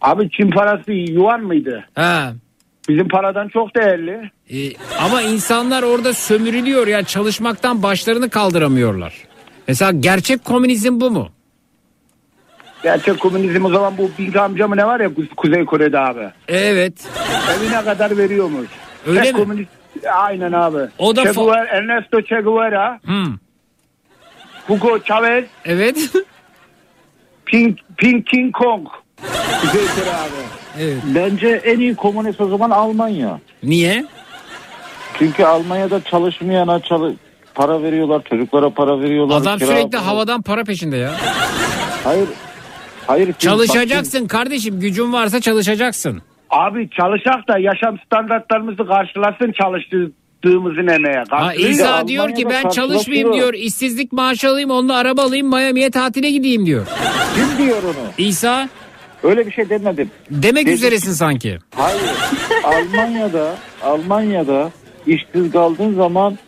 Abi 0.00 0.30
Çin 0.30 0.50
parası 0.50 0.92
yuan 0.92 1.40
mıydı? 1.40 1.84
Ha. 1.94 2.32
Bizim 2.88 3.08
paradan 3.08 3.48
çok 3.48 3.76
değerli. 3.76 4.30
E, 4.50 4.56
ama 5.00 5.22
insanlar 5.22 5.82
orada 5.82 6.12
sömürülüyor 6.12 6.86
ya 6.86 7.02
çalışmaktan 7.02 7.82
başlarını 7.82 8.30
kaldıramıyorlar. 8.30 9.14
Mesela 9.68 9.90
gerçek 9.90 10.44
komünizm 10.44 11.00
bu 11.00 11.10
mu? 11.10 11.28
Gerçek 12.82 13.20
komünizm 13.20 13.64
o 13.64 13.68
zaman 13.70 13.98
bu 13.98 14.10
Bing 14.18 14.36
amca 14.36 14.68
mı 14.68 14.76
ne 14.76 14.86
var 14.86 15.00
ya 15.00 15.06
Ku- 15.06 15.34
Kuzey 15.36 15.64
Kore'de 15.64 15.98
abi. 15.98 16.28
Evet. 16.48 17.08
Evine 17.58 17.84
kadar 17.84 18.16
veriyormuş. 18.18 18.68
Öyle 19.06 19.22
Tek 19.22 19.34
mi? 19.34 19.40
Komünist, 19.40 19.70
aynen 20.14 20.52
abi. 20.52 20.78
O 20.98 21.16
da 21.16 21.22
che 21.22 21.32
Guevara, 21.32 21.64
Ernesto 21.66 22.22
Che 22.22 22.40
Guevara, 22.40 23.00
Hmm. 23.04 23.34
Hugo 24.68 24.98
Chavez, 25.04 25.44
Evet. 25.64 25.96
Ping, 27.46 27.78
Ping 27.96 28.26
King 28.26 28.52
Kong. 28.56 28.86
Kore 29.22 30.10
abi. 30.14 30.80
evet. 30.80 30.96
Bence 31.14 31.48
en 31.48 31.80
iyi 31.80 31.94
komünist 31.94 32.40
o 32.40 32.48
zaman 32.48 32.70
Almanya. 32.70 33.40
Niye? 33.62 34.04
Çünkü 35.18 35.44
Almanya'da 35.44 36.04
çalışmayana 36.04 36.80
çalı 36.80 37.14
para 37.54 37.82
veriyorlar, 37.82 38.22
çocuklara 38.30 38.70
para 38.70 39.00
veriyorlar. 39.00 39.36
Adam 39.40 39.58
kira 39.58 39.66
sürekli 39.68 39.90
para- 39.90 40.06
havadan 40.06 40.42
para 40.42 40.64
peşinde 40.64 40.96
ya. 40.96 41.12
Hayır. 42.04 42.28
Hayır. 43.06 43.32
Çalışacaksın 43.38 44.26
kardeşim 44.26 44.80
gücün 44.80 45.12
varsa 45.12 45.40
çalışacaksın. 45.40 46.22
Abi 46.50 46.90
çalışak 46.90 47.48
da 47.48 47.58
yaşam 47.58 47.98
standartlarımızı 48.06 48.86
karşılasın 48.86 49.52
çalıştığımızın 49.52 50.86
emeğe. 50.88 51.24
Ha. 51.30 51.54
İsa 51.54 52.08
diyor 52.08 52.34
ki 52.34 52.46
ben 52.50 52.68
çalışmayayım 52.68 53.32
diyor. 53.32 53.54
işsizlik 53.54 54.12
maaşı 54.12 54.48
alayım 54.48 54.70
onunla 54.70 54.96
araba 54.96 55.22
alayım 55.22 55.48
Miami'ye 55.48 55.90
tatile 55.90 56.30
gideyim 56.30 56.66
diyor. 56.66 56.86
Kim 57.34 57.66
diyor 57.66 57.82
onu? 57.82 57.92
İsa 58.18 58.68
Öyle 59.24 59.46
bir 59.46 59.52
şey 59.52 59.70
demedim. 59.70 60.10
demek 60.30 60.66
Dedi- 60.66 60.74
üzeresin 60.74 61.12
sanki. 61.12 61.58
Hayır. 61.74 62.00
Almanya'da 62.64 63.56
Almanya'da 63.82 64.70
işsiz 65.06 65.52
kaldığın 65.52 65.94
zaman 65.94 66.38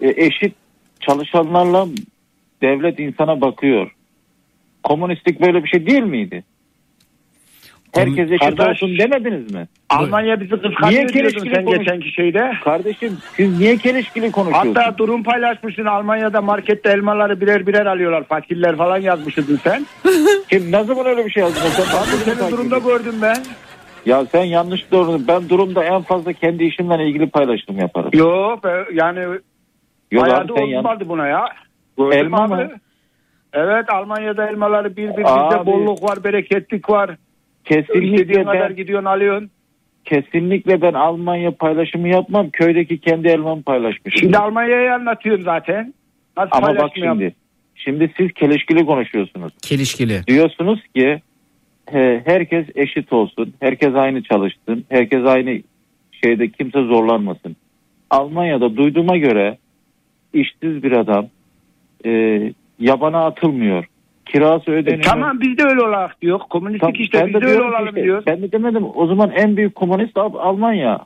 e, 0.00 0.08
eşit 0.26 0.54
çalışanlarla 1.00 1.86
devlet 2.62 2.98
insana 2.98 3.40
bakıyor. 3.40 3.90
Komünistlik 4.82 5.40
böyle 5.40 5.64
bir 5.64 5.68
şey 5.68 5.86
değil 5.86 6.02
miydi? 6.02 6.44
Herkes 7.94 8.30
eşit 8.30 8.40
Kardeş- 8.58 8.82
olsun 8.82 8.98
demediniz 8.98 9.54
mi? 9.54 9.66
Almanya 9.90 10.40
bizi 10.40 10.54
Niye 10.54 10.62
kıskanıyor 10.62 10.92
diyordun 10.92 11.12
keleşkili 11.12 11.54
sen 11.54 11.64
konuş- 11.64 11.78
geçenki 11.78 12.12
şeyde. 12.12 12.52
Kardeşim 12.64 13.18
siz 13.36 13.58
niye 13.58 13.76
keleşkili 13.76 14.32
konuşuyorsunuz? 14.32 14.76
Hatta 14.76 14.98
durum 14.98 15.22
paylaşmışsın 15.22 15.84
Almanya'da 15.84 16.40
markette 16.40 16.90
elmaları 16.90 17.40
birer 17.40 17.66
birer 17.66 17.86
alıyorlar. 17.86 18.24
Fakirler 18.24 18.76
falan 18.76 18.98
yazmışsın 18.98 19.60
sen. 19.64 19.86
Kim 20.50 20.72
ne 20.72 20.84
zaman 20.84 21.06
öyle 21.06 21.24
bir 21.26 21.30
şey 21.30 21.42
yazdın? 21.42 21.60
Sen 21.60 21.98
bahsedin 21.98 22.34
senin 22.34 22.50
durumda 22.52 22.78
gördüm 22.78 23.14
ben. 23.22 23.36
Ya 24.06 24.24
sen 24.26 24.44
yanlış 24.44 24.90
doğru. 24.92 25.20
Ben 25.28 25.48
durumda 25.48 25.84
en 25.84 26.02
fazla 26.02 26.32
kendi 26.32 26.64
işimle 26.64 27.08
ilgili 27.08 27.30
paylaşım 27.30 27.78
yaparım. 27.78 28.10
Yok 28.14 28.64
be, 28.64 28.84
yani 28.92 29.20
Yok 30.10 30.24
bayağı 30.24 30.40
abi 30.40 30.48
da 30.48 30.54
olmadı 30.54 31.04
buna 31.08 31.26
ya. 31.26 31.48
Gördüm 31.98 32.18
Elma 32.18 32.38
abi. 32.44 32.54
mı? 32.54 32.70
Evet 33.52 33.92
Almanya'da 33.92 34.48
elmaları 34.48 34.96
bir 34.96 35.08
bir 35.08 35.16
bizde 35.16 35.66
bolluk 35.66 36.02
var 36.02 36.24
bereketlik 36.24 36.90
var. 36.90 37.10
İstediğin 37.70 38.16
Kesinlikle 38.16 38.44
kadar 38.44 38.70
ben, 38.70 38.76
gidiyorsun 38.76 39.06
alıyorsun. 39.06 39.50
kesinlikle 40.04 40.82
ben 40.82 40.92
Almanya 40.92 41.50
paylaşımı 41.50 42.08
yapmam. 42.08 42.50
Köydeki 42.50 42.98
kendi 42.98 43.28
elmamı 43.28 43.62
paylaşmışım. 43.62 44.20
Şimdi 44.20 44.38
Almanya'yı 44.38 44.92
anlatıyorum 44.94 45.42
zaten. 45.42 45.94
Nasıl 46.36 46.50
Ama 46.52 46.76
bak 46.76 46.90
şimdi. 46.94 47.34
Şimdi 47.74 48.12
siz 48.16 48.32
keleşkili 48.32 48.86
konuşuyorsunuz. 48.86 49.52
Kelişkili. 49.62 50.26
Diyorsunuz 50.26 50.80
ki 50.94 51.20
he, 51.90 52.22
herkes 52.24 52.66
eşit 52.74 53.12
olsun. 53.12 53.54
Herkes 53.60 53.94
aynı 53.94 54.22
çalışsın. 54.22 54.84
Herkes 54.88 55.26
aynı 55.26 55.62
şeyde 56.24 56.48
kimse 56.48 56.82
zorlanmasın. 56.82 57.56
Almanya'da 58.10 58.76
duyduğuma 58.76 59.16
göre 59.16 59.58
işsiz 60.34 60.82
bir 60.82 60.92
adam 60.92 61.28
e, 62.06 62.10
yabana 62.78 63.24
atılmıyor. 63.24 63.84
Kirası 64.26 64.70
E, 64.70 64.74
ödeniyor. 64.74 65.02
tamam 65.02 65.40
biz 65.40 65.58
de 65.58 65.62
öyle 65.64 65.80
olarak 65.80 66.22
diyor. 66.22 66.38
Komünistik 66.38 66.80
Tamam, 66.80 66.94
işte 66.98 67.26
biz 67.26 67.34
de 67.42 67.46
öyle 67.46 67.62
olalım 67.62 67.88
işte, 67.88 68.02
diyor. 68.02 68.22
Ben 68.26 68.42
de 68.42 68.52
demedim. 68.52 68.84
O 68.94 69.06
zaman 69.06 69.30
en 69.30 69.56
büyük 69.56 69.74
komünist 69.74 70.16
Al- 70.16 70.34
Almanya. 70.34 71.00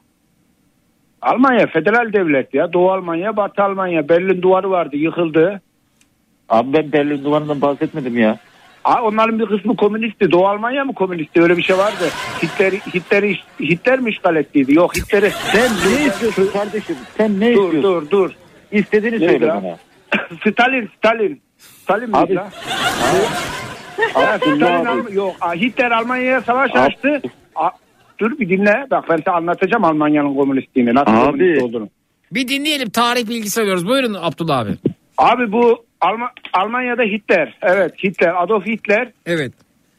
Almanya 1.23 1.67
federal 1.67 2.13
devlet 2.13 2.55
ya. 2.55 2.73
Doğu 2.73 2.91
Almanya, 2.91 3.37
Batı 3.37 3.63
Almanya. 3.63 4.09
Berlin 4.09 4.43
duvarı 4.43 4.71
vardı 4.71 4.97
yıkıldı. 4.97 5.61
Abi 6.49 6.73
ben 6.73 6.93
Berlin 6.93 7.25
duvarından 7.25 7.61
bahsetmedim 7.61 8.19
ya. 8.19 8.39
Aa, 8.85 9.03
onların 9.03 9.39
bir 9.39 9.47
kısmı 9.47 9.77
komünistti. 9.77 10.31
Doğu 10.33 10.47
Almanya 10.47 10.85
mı 10.85 10.95
komünistti? 10.95 11.43
Öyle 11.43 11.57
bir 11.57 11.63
şey 11.63 11.79
vardı. 11.79 12.05
Hitler, 12.43 12.73
Hitler, 12.73 13.23
Hitler 13.61 14.01
mi 14.01 14.11
işgal 14.11 14.37
ettiydi? 14.37 14.75
Yok 14.75 14.97
Hitler'i. 14.97 15.31
Sen 15.31 15.71
ne 15.71 16.07
istiyorsun 16.07 16.49
kardeşim? 16.53 16.97
Sen 17.17 17.41
ne 17.41 17.55
dur, 17.55 17.65
istiyorsun? 17.65 17.83
Dur 17.83 18.11
dur 18.11 18.31
İstediğini 18.73 19.21
Neydi 19.21 19.31
söyle 19.33 19.49
bana. 19.49 19.77
Stalin, 20.51 20.91
Stalin. 20.97 21.41
Stalin 21.89 22.13
Abi- 22.13 22.23
miydi 22.23 22.35
lan? 22.35 22.49
Ha, 24.15 24.39
Stalin 24.39 24.61
abi. 24.61 24.89
Alm- 24.89 25.15
yok 25.15 25.35
Hitler 25.55 25.91
Almanya'ya 25.91 26.41
savaş 26.41 26.71
Abi- 26.71 26.79
açtı. 26.79 27.23
Aa, 27.57 27.71
dur 28.19 28.39
bir 28.39 28.49
dinle. 28.49 28.87
Bak 28.91 29.05
ben 29.09 29.19
sana 29.25 29.37
anlatacağım 29.37 29.85
Almanya'nın 29.85 30.35
komünistliğini. 30.35 30.95
Nasıl 30.95 31.13
Abi. 31.13 31.25
komünist 31.31 31.63
olduğunu. 31.63 31.89
Bir 32.33 32.49
dinleyelim 32.49 32.91
tarih 32.91 33.29
bilgisi 33.29 33.61
alıyoruz. 33.61 33.87
Buyurun 33.89 34.15
Abdullah 34.21 34.59
abi. 34.59 34.71
Abi 35.19 35.53
bu 35.53 35.85
Alma- 36.01 36.33
Almanya'da 36.53 37.03
Hitler. 37.03 37.59
Evet 37.63 37.93
Hitler. 38.05 38.43
Adolf 38.43 38.67
Hitler. 38.67 39.09
Evet. 39.27 39.53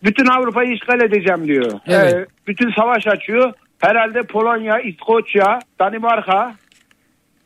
Bütün 0.03 0.25
Avrupa'yı 0.25 0.73
işgal 0.73 1.01
edeceğim 1.01 1.47
diyor. 1.47 1.71
Evet. 1.87 2.13
Ee, 2.13 2.25
bütün 2.47 2.71
savaş 2.71 3.07
açıyor. 3.07 3.53
Herhalde 3.79 4.21
Polonya, 4.23 4.79
İskoçya, 4.79 5.59
Danimarka, 5.79 6.55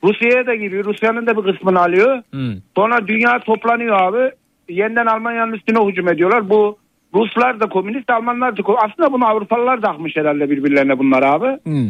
Rusya'ya 0.04 0.48
da 0.48 0.56
giriyor. 0.56 0.86
Rusya'nın 0.86 1.26
da 1.28 1.38
bir 1.38 1.54
kısmını 1.54 1.80
alıyor. 1.82 2.22
Hmm. 2.32 2.54
Sonra 2.76 3.08
dünya 3.08 3.40
toplanıyor 3.40 4.02
abi. 4.02 4.32
Yeniden 4.70 5.06
Almanya'nın 5.06 5.54
üstüne 5.54 5.86
hücum 5.88 6.10
ediyorlar. 6.10 6.50
Bu 6.50 6.78
Ruslar 7.16 7.60
da 7.60 7.70
komünist, 7.70 8.10
Almanlar 8.10 8.58
da 8.58 8.62
komünist. 8.62 8.86
Aslında 8.92 9.14
bunu 9.14 9.26
Avrupalılar 9.28 9.82
da 9.82 9.90
akmış 9.90 10.16
herhalde 10.16 10.50
birbirlerine 10.50 11.00
bunlar 11.00 11.24
abi. 11.24 11.60
Hmm. 11.64 11.90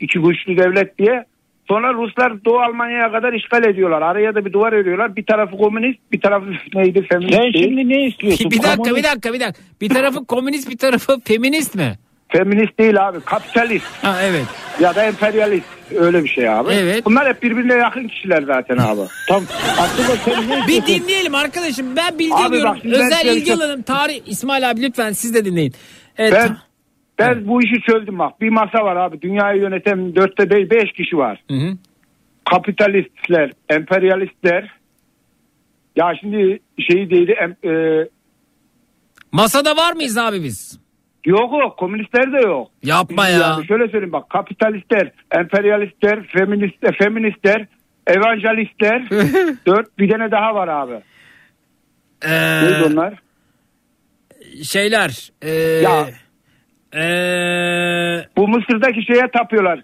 İki 0.00 0.18
güçlü 0.18 0.56
devlet 0.58 0.98
diye. 0.98 1.24
Sonra 1.68 1.94
Ruslar 1.94 2.44
Doğu 2.44 2.58
Almanya'ya 2.58 3.12
kadar 3.12 3.32
işgal 3.32 3.64
ediyorlar. 3.64 4.02
Araya 4.02 4.34
da 4.34 4.44
bir 4.44 4.52
duvar 4.52 4.72
örüyorlar. 4.72 5.16
Bir 5.16 5.26
tarafı 5.26 5.56
komünist, 5.56 5.98
bir 6.12 6.20
tarafı 6.20 6.46
neydi? 6.74 7.06
Feminist 7.12 7.34
Sen 7.34 7.52
şimdi 7.52 7.88
ne 7.88 8.06
istiyorsun? 8.06 8.50
Bir 8.50 8.56
dakika 8.56 8.74
Komünist- 8.74 8.96
bir 8.96 9.02
dakika 9.04 9.32
bir 9.32 9.40
dakika. 9.40 9.60
Bir 9.80 9.88
tarafı 9.88 10.24
komünist 10.26 10.70
bir 10.70 10.78
tarafı 10.78 11.20
feminist 11.24 11.74
mi? 11.74 11.92
Feminist 12.28 12.78
değil 12.78 13.08
abi. 13.08 13.20
Kapitalist. 13.20 13.86
Ha 14.02 14.16
evet. 14.22 14.44
Ya 14.80 14.94
da 14.94 15.04
emperyalist. 15.04 15.66
Öyle 15.98 16.24
bir 16.24 16.28
şey 16.28 16.48
abi. 16.48 16.70
Evet. 16.72 17.04
Bunlar 17.04 17.28
hep 17.28 17.42
birbirine 17.42 17.74
yakın 17.74 18.08
kişiler 18.08 18.42
zaten 18.42 18.76
abi. 18.76 19.00
Tam 19.28 19.42
Abdullah 19.78 20.16
sen 20.24 20.50
ne 20.50 20.66
Bir 20.68 20.86
dinleyelim 20.86 21.34
arkadaşım. 21.34 21.96
Ben 21.96 22.18
bilgi 22.18 22.34
Abi 22.34 22.62
bak, 22.62 22.76
ben 22.84 22.90
Özel 22.90 23.24
bir 23.24 23.30
ilgi 23.30 23.54
alanım. 23.54 23.82
Tarih 23.82 24.20
İsmail 24.26 24.70
abi 24.70 24.82
lütfen 24.82 25.12
siz 25.12 25.34
de 25.34 25.44
dinleyin. 25.44 25.74
Evet. 26.18 26.32
Ben 26.34 26.56
ben 27.18 27.48
bu 27.48 27.62
işi 27.62 27.80
çözdüm 27.80 28.18
bak. 28.18 28.40
Bir 28.40 28.48
masa 28.48 28.84
var 28.84 28.96
abi. 28.96 29.22
Dünyayı 29.22 29.60
yöneten 29.62 30.16
dörtte 30.16 30.50
beş, 30.50 30.70
beş 30.70 30.92
kişi 30.92 31.16
var. 31.16 31.42
Hı 31.50 31.54
hı. 31.54 31.76
Kapitalistler, 32.50 33.52
emperyalistler. 33.68 34.78
Ya 35.96 36.12
şimdi 36.20 36.60
şeyi 36.88 37.10
değil. 37.10 37.28
Em, 37.28 37.72
e, 37.72 38.04
Masada 39.32 39.76
var 39.76 39.92
mıyız 39.92 40.18
abi 40.18 40.42
biz? 40.44 40.78
Yok 41.28 41.52
yok. 41.52 41.78
Komünistler 41.78 42.32
de 42.32 42.38
yok. 42.48 42.70
Yapma 42.82 43.28
ya. 43.28 43.38
Yani 43.38 43.66
şöyle 43.66 43.88
söyleyeyim 43.88 44.12
bak. 44.12 44.30
Kapitalistler, 44.30 45.12
emperyalistler, 45.32 46.26
feministler, 46.26 46.96
feministler, 46.98 47.66
evangelistler. 48.06 49.02
dört 49.66 49.98
bir 49.98 50.10
tane 50.10 50.30
daha 50.30 50.54
var 50.54 50.68
abi. 50.68 51.00
Ee, 52.22 52.62
Neydi 52.64 52.84
onlar? 52.92 53.14
şeyler. 54.64 55.30
Ee, 55.42 55.50
Ya. 55.82 56.06
ee, 56.94 58.24
Bu 58.36 58.48
Mısır'daki 58.48 59.02
şeye 59.02 59.30
tapıyorlar. 59.32 59.80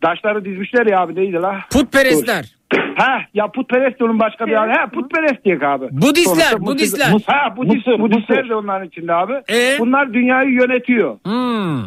Taşları 0.00 0.44
dizmişler 0.44 0.86
ya 0.86 1.00
abi 1.00 1.14
neydi 1.14 1.32
la? 1.36 1.58
putperestler. 1.72 2.54
Ha 2.96 3.18
ya 3.34 3.46
putperest 3.46 4.00
de 4.00 4.04
onun 4.04 4.20
başka 4.20 4.46
bir 4.46 4.62
adı. 4.64 4.70
Ha 4.72 4.86
putperest 4.86 5.44
diye 5.44 5.56
abi. 5.62 5.88
Budistler, 5.90 6.44
Sonuçta 6.50 6.66
Budistler. 6.66 7.12
Mısır- 7.12 7.32
Ha 7.32 7.56
Budist, 7.56 7.86
Mısır, 7.86 8.00
Budistler 8.00 8.48
de 8.48 8.54
onların 8.54 8.86
içinde 8.88 9.14
abi. 9.14 9.32
Ee? 9.52 9.76
Bunlar 9.78 10.12
dünyayı 10.14 10.50
yönetiyor. 10.50 11.18
Hmm. 11.24 11.82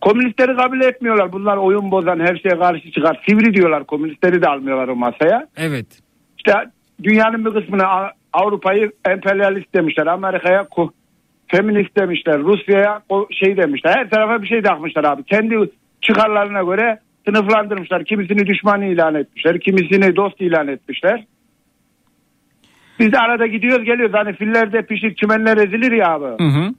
Komünistleri 0.00 0.56
kabul 0.56 0.80
etmiyorlar. 0.80 1.32
Bunlar 1.32 1.56
oyun 1.56 1.90
bozan 1.90 2.20
her 2.20 2.36
şeye 2.36 2.58
karşı 2.58 2.90
çıkar. 2.92 3.20
Sivri 3.28 3.54
diyorlar. 3.54 3.84
Komünistleri 3.84 4.42
de 4.42 4.48
almıyorlar 4.48 4.88
o 4.88 4.96
masaya. 4.96 5.46
Evet. 5.56 5.86
İşte 6.36 6.52
dünyanın 7.02 7.44
bir 7.44 7.50
kısmını 7.60 7.82
Avrupa'yı 8.32 8.92
emperyalist 9.08 9.74
demişler. 9.74 10.06
Amerika'ya 10.06 10.66
feminist 11.48 11.96
demişler. 11.98 12.38
Rusya'ya 12.38 13.02
o 13.08 13.26
şey 13.30 13.56
demişler. 13.56 13.94
Her 13.96 14.10
tarafa 14.10 14.42
bir 14.42 14.48
şey 14.48 14.62
takmışlar 14.62 15.04
abi. 15.04 15.24
Kendi 15.24 15.56
çıkarlarına 16.00 16.62
göre 16.62 16.98
sınıflandırmışlar. 17.24 18.04
Kimisini 18.04 18.46
düşman 18.46 18.82
ilan 18.82 19.14
etmişler. 19.14 19.60
Kimisini 19.60 20.16
dost 20.16 20.40
ilan 20.40 20.68
etmişler. 20.68 21.24
Biz 23.00 23.12
de 23.12 23.18
arada 23.18 23.46
gidiyoruz 23.46 23.84
geliyoruz. 23.84 24.14
Hani 24.14 24.32
filler 24.36 24.72
de 24.72 24.82
pişir 24.82 25.14
çimenler 25.14 25.56
ezilir 25.56 25.92
ya 25.92 26.08
abi. 26.14 26.44
Hı 26.44 26.48
hı. 26.48 26.74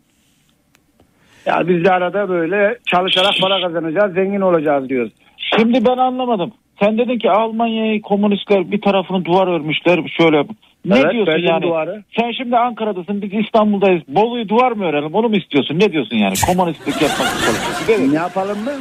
Ya 1.45 1.67
biz 1.67 1.83
de 1.85 1.91
arada 1.91 2.29
böyle 2.29 2.77
çalışarak 2.85 3.33
para 3.41 3.61
kazanacağız. 3.61 4.13
Zengin 4.13 4.41
olacağız 4.41 4.89
diyoruz. 4.89 5.11
Şimdi 5.57 5.85
ben 5.85 5.97
anlamadım. 5.97 6.51
Sen 6.79 6.97
dedin 6.97 7.17
ki 7.19 7.31
Almanya'yı 7.31 8.01
komünistler 8.01 8.71
bir 8.71 8.81
tarafını 8.81 9.25
duvar 9.25 9.47
örmüşler 9.47 9.99
şöyle. 10.17 10.43
Ne 10.85 10.99
Evet, 10.99 11.11
diyorsun 11.13 11.27
Berlin 11.33 11.47
yani? 11.47 11.61
duvarı. 11.63 12.03
Sen 12.19 12.31
şimdi 12.31 12.57
Ankara'dasın 12.57 13.21
biz 13.21 13.33
İstanbul'dayız. 13.45 14.01
Bolu'yu 14.07 14.49
duvar 14.49 14.71
mı 14.71 14.85
örelim 14.85 15.13
onu 15.13 15.29
mu 15.29 15.35
istiyorsun? 15.35 15.79
Ne 15.79 15.91
diyorsun 15.91 16.17
yani? 16.17 16.33
Komünistlik 16.47 17.01
yapmak 17.01 17.27
istiyorsun. 17.27 18.13
Ne 18.13 18.17
yapalım 18.17 18.63
mı? 18.63 18.71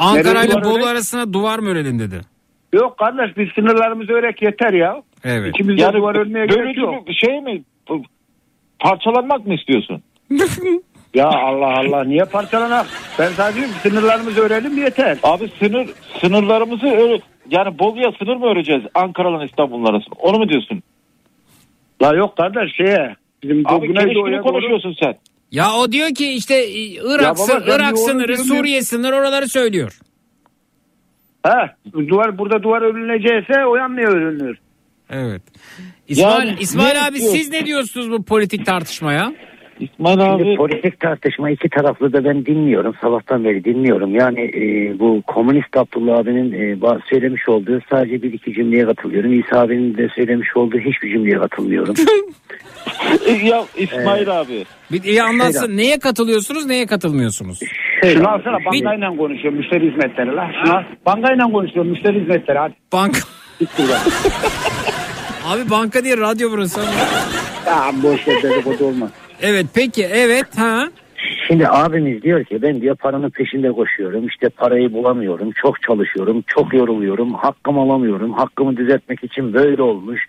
Ankara 0.00 0.44
ile 0.44 0.64
Bolu 0.64 0.86
arasına 0.86 1.32
duvar 1.32 1.58
mı 1.58 1.68
örelim 1.68 1.98
dedi. 1.98 2.20
Yok 2.72 2.98
kardeş 2.98 3.36
biz 3.36 3.48
sınırlarımızı 3.54 4.12
örek 4.12 4.42
yeter 4.42 4.72
ya. 4.72 5.02
Evet. 5.24 5.48
İkimiz 5.48 5.78
de 5.78 5.92
duvar 5.92 6.14
örmeye 6.14 6.46
gerek 6.46 6.76
yok. 6.76 7.06
bir 7.06 7.14
şey 7.14 7.40
mi? 7.40 7.62
Parçalanmak 8.78 9.46
mı 9.46 9.54
istiyorsun? 9.54 10.02
Ya 11.14 11.26
Allah 11.28 11.78
Allah 11.78 12.04
niye 12.04 12.24
parçalanak? 12.24 12.86
Ben 13.18 13.28
sadece 13.28 13.66
sınırlarımızı 13.66 14.40
örelim 14.40 14.78
yeter. 14.78 15.18
Abi 15.22 15.48
sınır 15.58 15.88
sınırlarımızı 16.20 16.86
öyle 16.86 17.20
yani 17.50 17.78
Bolu'ya 17.78 18.12
sınır 18.18 18.36
mı 18.36 18.46
öreceğiz 18.46 18.82
Ankara'la 18.94 19.44
İstanbul'un 19.44 19.84
arasında? 19.84 20.14
Onu 20.18 20.38
mu 20.38 20.48
diyorsun? 20.48 20.82
La 22.02 22.14
yok 22.14 22.36
kardeş 22.36 22.76
şeye. 22.76 23.16
Bizim 23.42 23.62
Abi 23.66 23.94
doğru- 23.94 24.42
konuşuyorsun 24.42 24.96
sen. 25.02 25.14
Ya 25.50 25.74
o 25.74 25.92
diyor 25.92 26.08
ki 26.14 26.32
işte 26.32 26.54
e, 26.54 26.78
Ya 26.78 27.02
Irak, 27.04 27.38
baba, 27.38 27.48
ben 27.48 27.66
bir 27.66 27.72
Irak 27.72 27.98
sınırı, 27.98 28.38
Suriye 28.38 28.82
sınırı 28.82 29.16
oraları 29.16 29.48
söylüyor. 29.48 29.98
Ha, 31.42 31.76
duvar 32.08 32.38
burada 32.38 32.62
duvar 32.62 32.82
örüleceğse 32.82 33.64
o 33.66 33.76
yanlıya 33.76 34.08
örülür. 34.08 34.58
Evet. 35.10 35.42
İsmail, 36.08 36.48
Yani 36.48 36.60
İsmail 36.60 37.06
abi 37.06 37.18
siz 37.20 37.50
ne 37.50 37.66
diyorsunuz 37.66 38.10
bu 38.10 38.22
politik 38.22 38.66
tartışmaya? 38.66 39.32
İsmail 39.80 40.18
Şimdi 40.18 40.42
abi 40.42 40.56
politik 40.56 41.00
tartışma 41.00 41.50
iki 41.50 41.68
taraflı 41.68 42.12
da 42.12 42.24
ben 42.24 42.46
dinliyorum. 42.46 42.94
Sabahtan 43.00 43.44
beri 43.44 43.64
dinliyorum. 43.64 44.14
Yani 44.14 44.40
e, 44.40 44.98
bu 44.98 45.22
komünist 45.26 45.76
Abdullah 45.76 46.18
abinin 46.18 46.52
e, 46.52 46.76
söylemiş 47.10 47.48
olduğu 47.48 47.80
sadece 47.90 48.22
bir 48.22 48.32
iki 48.32 48.52
cümleye 48.52 48.84
katılıyorum. 48.84 49.40
İsa 49.40 49.60
abinin 49.60 49.96
de 49.96 50.08
söylemiş 50.14 50.56
olduğu 50.56 50.78
hiçbir 50.78 51.12
cümleye 51.12 51.38
katılmıyorum. 51.38 51.94
ya 53.44 53.64
İsmail 53.76 54.40
abi. 54.40 54.64
Bir 54.92 55.02
iyi 55.02 55.22
anlatsın. 55.22 55.76
Neye 55.76 55.98
katılıyorsunuz, 55.98 56.66
neye 56.66 56.86
katılmıyorsunuz? 56.86 57.60
Şöyle 58.02 58.14
Şunu 58.14 58.28
alsana 58.28 58.58
bir- 58.58 58.64
bankayla 58.84 59.16
konuşuyor 59.16 59.54
müşteri 59.54 59.90
hizmetleri 59.90 60.36
la. 60.36 60.50
Şunu 60.64 60.76
al. 60.76 60.82
Bankayla 61.06 61.44
konuşuyor 61.44 61.86
müşteri 61.86 62.20
hizmetleri 62.20 62.58
hadi. 62.58 62.74
Banka. 62.92 63.20
Abi 65.46 65.70
banka 65.70 66.04
değil 66.04 66.20
radyo 66.20 66.50
burası. 66.50 66.80
ya 67.66 67.90
boş 68.02 68.28
ver 68.28 68.42
dedikodu 68.42 68.84
olmaz. 68.84 69.10
Evet 69.42 69.66
peki 69.74 70.04
evet 70.04 70.58
ha. 70.58 70.88
Şimdi 71.46 71.68
abimiz 71.68 72.22
diyor 72.22 72.44
ki 72.44 72.62
ben 72.62 72.80
diyor 72.80 72.96
paranın 72.96 73.30
peşinde 73.30 73.72
koşuyorum. 73.72 74.26
İşte 74.26 74.48
parayı 74.48 74.92
bulamıyorum. 74.92 75.50
Çok 75.62 75.82
çalışıyorum. 75.82 76.44
Çok 76.46 76.74
yoruluyorum. 76.74 77.34
Hakkımı 77.34 77.80
alamıyorum. 77.80 78.32
Hakkımı 78.32 78.76
düzeltmek 78.76 79.24
için 79.24 79.54
böyle 79.54 79.82
olmuş. 79.82 80.26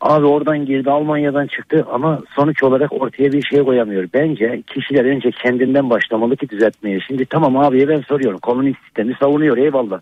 Abi 0.00 0.26
oradan 0.26 0.66
girdi 0.66 0.90
Almanya'dan 0.90 1.46
çıktı 1.46 1.86
ama 1.92 2.20
sonuç 2.36 2.62
olarak 2.62 2.92
ortaya 2.92 3.32
bir 3.32 3.42
şey 3.42 3.62
koyamıyor. 3.62 4.08
Bence 4.14 4.62
kişiler 4.66 5.04
önce 5.04 5.30
kendinden 5.30 5.90
başlamalı 5.90 6.36
ki 6.36 6.48
düzeltmeye. 6.48 7.00
Şimdi 7.06 7.26
tamam 7.26 7.56
abiye 7.56 7.88
ben 7.88 8.00
soruyorum. 8.00 8.38
Komünist 8.38 8.84
sistemi 8.84 9.14
savunuyor 9.20 9.56
eyvallah. 9.56 10.00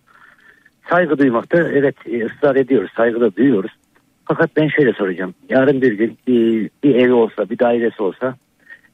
Saygı 0.90 1.18
duymakta 1.18 1.58
evet 1.58 1.94
e, 2.06 2.26
ısrar 2.26 2.56
ediyoruz. 2.56 2.90
Saygı 2.96 3.20
da 3.20 3.36
duyuyoruz. 3.36 3.70
Fakat 4.26 4.56
ben 4.56 4.68
şöyle 4.68 4.92
soracağım. 4.92 5.34
Yarın 5.48 5.82
bir 5.82 5.92
gün 5.92 6.18
bir, 6.26 6.70
bir 6.84 6.94
evi 6.94 7.12
olsa 7.12 7.50
bir 7.50 7.58
dairesi 7.58 8.02
olsa 8.02 8.36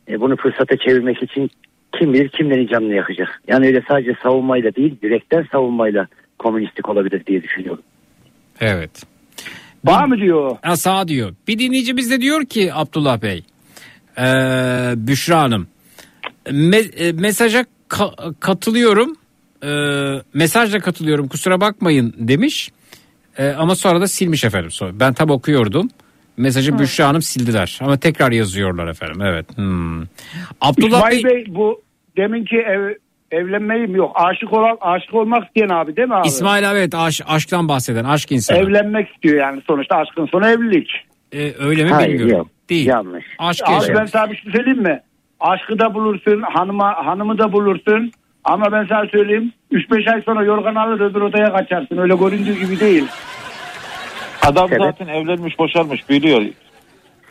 e, 0.09 0.21
bunu 0.21 0.37
fırsata 0.37 0.77
çevirmek 0.77 1.23
için 1.23 1.51
kim 1.99 2.13
bilir 2.13 2.29
kimlerin 2.29 2.67
canını 2.67 2.95
yakacak. 2.95 3.43
Yani 3.49 3.67
öyle 3.67 3.83
sadece 3.89 4.15
savunmayla 4.23 4.75
değil 4.75 4.97
direkten 5.03 5.47
savunmayla 5.53 6.07
komünistlik 6.39 6.89
olabilir 6.89 7.27
diye 7.27 7.43
düşünüyorum. 7.43 7.83
Evet. 8.61 9.03
Bağ 9.85 10.07
mı 10.07 10.17
diyor? 10.17 10.57
Ha, 10.63 10.77
sağ 10.77 11.09
diyor. 11.09 11.35
Bir 11.49 11.59
dinleyicimiz 11.59 12.11
de 12.11 12.21
diyor 12.21 12.45
ki 12.45 12.75
Abdullah 12.75 13.23
Bey. 13.23 13.45
Ee, 14.19 14.23
Büşra 14.97 15.41
Hanım. 15.41 15.67
Me- 16.47 17.09
e, 17.09 17.13
mesaja 17.13 17.65
ka- 17.89 18.35
katılıyorum. 18.41 19.17
Ee, 19.65 20.23
mesajla 20.35 20.81
katılıyorum 20.81 21.29
kusura 21.29 21.61
bakmayın 21.61 22.15
demiş. 22.19 22.71
Ee, 23.39 23.49
ama 23.59 23.75
sonra 23.75 24.01
da 24.01 24.07
silmiş 24.07 24.45
efendim. 24.45 24.71
Ben 24.93 25.13
tam 25.13 25.31
okuyordum. 25.31 25.89
Mesajı 26.37 26.79
Büşra 26.79 27.09
Hanım 27.09 27.23
sildiler. 27.23 27.79
Ama 27.83 27.97
tekrar 27.97 28.33
yazıyorlar 28.33 28.87
efendim. 28.89 29.23
Evet. 29.23 29.47
Hmm. 29.57 30.03
Abdullah 30.61 31.11
İsmail 31.11 31.25
Bey, 31.25 31.35
Bey, 31.35 31.45
bu 31.55 31.83
deminki 32.17 32.57
ev, 32.57 32.95
evlenmeyi 33.31 33.87
mi 33.87 33.99
yok 33.99 34.13
aşık 34.15 34.53
olan 34.53 34.77
aşık 34.81 35.15
olmak 35.15 35.47
isteyen 35.47 35.69
abi 35.69 35.97
değil 35.97 36.09
mi 36.09 36.15
abi? 36.15 36.29
İsmail 36.29 36.71
abi 36.71 36.79
evet 36.79 36.95
aş- 36.95 37.21
aşktan 37.27 37.69
bahseden 37.69 38.05
aşk 38.05 38.33
insanı. 38.33 38.59
Evlenmek 38.59 39.09
istiyor 39.15 39.37
yani 39.41 39.63
sonuçta 39.67 39.97
aşkın 39.97 40.27
sonu 40.27 40.47
evlilik. 40.49 40.89
Ee, 41.33 41.53
öyle 41.59 41.85
mi 41.85 41.91
Hayır, 41.91 42.09
bilmiyorum. 42.09 42.37
yok. 42.37 42.49
Değil. 42.71 42.87
Yanlış. 42.87 43.25
Aşk 43.39 43.63
Abi 43.67 43.73
yaşamış. 43.73 44.01
ben 44.01 44.07
sana 44.07 44.31
bir 44.31 44.37
şey 44.37 44.53
söyleyeyim 44.53 44.83
mi? 44.83 45.01
Aşkı 45.41 45.79
da 45.79 45.95
bulursun, 45.95 46.43
hanıma, 46.55 47.07
hanımı 47.07 47.39
da 47.39 47.53
bulursun. 47.53 48.13
Ama 48.45 48.73
ben 48.73 48.87
sana 48.87 49.07
söyleyeyim 49.07 49.53
3-5 49.73 50.15
ay 50.15 50.23
sonra 50.23 50.45
yorgan 50.45 50.75
alır 50.75 51.01
öbür 51.01 51.21
odaya 51.21 51.53
kaçarsın. 51.53 51.99
Öyle 51.99 52.15
göründüğü 52.15 52.61
gibi 52.61 52.81
değil. 52.81 53.07
Adam 54.43 54.69
Sebep? 54.69 54.83
zaten 54.83 55.09
evlenmiş 55.09 55.59
boşalmış 55.59 56.09
biliyor. 56.09 56.43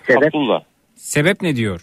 Sebep? 0.07 0.27
Abdullah. 0.35 0.61
Sebep 0.95 1.41
ne 1.41 1.55
diyor? 1.55 1.81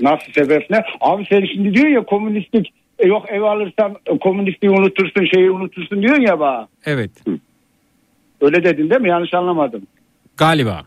Nasıl 0.00 0.32
sebep 0.32 0.70
ne? 0.70 0.84
Abi 1.00 1.26
sen 1.30 1.44
şimdi 1.44 1.74
diyor 1.74 1.88
ya 1.88 2.04
komünistlik 2.04 2.74
e, 2.98 3.08
yok 3.08 3.26
ev 3.28 3.42
alırsan 3.42 3.96
e, 4.06 4.18
komünistliği 4.18 4.72
unutursun 4.72 5.24
şeyi 5.34 5.50
unutursun 5.50 6.02
diyorsun 6.02 6.22
ya 6.22 6.40
bana. 6.40 6.68
Evet. 6.86 7.10
Öyle 8.40 8.64
dedin 8.64 8.90
değil 8.90 9.00
mi? 9.00 9.08
Yanlış 9.08 9.34
anlamadım. 9.34 9.86
Galiba. 10.36 10.82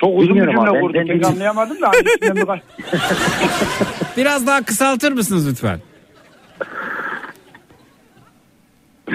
Çok 0.00 0.10
uzun 0.18 0.28
Bilmiyorum 0.28 0.52
bir 0.52 0.56
cümle 0.58 0.70
abi, 0.70 0.74
ben- 0.74 0.80
kurdum. 0.80 0.94
ben 0.94 1.06
Pek 1.06 1.10
bilmiyorum. 1.14 1.34
anlayamadım 1.36 1.80
da. 1.82 1.88
hani 1.88 2.32
içinden 2.34 2.60
Biraz 4.16 4.46
daha 4.46 4.62
kısaltır 4.64 5.12
mısınız 5.12 5.50
lütfen? 5.50 5.78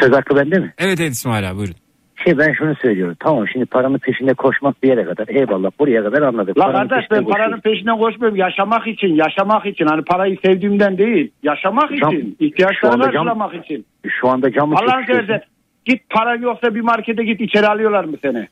Söz 0.01 0.11
hakkı 0.13 0.35
bende 0.35 0.59
mi? 0.59 0.73
Evet 0.77 0.99
evet 0.99 1.11
İsmail 1.11 1.49
abi 1.49 1.57
buyurun. 1.57 1.75
Şey 2.23 2.37
ben 2.37 2.53
şunu 2.53 2.75
söylüyorum. 2.81 3.15
Tamam 3.19 3.47
şimdi 3.47 3.65
paranın 3.65 3.97
peşinde 3.97 4.33
koşmak 4.33 4.83
bir 4.83 4.87
yere 4.89 5.03
kadar. 5.05 5.27
Eyvallah 5.27 5.71
buraya 5.79 6.03
kadar 6.03 6.21
anladık. 6.21 6.57
La 6.57 6.63
Paranın 6.65 6.87
kardeş 6.87 7.07
peşinde 7.09 7.25
ben 7.27 7.31
paranın 7.31 7.55
koşuyoruz. 7.55 7.63
peşinden 7.63 7.97
koşmuyorum. 7.97 8.37
Yaşamak 8.37 8.87
için, 8.87 9.07
yaşamak 9.15 9.65
için. 9.65 9.85
Hani 9.85 10.01
parayı 10.03 10.37
sevdiğimden 10.45 10.97
değil. 10.97 11.31
Yaşamak 11.43 11.89
Cam- 11.91 12.13
için. 12.17 12.35
şu 12.39 12.45
ihtiyaçları 12.45 12.93
anda 12.93 13.03
cam- 13.03 13.11
karşılamak 13.13 13.65
için. 13.65 13.85
Şu 14.19 14.29
anda 14.29 14.51
camı 14.51 14.75
Allah'ın 14.75 15.05
seversen 15.05 15.41
git 15.85 16.09
paran 16.09 16.41
yoksa 16.41 16.75
bir 16.75 16.81
markete 16.81 17.23
git 17.23 17.41
içeri 17.41 17.67
alıyorlar 17.67 18.03
mı 18.03 18.17
seni? 18.21 18.47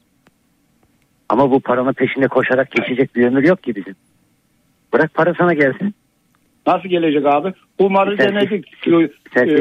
Ama 1.32 1.52
bu 1.52 1.60
paranın 1.60 1.94
peşinde 1.94 2.28
koşarak 2.28 2.72
geçecek 2.72 3.16
bir 3.16 3.26
ömür 3.28 3.44
yok 3.44 3.64
ki 3.64 3.76
bizim. 3.76 3.96
Bırak 4.94 5.14
para 5.14 5.34
sana 5.38 5.54
gelsin. 5.54 5.96
Nasıl 6.68 6.90
gelecek 6.90 7.26
abi? 7.26 7.54
Kumarı 7.80 8.18
Sen- 8.18 8.30
denedik. 8.36 8.66
sen 9.34 9.48
e, 9.48 9.56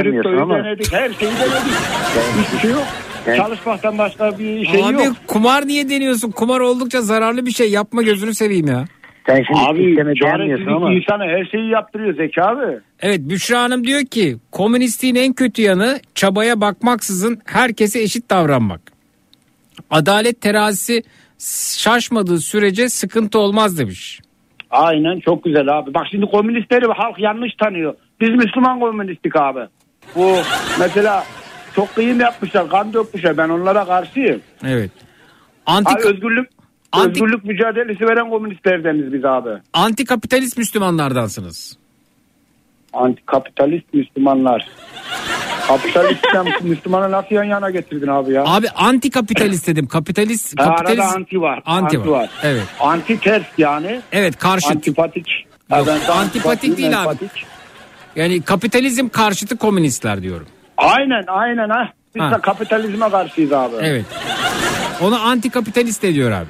kriptoyu 0.00 0.40
ama- 0.42 0.58
denedik. 0.58 0.92
Her 0.92 1.10
şeyi 1.12 1.30
denedik. 1.30 1.74
Hiçbir 2.46 2.58
şey 2.58 2.70
yok. 2.70 2.82
Sen- 3.24 3.36
Çalışmaktan 3.36 3.98
başka 3.98 4.38
bir 4.38 4.66
şey 4.66 4.84
abi 4.84 4.94
yok. 5.04 5.16
kumar 5.26 5.66
niye 5.66 5.90
deniyorsun? 5.90 6.30
Kumar 6.30 6.60
oldukça 6.60 7.02
zararlı 7.02 7.46
bir 7.46 7.50
şey. 7.50 7.70
Yapma 7.70 8.02
gözünü 8.02 8.34
seveyim 8.34 8.66
ya. 8.66 8.84
Sen 9.26 9.42
şimdi 9.46 9.58
Abi 9.60 10.14
çaresizlik 10.20 10.68
ama. 10.68 10.92
insana 10.92 11.24
her 11.24 11.44
şeyi 11.44 11.70
yaptırıyor 11.70 12.16
Zeki 12.16 12.42
abi. 12.42 12.78
Evet 13.00 13.20
Büşra 13.20 13.62
Hanım 13.62 13.84
diyor 13.84 14.00
ki 14.04 14.36
komünistliğin 14.52 15.14
en 15.14 15.32
kötü 15.32 15.62
yanı 15.62 15.98
çabaya 16.14 16.60
bakmaksızın 16.60 17.38
herkese 17.44 18.00
eşit 18.02 18.30
davranmak. 18.30 18.93
Adalet 19.90 20.40
terazisi 20.40 21.02
şaşmadığı 21.78 22.38
sürece 22.40 22.88
sıkıntı 22.88 23.38
olmaz 23.38 23.78
demiş. 23.78 24.20
Aynen 24.70 25.20
çok 25.20 25.44
güzel 25.44 25.78
abi. 25.78 25.94
Bak 25.94 26.06
şimdi 26.10 26.26
komünistleri 26.26 26.86
halk 26.86 27.18
yanlış 27.18 27.52
tanıyor. 27.54 27.94
Biz 28.20 28.28
Müslüman 28.30 28.80
komünistlik 28.80 29.36
abi. 29.36 29.60
Bu 30.14 30.36
mesela 30.80 31.24
çok 31.76 31.94
kıyım 31.94 32.20
yapmışlar, 32.20 32.68
kan 32.68 32.92
dökmüşler. 32.92 33.36
Ben 33.36 33.48
onlara 33.48 33.84
karşıyım. 33.84 34.40
Evet. 34.66 34.90
Anti, 35.66 35.92
Abi 35.92 36.02
özgürlük 36.04 36.48
Anti- 36.92 37.10
özgürlük 37.10 37.44
mücadelesi 37.44 38.00
veren 38.06 38.30
komünistlerdeniz 38.30 39.12
biz 39.12 39.24
abi. 39.24 39.50
anti 39.72 40.04
kapitalist 40.04 40.58
Müslümanlardansınız. 40.58 41.76
Antikapitalist 42.92 43.94
Müslümanlar. 43.94 44.68
Kapitalistten 45.68 46.46
Müslümanı 46.68 47.12
nasıl 47.12 47.34
yan 47.34 47.44
yana 47.44 47.70
getirdin 47.70 48.06
abi 48.06 48.32
ya? 48.32 48.44
Abi 48.46 48.68
anti 48.76 49.10
kapitalist 49.10 49.66
dedim. 49.66 49.86
Kapitalist 49.86 50.56
kapitalist 50.56 51.00
Arada 51.02 51.14
anti 51.16 51.40
var. 51.40 51.62
Anti 51.66 52.10
var. 52.10 52.30
Evet. 52.42 52.62
Anti 52.80 53.20
ters 53.20 53.42
yani. 53.58 54.00
Evet 54.12 54.38
karşıt. 54.38 54.70
Antipatik. 54.70 55.46
Yok, 55.70 55.86
ben 55.86 56.12
antipatik 56.12 56.76
değil 56.78 57.02
abi. 57.02 57.08
empatik. 57.08 57.46
Yani 58.16 58.42
kapitalizm 58.42 59.08
karşıtı 59.08 59.56
komünistler 59.56 60.22
diyorum. 60.22 60.46
Aynen 60.76 61.24
aynen 61.28 61.68
ha. 61.68 61.88
Biz 62.14 62.22
Ha. 62.22 62.30
de 62.30 62.40
kapitalizme 62.40 63.10
karşıyız 63.10 63.52
abi. 63.52 63.74
Evet. 63.80 64.04
Onu 65.02 65.20
anti 65.20 65.50
kapitalist 65.50 66.04
ediyor 66.04 66.30
abi. 66.30 66.46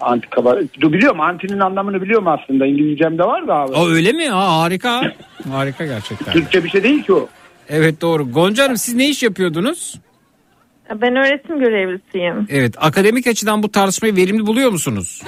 Antika 0.00 0.44
Dur 0.80 0.92
biliyorum 0.92 1.20
antinin 1.20 1.58
anlamını 1.60 2.02
biliyorum 2.02 2.28
aslında. 2.28 2.66
İngilizcemde 2.66 3.24
var 3.24 3.48
da 3.48 3.54
abi. 3.54 3.72
O 3.72 3.88
öyle 3.88 4.12
mi? 4.12 4.28
Ha, 4.28 4.60
harika. 4.60 5.02
harika 5.52 5.86
gerçekten. 5.86 6.32
Türkçe 6.32 6.64
bir 6.64 6.68
şey 6.70 6.82
değil 6.82 7.02
ki 7.02 7.12
o. 7.12 7.28
Evet 7.68 8.00
doğru. 8.00 8.32
Gonca 8.32 8.64
Hanım 8.64 8.76
siz 8.76 8.94
ne 8.94 9.08
iş 9.08 9.22
yapıyordunuz? 9.22 10.00
Ben 11.00 11.16
öğretim 11.16 11.58
görevlisiyim. 11.58 12.46
Evet 12.50 12.74
akademik 12.78 13.26
açıdan 13.26 13.62
bu 13.62 13.72
tartışmayı 13.72 14.16
verimli 14.16 14.46
buluyor 14.46 14.70
musunuz? 14.70 15.22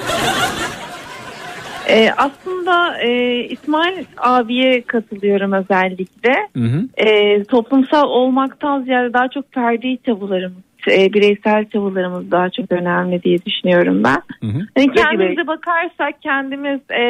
Ee, 1.89 2.11
aslında 2.17 2.99
e, 2.99 3.39
İsmail 3.45 4.05
abiye 4.19 4.83
katılıyorum 4.83 5.53
özellikle. 5.53 6.33
Hı 6.57 6.65
hı. 6.65 6.89
Ee, 6.97 7.45
toplumsal 7.45 8.09
olmaktan 8.09 8.83
ziyade 8.83 9.13
daha 9.13 9.29
çok 9.29 9.53
ferdi 9.55 9.99
çabalarımız, 10.07 10.63
e, 10.91 11.13
bireysel 11.13 11.65
çabalarımız 11.73 12.31
daha 12.31 12.51
çok 12.51 12.73
önemli 12.73 13.23
diye 13.23 13.39
düşünüyorum 13.45 14.05
ben. 14.05 14.23
Hı 14.41 14.47
hı. 14.47 14.67
Peki 14.75 14.93
kendimize 14.93 15.47
bakarsak 15.47 16.23
kendimiz 16.23 16.81
e, 16.91 17.05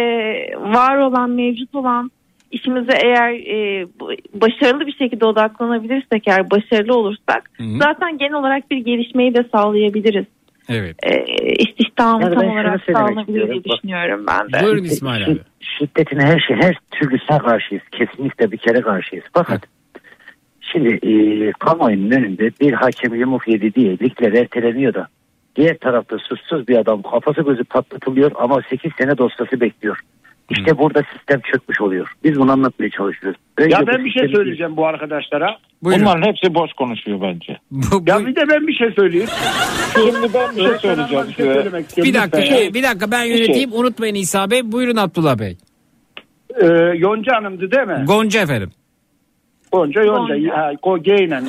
var 0.56 0.98
olan, 0.98 1.30
mevcut 1.30 1.74
olan 1.74 2.10
işimize 2.54 2.92
eğer 3.04 3.32
e, 3.32 3.86
başarılı 4.34 4.86
bir 4.86 4.92
şekilde 4.92 5.26
odaklanabilirsek, 5.26 6.28
eğer 6.28 6.50
başarılı 6.50 6.94
olursak 6.94 7.50
Hı 7.56 7.62
hı. 7.62 7.78
zaten 7.78 8.18
genel 8.18 8.34
olarak 8.34 8.70
bir 8.70 8.76
gelişmeyi 8.76 9.34
de 9.34 9.44
sağlayabiliriz. 9.52 10.26
Evet. 10.68 10.96
E, 11.02 11.24
istihdamı 11.52 12.22
Yani 12.22 12.34
tam 12.34 12.48
olarak 12.48 12.80
sağlanabilir 12.92 13.50
diye 13.50 13.64
düşünüyorum 13.64 14.24
ben 14.28 14.52
de. 14.52 14.64
Buyurun 14.64 14.84
İsmail 14.84 15.24
abi. 15.24 15.32
Şid- 15.32 15.44
Şiddetine 15.78 16.22
her 16.22 16.40
şey 16.40 16.56
her 16.56 16.74
türlüsüne 16.90 17.38
karşıyız. 17.38 17.82
Kesinlikle 17.92 18.52
bir 18.52 18.56
kere 18.56 18.80
karşıyız. 18.80 19.24
Fakat 19.32 19.60
şimdi 20.60 20.88
e, 20.88 21.52
kamuoyunun 21.52 22.10
önünde 22.10 22.50
bir 22.60 22.72
hakem 22.72 23.14
yumruk 23.14 23.48
yedi 23.48 23.74
diye 23.74 23.92
ligler 23.92 24.32
erteleniyor 24.32 24.94
da 24.94 25.06
diğer 25.56 25.78
tarafta 25.78 26.18
suçsuz 26.18 26.68
bir 26.68 26.76
adam 26.76 27.02
kafası 27.02 27.42
gözü 27.42 27.64
patlatılıyor 27.64 28.30
ama 28.34 28.62
8 28.70 28.92
sene 28.98 29.18
dosyası 29.18 29.60
bekliyor. 29.60 30.00
İşte 30.50 30.78
burada 30.78 31.02
sistem 31.16 31.40
çökmüş 31.52 31.80
oluyor. 31.80 32.12
Biz 32.24 32.38
bunu 32.38 32.52
anlatmaya 32.52 32.90
çalışıyoruz. 32.90 33.40
Önce 33.58 33.76
Ya 33.76 33.86
ben 33.86 34.04
bir 34.04 34.10
şey 34.10 34.28
söyleyeceğim 34.28 34.76
bu 34.76 34.86
arkadaşlara. 34.86 35.56
Buyurun. 35.82 36.04
Bunların 36.04 36.22
hepsi 36.28 36.54
boş 36.54 36.72
konuşuyor 36.72 37.20
bence. 37.20 37.58
Bu- 37.70 38.06
bu- 38.06 38.10
Ya 38.10 38.26
bir 38.26 38.36
de 38.36 38.48
ben 38.48 38.66
bir 38.66 38.72
şey 38.72 38.90
söyleyeyim. 38.90 39.28
Şimdi 39.94 40.34
ben 40.34 40.56
bir 40.56 40.62
şey 40.68 40.78
söyleyeceğim 40.78 41.26
bir 41.28 41.34
şey 41.34 41.46
istiyorum. 41.46 41.84
bir 41.96 42.14
dakika 42.14 42.38
ya. 42.38 42.74
bir, 42.74 42.82
dakika 42.82 43.10
ben 43.10 43.24
yöneteyim 43.24 43.72
unutmayın 43.72 44.14
İsa 44.14 44.50
Bey. 44.50 44.72
Buyurun 44.72 44.96
Abdullah 44.96 45.38
Bey. 45.38 45.56
Ee, 46.60 46.66
Yonca 46.96 47.36
Hanım'dı 47.36 47.70
değil 47.70 47.86
mi? 47.86 48.04
Gonca 48.06 48.40
efendim. 48.40 48.70
Gonca 49.72 50.02
Yonca. 50.02 50.34
Gonca. 50.34 50.56
Ha, 50.56 50.72
Go. 50.82 50.90
Gonca 50.90 51.36
Hanım. 51.36 51.48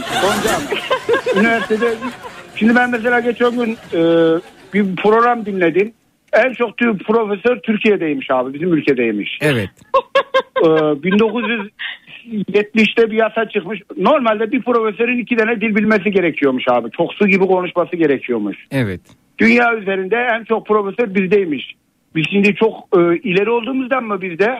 Üniversitede 1.40 1.94
şimdi 2.56 2.76
ben 2.76 2.90
mesela 2.92 3.20
geçen 3.20 3.52
gün 3.52 3.72
e, 3.94 4.00
bir 4.74 4.96
program 4.96 5.46
dinledim. 5.46 5.94
En 6.36 6.54
çok 6.54 6.70
tü- 6.80 6.98
profesör 7.04 7.60
Türkiye'deymiş 7.60 8.32
abi. 8.32 8.54
Bizim 8.54 8.74
ülkedeymiş. 8.74 9.38
Evet. 9.42 9.70
Ee, 10.66 10.68
1970'te 10.68 13.12
bir 13.12 13.18
yasa 13.18 13.50
çıkmış. 13.50 13.82
Normalde 13.98 14.52
bir 14.52 14.62
profesörün 14.62 15.20
iki 15.20 15.36
tane 15.36 15.62
dil 15.62 15.76
bilmesi 15.76 16.12
gerekiyormuş 16.12 16.64
abi. 16.70 16.92
Çok 16.92 17.14
su 17.14 17.28
gibi 17.28 17.46
konuşması 17.48 17.96
gerekiyormuş. 17.96 18.58
Evet. 18.72 19.02
Dünya 19.40 19.76
üzerinde 19.76 20.16
en 20.40 20.44
çok 20.44 20.68
profesör 20.68 21.16
bizdeymiş. 21.16 21.76
Biz 22.16 22.26
şimdi 22.32 22.56
çok 22.56 22.74
e, 22.98 23.00
ileri 23.30 23.50
olduğumuzdan 23.50 24.04
mı 24.04 24.22
bizde? 24.22 24.58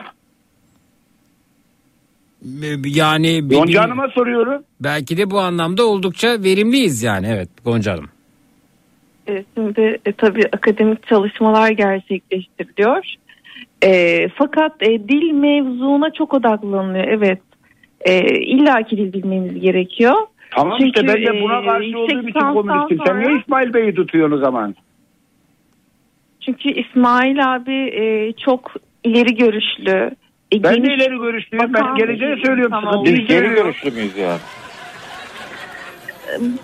Yani 2.84 3.50
bildiğim- 3.50 3.80
Hanım'a 3.80 4.08
soruyorum. 4.08 4.62
belki 4.80 5.16
de 5.16 5.30
bu 5.30 5.40
anlamda 5.40 5.86
oldukça 5.86 6.42
verimliyiz 6.42 7.02
yani 7.02 7.26
evet 7.30 7.48
Gonca 7.64 7.92
Hanım. 7.92 8.08
E, 9.28 9.44
Şimdi 9.54 9.98
e, 10.06 10.12
tabii 10.12 10.42
akademik 10.52 11.06
çalışmalar 11.06 11.70
gerçekleştiriliyor. 11.70 13.04
E, 13.84 14.28
fakat 14.28 14.82
e, 14.82 15.08
dil 15.08 15.30
mevzuna 15.32 16.10
çok 16.12 16.34
odaklanılıyor. 16.34 17.04
Evet. 17.08 17.40
E, 18.00 18.20
İlla 18.40 18.82
ki 18.82 18.96
dil 18.96 19.12
bilmemiz 19.12 19.60
gerekiyor. 19.60 20.14
Tamam 20.50 20.78
Çünkü, 20.78 21.00
işte 21.00 21.08
ben 21.08 21.22
de 21.26 21.42
buna 21.42 21.60
e, 21.62 21.66
karşı 21.66 21.86
yüksek 21.88 22.16
olduğum 22.16 22.28
için 22.28 22.40
komünistim. 22.40 22.98
Sen 22.98 23.12
sonra- 23.12 23.18
niye 23.28 23.40
İsmail 23.40 23.74
Bey'i 23.74 23.94
tutuyorsun 23.94 24.36
o 24.36 24.38
zaman? 24.40 24.74
Çünkü 26.40 26.68
İsmail 26.68 27.54
abi 27.54 27.74
e, 27.74 28.32
çok 28.32 28.72
ileri 29.04 29.34
görüşlü. 29.34 30.10
E, 30.52 30.62
Ben 30.62 30.84
de 30.84 30.94
ileri 30.94 31.18
görüşlüyüm. 31.18 31.74
Ben 31.74 31.94
geleceği 31.94 32.36
söylüyorum. 32.46 32.86
olduğu 32.86 33.04
Biz 33.04 33.26
geri 33.26 33.48
görüşlü 33.48 33.90
müyüz 33.90 34.16
yani? 34.16 34.40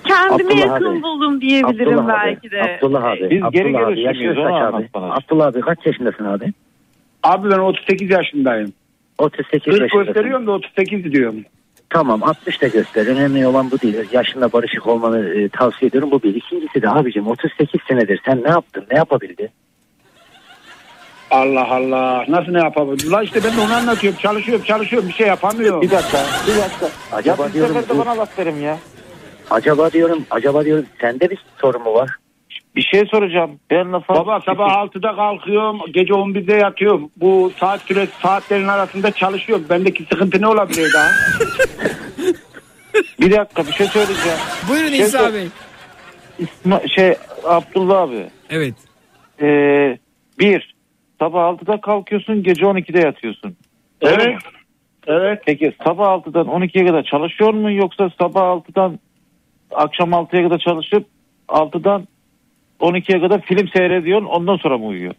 Kendime 0.07 0.53
Abdullah 0.53 0.67
yakın 0.67 0.85
abi. 0.97 1.03
buldum 1.03 1.41
diyebilirim 1.41 1.99
Abdullah 1.99 2.25
belki 2.25 2.51
de. 2.51 2.77
Abdullah 2.79 3.05
abi. 3.05 3.31
Biz 3.31 3.43
geri 3.53 3.69
Abdullah 3.79 3.97
yaşın 3.97 4.23
müyüz? 4.23 4.37
kaç 4.37 4.45
Onu 4.47 4.57
abi? 4.57 4.65
anlat 4.65 4.85
bana. 4.95 5.15
Abdullah 5.15 5.47
abi 5.47 5.61
kaç 5.61 5.87
yaşındasın 5.87 6.25
abi? 6.25 6.53
Abi 7.23 7.51
ben 7.51 7.59
38 7.59 8.11
yaşındayım. 8.11 8.73
38 9.19 9.65
40 9.65 9.81
yaşındasın. 9.81 10.05
gösteriyorum 10.05 10.47
da 10.47 10.51
38 10.53 11.13
diyorum. 11.13 11.37
Tamam 11.91 12.23
60 12.23 12.63
da 12.63 12.67
göster. 12.69 13.07
Önemli 13.07 13.47
olan 13.47 13.71
bu 13.71 13.81
değil. 13.81 13.97
Yaşında 14.13 14.53
barışık 14.53 14.87
olmanı 14.87 15.29
e, 15.29 15.49
tavsiye 15.49 15.89
ediyorum. 15.89 16.11
Bu 16.11 16.23
bir. 16.23 16.35
İkincisi 16.35 16.83
de 16.83 16.91
abicim 16.91 17.27
38 17.27 17.81
senedir 17.89 18.21
sen 18.25 18.43
ne 18.45 18.49
yaptın? 18.49 18.85
Ne 18.91 18.97
yapabildin? 18.99 19.49
Allah 21.31 21.69
Allah. 21.71 22.25
Nasıl 22.29 22.53
ne 22.53 22.59
yapabilirim? 22.59 23.13
La 23.13 23.23
işte 23.23 23.41
ben 23.45 23.57
de 23.57 23.61
onu 23.61 23.73
anlatıyorum. 23.75 24.19
Çalışıyorum 24.23 24.65
çalışıyorum 24.65 25.09
bir 25.09 25.15
şey 25.15 25.27
yapamıyorum. 25.27 25.83
Bir 25.83 25.91
dakika, 25.91 26.19
bir 26.49 26.57
dakika. 26.63 26.89
Acaba 27.13 27.43
ya 27.43 27.49
bir 27.55 27.61
sefer 27.61 27.89
de 27.89 27.95
bu- 27.95 27.99
bana 27.99 28.19
laf 28.19 28.39
verim 28.39 28.63
ya. 28.63 28.79
Acaba 29.53 29.93
diyorum, 29.93 30.27
acaba 30.31 30.65
diyorum 30.65 30.87
sende 31.01 31.31
bir 31.31 31.39
sorun 31.61 31.83
mu 31.83 31.95
var? 31.95 32.11
Bir 32.77 32.83
şey 32.83 33.07
soracağım. 33.07 33.61
Ben 33.71 33.93
lafa... 33.93 34.15
Baba 34.15 34.41
sabah 34.41 34.69
6'da 34.69 35.17
kalkıyorum. 35.17 35.81
Gece 35.93 36.13
11'de 36.13 36.55
yatıyorum. 36.55 37.11
Bu 37.17 37.53
saat 37.61 37.81
süresi 37.81 38.13
saatlerin 38.23 38.69
arasında 38.69 39.11
çalışıyorum. 39.11 39.67
Bendeki 39.71 40.05
sıkıntı 40.05 40.41
ne 40.41 40.47
olabilir 40.47 40.91
daha? 40.95 41.11
Bir 43.21 43.33
dakika 43.33 43.67
bir 43.67 43.73
şey 43.73 43.87
söyleyeceğim. 43.87 44.39
Buyurun 44.69 44.89
Şey 44.89 45.01
İsa 45.01 45.19
sor- 45.19 45.35
Bey. 45.35 45.49
İsma, 46.39 46.81
şey 46.97 47.15
Abdullah 47.45 48.01
abi. 48.01 48.27
Evet. 48.51 48.75
Ee, 49.41 49.99
bir, 50.39 50.75
sabah 51.19 51.41
6'da 51.41 51.81
kalkıyorsun 51.81 52.43
gece 52.43 52.63
12'de 52.63 53.01
yatıyorsun. 53.01 53.57
Evet. 54.01 54.37
Evet. 55.07 55.43
Peki 55.47 55.73
sabah 55.85 56.07
6'dan 56.07 56.47
12'ye 56.47 56.87
kadar 56.87 57.03
çalışıyor 57.03 57.55
mu 57.55 57.73
yoksa 57.73 58.11
sabah 58.19 58.41
6'dan 58.41 58.99
akşam 59.75 60.11
6'ya 60.11 60.43
kadar 60.49 60.59
çalışıp 60.59 61.07
6'dan 61.49 62.09
12'ye 62.81 63.21
kadar 63.21 63.41
film 63.41 63.69
seyrediyorsun 63.69 64.27
ondan 64.27 64.57
sonra 64.57 64.79
mı 64.79 64.87
uyuyor? 64.87 65.15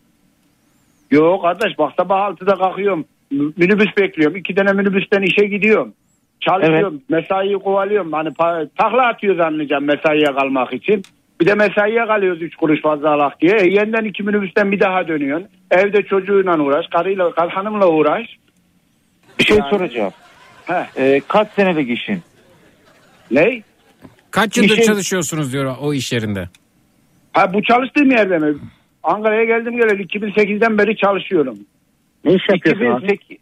Yok 1.12 1.42
kardeş 1.42 1.78
bak 1.80 1.94
sabah 1.98 2.20
6'da 2.30 2.56
kalkıyorum. 2.56 3.06
Minibüs 3.32 3.98
bekliyorum. 3.98 4.38
İki 4.38 4.56
tane 4.56 4.74
minibüsten 4.74 5.22
işe 5.22 5.46
gidiyorum. 5.46 5.94
Çalışıyorum. 6.42 7.02
Mesaiyi 7.10 7.56
kovalıyorum. 7.60 8.12
Hani 8.14 8.34
takla 8.78 9.08
atıyoruz 9.08 9.40
anlayacağım 9.40 9.84
mesaiye 9.84 10.26
kalmak 10.26 10.74
için. 10.74 11.04
Bir 11.42 11.46
de 11.48 11.54
mesaiye 11.56 12.06
kalıyoruz 12.06 12.42
3 12.42 12.56
kuruş 12.56 12.82
fazla 12.82 13.10
alak 13.10 13.42
diye. 13.42 13.56
E, 13.56 13.68
yeniden 13.68 14.06
iki 14.06 14.24
minibüsten 14.24 14.72
bir 14.72 14.80
daha 14.80 15.08
dönüyorsun. 15.08 15.48
Evde 15.72 16.04
çocuğuyla 16.04 16.60
uğraş. 16.60 16.88
Karıyla, 16.88 17.32
kar- 17.32 17.50
hanımla 17.50 17.88
uğraş. 17.88 18.28
Bir 19.40 19.44
şey 19.44 19.58
Yani- 19.58 19.70
soracağım. 19.70 20.12
He. 20.66 20.86
Ee, 20.98 21.22
kaç 21.28 21.48
senelik 21.52 21.90
işin? 21.90 22.22
Ne? 23.32 23.62
Kaç 24.34 24.58
yıldır 24.58 24.70
İşin- 24.74 24.82
çalışıyorsunuz 24.84 25.54
diyor 25.54 25.76
o 25.82 25.94
iş 25.94 26.14
yerinde. 26.14 26.50
Ha 27.34 27.54
bu 27.54 27.64
çalıştığım 27.64 28.12
yerde 28.12 28.38
mi? 28.38 28.54
Ankara'ya 29.04 29.44
geldim 29.44 29.78
geleli 29.78 30.04
2008'den 30.04 30.78
beri 30.78 30.98
çalışıyorum. 30.98 31.58
Ne 32.26 32.34
iş 32.34 32.44
yapıyorsun 32.50 32.86
abi? 32.86 33.06
2008 33.06 33.38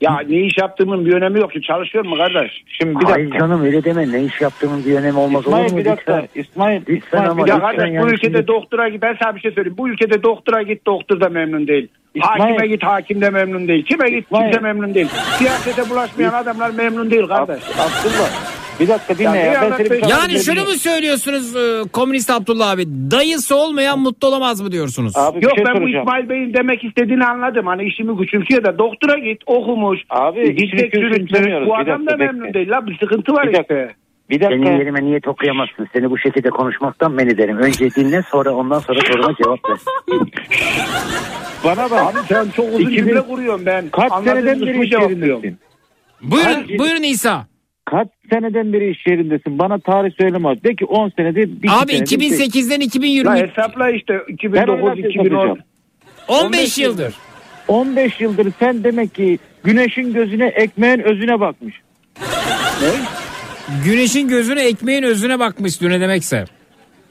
Ya 0.00 0.20
ne 0.28 0.40
iş 0.40 0.58
yaptığımın 0.58 1.06
bir 1.06 1.12
önemi 1.12 1.38
yok 1.40 1.52
ki. 1.52 1.62
Çalışıyorum 1.62 2.10
mu 2.10 2.16
kardeş? 2.16 2.64
Şimdi 2.66 3.00
bir 3.00 3.04
Hayır 3.04 3.26
dakika. 3.26 3.38
canım 3.38 3.64
öyle 3.64 3.84
deme. 3.84 4.12
Ne 4.12 4.24
iş 4.24 4.40
yaptığımın 4.40 4.84
bir 4.84 4.94
önemi 4.94 5.18
olmaz 5.18 5.46
olur 5.46 5.56
İsmail 5.56 5.72
mu? 5.72 5.78
bir 5.78 5.84
dakika. 5.84 6.16
Lütfen. 6.22 6.40
İsmail, 6.40 6.80
Lütfen 6.80 6.96
İsmail 6.96 7.30
ama 7.30 7.44
bir 7.44 7.50
Ya 7.50 7.60
dakika. 7.60 7.76
kardeş 7.76 8.02
bu 8.02 8.06
ülkede 8.08 8.36
şimdi- 8.36 8.46
doktora 8.46 8.88
git. 8.88 9.02
Ben 9.02 9.16
sana 9.22 9.34
bir 9.36 9.40
şey 9.40 9.50
söyleyeyim. 9.52 9.78
Bu 9.78 9.88
ülkede 9.88 10.22
doktora 10.22 10.62
git 10.62 10.86
doktor 10.86 11.20
da 11.20 11.28
memnun 11.28 11.66
değil. 11.68 11.88
Hakime 12.20 12.66
git 12.66 12.82
hakim 12.82 13.20
de 13.20 13.30
memnun 13.30 13.68
değil. 13.68 13.84
Kime 13.84 14.10
git 14.10 14.24
İsmail. 14.24 14.44
kimse 14.44 14.60
memnun 14.60 14.94
değil. 14.94 15.08
Siyasete 15.38 15.90
bulaşmayan 15.90 16.32
adamlar 16.32 16.70
memnun 16.70 17.10
değil 17.10 17.26
kardeş. 17.26 17.62
Abdullah. 17.62 18.52
Bir 18.80 18.88
dakika 18.88 19.18
dinle 19.18 19.38
Ya 19.38 19.44
ya. 19.44 19.62
Ben 19.62 19.76
seni 19.76 19.90
bir 19.90 20.08
Yani 20.08 20.38
şunu 20.38 20.60
mu 20.60 20.70
söylüyorsunuz 20.70 21.56
e, 21.56 21.82
komünist 21.92 22.30
Abdullah 22.30 22.70
abi? 22.70 22.84
Dayısı 23.10 23.56
olmayan 23.56 23.98
mutlu 23.98 24.28
olamaz 24.28 24.60
mı 24.60 24.72
diyorsunuz? 24.72 25.12
Abi 25.16 25.44
Yok 25.44 25.52
şey 25.56 25.64
ben 25.66 25.74
bu 25.74 25.78
soracağım. 25.78 26.04
İsmail 26.06 26.28
Bey'in 26.28 26.54
demek 26.54 26.84
istediğini 26.84 27.24
anladım. 27.24 27.66
Hani 27.66 27.84
işimi 27.84 28.18
küçümsüyor 28.18 28.64
da 28.64 28.78
doktora 28.78 29.18
git 29.18 29.42
okumuş. 29.46 30.00
Abi, 30.10 30.40
e, 30.40 30.52
işini 30.54 30.90
küçümsemiyoruz. 30.90 31.68
Bu 31.68 31.76
adam 31.76 32.06
da 32.06 32.16
memnun 32.16 32.54
değil. 32.54 32.70
La 32.70 32.86
bir 32.86 32.98
sıkıntı 32.98 33.32
var 33.32 33.48
Bir 33.48 33.52
dakika. 33.54 33.74
işte. 33.74 33.94
Bir 34.32 34.40
Senin 34.40 34.62
dakika. 34.62 34.70
yerime 34.78 35.04
niyet 35.04 35.28
okuyamazsın. 35.28 35.88
Seni 35.92 36.10
bu 36.10 36.18
şekilde 36.18 36.50
konuşmaktan 36.50 37.12
men 37.12 37.26
ederim. 37.26 37.58
Önce 37.58 37.90
dinle 37.90 38.22
sonra 38.30 38.54
ondan 38.54 38.78
sonra 38.78 39.00
soruma 39.06 39.34
cevap 39.44 39.58
ver. 39.70 39.78
Bana 41.64 41.90
bak. 41.90 42.14
Abi 42.14 42.18
sen 42.28 42.48
çok 42.56 42.68
uzun 42.68 42.80
2000 42.80 42.96
cümle 42.96 43.20
kuruyorum 43.20 43.66
ben. 43.66 43.88
Kaç 43.88 44.12
seneden 44.24 44.60
beri 44.60 44.84
iş 44.84 44.92
yerindesin? 44.92 45.58
Buyurun, 46.22 46.78
buyurun 46.78 47.02
İsa. 47.02 47.46
Kaç 47.84 48.08
seneden 48.30 48.72
beri 48.72 48.90
iş 48.90 49.06
yerindesin? 49.06 49.58
Bana 49.58 49.78
tarih 49.78 50.12
söyleme. 50.20 50.62
De 50.62 50.74
ki 50.74 50.84
10 50.84 51.08
senedir. 51.16 51.62
Bir 51.62 51.68
Abi 51.82 51.92
senedir, 51.92 52.18
2008'den 52.18 52.80
La 52.80 52.84
2020 52.84 53.30
hesapla 53.30 53.90
işte 53.90 54.14
Ben 54.28 54.32
2009 54.34 54.90
öyle 54.90 55.08
2010. 55.08 55.24
hesaplayacağım. 55.24 55.58
15 56.28 56.78
yıldır. 56.78 57.14
15 57.68 58.20
yıldır 58.20 58.52
sen 58.58 58.84
demek 58.84 59.14
ki 59.14 59.38
güneşin 59.64 60.12
gözüne 60.12 60.46
ekmeğin 60.46 60.98
özüne 60.98 61.40
bakmış. 61.40 61.80
Güneşin 63.84 64.28
gözüne 64.28 64.62
ekmeğin 64.68 65.02
özüne 65.02 65.38
bakmış 65.38 65.80
diyor 65.80 65.92
ne 65.92 66.00
demekse. 66.00 66.44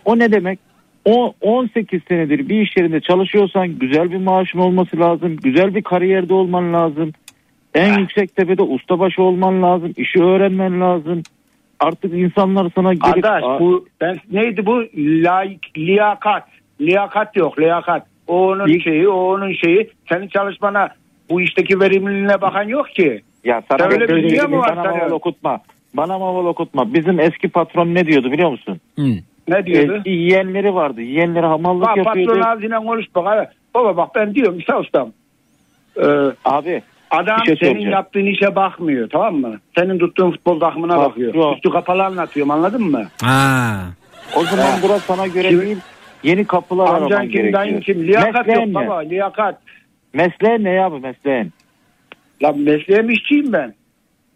O 0.05 0.19
ne 0.19 0.31
demek? 0.31 0.59
O 1.05 1.33
18 1.41 2.01
senedir 2.07 2.49
bir 2.49 2.61
iş 2.61 2.77
yerinde 2.77 3.01
çalışıyorsan 3.01 3.79
güzel 3.79 4.11
bir 4.11 4.17
maaşın 4.17 4.59
olması 4.59 4.99
lazım. 4.99 5.37
Güzel 5.37 5.75
bir 5.75 5.81
kariyerde 5.81 6.33
olman 6.33 6.73
lazım. 6.73 7.11
En 7.73 7.97
yüksek 7.99 8.35
tepede 8.35 8.61
ustabaşı 8.63 9.21
olman 9.23 9.63
lazım. 9.63 9.93
işi 9.97 10.23
öğrenmen 10.23 10.81
lazım. 10.81 11.23
Artık 11.79 12.13
insanlar 12.13 12.71
sana 12.75 12.93
gelip... 12.93 13.05
Arkadaş 13.25 13.43
bu 13.59 13.87
ben 14.01 14.17
neydi 14.31 14.65
bu 14.65 14.83
Layık, 14.97 15.77
liyakat 15.77 16.47
liyakat 16.81 17.35
yok 17.35 17.59
liyakat 17.59 18.05
o 18.27 18.47
onun 18.47 18.67
İlk- 18.67 18.83
şeyi 18.83 19.07
o 19.07 19.13
onun 19.33 19.53
şeyi 19.53 19.89
senin 20.09 20.27
çalışmana 20.27 20.89
bu 21.29 21.41
işteki 21.41 21.79
verimliliğine 21.79 22.41
bakan 22.41 22.63
yok 22.63 22.89
ki 22.89 23.21
Ya 23.43 23.61
sana 23.71 23.79
Sen 23.79 23.91
öyle 24.01 24.15
bir 24.15 24.29
dünya 24.29 24.47
mı 24.47 24.57
var 24.57 24.75
sana? 24.75 25.15
okutma. 25.15 25.61
Bana 25.93 26.19
maval 26.19 26.45
okutma. 26.45 26.93
Bizim 26.93 27.19
eski 27.19 27.49
patron 27.49 27.95
ne 27.95 28.05
diyordu 28.05 28.31
biliyor 28.31 28.51
musun? 28.51 28.79
ne 29.47 29.65
diyordu? 29.65 29.95
Eski 29.97 30.09
yeğenleri 30.09 30.75
vardı. 30.75 31.01
Yeğenleri 31.01 31.45
hamallık 31.45 31.87
Bak 31.87 31.97
yapıyordu. 31.97 32.29
patron 32.31 32.51
ağzıyla 32.51 32.79
konuş 32.79 33.05
bak 33.15 33.27
abi. 33.27 33.47
baba 33.73 33.97
bak 33.97 34.09
ben 34.15 34.35
diyorum 34.35 34.59
İsa 34.59 34.79
ustam 34.79 35.11
Ee, 35.97 36.03
Abi 36.45 36.81
adam 37.11 37.37
şey 37.45 37.55
senin 37.55 37.71
soracağım. 37.71 37.91
yaptığın 37.91 38.25
işe 38.25 38.55
bakmıyor 38.55 39.09
tamam 39.09 39.35
mı 39.35 39.59
senin 39.77 39.99
tuttuğun 39.99 40.31
futbol 40.31 40.59
takımına 40.59 40.97
Bak, 40.97 41.09
bakıyor 41.09 41.33
yok. 41.33 41.55
üstü 41.55 41.69
kapalı 41.69 42.03
anlatıyorum 42.05 42.51
anladın 42.51 42.83
mı 42.83 43.07
Ha. 43.21 43.81
o 44.35 44.43
zaman 44.43 44.63
Ha. 44.63 44.79
burası 44.83 45.05
sana 45.05 45.27
göre 45.27 45.49
Kim- 45.49 45.61
değil. 45.61 45.77
Yeni 46.23 46.45
kapılar 46.45 46.87
amcan 46.87 47.05
araman 47.05 47.21
kim 47.21 47.31
gerekiyor. 47.31 47.53
dayın 47.53 47.79
kim 47.79 48.07
liyakat 48.07 48.47
Mesleğin 48.47 48.59
yok 48.73 48.81
ne? 48.81 48.87
baba 48.87 48.99
liyakat 48.99 49.57
Mesleğin 50.13 50.63
ne 50.63 50.69
ya 50.69 50.91
bu 50.91 50.99
mesleğin? 50.99 51.51
lan 52.43 52.59
mesleğim 52.59 53.09
işçiyim 53.09 53.53
ben 53.53 53.73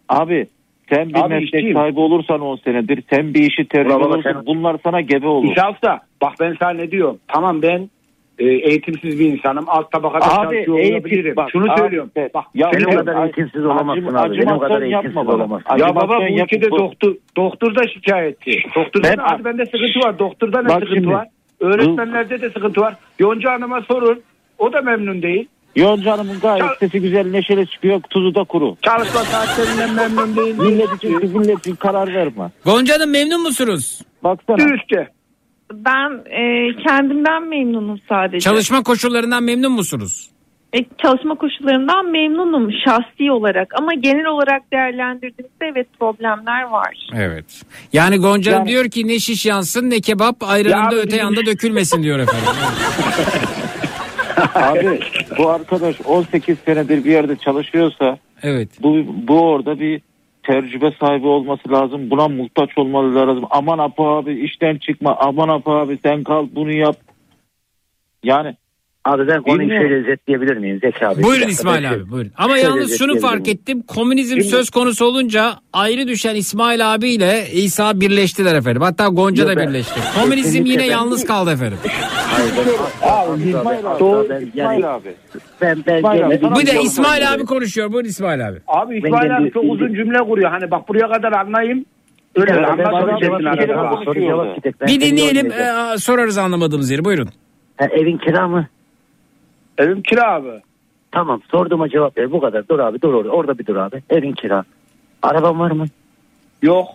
Abi 0.10 0.48
sen 0.90 1.10
bir 1.10 1.20
Abi 1.20 1.30
meslek 1.34 1.44
işçiyim. 1.54 1.74
sahibi 1.74 2.00
olursan 2.00 2.42
10 2.42 2.56
senedir 2.56 3.04
sen 3.10 3.34
bir 3.34 3.42
işi 3.42 3.68
tercih 3.68 3.96
olursun 3.96 4.22
sen- 4.22 4.46
bunlar 4.46 4.78
sana 4.84 5.02
gebe 5.02 5.28
olur. 5.28 5.50
Usta 5.72 6.00
bak 6.22 6.34
ben 6.40 6.56
sana 6.60 6.70
ne 6.74 6.92
diyorum 6.92 7.18
tamam 7.28 7.62
ben 7.62 7.90
e, 8.40 8.46
eğitimsiz 8.46 9.20
bir 9.20 9.26
insanım 9.26 9.66
alt 9.68 9.92
tabakada 9.92 10.26
Abi 10.26 10.44
çalışıyor 10.56 10.78
eğitim 10.80 10.96
olabilirim 10.96 11.36
bak. 11.36 11.50
şunu 11.52 11.72
abi, 11.72 11.80
söylüyorum 11.80 12.12
sen- 12.16 12.30
bak 12.34 12.44
ya 12.56 12.70
Senin 12.74 12.88
bir- 12.88 12.96
kadar 12.96 13.24
eğitimsiz 13.24 13.66
olamazsın 13.66 14.06
acım- 14.06 14.18
abi. 14.18 14.38
Benim 14.38 14.60
kadar 14.60 14.82
eğitimsiz 14.82 15.16
yapma 15.16 15.34
olamazsın. 15.34 15.78
Ya 15.78 15.96
baba 15.96 16.20
bu 16.20 16.24
ülkede 16.44 16.70
doktor, 16.72 17.16
doktor 17.38 17.76
da 17.76 17.88
şikayetçi. 17.88 18.52
Doktorda 18.76 19.08
Ben- 19.10 19.18
da 19.18 19.24
hadi 19.28 19.46
bende 19.46 19.66
sıkıntı 19.66 20.00
var. 20.08 20.20
Doktorda 20.20 20.62
ne 20.62 20.70
sıkıntı 20.70 20.94
şimdi. 20.94 21.08
var? 21.10 21.28
Öğretmenlerde 21.60 22.42
de 22.42 22.50
sıkıntı 22.50 22.82
var. 22.82 22.94
Yonca 23.20 23.52
Hanım'a 23.52 23.82
sorun. 23.82 24.22
O 24.60 24.74
da 24.74 24.82
memnun 24.82 25.22
değil. 25.22 25.48
Yonca 25.76 26.12
Hanım'ın 26.12 26.40
gayet 26.40 26.62
Çal- 26.66 26.76
sesi 26.80 27.02
güzel 27.02 27.26
neşeli 27.32 27.68
çıkıyor 27.68 28.02
tuzu 28.10 28.36
da 28.36 28.44
kuru. 28.44 28.78
Çalışma 28.82 29.20
saatlerinden 29.24 29.94
memnun 29.96 30.36
değil. 30.36 30.56
Millet 30.56 30.94
için 30.94 31.40
millet 31.40 31.60
için 31.60 31.76
karar 31.76 32.14
verme. 32.14 32.52
Gonca 32.66 32.96
Hanım 32.96 33.10
memnun 33.12 33.42
musunuz? 33.42 34.02
Baksana. 34.24 34.58
Dürüstçe. 34.58 35.08
Ben 35.74 36.10
e, 36.26 36.76
kendimden 36.88 37.44
memnunum 37.48 38.00
sadece. 38.10 38.40
Çalışma 38.40 38.84
koşullarından 38.84 39.44
memnun 39.44 39.72
musunuz? 39.72 40.30
E, 40.74 40.78
çalışma 41.02 41.36
koşullarından 41.36 42.12
memnunum 42.12 42.72
şahsi 42.86 43.32
olarak 43.32 43.74
ama 43.80 43.94
genel 43.94 44.26
olarak 44.26 44.72
değerlendirdiğimizde 44.74 45.66
evet 45.74 45.88
problemler 46.00 46.64
var. 46.64 47.08
Evet. 47.16 47.46
Yani 47.94 48.18
Gonca 48.18 48.52
Hanım 48.52 48.66
Yani- 48.66 48.70
diyor 48.74 48.90
ki 48.90 49.08
ne 49.08 49.20
şiş 49.20 49.46
yansın 49.46 49.90
ne 49.90 50.00
kebap 50.02 50.44
ayranında 50.44 50.96
Ya 50.96 51.02
öte 51.02 51.08
bizim- 51.08 51.20
yanda 51.20 51.46
dökülmesin 51.46 52.04
diyor 52.04 52.20
efendim. 52.20 52.44
Abi 54.56 55.00
bu 55.38 55.50
arkadaş 55.50 56.02
18 56.02 56.60
senedir 56.60 57.06
bir 57.06 57.12
yerde 57.12 57.36
çalışıyorsa 57.36 58.18
evet. 58.44 58.70
bu, 58.82 59.06
bu 59.28 59.42
orada 59.42 59.80
bir 59.80 60.02
tecrübe 60.44 60.92
sahibi 61.00 61.28
olması 61.28 61.72
lazım. 61.72 62.10
Buna 62.10 62.28
muhtaç 62.28 62.78
olmalı 62.78 63.16
lazım. 63.16 63.46
Aman 63.50 63.80
Apo 63.80 64.08
abi 64.08 64.40
işten 64.40 64.78
çıkma. 64.78 65.16
Aman 65.20 65.50
Apo 65.50 65.72
abi 65.72 66.00
sen 66.04 66.24
kal 66.24 66.48
bunu 66.56 66.72
yap. 66.72 66.98
Yani 68.24 68.56
Abi 69.06 69.28
ben 69.28 69.42
konuyu 69.42 69.60
Bilmiyorum. 69.60 69.90
şöyle 69.90 70.02
özetleyebilir 70.04 70.58
miyim 70.58 70.80
Zeki 70.84 71.08
abi? 71.08 71.24
Buyurun 71.24 71.48
İsmail 71.48 71.92
abi 71.92 72.10
buyurun. 72.12 72.32
Ama 72.38 72.50
şöyle 72.58 72.68
yalnız 72.70 72.98
şunu 72.98 73.20
fark 73.20 73.48
ettim. 73.48 73.82
Komünizm 73.82 74.34
Şimdi- 74.36 74.44
söz 74.48 74.70
konusu 74.70 75.06
olunca 75.06 75.52
ayrı 75.74 76.08
düşen 76.08 76.36
İsmail 76.36 76.94
abiyle 76.94 77.44
İsa 77.54 78.00
birleştiler 78.02 78.56
efendim. 78.56 78.82
Hatta 78.82 79.08
Gonca 79.08 79.44
Yok 79.44 79.52
da 79.52 79.58
ben- 79.58 79.70
birleşti. 79.70 80.00
Komünizm 80.22 80.44
Kesinlikle 80.44 80.72
yine 80.72 80.82
ben- 80.84 80.88
yalnız 80.92 81.26
kaldı 81.26 81.52
efendim. 81.52 81.78
Hayır, 82.16 82.52
ben- 82.58 83.10
Abi, 83.10 83.42
İsmail 83.50 83.92
abi. 83.92 84.00
Doğru, 84.00 84.28
ben, 84.30 84.42
İsmail 84.46 84.84
ben, 85.62 85.84
ben, 85.88 86.82
İsmail 86.86 87.46
konuşuyor. 87.46 87.92
Buyurun 87.94 88.10
İsmail 88.10 88.48
abi. 88.48 88.58
Abi 88.68 88.94
Ben 88.94 88.98
İsmail 89.08 89.28
kendi- 89.30 89.34
abi 89.44 89.52
çok 89.52 89.64
uzun 89.64 89.94
cümle 89.94 90.18
kuruyor. 90.18 90.50
Hani 90.52 90.72
bak 90.72 90.90
buraya 90.90 91.08
kadar 91.08 91.32
anlayayım. 91.32 91.86
Öyle 92.36 92.48
Ben- 92.54 92.58
ben- 92.58 92.64
anlatmak 92.64 93.08
ben- 93.08 93.18
için 93.18 93.30
ben- 93.40 93.46
arada. 93.46 93.98
ben- 93.98 94.04
soru 94.06 94.20
cevap 94.20 94.56
gidecek. 94.56 94.82
Ben 94.82 94.88
Bir 94.88 94.92
seni 94.94 95.02
dinleyelim 95.12 95.46
yormayacağım. 95.46 95.94
e, 95.94 95.98
sorarız 95.98 96.38
anlamadığımız 96.38 96.92
yeri. 96.92 97.06
Buyurun. 97.06 97.30
Ha, 97.78 97.86
evin 97.92 98.18
kira 98.18 98.48
mı? 98.48 98.68
Evim 99.78 100.02
kira 100.02 100.32
abi. 100.34 100.50
Tamam 101.12 101.42
sorduğuma 101.52 101.90
cevap 101.90 102.18
ver 102.18 102.32
bu 102.32 102.40
kadar. 102.42 102.68
Dur 102.70 102.80
abi 102.80 103.02
dur 103.02 103.14
orada, 103.14 103.30
orada 103.30 103.58
bir 103.60 103.66
dur 103.66 103.76
abi. 103.76 104.04
Evin 104.10 104.32
kira. 104.32 104.64
Araban 105.22 105.60
var 105.60 105.72
mı? 105.72 105.86
Yok. 106.62 106.88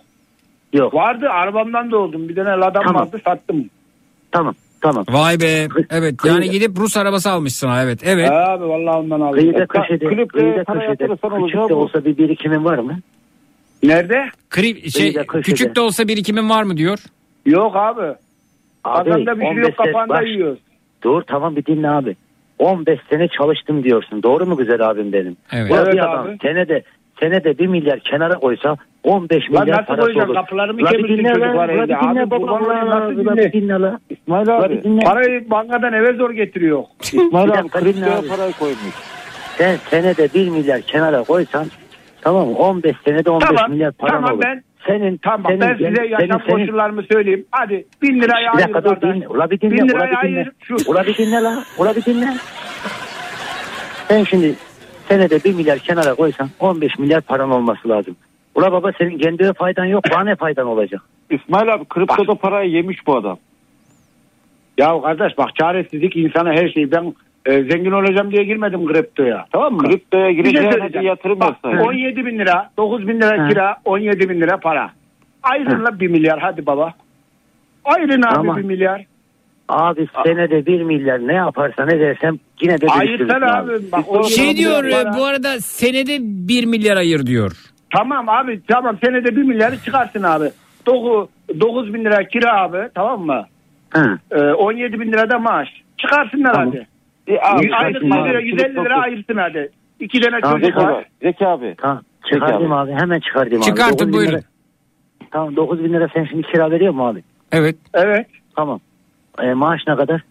Yok. 0.73 0.93
Vardı 0.93 1.29
arabamdan 1.29 1.91
da 1.91 1.97
oldum. 1.97 2.29
Bir 2.29 2.35
tane 2.35 2.49
ladam 2.49 2.83
Tamam. 2.85 3.01
vardı 3.05 3.21
sattım. 3.25 3.69
Tamam 4.31 4.55
tamam. 4.81 5.05
Vay 5.09 5.39
be. 5.39 5.67
Evet 5.89 6.15
yani 6.25 6.49
gidip 6.49 6.79
Rus 6.79 6.97
arabası 6.97 7.31
almışsın 7.31 7.67
ha 7.67 7.83
evet. 7.83 7.99
Evet. 8.03 8.31
Abi 8.31 8.63
vallahi 8.63 8.97
ondan 8.97 9.21
aldım. 9.21 9.39
Kıyıda 9.39 9.63
E, 9.63 9.67
köşede, 9.67 10.05
kıyıda 10.27 10.63
köşede 10.63 11.07
küçük 11.45 11.69
de 11.69 11.73
olsa 11.73 12.05
bir 12.05 12.17
birikimin 12.17 12.65
var 12.65 12.77
mı? 12.77 12.99
Nerede? 13.83 14.29
Kri- 14.49 14.91
şey, 14.91 15.01
Kıyıda 15.13 15.23
köşede. 15.27 15.41
küçük 15.41 15.75
de 15.75 15.81
olsa 15.81 16.07
birikimin 16.07 16.49
var 16.49 16.63
mı 16.63 16.77
diyor. 16.77 16.99
Yok 17.45 17.75
abi. 17.75 18.01
Abi, 18.83 19.09
Kazanda 19.09 19.35
bir 19.35 19.41
şey 19.41 19.49
15 19.49 19.67
yok 19.67 19.77
kafanda 19.77 20.13
baş- 20.13 20.27
yiyoruz. 20.27 20.59
Dur 21.03 21.21
tamam 21.21 21.55
bir 21.55 21.65
dinle 21.65 21.89
abi. 21.89 22.15
15 22.61 22.99
sene 23.09 23.27
çalıştım 23.27 23.83
diyorsun. 23.83 24.23
Doğru 24.23 24.45
mu 24.45 24.57
güzel 24.57 24.89
abim 24.89 25.13
benim? 25.13 25.37
Evet. 25.53 25.71
Ulan 25.71 25.83
Evet 25.85 25.93
bir 25.93 25.99
adam 25.99 26.25
abi. 26.27 26.37
senede 26.41 26.83
senede 27.19 27.57
1 27.59 27.67
milyar 27.67 27.99
kenara 27.99 28.33
koysa 28.33 28.77
15 29.03 29.51
Lan 29.51 29.61
milyar 29.63 29.77
nasıl 29.77 29.85
parası 29.95 30.19
olur. 30.25 30.33
Kapılarımı 30.35 30.81
Ulan 30.81 30.91
bir 30.93 30.97
kemirsin 30.97 31.23
çocuklar 31.33 31.69
evde. 31.69 31.87
dinle 31.87 32.21
Abi 32.21 32.35
ulan 32.35 32.89
nasıl 32.89 33.17
dinle? 33.17 33.53
dinle 33.53 33.73
lan. 33.73 33.99
İsmail 34.09 34.57
abi. 34.57 34.83
dinle. 34.83 34.99
Parayı 35.05 35.49
bankadan 35.49 35.93
eve 35.93 36.13
zor 36.13 36.31
getiriyor. 36.31 36.83
İsmail 37.01 37.51
abi 37.59 37.69
kriptoya 37.69 38.17
abi. 38.19 38.27
parayı 38.27 38.53
koymuş. 38.53 38.95
Sen 39.57 39.75
senede 39.75 40.27
1 40.33 40.49
milyar 40.49 40.81
kenara 40.81 41.23
koysan 41.23 41.65
tamam 42.21 42.47
mı? 42.47 42.57
15 42.57 42.95
senede 43.05 43.29
15 43.29 43.47
Tamam, 43.47 43.71
milyar 43.71 43.91
paran 43.91 44.13
tamam 44.15 44.33
olur. 44.33 44.43
ben- 44.43 44.63
senin, 44.87 45.17
Tamam 45.17 45.43
senin, 45.47 45.61
ben 45.61 45.73
size 45.77 46.07
yaşam 46.07 46.41
senin- 46.47 46.65
koşullarımı 46.65 47.03
söyleyeyim. 47.11 47.45
Hadi 47.51 47.85
bin 48.01 48.21
lirayı 48.21 48.47
Bir 48.53 48.57
ayır 48.57 48.73
dakika 48.73 48.83
dur 48.83 49.01
dinle. 49.01 49.27
Ula 49.27 49.51
bir 49.51 49.61
dinle. 49.61 49.71
Bin 49.71 49.83
Ula 49.83 49.87
lirayı 49.87 50.11
bir 50.23 50.29
dinle. 50.29 50.51
Şu. 50.63 50.75
Ula 50.87 51.05
bir 51.05 51.17
dinle 51.17 51.41
la. 51.43 51.63
Ula 51.77 51.95
bir 51.95 52.05
dinle. 52.05 52.27
Sen 54.07 54.23
şimdi 54.23 54.55
senede 55.09 55.43
1 55.43 55.53
milyar 55.55 55.79
kenara 55.79 56.13
koysan 56.13 56.49
15 56.59 56.99
milyar 56.99 57.21
paran 57.21 57.51
olması 57.51 57.89
lazım. 57.89 58.15
Ula 58.55 58.71
baba 58.71 58.91
senin 58.97 59.17
kendine 59.17 59.53
faydan 59.53 59.85
yok. 59.85 60.03
Bana 60.13 60.23
ne 60.23 60.35
faydan 60.35 60.67
olacak? 60.67 61.01
İsmail 61.29 61.73
abi 61.73 61.85
kriptoda 61.85 62.35
parayı 62.35 62.71
yemiş 62.71 63.07
bu 63.07 63.15
adam. 63.17 63.37
Ya 64.77 65.01
kardeş 65.01 65.37
bak 65.37 65.55
çaresizlik 65.55 66.15
insana 66.15 66.49
her 66.53 66.69
şey. 66.69 66.91
Ben 66.91 67.13
e, 67.45 67.63
zengin 67.63 67.91
olacağım 67.91 68.31
diye 68.31 68.43
girmedim 68.43 68.85
kriptoya. 68.87 69.45
Tamam 69.51 69.73
mı? 69.73 69.83
Kriptoya 69.89 70.29
Bir 70.29 70.33
şey 70.35 70.43
gireceğine 70.43 70.93
bir 70.93 71.01
yatırım 71.01 71.39
Bak 71.39 71.47
yapsaydın. 71.49 71.77
17 71.77 72.25
bin 72.25 72.39
lira, 72.39 72.69
9 72.77 73.07
bin 73.07 73.21
lira 73.21 73.47
kira, 73.49 73.77
17 73.85 74.29
bin 74.29 74.41
lira 74.41 74.57
para. 74.57 74.91
Ayrın 75.43 75.85
la 75.85 75.99
1 75.99 76.07
milyar 76.07 76.39
hadi 76.39 76.65
baba. 76.65 76.93
Ayrın 77.85 78.21
abi 78.21 78.35
Ama- 78.39 78.57
1 78.57 78.61
milyar. 78.61 79.05
Abi 79.69 80.07
senede 80.25 80.65
1 80.65 80.81
milyar 80.83 81.27
ne 81.27 81.33
yaparsan 81.33 81.89
edersen 81.89 82.39
yine 82.61 82.81
de 82.81 82.87
Ayırsana 82.87 83.57
abi. 83.57 83.71
abi. 83.71 83.91
Bak, 83.91 84.05
o 84.07 84.23
Şey 84.23 84.43
17 84.45 84.57
diyor 84.59 84.83
e, 84.85 84.91
para. 84.91 85.17
bu 85.17 85.25
arada 85.25 85.59
senede 85.59 86.17
1 86.21 86.65
milyar 86.65 86.97
ayır 86.97 87.25
diyor. 87.25 87.51
Tamam 87.97 88.29
abi 88.29 88.61
tamam 88.67 88.97
senede 89.05 89.35
1 89.35 89.43
milyarı 89.43 89.77
çıkarsın 89.85 90.23
abi. 90.23 90.45
9, 90.85 91.27
9 91.59 91.93
bin 91.93 92.05
lira 92.05 92.23
kira 92.27 92.61
abi 92.61 92.77
tamam 92.95 93.21
mı? 93.25 93.45
Hı. 93.93 94.19
Ee, 94.31 94.41
17 94.41 94.99
bin 94.99 95.11
lira 95.11 95.29
da 95.29 95.39
maaş. 95.39 95.67
Çıkarsınlar 95.97 96.53
Tamam. 96.53 96.67
hadi. 96.69 96.87
E, 97.27 97.33
abi, 97.39 97.39
Aylık 97.75 98.01
100 98.01 98.11
çıkarsın 98.11 98.27
lira 98.27 98.37
abi. 98.37 98.47
150 98.47 98.75
lira 98.75 99.01
ayırsın 99.01 99.35
hadi. 99.37 99.69
İki 99.99 100.19
tane 100.21 100.41
Tamam, 100.41 100.59
çocuk 100.59 100.73
Zeki 100.75 100.87
var. 100.87 100.93
abi. 100.93 101.05
Zeki 101.21 101.47
abi. 101.47 101.75
Tamam. 101.81 102.01
Çıkardım 102.33 102.71
abi. 102.73 102.91
Hemen 102.91 103.19
çıkardım 103.19 103.57
abi. 103.57 103.65
Çıkartın, 103.65 103.93
9 103.93 104.07
bin 104.07 104.13
buyurun. 104.13 104.31
Lira, 104.33 104.41
tamam 105.31 105.55
9 105.55 105.83
bin 105.83 105.93
lira 105.93 106.07
sen 106.13 106.25
şimdi 106.25 106.47
kira 106.47 106.71
veriyor 106.71 106.93
mu 106.93 107.07
abi? 107.07 107.23
Evet. 107.51 107.75
Evet. 107.93 108.27
Tamam. 108.55 108.79
E, 109.41 109.53
maaş 109.53 109.81
ne 109.87 109.95
kadar? 109.95 110.21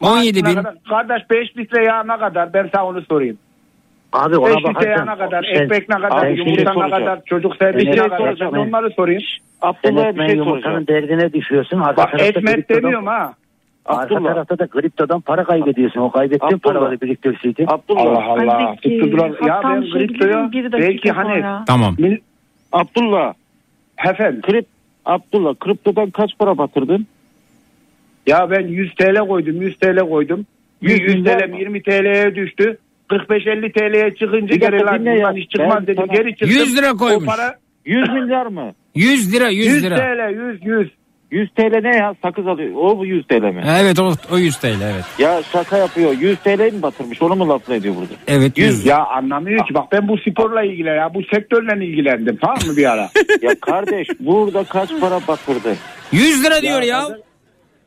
17 0.00 0.44
Ne 0.44 0.48
bin. 0.48 0.54
kadar? 0.54 0.74
Kardeş 0.88 1.30
5 1.30 1.56
litre 1.56 1.84
yağ 1.84 2.02
ne 2.04 2.16
kadar? 2.16 2.52
Ben 2.52 2.70
sana 2.74 2.86
onu 2.86 3.02
sorayım. 3.02 3.38
Abi 4.12 4.36
ona 4.36 4.46
5 4.48 4.56
litre 4.56 4.68
yağ 4.68 4.74
bakarsan. 4.74 5.06
ne 5.06 5.18
kadar? 5.18 5.42
sen- 5.54 5.62
Ekmek 5.64 5.88
ne 5.88 5.94
kadar? 5.94 6.26
Yumurta 6.28 6.62
ne 6.62 6.74
soracağım. 6.74 6.90
kadar? 7.04 7.24
Çocuk 7.24 7.56
servisi 7.56 7.86
ne 7.86 7.90
et- 7.90 7.98
kadar? 7.98 8.40
Ben 8.40 8.46
onları 8.46 8.90
sorayım. 8.90 9.22
Sen 9.62 9.68
Abdullah'a 9.68 10.16
bir 10.16 10.26
şey 10.26 10.36
yumurtanın 10.36 10.60
soracağım. 10.84 10.86
derdine 10.86 11.32
düşüyorsun. 11.32 11.80
Bak 11.96 12.20
etmet 12.20 12.68
demiyorum 12.68 13.06
ha. 13.06 13.34
Arka 13.84 14.14
Abdullah. 14.14 14.32
tarafta 14.34 14.58
da 14.58 14.66
kriptodan 14.66 15.20
para 15.20 15.44
kaybediyorsun. 15.44 16.00
O 16.00 16.10
kaybettiğin 16.10 16.54
Abdullah. 16.54 16.60
paraları 16.74 17.00
biriktirseydin. 17.00 17.66
Abdullah. 17.68 18.00
Allah 18.02 18.24
Allah. 18.24 18.76
Tuttular. 18.82 19.30
Ya 19.48 19.60
ben 19.64 19.90
kriptoya 19.90 20.50
belki 20.72 21.10
hani. 21.10 21.64
Tamam. 21.66 21.94
Mil- 21.98 22.20
Abdullah. 22.72 23.34
Efendim 24.10 24.40
Krip, 24.42 24.66
Abdullah 25.04 25.54
kriptodan 25.54 26.10
kaç 26.10 26.30
para 26.38 26.58
batırdın? 26.58 27.06
ya 28.26 28.50
ben 28.50 28.66
100 28.66 28.94
TL 28.94 29.28
koydum 29.28 29.62
100 29.62 29.76
TL 29.78 29.98
koydum. 30.08 30.46
100, 30.80 31.00
100 31.00 31.14
100 31.14 31.24
TL 31.24 31.58
20 31.58 31.82
TL'ye 31.82 32.34
düştü. 32.34 32.78
45-50 33.10 33.72
TL'ye 33.72 34.14
çıkınca 34.14 34.56
geri 34.56 34.80
lan 34.80 35.06
buradan 35.06 35.36
hiç 35.36 35.50
çıkmaz 35.50 35.76
Ben 35.76 35.86
dedim. 35.86 36.04
sana- 36.06 36.16
Geri 36.16 36.30
çıktım. 36.30 36.48
100 36.48 36.76
lira 36.78 36.92
koymuş. 36.92 37.24
O 37.28 37.30
para 37.30 37.54
100 37.84 38.08
milyar 38.12 38.46
mı? 38.46 38.72
100 38.94 39.34
lira 39.34 39.48
100, 39.48 39.66
100 39.66 39.84
lira. 39.84 39.96
TL 39.96 40.30
100 40.32 40.64
100. 40.66 40.88
100 41.34 41.50
TL 41.50 41.80
ne 41.82 41.96
ya? 41.96 42.14
Sakız 42.22 42.46
alıyor. 42.46 42.70
O 42.76 42.98
bu 42.98 43.06
100 43.06 43.26
TL 43.26 43.34
mi? 43.42 43.62
Evet 43.80 43.98
o, 44.00 44.12
o 44.32 44.38
100 44.38 44.56
TL 44.56 44.66
evet. 44.66 45.04
Ya 45.18 45.42
şaka 45.52 45.76
yapıyor. 45.76 46.12
100 46.20 46.38
TL 46.38 46.72
mi 46.72 46.82
batırmış? 46.82 47.22
Onu 47.22 47.36
mu 47.36 47.48
lafını 47.48 47.76
ediyor 47.76 47.94
burada? 47.96 48.14
Evet 48.26 48.58
100. 48.58 48.86
Ya 48.86 49.04
anlamıyor 49.06 49.66
ki 49.66 49.74
bak 49.74 49.84
ben 49.92 50.08
bu 50.08 50.18
sporla 50.18 50.62
ilgili 50.62 50.88
ya 50.88 51.14
bu 51.14 51.22
sektörle 51.34 51.86
ilgilendim 51.86 52.36
tamam 52.40 52.56
mı 52.66 52.76
bir 52.76 52.92
ara? 52.92 53.08
ya 53.42 53.54
kardeş 53.60 54.08
burada 54.20 54.64
kaç 54.64 54.90
para 55.00 55.20
batırdı? 55.28 55.76
100 56.12 56.44
lira 56.44 56.62
diyor 56.62 56.82
ya. 56.82 57.08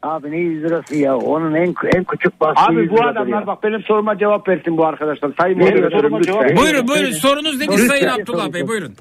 Abi 0.04 0.32
ne 0.32 0.38
100 0.38 0.64
lirası 0.64 0.96
ya? 0.98 1.18
Onun 1.18 1.54
en 1.56 1.74
en 1.96 2.04
küçük 2.04 2.42
bahsi 2.42 2.74
100 2.74 2.80
Abi 2.80 2.98
bu 2.98 3.04
adamlar 3.06 3.42
ya. 3.42 3.48
bak 3.48 3.64
benim 3.64 3.82
soruma 3.84 4.18
cevap 4.18 4.48
versin 4.48 4.78
bu 4.78 4.86
arkadaşlar. 4.86 5.32
Sayın 5.42 5.60
Benim 5.60 5.76
moderatörüm 5.76 6.20
lütfen. 6.20 6.34
cevap- 6.34 6.58
Buyurun 6.58 6.88
buyurun 6.88 7.12
sorunuz 7.12 7.60
nedir. 7.60 7.78
Sayın 7.78 8.08
Abdullah 8.08 8.54
Bey 8.54 8.68
buyurun. 8.68 8.94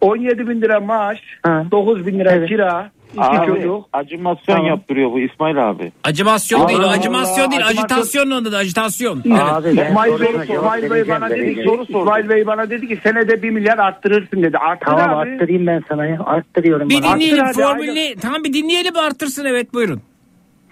17 0.00 0.48
bin 0.48 0.60
lira 0.62 0.80
maaş, 0.80 1.18
Ha. 1.42 1.64
9 1.70 2.06
bin 2.06 2.18
lira 2.18 2.30
Evet. 2.32 2.48
kira, 2.48 2.90
iki 3.12 3.20
Abi 3.22 3.46
çocuk. 3.46 3.84
acımasyon 3.92 4.54
Tamam. 4.56 4.66
yaptırıyor 4.66 5.12
bu 5.12 5.20
İsmail 5.20 5.70
abi. 5.70 5.92
Acımasyon 6.04 6.60
Allah 6.60 6.68
değil 6.68 6.80
Allah, 6.80 6.90
acımasyon 6.90 7.50
değil 7.50 7.62
acımasyon- 7.62 7.68
ajitasyon 7.98 8.26
onun 8.30 8.44
adı 8.44 8.56
ajitasyon. 8.56 9.18
Abi 9.30 9.76
ben 9.76 9.86
İsmail 9.86 10.20
Bey, 10.20 10.28
İsmail 10.56 10.90
Bey 10.90 11.08
bana 11.08 11.30
dedi 11.30 11.54
ki, 11.54 11.56
vereceğim. 11.60 11.82
İsmail 11.82 12.28
Bey 12.28 12.46
bana 12.46 12.70
dedi 12.70 12.88
ki 12.88 12.98
senede 13.02 13.42
1 13.42 13.50
milyar 13.50 13.78
arttırırsın 13.78 14.42
dedi. 14.42 14.58
Arttır 14.58 14.86
Tamam 14.86 15.18
abi. 15.18 15.30
arttırayım 15.30 15.66
ben 15.66 15.82
sana 15.88 16.06
ya. 16.06 16.18
Arttırıyorum 16.26 16.88
Bir 16.90 17.02
bana. 17.02 17.14
dinleyelim 17.14 17.44
hadi, 17.44 17.62
formülünü 17.62 18.14
tamam 18.20 18.44
bir 18.44 18.52
dinleyelim 18.52 18.96
arttırsın 18.96 19.44
evet 19.44 19.74
buyurun. 19.74 20.00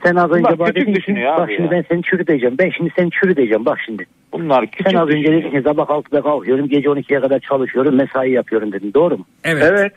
Sen 0.03 0.15
az 0.17 0.31
önce 0.31 0.59
Bak, 0.59 0.75
dedin 0.75 0.85
ki 0.87 0.95
düşünüyor 0.95 1.33
bak 1.33 1.41
abi 1.41 1.57
şimdi 1.57 1.75
ya. 1.75 1.81
ben 1.81 1.85
seni 1.89 2.03
çürüteceğim. 2.03 2.59
Ben 2.59 2.71
şimdi 2.77 2.93
seni 2.97 3.11
çürüteceğim 3.11 3.65
bak 3.67 3.79
şimdi. 3.87 4.07
Bunlar 4.33 4.67
küçük 4.67 4.89
Sen 4.91 4.97
az 4.97 5.09
önce 5.09 5.33
dedin 5.33 5.51
ki 5.51 5.63
sabah 5.65 5.87
6'da 5.89 6.23
kalkıyorum 6.23 6.69
gece 6.69 6.89
12'ye 6.89 7.21
kadar 7.21 7.39
çalışıyorum 7.41 7.95
mesai 7.95 8.31
yapıyorum 8.31 8.73
dedin 8.73 8.93
doğru 8.95 9.19
mu? 9.19 9.25
Evet. 9.45 9.63
Evet. 9.71 9.93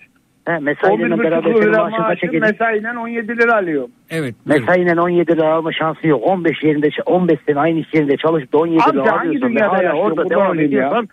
He, 0.47 0.59
mesaiyle 0.59 1.03
11,5 1.03 1.23
beraber 1.23 1.43
senin 1.53 1.61
lira 1.61 1.81
maaşın 1.83 2.03
kaça 2.03 2.27
gelir? 2.27 2.41
mesaiyle 2.41 2.99
17 2.99 3.37
lira 3.37 3.55
alıyor. 3.57 3.87
Evet. 4.09 4.35
buyurun. 4.45 4.61
Mesaiyle 4.65 5.01
17 5.01 5.31
lira 5.31 5.53
alma 5.53 5.71
şansı 5.73 6.07
yok. 6.07 6.21
15 6.23 6.63
yerinde 6.63 6.89
15 7.05 7.39
sene 7.47 7.59
aynı 7.59 7.79
iş 7.79 7.93
yerinde 7.93 8.17
çalışıp 8.17 8.53
da 8.53 8.57
17 8.57 8.83
Abi 8.83 8.97
lira 8.97 9.11
hangi 9.17 9.27
alıyorsun. 9.29 9.55
ve 9.55 9.59
hala 9.61 9.93
orada 9.93 10.29
devam 10.29 10.59
ya. 10.59 10.65
ediyorsan 10.65 11.09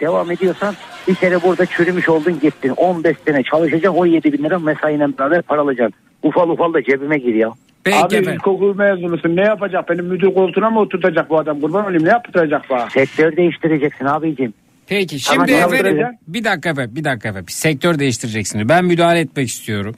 devam 0.00 0.30
ediyorsan 0.30 0.74
bir 1.08 1.14
kere 1.14 1.42
burada 1.42 1.66
çürümüş 1.66 2.08
oldun 2.08 2.38
gittin. 2.42 2.72
15 2.76 3.16
sene 3.26 3.42
çalışacaksın 3.42 3.98
17 4.00 4.32
bin 4.32 4.44
lira 4.44 4.58
mesaiyle 4.58 5.06
beraber 5.18 5.42
para 5.42 5.60
alacaksın. 5.60 6.00
Ufal 6.22 6.48
ufal 6.48 6.74
da 6.74 6.82
cebime 6.82 7.18
gir 7.18 7.34
ya. 7.34 7.50
Peki 7.84 7.96
abi 7.98 8.14
efendim. 8.14 8.32
ilkokul 8.34 8.76
mezunusun 8.76 9.36
ne 9.36 9.42
yapacak? 9.42 9.88
Benim 9.90 10.04
müdür 10.04 10.34
koltuğuna 10.34 10.70
mı 10.70 10.80
oturtacak 10.80 11.30
bu 11.30 11.38
adam? 11.38 11.60
Kurban 11.60 11.84
olayım 11.84 12.04
ne 12.04 12.08
yaptıracak 12.08 12.62
bana? 12.70 12.90
Sektör 12.90 13.36
değiştireceksin 13.36 14.04
abicim. 14.04 14.54
Peki 14.88 15.20
şimdi 15.20 15.52
ne 15.52 15.56
efendim 15.56 16.06
bir 16.28 16.44
dakika 16.44 16.70
efendim 16.70 16.96
bir 16.96 17.04
dakika 17.04 17.28
efendim 17.28 17.48
sektör 17.48 17.98
değiştireceksiniz. 17.98 18.68
Ben 18.68 18.84
müdahale 18.84 19.20
etmek 19.20 19.48
istiyorum. 19.48 19.96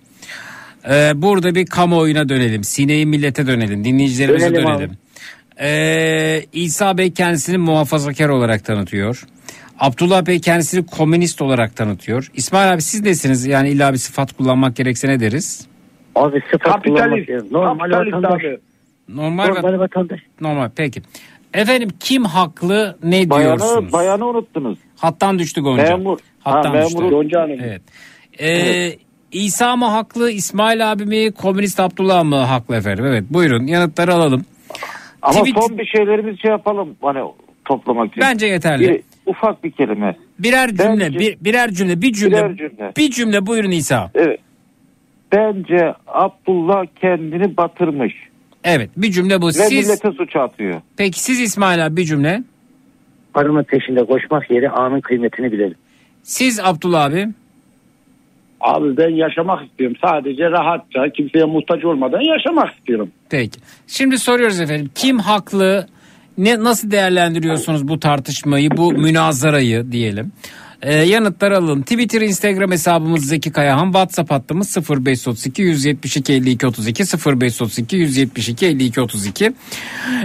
Ee, 0.90 1.12
burada 1.14 1.54
bir 1.54 1.66
kamuoyuna 1.66 2.28
dönelim. 2.28 2.64
Sineği 2.64 3.06
millete 3.06 3.46
dönelim. 3.46 3.84
Dinleyicilerimize 3.84 4.50
Dönelim 4.54 4.68
dönelim. 4.68 4.90
Ee, 5.60 6.42
İsa 6.52 6.98
Bey 6.98 7.12
kendisini 7.12 7.58
muhafazakar 7.58 8.28
olarak 8.28 8.64
tanıtıyor. 8.64 9.24
Abdullah 9.78 10.26
Bey 10.26 10.40
kendisini 10.40 10.86
komünist 10.86 11.42
olarak 11.42 11.76
tanıtıyor. 11.76 12.30
İsmail 12.34 12.72
abi 12.72 12.82
siz 12.82 13.00
nesiniz? 13.02 13.46
Yani 13.46 13.68
illa 13.70 13.92
bir 13.92 13.98
sıfat 13.98 14.32
kullanmak 14.32 14.76
gerekse 14.76 15.08
ne 15.08 15.20
deriz? 15.20 15.66
Abi 16.14 16.40
sıfat 16.52 16.82
kullanmak 16.84 17.10
Kapitalist. 17.26 17.52
normal 17.52 17.78
Kapitalist 17.90 18.14
vatandaş. 18.14 18.44
abi. 18.44 18.58
Normal, 19.08 19.46
Normal 19.48 19.78
vatandaş. 19.78 20.20
Normal 20.40 20.70
peki. 20.76 21.02
Efendim 21.54 21.88
kim 22.00 22.24
haklı 22.24 22.96
ne 23.02 23.30
Bayanı, 23.30 23.58
diyorsunuz? 23.58 23.92
bayanı 23.92 24.26
unuttunuz. 24.26 24.78
Hattan 24.96 25.38
düştü 25.38 25.60
Gonca. 25.60 25.96
Memur. 25.96 26.18
Hattan 26.40 26.74
Ha, 26.74 26.82
düştü. 26.84 26.98
memur 26.98 27.10
Gonca 27.12 27.40
Hanım. 27.40 27.58
Evet. 27.62 27.82
Ee, 28.40 28.92
İsa 29.32 29.76
mı 29.76 29.84
haklı 29.84 30.30
İsmail 30.30 30.92
abi 30.92 31.04
mi 31.06 31.32
komünist 31.32 31.80
Abdullah 31.80 32.24
mı 32.24 32.36
haklı 32.36 32.76
efendim? 32.76 33.04
Evet 33.06 33.24
buyurun 33.30 33.66
yanıtları 33.66 34.14
alalım. 34.14 34.44
Ama 35.22 35.40
Tweet- 35.40 35.60
son 35.68 35.78
bir 35.78 35.86
şeylerimizi 35.86 36.38
şey 36.40 36.50
yapalım 36.50 36.96
hani 37.02 37.20
toplamak 37.64 38.10
için. 38.10 38.20
Bence 38.20 38.46
yeterli. 38.46 38.88
Bir, 38.88 39.02
ufak 39.26 39.64
bir 39.64 39.70
kelime. 39.70 40.16
Birer 40.38 40.68
cümle, 40.68 41.00
Bence- 41.06 41.18
bir, 41.18 41.36
birer 41.40 41.70
cümle, 41.70 42.02
bir 42.02 42.12
cümle, 42.12 42.36
Birer 42.36 42.56
cümle. 42.56 42.92
bir 42.96 43.10
cümle 43.10 43.46
buyurun 43.46 43.70
İsa. 43.70 44.10
Evet. 44.14 44.40
Bence 45.32 45.94
Abdullah 46.06 46.84
kendini 47.00 47.56
batırmış. 47.56 48.14
Evet, 48.64 48.90
bir 48.96 49.10
cümle 49.10 49.42
bu. 49.42 49.46
Ve 49.46 49.52
Siz 49.52 49.86
millete 49.86 50.12
suç 50.12 50.36
atıyor. 50.36 50.80
peki 50.96 51.20
siz 51.20 51.40
İsmail 51.40 51.86
abi 51.86 51.96
bir 51.96 52.04
cümle. 52.04 52.42
Paranın 53.34 53.62
peşinde 53.64 54.04
koşmak 54.04 54.50
yeri 54.50 54.70
anın 54.70 55.00
kıymetini 55.00 55.52
bilelim. 55.52 55.74
Siz 56.22 56.60
Abdullah 56.60 57.04
abi. 57.04 57.28
Abi 58.60 58.96
ben 58.96 59.08
yaşamak 59.08 59.66
istiyorum. 59.66 59.96
Sadece 60.04 60.50
rahatça 60.50 61.08
kimseye 61.16 61.44
muhtaç 61.44 61.84
olmadan 61.84 62.20
yaşamak 62.20 62.74
istiyorum. 62.78 63.10
Peki. 63.30 63.60
Şimdi 63.86 64.18
soruyoruz 64.18 64.60
efendim. 64.60 64.90
Kim 64.94 65.18
haklı? 65.18 65.86
Ne 66.38 66.64
nasıl 66.64 66.90
değerlendiriyorsunuz 66.90 67.88
bu 67.88 68.00
tartışmayı, 68.00 68.70
bu 68.76 68.92
münazarayı 68.92 69.92
diyelim? 69.92 70.32
Ee, 70.82 70.94
yanıtlar 70.94 71.52
alalım. 71.52 71.82
Twitter, 71.82 72.20
Instagram 72.20 72.70
hesabımız 72.70 73.26
Zeki 73.26 73.52
Kayahan. 73.52 73.84
WhatsApp 73.84 74.30
hattımız 74.30 74.76
0532 74.90 75.62
172 75.62 76.32
52 76.32 76.66
32 76.66 77.04
0532 77.26 77.96
172 77.96 78.66
52 78.66 79.00
32. 79.00 79.52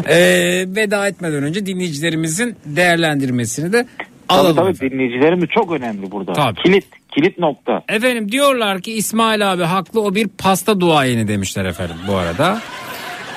Ee, 0.09 0.65
veda 0.67 1.07
etmeden 1.07 1.43
önce 1.43 1.65
dinleyicilerimizin 1.65 2.55
değerlendirmesini 2.65 3.73
de 3.73 3.85
alalım. 4.29 4.55
Tabii 4.55 4.77
tabii 4.77 4.91
dinleyicilerimiz 4.91 5.49
çok 5.49 5.71
önemli 5.71 6.11
burada. 6.11 6.33
Tabii. 6.33 6.61
Kilit, 6.63 6.85
kilit 7.15 7.39
nokta. 7.39 7.83
Efendim 7.89 8.31
diyorlar 8.31 8.81
ki 8.81 8.93
İsmail 8.93 9.53
abi 9.53 9.63
haklı 9.63 10.01
o 10.01 10.15
bir 10.15 10.27
pasta 10.27 10.79
duayeni 10.79 11.27
demişler 11.27 11.65
efendim 11.65 11.95
bu 12.07 12.15
arada. 12.15 12.61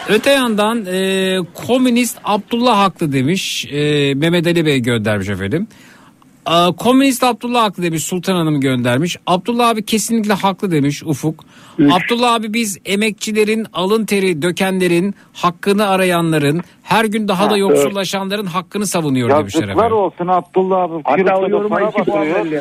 Öte 0.09 0.31
yandan 0.31 0.87
e, 0.87 1.39
komünist 1.55 2.19
Abdullah 2.25 2.79
haklı 2.79 3.13
demiş. 3.13 3.67
E, 3.73 4.15
Mehmet 4.15 4.47
Ali 4.47 4.67
Bey 4.67 4.81
göndermiş 4.81 5.29
efendim. 5.29 5.67
Komünist 6.78 7.23
Abdullah 7.25 7.62
haklı 7.62 7.83
demiş 7.83 8.05
Sultan 8.05 8.35
Hanım 8.35 8.60
göndermiş. 8.60 9.17
Abdullah 9.27 9.68
abi 9.68 9.85
kesinlikle 9.85 10.33
haklı 10.33 10.70
demiş 10.70 11.02
Ufuk. 11.02 11.44
Abdullah 11.91 12.35
abi 12.35 12.55
biz 12.55 12.78
emekçilerin 12.85 13.67
alın 13.73 14.05
teri 14.05 14.43
dökenlerin 14.43 15.15
hakkını 15.33 15.89
arayanların 15.89 16.60
her 16.83 17.05
gün 17.05 17.28
daha 17.28 17.47
da 17.47 17.52
Ha, 17.52 17.57
yoksullaşanların 17.57 18.47
hakkını 18.47 18.86
savunuyor 18.86 19.31
demişler 19.39 19.60
Yazıklar 19.60 19.85
efendim. 19.86 19.97
olsun 19.97 20.27
Abdullah 20.27 20.83
abi. 20.83 21.02
Hatta 21.05 21.36
o 21.39 21.49
yoruma. 21.49 21.81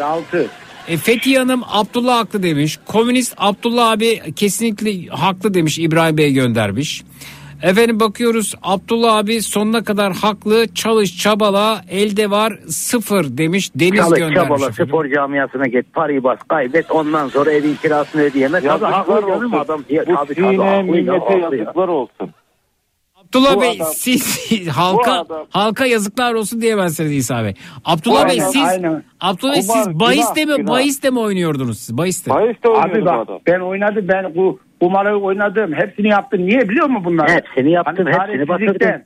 Altı. 0.05 0.47
E, 0.87 0.97
Fethiye 0.97 1.39
Hanım 1.39 1.61
Abdullah 1.71 2.17
haklı 2.17 2.43
demiş. 2.43 2.79
Komünist 2.85 3.33
Abdullah 3.37 3.91
abi 3.91 4.21
kesinlikle 4.35 5.07
haklı 5.07 5.53
demiş 5.53 5.79
İbrahim 5.79 6.17
Bey 6.17 6.33
göndermiş. 6.33 7.03
Efendim 7.63 7.99
bakıyoruz 7.99 8.55
Abdullah 8.63 9.17
abi 9.17 9.41
sonuna 9.41 9.83
kadar 9.83 10.13
haklı 10.13 10.67
çalış 10.73 11.17
çabala 11.17 11.81
elde 11.89 12.29
var 12.31 12.59
sıfır 12.67 13.37
demiş 13.37 13.71
Deniz 13.75 13.99
Çalış 13.99 14.19
göndermiş. 14.19 14.43
çabala 14.47 14.69
efendim. 14.69 14.87
spor 14.87 15.05
camiasına 15.15 15.67
git 15.67 15.93
parayı 15.93 16.23
bas 16.23 16.39
kaybet 16.47 16.91
ondan 16.91 17.27
sonra 17.29 17.51
evin 17.51 17.75
kirasını 17.75 18.21
ödeyemez. 18.21 18.63
Yazıklar 18.63 19.23
olsun. 19.23 19.51
adam. 19.51 19.83
Ya, 19.89 20.03
Bu 20.07 20.15
tabii, 20.15 20.35
sine 20.35 20.65
ya, 20.65 20.81
millete 20.81 21.33
ya. 21.33 21.39
yazıklar 21.59 21.87
olsun. 21.87 22.29
Abdullah 23.15 23.55
Bu 23.55 23.61
Bey 23.61 23.77
adam- 23.81 23.91
siz 23.95 24.39
halka 24.67 25.11
adam- 25.11 25.45
halka 25.49 25.85
yazıklar 25.85 26.33
olsun 26.33 26.61
diyemezsiniz 26.61 27.11
İsa 27.11 27.43
Bey. 27.43 27.53
Abdullah 27.85 28.25
Bey 28.29 28.31
Aynen, 28.41 28.51
siz 28.51 28.61
aynen. 28.63 29.03
Abdullah 29.21 29.53
Bey 29.55 29.61
siz 29.61 29.99
bahiste 29.99 30.43
günah, 30.43 30.55
mi 30.57 30.61
günah. 30.61 30.71
bahiste 30.71 31.09
mi 31.09 31.19
oynuyordunuz 31.19 31.79
siz 31.79 31.97
bahiste? 31.97 32.31
Bayiste 32.31 32.69
oynuyor 32.69 32.89
Abi 32.89 33.01
bu 33.01 33.05
bak 33.05 33.25
adam. 33.27 33.39
ben 33.47 33.59
oynadım 33.59 34.07
ben 34.07 34.35
bu 34.35 34.59
kumarı 34.81 35.17
oynadım. 35.19 35.73
Hepsini 35.73 36.07
yaptım. 36.07 36.45
Niye 36.47 36.69
biliyor 36.69 36.87
musun 36.87 37.05
bunları? 37.05 37.31
Hepsini 37.31 37.71
yaptım, 37.71 38.07
hepsini 38.07 38.17
çaresizlikten. 38.17 38.67
batırdım. 38.67 39.01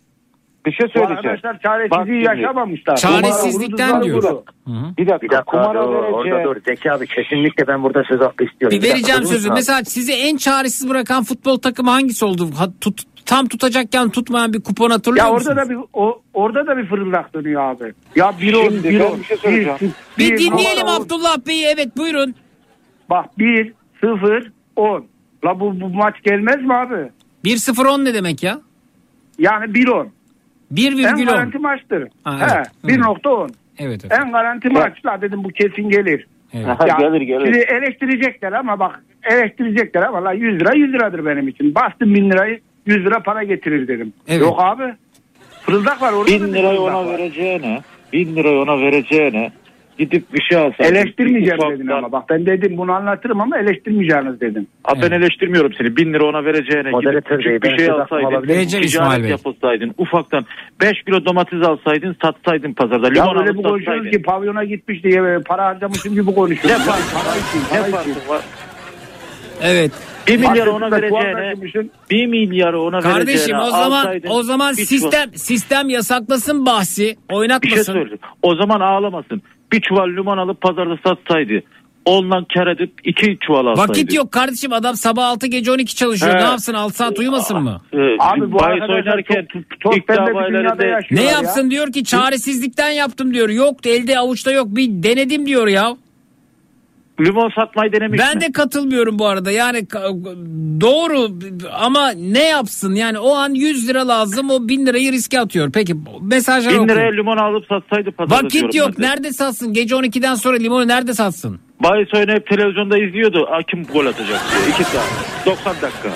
Bir 0.66 0.72
şey 0.72 0.88
Bu 0.88 0.92
söyleyeceğim. 0.92 1.18
arkadaşlar 1.18 1.54
Bak 1.56 1.62
çaresizliği 1.64 2.24
şimdi. 2.26 2.42
yaşamamışlar. 2.42 2.96
Çaresizlikten 2.96 4.04
diyor. 4.04 4.16
vurdular, 4.18 4.34
Hı 4.68 4.72
hı. 4.72 4.98
Bir 4.98 5.08
dakika, 5.08 5.22
Bir 5.22 5.30
dakika 5.30 5.44
kumara 5.44 5.84
dur, 5.84 5.94
orada 5.94 6.18
vereceği. 6.24 6.44
dur 6.46 6.56
Zeki 6.66 6.92
abi 6.92 7.08
kesinlikle 7.08 7.68
ben 7.68 7.84
burada 7.84 8.04
söz 8.04 8.20
hakkı 8.22 8.44
istiyorum. 8.44 8.78
Bir 8.78 8.82
Bir 8.84 8.90
dakika, 8.90 8.98
vereceğim 8.98 9.22
durur 9.22 9.32
sözü. 9.32 9.50
abi? 9.50 9.54
Mesela 9.56 9.84
sizi 9.84 10.14
en 10.14 10.38
çaresiz 10.38 10.90
bırakan 10.90 11.24
futbol 11.24 11.58
takımı 11.58 11.90
hangisi 11.90 12.26
oldu? 12.26 12.50
Ha, 12.58 12.66
tut, 12.82 13.02
tam 13.26 13.48
tutacakken 13.48 14.10
tutmayan 14.10 14.54
bir 14.54 14.62
kupon 14.64 14.90
hatırlıyor 14.90 15.26
Ya 15.26 15.34
musunuz? 15.34 15.58
orada 15.58 15.66
da 15.66 15.70
bir 15.70 15.78
o, 15.94 16.22
orada 16.34 16.68
da 16.68 16.78
bir 16.78 16.86
fırıldak 16.86 17.34
dönüyor 17.34 17.62
abi. 17.62 17.94
Ya 18.16 18.34
bir 18.42 18.54
on, 18.54 18.64
Şimdi 18.70 18.90
bir 18.90 19.00
on. 19.00 19.20
bir 19.20 19.24
şey 19.24 19.38
söyleyeceğim. 19.38 19.78
Bir 20.18 20.38
dinleyelim 20.38 20.82
numara 20.86 20.98
on. 20.98 21.04
Abdullah 21.04 21.38
Bey'i. 21.48 21.66
Evet 21.76 21.98
buyurun. 21.98 22.36
Bak 23.10 23.40
bir, 23.40 23.74
sıfır, 24.02 24.52
on. 24.76 25.06
La 25.46 25.60
bu, 25.60 25.82
bu 25.82 25.90
maç 25.90 26.16
gelmez 26.24 26.62
mi 26.62 26.74
abi? 26.74 27.10
1-0-10 27.46 28.06
ne 28.06 28.14
demek 28.14 28.44
ya? 28.44 28.60
Yani 29.40 29.74
bir 29.74 29.88
on. 29.88 30.08
En 30.72 30.78
1,10. 30.78 31.26
garanti 31.26 31.58
maçtır. 31.58 32.08
Ha, 32.24 32.40
He, 32.40 32.64
evet. 32.90 32.98
nokta 33.00 33.30
on. 33.30 33.50
Evet 33.78 34.06
efendim. 34.06 34.26
En 34.28 34.32
garanti 34.32 34.70
maç. 34.70 35.06
La 35.06 35.22
dedim 35.22 35.44
bu 35.44 35.50
kesin 35.50 35.90
gelir. 35.90 36.28
Evet. 36.54 36.68
Ya, 36.88 36.98
gelir 37.00 37.22
gelir. 37.22 37.46
Şimdi 37.46 37.58
eleştirecekler 37.58 38.52
ama 38.52 38.80
bak 38.80 39.04
eleştirecekler 39.24 40.02
ama 40.02 40.24
la 40.24 40.32
100 40.34 40.60
lira 40.60 40.74
100 40.74 40.94
liradır 40.94 41.26
benim 41.26 41.48
için. 41.48 41.76
Bastım 41.76 42.16
1000 42.16 42.30
lirayı 42.30 42.60
100 42.86 43.06
lira 43.06 43.20
para 43.20 43.44
getirir 43.44 43.88
dedim. 43.88 44.14
Evet. 44.28 44.42
Yok 44.42 44.60
abi. 44.64 44.94
Fırıldak 45.62 46.02
var 46.02 46.14
orada. 46.14 46.32
da 46.32 46.36
Bin 46.36 46.48
bir 46.48 46.54
lirayı 46.54 46.78
fırıldak 46.78 46.96
ona 46.96 47.10
vereceğine, 47.10 47.82
bin 48.14 48.36
lirayı 48.36 48.60
ona 48.60 48.78
vereceğine 48.82 49.52
gidip 50.02 50.34
bir 50.34 50.42
şey 50.50 50.58
alsaydın. 50.58 50.96
Eleştirmeyeceğim 50.96 51.60
Ufaktan- 51.60 51.76
dedin 51.80 51.88
ama 51.88 52.12
bak 52.12 52.30
ben 52.30 52.46
dedim 52.46 52.78
bunu 52.78 52.92
anlatırım 52.92 53.42
ama 53.42 53.58
eleştirmeyeceğiniz 53.58 54.42
dedim. 54.42 54.68
Ha, 54.84 54.94
ben 55.02 55.12
eleştirmiyorum 55.12 55.72
seni. 55.78 55.96
Bin 55.98 56.14
lira 56.14 56.26
ona 56.26 56.46
vereceğine 56.46 56.90
Moderatör 56.92 57.40
gidip 57.40 57.64
bir 57.64 57.78
şey 57.78 57.92
alsaydın. 57.92 58.48
Vereceğim 58.48 58.86
İsmail 58.86 59.24
Bey. 59.24 59.30
yapılsaydın. 59.30 59.94
Ufaktan 59.98 60.46
5 60.82 61.04
kilo 61.04 61.26
domates 61.26 61.64
alsaydın 61.64 62.16
satsaydın 62.22 62.74
pazarda. 62.74 63.08
Ya 63.08 63.14
Limon 63.14 63.36
böyle 63.36 63.50
alıp 63.50 63.58
bu 63.58 63.64
konuşuyoruz 63.64 64.12
ki 64.12 64.22
pavyona 64.22 64.64
gitmiş 64.64 65.04
diye 65.04 65.22
böyle 65.22 65.44
para 65.44 65.66
harcamışım 65.66 66.14
gibi 66.14 66.32
Ne 66.32 66.36
konuşuyoruz. 66.36 66.86
farkı 66.86 67.02
Ne 67.02 67.78
para 67.80 67.88
için. 67.88 67.92
farkı 67.92 68.30
var? 68.34 68.42
Evet. 69.64 69.92
1 70.28 70.38
milyar 70.38 70.68
ona 70.68 70.92
vereceğine. 70.92 71.54
1 72.12 72.26
milyarı 72.28 72.82
ona 72.82 73.00
Kardeşim 73.00 73.28
vereceğine 73.28 73.62
o 73.62 73.70
zaman 73.72 74.08
o 74.30 74.44
zaman 74.44 74.72
bir 74.78 74.82
sistem 74.86 75.30
sistem 75.34 75.90
yasaklasın 75.90 76.66
bahsi. 76.66 77.02
Bir 77.02 77.08
şey 77.08 77.16
Oynatmasın. 77.38 77.94
söyleyeyim. 77.94 78.20
O 78.42 78.56
zaman 78.56 78.80
ağlamasın. 78.80 79.42
Bir 79.72 79.82
çuval 79.82 80.08
limon 80.08 80.38
alıp 80.38 80.62
pazarda 80.62 80.98
satsaydı. 81.06 81.64
Ondan 82.06 82.46
kar 82.54 82.68
edip 82.68 82.94
iki 83.04 83.38
çuval 83.42 83.66
alsaydı. 83.66 83.90
Vakit 83.90 84.14
yok 84.14 84.32
kardeşim 84.32 84.74
adam 84.74 84.96
sabah 84.96 85.28
6 85.28 85.48
gece 85.48 85.72
12 85.72 85.96
çalışıyor. 85.96 86.34
He. 86.34 86.38
Ne 86.38 86.44
yapsın 86.44 86.74
6 86.74 86.96
saat 86.96 87.20
uyumasın 87.20 87.64
mı? 87.64 87.82
Abi 88.20 88.52
bu 88.52 88.60
bahis 88.60 88.90
oynarken 88.90 89.48
çok, 89.54 89.64
çok 89.80 89.94
Ne 91.12 91.24
ya. 91.24 91.32
yapsın 91.32 91.72
diyor 91.72 91.92
ki 91.92 92.04
çaresizlikten 92.04 92.90
yaptım 92.90 93.34
diyor. 93.34 93.50
Yok 93.50 93.86
elde 93.86 94.20
avuçta 94.20 94.52
yok 94.52 94.68
bir 94.70 94.88
denedim 94.90 95.46
diyor 95.46 95.68
ya. 95.68 95.96
Limon 97.26 97.50
satmayı 97.60 97.92
denemiş 97.94 98.20
Ben 98.20 98.36
mi? 98.36 98.42
de 98.42 98.52
katılmıyorum 98.52 99.20
bu 99.20 99.28
arada. 99.28 99.52
Yani 99.52 99.88
doğru 100.82 101.28
ama 101.74 102.12
ne 102.12 102.44
yapsın? 102.48 102.96
Yani 102.96 103.20
o 103.20 103.36
an 103.36 103.54
100 103.54 103.90
lira 103.90 104.08
lazım 104.08 104.50
o 104.50 104.68
1000 104.68 104.86
lirayı 104.86 105.12
riske 105.12 105.40
atıyor. 105.40 105.72
Peki 105.74 105.94
mesajlar 106.22 106.72
1000 106.74 106.78
okuyun. 106.78 106.90
liraya 106.98 107.12
limon 107.12 107.38
alıp 107.38 107.66
satsaydı 107.68 108.12
pazarda 108.12 108.44
Vakit 108.44 108.76
yok. 108.76 108.98
de. 108.98 109.02
Nerede 109.02 109.32
satsın? 109.34 109.74
Gece 109.74 109.96
12'den 109.96 110.36
sonra 110.36 110.58
limonu 110.58 110.88
nerede 110.88 111.14
satsın? 111.14 111.60
Bahis 111.84 112.14
oynayıp 112.14 112.48
televizyonda 112.48 112.98
izliyordu. 112.98 113.48
Aa, 113.52 113.64
kim 113.64 113.84
gol 113.84 114.06
atacak 114.06 114.40
diye. 114.52 114.74
2 114.76 114.84
saat. 114.84 115.06
90 115.46 115.76
dakika. 115.82 116.10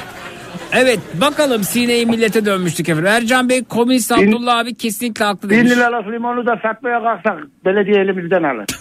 Evet 0.75 0.99
bakalım 1.13 1.63
sineyi 1.63 2.05
millete 2.05 2.45
dönmüştük 2.45 2.89
efendim. 2.89 3.11
Ercan 3.11 3.49
Bey 3.49 3.63
komünist 3.63 4.11
Abdullah 4.11 4.57
abi 4.57 4.75
kesinlikle 4.75 5.25
haklı 5.25 5.49
Bin 5.49 5.57
demiş. 5.57 5.71
liralık 5.71 6.11
limonu 6.13 6.45
da 6.45 6.59
satmaya 6.63 7.03
kalksak 7.03 7.47
belediye 7.65 8.01
elimizden 8.03 8.43
alır. 8.43 8.65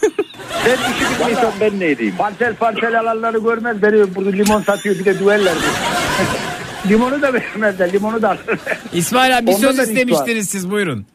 Ben 0.66 0.72
işi 0.72 1.20
bilmiyorsam 1.20 1.52
ben 1.60 1.80
ne 1.80 1.86
edeyim? 1.86 2.14
Parsel 2.18 2.54
parsel 2.54 3.00
alanları 3.00 3.38
görmez 3.38 3.82
beni 3.82 4.14
burada 4.14 4.30
limon 4.30 4.60
satıyor 4.60 4.98
bir 4.98 5.04
de 5.04 5.18
düeller. 5.18 5.54
limonu 6.88 7.22
da 7.22 7.32
vermezler 7.34 7.92
limonu 7.92 8.22
da 8.22 8.28
alır. 8.28 8.40
İsmail 8.92 9.38
abi 9.38 9.46
bir 9.46 9.52
Onda 9.52 9.72
söz 9.72 9.78
istemiştiniz 9.88 10.48
siz 10.48 10.70
buyurun. 10.70 11.06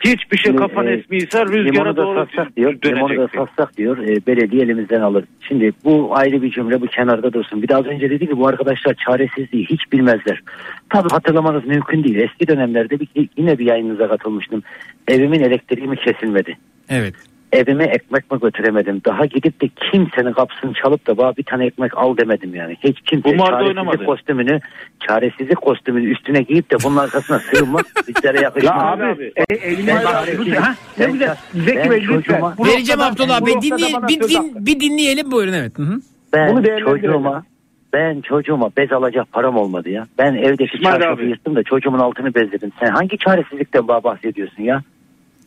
Hiçbir 0.00 0.38
şey 0.38 0.56
kafan 0.56 0.86
e, 0.86 0.90
esmiyse 0.90 1.44
rüzgara 1.46 1.96
doğru 1.96 2.26
satsak 2.26 2.56
diyor. 2.56 2.74
Limonu 2.84 3.16
da 3.16 3.28
satsak 3.28 3.76
diyor. 3.76 3.98
E, 3.98 4.26
belediye 4.26 4.62
elimizden 4.62 5.00
alır. 5.00 5.24
Şimdi 5.48 5.72
bu 5.84 6.10
ayrı 6.16 6.42
bir 6.42 6.50
cümle 6.50 6.80
bu 6.80 6.86
kenarda 6.86 7.32
dursun. 7.32 7.62
Bir 7.62 7.68
de 7.68 7.76
az 7.76 7.86
önce 7.86 8.10
dedi 8.10 8.26
ki 8.26 8.36
bu 8.38 8.46
arkadaşlar 8.46 8.94
çaresizliği 8.94 9.66
hiç 9.66 9.92
bilmezler. 9.92 10.42
Tabii 10.90 11.08
hatırlamanız 11.08 11.66
mümkün 11.66 12.04
değil. 12.04 12.16
Eski 12.16 12.48
dönemlerde 12.48 13.00
bir, 13.00 13.08
yine 13.36 13.58
bir 13.58 13.66
yayınınıza 13.66 14.08
katılmıştım. 14.08 14.62
Evimin 15.08 15.40
elektriği 15.40 15.86
mi 15.86 15.96
kesilmedi? 15.96 16.56
Evet. 16.88 17.14
Evime 17.52 17.84
ekmek 17.84 18.30
mi 18.32 18.40
götüremedim? 18.40 19.02
Daha 19.04 19.26
gidip 19.26 19.60
de 19.62 19.68
kimsenin 19.90 20.32
kapısını 20.32 20.72
çalıp 20.74 21.06
da 21.06 21.16
bana 21.16 21.36
bir 21.36 21.42
tane 21.42 21.66
ekmek 21.66 21.98
al 21.98 22.16
demedim 22.16 22.54
yani. 22.54 22.76
Hiç 22.84 23.00
kimse 23.00 23.30
Kumarda 23.30 23.50
çaresizlik 23.50 23.68
oynamadın. 23.78 24.04
kostümünü, 24.04 24.60
çaresizlik 25.08 25.56
kostümünü 25.56 26.10
üstüne 26.12 26.42
giyip 26.42 26.70
de 26.70 26.76
bunun 26.84 26.96
arkasına 26.96 27.38
sığınmak 27.38 27.86
bizlere 28.08 28.40
yakışmaz. 28.40 28.98
Ya 29.00 29.06
abi, 29.08 29.32
e, 29.36 29.40
bak, 29.86 30.02
çaresizlik- 30.02 30.46
lütfen, 30.46 30.62
ha? 30.62 30.74
Ne 30.98 31.04
ben 31.06 31.12
güzel. 31.12 31.36
Zeki 31.54 31.90
Bey, 31.90 32.06
lütfen. 32.08 32.42
Vereceğim 32.58 33.00
Abdullah 33.00 33.46
Bey. 33.46 33.54
Dinley, 33.62 33.94
bir, 34.08 34.20
din, 34.28 34.66
bir 34.66 34.80
dinleyelim 34.80 35.30
buyurun 35.30 35.52
evet. 35.52 35.78
Hı 35.78 35.82
hı. 35.82 36.00
Ben 36.32 36.56
Bunu 36.56 36.80
çocuğuma 36.80 37.44
ben 37.92 38.20
çocuğuma 38.20 38.70
bez 38.76 38.92
alacak 38.92 39.32
param 39.32 39.56
olmadı 39.56 39.88
ya. 39.90 40.06
Ben 40.18 40.34
evdeki 40.34 40.80
çarşafı 40.82 41.12
abi. 41.22 41.28
yırttım 41.28 41.56
da 41.56 41.62
çocuğumun 41.62 41.98
altını 41.98 42.34
bezledim. 42.34 42.72
Sen 42.80 42.90
hangi 42.90 43.18
çaresizlikten 43.18 43.88
bahsediyorsun 43.88 44.62
ya? 44.62 44.82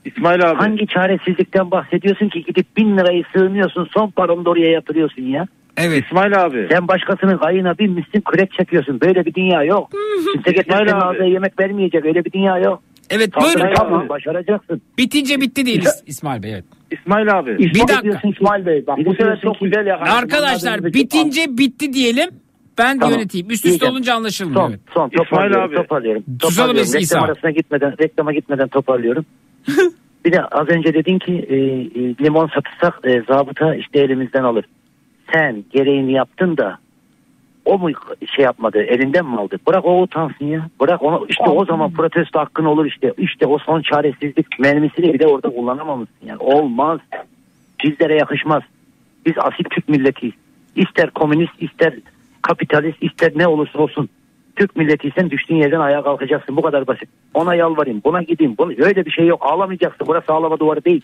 İsmail 0.05 0.49
abi. 0.49 0.57
Hangi 0.57 0.87
çaresizlikten 0.87 1.71
bahsediyorsun 1.71 2.29
ki 2.29 2.43
gidip 2.43 2.77
bin 2.77 2.97
lirayı 2.97 3.23
sığınıyorsun 3.33 3.87
son 3.93 4.09
paranı 4.09 4.45
da 4.45 4.49
oraya 4.49 4.69
yatırıyorsun 4.71 5.21
ya? 5.23 5.45
Evet. 5.77 6.03
İsmail 6.05 6.41
abi. 6.43 6.67
Sen 6.71 6.87
başkasının 6.87 7.37
kayına 7.37 7.77
binmişsin 7.77 8.21
kürek 8.21 8.51
çekiyorsun. 8.53 9.01
Böyle 9.01 9.25
bir 9.25 9.33
dünya 9.33 9.63
yok. 9.63 9.89
Kimse 10.33 10.61
İsmail 10.61 10.91
abi. 10.93 11.05
ağzına 11.05 11.25
yemek 11.25 11.59
vermeyecek. 11.59 12.05
Öyle 12.05 12.25
bir 12.25 12.31
dünya 12.31 12.57
yok. 12.57 12.83
Evet 13.09 13.29
buyurun. 13.41 13.67
yapma, 13.67 14.09
başaracaksın. 14.09 14.81
Bitince 14.97 15.41
bitti 15.41 15.65
değil 15.65 15.81
İs- 15.81 16.03
İsmail 16.05 16.43
Bey 16.43 16.53
evet. 16.53 16.63
İsmail 16.91 17.39
abi. 17.39 17.57
Bir 17.57 17.73
dakika. 17.79 18.01
diyorsun 18.03 18.31
ki- 18.31 18.37
İsmail 18.41 18.65
Bey 18.65 18.87
bak 18.87 18.97
Bir 18.97 19.05
bu 19.05 19.11
sefer 19.11 19.41
çok 19.41 19.59
güzel 19.59 19.85
yakaladın. 19.87 20.11
Arkadaşlar 20.15 20.83
bitince 20.83 21.45
bitti 21.57 21.93
diyelim. 21.93 22.29
Ben 22.77 22.99
Tamam. 22.99 23.15
yöneteyim. 23.15 23.49
Üst 23.51 23.65
üste 23.65 23.85
olunca 23.85 24.15
anlaşılmıyor. 24.15 24.61
Son, 24.61 24.69
Evet. 24.69 24.79
son 24.93 25.07
İsmail 25.07 25.25
toparlıyorum, 25.29 25.69
abi. 25.69 25.75
toparlıyorum. 25.75 26.23
Susalım 26.41 26.55
toparlıyorum. 26.67 26.93
biz 26.93 26.95
İsa. 27.03 27.15
Reklam 27.17 27.29
arasına 27.29 27.51
gitmeden, 27.51 27.93
reklama 27.99 28.33
gitmeden 28.33 28.67
toparlıyorum. 28.67 29.25
Bir 30.25 30.31
de 30.31 30.45
az 30.45 30.69
önce 30.69 30.93
dedin 30.93 31.19
ki 31.19 31.33
e, 31.49 31.55
e, 31.55 32.15
limon 32.21 32.47
satırsak 32.47 32.99
e, 33.03 33.21
zabıta 33.27 33.75
işte 33.75 33.99
elimizden 33.99 34.43
alır. 34.43 34.65
Sen 35.33 35.63
gereğini 35.71 36.11
yaptın 36.11 36.57
da 36.57 36.77
o 37.65 37.79
mu 37.79 37.89
şey 38.35 38.45
yapmadı 38.45 38.83
elinden 38.83 39.25
mi 39.25 39.39
aldı? 39.39 39.57
Bırak 39.67 39.85
o 39.85 40.01
utansın 40.01 40.45
ya. 40.45 40.69
Bırak 40.79 41.03
onu 41.03 41.25
işte 41.29 41.43
o 41.43 41.65
zaman 41.65 41.91
protesto 41.91 42.39
hakkın 42.39 42.65
olur 42.65 42.85
işte. 42.85 43.13
İşte 43.17 43.45
o 43.45 43.57
son 43.57 43.81
çaresizlik 43.81 44.59
mermisini 44.59 45.13
bile 45.13 45.27
orada 45.27 45.49
kullanamamışsın 45.49 46.27
yani. 46.27 46.37
Olmaz. 46.39 46.99
Bizlere 47.83 48.15
yakışmaz. 48.15 48.63
Biz 49.25 49.33
asil 49.37 49.63
Türk 49.63 49.89
milletiyiz. 49.89 50.33
İster 50.75 51.09
komünist 51.09 51.61
ister 51.61 51.93
kapitalist 52.41 53.03
ister 53.03 53.31
ne 53.35 53.47
olursa 53.47 53.79
olsun. 53.79 54.09
Türk 54.55 54.75
milletiysen 54.75 55.29
düştüğün 55.29 55.55
yerden 55.55 55.79
ayağa 55.79 56.03
kalkacaksın. 56.03 56.57
Bu 56.57 56.61
kadar 56.61 56.87
basit. 56.87 57.09
Ona 57.33 57.55
yalvarayım 57.55 58.01
buna 58.05 58.21
gideyim. 58.21 58.55
Bunu, 58.57 58.73
öyle 58.77 59.05
bir 59.05 59.11
şey 59.11 59.25
yok. 59.27 59.45
Ağlamayacaksın. 59.45 60.07
Burası 60.07 60.33
ağlama 60.33 60.59
duvarı 60.59 60.85
değil. 60.85 61.01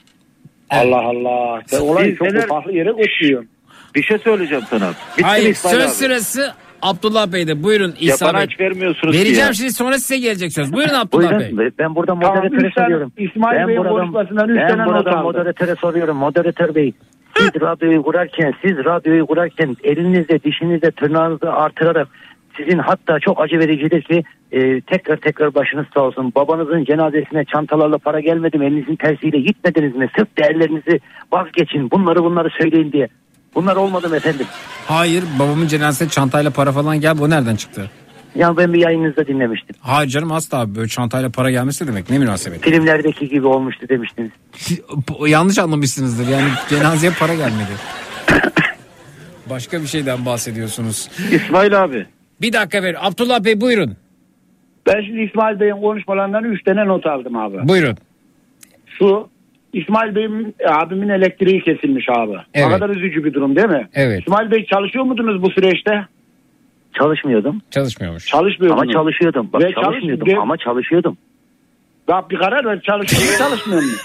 Allah 0.70 1.02
Allah. 1.02 1.62
Sen 1.66 1.80
olayı 1.80 2.16
çok 2.16 2.28
neler- 2.28 2.48
farklı 2.48 2.72
yere 2.72 2.92
götürüyorsun. 2.92 3.50
Bir 3.96 4.04
şey 4.04 4.18
söyleyeceğim 4.18 4.64
sana. 4.70 4.90
Bitti 4.90 5.24
Hayır 5.24 5.50
İsmail 5.50 5.76
söz 5.76 5.84
abi? 5.86 5.92
sırası 5.92 6.54
Abdullah 6.82 7.34
Bey'de. 7.34 7.64
Buyurun 7.64 7.88
Ya 8.00 8.14
İsa 8.14 8.26
bana 8.28 8.38
Bey. 8.38 8.48
hiç 8.48 8.60
vermiyorsunuz 8.60 9.16
Vereceğim 9.16 9.48
ya. 9.48 9.54
şimdi 9.54 9.72
sonra 9.74 9.98
size 10.00 10.18
gelecek 10.18 10.54
söz. 10.54 10.74
Buyurun 10.74 10.94
Abdullah 10.94 11.40
Bey. 11.40 11.58
Buyurun. 11.58 11.74
Ben 11.80 11.96
burada 11.96 12.12
Tamam, 12.20 12.36
moderatöre 12.36 12.60
tane 12.60 12.72
soruyorum. 12.86 13.12
İsmail 13.18 13.60
ben 13.60 13.68
Bey'in 13.68 13.80
buradan, 13.80 13.94
konuşmasından 13.96 14.50
üç 14.50 14.58
ben 14.58 14.68
tane 14.68 14.84
not 14.86 15.08
aldım. 15.08 15.22
moderatöre 15.22 15.76
soruyorum. 15.76 16.18
Moderatör 16.18 16.76
Bey. 16.76 16.94
Siz 17.38 17.62
radyoyu 17.62 18.04
kurarken, 18.04 18.54
siz 18.62 18.78
radyoyu 18.78 19.26
kurarken 19.26 19.78
elinizle, 19.84 20.44
dişinizle, 20.44 20.92
tırnağınızla 20.92 21.54
artırarak 21.54 22.08
sizin 22.60 22.80
hatta 22.80 23.20
çok 23.20 23.42
acı 23.42 23.60
vericidir 23.60 24.02
ki 24.02 24.24
e, 24.52 24.82
tekrar 24.82 25.18
tekrar 25.18 25.56
başınız 25.56 25.86
sağ 25.94 26.02
olsun. 26.02 26.32
Babanızın 26.36 26.86
cenazesine 26.86 27.46
çantalarla 27.46 27.98
para 27.98 28.20
gelmedi 28.20 28.58
mi? 28.58 28.66
Elinizin 28.66 28.96
tersiyle 28.96 29.40
gitmediniz 29.40 29.96
mi? 29.96 30.10
Sırf 30.18 30.38
değerlerinizi 30.38 31.00
vazgeçin. 31.34 31.92
Bunları 31.92 32.24
bunları 32.24 32.50
söyleyin 32.62 32.92
diye. 32.92 33.08
Bunlar 33.56 33.76
olmadı 33.76 34.10
mı 34.10 34.16
efendim? 34.16 34.46
Hayır 34.86 35.24
babamın 35.40 35.68
cenazesine 35.68 36.10
çantayla 36.10 36.52
para 36.52 36.72
falan 36.72 37.02
gel. 37.02 37.18
Bu 37.18 37.30
nereden 37.30 37.56
çıktı? 37.56 37.92
Ya 38.36 38.58
ben 38.58 38.74
bir 38.74 38.80
yayınınızda 38.80 39.28
dinlemiştim. 39.28 39.76
Hayır 39.80 40.10
canım 40.10 40.32
asla 40.32 40.58
abi 40.60 40.76
böyle 40.76 40.88
çantayla 40.88 41.30
para 41.30 41.52
gelmesi 41.52 41.88
demek 41.88 42.10
ne 42.10 42.18
münasebet. 42.20 42.62
Filmlerdeki 42.62 43.30
gibi 43.30 43.48
olmuştu 43.48 43.90
demiştiniz. 43.90 44.32
Yanlış 45.28 45.60
anlamışsınızdır 45.60 46.28
yani 46.28 46.50
cenazeye 46.70 47.14
para 47.20 47.34
gelmedi. 47.34 47.72
Başka 49.50 49.82
bir 49.82 49.88
şeyden 49.88 50.26
bahsediyorsunuz. 50.26 51.10
İsmail 51.32 51.84
abi. 51.84 52.06
Bir 52.42 52.54
dakika 52.54 52.84
ver. 52.84 52.96
Abdullah 53.00 53.46
Bey 53.46 53.62
buyurun. 53.62 53.96
Ben 54.88 55.02
şimdi 55.02 55.22
İsmail 55.22 55.60
Bey'in 55.60 55.82
konuşmalarından 55.82 56.44
üç 56.44 56.64
tane 56.64 56.88
not 56.88 57.06
aldım 57.06 57.38
abi. 57.38 57.68
Buyurun. 57.68 57.96
Şu 59.00 59.28
İsmail 59.74 60.16
Bey'in 60.16 60.56
abimin 60.68 61.10
elektriği 61.10 61.62
kesilmiş 61.64 62.06
abi. 62.10 62.36
Evet. 62.54 62.68
Ne 62.68 62.70
kadar 62.70 62.90
üzücü 62.90 63.24
bir 63.24 63.34
durum 63.34 63.56
değil 63.56 63.68
mi? 63.68 63.88
Evet. 63.94 64.20
İsmail 64.22 64.52
Bey 64.52 64.66
çalışıyor 64.66 65.06
muydunuz 65.06 65.42
bu 65.42 65.52
süreçte? 65.52 66.06
Çalışmıyordum. 67.00 67.62
Çalışmıyormuş. 67.72 68.26
Çalışmıyordunuz. 68.26 68.84
Ama 68.84 68.94
çalışıyordum. 68.94 69.50
Bak 69.54 69.62
Ve 69.64 69.74
çalışmıyordum 69.74 70.28
çalış- 70.28 70.40
ama 70.42 70.58
çalışıyordum. 70.58 71.18
Bak 72.08 72.32
bir 72.32 72.38
karar 72.38 72.66
ver 72.66 72.82
çalışıyor 72.82 73.38
çalışmıyor 73.38 73.82
mu? 73.82 73.88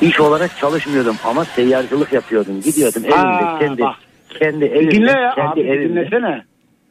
İş 0.00 0.20
olarak 0.20 0.56
çalışmıyordum 0.58 1.16
ama 1.24 1.44
seyyarcılık 1.44 2.12
yapıyordum. 2.12 2.60
Gidiyordum 2.60 3.02
Ha, 3.10 3.38
evimde 3.38 3.66
kendi 3.66 3.82
bak. 3.82 3.96
Kendi 4.38 4.64
evimde. 4.64 4.90
Dinle 4.90 5.10
ya 5.10 5.32
kendi 5.34 5.50
abi 5.50 5.60
evimde. 5.60 5.88
dinlesene. 6.00 6.42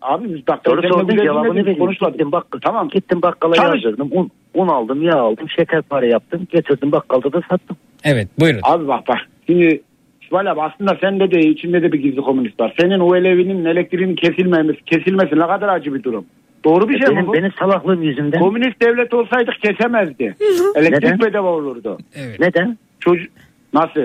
Abi 0.01 0.33
biz 0.33 0.47
bak 0.47 0.59
Soru 0.65 0.81
sordum 0.87 1.17
cevabını 1.17 1.55
vereyim. 1.65 1.89
Gittim, 1.89 2.31
bak, 2.31 2.45
Tamam. 2.61 2.89
gittim 2.89 3.21
bakkala 3.21 3.55
Çalış. 3.55 3.83
yazdırdım. 3.83 4.09
Un, 4.11 4.31
un 4.53 4.67
aldım, 4.67 5.03
yağ 5.03 5.15
aldım, 5.15 5.49
şeker 5.49 5.81
para 5.81 6.05
yaptım. 6.05 6.47
Getirdim 6.51 6.91
bakkalda 6.91 7.33
da 7.33 7.41
sattım. 7.49 7.77
Evet 8.03 8.27
buyurun. 8.39 8.59
Abi 8.63 8.87
bak 8.87 9.07
bak 9.07 9.17
şimdi 9.47 9.81
İsmail 10.21 10.51
abi 10.51 10.61
aslında 10.61 10.97
sende 11.01 11.31
de 11.31 11.39
içinde 11.39 11.81
de 11.83 11.91
bir 11.91 11.99
gizli 11.99 12.21
komünist 12.21 12.59
var. 12.59 12.73
Senin 12.79 12.99
o 12.99 13.15
evinin 13.15 13.65
elektriğinin 13.65 14.15
kesilmemesi, 14.15 14.83
kesilmesi 14.83 15.35
ne 15.39 15.47
kadar 15.47 15.69
acı 15.69 15.93
bir 15.93 16.03
durum. 16.03 16.25
Doğru 16.65 16.89
bir 16.89 16.99
şey 16.99 17.07
benim, 17.07 17.21
mi 17.21 17.27
bu? 17.27 17.33
benim 17.33 17.51
salaklığım 17.59 18.01
yüzünden. 18.03 18.39
Komünist 18.39 18.81
devlet 18.81 19.13
olsaydık 19.13 19.53
kesemezdi. 19.61 20.35
Elektrik 20.75 21.03
Neden? 21.03 21.19
bedava 21.19 21.49
olurdu. 21.49 21.97
Evet. 22.15 22.39
Neden? 22.39 22.77
Çocuk 22.99 23.31
nasıl? 23.73 24.01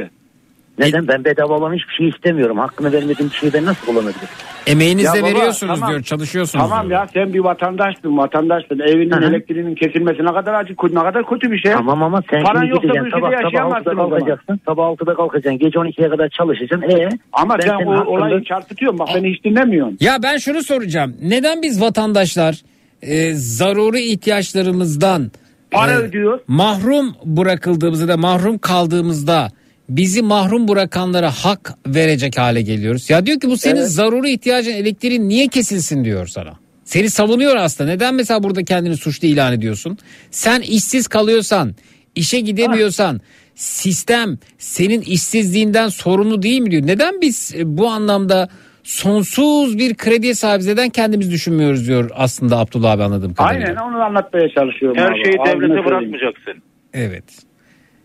Neden? 0.79 1.09
Ben 1.09 1.25
bedava 1.25 1.55
olan 1.55 1.75
hiçbir 1.75 1.95
şey 1.95 2.09
istemiyorum. 2.09 2.59
Hakkını 2.59 2.93
vermediğim 2.93 3.31
bir 3.31 3.37
şeyi 3.37 3.53
ben 3.53 3.65
nasıl 3.65 3.87
kullanabilirim? 3.87 4.29
Emeğinizle 4.67 5.19
Ya 5.19 5.23
baba, 5.25 5.31
veriyorsunuz 5.31 5.75
tamam. 5.75 5.91
diyor 5.91 6.03
çalışıyorsunuz 6.03 6.65
Tamam 6.69 6.89
diyor. 6.89 7.01
ya 7.01 7.07
sen 7.15 7.35
bir 7.35 7.39
vatandaşsın 7.39 8.17
vatandaşsın. 8.19 8.79
Evinin 8.79 9.11
Hı 9.11 9.17
hı. 9.17 9.25
elektriğinin 9.25 9.75
kesilmesi 9.75 10.25
ne 10.25 10.33
kadar 10.33 10.55
acı 10.55 10.75
ne 10.93 11.03
kadar 11.03 11.27
kötü 11.29 11.51
bir 11.53 11.59
şey. 11.59 11.73
Tamam 11.73 12.03
ama 12.03 12.23
sen 12.31 12.43
Paran 12.43 12.61
şimdi 12.61 12.71
yoksa 12.71 12.89
bu 12.89 12.93
gideceksin. 12.93 13.07
ülkede 13.07 13.21
Sabah, 13.21 13.31
sabah 13.31 13.39
6'da 13.41 13.45
yaşayamazsın 13.47 13.91
o 13.91 13.95
zaman. 13.95 14.11
kalkacaksın. 14.11 14.61
Sabah 14.67 14.85
6'da 14.85 15.15
kalkacaksın. 15.15 15.59
Gece 15.59 15.79
12'ye 15.79 16.09
kadar 16.09 16.29
çalışacaksın. 16.29 16.91
E, 16.91 17.09
Ama 17.33 17.59
ben 17.59 17.67
sen 17.69 17.79
senin 17.79 17.87
o 17.89 17.93
hakkında- 17.97 18.11
olayı 18.11 18.45
çarpıtıyorsun. 18.45 18.99
Bak 18.99 19.09
beni 19.15 19.31
hiç 19.35 19.45
dinlemiyorsun. 19.45 19.97
Ya 20.01 20.17
ben 20.23 20.37
şunu 20.39 20.63
soracağım. 20.63 21.15
Neden 21.23 21.63
biz 21.63 21.81
vatandaşlar 21.83 22.63
e, 23.03 23.33
zaruri 23.35 24.01
ihtiyaçlarımızdan 24.01 25.31
Para 25.71 25.93
e, 25.93 25.97
ödüyor. 25.97 26.41
mahrum 26.49 27.15
bırakıldığımızda 27.25 28.09
da 28.09 28.17
mahrum 28.17 28.59
kaldığımızda 28.59 29.49
bizi 29.89 30.23
mahrum 30.23 30.69
bırakanlara 30.69 31.31
hak 31.31 31.75
verecek 31.87 32.39
hale 32.39 32.63
geliyoruz. 32.63 33.11
Ya 33.11 33.27
diyor 33.27 33.41
ki 33.41 33.49
bu 33.49 33.57
senin 33.57 33.77
Evet. 33.77 33.91
zaruri 33.91 34.31
ihtiyacın 34.31 34.73
elektriğin 34.73 35.29
niye 35.29 35.49
kesilsin 35.49 36.05
diyor 36.05 36.27
sana. 36.27 36.53
Seni 36.85 37.11
savunuyor 37.11 37.57
aslında. 37.57 37.91
Neden 37.91 38.15
mesela 38.15 38.43
burada 38.43 38.65
kendini 38.65 38.97
suçlu 38.97 39.29
ilan 39.29 39.53
ediyorsun? 39.53 39.99
Sen 40.31 40.61
işsiz 40.61 41.09
kalıyorsan, 41.09 41.75
işe 42.15 42.41
gidemiyorsan, 42.41 43.21
sistem 43.55 44.39
senin 44.59 45.01
işsizliğinden 45.01 45.89
sorumlu 45.89 46.43
değil 46.43 46.61
mi 46.61 46.71
diyor. 46.71 46.87
Neden 46.87 47.21
biz 47.21 47.55
e, 47.59 47.79
bu 47.79 47.89
anlamda 47.89 48.49
sonsuz 48.83 49.79
bir 49.79 49.95
krediye 49.95 50.35
sahibiz 50.35 50.67
neden 50.67 50.89
kendimiz 50.89 51.31
düşünmüyoruz 51.31 51.89
diyor 51.89 52.11
aslında 52.15 52.59
Abdullah 52.59 52.91
abi 52.93 53.03
anladığım 53.03 53.35
kadarıyla. 53.35 53.67
Aynen 53.69 53.81
onu 53.81 54.03
anlatmaya 54.03 54.49
çalışıyorum. 54.49 54.99
Her 55.03 55.11
abi. 55.13 55.25
şeyi 55.25 55.35
devlete 55.47 55.85
bırakmayacaksın. 55.85 56.63
Evet. 56.95 57.25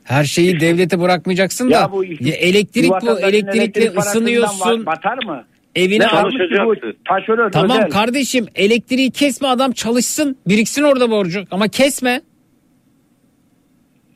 Her 0.04 0.24
şeyi 0.24 0.60
devlete 0.60 1.00
bırakmayacaksın 1.00 1.72
da 1.72 1.74
Ya 1.74 1.92
bu 1.92 2.04
ya 2.04 2.36
elektrik 2.36 2.92
bu 2.92 3.20
elektrikle 3.20 3.90
ısınıyorsun. 3.90 4.86
Batar 4.86 5.24
mı? 5.26 5.44
Evine 5.76 6.08
taşeron 7.08 7.52
Tamam 7.52 7.78
özel. 7.78 7.90
kardeşim 7.90 8.46
elektriği 8.56 9.12
kesme 9.12 9.48
adam 9.48 9.72
çalışsın 9.72 10.38
biriksin 10.48 10.84
orada 10.84 11.12
borcu 11.12 11.44
ama 11.52 11.68
kesme. 11.68 12.22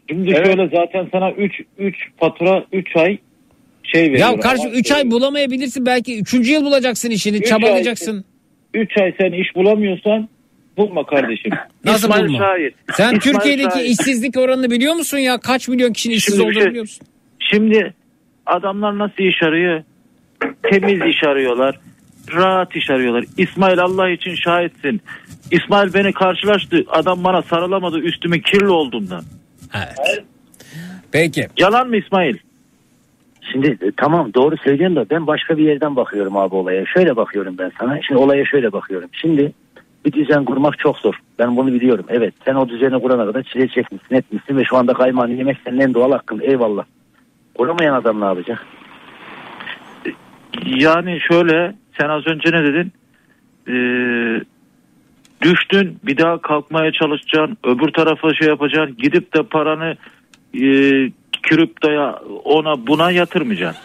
Şimdi 0.10 0.32
şöyle 0.32 0.70
zaten 0.76 1.10
sana 1.12 1.32
3 1.32 1.54
3 1.78 1.96
fatura 2.20 2.66
3 2.72 2.96
ay 2.96 3.18
şey 3.84 4.02
veriyor. 4.02 4.20
Ya 4.20 4.40
kardeşim 4.40 4.72
3 4.74 4.92
ay 4.92 5.12
bulamayabilirsin 5.12 5.86
belki 5.86 6.20
3. 6.22 6.34
yıl 6.34 6.66
bulacaksın 6.66 7.10
işini 7.10 7.38
Üç 7.38 7.48
çabalayacaksın. 7.48 8.26
3 8.74 8.98
ay 8.98 9.14
sen 9.22 9.32
iş 9.32 9.56
bulamıyorsan 9.56 10.30
bulma 10.78 11.06
kardeşim. 11.06 11.52
Nasıl 11.86 12.08
İsmail 12.10 12.28
bulma? 12.28 12.38
Şahin. 12.38 12.74
Sen 12.94 13.04
İsmail 13.16 13.20
Türkiye'deki 13.20 13.70
Şahin. 13.80 13.86
işsizlik 13.92 14.38
oranını 14.38 14.72
biliyor 14.72 14.94
musun 14.94 15.18
ya? 15.18 15.38
Kaç 15.38 15.68
milyon 15.68 15.94
kişinin 15.94 16.16
işsiz 16.16 16.40
olduğunu 16.40 16.54
şey- 16.54 16.66
biliyor 16.66 16.84
musun? 16.84 17.08
Şimdi 17.40 17.94
adamlar 18.46 18.98
nasıl 18.98 19.24
iş 19.24 19.44
arıyor? 19.44 19.84
Temiz 20.64 21.02
iş 21.16 21.24
arıyorlar. 21.24 21.80
Rahat 22.34 22.76
iş 22.76 22.90
arıyorlar. 22.90 23.26
İsmail 23.38 23.80
Allah 23.80 24.10
için 24.10 24.36
şahitsin. 24.36 25.02
İsmail 25.52 25.94
beni 25.94 26.14
karşılaştı. 26.14 26.84
Adam 26.90 27.24
bana 27.24 27.42
sarılamadı 27.42 28.00
üstümün 28.00 28.40
kirli 28.40 28.70
olduğundan. 28.70 29.24
Evet. 29.76 30.24
Peki. 31.12 31.48
Yalan 31.58 31.90
mı 31.90 31.98
İsmail? 31.98 32.38
Şimdi 33.52 33.68
e, 33.68 33.92
tamam 33.98 34.34
doğru 34.34 34.58
söylüyorsun 34.58 34.96
da 34.96 35.06
ben 35.10 35.28
başka 35.28 35.58
bir 35.58 35.64
yerden 35.64 35.96
bakıyorum 35.96 36.38
abi 36.38 36.56
olaya. 36.56 36.86
Şöyle 36.94 37.16
bakıyorum 37.16 37.56
ben 37.58 37.72
sana. 37.80 38.00
Şimdi 38.08 38.22
olaya 38.22 38.46
şöyle 38.46 38.72
bakıyorum. 38.72 39.10
Şimdi 39.14 39.54
bir 40.06 40.12
düzen 40.12 40.46
kurmak 40.46 40.80
çok 40.80 40.98
zor. 40.98 41.14
Ben 41.40 41.58
bunu 41.58 41.74
biliyorum. 41.74 42.06
Evet 42.10 42.34
sen 42.46 42.56
o 42.56 42.70
düzeni 42.70 43.02
kurana 43.02 43.26
kadar 43.26 43.44
çile 43.44 43.68
çekmişsin 43.68 44.16
etmişsin 44.16 44.58
ve 44.58 44.64
şu 44.64 44.78
anda 44.78 44.94
kaymağını 44.94 45.34
yemek 45.34 45.58
senin 45.66 45.80
en 45.80 45.94
doğal 45.94 46.12
hakkın. 46.12 46.40
Eyvallah. 46.44 46.86
Kuramayan 47.56 47.94
adam 47.94 48.22
ne 48.22 48.26
yapacak? 48.26 48.66
Yani 50.66 51.20
şöyle 51.32 51.76
sen 52.00 52.10
az 52.10 52.28
önce 52.28 52.52
ne 52.52 52.64
dedin? 52.64 52.92
Ee, 53.70 54.44
düştün 55.42 56.00
bir 56.04 56.18
daha 56.18 56.42
kalkmaya 56.42 56.92
çalışacaksın. 56.92 57.58
Öbür 57.64 57.92
tarafa 57.92 58.34
şey 58.34 58.48
yapacaksın. 58.48 58.98
Gidip 58.98 59.34
de 59.34 59.44
paranı 59.44 59.96
e, 60.54 60.62
kriptoya 61.44 62.20
ona 62.44 62.88
buna 62.88 63.12
yatırmayacaksın. 63.12 63.84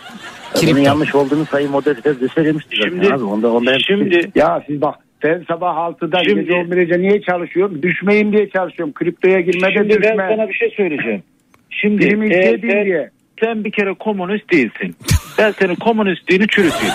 Bunun 0.63 0.79
yanlış 0.81 1.15
olduğunu 1.15 1.47
Sayın 1.47 1.71
Moderatör 1.71 2.21
de 2.21 2.29
söylemişti 2.29 2.77
Şimdi- 2.77 3.15
abi. 3.15 3.25
Onda, 3.25 3.53
onda 3.53 3.79
şimdi 3.79 4.31
Ya 4.35 4.63
siz 4.67 4.81
bak 4.81 4.95
ben 5.25 5.45
sabah 5.49 5.77
6'da 5.77 6.23
Şimdi- 6.25 6.41
gece 6.41 6.53
11'e 6.53 7.03
niye 7.03 7.21
çalışıyorum? 7.23 7.83
Düşmeyeyim 7.83 8.33
diye 8.33 8.49
çalışıyorum. 8.51 8.95
Kriptoya 8.95 9.41
girmede 9.41 9.73
Şimdi 9.75 9.91
ben 9.91 10.03
düşme. 10.03 10.27
sana 10.37 10.49
bir 10.49 10.55
şey 10.55 10.71
söyleyeceğim. 10.77 11.23
Şimdi 11.71 12.05
ülke 12.07 12.63
değil 12.63 12.73
sen, 12.73 12.85
diye. 12.85 13.11
sen 13.41 13.65
bir 13.65 13.71
kere 13.73 13.95
komünist 13.95 14.53
değilsin. 14.53 14.97
Ben 15.39 15.51
senin 15.51 15.75
komünistliğini 15.75 16.47
çürüteyim. 16.49 16.95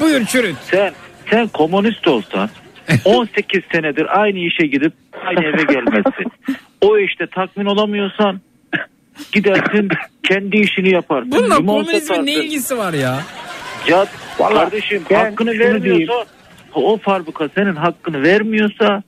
Buyur 0.00 0.24
çürüt. 0.24 0.56
Sen, 0.62 0.92
sen 1.30 1.48
komünist 1.48 2.08
olsan 2.08 2.48
18 3.04 3.62
senedir 3.72 4.20
aynı 4.20 4.38
işe 4.38 4.66
gidip 4.66 4.92
aynı 5.26 5.44
eve 5.44 5.62
gelmezsin. 5.62 6.32
O 6.80 6.98
işte 6.98 7.26
tatmin 7.26 7.64
olamıyorsan 7.66 8.40
gidersin 9.32 9.88
kendi 10.22 10.56
işini 10.56 10.94
yaparsın. 10.94 11.32
Bununla 11.32 11.56
Limon 11.56 11.72
komünizmin 11.74 11.98
satarsın. 12.00 12.26
ne 12.26 12.32
ilgisi 12.34 12.78
var 12.78 12.92
ya? 12.92 13.18
Ya 13.88 14.06
Vallahi 14.38 14.54
kardeşim 14.54 15.02
ben 15.10 15.16
hakkını 15.16 15.50
vermiyorsa 15.50 15.84
diyeyim. 15.84 16.08
O 16.80 16.96
fabrika 16.96 17.48
senin 17.48 17.74
hakkını 17.76 18.22
vermiyorsa 18.22 19.02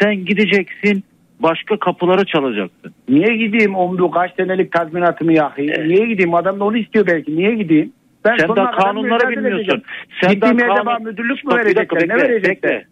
sen 0.00 0.24
gideceksin 0.24 1.04
başka 1.40 1.76
kapıları 1.78 2.24
çalacaksın. 2.24 2.94
Niye 3.08 3.36
gideyim 3.36 3.74
omdu 3.74 4.10
kaç 4.10 4.34
senelik 4.36 4.72
tazminatımı 4.72 5.32
yakayım? 5.32 5.88
Niye 5.88 6.06
gideyim? 6.06 6.34
Adam 6.34 6.60
da 6.60 6.64
onu 6.64 6.76
istiyor 6.78 7.06
belki. 7.06 7.36
Niye 7.36 7.54
gideyim? 7.54 7.92
Ben 8.24 8.36
sen 8.36 8.56
daha 8.56 8.70
kanunları 8.70 9.28
bilmiyorsun. 9.28 9.58
edeceğim. 9.58 9.82
Sen 10.20 10.30
Gittiğim 10.32 10.58
yerde 10.58 10.72
kanun- 10.74 10.86
bana 10.86 10.98
müdürlük 10.98 11.44
mü 11.44 11.54
verecekler? 11.56 12.08
Ne 12.08 12.14
verecekler? 12.16 12.50
bekle. 12.72 12.86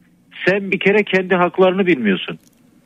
Sen 0.47 0.71
bir 0.73 0.79
kere 0.79 1.03
kendi 1.03 1.35
haklarını 1.35 1.87
bilmiyorsun. 1.87 2.39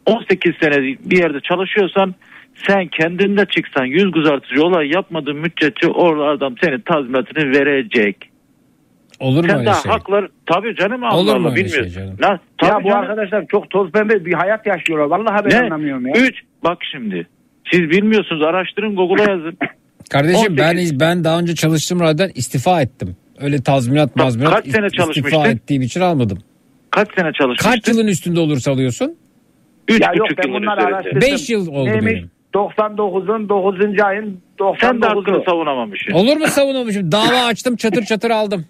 18 0.07 0.55
sene 0.61 0.77
bir 0.83 1.19
yerde 1.19 1.41
çalışıyorsan 1.41 2.15
sen 2.55 2.87
kendinde 2.87 3.47
çıksan 3.47 3.85
yüz 3.85 4.11
kızartıcı 4.13 4.65
olay 4.65 4.89
yapmadığın 4.91 5.37
müddetçe 5.37 5.89
orada 5.89 6.25
adam 6.25 6.55
senin 6.63 6.81
tazminatını 6.81 7.51
verecek. 7.51 8.30
Olur 9.21 9.45
mu 9.45 9.49
Sen 9.51 9.59
öyle 9.59 9.67
daha 9.67 9.83
şey? 9.83 9.93
haklar 9.93 10.29
tabii 10.47 10.77
canım 10.77 11.05
Allah 11.05 11.17
Olur 11.19 11.37
mu 11.37 11.49
Allah 11.49 11.57
öyle 11.57 11.69
şey 11.69 11.89
canım? 11.89 12.17
Lan, 12.23 12.41
tabii 12.59 12.71
Ya 12.71 12.85
bu 12.85 12.89
canım. 12.89 13.01
arkadaşlar 13.01 13.45
çok 13.47 13.71
toz 13.71 13.91
pembe 13.93 14.25
bir 14.25 14.33
hayat 14.33 14.67
yaşıyorlar. 14.67 15.19
Vallahi 15.19 15.45
ben 15.45 15.51
Ne? 15.51 15.65
anlamıyorum 15.65 16.07
ya. 16.07 16.13
Üç 16.17 16.35
bak 16.65 16.79
şimdi 16.93 17.27
siz 17.73 17.81
bilmiyorsunuz 17.81 18.43
araştırın 18.43 18.97
Google'a 18.97 19.31
yazın. 19.31 19.59
Kardeşim 20.11 20.53
18 20.53 21.01
ben 21.01 21.01
ben 21.01 21.25
daha 21.25 21.39
önce 21.39 21.55
çalıştığım 21.55 22.01
radyodan 22.01 22.31
istifa 22.35 22.83
ettim. 22.83 23.17
Öyle 23.41 23.63
tazminat 23.63 24.09
Bak, 24.17 24.25
mazminat 24.25 24.51
kaç 24.55 24.69
sene 24.69 24.87
istifa 24.87 25.05
çalışmıştın? 25.05 25.41
ettiğim 25.45 25.83
için 25.83 26.01
almadım. 26.01 26.39
Kaç 26.91 27.09
sene 27.15 27.33
çalışmıştın? 27.33 27.71
Kaç 27.71 27.89
yılın 27.89 28.07
üstünde 28.07 28.41
olursa 28.41 28.73
alıyorsun? 28.73 29.17
Üç 29.89 30.01
Ya 30.01 30.13
yok 30.15 30.27
buçuk 30.27 30.39
ben 30.39 30.49
yılın 30.49 30.63
bunları 30.63 30.81
üzerinde. 30.81 30.97
araştırdım. 30.97 31.21
5 31.21 31.51
yıl 31.51 31.67
oldu 31.69 31.85
Neymiş? 31.91 32.07
benim. 32.07 32.31
99'un 32.55 33.49
9. 33.49 34.01
ayın 34.03 34.41
Sen 34.81 35.03
de 35.03 35.07
hakkını 35.07 35.37
99'u. 35.37 35.45
savunamamışsın. 35.45 36.13
Olur 36.13 36.37
mu 36.37 36.47
savunmamışım? 36.47 37.13
Dava 37.13 37.45
açtım 37.47 37.77
çatır 37.77 38.03
çatır 38.05 38.31
aldım. 38.31 38.67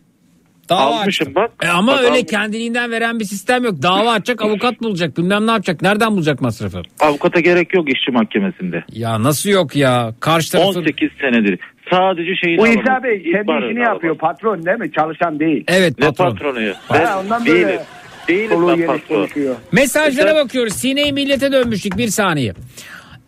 Dava 0.70 0.80
Almışım 1.00 1.28
açtım. 1.28 1.34
bak. 1.34 1.50
E 1.62 1.68
ama 1.68 1.92
Bak, 1.92 1.98
öyle 1.98 2.08
almışım. 2.10 2.26
kendiliğinden 2.26 2.90
veren 2.90 3.20
bir 3.20 3.24
sistem 3.24 3.64
yok. 3.64 3.82
Dava 3.82 4.10
açacak 4.12 4.42
avukat 4.42 4.80
bulacak 4.82 5.18
bilmem 5.18 5.46
ne 5.46 5.50
yapacak. 5.50 5.82
Nereden 5.82 6.12
bulacak 6.12 6.40
masrafı? 6.40 6.82
Avukata 7.00 7.40
gerek 7.40 7.74
yok 7.74 7.92
işçi 7.92 8.10
mahkemesinde. 8.10 8.84
Ya 8.92 9.22
nasıl 9.22 9.50
yok 9.50 9.76
ya? 9.76 10.14
Karşı 10.20 10.52
tarafın... 10.52 10.80
18 10.80 11.10
senedir. 11.20 11.58
Sadece 11.90 12.36
şeyini 12.36 12.58
Bu. 12.58 12.66
İsa 12.66 13.02
Bey 13.04 13.22
kendi 13.22 13.64
işini 13.66 13.80
yapıyor. 13.80 14.18
Patron 14.18 14.66
değil 14.66 14.78
mi? 14.78 14.92
Çalışan 14.92 15.40
değil. 15.40 15.64
Evet 15.68 15.98
Ne 15.98 16.06
patron. 16.06 16.30
patronu 16.30 16.60
ya? 16.62 16.74
Ha, 16.88 16.94
Ben 16.94 17.24
ondan 17.24 17.46
değilim. 17.46 17.62
böyle 17.68 17.84
Değilim 18.28 18.68
ben 18.68 18.86
patron. 18.86 19.28
Mesajlara 19.72 20.24
Mesela- 20.26 20.44
bakıyoruz. 20.44 20.72
Sine'yi 20.72 21.12
millete 21.12 21.52
dönmüştük 21.52 21.98
bir 21.98 22.08
saniye. 22.08 22.52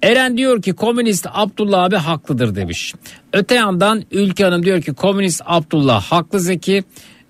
Eren 0.02 0.36
diyor 0.36 0.62
ki 0.62 0.72
komünist 0.72 1.26
Abdullah 1.32 1.82
abi 1.84 1.96
haklıdır 1.96 2.54
demiş. 2.54 2.94
Öte 3.32 3.54
yandan 3.54 4.02
Ülke 4.10 4.44
Hanım 4.44 4.62
diyor 4.62 4.82
ki 4.82 4.94
komünist 4.94 5.42
Abdullah 5.46 6.02
haklı 6.02 6.40
Zeki. 6.40 6.82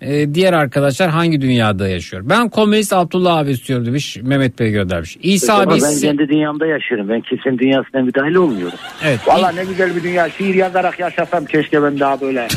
Ee, 0.02 0.34
diğer 0.34 0.52
arkadaşlar 0.52 1.10
hangi 1.10 1.40
dünyada 1.40 1.88
yaşıyor? 1.88 2.22
Ben 2.26 2.48
komünist 2.48 2.92
Abdullah 2.92 3.36
abi 3.36 3.50
istiyorum 3.50 3.86
demiş. 3.86 4.16
Mehmet 4.22 4.58
Bey 4.58 4.70
göndermiş. 4.70 5.16
İsa 5.22 5.54
Ama 5.54 5.72
abi 5.72 5.82
ben 5.82 6.00
kendi 6.00 6.28
dünyamda 6.28 6.66
yaşıyorum. 6.66 7.08
Ben 7.08 7.20
kimsenin 7.20 7.58
dünyasına 7.58 8.00
müdahale 8.02 8.38
olmuyorum. 8.38 8.78
evet. 9.04 9.20
Valla 9.26 9.52
ne 9.52 9.64
güzel 9.64 9.96
bir 9.96 10.02
dünya. 10.02 10.30
Şiir 10.30 10.54
yazarak 10.54 10.98
yaşasam 10.98 11.44
keşke 11.44 11.82
ben 11.82 12.00
daha 12.00 12.20
böyle. 12.20 12.40
Ya 12.40 12.48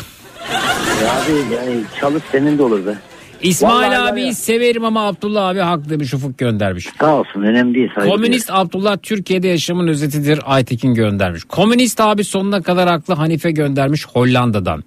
abi 1.11 1.55
yani 1.55 1.81
çalış 1.99 2.23
senin 2.31 2.57
de 2.57 2.63
olur 2.63 2.85
be. 2.85 2.93
İsmail 3.41 3.91
Vallahi 3.91 4.11
abi 4.11 4.21
ya. 4.21 4.33
severim 4.33 4.85
ama 4.85 5.07
Abdullah 5.07 5.47
abi 5.47 5.59
haklı 5.59 5.89
demiş 5.89 6.13
Ufuk 6.13 6.37
göndermiş. 6.37 6.89
Sağ 6.99 7.15
olsun 7.15 7.41
önemli 7.41 7.75
değil. 7.75 7.89
saygı 7.95 8.09
Komünist 8.09 8.49
Abdullah 8.53 8.97
Türkiye'de 9.03 9.47
yaşamın 9.47 9.87
özetidir 9.87 10.39
Aytekin 10.45 10.93
göndermiş. 10.93 11.43
Komünist 11.43 12.01
abi 12.01 12.23
sonuna 12.23 12.61
kadar 12.61 12.89
haklı 12.89 13.13
Hanife 13.13 13.51
göndermiş 13.51 14.07
Hollanda'dan. 14.07 14.83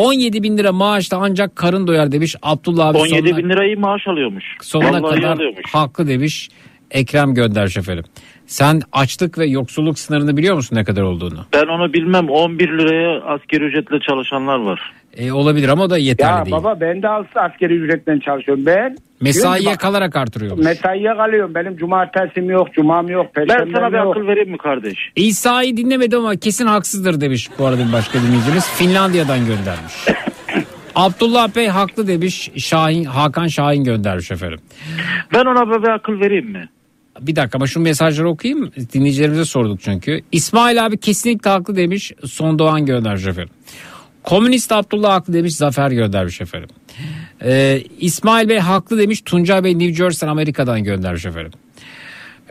17 0.00 0.42
bin 0.42 0.58
lira 0.58 0.72
maaşla 0.72 1.18
ancak 1.20 1.56
karın 1.56 1.86
doyar 1.86 2.12
demiş 2.12 2.36
Abdullah 2.42 2.86
abi 2.86 2.98
17 2.98 3.28
sonuna, 3.28 3.36
bin 3.36 3.48
lirayı 3.48 3.78
maaş 3.80 4.06
alıyormuş. 4.08 4.44
sonuna 4.62 5.02
Vallahi 5.02 5.14
kadar 5.20 5.32
alıyormuş. 5.36 5.60
haklı 5.74 6.08
demiş 6.08 6.48
Ekrem 6.90 7.34
göndermiş 7.34 7.76
efendim. 7.76 8.04
Sen 8.46 8.80
açlık 8.92 9.38
ve 9.38 9.46
yoksulluk 9.46 9.98
sınırını 9.98 10.36
biliyor 10.36 10.54
musun 10.56 10.76
ne 10.76 10.84
kadar 10.84 11.02
olduğunu? 11.02 11.46
Ben 11.52 11.66
onu 11.66 11.92
bilmem 11.92 12.28
11 12.30 12.68
liraya 12.78 13.20
askeri 13.22 13.64
ücretle 13.64 14.00
çalışanlar 14.00 14.58
var. 14.58 14.92
E, 15.16 15.32
olabilir 15.32 15.68
ama 15.68 15.84
o 15.84 15.90
da 15.90 15.98
yeterli 15.98 16.38
Ya 16.38 16.44
değil. 16.44 16.56
baba 16.56 16.80
ben 16.80 17.02
de 17.02 17.08
as- 17.08 17.26
askeri 17.36 17.74
ücretten 17.74 18.18
çalışıyorum. 18.18 18.66
Ben 18.66 18.96
Mesaiye 19.20 19.70
bak, 19.70 19.80
kalarak 19.80 20.16
artırıyormuş. 20.16 20.64
mesaiye 20.66 21.14
kalıyorum. 21.16 21.54
Benim 21.54 21.76
cumartesim 21.76 22.50
yok, 22.50 22.72
cumam 22.74 23.08
yok, 23.08 23.26
Ben 23.36 23.46
perşembem 23.46 23.74
sana 23.76 23.92
bir 23.92 23.98
yok. 23.98 24.16
akıl 24.16 24.26
vereyim 24.26 24.50
mi 24.50 24.58
kardeş? 24.58 24.98
İsa'yı 25.16 25.76
dinlemedim 25.76 26.18
ama 26.18 26.36
kesin 26.36 26.66
haksızdır 26.66 27.20
demiş 27.20 27.48
bu 27.58 27.66
arada 27.66 27.88
bir 27.88 27.92
başka 27.92 28.18
dinleyicimiz. 28.22 28.68
Finlandiya'dan 28.70 29.38
göndermiş. 29.38 29.94
Abdullah 30.94 31.56
Bey 31.56 31.68
haklı 31.68 32.06
demiş. 32.08 32.50
Şahin 32.56 33.04
Hakan 33.04 33.46
Şahin 33.46 33.84
göndermiş 33.84 34.30
efendim. 34.30 34.58
Ben 35.34 35.40
ona 35.44 35.82
bir 35.82 35.88
akıl 35.88 36.20
vereyim 36.20 36.50
mi? 36.50 36.68
Bir 37.20 37.36
dakika 37.36 37.58
ama 37.58 37.66
şu 37.66 37.80
mesajları 37.80 38.28
okuyayım. 38.28 38.70
Dinleyicilerimize 38.92 39.44
sorduk 39.44 39.80
çünkü. 39.80 40.20
İsmail 40.32 40.86
abi 40.86 40.96
kesinlikle 40.98 41.50
haklı 41.50 41.76
demiş. 41.76 42.12
Son 42.24 42.58
Doğan 42.58 42.86
göndermiş 42.86 43.26
efendim. 43.26 43.50
Komünist 44.26 44.72
Abdullah 44.72 45.12
haklı 45.12 45.32
demiş. 45.32 45.56
Zafer 45.56 45.90
göndermiş 45.90 46.40
efendim. 46.40 46.68
Ee, 47.44 47.82
İsmail 48.00 48.48
Bey 48.48 48.58
haklı 48.58 48.98
demiş. 48.98 49.22
Tuncay 49.24 49.64
Bey 49.64 49.78
New 49.78 49.94
Jersey'den 49.94 50.32
Amerika'dan 50.32 50.84
göndermiş 50.84 51.26
efendim. 51.26 51.52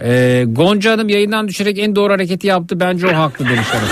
Ee, 0.01 0.45
Gonca 0.47 0.91
Hanım 0.91 1.09
yayından 1.09 1.47
düşerek 1.47 1.79
en 1.79 1.95
doğru 1.95 2.13
hareketi 2.13 2.47
yaptı. 2.47 2.79
Bence 2.79 3.07
o 3.07 3.13
haklı 3.13 3.45
efendim. 3.45 3.87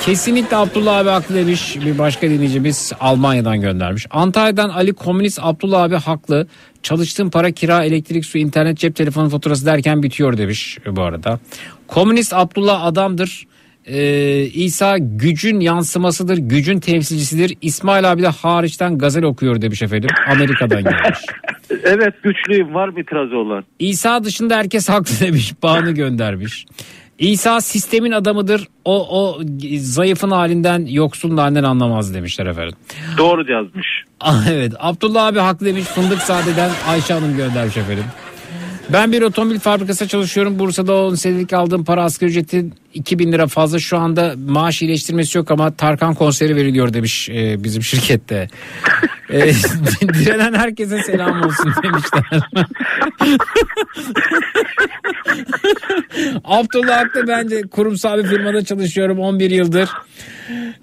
Kesinlikle 0.00 0.56
Abdullah 0.56 0.96
abi 0.96 1.08
haklı 1.08 1.34
demiş 1.34 1.76
bir 1.84 1.98
başka 1.98 2.30
dinleyicimiz 2.30 2.92
Almanya'dan 3.00 3.60
göndermiş. 3.60 4.06
Antalya'dan 4.10 4.68
Ali 4.68 4.92
Komünist 4.92 5.38
Abdullah 5.42 5.82
abi 5.82 5.96
haklı. 5.96 6.46
Çalıştığım 6.82 7.30
para 7.30 7.50
kira, 7.50 7.84
elektrik, 7.84 8.26
su, 8.26 8.38
internet, 8.38 8.78
cep 8.78 8.96
telefonu 8.96 9.30
faturası 9.30 9.66
derken 9.66 10.02
bitiyor 10.02 10.38
demiş 10.38 10.78
bu 10.86 11.02
arada. 11.02 11.38
Komünist 11.86 12.32
Abdullah 12.34 12.82
adamdır. 12.82 13.46
Ee, 13.86 14.40
İsa 14.44 14.98
gücün 14.98 15.60
yansımasıdır, 15.60 16.38
gücün 16.38 16.80
temsilcisidir. 16.80 17.56
İsmail 17.62 18.12
abi 18.12 18.22
de 18.22 18.28
hariçten 18.28 18.98
gazel 18.98 19.22
okuyor 19.24 19.60
demiş 19.60 19.82
efendim. 19.82 20.10
Amerika'dan 20.28 20.82
gelmiş. 20.84 21.18
Evet 21.84 22.14
güçlüyüm 22.22 22.74
var 22.74 22.96
bir 22.96 23.02
itirazı 23.02 23.36
olan. 23.36 23.64
İsa 23.78 24.24
dışında 24.24 24.56
herkes 24.56 24.88
haklı 24.88 25.20
demiş. 25.20 25.52
Bağını 25.62 25.90
göndermiş. 25.90 26.66
İsa 27.18 27.60
sistemin 27.60 28.12
adamıdır. 28.12 28.68
O 28.84 29.20
o 29.20 29.40
zayıfın 29.78 30.30
halinden 30.30 30.86
yoksulun 30.86 31.36
halinden 31.36 31.64
anlamaz 31.64 32.14
demişler 32.14 32.46
efendim. 32.46 32.74
Doğru 33.18 33.52
yazmış. 33.52 33.86
Ah, 34.20 34.46
evet 34.50 34.72
Abdullah 34.78 35.26
abi 35.26 35.38
haklı 35.38 35.66
demiş 35.66 35.84
fındık 35.84 36.22
sadeden 36.22 36.70
Ayşe 36.88 37.14
Hanım 37.14 37.36
göndermiş 37.36 37.76
efendim. 37.76 38.04
Ben 38.92 39.12
bir 39.12 39.22
otomobil 39.22 39.58
fabrikasında 39.58 40.08
çalışıyorum. 40.08 40.58
Bursa'da 40.58 40.94
10 40.94 41.14
senelik 41.14 41.52
aldığım 41.52 41.84
para 41.84 42.04
asgari 42.04 42.30
ücretin 42.30 42.74
2000 42.94 43.32
lira 43.32 43.46
fazla. 43.46 43.78
Şu 43.78 43.98
anda 43.98 44.34
maaş 44.48 44.82
iyileştirmesi 44.82 45.38
yok 45.38 45.50
ama 45.50 45.74
Tarkan 45.74 46.14
konseri 46.14 46.56
veriliyor 46.56 46.92
demiş 46.92 47.28
e, 47.28 47.64
bizim 47.64 47.82
şirkette. 47.82 48.48
e, 49.30 49.40
direnen 50.14 50.54
herkese 50.54 51.02
selam 51.02 51.42
olsun 51.42 51.72
demişler. 51.82 52.24
Abdullah 56.44 56.96
haklı 57.04 57.28
bence 57.28 57.62
kurumsal 57.62 58.18
bir 58.18 58.24
firmada 58.28 58.64
çalışıyorum 58.64 59.18
11 59.18 59.50
yıldır. 59.50 59.88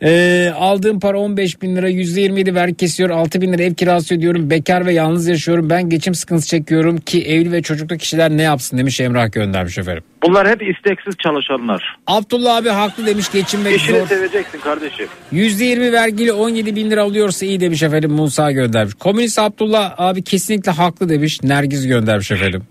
Ee, 0.03 0.51
aldığım 0.56 0.99
para 0.99 1.19
15 1.19 1.61
bin 1.61 1.75
lira 1.75 1.90
%27 1.90 2.56
vergi 2.56 2.75
kesiyor 2.75 3.09
6 3.09 3.41
bin 3.41 3.53
lira 3.53 3.64
ev 3.64 3.73
kirası 3.73 4.15
ödüyorum 4.15 4.49
bekar 4.49 4.85
ve 4.85 4.93
yalnız 4.93 5.27
yaşıyorum 5.27 5.69
ben 5.69 5.90
geçim 5.90 6.15
sıkıntısı 6.15 6.48
çekiyorum 6.48 6.98
ki 6.98 7.25
evli 7.25 7.51
ve 7.51 7.61
çocuklu 7.61 7.98
kişiler 7.98 8.31
ne 8.31 8.41
yapsın 8.41 8.77
demiş 8.77 8.99
Emrah 8.99 9.31
göndermiş 9.31 9.77
efendim. 9.77 10.03
Bunlar 10.24 10.48
hep 10.50 10.61
isteksiz 10.61 11.14
çalışanlar. 11.24 11.98
Abdullah 12.08 12.56
abi 12.56 12.69
haklı 12.69 13.06
demiş 13.06 13.32
geçim 13.32 13.66
ve 13.66 13.75
İşini 13.75 14.00
zor. 14.00 14.08
seveceksin 14.08 14.59
kardeşim. 14.59 15.08
%20 15.33 15.91
vergiyle 15.91 16.33
17 16.33 16.75
bin 16.75 16.91
lira 16.91 17.03
alıyorsa 17.03 17.45
iyi 17.45 17.59
demiş 17.59 17.83
efendim 17.83 18.11
Musa 18.11 18.51
göndermiş. 18.51 18.93
Komünist 18.93 19.40
Abdullah 19.40 19.93
abi 19.98 20.24
kesinlikle 20.24 20.72
haklı 20.72 21.09
demiş 21.09 21.43
Nergiz 21.43 21.88
göndermiş 21.88 22.32
efendim. 22.32 22.64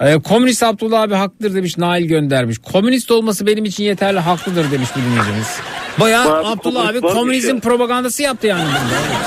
Ee, 0.00 0.14
komünist 0.18 0.62
Abdullah 0.62 1.02
abi 1.02 1.14
haklıdır 1.14 1.54
demiş 1.54 1.78
Nail 1.78 2.04
göndermiş. 2.06 2.58
Komünist 2.58 3.10
olması 3.10 3.46
benim 3.46 3.64
için 3.64 3.84
yeterli 3.84 4.18
haklıdır 4.18 4.70
demiş 4.72 4.88
bir 4.96 5.02
dinleyicimiz. 5.02 5.60
Bayağı 6.00 6.30
Bazı 6.30 6.48
Abdullah 6.48 6.88
abi 6.88 7.00
komünizm 7.00 7.54
ya. 7.54 7.60
propagandası 7.60 8.22
yaptı 8.22 8.46
yani. 8.46 8.62
bunda. 8.64 9.18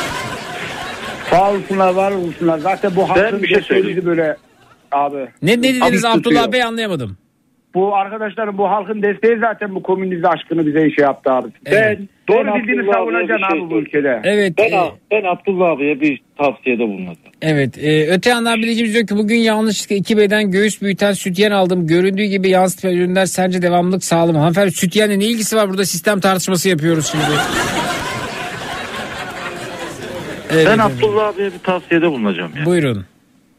Sağ 1.29 1.51
olsunlar 1.51 1.93
var 1.93 2.11
olsunlar. 2.11 2.59
Zaten 2.59 2.95
bu 2.95 3.09
halkın 3.09 3.43
bir 3.43 3.47
şey 3.47 3.57
desteğiydi 3.57 4.05
böyle 4.05 4.37
abi. 4.91 5.17
Ne, 5.41 5.51
ne 5.51 5.63
dediniz 5.63 5.81
Hafif 5.81 6.05
Abdullah 6.05 6.13
tutuyor. 6.23 6.51
Bey 6.51 6.63
anlayamadım. 6.63 7.17
Bu 7.75 7.95
arkadaşlarım 7.95 8.57
bu 8.57 8.69
halkın 8.69 9.01
desteği 9.01 9.37
zaten 9.39 9.75
bu 9.75 9.83
komünizm 9.83 10.25
aşkını 10.25 10.65
bize 10.65 10.91
şey 10.91 11.03
yaptı 11.03 11.31
abi. 11.31 11.47
Evet. 11.65 11.99
Ben, 11.99 12.07
doğru 12.27 12.47
Ben 12.47 12.55
bildiğini 12.55 12.81
Abdullah 12.81 12.93
savunacaksın 12.93 13.49
şey 13.49 13.59
abi 13.59 13.69
bu 13.69 13.79
ülkede. 13.79 14.21
Evet. 14.23 14.53
Ben, 14.57 14.71
e, 14.71 14.91
ben 15.11 15.23
Abdullah 15.23 15.69
abiye 15.69 16.01
bir 16.01 16.21
tavsiyede 16.37 16.83
bulunacağım. 16.83 17.17
Evet. 17.41 17.77
E, 17.77 18.07
öte 18.07 18.29
yandan 18.29 18.59
bilicimiz 18.59 18.93
diyor 18.93 19.07
ki 19.07 19.15
bugün 19.17 19.35
yanlışlıkla 19.35 19.95
iki 19.95 20.17
beden 20.17 20.51
göğüs 20.51 20.81
büyüten 20.81 21.13
sütyen 21.13 21.51
aldım. 21.51 21.87
Göründüğü 21.87 22.23
gibi 22.23 22.49
yansıtma 22.49 22.91
ürünler 22.91 23.25
sence 23.25 23.61
devamlılık 23.61 24.03
sağlam. 24.03 24.35
Hanımefendi 24.35 24.71
sütyenle 24.71 25.19
ne 25.19 25.25
ilgisi 25.25 25.55
var 25.55 25.69
burada 25.69 25.85
sistem 25.85 26.19
tartışması 26.19 26.69
yapıyoruz 26.69 27.05
şimdi. 27.11 27.23
Evet, 30.53 30.67
ben. 30.69 30.77
Abdullah 30.77 31.27
abiye 31.27 31.53
bir 31.53 31.59
tavsiyede 31.59 32.11
bulunacağım 32.11 32.51
ya. 32.59 32.65
Buyurun. 32.65 33.05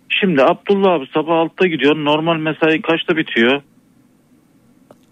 Şimdi 0.09 0.43
Abdullah 0.43 0.93
abi 0.93 1.07
sabah 1.15 1.33
6'da 1.33 1.67
gidiyor. 1.67 1.97
Normal 1.97 2.37
mesai 2.37 2.83
kaçta 2.83 3.17
bitiyor? 3.17 3.63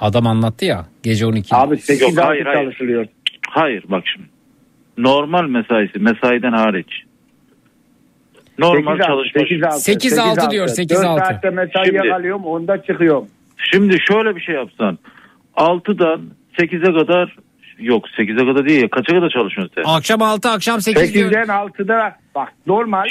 Adam 0.01 0.27
anlattı 0.27 0.65
ya 0.65 0.87
gece 1.03 1.27
12. 1.27 1.57
Abi 1.57 1.77
8 1.77 2.03
Yok, 2.03 2.11
6 2.11 2.23
hayır, 2.23 2.47
hayır. 2.47 2.59
çalışılıyor. 2.65 3.07
Hayır 3.49 3.85
bak 3.89 4.05
şimdi. 4.15 4.29
Normal 4.99 5.45
mesaisi 5.49 5.99
mesaiden 5.99 6.53
hariç. 6.53 7.03
Normal 8.59 8.97
8 8.97 9.07
çalışma. 9.07 9.71
8 9.71 10.19
6 10.19 10.51
diyor, 10.51 10.69
8 10.69 10.97
4 10.97 11.07
6. 11.07 11.25
saatte 11.25 11.51
mesaiye 11.51 11.85
Şimdi- 11.85 12.09
kalıyorum 12.09 12.45
onda 12.45 12.83
çıkıyorum. 12.83 13.29
Şimdi 13.73 13.97
şöyle 14.09 14.37
bir 14.37 14.41
şey 14.41 14.55
yapsan. 14.55 14.99
6'dan 15.57 16.21
8'e 16.59 16.93
kadar 16.99 17.37
yok 17.79 18.05
8'e 18.19 18.47
kadar 18.47 18.67
değil 18.69 18.83
ya 18.83 18.89
kaça 18.91 19.13
kadar 19.13 19.29
çalışıyorsun 19.31 19.73
sen? 19.75 19.83
Akşam 19.87 20.23
6 20.23 20.49
akşam 20.49 20.81
8 20.81 21.15
diyor. 21.15 21.31
8'den 21.31 21.47
6'da 21.49 22.17
bak 22.35 22.53
normal 22.67 23.05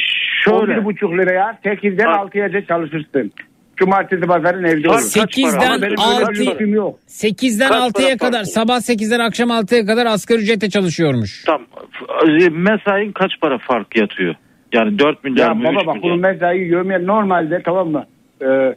Şöyle. 0.44 0.74
11,5 0.74 1.18
liraya 1.18 1.60
8'den 1.66 2.08
Bak. 2.08 2.36
6'ya 2.36 2.66
çalışırsın. 2.66 3.32
Cumartesi 3.78 4.22
pazarın 4.22 4.64
evde 4.64 4.90
olur. 4.90 4.98
Fark 5.00 5.14
kaç 5.14 5.42
para? 5.42 5.52
8'den 5.52 5.72
Ama 5.72 5.82
benim 5.82 5.98
Benim 5.98 6.10
öyle 6.16 6.26
6 6.26 6.32
bir 6.34 6.48
lüksüm 6.48 6.74
yok. 6.74 7.00
8'den 7.08 7.68
Kaç 7.70 7.82
6'ya 7.96 8.08
para 8.08 8.18
kadar 8.18 8.44
sabah 8.44 8.78
8'den 8.78 9.20
akşam 9.20 9.50
6'ya 9.50 9.86
kadar 9.86 10.06
asgari 10.06 10.40
ücretle 10.40 10.70
çalışıyormuş. 10.70 11.44
Tam 11.46 11.62
f- 11.92 12.50
mesain 12.50 13.12
kaç 13.12 13.32
para 13.42 13.58
fark 13.58 13.96
yatıyor? 13.96 14.36
Yani 14.74 15.00
4 15.00 15.24
milyar 15.24 15.48
Ya 15.48 15.54
mı 15.54 15.64
baba 15.64 15.82
3 15.82 15.88
bak 15.88 15.96
bunun 16.04 16.20
mesai 16.20 16.58
yövmeyen 16.60 17.08
normalde 17.08 17.62
tamam 17.66 17.88
mı? 17.90 18.06
Ee, 18.42 18.76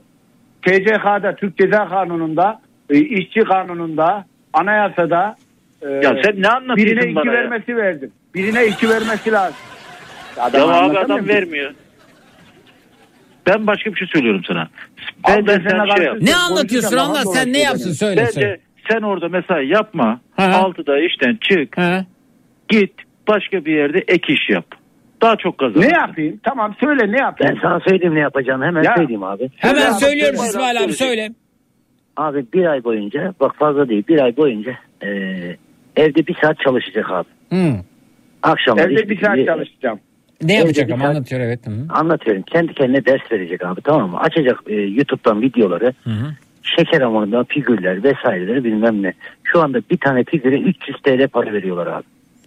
TCK'da 0.62 1.34
Türk 1.36 1.58
Ceza 1.58 1.88
Kanunu'nda 1.88 2.60
e, 2.90 2.98
işçi 2.98 3.40
kanununda 3.40 4.24
anayasada 4.52 5.36
e, 5.82 5.88
Ya 5.90 6.16
sen 6.24 6.42
ne 6.42 6.48
anlatıyorsun 6.48 6.76
birine 6.96 7.06
iki 7.10 7.16
bana 7.16 7.32
ya? 7.32 7.38
vermesi 7.38 7.76
verdim. 7.76 8.10
Birine 8.34 8.66
iki 8.66 8.88
vermesi 8.88 9.32
lazım. 9.32 9.56
Adam 10.40 10.60
Ya 10.70 10.76
abi 10.76 10.98
adam 10.98 11.28
vermiyor. 11.28 11.72
Ben 13.46 13.66
başka 13.66 13.90
bir 13.92 13.96
şey 13.96 14.08
söylüyorum 14.08 14.42
sana. 14.46 14.68
Bence 15.28 15.46
ben 15.46 15.68
sen 15.70 15.96
şey 15.96 16.04
yap. 16.06 16.16
Ne 16.20 16.36
anlatıyorsun 16.36 16.96
anlat 16.96 17.26
sen 17.34 17.52
ne 17.52 17.58
yapsın 17.58 17.92
söyle 17.92 18.20
Bence 18.20 18.32
söyle. 18.32 18.60
sen 18.90 19.00
orada 19.02 19.28
mesai 19.28 19.66
yapma. 19.68 20.20
Ha. 20.36 20.42
6'da 20.42 20.98
işten 20.98 21.38
çık. 21.40 21.78
Ha. 21.78 22.04
Git 22.68 22.92
başka 23.28 23.64
bir 23.64 23.74
yerde 23.76 23.98
ek 24.08 24.32
iş 24.32 24.50
yap. 24.50 24.64
Daha 25.22 25.36
çok 25.36 25.58
kazan. 25.58 25.82
Ne 25.82 25.88
yapayım? 25.88 26.40
Tamam 26.42 26.74
söyle 26.80 27.12
ne 27.12 27.20
yapayım? 27.20 27.54
Ben 27.56 27.60
sana 27.62 27.80
söyleyeyim 27.80 28.14
ne 28.14 28.20
yapacağını 28.20 28.64
hemen 28.64 28.82
Ya. 28.82 28.94
söyleyeyim 28.96 29.22
abi. 29.22 29.50
Hemen 29.56 29.74
Söyle 29.74 29.88
abi, 29.90 30.00
söyle, 30.04 30.30
İsmail 30.48 30.84
abi 30.84 30.92
söyle. 30.92 31.28
Abi 32.16 32.46
bir 32.54 32.64
ay 32.66 32.84
boyunca 32.84 33.34
bak 33.40 33.56
fazla 33.58 33.88
değil 33.88 34.04
bir 34.08 34.20
ay 34.20 34.36
boyunca 34.36 34.72
e, 35.02 35.08
evde 35.96 36.26
bir 36.26 36.36
saat 36.42 36.60
çalışacak 36.60 37.10
abi. 37.10 37.28
Hı. 37.52 37.72
Akşam 38.42 38.78
Evde 38.78 39.08
bir 39.08 39.20
saat 39.22 39.36
çalışacağım. 39.46 40.00
Ne 40.42 40.54
yapacak 40.54 40.90
ama 40.90 41.08
anlatıyor 41.08 41.40
evet. 41.40 41.66
Hı. 41.66 41.70
Anlatıyorum. 41.88 42.42
Kendi 42.42 42.74
kendine 42.74 43.06
ders 43.06 43.32
verecek 43.32 43.64
abi 43.64 43.80
tamam 43.80 44.10
mı? 44.10 44.18
Açacak 44.20 44.60
e, 44.66 44.74
YouTube'dan 44.74 45.42
videoları. 45.42 45.92
Hı 46.04 46.10
hı. 46.10 46.34
Şeker 46.78 47.00
hamurundan 47.00 47.44
figürler 47.44 48.04
vesaireleri 48.04 48.64
bilmem 48.64 49.02
ne. 49.02 49.12
Şu 49.44 49.62
anda 49.62 49.78
bir 49.90 49.96
tane 49.96 50.24
figüre 50.24 50.56
300 50.58 50.96
TL 51.02 51.28
para 51.28 51.52
veriyorlar 51.52 51.86
abi. 51.86 52.04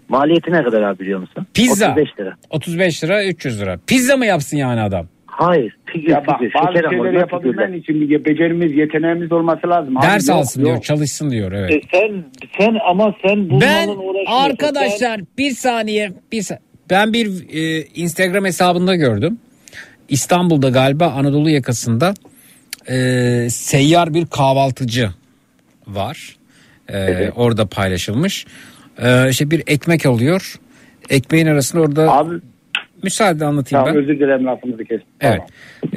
Maliyeti 0.09 0.51
ne 0.51 0.63
kadar 0.63 0.81
abi 0.81 0.99
biliyor 0.99 1.19
musun? 1.19 1.47
Pizza. 1.53 1.91
35 1.91 2.19
lira. 2.19 2.33
35 2.49 3.03
lira 3.03 3.25
300 3.25 3.61
lira. 3.61 3.77
Pizza 3.87 4.17
mı 4.17 4.25
yapsın 4.25 4.57
yani 4.57 4.81
adam? 4.81 5.07
Hayır 5.25 5.75
figür 5.85 6.09
Ya 6.09 6.23
bak 6.27 6.39
figür. 6.39 6.53
bazı 6.53 6.73
Şeker 6.73 6.89
şeyleri 6.89 7.15
yapabilmen 7.15 7.73
için 7.73 8.01
bir 8.01 8.25
becerimiz, 8.25 8.77
yeteneğimiz 8.77 9.31
olması 9.31 9.69
lazım. 9.69 9.97
Abi 9.97 10.05
Ders 10.05 10.29
yok, 10.29 10.37
alsın 10.37 10.61
yok. 10.61 10.67
diyor 10.69 10.81
çalışsın 10.81 11.29
diyor 11.29 11.51
evet. 11.51 11.71
E 11.71 11.81
sen 11.91 12.23
sen 12.57 12.77
ama 12.89 13.15
sen 13.25 13.49
bu 13.49 13.61
Ben 13.61 13.89
arkadaşlar 14.27 15.21
bir 15.37 15.51
saniye 15.51 16.11
bir 16.31 16.41
sa- 16.41 16.59
ben 16.89 17.13
bir 17.13 17.27
e, 17.53 17.83
Instagram 17.95 18.45
hesabında 18.45 18.95
gördüm. 18.95 19.37
İstanbul'da 20.09 20.69
galiba 20.69 21.07
Anadolu 21.07 21.49
yakasında 21.49 22.13
e, 22.89 23.47
seyyar 23.49 24.13
bir 24.13 24.25
kahvaltıcı 24.25 25.09
var. 25.87 26.35
E, 26.89 27.29
Orada 27.35 27.65
paylaşılmış. 27.65 28.45
E, 29.01 29.29
işte 29.29 29.51
bir 29.51 29.63
ekmek 29.67 30.05
alıyor. 30.05 30.55
Ekmeğin 31.09 31.45
arasında 31.47 31.81
orada 31.81 32.11
Abi 32.11 32.35
müsaade 33.03 33.45
anlatayım 33.45 33.85
tamam 33.85 33.95
ben. 33.95 34.03
özür 34.03 34.19
dilerim 34.19 34.45
lafınızı 34.45 34.77
kestim. 34.83 35.07
Evet. 35.21 35.41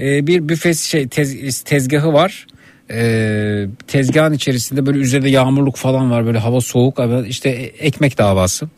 Ee, 0.01 0.27
bir 0.27 0.49
büfe 0.49 0.75
şey 0.75 1.09
tez, 1.09 1.63
tezgahı 1.63 2.13
var. 2.13 2.47
Ee, 2.91 3.67
tezgahın 3.87 4.33
içerisinde 4.33 4.87
böyle 4.87 4.99
üzerinde 4.99 5.29
yağmurluk 5.31 5.77
falan 5.77 6.11
var 6.11 6.27
böyle 6.27 6.39
hava 6.39 6.61
soğuk 6.61 6.99
işte 7.29 7.49
e- 7.51 7.87
ekmek 7.87 8.19
davası. 8.19 8.69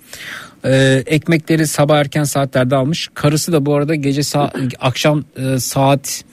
Ee, 0.65 1.03
ekmekleri 1.07 1.67
sabah 1.67 1.99
erken 1.99 2.25
saatlerde 2.25 2.77
almış. 2.77 3.11
Karısı 3.15 3.53
da 3.53 3.67
bu 3.67 3.75
arada 3.75 3.95
gece 3.95 4.21
sa- 4.21 4.77
akşam 4.81 5.25
e, 5.37 5.59
saat 5.59 6.25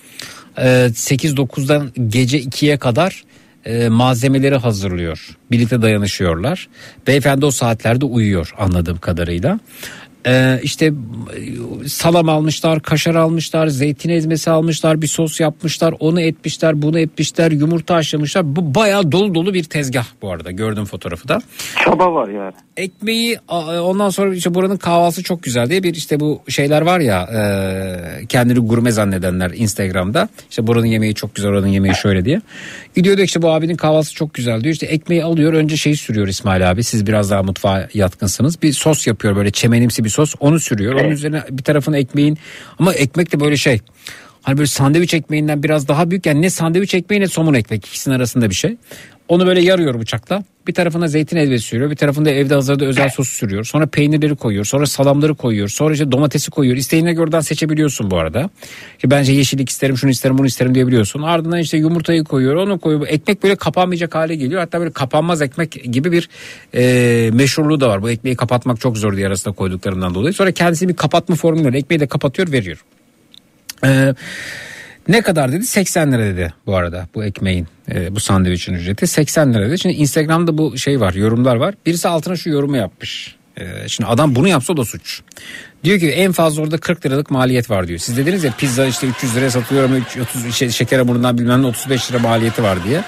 e, 0.57 0.67
8-9'dan 0.93 1.91
gece 2.07 2.41
2'ye 2.41 2.77
kadar 2.77 3.23
e, 3.65 3.89
malzemeleri 3.89 4.55
hazırlıyor. 4.55 5.37
Birlikte 5.51 5.81
dayanışıyorlar. 5.81 6.67
Beyefendi 7.07 7.45
o 7.45 7.51
saatlerde 7.51 8.05
uyuyor 8.05 8.53
anladığım 8.57 8.97
kadarıyla. 8.97 9.59
Ee, 10.27 10.59
işte 10.63 10.85
e, 10.85 11.87
salam 11.87 12.29
almışlar, 12.29 12.81
kaşar 12.81 13.15
almışlar, 13.15 13.67
zeytin 13.67 14.09
ezmesi 14.09 14.51
almışlar, 14.51 15.01
bir 15.01 15.07
sos 15.07 15.39
yapmışlar, 15.39 15.93
onu 15.99 16.21
etmişler, 16.21 16.81
bunu 16.81 16.99
etmişler, 16.99 17.51
yumurta 17.51 17.95
haşlamışlar. 17.95 18.55
Bu 18.55 18.75
bayağı 18.75 19.11
dolu 19.11 19.35
dolu 19.35 19.53
bir 19.53 19.63
tezgah 19.63 20.05
bu 20.21 20.31
arada 20.31 20.51
gördüm 20.51 20.85
fotoğrafı 20.85 21.27
da. 21.27 21.41
Çaba 21.85 22.13
var 22.13 22.27
yani. 22.29 22.53
Ekmeği 22.77 23.37
a- 23.47 23.81
ondan 23.81 24.09
sonra 24.09 24.35
işte 24.35 24.53
buranın 24.53 24.77
kahvaltısı 24.77 25.23
çok 25.23 25.43
güzel 25.43 25.69
diye 25.69 25.83
bir 25.83 25.93
işte 25.95 26.19
bu 26.19 26.41
şeyler 26.49 26.81
var 26.81 26.99
ya 26.99 27.21
e, 27.23 28.25
kendini 28.25 28.59
gurme 28.59 28.91
zannedenler 28.91 29.51
Instagram'da. 29.55 30.29
İşte 30.49 30.67
buranın 30.67 30.85
yemeği 30.85 31.15
çok 31.15 31.35
güzel 31.35 31.51
oranın 31.51 31.67
yemeği 31.67 31.95
şöyle 31.95 32.25
diye. 32.25 32.41
Gidiyor 32.95 33.17
işte 33.17 33.41
bu 33.41 33.49
abinin 33.49 33.75
kahvaltısı 33.75 34.15
çok 34.15 34.33
güzel 34.33 34.63
diyor. 34.63 34.73
İşte 34.73 34.85
ekmeği 34.85 35.23
alıyor 35.23 35.53
önce 35.53 35.77
şeyi 35.77 35.97
sürüyor 35.97 36.27
İsmail 36.27 36.71
abi 36.71 36.83
siz 36.83 37.07
biraz 37.07 37.31
daha 37.31 37.43
mutfağa 37.43 37.87
yatkınsınız. 37.93 38.61
Bir 38.61 38.73
sos 38.73 39.07
yapıyor 39.07 39.35
böyle 39.35 39.51
çemenimsi 39.51 40.03
bir 40.03 40.09
sos 40.09 40.35
onu 40.39 40.59
sürüyor. 40.59 40.93
Onun 40.93 41.09
üzerine 41.09 41.43
bir 41.49 41.63
tarafını 41.63 41.97
ekmeğin 41.97 42.37
ama 42.79 42.93
ekmek 42.93 43.33
de 43.33 43.39
böyle 43.39 43.57
şey 43.57 43.79
Hani 44.41 44.57
böyle 44.57 44.67
sandviç 44.67 45.13
ekmeğinden 45.13 45.63
biraz 45.63 45.87
daha 45.87 46.11
büyük 46.11 46.25
yani 46.25 46.41
ne 46.41 46.49
sandviç 46.49 46.93
ekmeği 46.93 47.21
ne 47.21 47.27
somun 47.27 47.53
ekmek 47.53 47.85
ikisinin 47.85 48.15
arasında 48.15 48.49
bir 48.49 48.55
şey. 48.55 48.77
Onu 49.31 49.47
böyle 49.47 49.61
yarıyor 49.61 49.99
bıçakla. 49.99 50.43
Bir 50.67 50.73
tarafına 50.73 51.07
zeytin 51.07 51.37
helvesi 51.37 51.63
sürüyor. 51.63 51.91
Bir 51.91 51.95
tarafında 51.95 52.29
evde 52.29 52.53
hazırda 52.53 52.85
özel 52.85 53.09
sos 53.09 53.29
sürüyor. 53.29 53.63
Sonra 53.63 53.85
peynirleri 53.85 54.35
koyuyor. 54.35 54.65
Sonra 54.65 54.85
salamları 54.85 55.35
koyuyor. 55.35 55.67
Sonra 55.67 55.93
işte 55.93 56.11
domatesi 56.11 56.51
koyuyor. 56.51 56.77
İsteğine 56.77 57.13
göre 57.13 57.41
seçebiliyorsun 57.41 58.11
bu 58.11 58.17
arada. 58.17 58.49
Ki 58.99 59.11
bence 59.11 59.33
yeşillik 59.33 59.69
isterim, 59.69 59.97
şunu 59.97 60.11
isterim, 60.11 60.37
bunu 60.37 60.45
isterim 60.45 60.75
diyebiliyorsun. 60.75 61.21
Ardından 61.21 61.59
işte 61.59 61.77
yumurtayı 61.77 62.23
koyuyor, 62.23 62.55
onu 62.55 62.79
koyuyor. 62.79 63.07
Ekmek 63.07 63.43
böyle 63.43 63.55
kapanmayacak 63.55 64.15
hale 64.15 64.35
geliyor. 64.35 64.61
Hatta 64.61 64.79
böyle 64.79 64.91
kapanmaz 64.91 65.41
ekmek 65.41 65.71
gibi 65.71 66.11
bir 66.11 66.29
e, 66.75 67.29
meşhurluğu 67.33 67.81
da 67.81 67.89
var. 67.89 68.01
Bu 68.01 68.09
ekmeği 68.09 68.35
kapatmak 68.35 68.79
çok 68.79 68.97
zor 68.97 69.17
diye 69.17 69.27
arasında 69.27 69.55
koyduklarından 69.55 70.15
dolayı. 70.15 70.33
Sonra 70.33 70.51
kendisi 70.51 70.89
bir 70.89 70.95
kapatma 70.95 71.35
formülü. 71.35 71.77
Ekmeği 71.77 71.99
de 71.99 72.07
kapatıyor, 72.07 72.51
veriyor. 72.51 72.77
Ee, 73.85 74.13
ne 75.07 75.21
kadar 75.21 75.51
dedi? 75.51 75.65
80 75.65 76.11
lira 76.11 76.25
dedi 76.25 76.53
bu 76.65 76.75
arada 76.75 77.07
bu 77.15 77.23
ekmeğin 77.23 77.67
e, 77.91 78.15
bu 78.15 78.19
sandviçin 78.19 78.73
ücreti 78.73 79.07
80 79.07 79.53
lira 79.53 79.67
dedi. 79.69 79.79
Şimdi 79.79 79.95
Instagram'da 79.95 80.57
bu 80.57 80.77
şey 80.77 80.99
var 80.99 81.13
yorumlar 81.13 81.55
var. 81.55 81.75
Birisi 81.85 82.07
altına 82.07 82.35
şu 82.35 82.49
yorumu 82.49 82.77
yapmış. 82.77 83.35
E, 83.57 83.87
şimdi 83.87 84.09
adam 84.09 84.35
bunu 84.35 84.47
yapsa 84.47 84.77
da 84.77 84.85
suç. 84.85 85.21
Diyor 85.83 85.99
ki 85.99 86.09
en 86.09 86.31
fazla 86.31 86.61
orada 86.61 86.77
40 86.77 87.05
liralık 87.05 87.31
maliyet 87.31 87.69
var 87.69 87.87
diyor. 87.87 87.99
Siz 87.99 88.17
dediniz 88.17 88.43
ya 88.43 88.53
pizza 88.57 88.85
işte 88.85 89.07
300 89.07 89.35
liraya 89.35 89.51
satılıyor 89.51 89.85
ama 89.85 89.95
30 90.21 90.55
şey, 90.55 90.69
şeker 90.69 90.99
hamurundan 90.99 91.37
bilmem 91.37 91.61
ne 91.61 91.65
35 91.65 92.11
lira 92.11 92.19
maliyeti 92.19 92.63
var 92.63 92.83
diye. 92.83 93.01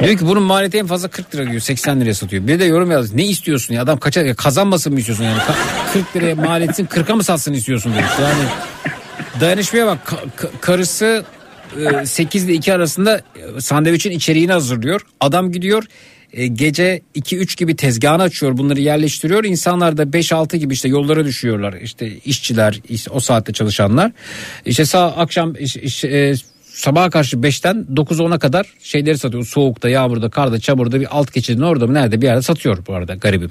Diyor 0.00 0.18
ki 0.18 0.26
bunun 0.26 0.42
maliyeti 0.42 0.78
en 0.78 0.86
fazla 0.86 1.08
40 1.08 1.34
lira 1.34 1.50
diyor 1.50 1.60
80 1.60 2.00
liraya 2.00 2.14
satıyor. 2.14 2.46
Bir 2.46 2.60
de 2.60 2.64
yorum 2.64 2.90
yazmış 2.90 3.14
ne 3.14 3.24
istiyorsun 3.24 3.74
ya 3.74 3.82
adam 3.82 3.98
kaça 3.98 4.34
kazanmasın 4.34 4.92
mı 4.92 4.98
istiyorsun 4.98 5.24
yani 5.24 5.38
Ka- 5.38 5.92
40 5.92 6.16
liraya 6.16 6.34
maliyetsin 6.34 6.86
40'a 6.86 7.16
mı 7.16 7.24
satsın 7.24 7.52
istiyorsun 7.52 7.92
demiş. 7.94 8.12
Yani 8.22 8.44
dayanışmaya 9.40 9.86
bak 9.86 9.98
Ka- 10.06 10.46
ka- 10.46 10.60
karısı 10.60 11.24
e, 12.02 12.06
8 12.06 12.44
ile 12.44 12.52
2 12.54 12.74
arasında 12.74 13.20
e, 13.56 13.60
sandviçin 13.60 14.10
içeriğini 14.10 14.52
hazırlıyor. 14.52 15.00
Adam 15.20 15.52
gidiyor 15.52 15.84
e, 16.32 16.46
gece 16.46 17.00
2-3 17.16 17.56
gibi 17.56 17.76
tezgahını 17.76 18.22
açıyor 18.22 18.58
bunları 18.58 18.80
yerleştiriyor. 18.80 19.44
İnsanlar 19.44 19.96
da 19.96 20.02
5-6 20.02 20.56
gibi 20.56 20.74
işte 20.74 20.88
yollara 20.88 21.24
düşüyorlar. 21.24 21.72
İşte 21.72 22.16
işçiler 22.24 22.80
işte 22.88 23.10
o 23.10 23.20
saatte 23.20 23.52
çalışanlar. 23.52 24.12
İşte 24.66 24.84
sağ 24.84 25.06
akşam 25.06 25.54
iş- 25.58 25.76
iş- 25.76 26.04
e, 26.04 26.34
sabaha 26.72 27.10
karşı 27.10 27.36
5'ten 27.36 27.86
9-10'a 27.94 28.38
kadar 28.38 28.66
şeyleri 28.82 29.18
satıyor. 29.18 29.46
Soğukta, 29.46 29.88
yağmurda, 29.88 30.30
karda, 30.30 30.60
çamurda 30.60 31.00
bir 31.00 31.16
alt 31.16 31.32
geçidin 31.32 31.62
orada 31.62 31.86
mı 31.86 31.94
nerede 31.94 32.20
bir 32.20 32.26
yerde 32.26 32.42
satıyor 32.42 32.78
bu 32.86 32.94
arada 32.94 33.14
garibim. 33.14 33.50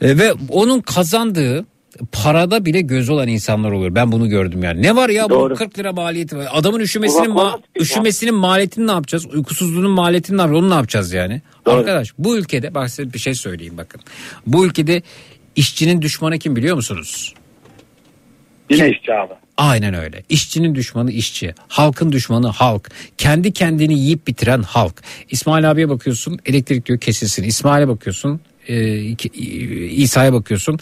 E, 0.00 0.18
ve 0.18 0.32
onun 0.48 0.80
kazandığı 0.80 1.66
parada 2.12 2.64
bile 2.64 2.80
göz 2.80 3.08
olan 3.10 3.28
insanlar 3.28 3.72
oluyor. 3.72 3.94
Ben 3.94 4.12
bunu 4.12 4.28
gördüm 4.28 4.62
yani. 4.62 4.82
Ne 4.82 4.96
var 4.96 5.08
ya 5.08 5.24
bu 5.24 5.30
Doğru. 5.30 5.54
40 5.54 5.78
lira 5.78 5.92
maliyeti 5.92 6.36
var. 6.36 6.48
Adamın 6.52 6.80
üşümesinin 6.80 7.30
ma- 7.30 7.60
üşümesinin 7.80 8.34
maliyetini 8.34 8.86
ne 8.86 8.90
yapacağız? 8.92 9.26
Uykusuzluğunun 9.34 9.90
maliyetini 9.90 10.36
ne 10.36 10.40
yapacağız? 10.40 10.62
Onu 10.64 10.70
ne 10.70 10.74
yapacağız 10.74 11.12
yani? 11.12 11.42
Arkadaş 11.66 12.12
bu 12.18 12.38
ülkede 12.38 12.74
bak 12.74 12.90
size 12.90 13.12
bir 13.12 13.18
şey 13.18 13.34
söyleyeyim 13.34 13.74
bakın. 13.78 14.00
Bu 14.46 14.66
ülkede 14.66 15.02
işçinin 15.56 16.02
düşmanı 16.02 16.38
kim 16.38 16.56
biliyor 16.56 16.76
musunuz? 16.76 17.34
Yine 18.70 18.90
işçi 18.90 19.14
abi. 19.14 19.32
Aynen 19.56 19.94
öyle. 19.94 20.22
İşçinin 20.28 20.74
düşmanı 20.74 21.12
işçi. 21.12 21.54
Halkın 21.68 22.12
düşmanı 22.12 22.48
halk. 22.48 22.90
Kendi 23.18 23.52
kendini 23.52 23.98
yiyip 23.98 24.26
bitiren 24.26 24.62
halk. 24.62 25.02
İsmail 25.30 25.70
abiye 25.70 25.88
bakıyorsun 25.88 26.38
elektrik 26.46 26.86
diyor 26.86 27.00
kesilsin. 27.00 27.42
İsmail'e 27.42 27.88
bakıyorsun 27.88 28.40
e, 28.68 29.14
ki- 29.14 29.28
İsa'ya 29.96 30.32
bakıyorsun. 30.32 30.78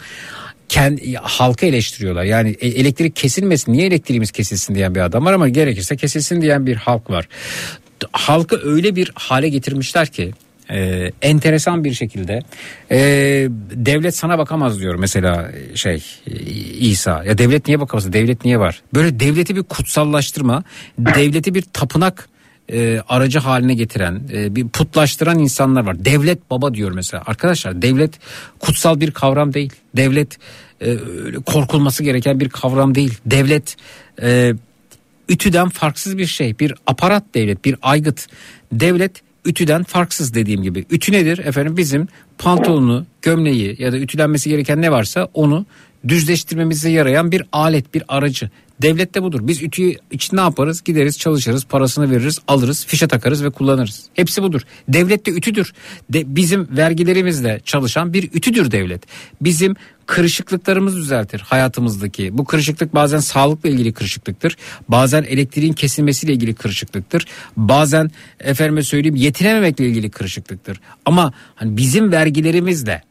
Kendi, 0.71 1.15
halkı 1.15 1.65
eleştiriyorlar. 1.65 2.23
Yani 2.23 2.49
e- 2.49 2.67
elektrik 2.67 3.15
kesilmesin 3.15 3.73
niye 3.73 3.87
elektriğimiz 3.87 4.31
kesilsin 4.31 4.75
diyen 4.75 4.95
bir 4.95 4.99
adam 4.99 5.25
var 5.25 5.33
ama 5.33 5.49
gerekirse 5.49 5.95
kesilsin 5.97 6.41
diyen 6.41 6.65
bir 6.65 6.75
halk 6.75 7.09
var. 7.09 7.27
Halkı 8.11 8.61
öyle 8.63 8.95
bir 8.95 9.11
hale 9.15 9.49
getirmişler 9.49 10.07
ki 10.07 10.31
e, 10.69 11.11
enteresan 11.21 11.83
bir 11.83 11.93
şekilde 11.93 12.39
e, 12.91 12.97
devlet 13.73 14.15
sana 14.15 14.37
bakamaz 14.37 14.79
diyor 14.79 14.95
mesela 14.95 15.51
e, 15.51 15.75
şey 15.75 16.03
e, 16.27 16.33
İsa 16.79 17.23
ya 17.23 17.37
devlet 17.37 17.67
niye 17.67 17.79
bakamaz 17.79 18.13
devlet 18.13 18.45
niye 18.45 18.59
var 18.59 18.81
böyle 18.93 19.19
devleti 19.19 19.55
bir 19.55 19.63
kutsallaştırma 19.63 20.63
devleti 20.97 21.55
bir 21.55 21.61
tapınak 21.61 22.29
e, 22.71 23.01
aracı 23.09 23.39
haline 23.39 23.73
getiren 23.73 24.21
e, 24.33 24.55
bir 24.55 24.67
putlaştıran 24.67 25.39
insanlar 25.39 25.85
var 25.85 26.05
devlet 26.05 26.51
baba 26.51 26.73
diyor 26.73 26.91
mesela 26.91 27.23
arkadaşlar 27.25 27.81
devlet 27.81 28.19
kutsal 28.59 28.99
bir 28.99 29.11
kavram 29.11 29.53
değil 29.53 29.73
devlet 29.95 30.37
e, 30.81 30.97
korkulması 31.45 32.03
gereken 32.03 32.39
bir 32.39 32.49
kavram 32.49 32.95
değil 32.95 33.17
devlet 33.25 33.75
e, 34.21 34.53
ütüden 35.31 35.69
farksız 35.69 36.17
bir 36.17 36.25
şey. 36.25 36.59
Bir 36.59 36.73
aparat 36.87 37.23
devlet, 37.35 37.65
bir 37.65 37.75
aygıt. 37.81 38.27
Devlet 38.71 39.21
ütüden 39.45 39.83
farksız 39.83 40.33
dediğim 40.33 40.63
gibi. 40.63 40.85
Ütü 40.89 41.11
nedir? 41.11 41.37
Efendim 41.37 41.77
bizim 41.77 42.07
pantolonu, 42.37 43.05
gömleği 43.21 43.75
ya 43.79 43.91
da 43.91 43.97
ütülenmesi 43.97 44.49
gereken 44.49 44.81
ne 44.81 44.91
varsa 44.91 45.27
onu 45.33 45.65
düzleştirmemize 46.07 46.89
yarayan 46.89 47.31
bir 47.31 47.43
alet, 47.51 47.93
bir 47.93 48.03
aracı. 48.07 48.49
Devlet 48.81 49.15
de 49.15 49.23
budur. 49.23 49.39
Biz 49.43 49.63
ütüyü 49.63 49.95
için 50.11 50.37
ne 50.37 50.41
yaparız? 50.41 50.83
Gideriz, 50.83 51.19
çalışırız, 51.19 51.65
parasını 51.65 52.11
veririz, 52.11 52.39
alırız, 52.47 52.85
fişe 52.85 53.07
takarız 53.07 53.43
ve 53.43 53.49
kullanırız. 53.49 54.05
Hepsi 54.13 54.43
budur. 54.43 54.61
Devlet 54.87 55.25
de 55.25 55.31
ütüdür. 55.31 55.73
De, 56.09 56.35
bizim 56.35 56.77
vergilerimizle 56.77 57.61
çalışan 57.65 58.13
bir 58.13 58.23
ütüdür 58.23 58.71
devlet. 58.71 59.01
Bizim 59.41 59.75
kırışıklıklarımızı 60.05 60.97
düzeltir 60.97 61.39
hayatımızdaki. 61.39 62.37
Bu 62.37 62.45
kırışıklık 62.45 62.93
bazen 62.93 63.19
sağlıkla 63.19 63.69
ilgili 63.69 63.93
kırışıklıktır. 63.93 64.57
Bazen 64.89 65.23
elektriğin 65.23 65.73
kesilmesiyle 65.73 66.33
ilgili 66.33 66.53
kırışıklıktır. 66.53 67.25
Bazen 67.57 68.11
efendime 68.39 68.83
söyleyeyim 68.83 69.15
yetinememekle 69.15 69.85
ilgili 69.85 70.09
kırışıklıktır. 70.09 70.79
Ama 71.05 71.33
hani 71.55 71.77
bizim 71.77 72.11
vergilerimizle 72.11 73.03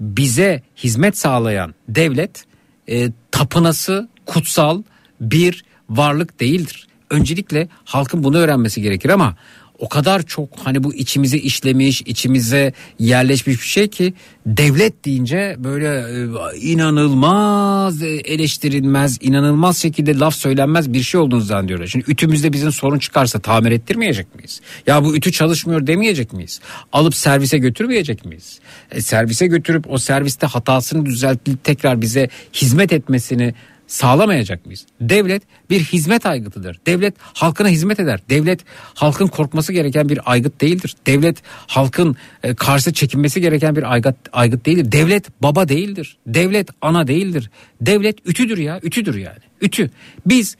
bize 0.00 0.62
hizmet 0.76 1.18
sağlayan 1.18 1.74
devlet 1.88 2.44
e, 2.88 3.08
tapınası 3.30 4.08
kutsal 4.26 4.82
bir 5.20 5.64
varlık 5.90 6.40
değildir. 6.40 6.86
Öncelikle 7.10 7.68
halkın 7.84 8.24
bunu 8.24 8.38
öğrenmesi 8.38 8.82
gerekir 8.82 9.10
ama 9.10 9.36
o 9.78 9.88
kadar 9.88 10.22
çok 10.22 10.48
hani 10.58 10.84
bu 10.84 10.94
içimize 10.94 11.38
işlemiş, 11.38 12.02
içimize 12.06 12.72
yerleşmiş 12.98 13.60
bir 13.60 13.66
şey 13.66 13.88
ki 13.88 14.14
devlet 14.46 15.04
deyince 15.04 15.56
böyle 15.58 15.88
e, 15.88 16.58
inanılmaz 16.60 18.02
eleştirilmez, 18.02 19.18
inanılmaz 19.20 19.78
şekilde 19.78 20.18
laf 20.18 20.34
söylenmez 20.34 20.92
bir 20.92 21.02
şey 21.02 21.20
olduğunu 21.20 21.40
zannediyorlar. 21.40 21.86
Şimdi 21.86 22.04
ütümüzde 22.08 22.52
bizim 22.52 22.72
sorun 22.72 22.98
çıkarsa 22.98 23.38
tamir 23.38 23.70
ettirmeyecek 23.70 24.34
miyiz? 24.34 24.60
Ya 24.86 25.04
bu 25.04 25.16
ütü 25.16 25.32
çalışmıyor 25.32 25.86
demeyecek 25.86 26.32
miyiz? 26.32 26.60
Alıp 26.92 27.14
servise 27.14 27.58
götürmeyecek 27.58 28.24
miyiz? 28.24 28.58
E, 28.90 29.00
servise 29.00 29.46
götürüp 29.46 29.90
o 29.90 29.98
serviste 29.98 30.46
hatasını 30.46 31.06
düzeltip 31.06 31.64
tekrar 31.64 32.00
bize 32.00 32.28
hizmet 32.52 32.92
etmesini 32.92 33.54
sağlamayacak 33.88 34.66
mıyız? 34.66 34.86
Devlet 35.00 35.42
bir 35.70 35.80
hizmet 35.80 36.26
aygıtıdır. 36.26 36.80
Devlet 36.86 37.14
halkına 37.18 37.68
hizmet 37.68 38.00
eder. 38.00 38.20
Devlet 38.30 38.60
halkın 38.94 39.26
korkması 39.26 39.72
gereken 39.72 40.08
bir 40.08 40.32
aygıt 40.32 40.60
değildir. 40.60 40.96
Devlet 41.06 41.42
halkın 41.66 42.16
e, 42.42 42.54
karşı 42.54 42.92
çekinmesi 42.92 43.40
gereken 43.40 43.76
bir 43.76 43.92
aygıt, 43.92 44.16
aygıt 44.32 44.66
değildir. 44.66 44.92
Devlet 44.92 45.42
baba 45.42 45.68
değildir. 45.68 46.16
Devlet 46.26 46.68
ana 46.82 47.06
değildir. 47.06 47.50
Devlet 47.80 48.28
ütüdür 48.28 48.58
ya 48.58 48.80
ütüdür 48.82 49.14
yani. 49.14 49.38
Ütü. 49.60 49.90
Biz 50.26 50.56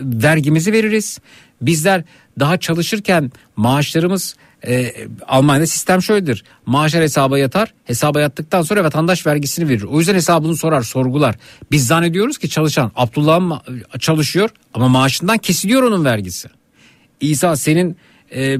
vergimizi 0.00 0.72
veririz. 0.72 1.18
Bizler 1.60 2.04
daha 2.40 2.56
çalışırken 2.56 3.32
maaşlarımız 3.56 4.36
e, 4.66 4.92
Almanya'da 5.28 5.66
sistem 5.66 6.02
şöyledir. 6.02 6.44
Maaşlar 6.66 7.02
hesaba 7.02 7.38
yatar. 7.38 7.74
Hesaba 7.84 8.20
yattıktan 8.20 8.62
sonra 8.62 8.84
vatandaş 8.84 9.26
vergisini 9.26 9.68
verir. 9.68 9.82
O 9.82 9.98
yüzden 9.98 10.14
hesabını 10.14 10.56
sorar, 10.56 10.82
sorgular. 10.82 11.34
Biz 11.70 11.86
zannediyoruz 11.86 12.38
ki 12.38 12.48
çalışan 12.48 12.92
Abdullah 12.96 13.60
çalışıyor 13.98 14.50
ama 14.74 14.88
maaşından 14.88 15.38
kesiliyor 15.38 15.82
onun 15.82 16.04
vergisi. 16.04 16.48
İsa 17.20 17.56
senin 17.56 17.96
e, 18.34 18.58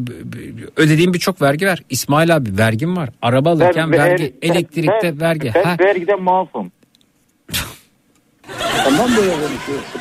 ödediğin 0.77 1.15
birçok 1.15 1.43
vergi 1.43 1.67
var. 1.67 1.83
İsmail 1.91 2.37
abi 2.37 2.59
vergin 2.59 2.97
var. 2.97 3.11
Araba 3.23 3.51
alırken 3.51 3.93
Ben- 3.93 3.99
vergi, 3.99 4.35
ben- 4.43 4.49
elektrikte 4.51 5.01
ben- 5.03 5.21
vergi. 5.21 5.53
Ben 5.55 5.65
Ha, 5.65 5.77
vergiden 5.81 6.23
masum. 6.23 6.73
Tamam 8.85 9.11
böyle 9.17 9.31
konuşuyorsun. 9.33 10.01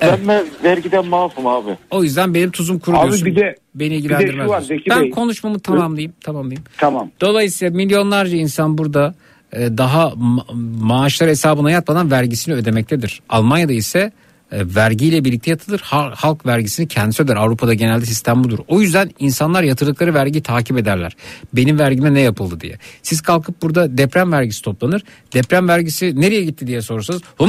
Ben 0.00 0.18
me- 0.20 0.44
vergiden 0.64 1.06
masum 1.06 1.46
abi. 1.46 1.70
O 1.90 2.02
yüzden 2.02 2.34
benim 2.34 2.50
tuzum 2.50 2.78
kuru 2.78 2.96
Abi 2.98 3.06
diyorsun. 3.06 3.26
bir 3.26 3.36
de- 3.36 3.56
Beni 3.74 3.90
bir 3.90 3.94
de 3.94 3.96
ilgilendirmez. 3.96 4.46
şu 4.46 4.50
var. 4.50 4.60
Zeki 4.60 4.90
ben 4.90 5.02
Bey. 5.02 5.10
konuşmamı 5.10 5.58
tamamlayayım. 5.60 6.12
Tamamlayayım. 6.24 6.64
Tamam. 6.78 7.10
Dolayısıyla 7.20 7.74
milyonlarca 7.74 8.36
insan 8.36 8.78
burada 8.78 9.14
e, 9.52 9.78
daha 9.78 10.02
ma- 10.08 10.80
maaşlar 10.84 11.28
hesabına 11.28 11.70
yatmadan 11.70 12.10
vergisini 12.10 12.54
ödemektedir. 12.54 13.20
Almanya'da 13.28 13.72
ise 13.72 14.12
e, 14.52 14.60
vergiyle 14.76 15.24
birlikte 15.24 15.50
yatılır. 15.50 15.80
Ha- 15.84 16.12
Halk 16.16 16.46
vergisini 16.46 16.88
kendisi 16.88 17.22
öder. 17.22 17.36
Avrupa'da 17.36 17.74
genelde 17.74 18.06
sistem 18.06 18.44
budur. 18.44 18.58
O 18.68 18.80
yüzden 18.80 19.10
insanlar 19.18 19.62
yatırdıkları 19.62 20.14
vergiyi 20.14 20.42
takip 20.42 20.78
ederler. 20.78 21.16
Benim 21.52 21.78
vergime 21.78 22.14
ne 22.14 22.20
yapıldı 22.20 22.60
diye. 22.60 22.78
Siz 23.02 23.20
kalkıp 23.20 23.62
burada 23.62 23.98
deprem 23.98 24.32
vergisi 24.32 24.62
toplanır. 24.62 25.02
Deprem 25.34 25.68
vergisi 25.68 26.20
nereye 26.20 26.44
gitti 26.44 26.66
diye 26.66 26.82
sorsanız 26.82 27.22
"Hmm!" 27.38 27.46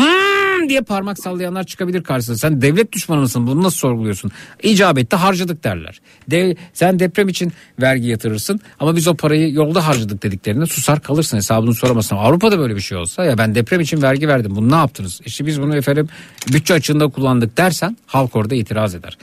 Diye 0.69 0.81
parmak 0.81 1.19
sallayanlar 1.19 1.63
çıkabilir 1.63 2.03
karşısına. 2.03 2.37
Sen 2.37 2.61
devlet 2.61 2.91
düşmanı 2.91 3.19
mısın? 3.21 3.47
Bunu 3.47 3.63
nasıl 3.63 3.77
sorguluyorsun? 3.77 4.31
İcabette 4.63 5.15
harcadık 5.15 5.63
derler. 5.63 6.01
Dev, 6.31 6.55
sen 6.73 6.99
deprem 6.99 7.29
için 7.29 7.53
vergi 7.81 8.07
yatırırsın 8.07 8.59
ama 8.79 8.95
biz 8.95 9.07
o 9.07 9.15
parayı 9.15 9.53
yolda 9.53 9.87
harcadık 9.87 10.23
dediklerinde 10.23 10.65
susar 10.65 11.01
kalırsın 11.01 11.37
hesabını 11.37 11.73
soramazsın. 11.73 12.15
Avrupa'da 12.15 12.59
böyle 12.59 12.75
bir 12.75 12.81
şey 12.81 12.97
olsa 12.97 13.25
ya 13.25 13.37
ben 13.37 13.55
deprem 13.55 13.79
için 13.79 14.01
vergi 14.01 14.27
verdim 14.27 14.55
bunu 14.55 14.71
ne 14.71 14.75
yaptınız? 14.75 15.21
İşte 15.25 15.45
biz 15.45 15.61
bunu 15.61 15.77
efendim 15.77 16.09
bütçe 16.53 16.73
açığında 16.73 17.07
kullandık 17.07 17.57
dersen 17.57 17.97
halk 18.05 18.35
orada 18.35 18.55
itiraz 18.55 18.95
eder. 18.95 19.17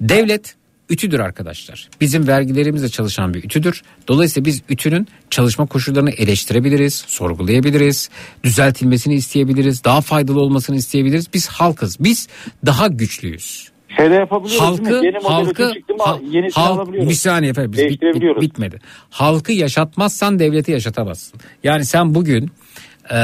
Devlet 0.00 0.54
ütüdür 0.90 1.20
arkadaşlar. 1.20 1.88
Bizim 2.00 2.28
vergilerimizle 2.28 2.88
çalışan 2.88 3.34
bir 3.34 3.44
ütüdür. 3.44 3.82
Dolayısıyla 4.08 4.44
biz 4.44 4.62
ütünün 4.68 5.08
çalışma 5.30 5.66
koşullarını 5.66 6.10
eleştirebiliriz, 6.10 6.94
sorgulayabiliriz, 7.06 8.10
düzeltilmesini 8.44 9.14
isteyebiliriz, 9.14 9.84
daha 9.84 10.00
faydalı 10.00 10.40
olmasını 10.40 10.76
isteyebiliriz. 10.76 11.26
Biz 11.34 11.48
halkız. 11.48 11.96
Biz 12.00 12.28
daha 12.66 12.86
güçlüyüz. 12.86 13.68
Şeyde 13.96 14.14
yapabiliyoruz 14.14 14.60
Halkı? 14.68 14.94
Yeni 15.04 15.18
halkı, 15.24 15.62
ütü 15.62 15.74
çıktı 15.78 15.94
mı 15.94 16.02
ha- 16.02 16.18
yenisini 16.30 16.62
halk- 16.64 16.76
alabiliyoruz. 16.76 17.08
bir 17.10 17.14
saniye 17.14 17.50
efendim 17.50 17.72
biz 17.72 17.78
bit- 17.80 18.02
bit- 18.02 18.40
bitmedi. 18.40 18.78
Halkı 19.10 19.52
yaşatmazsan 19.52 20.38
devleti 20.38 20.72
yaşatamazsın. 20.72 21.40
Yani 21.64 21.84
sen 21.84 22.14
bugün 22.14 22.50
e, 23.10 23.16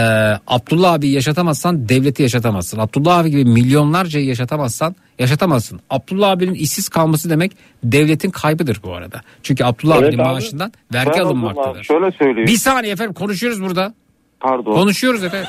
Abdullah 0.47 0.93
abi 0.93 1.09
yaşatamazsan 1.09 1.89
devleti 1.89 2.23
yaşatamazsın. 2.23 2.79
Abdullah 2.79 3.19
abi 3.19 3.31
gibi 3.31 3.45
milyonlarcayı 3.45 4.27
yaşatamazsan 4.27 4.97
yaşatamazsın. 5.19 5.81
Abdullah 5.91 6.31
abinin 6.31 6.55
işsiz 6.55 6.89
kalması 6.89 7.31
demek 7.31 7.53
devletin 7.85 8.31
kaybıdır 8.31 8.81
bu 8.85 8.95
arada. 8.95 9.21
Çünkü 9.43 9.65
Abdullah 9.65 9.97
Evet 9.99 10.09
abinin 10.09 10.23
abi. 10.23 10.29
maaşından 10.29 10.73
vergi 10.95 11.11
Ben 11.15 11.21
alınmaktadır. 11.21 11.69
Abdullah, 11.69 11.83
Şöyle 11.83 12.11
söyleyeyim. 12.13 12.47
Bir 12.49 12.57
saniye 12.57 12.93
efendim 12.93 13.15
konuşuyoruz 13.15 13.63
burada. 13.63 13.95
Pardon. 14.41 14.73
Konuşuyoruz 14.73 15.25
efendim. 15.25 15.49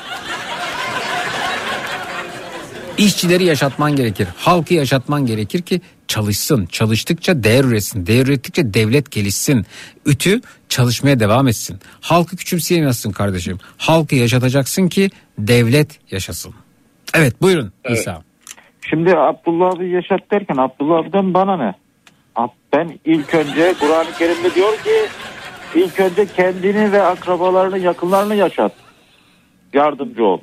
İşçileri 2.98 3.44
yaşatman 3.44 3.96
gerekir. 3.96 4.28
Halkı 4.36 4.74
yaşatman 4.74 5.26
gerekir 5.26 5.62
ki 5.62 5.80
çalışsın. 6.08 6.66
Çalıştıkça 6.66 7.44
değer 7.44 7.64
üretsin. 7.64 8.06
Değer 8.06 8.26
ürettikçe 8.26 8.74
devlet 8.74 9.10
gelişsin. 9.10 9.66
Ütü 10.06 10.40
çalışmaya 10.68 11.20
devam 11.20 11.48
etsin. 11.48 11.78
Halkı 12.00 12.36
küçümseyemezsin 12.36 13.12
kardeşim. 13.12 13.58
Halkı 13.78 14.14
yaşatacaksın 14.14 14.88
ki 14.88 15.10
devlet 15.38 16.12
yaşasın. 16.12 16.54
Evet 17.14 17.42
buyurun 17.42 17.72
İsa. 17.90 18.22
Şimdi 18.90 19.16
Abdullah 19.16 19.76
abi 19.76 19.90
yaşat 19.90 20.30
derken 20.30 20.56
Abdullah 20.56 20.98
abiden 20.98 21.34
bana 21.34 21.56
ne? 21.56 21.74
Ben 22.74 22.98
ilk 23.04 23.34
önce 23.34 23.74
Kur'an-ı 23.80 24.12
Kerim'de 24.18 24.54
diyor 24.54 24.72
ki 24.76 25.08
ilk 25.74 26.00
önce 26.00 26.26
kendini 26.26 26.92
ve 26.92 27.02
akrabalarını 27.02 27.78
yakınlarını 27.78 28.34
yaşat. 28.34 28.72
Yardımcı 29.72 30.24
ol. 30.24 30.38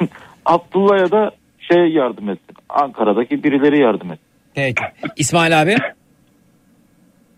Abdullah'a 0.46 1.10
da 1.10 1.30
şey 1.58 1.92
yardım 1.92 2.28
etsin. 2.28 2.56
Ankara'daki 2.68 3.44
birileri 3.44 3.80
yardım 3.80 4.12
etsin. 4.12 4.31
Peki. 4.54 4.82
İsmail 5.16 5.62
abi. 5.62 5.76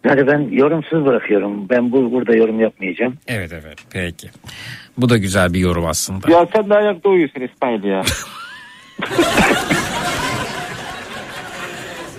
Yani 0.05 0.27
ben 0.27 0.39
yorumsuz 0.51 1.05
bırakıyorum. 1.05 1.69
Ben 1.69 1.93
bu 1.93 2.13
burada 2.13 2.37
yorum 2.37 2.61
yapmayacağım. 2.61 3.15
Evet 3.29 3.53
evet 3.53 3.79
peki. 3.91 4.29
Bu 4.99 5.09
da 5.09 5.17
güzel 5.19 5.55
bir 5.55 5.59
yorum 5.59 5.87
aslında. 5.87 6.31
Ya 6.33 6.47
sen 6.55 6.71
de 6.71 6.75
ayakta 6.75 7.09
uyuyorsun 7.09 7.41
İsmail 7.41 7.85
ya. 7.85 8.03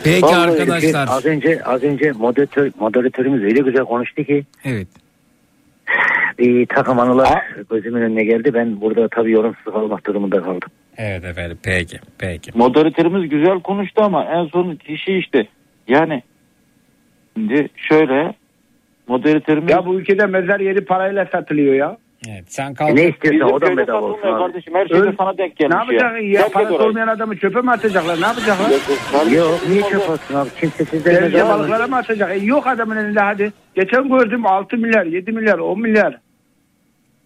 Peki 0.03 0.22
Vallahi 0.24 0.51
arkadaşlar. 0.51 1.07
Az 1.09 1.25
önce 1.25 1.64
az 1.64 1.83
önce 1.83 2.11
moderatör, 2.11 2.72
moderatörümüz 2.80 3.43
öyle 3.43 3.59
güzel 3.61 3.83
konuştu 3.85 4.24
ki 4.24 4.45
Evet. 4.65 4.88
bir 6.40 6.65
takım 6.65 6.99
anılar 6.99 7.43
gözümün 7.72 8.01
önüne 8.01 8.24
geldi. 8.24 8.53
Ben 8.53 8.82
burada 8.82 9.07
tabii 9.07 9.32
yorumsuz 9.32 9.64
kalmak 9.74 10.07
durumunda 10.07 10.41
kaldım. 10.41 10.69
Evet 10.98 11.25
efendim 11.25 11.57
peki 11.64 11.98
peki. 12.17 12.51
Moderatörümüz 12.56 13.30
güzel 13.30 13.59
konuştu 13.59 14.01
ama 14.03 14.25
en 14.25 14.45
son 14.45 14.75
kişi 14.75 15.17
işte 15.17 15.48
yani 15.88 16.24
şimdi 17.38 17.67
şöyle 17.75 18.33
moderatörümüz 19.07 19.72
Ya 19.72 19.85
bu 19.85 19.99
ülkede 19.99 20.25
mezar 20.25 20.59
yeri 20.59 20.85
parayla 20.85 21.25
satılıyor 21.25 21.74
ya. 21.74 21.98
Evet 22.30 22.43
sen 22.48 22.75
E 22.88 22.95
ne 22.95 23.09
istiyorsan 23.09 23.32
Bizim 23.32 23.56
o 23.56 23.61
da 23.61 23.77
bedava 23.77 24.01
olsun 24.01 24.27
abi. 24.27 24.40
kardeşim 24.40 24.74
her 24.75 24.88
şey 24.88 25.03
de 25.03 25.14
sana 25.17 25.38
denk 25.38 25.59
Ne 25.59 25.67
gelmiş 25.67 25.75
yapacak 25.77 26.24
ya? 26.24 26.40
Herkes 26.41 26.53
Parası 26.53 26.83
olmayan 26.83 27.07
adamı 27.07 27.38
çöpe 27.38 27.61
mi 27.61 27.72
atacaklar? 27.72 28.22
Ne 28.22 28.25
yapacaklar? 28.25 28.72
Yok 29.32 29.59
niye 29.69 29.82
çöp 29.82 30.09
atsın 30.09 30.35
abi? 30.35 30.49
Kimse 30.59 30.85
sizden 30.85 31.24
bedava 31.24 31.49
balıklara 31.59 31.88
mı 31.88 31.95
atacak? 31.98 32.32
E, 32.32 32.45
yok 32.45 32.67
adamın 32.67 32.98
elinde 32.98 33.19
hadi. 33.19 33.53
Geçen 33.75 34.09
gördüm 34.09 34.45
6 34.45 34.77
milyar, 34.77 35.06
7 35.06 35.32
milyar, 35.32 35.57
10 35.59 35.80
milyar. 35.82 36.19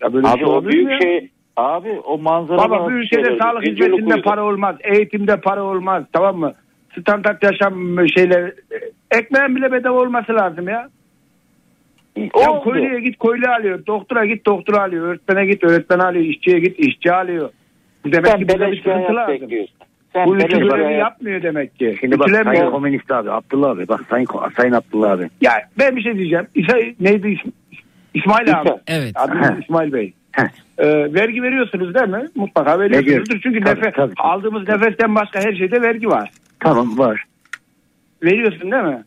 Ya 0.02 0.14
böyle 0.14 0.24
bir 0.28 0.32
Abi 0.32 0.38
şey 0.40 0.48
o 0.48 0.66
büyük 0.66 0.92
ya? 0.92 1.00
şey 1.02 1.30
abi 1.60 1.90
o 2.06 2.18
manzara 2.18 2.58
Baba 2.58 2.86
bu 2.86 2.92
ülkede 2.92 3.38
sağlık 3.42 3.68
hizmetinde 3.68 4.22
para 4.22 4.44
olmaz. 4.46 4.76
Eğitimde 4.84 5.38
para 5.38 5.64
olmaz. 5.64 6.04
Tamam 6.14 6.38
mı? 6.38 6.54
Standart 7.02 7.44
yaşam 7.44 8.08
şeyler. 8.16 8.54
Ekmeğin 9.12 9.56
bile 9.56 9.72
bedava 9.72 10.00
olması 10.00 10.34
lazım 10.36 10.68
ya. 10.68 10.90
Ya 12.18 12.52
Oldu. 12.52 12.64
köylüye 12.72 13.00
git 13.00 13.20
köylü 13.20 13.48
alıyor. 13.48 13.86
Doktora 13.88 14.26
git 14.26 14.46
doktor 14.46 14.74
alıyor. 14.74 15.08
Öğretmene 15.08 15.46
git 15.46 15.64
öğretmen 15.64 16.00
alıyor. 16.00 16.26
İşçiye 16.26 16.60
git 16.60 16.80
işçi 16.80 17.14
alıyor. 17.14 17.50
Demek 18.06 18.28
Sen 18.28 18.40
ki 18.40 18.48
burada 18.50 18.72
bir 18.72 18.78
sıkıntı 18.78 19.16
lazım. 19.16 19.34
bekliyorsun. 19.34 19.76
Sen 20.14 20.28
Bu 20.28 20.36
ülke 20.36 20.58
görevi 20.58 20.94
yapmıyor 20.94 21.44
demek 21.44 21.76
ki. 21.80 21.98
Şimdi 22.00 22.20
bak. 22.20 22.30
Sayın 22.30 22.72
Komünist 22.72 23.12
abi 23.12 23.32
Abdullah 23.32 23.70
abi 23.70 23.88
bak 23.88 24.02
Sayın, 24.10 24.28
Sayın 24.58 24.74
Abdullah 24.74 25.12
abi. 25.12 25.30
Ya 25.42 25.52
ben 25.80 25.96
bir 25.96 26.02
şey 26.02 26.16
diyeceğim. 26.18 26.48
İsa, 26.56 26.78
neydi 27.00 27.28
İsm- 27.28 27.52
İsmail 28.14 28.60
abi. 28.62 28.70
Evet. 28.88 29.12
Adınız 29.16 29.60
İsmail 29.64 29.94
Bey. 29.94 30.14
Ee, 30.38 31.14
vergi 31.14 31.44
veriyorsunuz 31.44 31.96
değil 31.96 32.08
mi? 32.08 32.28
Mutlaka 32.36 32.80
veriyorsunuzdur. 32.80 33.40
Çünkü 33.44 33.60
Tabii, 33.62 33.80
nefes, 33.80 33.94
tabii. 33.96 34.14
aldığımız 34.18 34.68
nefesten 34.68 35.16
başka 35.16 35.40
her 35.40 35.54
şeyde 35.54 35.82
vergi 35.82 36.08
var. 36.08 36.32
Tamam 36.60 36.98
var. 36.98 37.24
Veriyorsun 38.24 38.72
değil 38.72 38.84
mi? 38.84 39.04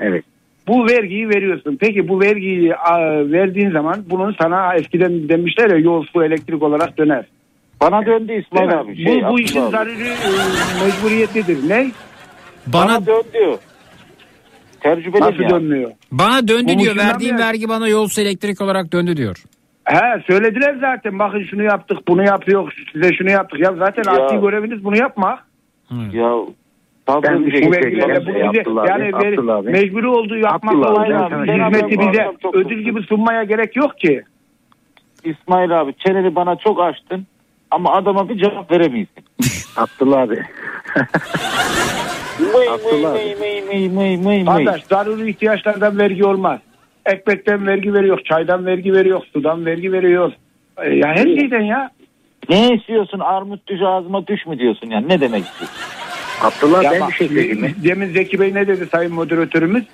Evet. 0.00 0.24
Bu 0.68 0.86
vergiyi 0.86 1.28
veriyorsun. 1.28 1.76
Peki 1.80 2.08
bu 2.08 2.20
vergiyi 2.20 2.76
a, 2.76 3.00
verdiğin 3.32 3.70
zaman 3.70 4.04
bunun 4.10 4.36
sana 4.42 4.74
eskiden 4.74 5.28
demişler 5.28 5.70
ya 5.70 5.76
yol 5.76 6.04
su 6.12 6.24
elektrik 6.24 6.62
olarak 6.62 6.98
döner. 6.98 7.24
Bana 7.80 8.06
döndü 8.06 8.32
İsmail 8.32 8.68
Değil 8.70 8.80
abi. 8.80 8.96
Şey, 9.04 9.22
bu, 9.22 9.28
bu 9.28 9.40
işin 9.40 9.60
abi. 9.62 9.70
zaruri 9.70 9.92
e, 10.08 10.84
mecburiyetidir. 10.86 11.68
Ne? 11.68 11.90
Bana 12.66 13.06
döndü. 13.06 13.58
Tecrübeli 14.80 15.20
Nasıl 15.20 15.40
ya. 15.42 15.50
dönmüyor? 15.50 15.90
bana 16.12 16.48
döndü 16.48 16.72
Bu 16.74 16.78
diyor. 16.78 16.96
Verdiğim 16.96 17.38
vergi 17.38 17.68
bana 17.68 17.88
yolsu 17.88 18.20
elektrik 18.20 18.60
olarak 18.60 18.92
döndü 18.92 19.16
diyor. 19.16 19.42
He 19.86 20.22
söylediler 20.26 20.76
zaten 20.80 21.18
bakın 21.18 21.42
şunu 21.50 21.62
yaptık 21.62 21.98
bunu 22.08 22.24
yapıyor 22.24 22.72
size 22.92 23.12
şunu 23.14 23.30
yaptık. 23.30 23.60
Ya 23.60 23.72
zaten 23.72 24.02
Ya. 24.06 24.24
asli 24.24 24.40
göreviniz 24.40 24.84
bunu 24.84 24.96
yapmak. 24.96 25.38
Ya 26.12 26.32
Ben 27.24 27.46
bir 27.46 27.52
şey 27.52 27.68
Bu 27.68 27.74
söyleyeceğim. 27.74 28.08
vergilerle 28.08 28.26
bunu 28.26 28.52
bize 28.52 28.60
Abdullah 28.60 28.82
abi, 28.82 28.90
yani 28.90 29.52
abi. 29.52 29.70
mecburi 29.70 30.08
olduğu 30.08 30.36
yapmak 30.36 30.74
şey 31.46 31.54
hizmeti 31.54 31.98
bize 32.00 32.30
ödül 32.52 32.78
gibi 32.84 33.02
sunmaya 33.02 33.44
gerek 33.44 33.76
yok 33.76 33.98
ki. 33.98 34.22
İsmail 35.24 35.80
abi 35.80 35.94
çeneni 36.06 36.34
bana 36.34 36.56
çok 36.56 36.80
açtın 36.82 37.26
ama 37.70 37.92
adama 37.92 38.28
bir 38.28 38.38
cevap 38.38 38.70
veremiyorsun. 38.72 39.24
Abdullah 39.76 40.20
abi. 40.20 40.42
Mıy 42.40 42.68
Abdullah 42.68 43.12
mıy 43.12 43.34
mıy 43.34 43.60
mıy 43.62 43.88
mıy 43.88 44.16
mıy 44.16 44.42
mıy. 44.44 44.64
Kardeş 44.64 44.84
zaruri 44.84 45.30
ihtiyaçlardan 45.30 45.98
vergi 45.98 46.24
olmaz. 46.24 46.60
Ekmekten 47.06 47.66
vergi 47.66 47.94
veriyor, 47.94 48.20
çaydan 48.24 48.66
vergi 48.66 48.92
veriyor, 48.92 49.20
sudan 49.32 49.66
vergi 49.66 49.92
veriyor. 49.92 50.32
E, 50.82 50.90
Ya 50.94 51.08
her 51.08 51.24
şeyden 51.24 51.60
ya. 51.60 51.90
Ne 52.48 52.74
istiyorsun 52.74 53.18
armut 53.20 53.66
düş 53.68 53.80
ağzıma 53.86 54.26
düş 54.26 54.46
mü 54.46 54.58
diyorsun 54.58 54.90
yani 54.90 55.08
ne 55.08 55.20
demek 55.20 55.44
istiyorsun? 55.44 55.78
Abdullah 56.42 56.82
Ya 56.84 56.90
ben 56.90 57.00
bak, 57.00 57.08
bir 57.08 57.14
şey 57.14 57.28
söyleyeyim 57.28 57.60
mi? 57.60 57.74
Demin 57.84 58.06
Zeki 58.06 58.40
Bey 58.40 58.54
ne 58.54 58.66
dedi 58.66 58.86
sayın 58.86 59.12
moderatörümüz? 59.14 59.84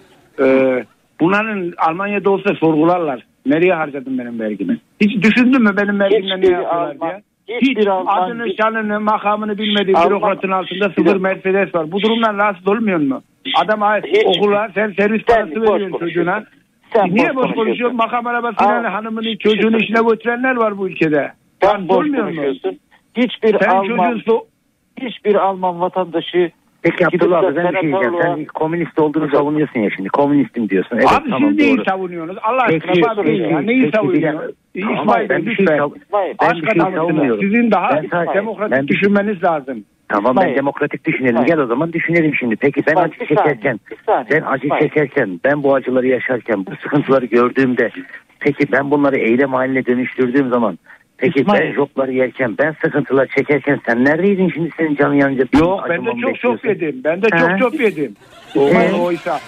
Ee, 0.41 0.85
bunların 1.21 1.73
Almanya'da 1.89 2.31
olsa 2.31 2.55
sorgularlar. 2.55 3.27
Nereye 3.47 3.75
harcadın 3.75 4.19
benim 4.19 4.41
vergimi? 4.41 4.79
Hiç 5.01 5.23
düşündün 5.25 5.63
mü 5.63 5.71
benim 5.77 6.01
vergimle 6.01 6.29
ne 6.41 6.47
yapıyorlar 6.47 6.91
Alman- 6.95 7.23
diye? 7.47 7.61
Hiç 7.61 7.87
Alman- 7.87 8.23
adını, 8.23 8.47
şanını, 8.63 9.01
makamını 9.01 9.59
bilmediği 9.59 9.97
Alman- 9.97 10.11
bürokratın 10.11 10.51
altında 10.51 10.89
sıfır. 10.89 11.17
Mercedes 11.17 11.75
var. 11.75 11.93
Bu 11.93 12.01
durumdan 12.03 12.39
rahatsız 12.39 12.69
olmuyor 12.69 12.99
mu? 12.99 13.23
Adam 13.57 13.81
Hiç- 14.07 14.27
okula 14.27 14.69
sen 14.75 14.95
servis 14.99 15.23
parası 15.25 15.51
boş 15.51 15.57
veriyorsun 15.57 15.91
konuşuyorsun. 15.91 15.99
çocuğuna. 16.09 16.45
Sen 16.93 17.15
Niye 17.15 17.27
boş 17.29 17.35
konuşuyorsun? 17.35 17.55
konuşuyorsun. 17.55 17.97
Makam 17.97 18.27
arabasıyla 18.27 18.81
Al. 18.81 18.85
hanımını 18.85 19.39
çocuğunu 19.39 19.77
işine 19.77 20.01
götürenler 20.11 20.57
var 20.57 20.79
bu 20.79 20.89
ülkede. 20.89 21.33
Sen 21.63 21.69
Rahatsız 21.69 21.89
boş 21.89 21.97
olmuyor 21.97 22.25
mu? 22.25 22.31
konuşuyorsun. 22.31 22.79
Hiçbir 23.17 23.59
Sen 23.61 23.69
Alman 23.69 24.13
çocuğun 24.19 24.41
hiçbir 25.01 25.35
Alman 25.35 25.81
vatandaşı 25.81 26.51
Peki 26.83 27.07
Abdullah 27.07 27.39
abi 27.39 27.57
ben 27.57 27.73
bir 27.73 27.81
şey 27.81 27.83
diyeceğim. 27.93 28.15
Sen 28.23 28.45
komünist 28.45 28.99
olduğunu 28.99 29.29
savunuyorsun 29.31 29.81
ya 29.81 29.91
şimdi. 29.97 30.09
Komünistim 30.09 30.69
diyorsun. 30.71 30.97
Evet 30.97 31.09
Abi 31.13 31.31
tamam 31.31 31.51
siz 31.51 31.59
neyi 31.59 31.77
doğru. 31.77 31.85
savunuyorsunuz? 31.89 32.39
Allah 32.43 32.63
aşkına 32.63 33.17
bana 33.17 33.31
ya. 33.31 33.61
Neyi 33.61 33.83
peki, 33.83 33.97
savunuyorsunuz? 33.97 34.55
İsmail 34.75 35.29
Bey 35.29 35.29
ben 35.29 35.47
bir 35.47 35.57
şey 35.57 35.67
lütfen. 35.67 35.81
ben 36.13 36.57
bir 36.57 36.61
şey 36.67 36.83
adamısınız. 36.83 36.95
savunmuyorum. 36.95 37.41
Sizin 37.43 37.71
daha 37.71 37.91
Ben 37.95 38.05
sa- 38.05 38.35
demokratik 38.35 38.77
ben- 38.79 38.89
düşünmeniz 38.89 39.45
lazım. 39.45 39.85
Tamam 40.13 40.37
ben 40.37 40.55
demokratik 40.55 41.05
düşünelim. 41.05 41.35
İsmail. 41.35 41.47
Gel 41.47 41.59
o 41.59 41.67
zaman 41.67 41.93
düşünelim 41.93 42.35
şimdi. 42.35 42.57
Peki 42.57 42.83
ben 42.87 42.91
İsmail, 42.93 43.07
acı 43.11 43.21
bir 43.21 43.27
saniye, 43.37 43.55
çekerken, 43.55 43.81
bir 43.91 43.97
saniye, 44.07 44.27
ben 44.31 44.43
acı 44.47 44.69
çekerken, 44.81 45.41
ben 45.45 45.63
bu 45.63 45.75
acıları 45.75 46.07
yaşarken, 46.07 46.67
bu 46.67 46.71
sıkıntıları 46.83 47.27
gördüğümde, 47.27 47.91
peki 48.41 48.73
ben 48.73 48.91
bunları 48.91 49.17
eylem 49.17 49.53
haline 49.53 49.87
dönüştürdüğüm 49.87 50.49
zaman, 50.49 50.79
Peki 51.19 51.41
İsmail. 51.41 51.61
ben 51.61 51.73
jopları 51.73 52.13
yerken 52.13 52.59
ben 52.59 52.75
sıkıntılar 52.85 53.27
çekerken 53.27 53.81
sen 53.87 54.05
neredeydin 54.05 54.51
şimdi 54.55 54.71
senin 54.77 54.97
canın 54.97 55.15
yanınca? 55.15 55.45
Yok 55.59 55.81
ben 55.89 56.07
de 56.07 56.11
çok 56.23 56.41
çok 56.41 56.65
yedim. 56.65 57.01
Ben 57.05 57.23
de 57.23 57.27
He? 57.33 57.39
çok 57.39 57.59
çok 57.59 57.81
yedim. 57.81 58.17
Ee? 58.57 58.59
Olmaz 58.59 59.01
oysa. 59.01 59.41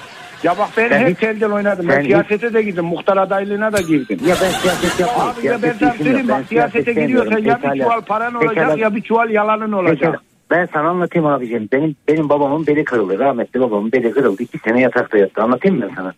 Ya 0.42 0.58
bak 0.58 0.68
ben 0.76 0.88
Sen 0.88 1.00
hep 1.00 1.08
hiç- 1.08 1.18
telden 1.18 1.50
oynadım. 1.50 1.88
Ben 1.88 1.94
sen 1.94 2.00
hiç- 2.00 2.06
siyasete 2.06 2.54
de 2.54 2.62
girdim. 2.62 2.84
Muhtar 2.84 3.16
adaylığına 3.16 3.72
da 3.72 3.80
girdim. 3.80 4.18
Ya 4.26 4.34
ben 4.42 4.50
siyaset 4.50 5.00
yapmıyorum. 5.00 5.34
Abi 5.40 5.46
ya 5.46 5.62
ben 5.62 5.72
sana 5.72 5.92
söyleyeyim 5.92 6.28
bak 6.28 6.44
siyasete 6.48 6.92
giriyorsan 6.92 7.38
ya 7.38 7.58
bir 7.62 7.80
çuval 7.80 8.00
paran 8.00 8.34
olacak 8.34 8.78
ya 8.78 8.94
bir 8.94 9.00
çuval 9.00 9.30
yalanın 9.30 9.72
olacak. 9.72 9.98
Pekala. 10.00 10.33
Ben 10.50 10.68
sana 10.72 10.88
anlatayım 10.88 11.26
abicim. 11.26 11.68
Benim 11.72 11.96
benim 12.08 12.28
babamın 12.28 12.66
beli 12.66 12.84
kırıldı. 12.84 13.18
Rahmetli 13.18 13.60
babamın 13.60 13.92
beli 13.92 14.10
kırıldı. 14.10 14.42
İki 14.42 14.58
sene 14.58 14.80
yatakta 14.80 15.18
yattı. 15.18 15.42
Anlatayım 15.42 15.78
mı 15.78 15.86
ben 15.90 15.94
sana? 15.94 16.12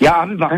Ya 0.00 0.20
abi 0.22 0.40
bak. 0.40 0.52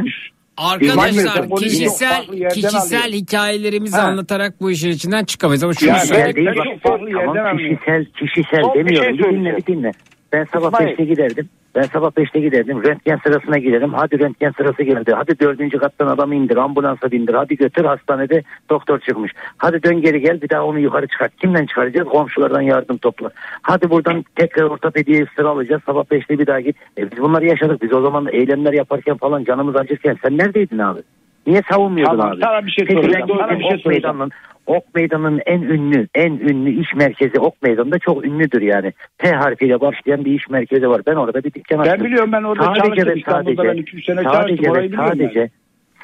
Arkadaşlar 0.57 1.51
kişisel 1.57 2.27
kişisel 2.55 3.01
alıyor. 3.05 3.13
hikayelerimizi 3.13 3.97
Ha. 3.97 4.03
anlatarak 4.03 4.61
bu 4.61 4.71
işin 4.71 4.89
içinden 4.91 5.25
çıkamayız 5.25 5.65
ama 5.65 5.75
şunu 5.75 5.89
Ya 5.91 5.99
söyleyeyim. 5.99 6.35
Kişisel 6.35 6.37
değil. 6.37 6.47
ben 6.47 6.57
bak. 6.57 6.65
çok 6.83 6.83
farklı 6.91 7.11
Tamam 7.13 7.37
yerden 7.37 7.57
kişisel 7.59 8.05
kişisel 8.05 8.63
Son 8.63 8.75
bir 8.75 8.79
demiyorum. 8.79 9.09
şey 9.09 9.13
Bir, 9.19 9.19
dinle 9.19 9.25
söyleyeceğim. 9.25 9.57
bir 9.57 9.67
dinle. 9.67 9.93
Ben 10.33 10.47
sabah 10.53 10.73
İsmail. 10.73 10.89
5'te 10.95 11.05
giderdim. 11.05 11.49
Ben 11.75 11.83
sabah 11.83 12.11
5'te 12.11 12.41
giderdim. 12.41 12.85
Röntgen 12.85 13.21
sırasına 13.27 13.59
girerim. 13.59 13.93
Hadi 13.93 14.19
röntgen 14.19 14.53
sırası 14.57 14.83
geldi. 14.83 15.13
Hadi 15.17 15.41
dördüncü 15.41 15.79
kattan 15.79 16.07
adamı 16.07 16.35
indir. 16.35 16.57
Ambulansa 16.57 17.11
bindir. 17.11 17.35
Hadi 17.35 17.57
götür 17.57 17.85
hastanede 17.85 18.43
doktor 18.71 18.99
çıkmış. 18.99 19.33
Hadi 19.57 19.83
dön 19.83 20.01
geri 20.01 20.21
gel 20.21 20.43
bir 20.43 20.49
daha 20.49 20.65
onu 20.65 20.79
yukarı 20.79 21.07
çıkart. 21.07 21.37
Kimden 21.37 21.67
çıkaracağız? 21.67 22.09
Komşulardan 22.09 22.61
yardım 22.61 22.97
topla. 22.97 23.31
Hadi 23.63 23.91
buradan 23.91 24.25
tekrar 24.37 24.65
ortopediye 24.65 25.27
sıra 25.37 25.49
alacağız. 25.49 25.83
Sabah 25.87 26.05
5'te 26.05 26.39
bir 26.39 26.47
daha 26.47 26.61
git. 26.61 26.77
E 26.99 27.11
biz 27.11 27.19
bunları 27.19 27.47
yaşadık. 27.47 27.83
Biz 27.83 27.93
o 27.93 28.03
zaman 28.03 28.29
eylemler 28.33 28.73
yaparken 28.73 29.17
falan 29.17 29.45
canımız 29.45 29.77
acırken 29.77 30.17
sen 30.23 30.39
neredeydin 30.39 30.79
abi? 30.79 31.01
Niye 31.47 31.63
savunmuyordun 31.71 32.19
Tamam, 32.19 32.33
abi? 32.33 32.41
sana 32.45 32.67
bir 32.67 32.71
şey 32.71 32.85
Peki, 32.87 33.03
soracağım. 33.03 33.29
ben 33.29 33.37
Sana 33.39 33.59
bir 33.59 33.65
şey 33.65 33.75
Ok 33.79 33.87
Meydanı'nın 33.87 34.31
Ok 34.67 34.95
Meydanı'nın 34.95 35.41
en 35.47 35.63
ünlü, 35.63 36.09
en 36.15 36.33
ünlü 36.33 36.71
iş 36.81 36.95
merkezi 36.95 37.41
Ok 37.41 37.63
Meydanı'nda 37.63 37.99
çok 37.99 38.25
ünlüdür 38.27 38.63
yani. 38.63 38.93
T 39.19 39.31
harfiyle 39.31 39.81
başlayan 39.81 40.25
bir 40.25 40.33
iş 40.33 40.49
merkezi 40.49 40.89
var. 40.89 41.01
Ben 41.07 41.15
orada 41.15 41.45
bir 41.45 41.53
dükkan 41.55 41.79
açtım. 41.79 41.99
Ben 41.99 42.07
biliyorum 42.07 42.33
ben 42.33 42.43
orada 42.43 42.65
Sadece 42.65 42.83
çalıştım 42.83 43.07
ve 43.17 43.21
sadece- 43.31 43.63
ben 43.63 43.77
2-3 43.77 44.05
sene 44.05 44.23
sadece 44.23 44.57
çalıştım 44.57 44.73
orayı 44.73 44.91
sadece, 44.97 45.41
ben. 45.41 45.51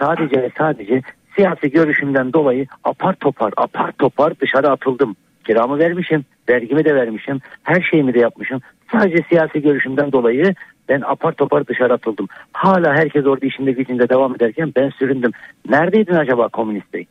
sadece 0.06 0.42
ve 0.42 0.50
sadece 0.58 1.02
siyasi 1.36 1.70
görüşümden 1.70 2.32
dolayı 2.32 2.66
apar 2.84 3.14
topar 3.14 3.52
apar 3.56 3.92
topar 3.92 4.32
dışarı 4.40 4.70
atıldım. 4.70 5.16
Kiramı 5.44 5.78
vermişim, 5.78 6.24
vergimi 6.48 6.84
de 6.84 6.94
vermişim, 6.94 7.40
her 7.62 7.82
şeyimi 7.90 8.14
de 8.14 8.18
yapmışım. 8.18 8.60
Sadece 8.92 9.22
siyasi 9.28 9.62
görüşümden 9.62 10.12
dolayı 10.12 10.54
ben 10.88 11.00
apar 11.06 11.32
topar 11.32 11.66
dışarı 11.66 11.92
atıldım. 11.92 12.28
Hala 12.52 12.94
herkes 12.94 13.26
orada 13.26 13.46
işinde 13.46 13.72
gücünde 13.72 14.08
devam 14.08 14.34
ederken 14.34 14.72
ben 14.76 14.88
süründüm. 14.90 15.30
Neredeydin 15.68 16.14
acaba 16.14 16.48
komünist 16.48 16.94
bey? 16.94 17.06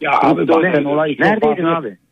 Ya 0.00 0.10
abi 0.22 0.52
olayı 0.84 1.16
çok 1.16 1.26
Neredeydin 1.26 1.64
abi? 1.64 1.96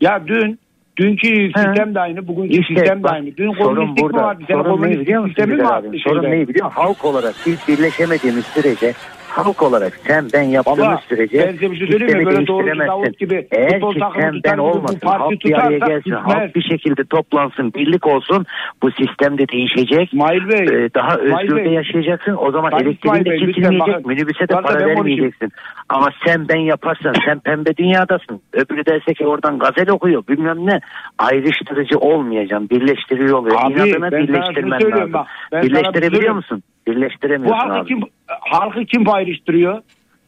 Ya 0.00 0.26
dün 0.26 0.58
dünkü 0.96 1.50
sistem 1.56 1.94
de 1.94 2.00
aynı, 2.00 2.28
bugünkü 2.28 2.60
İşte 2.60 2.74
sistem 2.74 3.04
de 3.04 3.08
aynı. 3.08 3.36
Dün 3.36 3.52
sorun 3.52 3.74
komünistlik 3.74 3.96
mi 3.96 4.02
burada. 4.02 4.22
vardı? 4.26 4.42
Senin 4.48 4.62
Sorun 4.62 4.82
ne 4.82 5.00
biliyor 5.00 5.22
musun 5.22 5.48
mi 5.48 5.66
abi? 5.66 5.98
Sorun 5.98 6.22
şeyde? 6.22 6.36
ne 6.36 6.48
biliyor 6.48 6.66
musun? 6.66 6.80
Halk 6.80 7.04
olarak 7.04 7.34
biz 7.46 7.58
birleşemediğimiz 7.68 8.44
sürece 8.44 8.92
halk 9.30 9.62
olarak 9.62 9.92
sen 10.06 10.26
ben 10.34 10.42
yaptığımız 10.42 10.80
Baba, 10.80 11.00
sürece 11.08 11.38
ben 11.38 11.52
size 11.52 11.70
bir 11.70 11.76
şey 11.76 11.86
söyleyeyim 11.86 12.02
mi? 12.04 12.08
sistemi 12.08 12.26
Böyle 12.36 12.46
doğrucu 12.46 12.66
değiştiremezsin. 12.66 12.92
Davut 12.92 13.18
gibi 13.18 13.48
Eğer 13.50 13.80
ki 13.80 14.00
sen 14.20 14.40
ben 14.44 14.58
bu 14.58 14.62
olmasın, 14.62 15.00
halk 15.08 15.44
bir 15.44 15.52
araya 15.54 15.78
gelsin, 15.78 16.02
gitmez. 16.04 16.22
halk 16.24 16.54
bir 16.56 16.62
şekilde 16.62 17.04
toplansın, 17.04 17.72
birlik 17.74 18.06
olsun, 18.06 18.46
bu 18.82 18.90
sistem 18.90 19.38
de 19.38 19.48
değişecek. 19.48 20.06
İsmail 20.12 20.48
Bey, 20.48 20.84
Ee, 20.84 20.94
daha 20.94 21.14
İsmail 21.14 21.44
özgür 21.44 21.56
de 21.56 21.64
Bey. 21.64 21.72
yaşayacaksın. 21.72 22.36
O 22.40 22.50
zaman 22.50 22.72
Bak 22.72 22.82
elektriğin 22.82 23.24
de 23.24 23.36
kesilmeyecek, 23.46 24.06
minibüse 24.06 24.48
de 24.48 24.54
para 24.54 24.86
vermeyeceksin. 24.86 25.48
Ama 25.88 26.08
sen 26.26 26.48
ben 26.48 26.58
yaparsan, 26.60 27.14
sen 27.26 27.38
pembe 27.40 27.76
dünyadasın. 27.76 28.40
Öbürü 28.52 28.86
derse 28.86 29.14
ki 29.14 29.26
oradan 29.26 29.58
gazel 29.58 29.90
okuyor, 29.90 30.22
bilmem 30.28 30.66
ne. 30.66 30.80
Ayrıştırıcı 31.18 31.98
olmayacaksın, 31.98 32.70
birleştirici 32.70 33.34
oluyor. 33.34 33.56
Abi, 33.60 33.72
İnadına 33.72 34.10
birleştirmen 34.10 34.80
lazım. 34.90 35.12
bak, 35.12 35.26
bir 35.52 35.62
Birleştirebiliyor 35.62 36.34
musun? 36.34 36.62
Bu 36.86 36.90
Birleştiremiyorsun 36.92 37.58
halkı 37.68 37.80
abi. 37.80 37.88
kim 37.88 38.00
halkı 38.40 38.84
kim 38.84 39.08
ayrıştırıyor? 39.08 39.82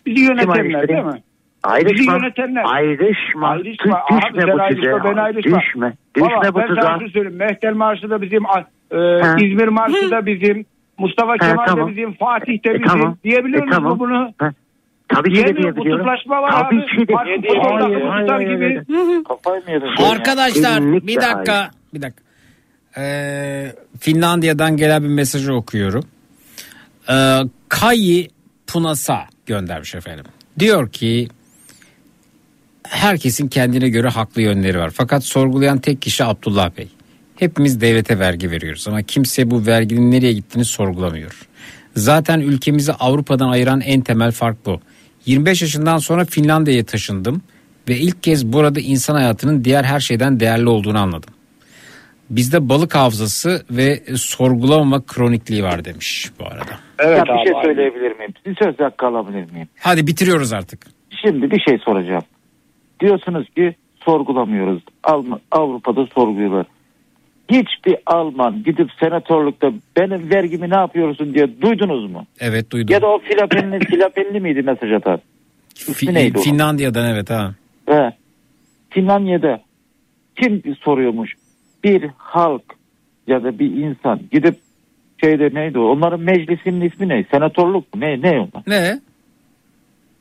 Bizi 0.06 0.20
yönetenler 0.24 0.88
değil 0.88 1.04
mi? 1.04 1.12
Bizi 1.14 1.22
Ayrışma, 1.62 2.12
yönetenler. 2.16 2.62
ayrışma, 2.66 3.48
Ayrışma. 3.48 3.96
Abi 4.10 4.16
düşme 4.22 4.42
sen 4.46 4.58
bu 4.58 4.62
ayrışma, 4.62 4.98
tuzağa. 4.98 5.04
ben 5.04 5.16
ayrışma. 5.16 5.60
Düşme, 5.60 5.92
düşme 6.14 6.28
Baba, 6.28 6.54
bu 6.54 6.58
ben 6.58 6.66
sana 6.66 6.76
tuzağa. 6.80 6.98
şunu 6.98 7.08
söyleyeyim. 7.10 7.36
Mehter 7.38 7.72
Marşı 7.72 8.10
da 8.10 8.22
bizim, 8.22 8.42
e, 8.46 8.96
Ha. 8.98 9.36
İzmir 9.40 9.68
Marşı 9.68 10.10
da 10.10 10.26
bizim, 10.26 10.64
Mustafa 10.98 11.36
Kemal 11.36 11.64
tamam. 11.66 11.86
da 11.86 11.90
bizim, 11.90 12.12
Fatih 12.12 12.64
de 12.64 12.70
E, 12.70 12.74
bizim. 12.74 12.86
tamam. 12.86 13.16
Diyebiliyor 13.24 13.62
E, 13.62 13.64
musun 13.64 13.76
tamam. 13.82 13.98
bunu? 13.98 14.32
Ha. 14.38 14.50
Tabii 15.08 15.30
ki 15.32 15.36
de 15.38 15.44
diyebiliyorum. 15.44 15.82
kutuplaşma 15.82 16.42
var 16.42 16.50
Tabii 16.52 16.76
abi. 16.82 16.86
ki 16.86 17.08
de. 17.08 17.12
Farklı 17.12 17.32
futbol 17.36 17.78
takımı 17.78 18.20
tutar 18.20 18.40
gibi. 18.40 18.82
Kafayı 19.28 19.62
mı 19.64 19.70
yedin? 19.70 19.86
Arkadaşlar 20.12 20.74
Kesinlikle 20.78 21.06
bir 21.06 21.16
dakika 21.16 21.70
bir 21.94 22.02
dakika. 22.02 22.22
Ee, 22.98 23.66
Finlandiya'dan 24.00 24.76
gelen 24.76 25.02
bir 25.02 25.08
mesajı 25.08 25.54
okuyorum. 25.54 26.02
Ee, 27.08 27.38
Kayi 27.68 28.28
Punasa 28.66 29.26
göndermiş 29.46 29.94
efendim. 29.94 30.24
Diyor 30.58 30.92
ki 30.92 31.28
herkesin 32.82 33.48
kendine 33.48 33.88
göre 33.88 34.08
haklı 34.08 34.42
yönleri 34.42 34.78
var. 34.78 34.90
Fakat 34.90 35.24
sorgulayan 35.24 35.78
tek 35.78 36.02
kişi 36.02 36.24
Abdullah 36.24 36.76
Bey. 36.76 36.88
Hepimiz 37.36 37.80
devlete 37.80 38.18
vergi 38.18 38.50
veriyoruz 38.50 38.88
ama 38.88 39.02
kimse 39.02 39.50
bu 39.50 39.66
verginin 39.66 40.10
nereye 40.10 40.32
gittiğini 40.32 40.64
sorgulamıyor. 40.64 41.48
Zaten 41.96 42.40
ülkemizi 42.40 42.92
Avrupa'dan 42.92 43.48
ayıran 43.48 43.80
en 43.80 44.00
temel 44.00 44.32
fark 44.32 44.66
bu. 44.66 44.80
25 45.26 45.62
yaşından 45.62 45.98
sonra 45.98 46.24
Finlandiya'ya 46.24 46.84
taşındım 46.84 47.42
ve 47.88 47.98
ilk 47.98 48.22
kez 48.22 48.46
burada 48.46 48.80
insan 48.80 49.14
hayatının 49.14 49.64
diğer 49.64 49.84
her 49.84 50.00
şeyden 50.00 50.40
değerli 50.40 50.68
olduğunu 50.68 50.98
anladım. 50.98 51.34
Bizde 52.32 52.68
balık 52.68 52.94
hafızası 52.94 53.62
ve 53.70 54.02
sorgulamama 54.16 55.06
kronikliği 55.06 55.62
var 55.62 55.84
demiş 55.84 56.30
bu 56.40 56.44
arada. 56.44 56.78
Evet 56.98 57.18
ya 57.18 57.24
bir 57.24 57.44
şey 57.48 57.58
abi. 57.58 57.66
söyleyebilir 57.66 58.16
miyim? 58.18 58.32
Bir 58.46 58.56
söz 58.64 58.80
hakkı 58.80 59.06
alabilir 59.06 59.52
miyim? 59.52 59.68
Hadi 59.80 60.06
bitiriyoruz 60.06 60.52
artık. 60.52 60.86
Şimdi 61.22 61.50
bir 61.50 61.60
şey 61.68 61.78
soracağım. 61.78 62.22
Diyorsunuz 63.00 63.48
ki 63.56 63.74
sorgulamıyoruz. 64.04 64.82
Alman, 65.04 65.40
Avrupa'da 65.50 66.06
sorguluyorlar. 66.06 66.66
Hiçbir 67.50 67.96
Alman 68.06 68.62
gidip 68.62 68.90
senatörlükte 69.00 69.72
benim 69.96 70.30
vergimi 70.30 70.70
ne 70.70 70.76
yapıyorsun 70.76 71.34
diye 71.34 71.60
duydunuz 71.62 72.10
mu? 72.10 72.26
Evet 72.40 72.70
duydum. 72.70 72.94
Ya 72.94 73.02
da 73.02 73.06
o 73.06 73.18
Filapenli, 73.18 73.78
Filapenli 73.90 74.40
miydi 74.40 74.62
mesaj 74.62 74.92
atan? 74.92 75.20
Fi- 75.74 76.14
neydi 76.14 76.38
o? 76.38 76.42
Finlandiya'dan 76.42 77.06
evet 77.06 77.30
ha. 77.30 77.54
He. 77.86 78.12
Finlandiya'da 78.90 79.60
kim 80.36 80.62
soruyormuş? 80.84 81.34
Bir 81.84 82.10
halk 82.16 82.62
ya 83.26 83.44
da 83.44 83.58
bir 83.58 83.70
insan 83.70 84.20
gidip 84.32 84.56
şeyde 85.24 85.54
neydi 85.54 85.78
o? 85.78 85.82
Onların 85.82 86.20
meclisinin 86.20 86.80
ismi 86.80 87.08
ne? 87.08 87.24
Senatörlük 87.30 87.94
mü? 87.94 88.00
Ne, 88.00 88.22
ne 88.22 88.40
onlar? 88.40 88.62
Ne? 88.66 89.00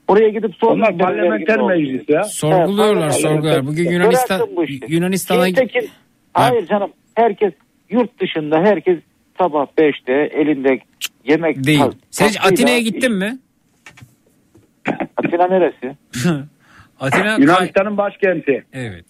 Oraya 0.08 0.30
gidip 0.30 0.56
sormuş. 0.56 0.90
Onlar 0.90 0.98
parlamenter 0.98 1.58
meclis 1.62 2.10
ya. 2.10 2.24
Sorguluyorlar 2.24 3.04
Evet, 3.04 3.16
sorguluyorlar. 3.16 3.68
Bugün 3.68 3.92
Yunanistan 3.92 4.50
bu. 4.56 4.66
Yunanistan'a 4.88 5.46
Kimse 5.46 5.68
kim- 5.68 5.90
Hayır 6.34 6.68
canım. 6.68 6.92
Herkes 7.16 7.54
yurt 7.90 8.20
dışında 8.22 8.58
herkes 8.60 9.00
sabah 9.38 9.66
5'te 9.78 10.14
elinde 10.14 10.80
yemek 11.24 11.64
değil. 11.64 11.82
Sen 12.12 12.28
hiç 12.28 12.38
Atina'ya 12.46 12.80
gittin 12.80 13.14
mi? 13.14 13.40
Atina 15.18 15.48
neresi? 15.48 15.96
Atina 17.00 17.38
Yunanistan'ın 17.40 17.98
başkenti. 17.98 18.64
Evet. 18.74 19.06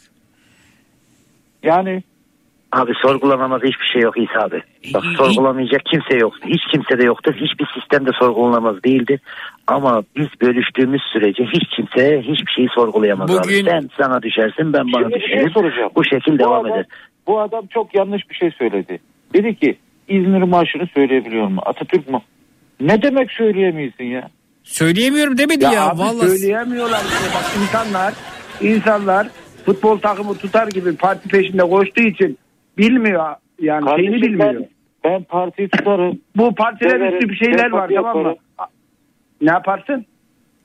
Yani 1.64 2.04
Abi 2.72 2.92
sorgulanamaz 3.02 3.62
hiçbir 3.64 3.86
şey 3.94 4.02
yok 4.02 4.16
İsa 4.18 4.40
abi. 4.46 4.62
Bak 4.94 5.04
sorgulamayacak 5.18 5.82
kimse 5.86 6.18
yok. 6.18 6.34
Hiç 6.46 6.62
kimse 6.74 6.98
de 6.98 7.04
yoktur. 7.06 7.34
Hiçbir 7.34 7.68
sistem 7.80 8.06
de 8.06 8.10
sorgulanamaz 8.20 8.84
değildir. 8.84 9.20
Ama 9.68 10.04
biz 10.16 10.28
bölüştüğümüz 10.42 11.02
sürece 11.14 11.44
hiç 11.44 11.64
kimse 11.76 12.22
hiçbir 12.22 12.52
şeyi 12.52 12.68
sorgulayamaz 12.76 13.30
Bugün- 13.30 13.66
abi. 13.66 13.70
Sen 13.70 13.90
sana 14.02 14.22
düşersin 14.22 14.74
ben 14.74 14.94
bana 14.94 15.02
Şimdi 15.04 15.20
şey 15.20 15.22
düşerim. 15.30 15.52
soracağım. 15.52 15.92
Bu 15.96 16.04
şekilde 16.06 16.34
Bu 16.36 16.40
devam 16.40 16.66
adam- 16.66 16.74
eder. 16.74 16.86
Bu 17.28 17.40
adam 17.42 17.66
çok 17.68 17.96
yanlış 17.96 18.30
bir 18.30 18.36
şey 18.36 18.52
söyledi. 18.52 19.00
Dedi 19.34 19.56
ki 19.56 19.78
İzmir 20.08 20.42
Marşı'nı 20.44 20.88
söyleyebiliyor 20.94 21.48
mu? 21.48 21.62
Atatürk 21.66 22.10
mü? 22.10 22.20
Ne 22.80 23.02
demek 23.02 23.32
söyleyemiyorsun 23.32 24.04
ya? 24.04 24.30
Söyleyemiyorum 24.64 25.38
demedi 25.38 25.64
Ya, 25.64 25.72
ya, 25.72 25.90
abi 25.90 26.00
vallahi. 26.00 26.28
söyleyemiyorlar 26.30 27.00
işte 27.04 27.30
bak 27.36 27.64
insanlar 27.64 28.14
insanlar 28.62 29.28
futbol 29.66 29.98
takımı 29.98 30.38
tutar 30.38 30.68
gibi 30.68 30.96
parti 30.96 31.30
peşinde 31.30 31.62
koştuğu 31.62 32.02
için 32.02 32.38
bilmiyor 32.78 33.36
yani 33.60 33.86
Kardeşim 33.86 34.12
şeyini 34.14 34.22
bilmiyor. 34.22 34.54
Ben, 34.54 34.68
ben 35.04 35.24
partiyi 35.24 35.70
tutarım. 35.70 36.20
Bu 36.36 36.56
partiler 36.56 36.90
Severim, 36.90 37.14
üstü 37.14 37.30
bir 37.30 37.36
şeyler 37.36 37.72
var 37.72 37.90
tamam 37.96 38.18
mı? 38.18 38.36
Ne 39.42 39.52
yaparsın? 39.52 40.06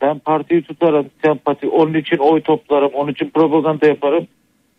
Ben 0.01 0.19
partiyi 0.19 0.63
tutarım. 0.63 1.07
Sempati. 1.25 1.69
Onun 1.69 1.95
için 1.95 2.17
oy 2.17 2.41
toplarım. 2.43 2.91
Onun 2.95 3.13
için 3.13 3.31
propaganda 3.31 3.87
yaparım. 3.87 4.27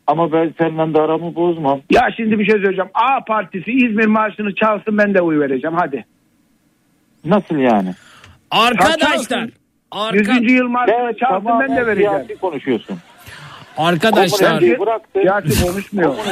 Ama 0.08 0.32
ben 0.32 0.54
seninle 0.58 0.94
de 0.94 1.02
aramı 1.02 1.36
bozmam. 1.36 1.82
Ya 1.90 2.02
şimdi 2.18 2.40
bir 2.40 2.46
şey 2.46 2.56
söyleyeceğim. 2.56 2.92
A 2.94 3.24
partisi 3.28 3.72
İzmir 3.72 4.06
marşını 4.06 4.56
çalsın 4.56 4.98
ben 4.98 5.14
de 5.14 5.22
oy 5.22 5.40
vereceğim 5.40 5.78
hadi. 5.80 6.06
Nasıl 7.26 7.56
yani? 7.56 7.94
Arkadaşlar 8.52 9.50
Arka- 9.92 10.42
100. 10.42 10.52
yıl 10.52 10.68
marşına 10.68 11.14
çağırsın 11.14 11.52
ben 11.60 11.78
de 11.78 11.86
vereceğim. 11.86 12.12
Siyasi 12.12 12.36
konuşuyorsun. 12.42 12.98
Arkadaşlar 13.78 14.60
Siyasi, 14.60 14.78
siyasi 15.14 15.66
konuşmuyor. 15.66 16.10
Bak 16.10 16.26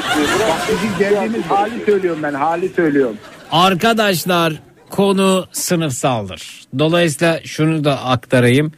bizim 0.69 0.97
geldiğimiz 0.99 1.45
hali 1.45 1.85
söylüyorum 1.85 2.19
ben 2.23 2.33
hali 2.33 2.69
söylüyorum. 2.69 3.17
Arkadaşlar 3.51 4.53
konu 4.89 5.45
sınıfsaldır. 5.51 6.61
Dolayısıyla 6.79 7.39
şunu 7.43 7.83
da 7.83 8.05
aktarayım. 8.05 8.71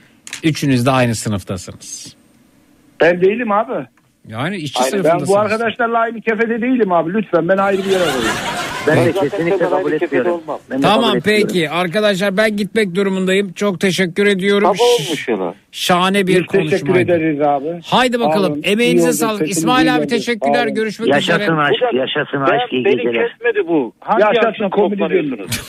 Üçünüz 0.44 0.86
de 0.86 0.92
aynı 0.92 1.16
sınıftasınız. 1.16 2.16
Ben 3.02 3.22
değilim 3.22 3.52
abi. 3.52 3.88
Yani 4.28 4.58
işçi 4.58 4.84
sınıfındasınız. 4.84 5.22
Ben 5.30 5.36
bu 5.36 5.40
arkadaşlarla 5.40 5.98
aynı 6.00 6.22
kefede 6.22 6.62
değilim 6.62 6.92
abi. 6.92 7.14
Lütfen 7.14 7.48
ben 7.50 7.58
ayrı 7.58 7.78
bir 7.78 7.90
yere 7.92 8.04
koyayım. 8.04 8.36
Ben 8.88 9.06
de 9.06 9.12
kesinlikle 9.12 9.70
kabul 9.70 9.92
etmiyorum. 9.92 10.42
Ben 10.48 10.78
de 10.78 10.82
kabul 10.82 10.96
Tamam 10.96 11.18
etmiyorum. 11.18 11.48
peki 11.48 11.70
arkadaşlar 11.70 12.38
ben 12.38 12.58
gitmek 12.58 12.96
durumundayım. 12.96 13.54
Çok 13.54 13.80
teşekkür 13.80 14.26
ediyorum. 14.26 14.64
Baba 14.70 14.84
olmuş. 14.84 15.56
Şahane 15.72 16.28
bir 16.28 16.40
Biz 16.42 16.48
teşekkür 16.48 16.70
konuşmaydı. 16.70 17.12
ederiz 17.12 17.42
abi. 17.42 17.80
Haydi 17.86 18.20
bakalım. 18.20 18.44
Sağ 18.48 18.54
olun. 18.54 18.62
Emeğinize 18.64 19.08
oldu. 19.08 19.16
sağlık. 19.16 19.50
İsmail 19.50 19.96
abi 19.96 20.08
teşekkürler. 20.08 20.66
Olun. 20.66 20.76
Görüşmek 20.76 21.10
Yaşasın 21.10 21.42
üzere. 21.42 21.56
aşk, 21.58 21.74
Hocam, 21.74 21.96
yaşasın 21.98 22.42
Ben, 22.52 22.56
aşk, 22.58 22.74
iyi 22.74 22.86
beni 22.86 22.96
geceler. 22.96 23.30
kesmedi 23.30 23.68
bu. 23.68 23.94
Hangi 24.00 24.24
Yaşasın 24.24 24.70
toplanıyorsunuz? 24.70 25.62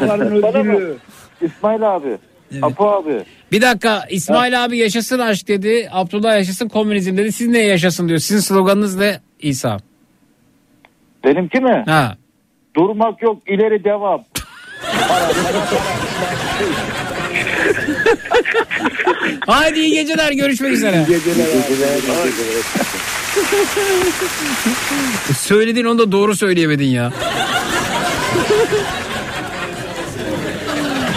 Bana 0.00 0.16
mı? 0.16 0.24
özgürlüğü. 0.24 0.96
İsmail 1.42 1.94
abi. 1.96 2.08
Apo 2.62 2.88
abi. 2.90 3.20
Bir 3.52 3.62
dakika 3.62 4.02
İsmail 4.10 4.64
abi 4.64 4.78
yaşasın 4.78 5.18
aşk 5.18 5.48
dedi. 5.48 5.88
Abdullah 5.92 6.36
yaşasın 6.36 6.68
komünizm 6.68 7.16
dedi. 7.16 7.32
Siz 7.32 7.48
ne 7.48 7.58
yaşasın 7.58 8.08
diyor. 8.08 8.18
Sizin 8.18 8.40
sloganınız 8.40 8.96
ne 8.98 9.20
İsa? 9.40 9.76
Benimki 11.24 11.60
mi? 11.60 11.84
Ha. 11.86 12.16
Durmak 12.76 13.22
yok 13.22 13.42
ileri 13.46 13.84
devam. 13.84 14.24
Haydi 19.46 19.80
iyi 19.80 19.94
geceler. 19.94 20.32
Görüşmek 20.32 20.72
üzere. 20.72 21.06
Söylediğin 25.38 25.86
onu 25.86 25.98
da 25.98 26.12
doğru 26.12 26.36
söyleyemedin 26.36 26.86
ya. 26.86 27.12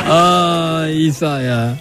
Aa 0.10 0.88
İsa 0.88 1.42
ya. 1.42 1.74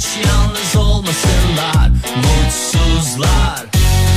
Hiç 0.00 0.26
yalnız 0.26 0.76
olmasınlar. 0.76 1.90
Mutsuzlar. 2.16 3.64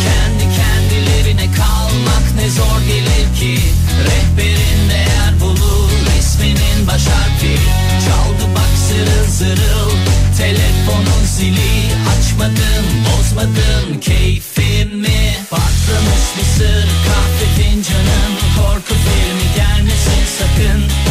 Kendi 0.03 0.45
kendilerine 0.57 1.51
kalmak 1.55 2.25
ne 2.35 2.49
zor 2.49 2.81
gelir 2.87 3.39
ki. 3.39 3.59
Rehberin 4.05 4.89
değer 4.89 5.39
bulur 5.41 5.91
isminin 6.19 6.87
baş 6.87 7.07
harfi 7.07 7.57
çaldı 8.05 8.45
bak 8.55 8.73
zırıl 8.87 9.29
zırıl 9.29 9.91
telefonun 10.37 11.25
zili. 11.37 11.73
Açmadım 12.13 12.85
bozmadım 13.05 13.99
keyfimi 14.01 15.35
patlamış 15.49 16.25
mısır 16.37 16.87
kahve 17.07 17.63
fincanım 17.63 18.33
korku 18.57 18.93
filmi 18.93 19.55
gelmesin 19.55 20.23
sakın 20.37 21.02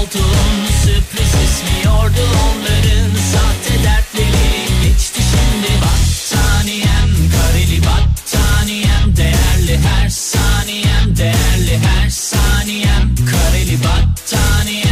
koltuğun 0.00 0.66
sürpriz 0.82 1.34
ismiyordu 1.44 2.20
onların 2.46 3.10
sahte 3.32 3.84
dertleri. 3.84 4.84
Geçti 4.84 5.20
şimdi 5.30 5.72
battaniyem 5.82 7.10
kareli 7.36 7.80
battaniyem 7.82 9.16
değerli 9.16 9.78
her 9.78 10.08
saniyem 10.08 11.16
değerli 11.16 11.78
her 11.78 12.10
saniyem. 12.10 13.14
Kareli 13.30 13.78
battaniyem 13.84 14.89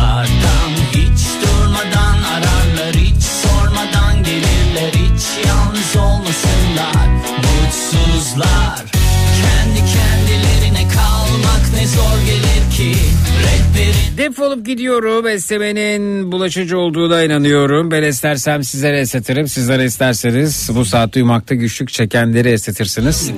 insanlardan 0.00 0.39
Defolup 14.20 14.66
gidiyorum. 14.66 15.26
Esnemenin 15.26 16.32
bulaşıcı 16.32 16.78
olduğuna 16.78 17.22
inanıyorum. 17.22 17.90
Ben 17.90 18.02
istersem 18.02 18.64
sizlere 18.64 19.00
esnetirim. 19.00 19.48
Sizler 19.48 19.78
isterseniz 19.78 20.70
bu 20.74 20.84
saat 20.84 21.14
duymakta 21.14 21.54
güçlük 21.54 21.88
çekenleri 21.88 22.48
esnetirsiniz. 22.48 23.30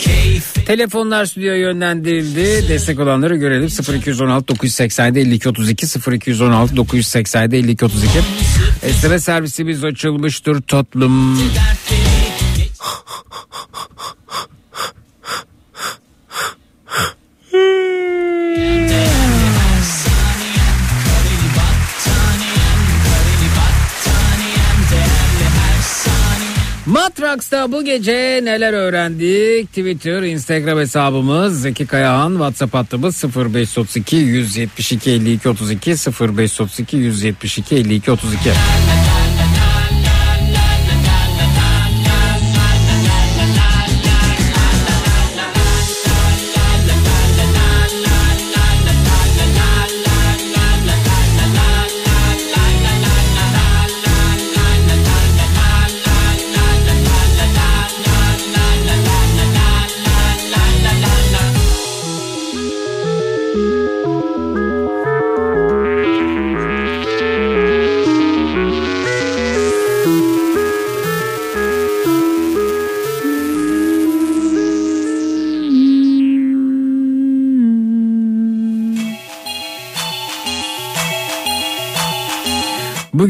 Telefonlar 0.66 1.24
stüdyoya 1.24 1.56
yönlendirildi. 1.56 2.68
Destek 2.68 3.00
olanları 3.00 3.36
görelim. 3.36 3.68
0216 3.94 4.48
987 4.48 5.18
52 5.18 5.48
32 5.48 5.86
0216 6.10 6.76
987 6.76 7.56
52 7.56 7.84
32. 7.84 8.08
Esneme 8.82 9.18
servisimiz 9.18 9.84
açılmıştır 9.84 10.62
tatlım. 10.62 11.38
Matraks'ta 26.92 27.72
bu 27.72 27.84
gece 27.84 28.40
neler 28.44 28.72
öğrendik? 28.72 29.68
Twitter, 29.68 30.22
Instagram 30.22 30.78
hesabımız 30.78 31.60
Zeki 31.62 31.86
Kayahan, 31.86 32.30
WhatsApp 32.30 32.74
hattımız 32.74 33.24
0532 33.24 34.16
172 34.16 35.10
52 35.10 35.48
32 35.48 35.90
0532 35.90 36.96
172 36.96 37.76
52 37.76 38.10
32. 38.10 38.50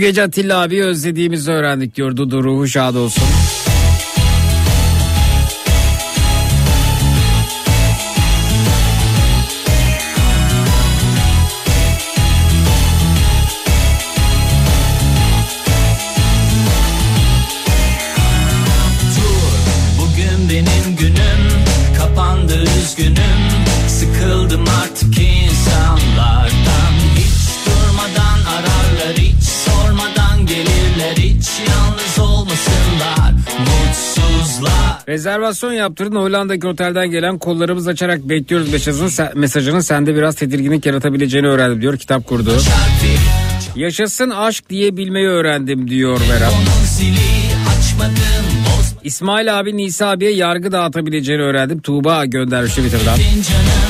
gece 0.02 0.22
Atilla 0.22 0.62
abi 0.62 0.82
özlediğimizi 0.84 1.50
öğrendik 1.50 1.96
diyor 1.96 2.16
Dudu 2.16 2.44
ruhu 2.44 2.68
şad 2.68 2.94
olsun. 2.94 3.24
Rezervasyon 35.08 35.72
yaptırdın 35.72 36.16
Hollanda'daki 36.16 36.66
otelden 36.66 37.10
gelen 37.10 37.38
kollarımız 37.38 37.88
açarak 37.88 38.28
bekliyoruz 38.28 38.72
mesajının, 38.72 39.10
mesajının 39.34 39.80
sende 39.80 40.14
biraz 40.14 40.34
tedirginlik 40.34 40.86
yaratabileceğini 40.86 41.46
öğrendim 41.46 41.80
diyor 41.80 41.98
kitap 41.98 42.26
kurdu. 42.26 42.52
Yaşasın 43.76 44.30
aşk 44.30 44.70
diyebilmeyi 44.70 45.26
öğrendim 45.26 45.90
diyor 45.90 46.20
Berat. 46.30 46.52
İsmail 49.04 49.58
abi 49.58 49.76
Nisa 49.76 50.08
abiye 50.08 50.30
yargı 50.30 50.72
dağıtabileceğini 50.72 51.42
öğrendim. 51.42 51.80
Tuğba 51.80 52.24
göndermiş 52.24 52.74
Twitter'dan. 52.74 53.16
Fincanım 53.16 53.81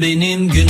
benim 0.00 0.48
günüm. 0.48 0.68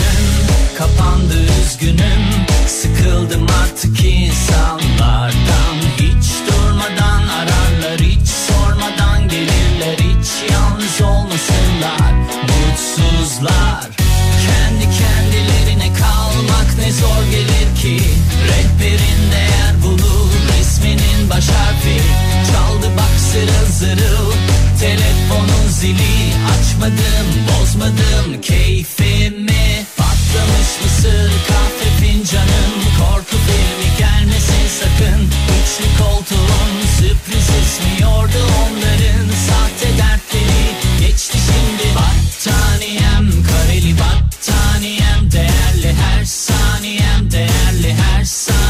Kapandı 0.78 1.34
üzgünüm. 1.60 2.24
Sıkıldım 2.66 3.46
artık 3.62 4.04
insanlardan. 4.04 5.76
Hiç 5.96 6.26
durmadan 6.46 7.22
ararlar 7.28 8.00
Hiç 8.00 8.28
sormadan 8.28 9.28
gelirler. 9.28 9.96
Hiç 9.98 10.52
yalnız 10.52 11.00
olmasınlar. 11.00 12.12
Mutsuzlar. 12.42 13.90
Kendi 14.46 14.84
kendilerine 14.98 15.92
kalmak 15.94 16.78
ne 16.78 16.92
zor 16.92 17.24
gelir 17.30 17.82
ki. 17.82 18.04
Rehberin 18.48 19.32
değer 19.32 19.82
bulur 19.82 20.30
Resminin 20.58 21.30
baş 21.30 21.48
harfi. 21.48 22.00
Çaldı 22.52 22.86
bak 22.96 23.20
zırıl 23.32 23.72
zırıl 23.72 24.32
Telefonun 24.80 25.68
zili. 25.68 26.34
Açmadım 26.54 27.26
bozmadım 27.48 28.40
keyfimi 28.42 29.03
Mısır 30.82 31.30
kahve 31.48 31.88
fincanım 32.00 32.72
Korku 32.98 33.36
filmi 33.46 33.98
gelmesin 33.98 34.68
sakın. 34.80 35.20
Üçlü 35.56 35.86
koltuğun 35.98 36.72
sürpriz 36.98 37.48
ismiyordu 37.62 38.40
onların. 38.62 39.28
Sahte 39.48 39.98
dertleri 39.98 40.64
geçti 41.00 41.38
şimdi 41.38 41.94
Battaniyem. 41.94 43.44
Kareli 43.46 43.94
battaniyem 43.98 45.32
Değerli 45.32 45.94
her 45.94 46.24
saniyem 46.24 47.30
değerli 47.30 47.94
her 47.94 48.24
saniyem 48.24 48.63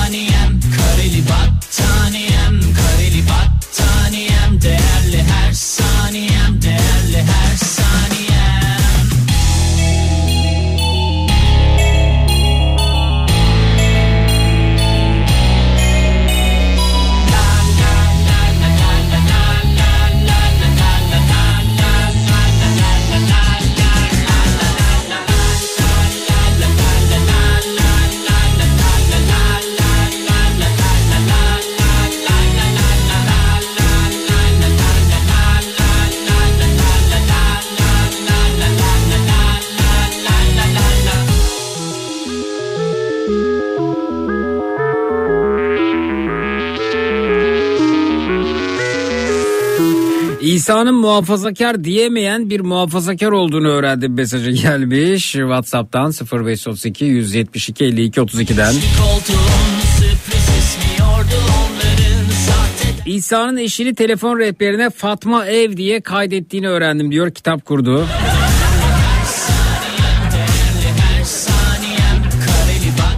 İsa'nın 50.65 50.95
muhafazakar 50.95 51.85
diyemeyen 51.85 52.51
bir 52.51 52.61
muhafazakar 52.61 53.33
olduğunu 53.33 53.69
öğrendim 53.69 54.15
mesajı 54.15 54.51
gelmiş. 54.51 55.33
Whatsapp'tan 55.33 56.13
0532 56.33 57.05
172 57.05 57.85
52 57.85 58.21
32'den. 58.21 58.75
Koltuğun 58.75 59.81
sürpriz 59.99 60.49
ismiyordu 60.59 61.37
onların 61.59 62.31
Sahte 62.47 63.11
İsa'nın 63.11 63.57
eşini 63.57 63.95
telefon 63.95 64.39
rehberine 64.39 64.91
Fatma 64.91 65.47
Ev 65.47 65.77
diye 65.77 66.01
kaydettiğini 66.01 66.69
öğrendim 66.69 67.13
diyor 67.13 67.31
kitap 67.31 67.65
kurdu. 67.65 68.07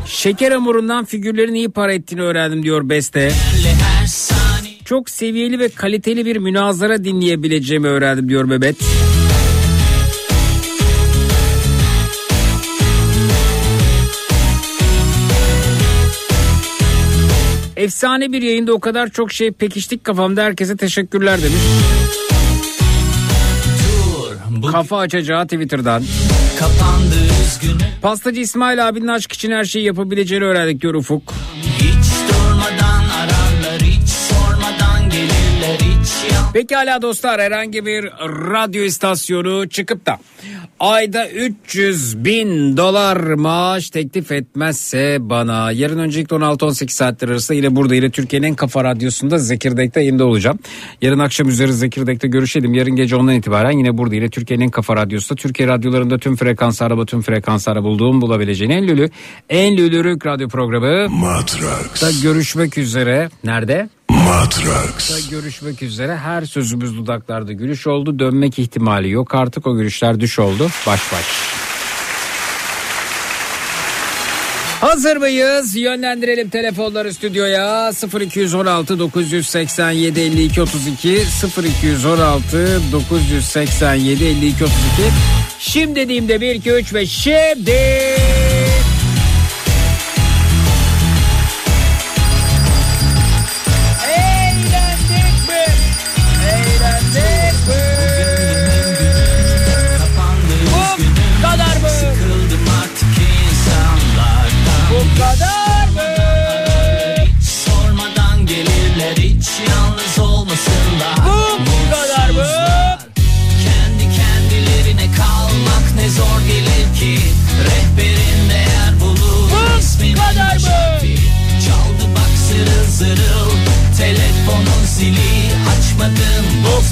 Şeker 0.07 0.53
hamurundan 0.53 1.05
figürlerin 1.05 1.55
iyi 1.55 1.69
para 1.69 1.93
ettiğini 1.93 2.23
öğrendim 2.23 2.63
diyor 2.63 2.89
Beste. 2.89 3.31
her 3.31 3.96
Çok 4.87 5.11
seviyeli 5.11 5.59
ve 5.59 5.69
kaliteli 5.69 6.27
bir 6.27 6.37
münazara 6.37 7.05
dinleyebileceğimi 7.05 7.87
öğrendim 7.87 8.29
diyor 8.29 8.45
Mehmet. 8.45 8.77
Efsane 17.77 18.33
bir 18.33 18.43
yayında 18.43 18.73
o 18.73 18.81
kadar 18.81 19.09
çok 19.09 19.33
şey 19.33 19.51
pekiştik 19.53 20.05
kafamda 20.05 20.43
herkese 20.43 20.77
teşekkürler 20.77 21.39
demiş. 21.43 21.63
Kafa 24.73 24.99
açacağı 24.99 25.45
Twitter'dan. 25.45 26.03
kapandı 26.59 27.15
üzgünüm 27.47 27.79
Pastacı 28.03 28.41
İsmail 28.41 28.89
abinin 28.89 29.09
aşk 29.09 29.33
için 29.33 29.51
her 29.51 29.65
şeyi 29.65 29.85
yapabileceğini 29.85 30.45
öğrendik 30.45 30.83
diyor 30.83 30.95
Ufuk. 30.95 31.35
Pekala 36.57 37.03
dostlar 37.03 37.41
herhangi 37.41 37.87
bir 37.87 38.05
radyo 38.53 38.83
istasyonu 38.83 39.69
çıkıp 39.69 40.07
da 40.07 40.19
ayda 40.81 41.29
300 41.31 42.25
bin 42.25 42.77
dolar 42.77 43.17
maaş 43.17 43.91
teklif 43.91 44.33
etmezse 44.33 45.17
bana 45.21 45.73
yarın 45.73 45.99
öncelikle 45.99 46.37
16-18 46.37 46.89
saatler 46.91 47.29
arasında 47.29 47.57
yine 47.57 47.77
burada 47.77 47.95
yine 47.95 48.11
Türkiye'nin 48.11 48.47
en 48.47 48.55
kafa 48.55 48.85
radyosunda 48.85 49.39
Zekirdek'te 49.39 50.01
yayında 50.01 50.25
olacağım. 50.25 50.59
Yarın 51.03 51.19
akşam 51.19 51.49
üzeri 51.49 51.73
Zekirdek'te 51.73 52.29
görüşelim. 52.29 52.75
Yarın 52.75 52.97
gece 52.97 53.17
ondan 53.17 53.35
itibaren 53.35 53.79
yine 53.79 53.99
burada 53.99 54.15
yine 54.15 54.31
Türkiye'nin 54.31 54.65
en 54.65 54.71
kafa 54.71 54.97
radyosunda 54.97 55.41
Türkiye 55.41 55.69
radyolarında 55.69 56.19
tüm 56.19 56.37
frekans 56.37 56.83
araba 56.83 57.07
tüm 57.07 57.23
frekanslara 57.23 57.83
bulduğum 57.83 58.21
bulabileceğin 58.21 58.71
en 58.71 58.89
lülü 58.89 59.11
en 59.51 59.77
lülürük 59.77 60.27
radyo 60.27 60.49
programı 60.49 61.09
Matrax. 61.09 62.03
da 62.03 62.11
görüşmek 62.23 62.79
üzere. 62.79 63.29
Nerede? 63.45 63.89
Matrax. 64.27 65.29
Görüşmek 65.31 65.83
üzere. 65.83 66.17
Her 66.17 66.43
sözümüz 66.43 66.97
dudaklarda 66.97 67.53
gülüş 67.53 67.87
oldu. 67.87 68.19
Dönmek 68.19 68.59
ihtimali 68.59 69.11
yok 69.11 69.35
artık. 69.35 69.67
O 69.67 69.77
gülüşler 69.77 70.21
düş 70.21 70.39
oldu. 70.39 70.69
Baş 70.87 71.13
baş. 71.13 71.25
Hazır 74.81 75.17
mıyız? 75.17 75.77
Yönlendirelim 75.77 76.49
telefonları 76.49 77.15
stüdyoya. 77.15 77.93
0216 78.21 78.99
987 78.99 80.21
52 80.21 80.63
32 80.63 81.23
0216 81.83 82.81
987 82.93 84.25
52 84.25 84.65
32 84.65 84.77
Şimdi 85.59 85.97
dediğimde 85.97 86.41
1 86.41 86.55
2 86.55 86.71
3 86.71 86.95
ve 86.95 87.07
şimdi 87.07 87.73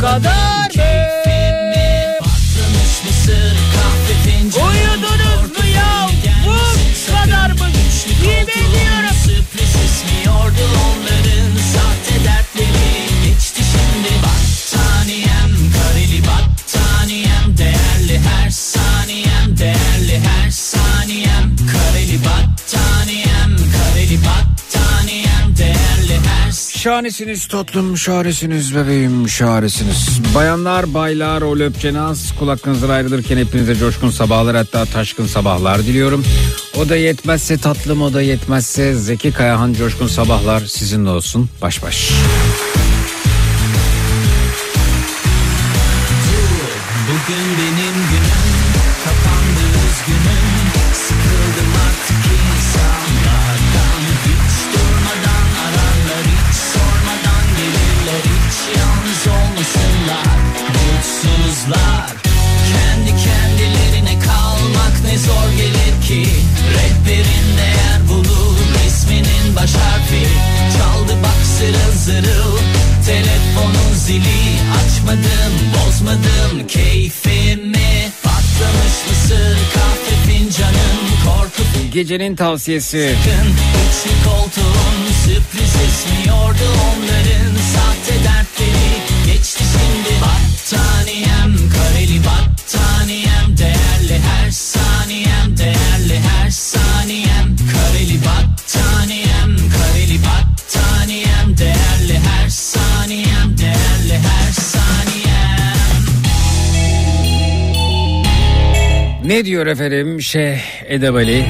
kadar 0.01 0.34
Şahanesiniz 26.85 27.47
tatlım, 27.47 27.99
şahanesiniz 27.99 28.77
bebeğim, 28.77 29.29
şahanesiniz. 29.29 30.21
Bayanlar, 30.35 30.95
baylar, 30.95 31.43
o 31.43 31.59
löpçenaz 31.59 32.33
kulaklarınızdan 32.39 32.89
ayrılırken 32.89 33.37
hepinize 33.37 33.75
coşkun 33.75 34.11
sabahlar 34.11 34.57
hatta 34.57 34.85
taşkın 34.85 35.27
sabahlar 35.27 35.79
diliyorum. 35.79 36.25
O 36.79 36.89
da 36.89 36.97
yetmezse 36.97 37.59
tatlım, 37.59 38.03
o 38.03 38.13
da 38.13 38.23
yetmezse 38.23 38.95
Zeki 38.95 39.33
Kayahan 39.33 39.73
coşkun 39.73 40.07
sabahlar 40.07 40.61
sizinle 40.61 41.11
olsun. 41.11 41.51
Baş 41.63 41.83
baş. 41.83 42.13
Geçti 89.27 89.65
şimdi 89.73 90.21
battaniyem 90.21 91.71
kareli 91.71 92.21
battaniyem 92.25 93.59
Değerli 93.59 94.19
her 94.19 94.51
saniyem 94.51 95.59
değerli 95.59 96.21
her 96.21 96.51
saniyem 96.51 97.57
Kareli 97.73 98.19
battaniyem 98.25 99.57
kareli 99.57 100.19
battaniyem 100.19 101.59
Değerli 101.59 102.19
her 102.19 102.49
saniyem 102.49 103.59
değerli 103.59 104.19
her 104.19 104.53
saniyem 104.53 106.05
Ne 109.25 109.45
diyor 109.45 109.67
efendim 109.67 110.23
Şeyh 110.23 110.59
Edebali? 110.89 111.45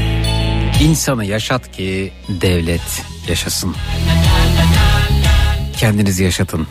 İnsanı 0.84 1.24
yaşat 1.24 1.72
ki 1.72 2.12
devlet 2.28 3.02
yaşasın. 3.28 3.74
Kendinizi 5.76 6.24
yaşatın. 6.24 6.66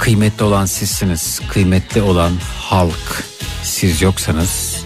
Kıymetli 0.00 0.44
olan 0.44 0.66
sizsiniz. 0.66 1.40
Kıymetli 1.48 2.02
olan 2.02 2.32
halk. 2.58 3.24
Siz 3.62 4.02
yoksanız 4.02 4.84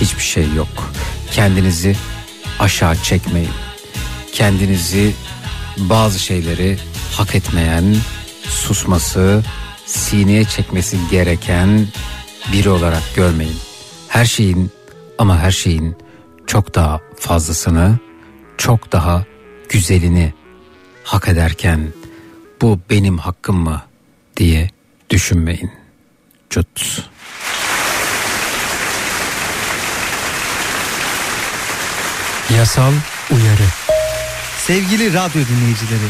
hiçbir 0.00 0.22
şey 0.22 0.52
yok. 0.52 0.92
Kendinizi 1.32 1.96
aşağı 2.58 2.96
çekmeyin. 2.96 3.50
Kendinizi 4.32 5.14
bazı 5.76 6.18
şeyleri 6.18 6.78
hak 7.12 7.34
etmeyen, 7.34 7.96
susması, 8.48 9.42
sineye 9.86 10.44
çekmesi 10.44 10.96
gereken 11.10 11.86
biri 12.52 12.70
olarak 12.70 13.02
görmeyin. 13.16 13.56
Her 14.08 14.24
şeyin 14.24 14.70
ama 15.18 15.38
her 15.38 15.50
şeyin 15.50 16.03
çok 16.46 16.74
daha 16.74 17.00
fazlasını, 17.18 17.98
çok 18.58 18.92
daha 18.92 19.24
güzelini 19.68 20.32
hak 21.04 21.28
ederken 21.28 21.92
bu 22.62 22.80
benim 22.90 23.18
hakkım 23.18 23.56
mı 23.56 23.82
diye 24.36 24.70
düşünmeyin. 25.10 25.70
Cut. 26.50 27.08
Yasal 32.56 32.92
uyarı. 33.30 33.66
Sevgili 34.58 35.12
radyo 35.12 35.42
dinleyicileri, 35.48 36.08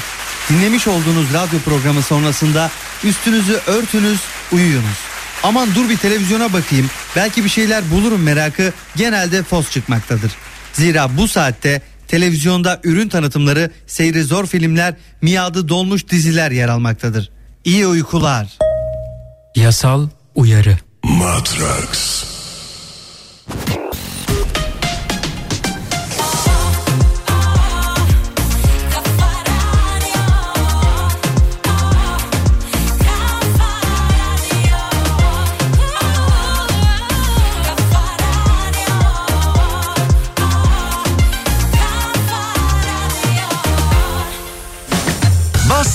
dinlemiş 0.50 0.88
olduğunuz 0.88 1.34
radyo 1.34 1.58
programı 1.58 2.02
sonrasında 2.02 2.70
üstünüzü 3.04 3.60
örtünüz, 3.67 4.20
uyuyunuz. 4.52 5.13
Aman 5.44 5.74
dur 5.74 5.88
bir 5.90 5.96
televizyona 5.96 6.52
bakayım, 6.52 6.90
belki 7.16 7.44
bir 7.44 7.48
şeyler 7.48 7.90
bulurum 7.90 8.22
merakı 8.22 8.72
genelde 8.96 9.42
fos 9.42 9.70
çıkmaktadır. 9.70 10.32
Zira 10.72 11.16
bu 11.16 11.28
saatte 11.28 11.82
televizyonda 12.08 12.80
ürün 12.84 13.08
tanıtımları, 13.08 13.70
seyri 13.86 14.24
zor 14.24 14.46
filmler, 14.46 14.94
miadı 15.22 15.68
dolmuş 15.68 16.08
diziler 16.08 16.50
yer 16.50 16.68
almaktadır. 16.68 17.30
İyi 17.64 17.86
uykular. 17.86 18.58
Yasal 19.56 20.08
uyarı. 20.34 20.78
Matrax. 21.04 22.24